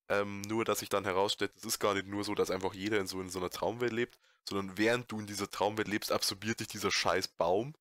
Ähm, 0.09 0.41
nur, 0.41 0.63
dass 0.63 0.79
sich 0.79 0.89
dann 0.89 1.03
herausstellt, 1.03 1.51
es 1.57 1.65
ist 1.65 1.79
gar 1.79 1.93
nicht 1.93 2.07
nur 2.07 2.23
so, 2.23 2.33
dass 2.33 2.49
einfach 2.49 2.73
jeder 2.73 2.99
in 2.99 3.07
so, 3.07 3.19
in 3.19 3.29
so 3.29 3.39
einer 3.39 3.49
Traumwelt 3.49 3.91
lebt, 3.91 4.17
sondern 4.47 4.77
während 4.77 5.11
du 5.11 5.19
in 5.19 5.27
dieser 5.27 5.49
Traumwelt 5.49 5.89
lebst, 5.89 6.13
absorbiert 6.13 6.61
dich 6.61 6.69
dieser 6.69 6.91
scheiß 6.91 7.27
Baum. 7.27 7.75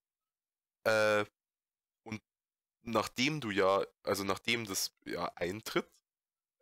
Äh, 0.84 1.24
und 2.02 2.20
nachdem 2.82 3.40
du 3.40 3.50
ja, 3.50 3.84
also 4.02 4.24
nachdem 4.24 4.66
das 4.66 4.92
ja 5.04 5.30
eintritt 5.36 5.88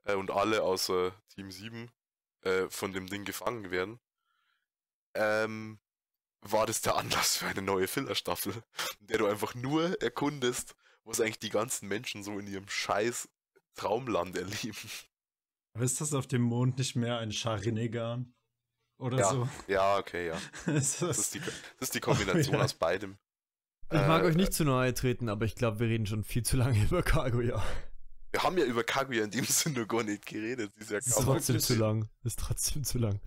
äh, 0.04 0.14
und 0.14 0.30
alle 0.30 0.62
außer 0.62 1.14
Team 1.28 1.50
7 1.50 1.90
äh, 2.42 2.68
von 2.68 2.92
dem 2.92 3.06
Ding 3.06 3.24
gefangen 3.24 3.70
werden, 3.70 3.98
ähm, 5.14 5.78
war 6.40 6.66
das 6.66 6.80
der 6.82 6.96
Anlass 6.96 7.36
für 7.38 7.46
eine 7.46 7.62
neue 7.62 7.88
Filler-Staffel, 7.88 8.52
in 9.00 9.06
der 9.06 9.18
du 9.18 9.26
einfach 9.26 9.54
nur 9.54 10.00
erkundest, 10.02 10.74
was 11.04 11.20
eigentlich 11.20 11.38
die 11.38 11.50
ganzen 11.50 11.88
Menschen 11.88 12.22
so 12.22 12.38
in 12.38 12.46
ihrem 12.46 12.68
scheiß 12.68 13.28
Traumland 13.74 14.36
erleben. 14.36 14.90
Aber 15.74 15.84
ist 15.84 16.00
das 16.00 16.14
auf 16.14 16.26
dem 16.26 16.42
Mond 16.42 16.78
nicht 16.78 16.94
mehr 16.96 17.18
ein 17.18 17.32
Sharingan? 17.32 18.32
Oder 18.98 19.18
Ja. 19.18 19.30
so? 19.30 19.48
Ja, 19.66 19.98
okay, 19.98 20.28
ja. 20.28 20.34
ist 20.72 21.00
Das 21.02 21.08
das, 21.08 21.18
ist 21.18 21.34
die, 21.34 21.40
das 21.40 21.54
ist 21.80 21.94
die 21.94 22.00
Kombination 22.00 22.54
Oh, 22.54 22.58
ja. 22.58 22.64
aus 22.64 22.74
beidem. 22.74 23.18
Ich 23.90 23.98
mag 23.98 24.22
Äh, 24.22 24.26
euch 24.26 24.36
nicht 24.36 24.54
zu 24.54 24.64
nahe 24.64 24.94
treten, 24.94 25.28
aber 25.28 25.44
ich 25.44 25.56
glaube, 25.56 25.80
wir 25.80 25.88
reden 25.88 26.06
schon 26.06 26.24
viel 26.24 26.44
zu 26.44 26.56
lange 26.56 26.82
über 26.84 27.02
Kaguya. 27.02 27.62
Wir 28.30 28.42
haben 28.42 28.56
ja 28.56 28.64
über 28.64 28.82
Kaguya 28.84 29.24
in 29.24 29.30
dem 29.30 29.44
Sinne 29.44 29.86
gar 29.86 30.02
nicht 30.04 30.26
geredet. 30.26 30.76
Ist 30.76 30.90
ja 30.90 30.98
ist 30.98 31.14
trotzdem 31.20 31.58
zu 31.60 31.74
lang. 31.74 32.08
Das 32.22 32.32
ist 32.32 32.38
trotzdem 32.38 32.84
zu 32.84 32.98
lang. 32.98 33.20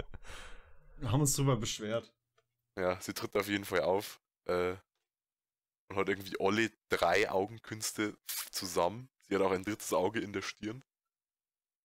Wir 0.97 1.11
haben 1.11 1.21
uns 1.21 1.35
drüber 1.35 1.55
beschwert. 1.57 2.13
Ja, 2.77 2.99
sie 3.01 3.13
tritt 3.13 3.35
auf 3.35 3.47
jeden 3.47 3.65
Fall 3.65 3.81
auf. 3.81 4.21
Äh, 4.45 4.75
und 5.89 5.95
hat 5.95 6.09
irgendwie 6.09 6.35
alle 6.39 6.69
drei 6.89 7.29
Augenkünste 7.31 8.17
zusammen. 8.51 9.09
Sie 9.27 9.35
hat 9.35 9.41
auch 9.41 9.51
ein 9.51 9.63
drittes 9.63 9.93
Auge 9.93 10.19
in 10.19 10.33
der 10.33 10.41
Stirn. 10.41 10.83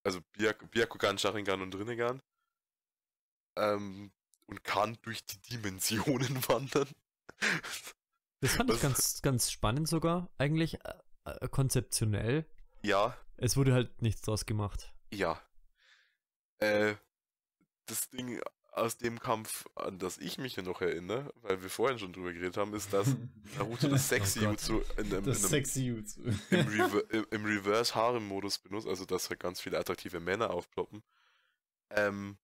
Also 0.05 0.21
Byak- 0.33 0.71
Byakugan, 0.71 1.19
Sharingan 1.19 1.63
und 1.63 1.75
Rinnegan. 1.77 2.21
Ähm, 3.57 4.13
und 4.47 4.65
kann 4.65 4.99
durch 5.03 5.25
die 5.25 5.39
Dimensionen 5.43 6.37
wandern. 6.49 6.89
Das 8.41 8.57
fand 8.57 8.71
ich 8.71 8.77
Was- 8.77 8.83
ganz, 8.83 9.23
ganz 9.23 9.51
spannend 9.53 9.89
sogar. 9.89 10.29
Eigentlich 10.39 10.75
äh, 10.85 10.95
äh, 11.25 11.49
konzeptionell. 11.49 12.45
ja, 12.83 13.17
Es 13.37 13.57
wurde 13.57 13.73
halt 13.73 14.03
nichts 14.03 14.23
draus 14.23 14.47
gemacht. 14.47 14.93
ja. 15.13 15.41
Äh, 16.59 16.95
das 17.87 18.09
Ding 18.11 18.41
aus 18.75 18.97
dem 18.97 19.21
Kampf, 19.21 19.67
an 19.75 19.99
das 19.99 20.17
ich 20.19 20.39
mich 20.39 20.57
ja 20.57 20.63
noch 20.63 20.81
erinnere, 20.81 21.33
weil 21.43 21.63
wir 21.63 21.69
vorhin 21.69 21.99
schon 21.99 22.13
drüber 22.13 22.33
geredet 22.33 22.57
haben, 22.57 22.73
ist, 22.75 22.93
dass 22.93 23.07
Naruto 23.59 23.89
das 23.89 24.09
Sexy 24.09 24.41
Gott. 24.41 24.51
Jutsu 24.63 24.81
in, 24.97 25.13
einem- 25.13 25.25
Das 25.25 25.39
in 25.39 25.45
einem 25.45 25.51
sexy 25.51 25.85
Jutsu. 25.87 26.23
im, 26.23 26.35
Rever 26.69 27.03
im, 27.13 27.27
im 27.31 27.45
Reverse-Harem-Modus 27.45 28.59
benutzt, 28.61 28.87
also 28.89 29.05
dass 29.05 29.29
halt 29.31 29.41
ganz 29.41 29.61
viele 29.61 29.79
attraktive 29.79 30.21
Männer 30.21 30.51
aufploppen, 30.51 31.03
ähm, 31.91 32.39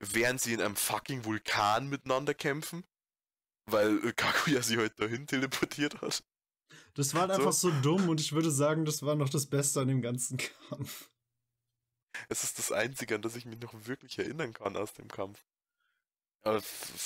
während 0.00 0.40
sie 0.40 0.52
in 0.52 0.60
einem 0.60 0.76
fucking 0.76 1.24
Vulkan 1.24 1.88
miteinander 1.88 2.34
kämpfen, 2.34 2.84
weil 3.66 4.00
Kaguya 4.14 4.62
sie 4.62 4.78
heute 4.78 4.96
dahin 4.96 5.26
teleportiert 5.28 6.00
hat. 6.02 6.24
Das 6.94 7.14
war 7.14 7.22
halt 7.22 7.32
So. 7.32 7.36
einfach 7.38 7.52
so 7.52 7.70
dumm 7.82 8.08
und 8.08 8.20
ich 8.20 8.32
würde 8.32 8.50
sagen, 8.50 8.84
das 8.84 9.02
war 9.02 9.14
noch 9.14 9.28
das 9.28 9.46
Beste 9.46 9.80
an 9.80 9.88
dem 9.88 10.02
ganzen 10.02 10.38
Kampf. 10.68 11.08
Es 12.28 12.44
ist 12.44 12.58
das 12.58 12.72
Einzige, 12.72 13.14
an 13.14 13.22
das 13.22 13.36
ich 13.36 13.46
mich 13.46 13.60
noch 13.60 13.72
wirklich 13.86 14.18
erinnern 14.18 14.52
kann 14.52 14.76
aus 14.76 14.92
dem 14.94 15.08
Kampf. 15.08 15.44
Aber 16.42 16.62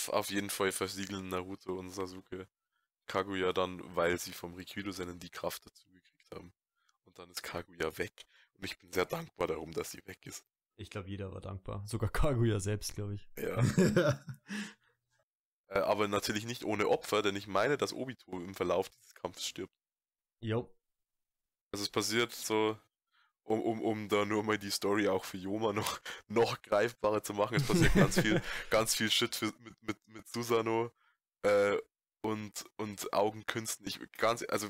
auf 0.08 0.30
jeden 0.30 0.50
Fall 0.50 0.72
versiegeln 0.72 1.28
Naruto 1.28 1.78
und 1.78 1.90
Sasuke 1.90 2.46
Kaguya 3.06 3.52
dann, 3.52 3.82
weil 3.96 4.18
sie 4.18 4.32
vom 4.32 4.54
Rikido-Sennen 4.54 5.18
die 5.18 5.30
Kraft 5.30 5.66
dazu 5.66 5.88
gekriegt 5.88 6.30
haben. 6.32 6.52
Und 7.04 7.18
dann 7.18 7.28
ist 7.30 7.42
Kaguya 7.42 7.98
weg. 7.98 8.26
Und 8.52 8.64
ich 8.64 8.78
bin 8.78 8.92
sehr 8.92 9.06
dankbar 9.06 9.48
darum, 9.48 9.72
dass 9.72 9.90
sie 9.90 10.02
weg 10.06 10.24
ist. 10.26 10.44
Ich 10.76 10.90
glaube, 10.90 11.08
jeder 11.08 11.32
war 11.32 11.40
dankbar. 11.40 11.82
Sogar 11.86 12.08
Kaguya 12.10 12.60
selbst, 12.60 12.94
glaube 12.94 13.14
ich. 13.14 13.28
Ja. 13.36 14.24
Äh, 15.72 15.78
aber 15.78 16.08
natürlich 16.08 16.46
nicht 16.46 16.64
ohne 16.64 16.88
Opfer, 16.88 17.22
denn 17.22 17.36
ich 17.36 17.46
meine, 17.46 17.76
dass 17.76 17.92
Obito 17.92 18.40
im 18.40 18.56
Verlauf 18.56 18.88
dieses 18.88 19.14
Kampfes 19.14 19.46
stirbt. 19.46 19.72
Jo. 20.40 20.68
Also 21.70 21.84
es 21.84 21.88
passiert 21.88 22.32
so, 22.32 22.76
um, 23.50 23.60
um, 23.62 23.82
um 23.82 24.08
da 24.08 24.24
nur 24.24 24.44
mal 24.44 24.58
die 24.58 24.70
Story 24.70 25.08
auch 25.08 25.24
für 25.24 25.36
Yoma 25.36 25.72
noch, 25.72 26.00
noch 26.28 26.62
greifbarer 26.62 27.22
zu 27.22 27.34
machen, 27.34 27.56
es 27.56 27.66
passiert 27.66 27.94
ganz 27.94 28.20
viel, 28.20 28.40
ganz 28.70 28.94
viel 28.94 29.10
Shit 29.10 29.34
für, 29.34 29.52
mit, 29.58 29.82
mit, 29.82 30.08
mit 30.08 30.28
Susano 30.28 30.92
äh, 31.42 31.76
und, 32.22 32.64
und 32.76 33.12
Augenkünsten. 33.12 33.86
Ich 33.88 33.98
ganz, 34.12 34.44
also 34.48 34.68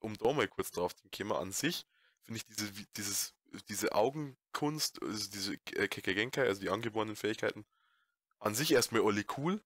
um 0.00 0.14
da 0.18 0.32
mal 0.32 0.46
kurz 0.46 0.70
drauf 0.70 0.94
zu 0.94 1.08
kommen, 1.08 1.32
an 1.32 1.52
sich 1.52 1.86
finde 2.22 2.38
ich 2.38 2.44
diese, 2.44 2.70
dieses, 2.96 3.34
diese 3.70 3.94
Augenkunst, 3.94 5.02
also 5.02 5.30
diese 5.30 5.54
äh, 5.54 5.88
Kekkei 5.88 6.46
also 6.46 6.60
die 6.60 6.70
angeborenen 6.70 7.16
Fähigkeiten, 7.16 7.64
an 8.40 8.54
sich 8.54 8.72
erstmal 8.72 9.06
alle 9.06 9.24
cool, 9.38 9.62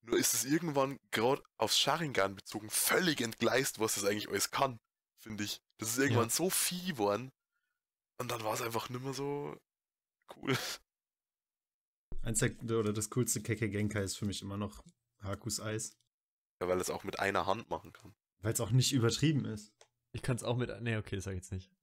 nur 0.00 0.16
ist 0.16 0.32
es 0.32 0.46
irgendwann 0.46 0.98
gerade 1.10 1.42
aufs 1.58 1.78
Sharingan 1.78 2.36
bezogen 2.36 2.70
völlig 2.70 3.20
entgleist, 3.20 3.80
was 3.80 3.96
das 3.96 4.04
eigentlich 4.04 4.28
alles 4.28 4.50
kann, 4.50 4.80
finde 5.18 5.44
ich. 5.44 5.60
Das 5.76 5.90
ist 5.90 5.98
irgendwann 5.98 6.30
so 6.30 6.48
viel 6.48 6.92
geworden. 6.92 7.32
Und 8.18 8.30
dann 8.30 8.42
war 8.44 8.54
es 8.54 8.62
einfach 8.62 8.88
nimmer 8.88 9.12
so 9.12 9.56
cool. 10.36 10.56
Eins 12.22 12.38
der, 12.40 12.52
oder 12.78 12.92
das 12.92 13.10
coolste 13.10 13.42
Keke 13.42 13.68
Genkai 13.70 14.02
ist 14.02 14.16
für 14.16 14.26
mich 14.26 14.42
immer 14.42 14.56
noch 14.56 14.82
Hakus 15.22 15.60
Eis. 15.60 15.96
Ja, 16.60 16.68
weil 16.68 16.80
es 16.80 16.90
auch 16.90 17.04
mit 17.04 17.20
einer 17.20 17.46
Hand 17.46 17.68
machen 17.70 17.92
kann. 17.92 18.14
Weil 18.40 18.52
es 18.52 18.60
auch 18.60 18.70
nicht 18.70 18.92
übertrieben 18.92 19.44
ist. 19.44 19.72
Ich 20.12 20.22
kann 20.22 20.36
es 20.36 20.42
auch 20.42 20.56
mit. 20.56 20.70
Nee, 20.80 20.96
okay, 20.96 21.16
das 21.16 21.24
sag 21.24 21.32
ich 21.32 21.36
jetzt 21.36 21.52
nicht. 21.52 21.70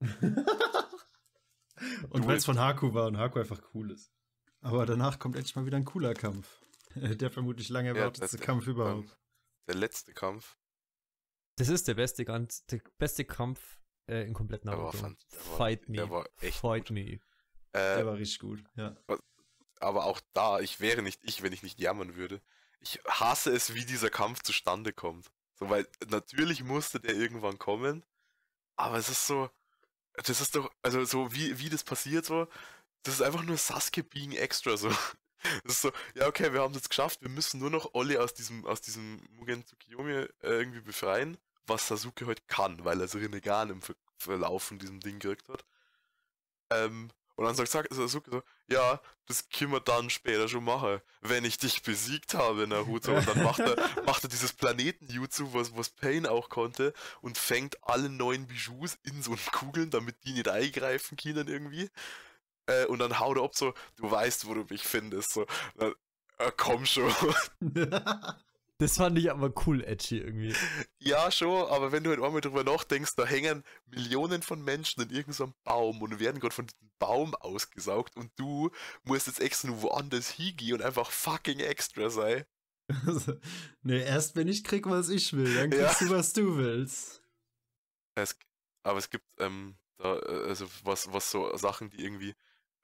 und 2.10 2.26
weil 2.26 2.36
es 2.36 2.44
von 2.44 2.58
Haku 2.58 2.92
war 2.94 3.06
und 3.06 3.16
Haku 3.16 3.38
einfach 3.38 3.62
cool 3.74 3.90
ist. 3.92 4.12
Aber 4.60 4.86
danach 4.86 5.18
kommt 5.18 5.36
endlich 5.36 5.54
mal 5.56 5.66
wieder 5.66 5.76
ein 5.76 5.84
cooler 5.84 6.14
Kampf. 6.14 6.62
Der 6.94 7.30
vermutlich 7.30 7.68
lange 7.68 7.90
Ja, 7.90 7.94
erwartetste 7.96 8.36
der- 8.38 8.46
Kampf 8.46 8.66
überhaupt. 8.66 9.16
Der 9.68 9.74
letzte 9.76 10.12
Kampf. 10.12 10.58
Das 11.56 11.68
ist 11.68 11.86
der 11.88 11.94
beste, 11.94 12.24
ganz, 12.24 12.66
der 12.66 12.80
beste 12.98 13.24
Kampf 13.24 13.78
äh, 14.08 14.24
in 14.26 14.34
komplett 14.34 14.64
Der 14.64 14.72
war 14.72 14.78
Naruto. 14.78 14.98
fan- 14.98 15.16
der 15.32 15.38
war- 15.46 15.56
Fight 15.56 15.88
me. 15.88 15.96
der 15.96 16.10
war 16.10 16.28
echt 16.40 16.58
Fight 16.58 16.86
gut. 16.88 16.90
me. 16.94 17.20
Der 17.72 17.98
Äh, 17.98 18.06
war 18.06 18.14
richtig 18.14 18.38
gut, 18.38 18.62
ja. 18.76 18.96
aber 19.80 20.04
auch 20.04 20.20
da, 20.32 20.60
ich 20.60 20.80
wäre 20.80 21.02
nicht 21.02 21.20
ich, 21.24 21.42
wenn 21.42 21.52
ich 21.52 21.62
nicht 21.62 21.80
jammern 21.80 22.14
würde. 22.14 22.40
Ich 22.80 23.00
hasse 23.08 23.50
es, 23.52 23.74
wie 23.74 23.84
dieser 23.84 24.10
Kampf 24.10 24.42
zustande 24.42 24.92
kommt. 24.92 25.30
So, 25.54 25.70
weil 25.70 25.86
natürlich 26.08 26.62
musste 26.62 27.00
der 27.00 27.14
irgendwann 27.14 27.58
kommen, 27.58 28.04
aber 28.76 28.96
es 28.98 29.08
ist 29.08 29.26
so, 29.26 29.50
das 30.14 30.40
ist 30.40 30.54
doch, 30.54 30.70
also 30.82 31.04
so 31.04 31.32
wie, 31.34 31.58
wie 31.58 31.68
das 31.68 31.82
passiert 31.84 32.24
so, 32.24 32.46
das 33.02 33.14
ist 33.14 33.22
einfach 33.22 33.42
nur 33.42 33.56
Sasuke 33.56 34.02
being 34.04 34.32
extra 34.32 34.76
so. 34.76 34.88
Das 35.64 35.74
ist 35.74 35.82
so, 35.82 35.92
ja 36.14 36.26
okay, 36.26 36.52
wir 36.54 36.62
haben 36.62 36.74
es 36.74 36.88
geschafft, 36.88 37.20
wir 37.20 37.28
müssen 37.28 37.60
nur 37.60 37.68
noch 37.70 37.92
Olli 37.94 38.16
aus 38.16 38.32
diesem, 38.34 38.64
aus 38.66 38.80
diesem 38.80 39.20
Mugen 39.32 39.64
Tsukiyomi 39.66 40.12
äh, 40.12 40.28
irgendwie 40.40 40.80
befreien, 40.80 41.36
was 41.66 41.88
Sasuke 41.88 42.26
heute 42.26 42.42
kann, 42.48 42.84
weil 42.84 43.00
er 43.00 43.08
so 43.08 43.18
Rinnegan 43.18 43.70
im 43.70 43.82
Ver 43.82 43.94
Verlauf 44.18 44.62
von 44.64 44.78
diesem 44.78 45.00
Ding 45.00 45.18
gekriegt 45.18 45.48
hat. 45.48 45.64
Ähm, 46.70 47.10
und 47.36 47.44
dann 47.44 47.54
sagt 47.56 47.70
Sa- 47.70 47.84
Sasuke 47.90 48.30
so, 48.30 48.42
ja, 48.68 49.00
das 49.26 49.48
können 49.48 49.72
wir 49.72 49.80
dann 49.80 50.08
später 50.08 50.48
schon 50.48 50.64
machen, 50.64 51.00
wenn 51.20 51.44
ich 51.44 51.58
dich 51.58 51.82
besiegt 51.82 52.34
habe, 52.34 52.66
Naruto. 52.68 53.12
Und 53.16 53.26
dann 53.28 53.42
macht 53.42 53.58
er, 53.58 53.76
macht 54.06 54.22
er 54.24 54.28
dieses 54.30 54.52
Planeten-Jutsu, 54.52 55.52
was, 55.52 55.76
was 55.76 55.90
Pain 55.90 56.26
auch 56.26 56.48
konnte, 56.48 56.92
und 57.22 57.36
fängt 57.36 57.82
alle 57.82 58.08
neuen 58.08 58.46
Bijous 58.46 58.96
in 59.02 59.20
so 59.22 59.36
Kugeln, 59.52 59.90
damit 59.90 60.16
die 60.24 60.32
nicht 60.32 60.48
eingreifen 60.48 61.16
können 61.16 61.48
irgendwie. 61.48 61.90
Äh, 62.66 62.86
und 62.86 63.00
dann 63.00 63.18
haut 63.18 63.36
er 63.36 63.44
ab 63.44 63.54
so, 63.56 63.74
du 63.96 64.10
weißt, 64.10 64.46
wo 64.46 64.54
du 64.54 64.64
mich 64.70 64.82
findest. 64.84 65.32
So, 65.32 65.46
dann, 65.76 65.94
äh, 66.38 66.52
komm 66.56 66.86
schon. 66.86 67.12
Das 68.78 68.96
fand 68.96 69.18
ich 69.18 69.30
aber 69.30 69.52
cool, 69.66 69.84
edgy 69.84 70.18
irgendwie. 70.18 70.52
ja, 70.98 71.30
schon, 71.30 71.68
aber 71.68 71.92
wenn 71.92 72.02
du 72.02 72.10
halt 72.10 72.20
einmal 72.22 72.40
drüber 72.40 72.64
nachdenkst, 72.64 73.14
da 73.16 73.24
hängen 73.24 73.62
Millionen 73.86 74.42
von 74.42 74.62
Menschen 74.62 75.02
in 75.02 75.10
irgendeinem 75.10 75.54
Baum 75.62 76.02
und 76.02 76.18
werden 76.18 76.40
gerade 76.40 76.54
von 76.54 76.66
diesem 76.66 76.90
Baum 76.98 77.34
ausgesaugt 77.36 78.16
und 78.16 78.32
du 78.36 78.70
musst 79.04 79.26
jetzt 79.28 79.40
extra 79.40 79.68
nur 79.68 79.82
woanders 79.82 80.30
hingehen 80.30 80.74
und 80.74 80.82
einfach 80.82 81.10
fucking 81.10 81.60
extra 81.60 82.10
sein. 82.10 82.44
nee, 83.82 84.02
erst 84.02 84.36
wenn 84.36 84.48
ich 84.48 84.64
krieg, 84.64 84.86
was 84.86 85.08
ich 85.08 85.32
will, 85.32 85.54
dann 85.54 85.70
Ja. 85.70 85.86
kriegst 85.86 86.00
du, 86.02 86.10
was 86.10 86.32
du 86.32 86.56
willst. 86.56 87.22
Es, 88.16 88.36
aber 88.82 88.98
es 88.98 89.10
gibt, 89.10 89.24
ähm, 89.38 89.76
da, 89.98 90.16
äh, 90.18 90.48
also 90.48 90.66
was, 90.82 91.12
was 91.12 91.30
so 91.30 91.56
Sachen, 91.56 91.90
die 91.90 92.02
irgendwie 92.04 92.30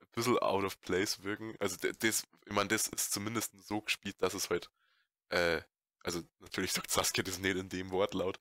ein 0.01 0.09
bisschen 0.13 0.39
out 0.39 0.65
of 0.65 0.81
place 0.81 1.23
wirken. 1.23 1.55
Also 1.61 1.77
das, 1.77 2.25
ich 2.47 2.53
meine, 2.53 2.69
das 2.69 2.89
ist 2.89 3.13
zumindest 3.13 3.53
so 3.67 3.81
gespielt, 3.81 4.17
dass 4.23 4.35
es 4.35 4.51
halt, 4.51 4.71
äh, 5.31 5.63
also 6.03 6.23
natürlich 6.41 6.73
sagt 6.73 6.91
Sasuke 6.91 7.23
das 7.25 7.39
nicht 7.39 7.57
in 7.57 7.69
dem 7.69 7.91
Wortlaut, 7.91 8.41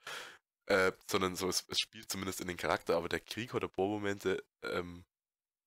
äh, 0.68 0.92
sondern 1.10 1.36
so, 1.36 1.50
es, 1.50 1.66
es 1.70 1.80
spielt 1.80 2.12
zumindest 2.12 2.42
in 2.42 2.48
den 2.48 2.58
Charakter, 2.58 2.96
aber 2.98 3.10
der 3.10 3.20
Krieg 3.22 3.54
hat 3.54 3.64
ein 3.64 3.70
paar 3.72 3.88
Momente, 3.88 4.44
ähm, 4.64 5.06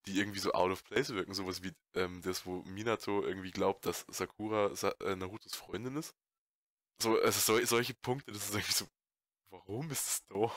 die 0.06 0.18
irgendwie 0.18 0.40
so 0.40 0.52
out 0.52 0.70
of 0.70 0.84
place 0.84 1.10
wirken, 1.10 1.34
sowas 1.34 1.62
wie 1.62 1.72
ähm, 1.94 2.22
das, 2.22 2.46
wo 2.46 2.62
Minato 2.62 3.24
irgendwie 3.24 3.50
glaubt, 3.50 3.86
dass 3.86 4.04
Sakura 4.08 4.74
Sa 4.74 4.90
äh, 5.00 5.16
Narutos 5.16 5.54
Freundin 5.54 5.96
ist. 5.96 6.14
So, 7.00 7.20
also 7.20 7.40
sol 7.40 7.66
solche 7.66 7.94
Punkte, 7.94 8.32
das 8.32 8.44
ist 8.48 8.54
irgendwie 8.54 8.72
so, 8.72 8.86
warum 9.50 9.90
ist 9.90 10.08
es 10.08 10.26
da? 10.28 10.50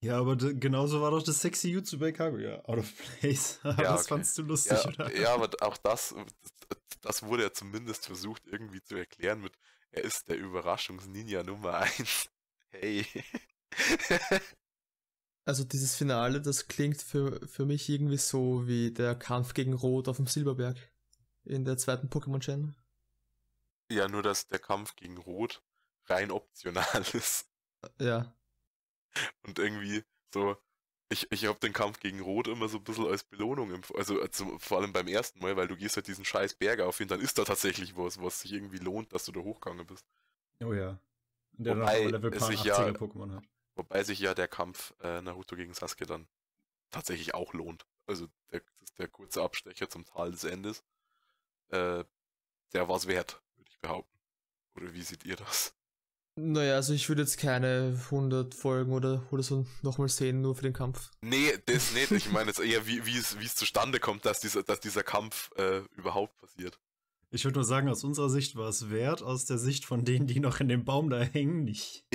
Ja, 0.00 0.18
aber 0.20 0.36
genauso 0.36 1.00
war 1.00 1.10
doch 1.10 1.22
das 1.22 1.40
sexy 1.40 1.70
YouTube 1.70 2.00
bei 2.00 2.12
Kaguya. 2.12 2.64
Out 2.66 2.78
of 2.78 2.92
place. 3.20 3.60
Ja, 3.64 3.72
das 3.74 4.02
okay. 4.02 4.08
fandst 4.08 4.38
du 4.38 4.42
lustig, 4.42 4.84
Ja, 4.84 4.88
oder? 4.88 5.16
ja, 5.16 5.34
aber 5.34 5.50
auch 5.60 5.76
das, 5.78 6.14
das 7.00 7.22
wurde 7.24 7.42
ja 7.44 7.52
zumindest 7.52 8.06
versucht 8.06 8.46
irgendwie 8.46 8.80
zu 8.82 8.96
erklären 8.96 9.40
mit, 9.40 9.58
er 9.90 10.04
ist 10.04 10.28
der 10.28 10.36
Überraschungsninja 10.36 11.42
Nummer 11.42 11.74
1. 11.78 12.30
Hey. 12.70 13.06
Also 15.46 15.64
dieses 15.64 15.94
Finale, 15.96 16.42
das 16.42 16.68
klingt 16.68 17.00
für, 17.00 17.46
für 17.48 17.64
mich 17.64 17.88
irgendwie 17.88 18.18
so 18.18 18.66
wie 18.66 18.92
der 18.92 19.14
Kampf 19.14 19.54
gegen 19.54 19.72
Rot 19.72 20.06
auf 20.06 20.16
dem 20.16 20.26
Silberberg 20.26 20.76
in 21.44 21.64
der 21.64 21.78
zweiten 21.78 22.08
Pokémon-Gen. 22.08 22.76
ja, 23.90 24.06
nur 24.08 24.22
dass 24.22 24.46
der 24.48 24.58
Kampf 24.58 24.96
gegen 24.96 25.16
Rot 25.16 25.62
rein 26.06 26.30
optional 26.30 26.84
ist. 27.14 27.48
Ja. 27.98 28.34
Und 29.42 29.58
irgendwie 29.58 30.04
so, 30.32 30.56
ich, 31.10 31.26
ich 31.32 31.46
habe 31.46 31.58
den 31.58 31.72
Kampf 31.72 32.00
gegen 32.00 32.20
Rot 32.20 32.48
immer 32.48 32.68
so 32.68 32.78
ein 32.78 32.84
bisschen 32.84 33.06
als 33.06 33.24
Belohnung, 33.24 33.72
empf- 33.72 33.96
also, 33.96 34.20
also 34.20 34.58
vor 34.58 34.78
allem 34.78 34.92
beim 34.92 35.08
ersten 35.08 35.38
Mal, 35.40 35.56
weil 35.56 35.68
du 35.68 35.76
gehst 35.76 35.96
halt 35.96 36.06
diesen 36.06 36.24
scheiß 36.24 36.54
Berg 36.54 36.80
auf 36.80 37.00
und 37.00 37.10
dann 37.10 37.20
ist 37.20 37.38
da 37.38 37.44
tatsächlich 37.44 37.96
was, 37.96 38.20
was 38.20 38.40
sich 38.40 38.52
irgendwie 38.52 38.78
lohnt, 38.78 39.12
dass 39.12 39.24
du 39.24 39.32
da 39.32 39.40
hochgegangen 39.40 39.86
bist. 39.86 40.04
Oh 40.62 40.72
ja. 40.72 40.98
Und 41.56 41.64
der 41.64 41.74
dann 41.74 41.82
Wobei 41.82 42.06
auch 42.06 42.10
Level 42.10 42.34
es 42.34 42.46
sich 42.46 42.60
80er 42.60 42.66
ja- 42.66 42.88
Pokémon 42.90 43.34
hat. 43.36 43.44
Wobei 43.74 44.02
sich 44.04 44.18
ja 44.18 44.34
der 44.34 44.48
Kampf 44.48 44.92
äh, 45.02 45.20
Naruto 45.22 45.54
gegen 45.56 45.72
Sasuke 45.72 46.04
dann 46.04 46.26
tatsächlich 46.90 47.34
auch 47.34 47.52
lohnt. 47.54 47.86
Also 48.06 48.26
der, 48.50 48.60
der 48.98 49.08
kurze 49.08 49.42
Abstecher 49.42 49.88
zum 49.88 50.04
Tal 50.04 50.32
des 50.32 50.44
Endes, 50.44 50.82
äh, 51.68 52.04
der 52.72 52.88
war's 52.88 53.06
wert, 53.06 53.40
würde 53.56 53.70
ich 53.70 53.78
behaupten. 53.78 54.18
Oder 54.74 54.92
wie 54.94 55.02
seht 55.02 55.24
ihr 55.24 55.36
das? 55.36 55.74
Naja, 56.40 56.76
also 56.76 56.92
ich 56.92 57.08
würde 57.08 57.22
jetzt 57.22 57.36
keine 57.36 57.98
100 58.04 58.54
Folgen 58.54 58.92
oder, 58.92 59.26
oder 59.32 59.42
so 59.42 59.66
nochmal 59.82 60.08
sehen, 60.08 60.40
nur 60.40 60.54
für 60.54 60.62
den 60.62 60.72
Kampf. 60.72 61.10
Nee, 61.20 61.58
das 61.66 61.92
nicht. 61.92 62.12
Ich 62.12 62.30
meine 62.30 62.50
jetzt 62.50 62.60
eher, 62.60 62.86
wie, 62.86 63.04
wie, 63.04 63.18
es, 63.18 63.40
wie 63.40 63.44
es 63.44 63.56
zustande 63.56 63.98
kommt, 63.98 64.24
dass 64.24 64.38
dieser, 64.38 64.62
dass 64.62 64.78
dieser 64.78 65.02
Kampf 65.02 65.50
äh, 65.56 65.80
überhaupt 65.96 66.38
passiert. 66.38 66.78
Ich 67.30 67.44
würde 67.44 67.58
nur 67.58 67.64
sagen, 67.64 67.88
aus 67.88 68.04
unserer 68.04 68.30
Sicht 68.30 68.54
war 68.54 68.68
es 68.68 68.88
wert, 68.88 69.20
aus 69.20 69.46
der 69.46 69.58
Sicht 69.58 69.84
von 69.84 70.04
denen, 70.04 70.28
die 70.28 70.38
noch 70.38 70.60
in 70.60 70.68
dem 70.68 70.84
Baum 70.84 71.10
da 71.10 71.20
hängen, 71.20 71.64
nicht. 71.64 72.04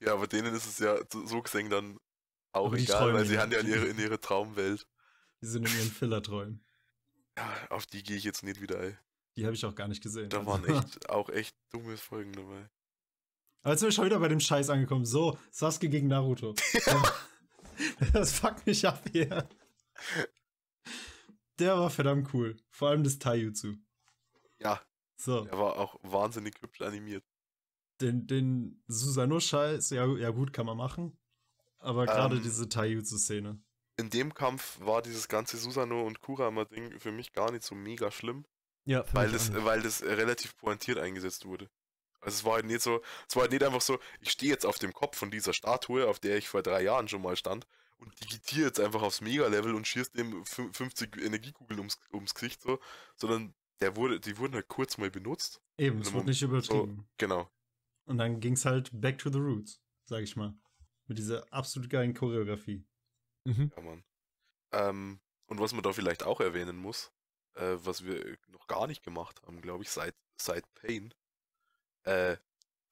ja, 0.00 0.14
aber 0.14 0.26
denen 0.26 0.54
ist 0.54 0.66
es 0.66 0.78
ja 0.78 0.96
so 1.10 1.42
gesehen 1.42 1.68
dann 1.68 1.98
auch 2.52 2.68
Aber 2.68 2.78
egal, 2.78 3.12
weil 3.12 3.26
sie 3.26 3.38
haben 3.38 3.52
ja 3.52 3.58
in 3.58 3.68
ihre, 3.68 3.86
in 3.86 3.98
ihre 3.98 4.18
Traumwelt. 4.18 4.86
Die 5.42 5.46
sind 5.46 5.68
in 5.68 5.76
ihren 5.76 5.90
Filler-Träumen. 5.90 6.64
Ja, 7.36 7.52
auf 7.68 7.84
die 7.84 8.02
gehe 8.02 8.16
ich 8.16 8.24
jetzt 8.24 8.42
nicht 8.44 8.62
wieder 8.62 8.80
ein. 8.80 8.98
Die 9.36 9.44
habe 9.44 9.54
ich 9.54 9.64
auch 9.64 9.74
gar 9.74 9.88
nicht 9.88 10.02
gesehen. 10.02 10.28
Da 10.28 10.44
waren 10.46 10.64
echt 10.64 11.08
auch 11.10 11.28
echt 11.28 11.56
dumme 11.70 11.96
Folgen 11.96 12.32
dabei. 12.32 12.68
Aber 13.62 13.72
jetzt 13.72 13.80
sind 13.80 13.88
wir 13.88 13.92
schon 13.92 14.04
wieder 14.04 14.20
bei 14.20 14.28
dem 14.28 14.40
Scheiß 14.40 14.70
angekommen. 14.70 15.04
So, 15.06 15.38
Sasuke 15.50 15.88
gegen 15.88 16.08
Naruto. 16.08 16.54
das 18.12 18.38
fuckt 18.38 18.66
mich 18.66 18.86
ab 18.86 19.02
hier. 19.10 19.48
Der 21.58 21.78
war 21.78 21.90
verdammt 21.90 22.32
cool. 22.34 22.56
Vor 22.70 22.88
allem 22.90 23.04
das 23.04 23.18
Taijutsu. 23.18 23.74
Ja, 24.58 24.80
So, 25.16 25.44
der 25.44 25.58
war 25.58 25.78
auch 25.78 25.98
wahnsinnig 26.02 26.60
hübsch 26.60 26.80
animiert. 26.82 27.24
den, 28.00 28.26
den 28.26 28.82
Susanoo-Scheiß, 28.88 29.90
ja, 29.90 30.06
ja 30.16 30.30
gut, 30.30 30.52
kann 30.52 30.66
man 30.66 30.76
machen. 30.76 31.16
Aber 31.78 32.06
gerade 32.06 32.36
Ähm, 32.36 32.42
diese 32.42 32.68
Taijutsu-Szene. 32.68 33.62
In 33.96 34.10
dem 34.10 34.34
Kampf 34.34 34.80
war 34.80 35.00
dieses 35.02 35.28
ganze 35.28 35.56
Susano 35.56 36.04
und 36.04 36.20
Kurama-Ding 36.20 36.98
für 36.98 37.12
mich 37.12 37.32
gar 37.32 37.52
nicht 37.52 37.62
so 37.62 37.74
mega 37.74 38.10
schlimm, 38.10 38.44
Ja, 38.86 39.04
weil 39.12 39.30
das, 39.32 39.52
weil 39.64 39.82
das 39.82 40.02
relativ 40.02 40.56
pointiert 40.56 40.98
eingesetzt 40.98 41.46
wurde. 41.46 41.70
Also 42.20 42.36
es 42.36 42.44
war 42.44 42.54
halt 42.54 42.66
nicht 42.66 42.80
so, 42.82 43.02
es 43.28 43.36
war 43.36 43.42
halt 43.42 43.52
nicht 43.52 43.62
einfach 43.62 43.80
so, 43.80 43.98
ich 44.20 44.30
stehe 44.30 44.50
jetzt 44.52 44.64
auf 44.66 44.78
dem 44.78 44.92
Kopf 44.92 45.16
von 45.18 45.30
dieser 45.30 45.52
Statue, 45.52 46.06
auf 46.06 46.18
der 46.20 46.36
ich 46.38 46.48
vor 46.48 46.62
drei 46.62 46.82
Jahren 46.82 47.08
schon 47.08 47.22
mal 47.22 47.36
stand, 47.36 47.66
und 47.98 48.18
digitiere 48.20 48.66
jetzt 48.66 48.80
einfach 48.80 49.02
aufs 49.02 49.20
Mega-Level 49.20 49.74
und 49.74 49.86
schießt 49.86 50.16
dem 50.16 50.42
fün- 50.44 50.74
50 50.74 51.16
Energiekugeln 51.22 51.78
ums, 51.80 51.98
ums 52.12 52.34
Gesicht 52.34 52.60
so, 52.62 52.78
sondern 53.16 53.54
der 53.80 53.96
wurde, 53.96 54.20
die 54.20 54.36
wurden 54.38 54.54
halt 54.54 54.68
kurz 54.68 54.98
mal 54.98 55.10
benutzt. 55.10 55.60
Eben, 55.78 56.00
es 56.00 56.08
so- 56.08 56.14
wurde 56.14 56.26
nicht 56.26 56.42
übertrieben. 56.42 57.08
Genau. 57.18 57.50
Und 58.06 58.18
dann 58.18 58.40
ging 58.40 58.54
es 58.54 58.64
halt 58.64 58.90
back 58.92 59.18
to 59.18 59.30
the 59.30 59.38
roots, 59.38 59.80
sag 60.04 60.22
ich 60.22 60.36
mal. 60.36 60.54
Mit 61.06 61.18
dieser 61.18 61.50
absolut 61.52 61.88
geilen 61.90 62.14
Choreografie. 62.14 62.84
Mhm. 63.44 63.70
Ja, 63.76 63.82
Mann. 63.82 64.04
Ähm, 64.72 65.20
und 65.46 65.60
was 65.60 65.72
man 65.72 65.82
da 65.82 65.92
vielleicht 65.92 66.22
auch 66.22 66.40
erwähnen 66.40 66.76
muss, 66.76 67.12
äh, 67.54 67.76
was 67.84 68.04
wir 68.04 68.36
noch 68.48 68.66
gar 68.66 68.86
nicht 68.86 69.02
gemacht 69.02 69.40
haben, 69.46 69.60
glaube 69.60 69.82
ich, 69.84 69.90
seit, 69.90 70.14
seit 70.36 70.72
Pain, 70.74 71.14
äh, 72.04 72.36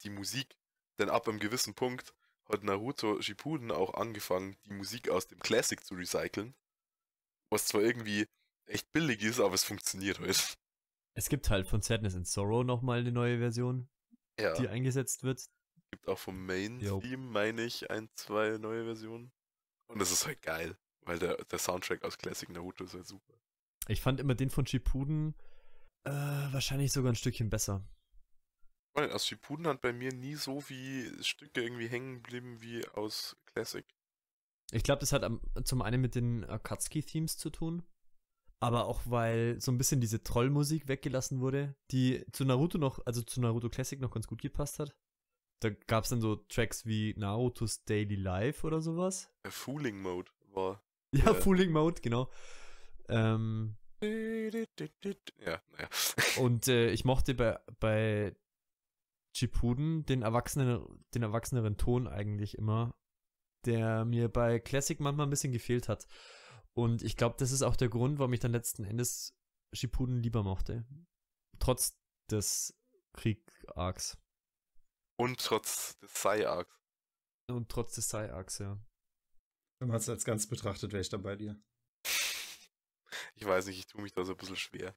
die 0.02 0.10
Musik. 0.10 0.56
Denn 0.98 1.08
ab 1.08 1.28
einem 1.28 1.38
gewissen 1.38 1.74
Punkt 1.74 2.14
hat 2.48 2.64
Naruto 2.64 3.20
Shippuden 3.20 3.70
auch 3.70 3.94
angefangen, 3.94 4.56
die 4.66 4.72
Musik 4.72 5.08
aus 5.08 5.26
dem 5.26 5.38
Classic 5.40 5.82
zu 5.84 5.94
recyceln. 5.94 6.54
Was 7.50 7.66
zwar 7.66 7.82
irgendwie 7.82 8.26
echt 8.66 8.92
billig 8.92 9.22
ist, 9.22 9.40
aber 9.40 9.54
es 9.54 9.64
funktioniert 9.64 10.18
halt. 10.20 10.58
Es 11.14 11.28
gibt 11.28 11.50
halt 11.50 11.66
von 11.66 11.82
Sadness 11.82 12.14
and 12.14 12.26
Sorrow 12.26 12.64
nochmal 12.64 13.00
eine 13.00 13.12
neue 13.12 13.38
Version, 13.38 13.88
Ja, 14.38 14.54
die 14.54 14.68
eingesetzt 14.68 15.22
wird. 15.22 15.44
gibt 15.90 16.08
auch 16.08 16.18
vom. 16.18 16.46
Main-Theme, 16.46 17.18
meine 17.18 17.62
ich, 17.64 17.90
ein, 17.90 18.08
zwei 18.14 18.56
neue 18.58 18.84
Versionen. 18.84 19.30
Und 19.88 19.98
das 19.98 20.10
ist 20.10 20.26
halt 20.26 20.40
geil, 20.40 20.76
weil 21.02 21.18
der, 21.18 21.36
der 21.44 21.58
Soundtrack 21.58 22.02
aus 22.04 22.16
Classic 22.16 22.48
Naruto 22.48 22.84
ist 22.84 22.94
halt 22.94 23.06
super. 23.06 23.34
Ich 23.88 24.00
fand 24.00 24.20
immer 24.20 24.34
den 24.34 24.50
von 24.50 24.66
Shippuden 24.66 25.34
äh, 26.04 26.10
wahrscheinlich 26.10 26.92
sogar 26.92 27.12
ein 27.12 27.16
Stückchen 27.16 27.50
besser. 27.50 27.86
Weil 28.94 29.10
aus 29.12 29.26
Shippuden 29.26 29.66
hat 29.66 29.80
bei 29.80 29.92
mir 29.92 30.12
nie 30.12 30.34
so 30.34 30.68
wie 30.68 31.10
Stücke 31.22 31.62
irgendwie 31.62 31.88
hängen 31.88 32.22
geblieben 32.22 32.60
wie 32.60 32.86
aus 32.88 33.36
Classic. 33.46 33.86
Ich 34.72 34.82
glaube, 34.82 35.00
das 35.00 35.12
hat 35.12 35.24
am, 35.24 35.40
zum 35.64 35.82
einen 35.82 36.00
mit 36.00 36.14
den 36.14 36.44
Akatsuki-Themes 36.44 37.36
zu 37.36 37.50
tun, 37.50 37.82
aber 38.60 38.86
auch 38.86 39.02
weil 39.06 39.60
so 39.60 39.70
ein 39.70 39.78
bisschen 39.78 40.00
diese 40.00 40.22
Trollmusik 40.22 40.88
weggelassen 40.88 41.40
wurde, 41.40 41.74
die 41.90 42.24
zu 42.32 42.44
Naruto 42.44 42.78
noch, 42.78 43.04
also 43.06 43.22
zu 43.22 43.40
Naruto 43.40 43.68
Classic 43.68 44.00
noch 44.00 44.10
ganz 44.10 44.26
gut 44.26 44.42
gepasst 44.42 44.78
hat. 44.78 44.94
Da 45.60 45.70
gab 45.70 46.04
es 46.04 46.10
dann 46.10 46.20
so 46.20 46.36
Tracks 46.36 46.86
wie 46.86 47.14
Naruto's 47.16 47.84
Daily 47.84 48.16
Life 48.16 48.66
oder 48.66 48.80
sowas. 48.80 49.30
Der 49.44 49.52
Fooling 49.52 50.00
Mode 50.02 50.30
war. 50.52 50.82
Ja, 51.14 51.26
Ja. 51.26 51.34
Fooling 51.34 51.70
Mode, 51.70 52.00
genau. 52.02 52.30
Ähm, 53.08 53.76
Ja, 55.38 55.62
naja. 55.72 55.88
und 56.40 56.68
äh, 56.68 56.90
ich 56.90 57.04
mochte 57.04 57.34
bei, 57.34 57.60
bei 57.78 58.36
Shippuden 59.36 60.04
den 60.04 60.22
erwachsenen, 60.22 61.04
den 61.14 61.22
erwachseneren 61.22 61.76
Ton 61.76 62.08
eigentlich 62.08 62.58
immer, 62.58 62.94
der 63.64 64.04
mir 64.04 64.28
bei 64.28 64.58
Classic 64.58 64.98
manchmal 65.00 65.26
ein 65.26 65.30
bisschen 65.30 65.52
gefehlt 65.52 65.88
hat. 65.88 66.06
Und 66.74 67.02
ich 67.02 67.16
glaube, 67.16 67.36
das 67.38 67.52
ist 67.52 67.62
auch 67.62 67.76
der 67.76 67.88
Grund, 67.88 68.18
warum 68.18 68.32
ich 68.32 68.40
dann 68.40 68.52
letzten 68.52 68.84
Endes 68.84 69.36
Shippuden 69.72 70.22
lieber 70.22 70.42
mochte. 70.42 70.86
Trotz 71.58 71.98
des 72.30 72.74
Krieg-Arcs. 73.14 74.18
Und 75.16 75.38
trotz 75.40 75.98
des 75.98 76.22
Sai-Arcs. 76.22 76.74
Und 77.48 77.68
trotz 77.68 77.94
des 77.94 78.08
Sai-Arcs, 78.08 78.58
ja. 78.58 78.78
Wenn 79.78 79.88
man 79.88 79.98
es 79.98 80.08
als 80.08 80.24
ganz 80.24 80.46
betrachtet, 80.46 80.92
wäre 80.92 81.00
ich 81.00 81.08
da 81.08 81.18
bei 81.18 81.36
dir. 81.36 81.60
Ich 83.34 83.44
weiß 83.44 83.66
nicht, 83.66 83.78
ich 83.78 83.86
tue 83.86 84.02
mich 84.02 84.12
da 84.12 84.24
so 84.24 84.32
ein 84.32 84.36
bisschen 84.38 84.56
schwer. 84.56 84.94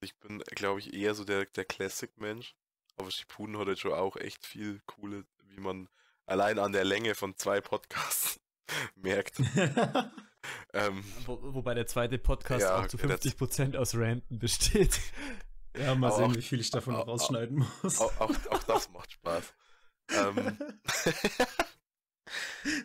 Ich 0.00 0.16
bin, 0.18 0.38
glaube 0.40 0.80
ich, 0.80 0.92
eher 0.94 1.14
so 1.14 1.24
der, 1.24 1.44
der 1.46 1.64
Classic-Mensch. 1.64 2.54
Aber 2.96 3.10
Shippuden 3.10 3.56
hat 3.58 3.66
halt 3.68 3.78
schon 3.78 3.92
auch 3.92 4.16
echt 4.16 4.44
viel 4.44 4.80
coole, 4.86 5.24
wie 5.44 5.60
man 5.60 5.88
allein 6.26 6.58
an 6.58 6.72
der 6.72 6.84
Länge 6.84 7.14
von 7.14 7.36
zwei 7.36 7.60
Podcasts 7.60 8.40
merkt. 8.96 9.40
Ähm, 10.74 11.04
Wo, 11.24 11.38
wobei 11.54 11.72
der 11.74 11.86
zweite 11.86 12.18
Podcast 12.18 12.62
Ja, 12.62 12.80
auch 12.80 12.88
zu 12.88 12.96
okay, 12.96 13.06
das- 13.06 13.20
50% 13.20 13.76
aus 13.76 13.94
Ranten 13.94 14.40
besteht. 14.40 14.98
ja, 15.76 15.94
mal 15.94 16.10
sehen, 16.10 16.32
auch- 16.32 16.34
wie 16.34 16.42
viel 16.42 16.58
ich 16.60 16.70
davon 16.70 16.94
noch 16.94 17.02
au- 17.02 17.04
au- 17.04 17.10
rausschneiden 17.12 17.64
muss. 17.82 18.00
auch, 18.00 18.18
auch, 18.20 18.46
auch 18.50 18.62
das 18.64 18.90
macht 18.90 19.12
Spaß. 19.12 19.54
Ähm, 20.10 20.58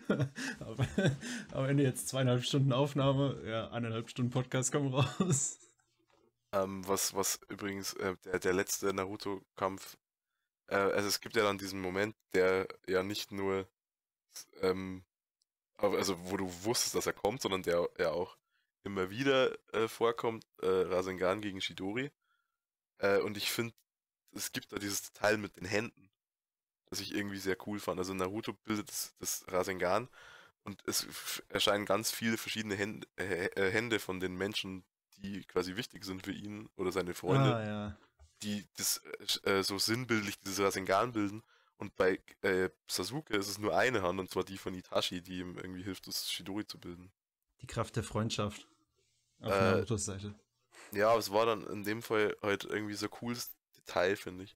aber 1.52 1.68
wenn 1.68 1.80
jetzt 1.80 2.08
zweieinhalb 2.10 2.44
Stunden 2.44 2.74
Aufnahme, 2.74 3.42
ja, 3.46 3.70
eineinhalb 3.72 4.10
Stunden 4.10 4.32
Podcast 4.32 4.72
kommen 4.72 4.94
raus. 4.94 5.60
Ähm, 6.54 6.88
was, 6.88 7.14
was 7.14 7.40
übrigens 7.50 7.94
äh, 7.94 8.16
der, 8.26 8.40
der 8.40 8.54
letzte 8.54 8.94
Naruto-Kampf, 8.94 9.98
äh, 10.68 10.76
also 10.76 11.08
es 11.08 11.20
gibt 11.20 11.36
ja 11.36 11.44
dann 11.44 11.58
diesen 11.58 11.82
Moment, 11.82 12.16
der 12.34 12.68
ja 12.88 13.04
nicht 13.04 13.32
nur, 13.32 13.68
ähm, 14.62 15.04
also 15.78 16.18
wo 16.30 16.38
du 16.38 16.50
wusstest, 16.64 16.96
dass 16.96 17.06
er 17.06 17.14
kommt, 17.14 17.42
sondern 17.42 17.64
der 17.64 17.90
ja 17.98 18.12
auch 18.12 18.38
immer 18.84 19.10
wieder 19.10 19.58
äh, 19.74 19.88
vorkommt, 19.88 20.46
äh, 20.62 20.68
Rasengan 20.68 21.42
gegen 21.42 21.62
Shidori. 21.62 22.12
Äh, 23.00 23.20
und 23.20 23.38
ich 23.38 23.52
finde, 23.52 23.74
es 24.32 24.52
gibt 24.52 24.72
da 24.72 24.78
dieses 24.78 25.12
Teil 25.12 25.38
mit 25.38 25.58
den 25.58 25.66
Händen, 25.66 26.07
das 26.90 27.00
ich 27.00 27.14
irgendwie 27.16 27.38
sehr 27.40 27.58
cool 27.68 27.80
fand. 27.80 28.00
Also 28.00 28.14
Naruto 28.14 28.54
bildet 28.54 28.90
das, 28.90 29.16
das 29.20 29.46
Rasengan 29.50 30.08
und 30.64 30.84
es 30.88 31.08
erscheinen 31.50 31.86
ganz 31.86 32.12
viele 32.12 32.38
verschiedene 32.38 32.76
Hände, 32.76 33.08
äh, 33.18 33.48
äh, 33.56 33.72
Hände 33.72 34.00
von 34.00 34.20
den 34.20 34.36
Menschen, 34.38 34.86
die 35.18 35.44
quasi 35.46 35.76
wichtig 35.78 36.06
sind 36.06 36.24
für 36.26 36.34
ihn 36.34 36.70
oder 36.78 36.92
seine 36.92 37.14
Freunde, 37.16 37.58
Ah, 37.58 37.64
ja. 37.66 37.98
die 38.44 38.66
das 38.78 39.02
äh, 39.44 39.64
so 39.64 39.80
sinnbildlich 39.80 40.40
dieses 40.40 40.60
Rasengan 40.60 41.14
bilden. 41.14 41.44
Und 41.78 41.96
bei 41.96 42.20
äh, 42.42 42.70
Sasuke 42.90 43.36
ist 43.36 43.48
es 43.50 43.58
nur 43.60 43.78
eine 43.78 44.02
Hand, 44.02 44.20
und 44.20 44.30
zwar 44.32 44.44
die 44.44 44.58
von 44.58 44.74
Itachi, 44.74 45.22
die 45.22 45.40
ihm 45.40 45.58
irgendwie 45.58 45.84
hilft, 45.84 46.08
das 46.08 46.32
Shidori 46.32 46.66
zu 46.66 46.80
bilden. 46.80 47.12
Die 47.62 47.68
Kraft 47.68 47.96
der 47.96 48.04
Freundschaft. 48.04 48.68
Auf 49.42 49.54
Äh, 49.54 49.62
Narutos 49.62 50.06
Seite. 50.06 50.34
Ja, 50.92 51.10
aber 51.12 51.20
es 51.20 51.32
war 51.32 51.46
dann 51.46 51.66
in 51.68 51.84
dem 51.84 52.02
Fall 52.02 52.36
halt 52.42 52.64
irgendwie 52.66 52.94
so 52.96 53.08
cooles 53.10 53.56
Detail, 53.78 54.16
finde 54.18 54.44
ich. 54.46 54.56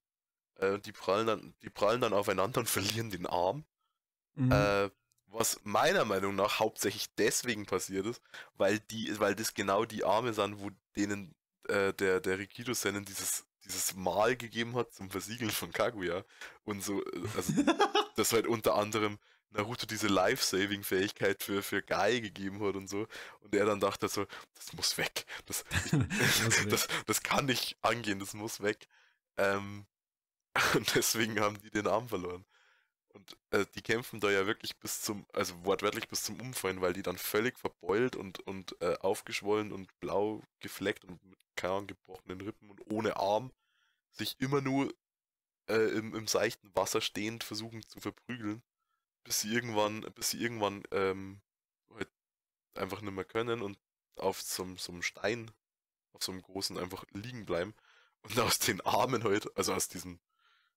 Äh, 0.61 0.71
und 0.71 0.85
die 0.85 0.91
prallen 0.91 1.27
dann, 1.27 1.53
die 1.63 1.69
prallen 1.69 2.01
dann 2.01 2.13
aufeinander 2.13 2.59
und 2.59 2.69
verlieren 2.69 3.09
den 3.09 3.25
Arm. 3.25 3.65
Mhm. 4.35 4.51
Äh, 4.51 4.89
was 5.27 5.59
meiner 5.63 6.05
Meinung 6.05 6.35
nach 6.35 6.59
hauptsächlich 6.59 7.13
deswegen 7.15 7.65
passiert 7.65 8.05
ist, 8.05 8.21
weil 8.55 8.79
die, 8.79 9.17
weil 9.19 9.33
das 9.33 9.53
genau 9.53 9.85
die 9.85 10.03
Arme 10.03 10.33
sind, 10.33 10.59
wo 10.59 10.71
denen 10.95 11.33
äh, 11.69 11.93
der, 11.93 12.19
der 12.19 12.37
Rikido 12.37 12.73
Sennen 12.73 13.05
dieses, 13.05 13.45
dieses 13.63 13.95
Mal 13.95 14.35
gegeben 14.35 14.75
hat 14.75 14.93
zum 14.93 15.09
Versiegeln 15.09 15.51
von 15.51 15.71
Kaguya. 15.71 16.25
Und 16.63 16.83
so, 16.83 17.01
äh, 17.01 17.27
also 17.35 17.53
das 18.15 18.33
halt 18.33 18.45
unter 18.45 18.75
anderem 18.75 19.19
Naruto 19.51 19.85
diese 19.85 20.07
Life-Saving-Fähigkeit 20.07 21.43
für, 21.43 21.61
für 21.61 21.81
Guy 21.81 22.21
gegeben 22.21 22.61
hat 22.65 22.75
und 22.75 22.89
so. 22.89 23.07
Und 23.39 23.55
er 23.55 23.65
dann 23.65 23.79
dachte 23.79 24.07
so, 24.07 24.25
das 24.55 24.73
muss 24.73 24.97
weg. 24.97 25.25
Das, 25.45 25.63
weg. 25.91 26.69
das, 26.69 26.87
das 27.05 27.23
kann 27.23 27.45
nicht 27.45 27.77
angehen, 27.81 28.19
das 28.19 28.33
muss 28.33 28.61
weg. 28.61 28.87
Ähm, 29.37 29.85
und 30.75 30.95
deswegen 30.95 31.39
haben 31.39 31.59
die 31.61 31.69
den 31.71 31.87
Arm 31.87 32.09
verloren. 32.09 32.45
Und 33.13 33.37
äh, 33.51 33.65
die 33.75 33.81
kämpfen 33.81 34.19
da 34.19 34.31
ja 34.31 34.45
wirklich 34.47 34.77
bis 34.77 35.01
zum, 35.01 35.25
also 35.33 35.65
wortwörtlich 35.65 36.07
bis 36.07 36.23
zum 36.23 36.39
Umfallen, 36.39 36.81
weil 36.81 36.93
die 36.93 37.03
dann 37.03 37.17
völlig 37.17 37.59
verbeult 37.59 38.15
und, 38.15 38.39
und 38.47 38.81
äh, 38.81 38.97
aufgeschwollen 38.99 39.71
und 39.73 39.99
blau 39.99 40.41
gefleckt 40.59 41.03
und 41.05 41.23
mit 41.25 41.39
keine 41.55 41.85
gebrochenen 41.87 42.41
Rippen 42.41 42.69
und 42.69 42.89
ohne 42.89 43.17
Arm 43.17 43.51
sich 44.11 44.39
immer 44.39 44.61
nur 44.61 44.93
äh, 45.67 45.97
im, 45.97 46.15
im 46.15 46.27
seichten 46.27 46.73
Wasser 46.75 47.01
stehend 47.01 47.43
versuchen 47.43 47.83
zu 47.87 47.99
verprügeln, 47.99 48.63
bis 49.23 49.41
sie 49.41 49.53
irgendwann, 49.53 50.01
bis 50.15 50.31
sie 50.31 50.41
irgendwann 50.41 50.83
ähm, 50.91 51.41
halt 51.93 52.09
einfach 52.75 53.01
nicht 53.01 53.13
mehr 53.13 53.25
können 53.25 53.61
und 53.61 53.77
auf 54.15 54.41
so, 54.41 54.65
so 54.77 54.91
einem 54.91 55.01
Stein, 55.01 55.51
auf 56.13 56.23
so 56.23 56.31
einem 56.31 56.41
großen 56.41 56.77
einfach 56.77 57.05
liegen 57.11 57.45
bleiben 57.45 57.73
und 58.21 58.39
aus 58.39 58.59
den 58.59 58.81
Armen 58.81 59.23
halt, 59.23 59.55
also 59.57 59.73
aus 59.73 59.87
diesen 59.89 60.19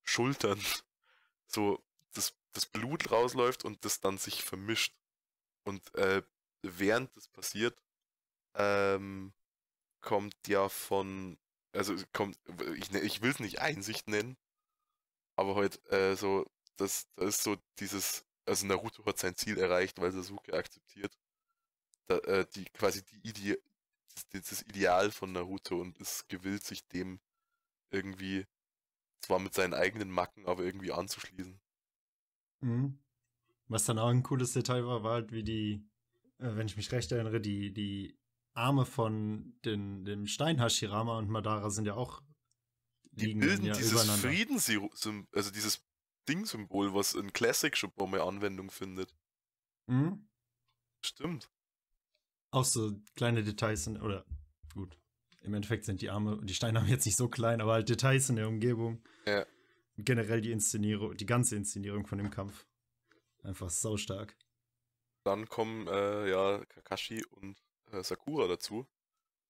Schultern, 0.05 0.61
so 1.47 1.83
das, 2.13 2.35
das 2.53 2.67
Blut 2.67 3.11
rausläuft 3.11 3.65
und 3.65 3.85
das 3.85 4.01
dann 4.01 4.19
sich 4.19 4.45
vermischt. 4.45 4.95
Und 5.65 5.95
äh, 5.95 6.23
während 6.63 7.17
das 7.17 7.29
passiert, 7.29 7.79
ähm, 8.55 9.33
kommt 10.01 10.37
ja 10.47 10.69
von, 10.69 11.39
also 11.73 11.95
kommt, 12.13 12.39
ich, 12.77 12.93
ich 12.95 13.23
will 13.23 13.31
es 13.31 13.41
nicht 13.41 13.61
Einsicht 13.61 14.09
nennen, 14.09 14.37
aber 15.37 15.57
halt 15.57 15.85
äh, 15.91 16.17
so, 16.17 16.47
das, 16.77 17.07
das 17.17 17.37
ist 17.37 17.43
so 17.43 17.57
dieses, 17.79 18.25
also 18.47 18.67
Naruto 18.67 19.05
hat 19.07 19.19
sein 19.19 19.37
Ziel 19.37 19.59
erreicht, 19.59 20.01
weil 20.01 20.13
Sasuke 20.13 20.55
akzeptiert, 20.55 21.17
da, 22.07 22.19
äh, 22.19 22.47
die 22.55 22.65
quasi 22.67 23.03
die 23.05 23.29
Ide 23.29 23.59
das, 24.15 24.49
das 24.49 24.63
Ideal 24.63 25.11
von 25.11 25.33
Naruto 25.33 25.81
und 25.81 25.99
ist 25.99 26.29
gewillt, 26.29 26.65
sich 26.65 26.87
dem 26.89 27.21
irgendwie 27.91 28.47
zwar 29.25 29.39
mit 29.39 29.55
seinen 29.55 29.75
eigenen 29.75 30.11
Macken, 30.11 30.47
aber 30.47 30.65
irgendwie 30.65 30.93
anzuschließen. 30.93 31.61
Mhm. 32.61 32.99
Was 33.69 33.85
dann 33.85 33.99
auch 33.99 34.09
ein 34.09 34.23
cooles 34.23 34.53
Detail 34.53 34.85
war, 34.87 35.03
war 35.03 35.15
halt, 35.15 35.33
wie 35.33 35.43
die, 35.43 35.87
äh, 36.39 36.55
wenn 36.57 36.67
ich 36.67 36.77
mich 36.77 36.93
recht 36.93 37.11
erinnere, 37.13 37.41
die, 37.41 37.73
die 37.73 38.19
Arme 38.53 38.85
von 38.85 39.59
den, 39.65 40.05
dem 40.05 40.27
Stein 40.27 40.61
Hashirama 40.61 41.19
und 41.19 41.29
Madara 41.29 41.71
sind 41.71 41.87
ja 41.87 41.95
auch 41.95 42.23
Die 43.13 43.35
bilden 43.35 43.65
ja 43.65 43.75
dieses. 43.75 44.09
Friedenssymbol, 44.21 44.91
also 45.33 45.51
dieses 45.51 45.85
Ding-Symbol, 46.29 46.95
was 46.95 47.15
in 47.15 47.33
Classic 47.33 47.77
schon 47.77 47.93
mal 47.97 48.21
Anwendung 48.21 48.71
findet. 48.71 49.15
Mhm. 49.87 50.29
Stimmt. 51.05 51.51
Auch 52.51 52.65
so 52.65 52.93
kleine 53.17 53.43
Details 53.43 53.85
sind, 53.85 54.01
oder 54.01 54.25
gut, 54.73 54.99
im 55.45 55.55
Endeffekt 55.55 55.85
sind 55.85 56.01
die 56.01 56.11
Arme, 56.11 56.41
die 56.43 56.55
Steinarme 56.55 56.89
jetzt 56.89 57.05
nicht 57.05 57.17
so 57.17 57.29
klein, 57.29 57.61
aber 57.61 57.75
halt 57.75 57.89
Details 57.89 58.29
in 58.31 58.37
der 58.37 58.49
Umgebung. 58.49 59.03
Ja. 59.27 59.47
Und 59.97 60.07
generell 60.07 60.41
die 60.41 60.51
Inszenierung, 60.51 61.17
die 61.17 61.27
ganze 61.27 61.57
Inszenierung 61.57 62.07
von 62.07 62.19
dem 62.19 62.31
Kampf. 62.31 62.67
Einfach 63.43 63.71
so 63.71 63.97
stark. 63.97 64.37
Dann 65.23 65.49
kommen 65.49 65.87
äh, 65.87 66.31
ja 66.31 66.65
Kakashi 66.67 67.25
und 67.31 67.57
äh, 67.93 68.03
Sakura 68.03 68.49
dazu. 68.49 68.87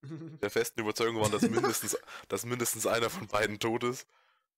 Der 0.43 0.51
festen 0.51 0.81
Überzeugung 0.81 1.21
waren, 1.21 1.33
dass 1.33 1.43
mindestens, 1.43 1.97
dass 2.29 2.45
mindestens 2.45 2.87
einer 2.87 3.09
von 3.09 3.29
beiden 3.29 3.59
tot 3.59 3.85
ist. 3.85 4.07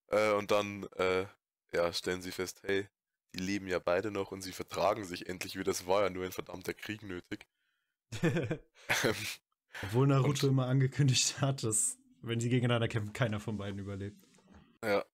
Äh, 0.09 0.33
und 0.33 0.51
dann 0.51 0.85
äh, 0.97 1.27
ja, 1.73 1.93
stellen 1.93 2.23
sie 2.23 2.33
fest, 2.33 2.63
hey, 2.65 2.89
die 3.35 3.41
leben 3.41 3.69
ja 3.69 3.79
beide 3.79 4.11
noch 4.11 4.33
und 4.33 4.41
sie 4.41 4.53
vertragen 4.53 5.05
sich 5.05 5.29
endlich 5.29 5.55
wieder. 5.55 5.65
Das 5.65 5.87
war 5.87 6.03
ja 6.03 6.11
nur 6.11 6.25
ein 6.25 6.33
verdammter 6.33 6.75
Krieg 6.75 7.03
nötig. 7.03 7.47
Ähm, 9.03 9.17
Obwohl 9.83 10.07
Naruto 10.07 10.47
Und- 10.47 10.53
immer 10.53 10.67
angekündigt 10.67 11.41
hat, 11.41 11.63
dass, 11.63 11.99
wenn 12.23 12.41
sie 12.41 12.49
gegeneinander 12.49 12.89
kämpfen, 12.89 13.13
keiner 13.13 13.41
von 13.41 13.57
beiden 13.57 13.79
überlebt. 13.79 14.17
Ja. 14.85 15.05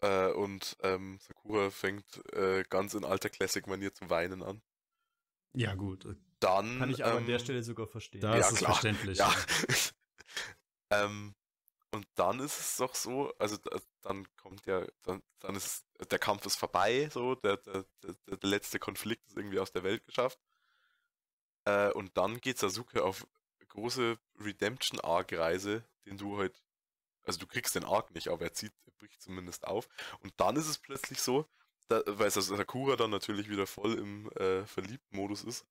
Äh, 0.00 0.32
und 0.32 0.76
ähm, 0.82 1.18
Sakura 1.20 1.70
fängt 1.70 2.04
äh, 2.32 2.62
ganz 2.68 2.94
in 2.94 3.04
alter 3.04 3.30
Classic-Manier 3.30 3.92
zu 3.92 4.08
weinen 4.10 4.42
an. 4.42 4.62
Ja, 5.54 5.74
gut. 5.74 6.06
Dann. 6.40 6.78
Kann 6.78 6.90
ich 6.90 7.02
aber 7.04 7.14
ähm, 7.14 7.18
an 7.18 7.26
der 7.26 7.40
Stelle 7.40 7.62
sogar 7.64 7.88
verstehen. 7.88 8.20
Da 8.20 8.34
Ja, 8.34 8.40
ist 8.40 8.52
es 8.52 8.58
klar. 8.58 8.72
verständlich. 8.74 9.18
Ja. 9.18 9.34
ähm, 10.90 11.34
und 11.90 12.06
dann 12.14 12.38
ist 12.40 12.60
es 12.60 12.76
doch 12.76 12.94
so, 12.94 13.32
also 13.38 13.56
da- 13.56 13.80
dann 14.02 14.26
kommt 14.36 14.66
ja, 14.66 14.86
dann, 15.02 15.22
dann 15.40 15.56
ist 15.56 15.84
der 16.10 16.18
Kampf 16.18 16.46
ist 16.46 16.56
vorbei, 16.56 17.08
so, 17.12 17.34
der, 17.34 17.56
der, 17.56 17.84
der, 18.04 18.14
der 18.36 18.50
letzte 18.50 18.78
Konflikt 18.78 19.26
ist 19.26 19.36
irgendwie 19.36 19.58
aus 19.58 19.72
der 19.72 19.82
Welt 19.82 20.04
geschafft. 20.06 20.38
Äh, 21.64 21.90
und 21.92 22.16
dann 22.16 22.40
geht 22.40 22.58
Sasuke 22.58 23.02
auf 23.02 23.26
große 23.80 24.18
Redemption-Arc-Reise, 24.40 25.84
den 26.06 26.18
du 26.18 26.38
halt, 26.38 26.60
also 27.24 27.38
du 27.40 27.46
kriegst 27.46 27.74
den 27.74 27.84
Arc 27.84 28.12
nicht, 28.14 28.28
aber 28.28 28.44
er 28.44 28.52
zieht, 28.54 28.72
er 28.86 28.92
bricht 28.98 29.20
zumindest 29.22 29.66
auf. 29.66 29.88
Und 30.20 30.32
dann 30.38 30.56
ist 30.56 30.68
es 30.68 30.78
plötzlich 30.78 31.20
so, 31.22 31.46
da, 31.88 32.02
weil 32.06 32.30
Sas- 32.30 32.46
Sakura 32.48 32.96
dann 32.96 33.10
natürlich 33.10 33.48
wieder 33.50 33.66
voll 33.66 33.94
im 33.98 34.30
äh, 34.32 34.64
Verliebt-Modus 34.66 35.44
ist 35.44 35.66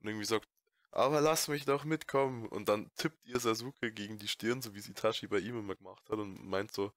und 0.00 0.08
irgendwie 0.08 0.24
sagt, 0.26 0.48
aber 0.90 1.20
lass 1.20 1.48
mich 1.48 1.64
doch 1.66 1.84
mitkommen. 1.84 2.46
Und 2.48 2.68
dann 2.68 2.90
tippt 2.96 3.24
ihr 3.26 3.38
Sasuke 3.40 3.92
gegen 3.92 4.18
die 4.18 4.28
Stirn, 4.28 4.62
so 4.62 4.74
wie 4.74 4.80
sie 4.80 4.92
Itachi 4.92 5.26
bei 5.28 5.38
ihm 5.38 5.58
immer 5.58 5.76
gemacht 5.76 6.02
hat 6.10 6.18
und 6.18 6.44
meint 6.46 6.72
so, 6.72 6.92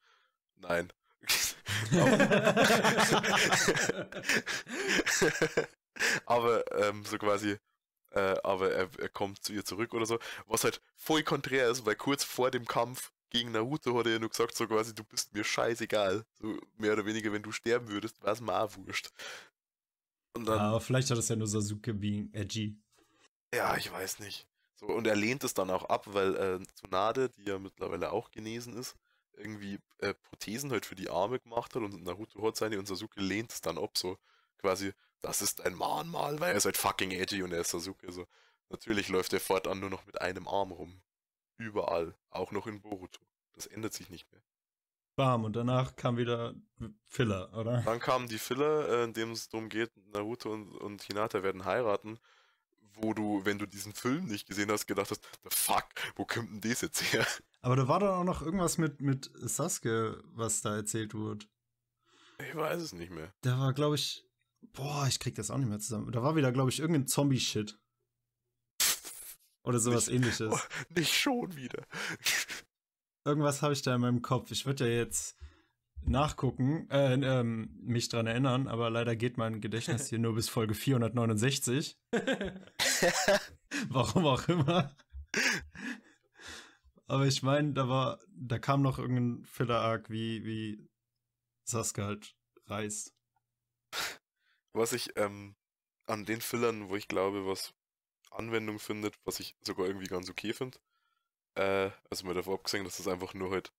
nein. 0.58 0.92
aber 6.26 6.64
ähm, 6.82 7.04
so 7.06 7.18
quasi, 7.18 7.58
äh, 8.12 8.36
aber 8.44 8.72
er, 8.74 8.90
er 9.00 9.10
kommt 9.10 9.44
zu 9.44 9.54
ihr 9.54 9.66
zurück 9.66 9.94
oder 9.94 10.06
so, 10.06 10.20
was 10.48 10.64
halt 10.64 10.82
voll 10.96 11.24
konträr 11.24 11.70
ist, 11.70 11.86
weil 11.86 11.96
kurz 11.96 12.24
vor 12.24 12.52
dem 12.52 12.66
Kampf 12.66 13.12
gegen 13.30 13.52
Naruto 13.52 13.98
hat 13.98 14.08
er 14.08 14.14
ja 14.14 14.20
nur 14.20 14.30
gesagt, 14.30 14.56
so 14.56 14.68
quasi, 14.68 14.94
du 14.94 15.04
bist 15.04 15.34
mir 15.34 15.44
scheißegal. 15.44 16.26
So 16.40 16.58
mehr 16.78 16.94
oder 16.94 17.06
weniger, 17.06 17.32
wenn 17.32 17.44
du 17.44 17.52
sterben 17.52 17.88
würdest, 17.90 18.22
wäre 18.22 18.34
es 18.34 18.42
auch 18.42 18.78
wurscht. 18.78 19.10
Und 20.34 20.46
dann, 20.46 20.60
Aber 20.60 20.82
vielleicht 20.82 21.10
hat 21.10 21.18
es 21.18 21.30
ja 21.30 21.36
nur 21.36 21.48
Sasuke 21.48 21.94
being 21.94 22.30
edgy. 22.34 22.78
ja, 23.54 23.76
ich 23.78 23.92
weiß 23.92 24.20
nicht. 24.20 24.48
So, 24.76 24.88
und 24.88 25.06
er 25.08 25.16
lehnt 25.16 25.44
es 25.44 25.54
dann 25.54 25.70
auch 25.70 25.86
ab, 25.86 26.06
weil 26.14 26.36
äh, 26.36 26.60
Tsunade, 26.76 27.30
die 27.30 27.44
ja 27.44 27.60
mittlerweile 27.60 28.12
auch 28.12 28.32
genesen 28.32 28.76
ist, 28.78 28.96
irgendwie 29.34 29.80
äh, 30.00 30.14
Prothesen 30.14 30.72
halt 30.72 30.86
für 30.86 30.96
die 30.96 31.10
Arme 31.10 31.40
gemacht 31.40 31.76
hat 31.76 31.82
und 31.84 32.04
Naruto 32.04 32.46
hat 32.46 32.56
seine 32.56 32.80
und 32.80 32.88
Sasuke 32.88 33.22
lehnt 33.22 33.52
es 33.52 33.62
dann 33.62 33.78
ab, 33.78 33.98
so 33.98 34.18
quasi, 34.58 34.94
das 35.22 35.42
ist 35.42 35.62
ein 35.62 35.76
Mahnmal, 35.76 36.40
weil 36.40 36.52
er 36.52 36.58
ist 36.58 36.66
halt 36.66 36.78
fucking 36.78 37.12
edgy 37.12 37.44
und 37.44 37.52
er 37.52 37.62
ist 37.62 37.72
Sasuke, 37.72 38.12
so. 38.12 38.28
Natürlich 38.70 39.10
läuft 39.10 39.34
er 39.34 39.40
fortan 39.40 39.80
nur 39.80 39.90
noch 39.90 40.06
mit 40.06 40.22
einem 40.22 40.48
Arm 40.48 40.72
rum. 40.72 41.02
Überall, 41.58 42.16
auch 42.30 42.52
noch 42.52 42.68
in 42.68 42.82
Boruto. 42.82 43.22
Das 43.54 43.68
ändert 43.68 43.94
sich 43.94 44.10
nicht 44.10 44.32
mehr. 44.32 44.42
Bam, 45.16 45.44
und 45.44 45.56
danach 45.56 45.96
kam 45.98 46.18
wieder 46.18 46.56
Filler, 47.06 47.54
oder? 47.54 47.82
Dann 47.82 48.00
kamen 48.00 48.28
die 48.30 48.40
Filler, 48.40 48.88
äh, 48.88 49.04
in 49.04 49.14
dem 49.14 49.32
es 49.32 49.50
darum 49.50 49.68
geht, 49.68 49.92
Naruto 50.14 50.52
und, 50.52 50.74
und 50.78 51.04
Hinata 51.04 51.44
werden 51.44 51.66
heiraten, 51.66 52.18
wo 52.94 53.14
du, 53.14 53.44
wenn 53.44 53.60
du 53.60 53.66
diesen 53.66 53.94
Film 53.94 54.26
nicht 54.26 54.48
gesehen 54.48 54.72
hast, 54.72 54.88
gedacht 54.88 55.12
hast, 55.12 55.22
the 55.44 55.50
fuck, 55.50 55.86
wo 56.16 56.26
kommt 56.26 56.50
denn 56.50 56.72
das 56.72 56.82
jetzt 56.82 57.14
her? 57.14 57.28
Aber 57.62 57.76
da 57.76 57.88
war 57.88 58.00
dann 58.00 58.12
auch 58.12 58.24
noch 58.24 58.42
irgendwas 58.42 58.78
mit, 58.78 59.02
mit 59.02 59.30
Sasuke, 59.36 60.24
was 60.34 60.62
da 60.62 60.78
erzählt 60.78 61.14
wurde. 61.14 61.46
Ich 62.40 62.56
weiß 62.56 62.82
es 62.82 62.94
nicht 62.94 63.12
mehr. 63.12 63.34
Da 63.42 63.60
war, 63.60 63.74
glaube 63.74 63.96
ich, 63.96 64.26
boah, 64.74 65.06
ich 65.08 65.20
krieg 65.20 65.36
das 65.36 65.52
auch 65.52 65.58
nicht 65.58 65.70
mehr 65.70 65.80
zusammen. 65.80 66.12
Da 66.12 66.24
war 66.24 66.36
wieder, 66.36 66.52
glaube 66.52 66.70
ich, 66.70 66.80
irgendein 66.80 67.08
Zombie-Shit. 67.08 67.78
Oder 69.64 69.80
sowas 69.80 70.08
Nicht- 70.08 70.16
ähnliches. 70.16 70.52
Oh, 70.54 70.60
nicht 70.96 71.14
schon 71.14 71.56
wieder. 71.56 71.86
Irgendwas 73.26 73.62
habe 73.62 73.74
ich 73.74 73.82
da 73.84 73.94
in 73.96 74.02
meinem 74.02 74.22
Kopf. 74.24 74.50
Ich 74.52 74.66
würde 74.66 74.90
ja 74.90 74.96
jetzt 74.98 75.38
nachgucken, 76.04 76.90
äh, 76.90 77.14
ähm, 77.14 77.78
mich 77.84 78.10
dran 78.10 78.26
erinnern, 78.26 78.68
aber 78.68 78.90
leider 78.90 79.16
geht 79.16 79.38
mein 79.38 79.62
Gedächtnis 79.62 80.08
hier 80.10 80.18
nur 80.18 80.34
bis 80.34 80.50
Folge 80.50 80.74
469. 80.74 82.00
Warum 83.90 84.26
auch 84.26 84.48
immer. 84.48 84.96
Aber 87.06 87.28
ich 87.28 87.44
meine, 87.44 87.74
da 87.74 87.88
war, 87.88 88.20
da 88.36 88.58
kam 88.58 88.82
noch 88.82 88.98
irgendein 88.98 89.46
Filler-Arc, 89.46 90.10
wie, 90.10 90.44
wie 90.44 90.90
Sasuke 91.66 92.04
halt 92.04 92.36
reist. 92.66 93.14
Was 94.74 94.94
ich 94.94 95.18
ähm, 95.18 95.56
an 96.06 96.26
den 96.26 96.42
Fillern, 96.42 96.90
wo 96.90 96.96
ich 96.96 97.08
glaube, 97.08 97.46
was 97.46 97.74
Anwendung 98.32 98.80
findet, 98.80 99.16
was 99.26 99.40
ich 99.40 99.56
sogar 99.62 99.88
irgendwie 99.88 100.08
ganz 100.08 100.30
okay 100.30 100.54
finde, 100.54 100.78
äh, 101.56 101.92
also 102.10 102.26
mal 102.26 102.34
davon 102.34 102.56
abgesehen, 102.56 102.86
dass 102.86 102.98
das 102.98 103.08
einfach 103.08 103.34
nur 103.34 103.52
halt 103.52 103.72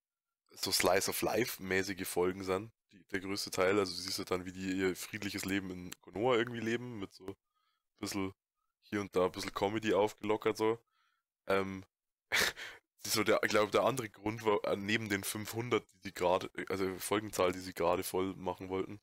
so 0.50 0.72
Slice 0.72 1.10
of 1.10 1.22
Life-mäßige 1.22 2.06
Folgen 2.06 2.44
sind, 2.44 2.72
die, 2.92 3.02
der 3.12 3.20
größte 3.20 3.50
Teil, 3.50 3.78
also 3.78 3.94
du 3.94 4.00
siehst 4.00 4.18
ja 4.18 4.24
dann, 4.24 4.44
wie 4.44 4.52
die 4.52 4.72
ihr 4.72 4.96
friedliches 4.96 5.44
Leben 5.44 5.70
in 5.70 5.90
Konoha 6.02 6.36
irgendwie 6.36 6.60
leben, 6.60 6.98
mit 6.98 7.14
so 7.14 7.26
ein 7.26 7.36
bisschen 7.98 8.34
hier 8.82 9.00
und 9.00 9.14
da 9.16 9.26
ein 9.26 9.32
bisschen 9.32 9.54
Comedy 9.54 9.94
aufgelockert 9.94 10.56
so. 10.56 10.78
Ähm, 11.46 11.84
so 13.06 13.24
der, 13.24 13.40
ich 13.42 13.50
glaube, 13.50 13.70
der 13.70 13.84
andere 13.84 14.10
Grund 14.10 14.44
war, 14.44 14.62
äh, 14.64 14.76
neben 14.76 15.08
den 15.08 15.24
500, 15.24 15.84
die 15.92 15.98
sie 16.08 16.12
gerade, 16.14 16.50
also 16.68 16.98
Folgenzahl, 16.98 17.52
die 17.52 17.60
sie 17.60 17.74
gerade 17.74 18.02
voll 18.02 18.34
machen 18.36 18.68
wollten, 18.68 19.00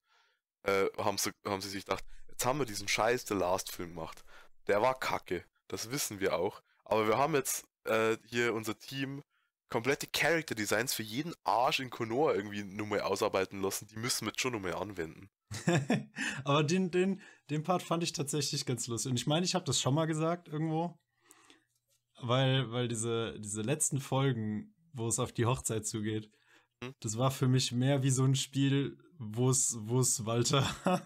äh, 0.64 0.86
haben, 0.98 1.18
sie, 1.18 1.32
haben 1.46 1.62
sie 1.62 1.70
sich 1.70 1.86
gedacht, 1.86 2.04
jetzt 2.30 2.46
haben 2.46 2.60
wir 2.60 2.66
diesen 2.66 2.88
scheiß 2.88 3.26
The 3.28 3.34
Last 3.34 3.72
Film 3.72 3.90
gemacht. 3.90 4.24
Der 4.68 4.82
war 4.82 5.00
kacke, 5.00 5.46
das 5.68 5.92
wissen 5.92 6.20
wir 6.20 6.38
auch. 6.38 6.62
Aber 6.86 7.08
wir 7.08 7.18
haben 7.18 7.36
jetzt 7.36 7.66
äh, 7.86 8.18
hier 8.26 8.54
unser 8.54 8.78
Team 8.78 9.24
komplette 9.70 10.08
Character 10.08 10.56
Designs 10.56 10.94
für 10.94 11.04
jeden 11.04 11.34
Arsch 11.44 11.80
in 11.80 11.90
Konoha 11.90 12.34
irgendwie 12.34 12.64
nur 12.64 12.88
mal 12.88 13.02
ausarbeiten 13.02 13.62
lassen. 13.62 13.88
Die 13.88 13.98
müssen 13.98 14.26
wir 14.26 14.32
jetzt 14.32 14.42
schon 14.42 14.54
nur 14.54 14.62
mal 14.62 14.74
anwenden. 14.74 15.30
Aber 16.44 16.64
den, 16.64 16.92
den, 16.92 17.22
den 17.50 17.64
Part 17.64 17.84
fand 17.84 18.04
ich 18.04 18.14
tatsächlich 18.14 18.66
ganz 18.66 18.88
lustig. 18.88 19.12
Und 19.12 19.18
ich 19.18 19.28
meine, 19.28 19.46
ich 19.46 19.56
habe 19.56 19.66
das 19.66 19.80
schon 19.80 19.94
mal 19.94 20.06
gesagt 20.06 20.48
irgendwo. 20.48 20.98
Weil, 22.22 22.72
weil 22.72 22.88
diese, 22.88 23.40
diese 23.40 23.62
letzten 23.62 24.00
Folgen, 24.00 24.76
wo 24.92 25.08
es 25.08 25.20
auf 25.20 25.32
die 25.32 25.46
Hochzeit 25.46 25.88
zugeht, 25.88 26.30
Hm? 26.84 26.94
das 27.02 27.18
war 27.18 27.32
für 27.32 27.48
mich 27.48 27.72
mehr 27.72 28.04
wie 28.04 28.10
so 28.10 28.24
ein 28.24 28.36
Spiel, 28.36 28.98
wo 29.20 29.50
es, 29.50 29.78
wo 29.82 30.00
es 30.00 30.26
Walter, 30.26 30.66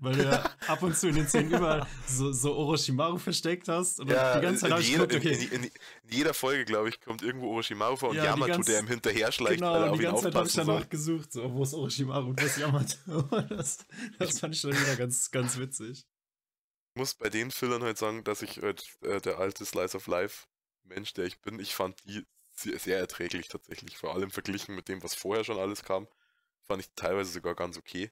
weil 0.00 0.14
du 0.14 0.24
ja 0.24 0.44
ab 0.66 0.82
und 0.82 0.96
zu 0.96 1.08
in 1.08 1.14
den 1.14 1.26
Szenen 1.28 1.52
überall 1.52 1.86
so, 2.06 2.32
so 2.32 2.54
Orochimaru 2.54 3.16
versteckt 3.18 3.68
hast 3.68 4.00
und 4.00 4.08
die 4.08 4.14
ganze 4.14 4.68
Zeit 4.68 4.80
in, 4.80 4.86
jeder, 4.86 5.06
geguckt, 5.06 5.24
in, 5.26 5.32
okay, 5.34 5.44
in, 5.46 5.62
in, 5.62 5.70
in 6.02 6.10
jeder 6.10 6.34
Folge, 6.34 6.64
glaube 6.64 6.88
ich, 6.88 7.00
kommt 7.00 7.22
irgendwo 7.22 7.48
Orochimaru 7.52 7.96
vor 7.96 8.10
und 8.10 8.16
Ja, 8.16 8.24
Yamato, 8.26 8.52
ganz- 8.52 8.66
der 8.66 8.80
ihm 8.80 8.88
hinterher 8.88 9.32
schleicht, 9.32 9.60
genau, 9.60 9.72
weil 9.72 9.82
er 9.84 9.92
die 9.92 9.98
ganze 10.02 10.22
Zeit 10.24 10.34
habe 10.34 10.46
ich 10.48 10.54
danach 10.54 10.78
soll. 10.80 10.86
gesucht, 10.86 11.32
so, 11.32 11.52
wo 11.54 11.62
ist 11.62 11.74
Orochimaru 11.74 12.28
und 12.30 12.40
wo 12.42 12.44
ist 12.44 12.58
Yamato. 12.58 13.22
das, 13.48 13.78
das 14.18 14.38
fand 14.40 14.54
ich 14.54 14.62
dann 14.62 14.72
wieder 14.72 14.96
ganz, 14.96 15.30
ganz 15.30 15.56
witzig. 15.58 16.06
Ich 16.96 17.00
muss 17.00 17.14
bei 17.14 17.28
den 17.28 17.50
Fillern 17.50 17.82
halt 17.82 17.98
sagen, 17.98 18.22
dass 18.22 18.42
ich 18.42 18.62
halt 18.62 18.84
äh, 19.02 19.20
der 19.20 19.38
alte 19.38 19.64
Slice 19.64 19.96
of 19.96 20.06
Life 20.06 20.46
Mensch, 20.84 21.12
der 21.14 21.24
ich 21.24 21.40
bin, 21.40 21.58
ich 21.58 21.74
fand 21.74 21.96
die 22.04 22.24
sehr, 22.52 22.78
sehr 22.78 22.98
erträglich 22.98 23.48
tatsächlich. 23.48 23.96
Vor 23.96 24.14
allem 24.14 24.30
verglichen 24.30 24.74
mit 24.76 24.88
dem, 24.88 25.02
was 25.02 25.14
vorher 25.14 25.42
schon 25.44 25.58
alles 25.58 25.82
kam, 25.82 26.06
fand 26.66 26.82
ich 26.82 26.90
teilweise 26.94 27.32
sogar 27.32 27.54
ganz 27.54 27.78
okay. 27.78 28.10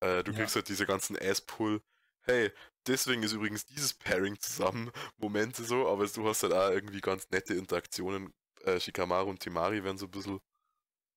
Äh, 0.00 0.22
du 0.24 0.32
Ja. 0.32 0.38
kriegst 0.38 0.54
halt 0.54 0.68
diese 0.68 0.86
ganzen 0.86 1.16
Ass-Pull, 1.18 1.82
hey, 2.22 2.52
deswegen 2.86 3.22
ist 3.22 3.32
übrigens 3.32 3.66
dieses 3.66 3.94
Pairing 3.94 4.38
zusammen 4.40 4.90
Momente 5.16 5.64
so, 5.64 5.88
aber 5.88 6.06
du 6.06 6.28
hast 6.28 6.42
halt 6.42 6.52
auch 6.52 6.70
irgendwie 6.70 7.00
ganz 7.00 7.28
nette 7.30 7.54
Interaktionen. 7.54 8.32
Äh, 8.62 8.80
Shikamaru 8.80 9.30
und 9.30 9.40
Timari 9.40 9.84
werden 9.84 9.98
so 9.98 10.06
ein 10.06 10.10
bisschen 10.10 10.40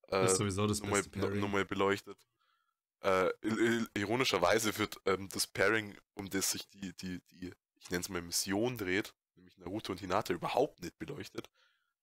äh, 0.09 0.21
Das 0.21 0.31
ist 0.33 0.37
sowieso 0.37 0.67
das 0.67 0.79
nochmal, 0.81 1.03
Pairing. 1.03 1.39
nochmal 1.41 1.65
beleuchtet. 1.65 2.17
Äh, 3.01 3.29
ironischerweise 3.95 4.77
wird 4.77 4.97
ähm, 5.05 5.29
das 5.29 5.47
Pairing, 5.47 5.97
um 6.15 6.29
das 6.29 6.51
sich 6.51 6.69
die, 6.69 6.93
die, 6.97 7.21
die, 7.31 7.53
ich 7.79 7.89
nenne 7.89 8.01
es 8.01 8.09
mal 8.09 8.21
Mission 8.21 8.77
dreht, 8.77 9.15
nämlich 9.35 9.57
Naruto 9.57 9.91
und 9.93 9.99
Hinata, 9.99 10.33
überhaupt 10.33 10.81
nicht 10.83 10.97
beleuchtet, 10.99 11.49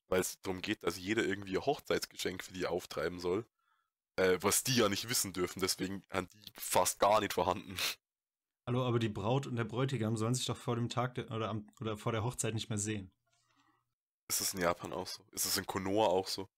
weil 0.08 0.20
es 0.20 0.40
darum 0.42 0.62
geht, 0.62 0.84
dass 0.84 0.98
jeder 0.98 1.24
irgendwie 1.24 1.57
ein 1.58 1.66
Hochzeitsgeschenk 1.66 2.44
für 2.44 2.52
die 2.55 2.66
auftreiben 2.66 3.20
soll, 3.20 3.47
äh, 4.19 4.43
was 4.43 4.65
die 4.65 4.77
ja 4.77 4.89
nicht 4.89 5.09
wissen 5.09 5.33
dürfen, 5.33 5.61
deswegen 5.61 6.03
sind 6.13 6.33
die 6.35 6.53
fast 6.55 6.99
gar 6.99 7.21
nicht 7.21 7.35
vorhanden. 7.35 7.77
Hallo, 8.67 8.85
aber 8.85 8.99
die 8.99 9.09
Braut 9.09 9.47
und 9.47 9.57
der 9.57 9.65
Bräutigam 9.65 10.17
sollen 10.17 10.35
sich 10.35 10.47
doch 10.47 10.57
vor 10.57 10.77
dem 10.77 10.89
Tag 10.89 11.15
der, 11.15 11.31
oder, 11.31 11.49
am, 11.49 11.67
oder 11.81 11.97
vor 11.97 12.13
der 12.13 12.25
Hochzeit 12.25 12.53
nicht 12.53 12.69
mehr 12.69 12.79
sehen. 12.79 13.11
Ist 14.29 14.41
es 14.41 14.53
in 14.53 14.61
Japan 14.61 14.93
auch 14.93 15.07
so? 15.07 15.25
Ist 15.33 15.47
es 15.47 15.57
in 15.57 15.67
Konoha 15.67 16.09
auch 16.09 16.29
so? 16.29 16.51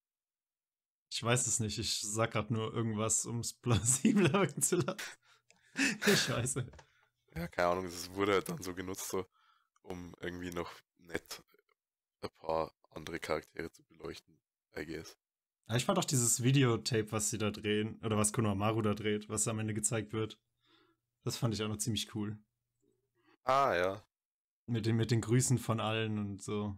Ich 1.09 1.23
weiß 1.23 1.47
es 1.47 1.59
nicht. 1.59 1.77
Ich 1.77 2.01
sag 2.01 2.31
grad 2.31 2.51
nur 2.51 2.73
irgendwas, 2.73 3.25
um 3.25 3.39
es 3.39 3.53
plausibler 3.61 4.33
wirken 4.33 4.61
zu 4.61 4.77
lassen. 4.77 5.05
Nicht. 6.05 6.29
Ja, 7.33 7.47
keine 7.47 7.69
Ahnung, 7.69 7.85
es 7.85 8.11
wurde 8.13 8.33
halt 8.33 8.49
dann 8.49 8.61
so 8.61 8.73
genutzt, 8.73 9.07
so, 9.07 9.25
um 9.83 10.13
irgendwie 10.19 10.51
noch 10.51 10.71
nett 10.97 11.43
ein 12.21 12.29
paar 12.31 12.73
andere 12.89 13.19
Charaktere 13.19 13.71
zu 13.71 13.83
beleuchten, 13.83 14.37
I 14.75 14.85
guess. 14.85 15.17
Ich 15.75 15.85
fand 15.85 15.97
auch 15.99 16.05
dieses 16.05 16.43
Videotape, 16.43 17.11
was 17.11 17.29
sie 17.29 17.37
da 17.37 17.51
drehen, 17.51 17.99
oder 18.03 18.17
was 18.17 18.33
Konohamaru 18.33 18.81
da 18.81 18.93
dreht, 18.93 19.29
was 19.29 19.47
am 19.47 19.59
Ende 19.59 19.73
gezeigt 19.73 20.13
wird. 20.13 20.39
Das 21.23 21.37
fand 21.37 21.53
ich 21.53 21.63
auch 21.63 21.67
noch 21.67 21.77
ziemlich 21.77 22.13
cool. 22.15 22.37
Ah, 23.43 23.75
ja. 23.75 24.03
Mit 24.67 24.85
den, 24.85 24.95
mit 24.95 25.11
den 25.11 25.21
Grüßen 25.21 25.57
von 25.57 25.79
allen 25.79 26.17
und 26.17 26.41
so. 26.41 26.75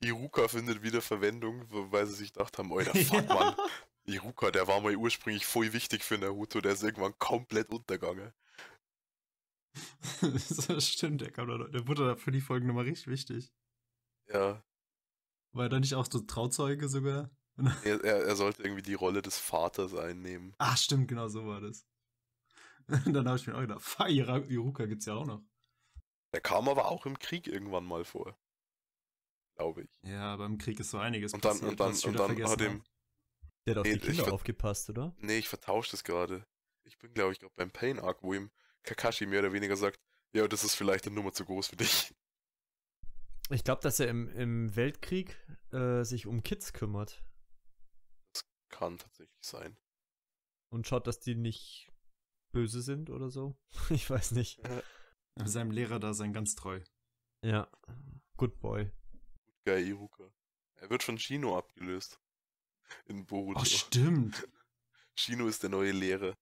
Iruka 0.00 0.48
findet 0.48 0.82
wieder 0.82 1.02
Verwendung, 1.02 1.66
weil 1.68 2.06
sie 2.06 2.14
sich 2.14 2.32
gedacht 2.32 2.56
haben, 2.58 2.72
Alter, 2.72 2.94
fuck, 3.04 3.28
Mann. 3.28 3.54
Iruka, 4.04 4.50
der 4.50 4.66
war 4.66 4.80
mal 4.80 4.96
ursprünglich 4.96 5.44
voll 5.44 5.72
wichtig 5.72 6.02
für 6.02 6.18
Naruto, 6.18 6.60
der 6.60 6.72
ist 6.72 6.82
irgendwann 6.82 7.18
komplett 7.18 7.68
untergegangen. 7.68 8.32
das 10.68 10.88
stimmt, 10.88 11.20
der, 11.20 11.30
kam 11.30 11.48
da, 11.48 11.58
der 11.68 11.86
wurde 11.86 12.06
da 12.06 12.16
für 12.16 12.32
die 12.32 12.40
Folgen 12.40 12.66
nochmal 12.66 12.84
richtig 12.84 13.08
wichtig. 13.08 13.52
Ja, 14.28 14.64
War 15.52 15.64
er 15.64 15.68
da 15.68 15.80
nicht 15.80 15.94
auch 15.94 16.06
so 16.10 16.20
Trauzeuge 16.20 16.88
sogar? 16.88 17.30
er, 17.84 18.02
er, 18.04 18.24
er 18.24 18.36
sollte 18.36 18.62
irgendwie 18.62 18.82
die 18.82 18.94
Rolle 18.94 19.22
des 19.22 19.38
Vaters 19.38 19.94
einnehmen. 19.94 20.54
Ach, 20.58 20.76
stimmt, 20.76 21.08
genau 21.08 21.28
so 21.28 21.46
war 21.46 21.60
das. 21.60 21.86
Dann 23.06 23.26
habe 23.28 23.36
ich 23.36 23.46
mir 23.46 23.54
auch 23.54 23.60
gedacht, 23.60 23.82
Fa, 23.82 24.06
Ira- 24.06 24.46
Iruka 24.48 24.86
gibt's 24.86 25.06
ja 25.06 25.14
auch 25.14 25.26
noch. 25.26 25.42
Der 26.32 26.40
kam 26.40 26.68
aber 26.68 26.90
auch 26.90 27.06
im 27.06 27.18
Krieg 27.18 27.46
irgendwann 27.46 27.84
mal 27.84 28.04
vor. 28.04 28.38
Glaube 29.56 29.82
ich. 29.82 29.90
Ja, 30.02 30.32
aber 30.32 30.46
im 30.46 30.58
Krieg 30.58 30.80
ist 30.80 30.90
so 30.90 30.98
einiges 30.98 31.34
Und 31.34 31.44
dann, 31.44 31.58
passiert, 31.58 31.70
und 31.72 31.80
dann, 31.80 32.30
und 32.30 32.38
dann 32.38 32.48
hat 32.50 32.60
ihm. 32.60 32.82
Der 33.66 33.74
hat 33.74 33.78
auf 33.78 33.86
Nee, 33.86 33.98
die 33.98 34.00
Kinder 34.00 34.32
aufgepasst, 34.32 34.88
oder? 34.90 35.14
Nee, 35.18 35.38
ich 35.38 35.48
vertausche 35.48 35.90
das 35.90 36.02
gerade. 36.02 36.46
Ich 36.84 36.98
bin, 36.98 37.12
glaube 37.12 37.32
ich, 37.32 37.40
gerade 37.40 37.52
beim 37.56 37.70
Pain 37.70 37.98
Arc, 37.98 38.22
wo 38.22 38.32
ihm 38.32 38.50
Kakashi 38.84 39.26
mehr 39.26 39.40
oder 39.40 39.52
weniger 39.52 39.76
sagt, 39.76 40.00
ja, 40.32 40.48
das 40.48 40.64
ist 40.64 40.74
vielleicht 40.76 41.06
eine 41.06 41.14
Nummer 41.14 41.32
zu 41.32 41.44
groß 41.44 41.68
für 41.68 41.76
dich. 41.76 42.14
Ich 43.50 43.64
glaube, 43.64 43.82
dass 43.82 43.98
er 44.00 44.08
im, 44.08 44.28
im 44.28 44.76
Weltkrieg 44.76 45.36
äh, 45.72 46.04
sich 46.04 46.26
um 46.26 46.42
Kids 46.42 46.72
kümmert 46.72 47.24
Kann 48.68 48.98
tatsächlich 48.98 49.44
sein. 49.44 49.76
und 50.72 50.86
schaut, 50.86 51.06
dass 51.06 51.18
die 51.18 51.34
nicht 51.34 51.92
böse 52.52 52.80
sind 52.82 53.10
oder 53.10 53.30
so. 53.30 53.56
Ich 53.90 54.08
weiß 54.08 54.32
nicht. 54.32 54.60
Seinem 55.44 55.70
Lehrer 55.70 55.98
da 55.98 56.14
sein 56.14 56.32
ganz 56.32 56.54
treu. 56.54 56.80
Ja. 57.42 57.70
Good 58.36 58.60
boy. 58.60 58.90
Geil, 59.64 59.86
Iruka. 59.86 60.32
Er 60.76 60.90
wird 60.90 61.02
von 61.02 61.18
Shino 61.18 61.58
abgelöst. 61.58 62.20
In 63.06 63.26
Boruto. 63.26 63.60
Oh, 63.60 63.64
stimmt. 63.64 64.48
Shino 65.16 65.46
ist 65.48 65.62
der 65.62 65.70
neue 65.70 65.92
Lehrer. 65.92 66.34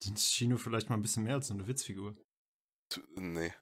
Ist 0.00 0.32
Shino 0.34 0.56
vielleicht 0.56 0.88
mal 0.88 0.96
ein 0.96 1.02
bisschen 1.02 1.24
mehr 1.24 1.34
als 1.34 1.48
so 1.48 1.54
eine 1.54 1.66
Witzfigur. 1.66 2.16
Nee. 3.16 3.52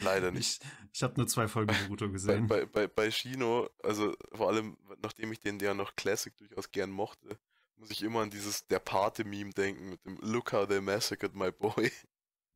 Leider 0.00 0.30
nicht. 0.30 0.62
Ich, 0.62 0.70
ich 0.94 1.02
habe 1.02 1.14
nur 1.16 1.26
zwei 1.26 1.48
Folgen 1.48 1.74
Bei, 1.96 2.06
gesehen. 2.08 2.46
bei, 2.46 2.66
bei, 2.66 2.86
bei 2.86 3.10
Shino, 3.10 3.68
also 3.82 4.14
vor 4.32 4.48
allem, 4.48 4.76
nachdem 5.02 5.32
ich 5.32 5.40
den 5.40 5.58
ja 5.60 5.74
noch 5.74 5.94
Classic 5.96 6.36
durchaus 6.36 6.70
gern 6.70 6.90
mochte, 6.90 7.38
muss 7.76 7.90
ich 7.90 8.02
immer 8.02 8.20
an 8.20 8.30
dieses 8.30 8.66
Der 8.66 8.78
Pate-Meme 8.78 9.50
denken 9.50 9.90
mit 9.90 10.04
dem 10.04 10.16
Look 10.18 10.52
how 10.52 10.66
they 10.66 10.80
massacred 10.80 11.34
my 11.34 11.50
boy. 11.50 11.90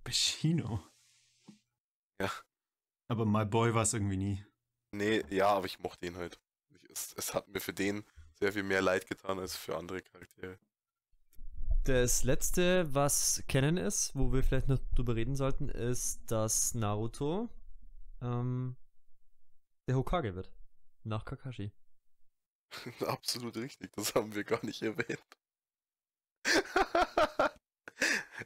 Bei 0.05 0.13
Shino. 0.13 0.83
Ja. 2.21 2.31
Aber 3.09 3.25
My 3.25 3.45
Boy 3.45 3.75
war 3.75 3.83
es 3.83 3.93
irgendwie 3.93 4.17
nie. 4.17 4.45
Nee, 4.93 5.23
ja, 5.31 5.49
aber 5.49 5.67
ich 5.67 5.79
mochte 5.79 6.07
ihn 6.07 6.17
halt. 6.17 6.41
Ich, 6.71 6.91
es, 6.91 7.13
es 7.17 7.35
hat 7.35 7.49
mir 7.49 7.61
für 7.61 7.73
den 7.73 8.05
sehr 8.35 8.53
viel 8.53 8.63
mehr 8.63 8.83
leid 8.83 9.07
getan 9.07 9.39
als 9.39 9.57
für 9.57 9.77
andere 9.77 10.03
Charaktere. 10.03 10.59
Das 11.87 12.25
letzte, 12.25 12.93
was 12.93 13.45
kennen 13.47 13.77
ist, 13.77 14.11
wo 14.17 14.33
wir 14.33 14.43
vielleicht 14.43 14.67
noch 14.67 14.81
drüber 14.97 15.15
reden 15.15 15.37
sollten, 15.37 15.69
ist, 15.69 16.21
dass 16.27 16.75
Naruto 16.75 17.49
ähm, 18.21 18.75
der 19.87 19.95
Hokage 19.95 20.35
wird. 20.35 20.53
Nach 21.05 21.25
Kakashi. 21.25 21.71
Absolut 23.07 23.57
richtig, 23.57 23.93
das 23.93 24.17
haben 24.17 24.35
wir 24.35 24.43
gar 24.43 24.67
nicht 24.67 24.83
erwähnt. 24.83 25.23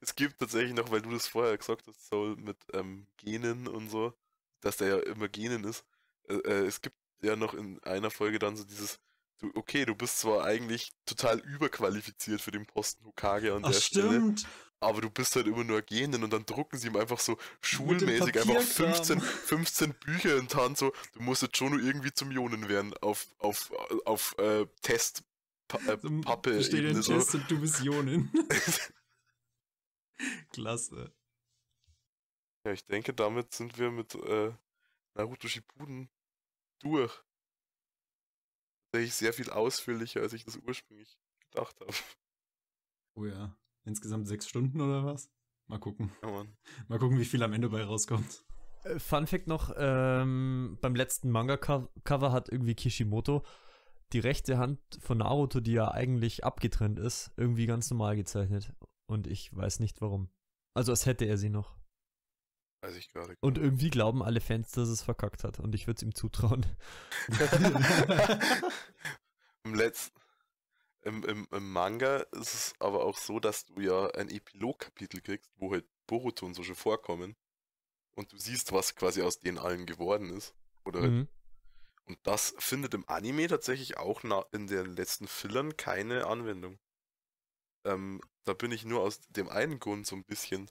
es 0.03 0.15
gibt 0.15 0.39
tatsächlich 0.39 0.75
noch, 0.75 0.91
weil 0.91 1.01
du 1.01 1.11
das 1.11 1.27
vorher 1.27 1.57
gesagt 1.57 1.87
hast, 1.87 2.09
Soul, 2.09 2.37
mit 2.37 2.59
ähm, 2.75 3.07
Genen 3.17 3.69
und 3.69 3.89
so, 3.89 4.13
dass 4.61 4.77
der 4.77 4.89
ja 4.89 4.99
immer 5.05 5.31
Genen 5.31 5.65
ist. 5.65 5.87
Äh, 6.29 6.35
äh, 6.35 6.67
es 6.67 6.83
gibt 6.83 6.99
ja 7.23 7.37
noch 7.37 7.55
in 7.55 7.83
einer 7.85 8.11
Folge 8.11 8.39
dann 8.39 8.59
so 8.59 8.65
dieses, 8.65 9.01
du, 9.41 9.51
okay, 9.55 9.85
du 9.85 9.95
bist 9.95 10.21
zwar 10.21 10.45
eigentlich 10.45 10.93
total 11.07 11.39
überqualifiziert 11.41 12.41
für 12.41 12.51
den 12.51 12.67
Posten 12.67 13.05
Hokage 13.05 13.55
an 13.55 13.65
Ach, 13.65 13.71
der 13.71 13.81
Stelle, 13.81 14.09
stimmt. 14.09 14.47
aber 14.81 15.01
du 15.01 15.11
bist 15.11 15.35
halt 15.37 15.47
immer 15.47 15.65
nur 15.65 15.83
Genen 15.83 16.23
und 16.23 16.33
dann 16.33 16.47
drucken 16.47 16.79
sie 16.79 16.89
ihm 16.89 16.97
einfach 16.97 17.19
so 17.19 17.39
schulmäßig 17.61 18.39
einfach 18.39 18.55
Papierkram. 18.55 18.95
15, 18.95 19.21
15 19.21 19.95
Bücher 19.95 20.37
in 20.37 20.49
Hand, 20.49 20.79
so, 20.79 20.93
du 21.13 21.23
musst 21.23 21.43
jetzt 21.43 21.57
schon 21.57 21.73
nur 21.73 21.81
irgendwie 21.81 22.13
zum 22.13 22.31
Jonen 22.31 22.69
werden 22.69 22.95
auf, 23.01 23.27
auf, 23.39 23.73
auf 24.05 24.37
äh, 24.39 24.67
Test 24.83 25.23
pa 25.69 25.79
äh, 25.87 25.97
Pappe 26.23 26.57
Besteht 26.57 26.85
in 26.85 27.03
so. 27.03 27.15
Test 27.15 27.35
und 27.35 27.51
du 27.51 27.61
bist 27.61 27.81
Jonin. 27.81 28.31
Klasse. 30.53 31.13
Ja, 32.65 32.73
ich 32.73 32.85
denke, 32.85 33.15
damit 33.15 33.55
sind 33.55 33.79
wir 33.79 33.91
mit 33.91 34.15
äh, 34.15 34.53
Naruto 35.15 35.49
Shippuden 35.49 36.11
durch. 36.81 37.23
Tatsächlich 38.93 39.15
sehr 39.15 39.33
viel 39.33 39.51
ausführlicher, 39.51 40.21
als 40.21 40.33
ich 40.33 40.45
das 40.45 40.57
ursprünglich 40.57 41.19
gedacht 41.41 41.79
habe. 41.81 41.93
Oh 43.15 43.25
ja. 43.25 43.57
Insgesamt 43.85 44.29
sechs 44.29 44.49
Stunden 44.49 44.81
oder 44.81 45.05
was? 45.05 45.31
Mal 45.67 45.79
gucken. 45.79 46.13
Ja, 46.23 46.31
Mann. 46.31 46.57
Mal 46.89 46.99
gucken, 46.99 47.19
wie 47.19 47.25
viel 47.25 47.43
am 47.43 47.53
Ende 47.53 47.69
bei 47.69 47.85
rauskommt. 47.85 48.45
Äh, 48.85 48.99
Fun 48.99 49.27
Fact 49.27 49.47
noch, 49.47 49.73
ähm, 49.77 50.79
beim 50.81 50.95
letzten 50.95 51.31
Manga-Cover 51.31 52.33
hat 52.33 52.49
irgendwie 52.49 52.75
Kishimoto 52.75 53.45
die 54.13 54.19
rechte 54.19 54.59
Hand 54.59 54.81
von 55.01 55.19
Naruto, 55.19 55.61
die 55.61 55.73
ja 55.73 55.91
eigentlich 55.91 56.45
abgetrennt 56.45 56.99
ist, 56.99 57.31
irgendwie 57.37 57.67
ganz 57.67 57.91
normal 57.91 58.17
gezeichnet. 58.17 58.75
Und 59.07 59.27
ich 59.27 59.55
weiß 59.55 59.81
nicht 59.81 60.01
warum. 60.01 60.31
Also 60.75 60.93
als 60.93 61.07
hätte 61.07 61.25
er 61.25 61.39
sie 61.39 61.51
noch. 61.51 61.80
Weiß 62.83 62.97
ich 62.97 63.09
gerade. 63.09 63.37
Und 63.41 63.59
irgendwie 63.59 63.91
glauben 63.91 64.23
alle 64.23 64.41
Fans, 64.41 64.73
dass 64.73 64.89
es 64.89 65.03
verkackt 65.03 65.45
hat. 65.45 65.61
Und 65.61 65.75
ich 65.75 65.87
würde 65.87 65.99
es 65.99 66.03
ihm 66.03 66.15
zutrauen. 66.15 66.65
Im 69.65 69.75
letzten. 69.75 70.19
Im, 71.03 71.25
im, 71.25 71.49
Im 71.51 71.73
Manga 71.73 72.19
ist 72.33 72.55
es 72.55 72.75
aber 72.79 73.05
auch 73.05 73.17
so, 73.17 73.41
dass 73.41 73.65
du 73.65 73.81
ja 73.81 74.11
ein 74.11 74.29
Epilog-Kapitel 74.29 75.21
kriegst, 75.23 75.51
wo 75.57 75.73
halt 75.73 75.87
Boruto 76.07 76.45
und 76.45 76.55
so 76.55 76.63
schon 76.63 76.75
vorkommen. 76.75 77.37
Und 78.17 78.33
du 78.33 78.39
siehst, 78.39 78.73
was 78.73 78.97
quasi 78.97 79.23
aus 79.23 79.41
denen 79.41 79.59
allen 79.59 79.87
geworden 79.87 80.31
ist. 80.31 80.55
Oder 80.85 81.01
halt 81.01 81.11
Mhm. 81.13 81.29
Und 82.11 82.19
das 82.25 82.55
findet 82.59 82.93
im 82.95 83.09
Anime 83.09 83.47
tatsächlich 83.47 83.97
auch 83.97 84.25
in 84.51 84.67
den 84.67 84.97
letzten 84.97 85.29
Fillern 85.29 85.77
keine 85.77 86.27
Anwendung. 86.27 86.81
Ähm, 87.85 88.21
da 88.43 88.53
bin 88.53 88.73
ich 88.73 88.85
nur 88.85 89.01
aus 89.03 89.21
dem 89.29 89.49
einen 89.49 89.79
Grund 89.79 90.09
so 90.09 90.17
ein 90.17 90.25
bisschen 90.25 90.69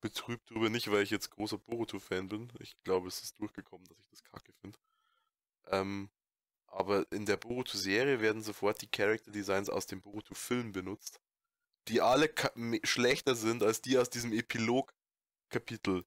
betrübt 0.00 0.50
drüber, 0.50 0.70
nicht 0.70 0.90
weil 0.90 1.02
ich 1.02 1.10
jetzt 1.10 1.30
großer 1.30 1.58
Boruto-Fan 1.58 2.28
bin. 2.28 2.52
Ich 2.60 2.76
glaube, 2.84 3.08
es 3.08 3.22
ist 3.22 3.38
durchgekommen, 3.38 3.86
dass 3.86 3.98
ich 3.98 4.08
das 4.08 4.24
kacke 4.24 4.52
finde. 4.52 4.78
Ähm, 5.68 6.10
aber 6.66 7.10
in 7.10 7.26
der 7.26 7.36
Boruto-Serie 7.36 8.20
werden 8.20 8.42
sofort 8.42 8.82
die 8.82 8.90
Character-Designs 8.90 9.70
aus 9.70 9.86
dem 9.86 10.02
Boruto-Film 10.02 10.72
benutzt, 10.72 11.20
die 11.88 12.00
alle 12.00 12.32
schlechter 12.84 13.34
sind 13.34 13.62
als 13.62 13.80
die 13.80 13.98
aus 13.98 14.10
diesem 14.10 14.32
Epilog-Kapitel. 14.32 16.04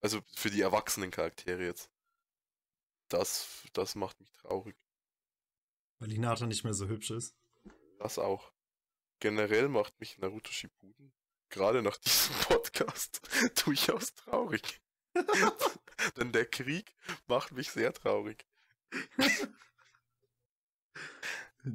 Also 0.00 0.20
für 0.34 0.50
die 0.50 0.60
erwachsenen 0.60 1.10
Charaktere 1.10 1.64
jetzt. 1.64 1.90
Das, 3.08 3.66
das 3.72 3.94
macht 3.96 4.20
mich 4.20 4.30
traurig. 4.32 4.76
Weil 5.98 6.10
Hinata 6.10 6.46
nicht 6.46 6.64
mehr 6.64 6.74
so 6.74 6.88
hübsch 6.88 7.10
ist. 7.10 7.34
Das 7.98 8.18
auch. 8.18 8.52
Generell 9.18 9.68
macht 9.68 9.98
mich 10.00 10.16
Naruto 10.18 10.50
Shippuden, 10.50 11.12
gerade 11.50 11.82
nach 11.82 11.96
diesem 11.98 12.34
Podcast, 12.48 13.20
durchaus 13.64 14.14
traurig. 14.14 14.80
Denn 16.16 16.32
der 16.32 16.46
Krieg 16.46 16.94
macht 17.26 17.52
mich 17.52 17.70
sehr 17.70 17.92
traurig. 17.92 18.46
Ist 19.20 19.48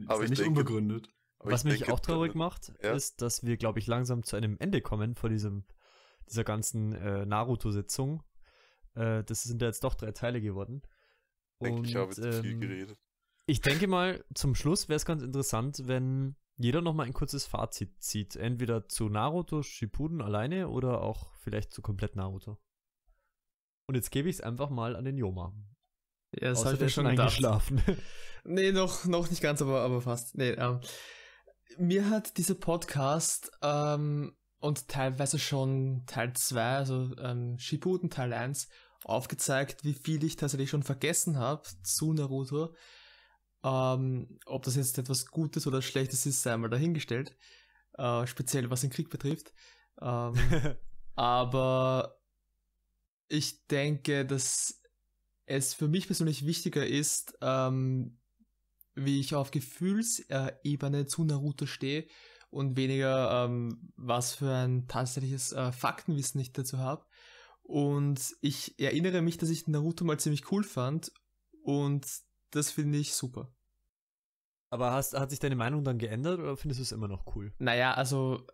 Aber 0.10 0.20
ja 0.20 0.24
ich 0.24 0.30
nicht 0.32 0.40
denke- 0.42 0.60
unbegründet. 0.60 1.10
Was 1.40 1.62
ich 1.62 1.66
mich 1.72 1.80
denke, 1.80 1.94
auch 1.94 2.00
traurig 2.00 2.34
macht, 2.34 2.74
ja. 2.82 2.94
ist, 2.94 3.22
dass 3.22 3.44
wir, 3.44 3.56
glaube 3.58 3.78
ich, 3.78 3.86
langsam 3.86 4.24
zu 4.24 4.36
einem 4.36 4.58
Ende 4.58 4.82
kommen 4.82 5.14
vor 5.14 5.30
diesem, 5.30 5.64
dieser 6.28 6.44
ganzen 6.44 6.94
äh, 6.94 7.24
Naruto-Sitzung. 7.28 8.24
Äh, 8.96 9.24
das 9.26 9.44
sind 9.44 9.62
ja 9.62 9.68
jetzt 9.68 9.84
doch 9.84 9.94
drei 9.94 10.12
Teile 10.12 10.42
geworden. 10.42 10.82
denke, 11.62 11.88
ich 11.88 11.96
habe 11.98 12.16
zu 12.16 12.42
viel 12.42 12.54
ähm, 12.54 12.62
geredet. 12.62 12.98
Ich 13.46 13.62
denke 13.62 13.86
mal, 13.86 14.26
zum 14.34 14.56
Schluss 14.56 14.90
wäre 14.90 14.96
es 14.96 15.06
ganz 15.06 15.22
interessant, 15.22 15.82
wenn 15.84 16.36
jeder 16.58 16.82
noch 16.82 16.94
mal 16.94 17.06
ein 17.06 17.14
kurzes 17.14 17.46
Fazit 17.46 18.02
zieht. 18.02 18.36
Entweder 18.36 18.88
zu 18.88 19.10
Naruto 19.10 19.62
Shippuden 19.62 20.22
alleine 20.22 20.70
oder 20.70 21.02
auch 21.02 21.34
vielleicht 21.36 21.74
zu 21.74 21.82
komplett 21.82 22.16
Naruto. 22.16 22.58
Und 23.88 23.96
jetzt 23.96 24.12
gebe 24.12 24.30
ich 24.30 24.38
es 24.38 24.42
einfach 24.42 24.70
mal 24.70 24.96
an 24.96 25.06
den 25.06 25.18
Yoma. 25.18 25.54
Ja, 26.34 26.50
das 26.50 26.66
habe 26.66 26.76
ich 26.76 26.82
ist 26.82 26.94
schon 26.94 27.08
eingeschlafen. 27.08 27.82
Nee, 28.48 28.72
noch, 28.72 29.06
noch 29.06 29.28
nicht 29.32 29.42
ganz, 29.42 29.60
aber, 29.64 29.82
aber 29.82 30.02
fast. 30.02 30.38
Nee, 30.38 30.52
ähm, 30.52 30.80
mir 31.80 32.12
hat 32.12 32.38
dieser 32.38 32.54
Podcast 32.54 33.52
ähm, 33.64 34.38
und 34.60 34.88
teilweise 34.88 35.40
schon 35.40 36.04
Teil 36.06 36.34
2, 36.34 36.76
also 36.76 37.16
ähm, 37.18 37.58
Shippuden 37.58 38.12
Teil 38.12 38.34
1, 38.34 38.70
aufgezeigt, 39.04 39.84
wie 39.84 39.96
viel 39.96 40.24
ich 40.24 40.36
tatsächlich 40.36 40.70
schon 40.70 40.84
vergessen 40.84 41.40
habe 41.40 41.64
zu 41.82 42.14
Naruto. 42.14 42.76
Ähm, 43.66 44.38
ob 44.46 44.64
das 44.64 44.76
jetzt 44.76 45.00
etwas 45.00 45.26
Gutes 45.26 45.66
oder 45.66 45.82
Schlechtes 45.82 46.28
ist, 46.28 46.44
sei 46.44 46.56
mal 46.56 46.70
dahingestellt. 46.70 47.36
Äh, 47.98 48.28
speziell 48.28 48.70
was 48.70 48.82
den 48.82 48.92
Krieg 48.92 49.10
betrifft. 49.10 49.54
Ähm, 50.00 50.36
aber 51.16 52.20
ich 53.28 53.66
denke, 53.66 54.24
dass 54.24 54.82
es 55.48 55.74
für 55.74 55.88
mich 55.88 56.06
persönlich 56.06 56.46
wichtiger 56.46 56.86
ist, 56.86 57.38
ähm, 57.42 58.20
wie 58.94 59.20
ich 59.20 59.34
auf 59.34 59.50
Gefühlsebene 59.50 61.08
zu 61.08 61.24
Naruto 61.24 61.66
stehe 61.66 62.08
und 62.52 62.78
weniger, 62.78 63.46
ähm, 63.46 63.92
was 63.96 64.36
für 64.36 64.54
ein 64.54 64.88
tatsächliches 64.88 65.54
äh, 65.54 65.72
Faktenwissen 65.72 66.40
ich 66.40 66.54
dazu 66.54 66.78
habe. 66.78 67.04
Und 67.64 68.36
ich 68.42 68.80
erinnere 68.80 69.24
mich, 69.24 69.40
dass 69.40 69.50
ich 69.50 69.68
Naruto 69.68 70.06
mal 70.06 70.20
ziemlich 70.20 70.52
cool 70.52 70.64
fand 70.64 71.12
und 71.64 72.06
das 72.52 72.70
finde 72.70 73.00
ich 73.00 73.16
super. 73.16 73.55
Aber 74.76 74.92
hast, 74.92 75.14
hat 75.18 75.30
sich 75.30 75.40
deine 75.40 75.56
Meinung 75.56 75.86
dann 75.86 75.98
geändert 75.98 76.38
oder 76.40 76.58
findest 76.58 76.80
du 76.80 76.84
es 76.84 76.92
immer 76.92 77.08
noch 77.08 77.34
cool? 77.34 77.54
Naja, 77.60 77.94
also 77.94 78.46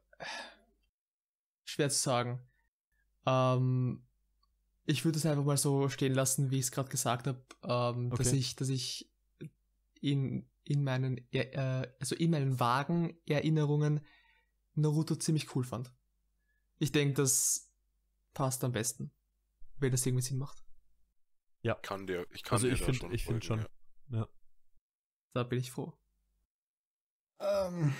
schwer 1.64 1.90
zu 1.90 1.98
sagen. 1.98 2.40
Ähm, 3.26 4.06
ich 4.86 5.04
würde 5.04 5.18
es 5.18 5.26
einfach 5.26 5.44
mal 5.44 5.58
so 5.58 5.90
stehen 5.90 6.14
lassen, 6.14 6.52
wie 6.52 6.60
ich 6.60 6.66
es 6.66 6.72
gerade 6.72 6.90
gesagt 6.90 7.26
habe, 7.26 7.44
ähm, 7.64 8.12
dass 8.12 8.28
Okay. 8.28 8.36
ich, 8.38 8.56
dass 8.56 8.70
ich 8.70 9.12
in, 10.00 10.48
in 10.64 10.84
meinen, 10.84 11.26
äh, 11.34 11.88
also 12.00 12.14
in 12.16 12.30
meinen 12.30 12.60
vagen 12.60 13.18
Erinnerungen 13.28 14.02
Naruto 14.76 15.16
ziemlich 15.16 15.56
cool 15.56 15.64
fand. 15.64 15.92
Ich 16.78 16.92
denke, 16.92 17.16
das 17.16 17.74
passt 18.36 18.64
am 18.64 18.74
besten, 18.74 19.12
wenn 19.80 19.92
das 19.92 20.06
irgendwie 20.06 20.24
Sinn 20.24 20.38
macht. 20.38 20.64
Kann 21.82 22.06
dir, 22.06 22.28
ich 22.30 22.44
kann 22.44 22.58
Also 22.58 22.68
dir 22.68 22.74
ich 22.74 22.80
da 22.80 22.86
find- 22.86 22.98
schon 22.98 23.12
ich 23.12 23.24
find 23.26 23.44
folgen, 23.44 23.66
schon. 24.10 24.20
ja. 24.20 24.28
Da 25.34 25.44
bin 25.44 25.60
ich 25.60 25.72
froh. 25.72 25.98
Ähm, 27.42 27.94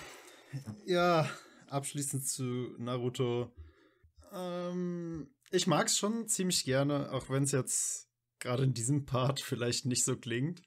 ja, 0.86 1.28
abschließend 1.68 2.28
zu 2.28 2.76
Naruto. 2.78 3.52
Ähm, 4.32 5.34
ich 5.50 5.66
mag 5.68 5.88
es 5.88 5.98
schon 5.98 6.28
ziemlich 6.28 6.64
gerne, 6.64 7.12
auch 7.12 7.30
wenn 7.30 7.44
es 7.44 7.52
jetzt 7.52 8.08
gerade 8.40 8.64
in 8.64 8.74
diesem 8.74 9.06
Part 9.06 9.40
vielleicht 9.42 9.86
nicht 9.86 10.04
so 10.04 10.16
klingt. 10.16 10.62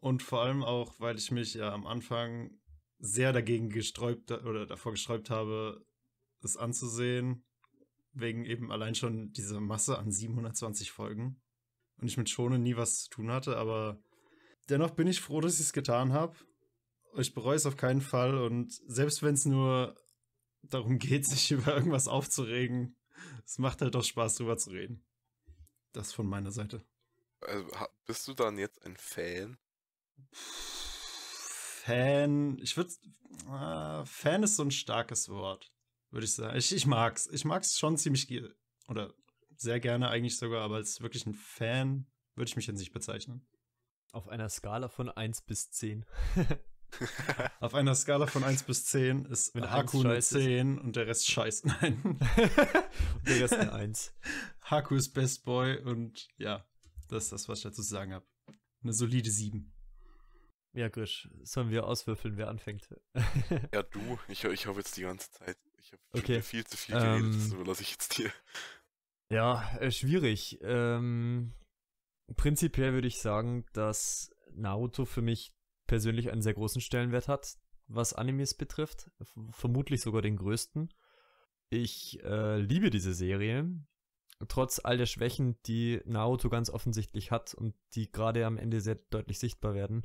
Und 0.00 0.22
vor 0.22 0.42
allem 0.42 0.62
auch, 0.62 0.98
weil 1.00 1.16
ich 1.16 1.30
mich 1.30 1.54
ja 1.54 1.72
am 1.72 1.86
Anfang 1.86 2.50
sehr 2.98 3.32
dagegen 3.32 3.70
gesträubt 3.70 4.30
oder 4.30 4.66
davor 4.66 4.92
gesträubt 4.92 5.30
habe, 5.30 5.84
es 6.42 6.56
anzusehen. 6.56 7.44
Wegen 8.12 8.44
eben 8.44 8.70
allein 8.70 8.94
schon 8.94 9.32
dieser 9.32 9.60
Masse 9.60 9.98
an 9.98 10.12
720 10.12 10.92
Folgen. 10.92 11.42
Und 11.96 12.06
ich 12.06 12.16
mit 12.16 12.30
Schonen 12.30 12.62
nie 12.62 12.76
was 12.76 13.04
zu 13.04 13.10
tun 13.10 13.30
hatte, 13.30 13.56
aber 13.56 14.00
dennoch 14.68 14.90
bin 14.90 15.08
ich 15.08 15.20
froh, 15.20 15.40
dass 15.40 15.54
ich 15.54 15.66
es 15.66 15.72
getan 15.72 16.12
habe. 16.12 16.36
Ich 17.16 17.34
bereue 17.34 17.56
es 17.56 17.66
auf 17.66 17.76
keinen 17.76 18.00
Fall 18.00 18.36
und 18.36 18.72
selbst 18.86 19.22
wenn 19.22 19.34
es 19.34 19.44
nur 19.44 19.96
darum 20.62 20.98
geht, 20.98 21.26
sich 21.26 21.50
über 21.50 21.74
irgendwas 21.74 22.08
aufzuregen, 22.08 22.96
es 23.44 23.58
macht 23.58 23.80
halt 23.80 23.94
doch 23.94 24.04
Spaß, 24.04 24.36
drüber 24.36 24.56
zu 24.56 24.70
reden. 24.70 25.04
Das 25.92 26.12
von 26.12 26.26
meiner 26.26 26.50
Seite. 26.50 26.84
Also, 27.40 27.68
bist 28.06 28.26
du 28.26 28.34
dann 28.34 28.58
jetzt 28.58 28.84
ein 28.84 28.96
Fan? 28.96 29.58
Fan, 31.84 32.58
ich 32.58 32.76
würde, 32.76 32.92
äh, 33.48 34.04
Fan 34.06 34.42
ist 34.42 34.56
so 34.56 34.62
ein 34.62 34.70
starkes 34.70 35.28
Wort, 35.28 35.72
würde 36.10 36.24
ich 36.24 36.34
sagen. 36.34 36.56
Ich, 36.56 36.74
ich 36.74 36.86
mag's. 36.86 37.28
Ich 37.28 37.44
mag's 37.44 37.78
schon 37.78 37.96
ziemlich, 37.98 38.28
oder 38.88 39.14
sehr 39.56 39.80
gerne 39.80 40.08
eigentlich 40.08 40.38
sogar, 40.38 40.62
aber 40.62 40.76
als 40.76 41.00
wirklich 41.00 41.26
ein 41.26 41.34
Fan 41.34 42.06
würde 42.34 42.48
ich 42.48 42.56
mich 42.56 42.66
jetzt 42.66 42.78
nicht 42.78 42.92
bezeichnen. 42.92 43.46
Auf 44.12 44.28
einer 44.28 44.48
Skala 44.48 44.88
von 44.88 45.10
1 45.10 45.42
bis 45.42 45.70
10. 45.70 46.06
Auf 47.60 47.74
einer 47.74 47.94
Skala 47.94 48.26
von 48.26 48.44
1 48.44 48.64
bis 48.64 48.84
10 48.86 49.24
ist 49.26 49.54
Wenn 49.54 49.70
Haku 49.70 50.00
eine 50.00 50.10
scheiße 50.16 50.38
ist. 50.38 50.44
10 50.44 50.78
und 50.78 50.96
der 50.96 51.06
Rest 51.06 51.30
scheiße. 51.30 51.66
Nein. 51.80 52.00
Und 52.04 53.28
der 53.28 53.40
Rest 53.40 53.54
eine 53.54 53.72
1. 53.72 54.14
Haku 54.64 54.94
ist 54.96 55.10
Best 55.12 55.44
Boy 55.44 55.78
und 55.78 56.28
ja, 56.36 56.66
das 57.08 57.24
ist 57.24 57.32
das, 57.32 57.48
was 57.48 57.58
ich 57.58 57.64
dazu 57.64 57.82
zu 57.82 57.88
sagen 57.88 58.12
habe. 58.14 58.26
Eine 58.82 58.92
solide 58.92 59.30
7. 59.30 59.72
Ja, 60.74 60.88
Grisch, 60.88 61.28
sollen 61.44 61.70
wir 61.70 61.86
auswürfeln, 61.86 62.36
wer 62.36 62.48
anfängt? 62.48 62.88
ja, 63.72 63.82
du. 63.84 64.18
Ich, 64.28 64.42
ich 64.44 64.66
habe 64.66 64.78
jetzt 64.78 64.96
die 64.96 65.02
ganze 65.02 65.30
Zeit. 65.30 65.56
Ich 65.78 65.92
habe 65.92 66.02
Okay. 66.12 66.42
viel 66.42 66.66
zu 66.66 66.76
viel 66.76 66.94
geredet, 66.96 67.24
Ähm, 67.24 67.32
das 67.38 67.52
überlasse 67.52 67.82
ich 67.82 67.92
jetzt 67.92 68.18
dir. 68.18 68.32
Ja, 69.30 69.76
äh, 69.78 69.90
schwierig. 69.92 70.58
Ähm, 70.62 71.54
prinzipiell 72.36 72.92
würde 72.92 73.06
ich 73.08 73.20
sagen, 73.20 73.64
dass 73.72 74.30
Naruto 74.52 75.04
für 75.04 75.22
mich 75.22 75.53
persönlich 75.86 76.30
einen 76.30 76.42
sehr 76.42 76.54
großen 76.54 76.80
Stellenwert 76.80 77.28
hat, 77.28 77.56
was 77.86 78.12
Animes 78.12 78.54
betrifft. 78.54 79.10
Vermutlich 79.50 80.00
sogar 80.00 80.22
den 80.22 80.36
größten. 80.36 80.92
Ich 81.70 82.22
äh, 82.22 82.58
liebe 82.58 82.90
diese 82.90 83.14
Serie. 83.14 83.70
Trotz 84.48 84.80
all 84.82 84.98
der 84.98 85.06
Schwächen, 85.06 85.60
die 85.66 86.00
Naruto 86.04 86.48
ganz 86.48 86.68
offensichtlich 86.68 87.30
hat 87.30 87.54
und 87.54 87.74
die 87.94 88.10
gerade 88.10 88.44
am 88.46 88.58
Ende 88.58 88.80
sehr 88.80 88.96
deutlich 89.10 89.38
sichtbar 89.38 89.74
werden. 89.74 90.04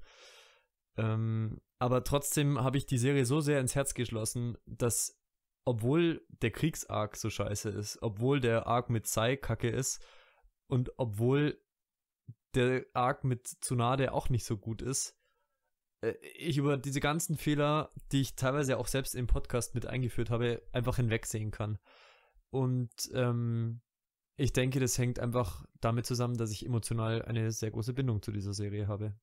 Ähm, 0.97 1.61
aber 1.79 2.03
trotzdem 2.03 2.59
habe 2.59 2.77
ich 2.77 2.85
die 2.85 2.97
Serie 2.97 3.25
so 3.25 3.39
sehr 3.39 3.59
ins 3.59 3.75
Herz 3.75 3.93
geschlossen, 3.93 4.57
dass 4.65 5.19
obwohl 5.65 6.25
der 6.29 6.51
Kriegsarc 6.51 7.15
so 7.15 7.29
scheiße 7.29 7.69
ist, 7.69 8.01
obwohl 8.01 8.39
der 8.39 8.67
Arc 8.67 8.89
mit 8.89 9.07
Sai 9.07 9.35
kacke 9.35 9.69
ist 9.69 10.03
und 10.67 10.91
obwohl 10.97 11.61
der 12.55 12.85
Arc 12.93 13.23
mit 13.23 13.47
Tsunade 13.47 14.13
auch 14.13 14.29
nicht 14.29 14.45
so 14.45 14.57
gut 14.57 14.81
ist, 14.81 15.18
ich 16.37 16.57
über 16.57 16.77
diese 16.77 16.99
ganzen 16.99 17.37
Fehler, 17.37 17.91
die 18.11 18.21
ich 18.21 18.35
teilweise 18.35 18.77
auch 18.77 18.87
selbst 18.87 19.15
im 19.15 19.27
Podcast 19.27 19.75
mit 19.75 19.85
eingeführt 19.85 20.29
habe, 20.29 20.61
einfach 20.71 20.95
hinwegsehen 20.95 21.51
kann. 21.51 21.77
Und 22.51 22.91
ähm, 23.13 23.81
ich 24.37 24.53
denke, 24.53 24.79
das 24.79 24.97
hängt 24.97 25.19
einfach 25.19 25.65
damit 25.81 26.05
zusammen, 26.05 26.37
dass 26.37 26.51
ich 26.51 26.65
emotional 26.65 27.21
eine 27.23 27.51
sehr 27.51 27.71
große 27.71 27.93
Bindung 27.93 28.21
zu 28.21 28.31
dieser 28.31 28.53
Serie 28.53 28.87
habe. 28.87 29.19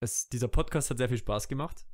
Es, 0.00 0.28
dieser 0.28 0.48
Podcast 0.48 0.90
hat 0.90 0.98
sehr 0.98 1.08
viel 1.08 1.18
Spaß 1.18 1.48
gemacht 1.48 1.86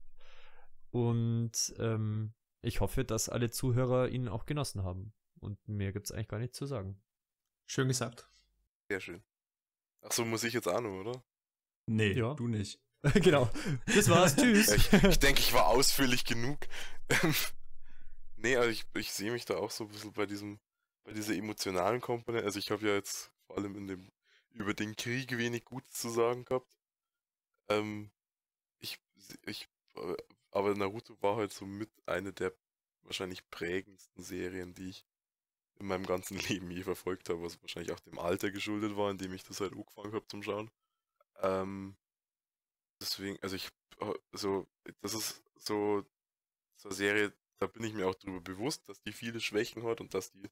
und 0.91 1.75
ähm, 1.78 2.34
ich 2.62 2.81
hoffe, 2.81 3.05
dass 3.05 3.28
alle 3.28 3.50
Zuhörer 3.50 4.09
ihn 4.09 4.28
auch 4.28 4.44
genossen 4.47 4.83
haben. 4.84 5.15
Und 5.41 5.67
mehr 5.67 5.92
gibt 5.92 6.07
es 6.07 6.12
eigentlich 6.12 6.28
gar 6.28 6.39
nicht 6.39 6.55
zu 6.55 6.67
sagen. 6.67 7.00
Schön 7.67 7.89
gesagt. 7.89 8.28
Sehr 8.91 9.00
schön. 9.00 9.23
Ach 10.02 10.12
so, 10.12 10.25
muss 10.25 10.44
ich 10.44 10.52
jetzt 10.52 10.68
auch 10.68 10.81
noch, 10.81 11.00
oder? 11.00 11.25
Nee, 11.86 12.12
Ja. 12.12 12.34
du 12.34 12.49
nicht. 12.49 12.78
genau. 13.14 13.50
Das 13.86 14.08
war's. 14.08 14.36
Tschüss. 14.36 14.68
Ich, 14.68 14.92
ich 14.92 15.18
denke, 15.18 15.40
ich 15.40 15.52
war 15.52 15.68
ausführlich 15.68 16.24
genug. 16.24 16.58
nee, 18.36 18.56
also 18.56 18.70
ich, 18.70 18.84
ich 18.94 19.10
sehe 19.12 19.32
mich 19.32 19.44
da 19.46 19.56
auch 19.56 19.70
so 19.70 19.84
ein 19.84 19.90
bisschen 19.90 20.12
bei 20.12 20.26
diesem, 20.26 20.60
bei 21.04 21.12
dieser 21.12 21.34
emotionalen 21.34 22.00
Komponente. 22.00 22.44
Also 22.44 22.58
ich 22.58 22.70
habe 22.70 22.86
ja 22.86 22.94
jetzt 22.94 23.30
vor 23.46 23.56
allem 23.56 23.74
in 23.76 23.86
dem, 23.86 24.12
über 24.50 24.74
den 24.74 24.96
Krieg 24.96 25.36
wenig 25.36 25.64
Gutes 25.64 25.92
zu 25.92 26.10
sagen 26.10 26.44
gehabt. 26.44 26.76
Ähm, 27.68 28.10
ich, 28.80 29.00
ich, 29.46 29.68
äh, 29.96 30.16
aber 30.50 30.74
Naruto 30.74 31.16
war 31.22 31.36
halt 31.36 31.52
so 31.52 31.64
mit 31.64 31.90
eine 32.06 32.32
der 32.32 32.52
wahrscheinlich 33.02 33.48
prägendsten 33.50 34.22
Serien, 34.22 34.74
die 34.74 34.90
ich 34.90 35.06
in 35.78 35.86
meinem 35.86 36.04
ganzen 36.04 36.36
Leben 36.48 36.70
je 36.70 36.82
verfolgt 36.82 37.30
habe, 37.30 37.42
was 37.42 37.60
wahrscheinlich 37.62 37.92
auch 37.92 38.00
dem 38.00 38.18
Alter 38.18 38.50
geschuldet 38.50 38.96
war, 38.96 39.10
in 39.10 39.18
dem 39.18 39.32
ich 39.32 39.42
das 39.42 39.60
halt 39.60 39.72
angefangen 39.72 40.12
habe 40.12 40.26
zum 40.26 40.42
Schauen. 40.42 40.70
Ähm, 41.40 41.96
deswegen, 43.00 43.38
also 43.42 43.56
ich, 43.56 43.68
äh, 44.00 44.14
so, 44.32 44.66
das 45.00 45.14
ist 45.14 45.42
so, 45.56 46.04
so 46.76 46.88
eine 46.88 46.96
Serie, 46.96 47.32
da 47.58 47.66
bin 47.66 47.84
ich 47.84 47.92
mir 47.92 48.06
auch 48.06 48.14
darüber 48.14 48.40
bewusst, 48.40 48.88
dass 48.88 49.00
die 49.02 49.12
viele 49.12 49.40
Schwächen 49.40 49.84
hat 49.84 50.00
und 50.00 50.14
dass 50.14 50.32
die 50.32 50.50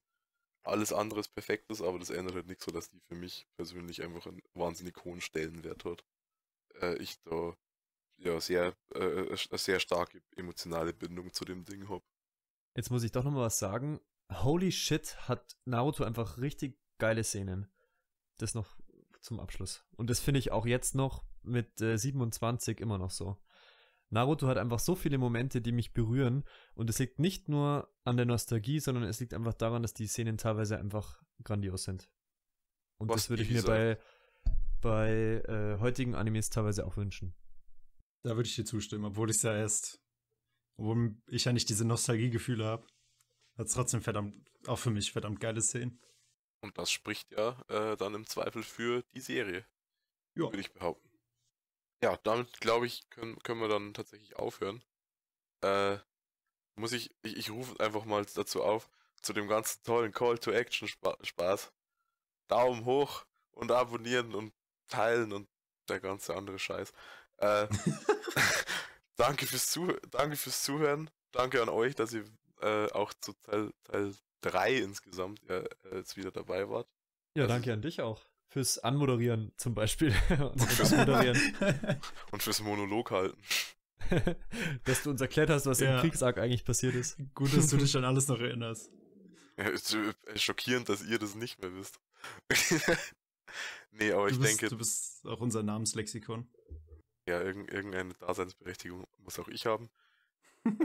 alles 0.63 0.93
anderes 0.93 1.27
perfekt 1.27 1.69
ist, 1.69 1.81
aber 1.81 1.99
das 1.99 2.09
ändert 2.09 2.35
halt 2.35 2.47
nichts 2.47 2.65
so, 2.65 2.71
dass 2.71 2.89
die 2.89 2.99
für 3.07 3.15
mich 3.15 3.47
persönlich 3.55 4.03
einfach 4.03 4.27
einen 4.27 4.41
wahnsinnig 4.53 5.03
hohen 5.03 5.21
Stellenwert 5.21 5.85
hat. 5.85 6.03
Äh, 6.81 6.97
ich 6.97 7.21
da 7.23 7.55
ja 8.17 8.39
sehr, 8.39 8.75
äh, 8.93 9.27
eine 9.27 9.57
sehr 9.57 9.79
starke 9.79 10.21
emotionale 10.35 10.93
Bindung 10.93 11.33
zu 11.33 11.45
dem 11.45 11.63
Ding 11.63 11.87
habe. 11.89 12.03
Jetzt 12.75 12.91
muss 12.91 13.03
ich 13.03 13.11
doch 13.11 13.23
noch 13.23 13.31
mal 13.31 13.41
was 13.41 13.59
sagen. 13.59 13.99
Holy 14.31 14.71
shit, 14.71 15.17
hat 15.27 15.57
Naruto 15.65 16.03
einfach 16.03 16.37
richtig 16.37 16.77
geile 16.97 17.23
Szenen. 17.23 17.71
Das 18.37 18.53
noch 18.53 18.77
zum 19.21 19.39
Abschluss. 19.39 19.83
Und 19.95 20.09
das 20.09 20.19
finde 20.19 20.39
ich 20.39 20.51
auch 20.51 20.65
jetzt 20.65 20.95
noch 20.95 21.23
mit 21.43 21.81
äh, 21.81 21.97
27 21.97 22.79
immer 22.79 22.97
noch 22.97 23.11
so. 23.11 23.37
Naruto 24.11 24.47
hat 24.47 24.57
einfach 24.57 24.79
so 24.79 24.95
viele 24.95 25.17
Momente, 25.17 25.61
die 25.61 25.71
mich 25.71 25.93
berühren. 25.93 26.43
Und 26.73 26.89
es 26.89 26.97
liegt 26.99 27.19
nicht 27.19 27.47
nur 27.47 27.93
an 28.03 28.17
der 28.17 28.25
Nostalgie, 28.25 28.79
sondern 28.79 29.03
es 29.03 29.19
liegt 29.19 29.33
einfach 29.33 29.53
daran, 29.53 29.83
dass 29.83 29.93
die 29.93 30.07
Szenen 30.07 30.37
teilweise 30.37 30.79
einfach 30.79 31.21
grandios 31.43 31.83
sind. 31.83 32.09
Und 32.97 33.09
Was 33.09 33.23
das 33.23 33.29
würde 33.29 33.43
ich 33.43 33.51
mir 33.51 33.63
bei, 33.63 33.99
bei 34.81 35.43
äh, 35.47 35.79
heutigen 35.79 36.15
Animes 36.15 36.49
teilweise 36.49 36.85
auch 36.85 36.97
wünschen. 36.97 37.35
Da 38.23 38.35
würde 38.35 38.49
ich 38.49 38.55
dir 38.55 38.65
zustimmen, 38.65 39.05
obwohl 39.05 39.29
ich 39.29 39.37
es 39.37 39.43
ja 39.43 39.55
erst, 39.55 40.01
obwohl 40.77 41.15
ich 41.27 41.45
ja 41.45 41.53
nicht 41.53 41.69
diese 41.69 41.85
Nostalgiegefühle 41.85 42.65
habe. 42.65 42.87
Hat 43.57 43.67
es 43.67 43.73
trotzdem 43.73 44.01
verdammt, 44.01 44.35
auch 44.67 44.77
für 44.79 44.89
mich 44.89 45.11
verdammt 45.11 45.39
geile 45.39 45.61
Szenen. 45.61 46.01
Und 46.61 46.77
das 46.77 46.91
spricht 46.91 47.31
ja 47.31 47.61
äh, 47.69 47.95
dann 47.95 48.15
im 48.15 48.25
Zweifel 48.25 48.63
für 48.63 49.03
die 49.13 49.21
Serie, 49.21 49.65
Ja. 50.35 50.43
würde 50.45 50.59
ich 50.59 50.73
behaupten. 50.73 51.08
Ja, 52.01 52.17
damit 52.23 52.59
glaube 52.61 52.85
ich, 52.87 53.09
können, 53.09 53.37
können 53.43 53.61
wir 53.61 53.67
dann 53.67 53.93
tatsächlich 53.93 54.35
aufhören. 54.37 54.83
Äh, 55.61 55.97
muss 56.75 56.93
ich, 56.93 57.13
ich, 57.23 57.35
ich 57.35 57.49
rufe 57.51 57.77
einfach 57.83 58.05
mal 58.05 58.25
dazu 58.25 58.63
auf, 58.63 58.89
zu 59.21 59.33
dem 59.33 59.47
ganzen 59.49 59.83
tollen 59.83 60.13
Call 60.13 60.37
to 60.37 60.51
Action 60.51 60.87
Spa 60.87 61.17
Spaß. 61.21 61.73
Daumen 62.47 62.85
hoch 62.85 63.25
und 63.51 63.71
abonnieren 63.71 64.33
und 64.33 64.53
teilen 64.87 65.33
und 65.33 65.49
der 65.89 65.99
ganze 65.99 66.35
andere 66.35 66.57
Scheiß. 66.57 66.93
Äh, 67.37 67.67
danke, 69.17 69.45
fürs 69.45 69.69
Zuh 69.71 69.91
danke 70.11 70.37
fürs 70.37 70.63
Zuhören. 70.63 71.09
danke 71.31 71.61
an 71.61 71.69
euch, 71.69 71.95
dass 71.95 72.13
ihr 72.13 72.25
äh, 72.61 72.89
auch 72.91 73.13
zu 73.13 73.33
Teil, 73.33 73.71
Teil 73.83 74.15
3 74.41 74.77
insgesamt 74.77 75.41
ja, 75.49 75.57
äh, 75.59 75.95
jetzt 75.97 76.15
wieder 76.15 76.31
dabei 76.31 76.69
wart. 76.69 76.87
Ja, 77.35 77.43
Also- 77.43 77.53
danke 77.53 77.73
an 77.73 77.81
dich 77.81 78.01
auch. 78.01 78.25
Fürs 78.49 78.79
Anmoderieren 78.79 79.51
zum 79.57 79.75
Beispiel. 79.75 80.13
Und 80.39 80.61
fürs 80.63 80.91
Moderieren. 80.91 81.37
Und 82.31 82.41
fürs 82.43 82.61
Monolog 82.61 83.11
halten. 83.11 83.37
Dass 84.85 85.03
du 85.03 85.11
uns 85.11 85.21
erklärt 85.21 85.49
hast, 85.51 85.65
was 85.67 85.79
Ja. 85.79 85.95
im 85.95 86.01
Kriegsarg 86.01 86.37
eigentlich 86.39 86.65
passiert 86.65 86.95
ist. 86.95 87.17
Gut, 87.35 87.55
dass 87.55 87.67
du 87.67 87.77
dich 87.77 87.95
an 87.95 88.05
alles 88.05 88.27
noch 88.27 88.39
erinnerst. 88.39 88.91
Ja, 89.57 89.65
ist 89.67 89.93
äh, 89.93 90.13
schockierend, 90.35 90.89
dass 90.89 91.03
ihr 91.05 91.19
das 91.19 91.35
nicht 91.35 91.61
mehr 91.61 91.71
wisst. 91.75 91.99
nee, 93.91 94.11
aber 94.11 94.27
Du 94.27 94.33
ich 94.33 94.39
bist, 94.39 94.49
denke, 94.51 94.69
du 94.69 94.77
bist 94.77 95.25
auch 95.27 95.39
unser 95.41 95.61
Namenslexikon. 95.63 96.47
ja, 97.27 97.39
irgend, 97.41 97.69
irgendeine 97.71 98.13
Daseinsberechtigung 98.15 99.05
muss 99.19 99.37
auch 99.37 99.47
ich 99.49 99.65
haben. 99.67 99.89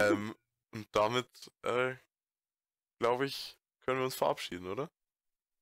ähm, 0.00 0.34
und 0.72 0.86
damit, 0.92 1.50
äh, 1.62 1.94
glaube 2.98 3.24
ich, 3.26 3.56
können 3.86 3.98
wir 4.00 4.04
uns 4.04 4.14
verabschieden, 4.16 4.66
oder? 4.66 4.90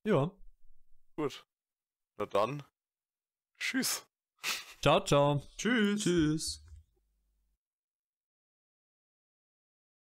Ja. 0.04 0.30
Gut. 1.16 1.46
Na 2.18 2.26
dann, 2.26 2.62
tschüss. 3.58 4.06
Ciao, 4.82 5.04
ciao. 5.04 5.42
Tschüss. 5.56 6.02
Tschüss. 6.02 6.64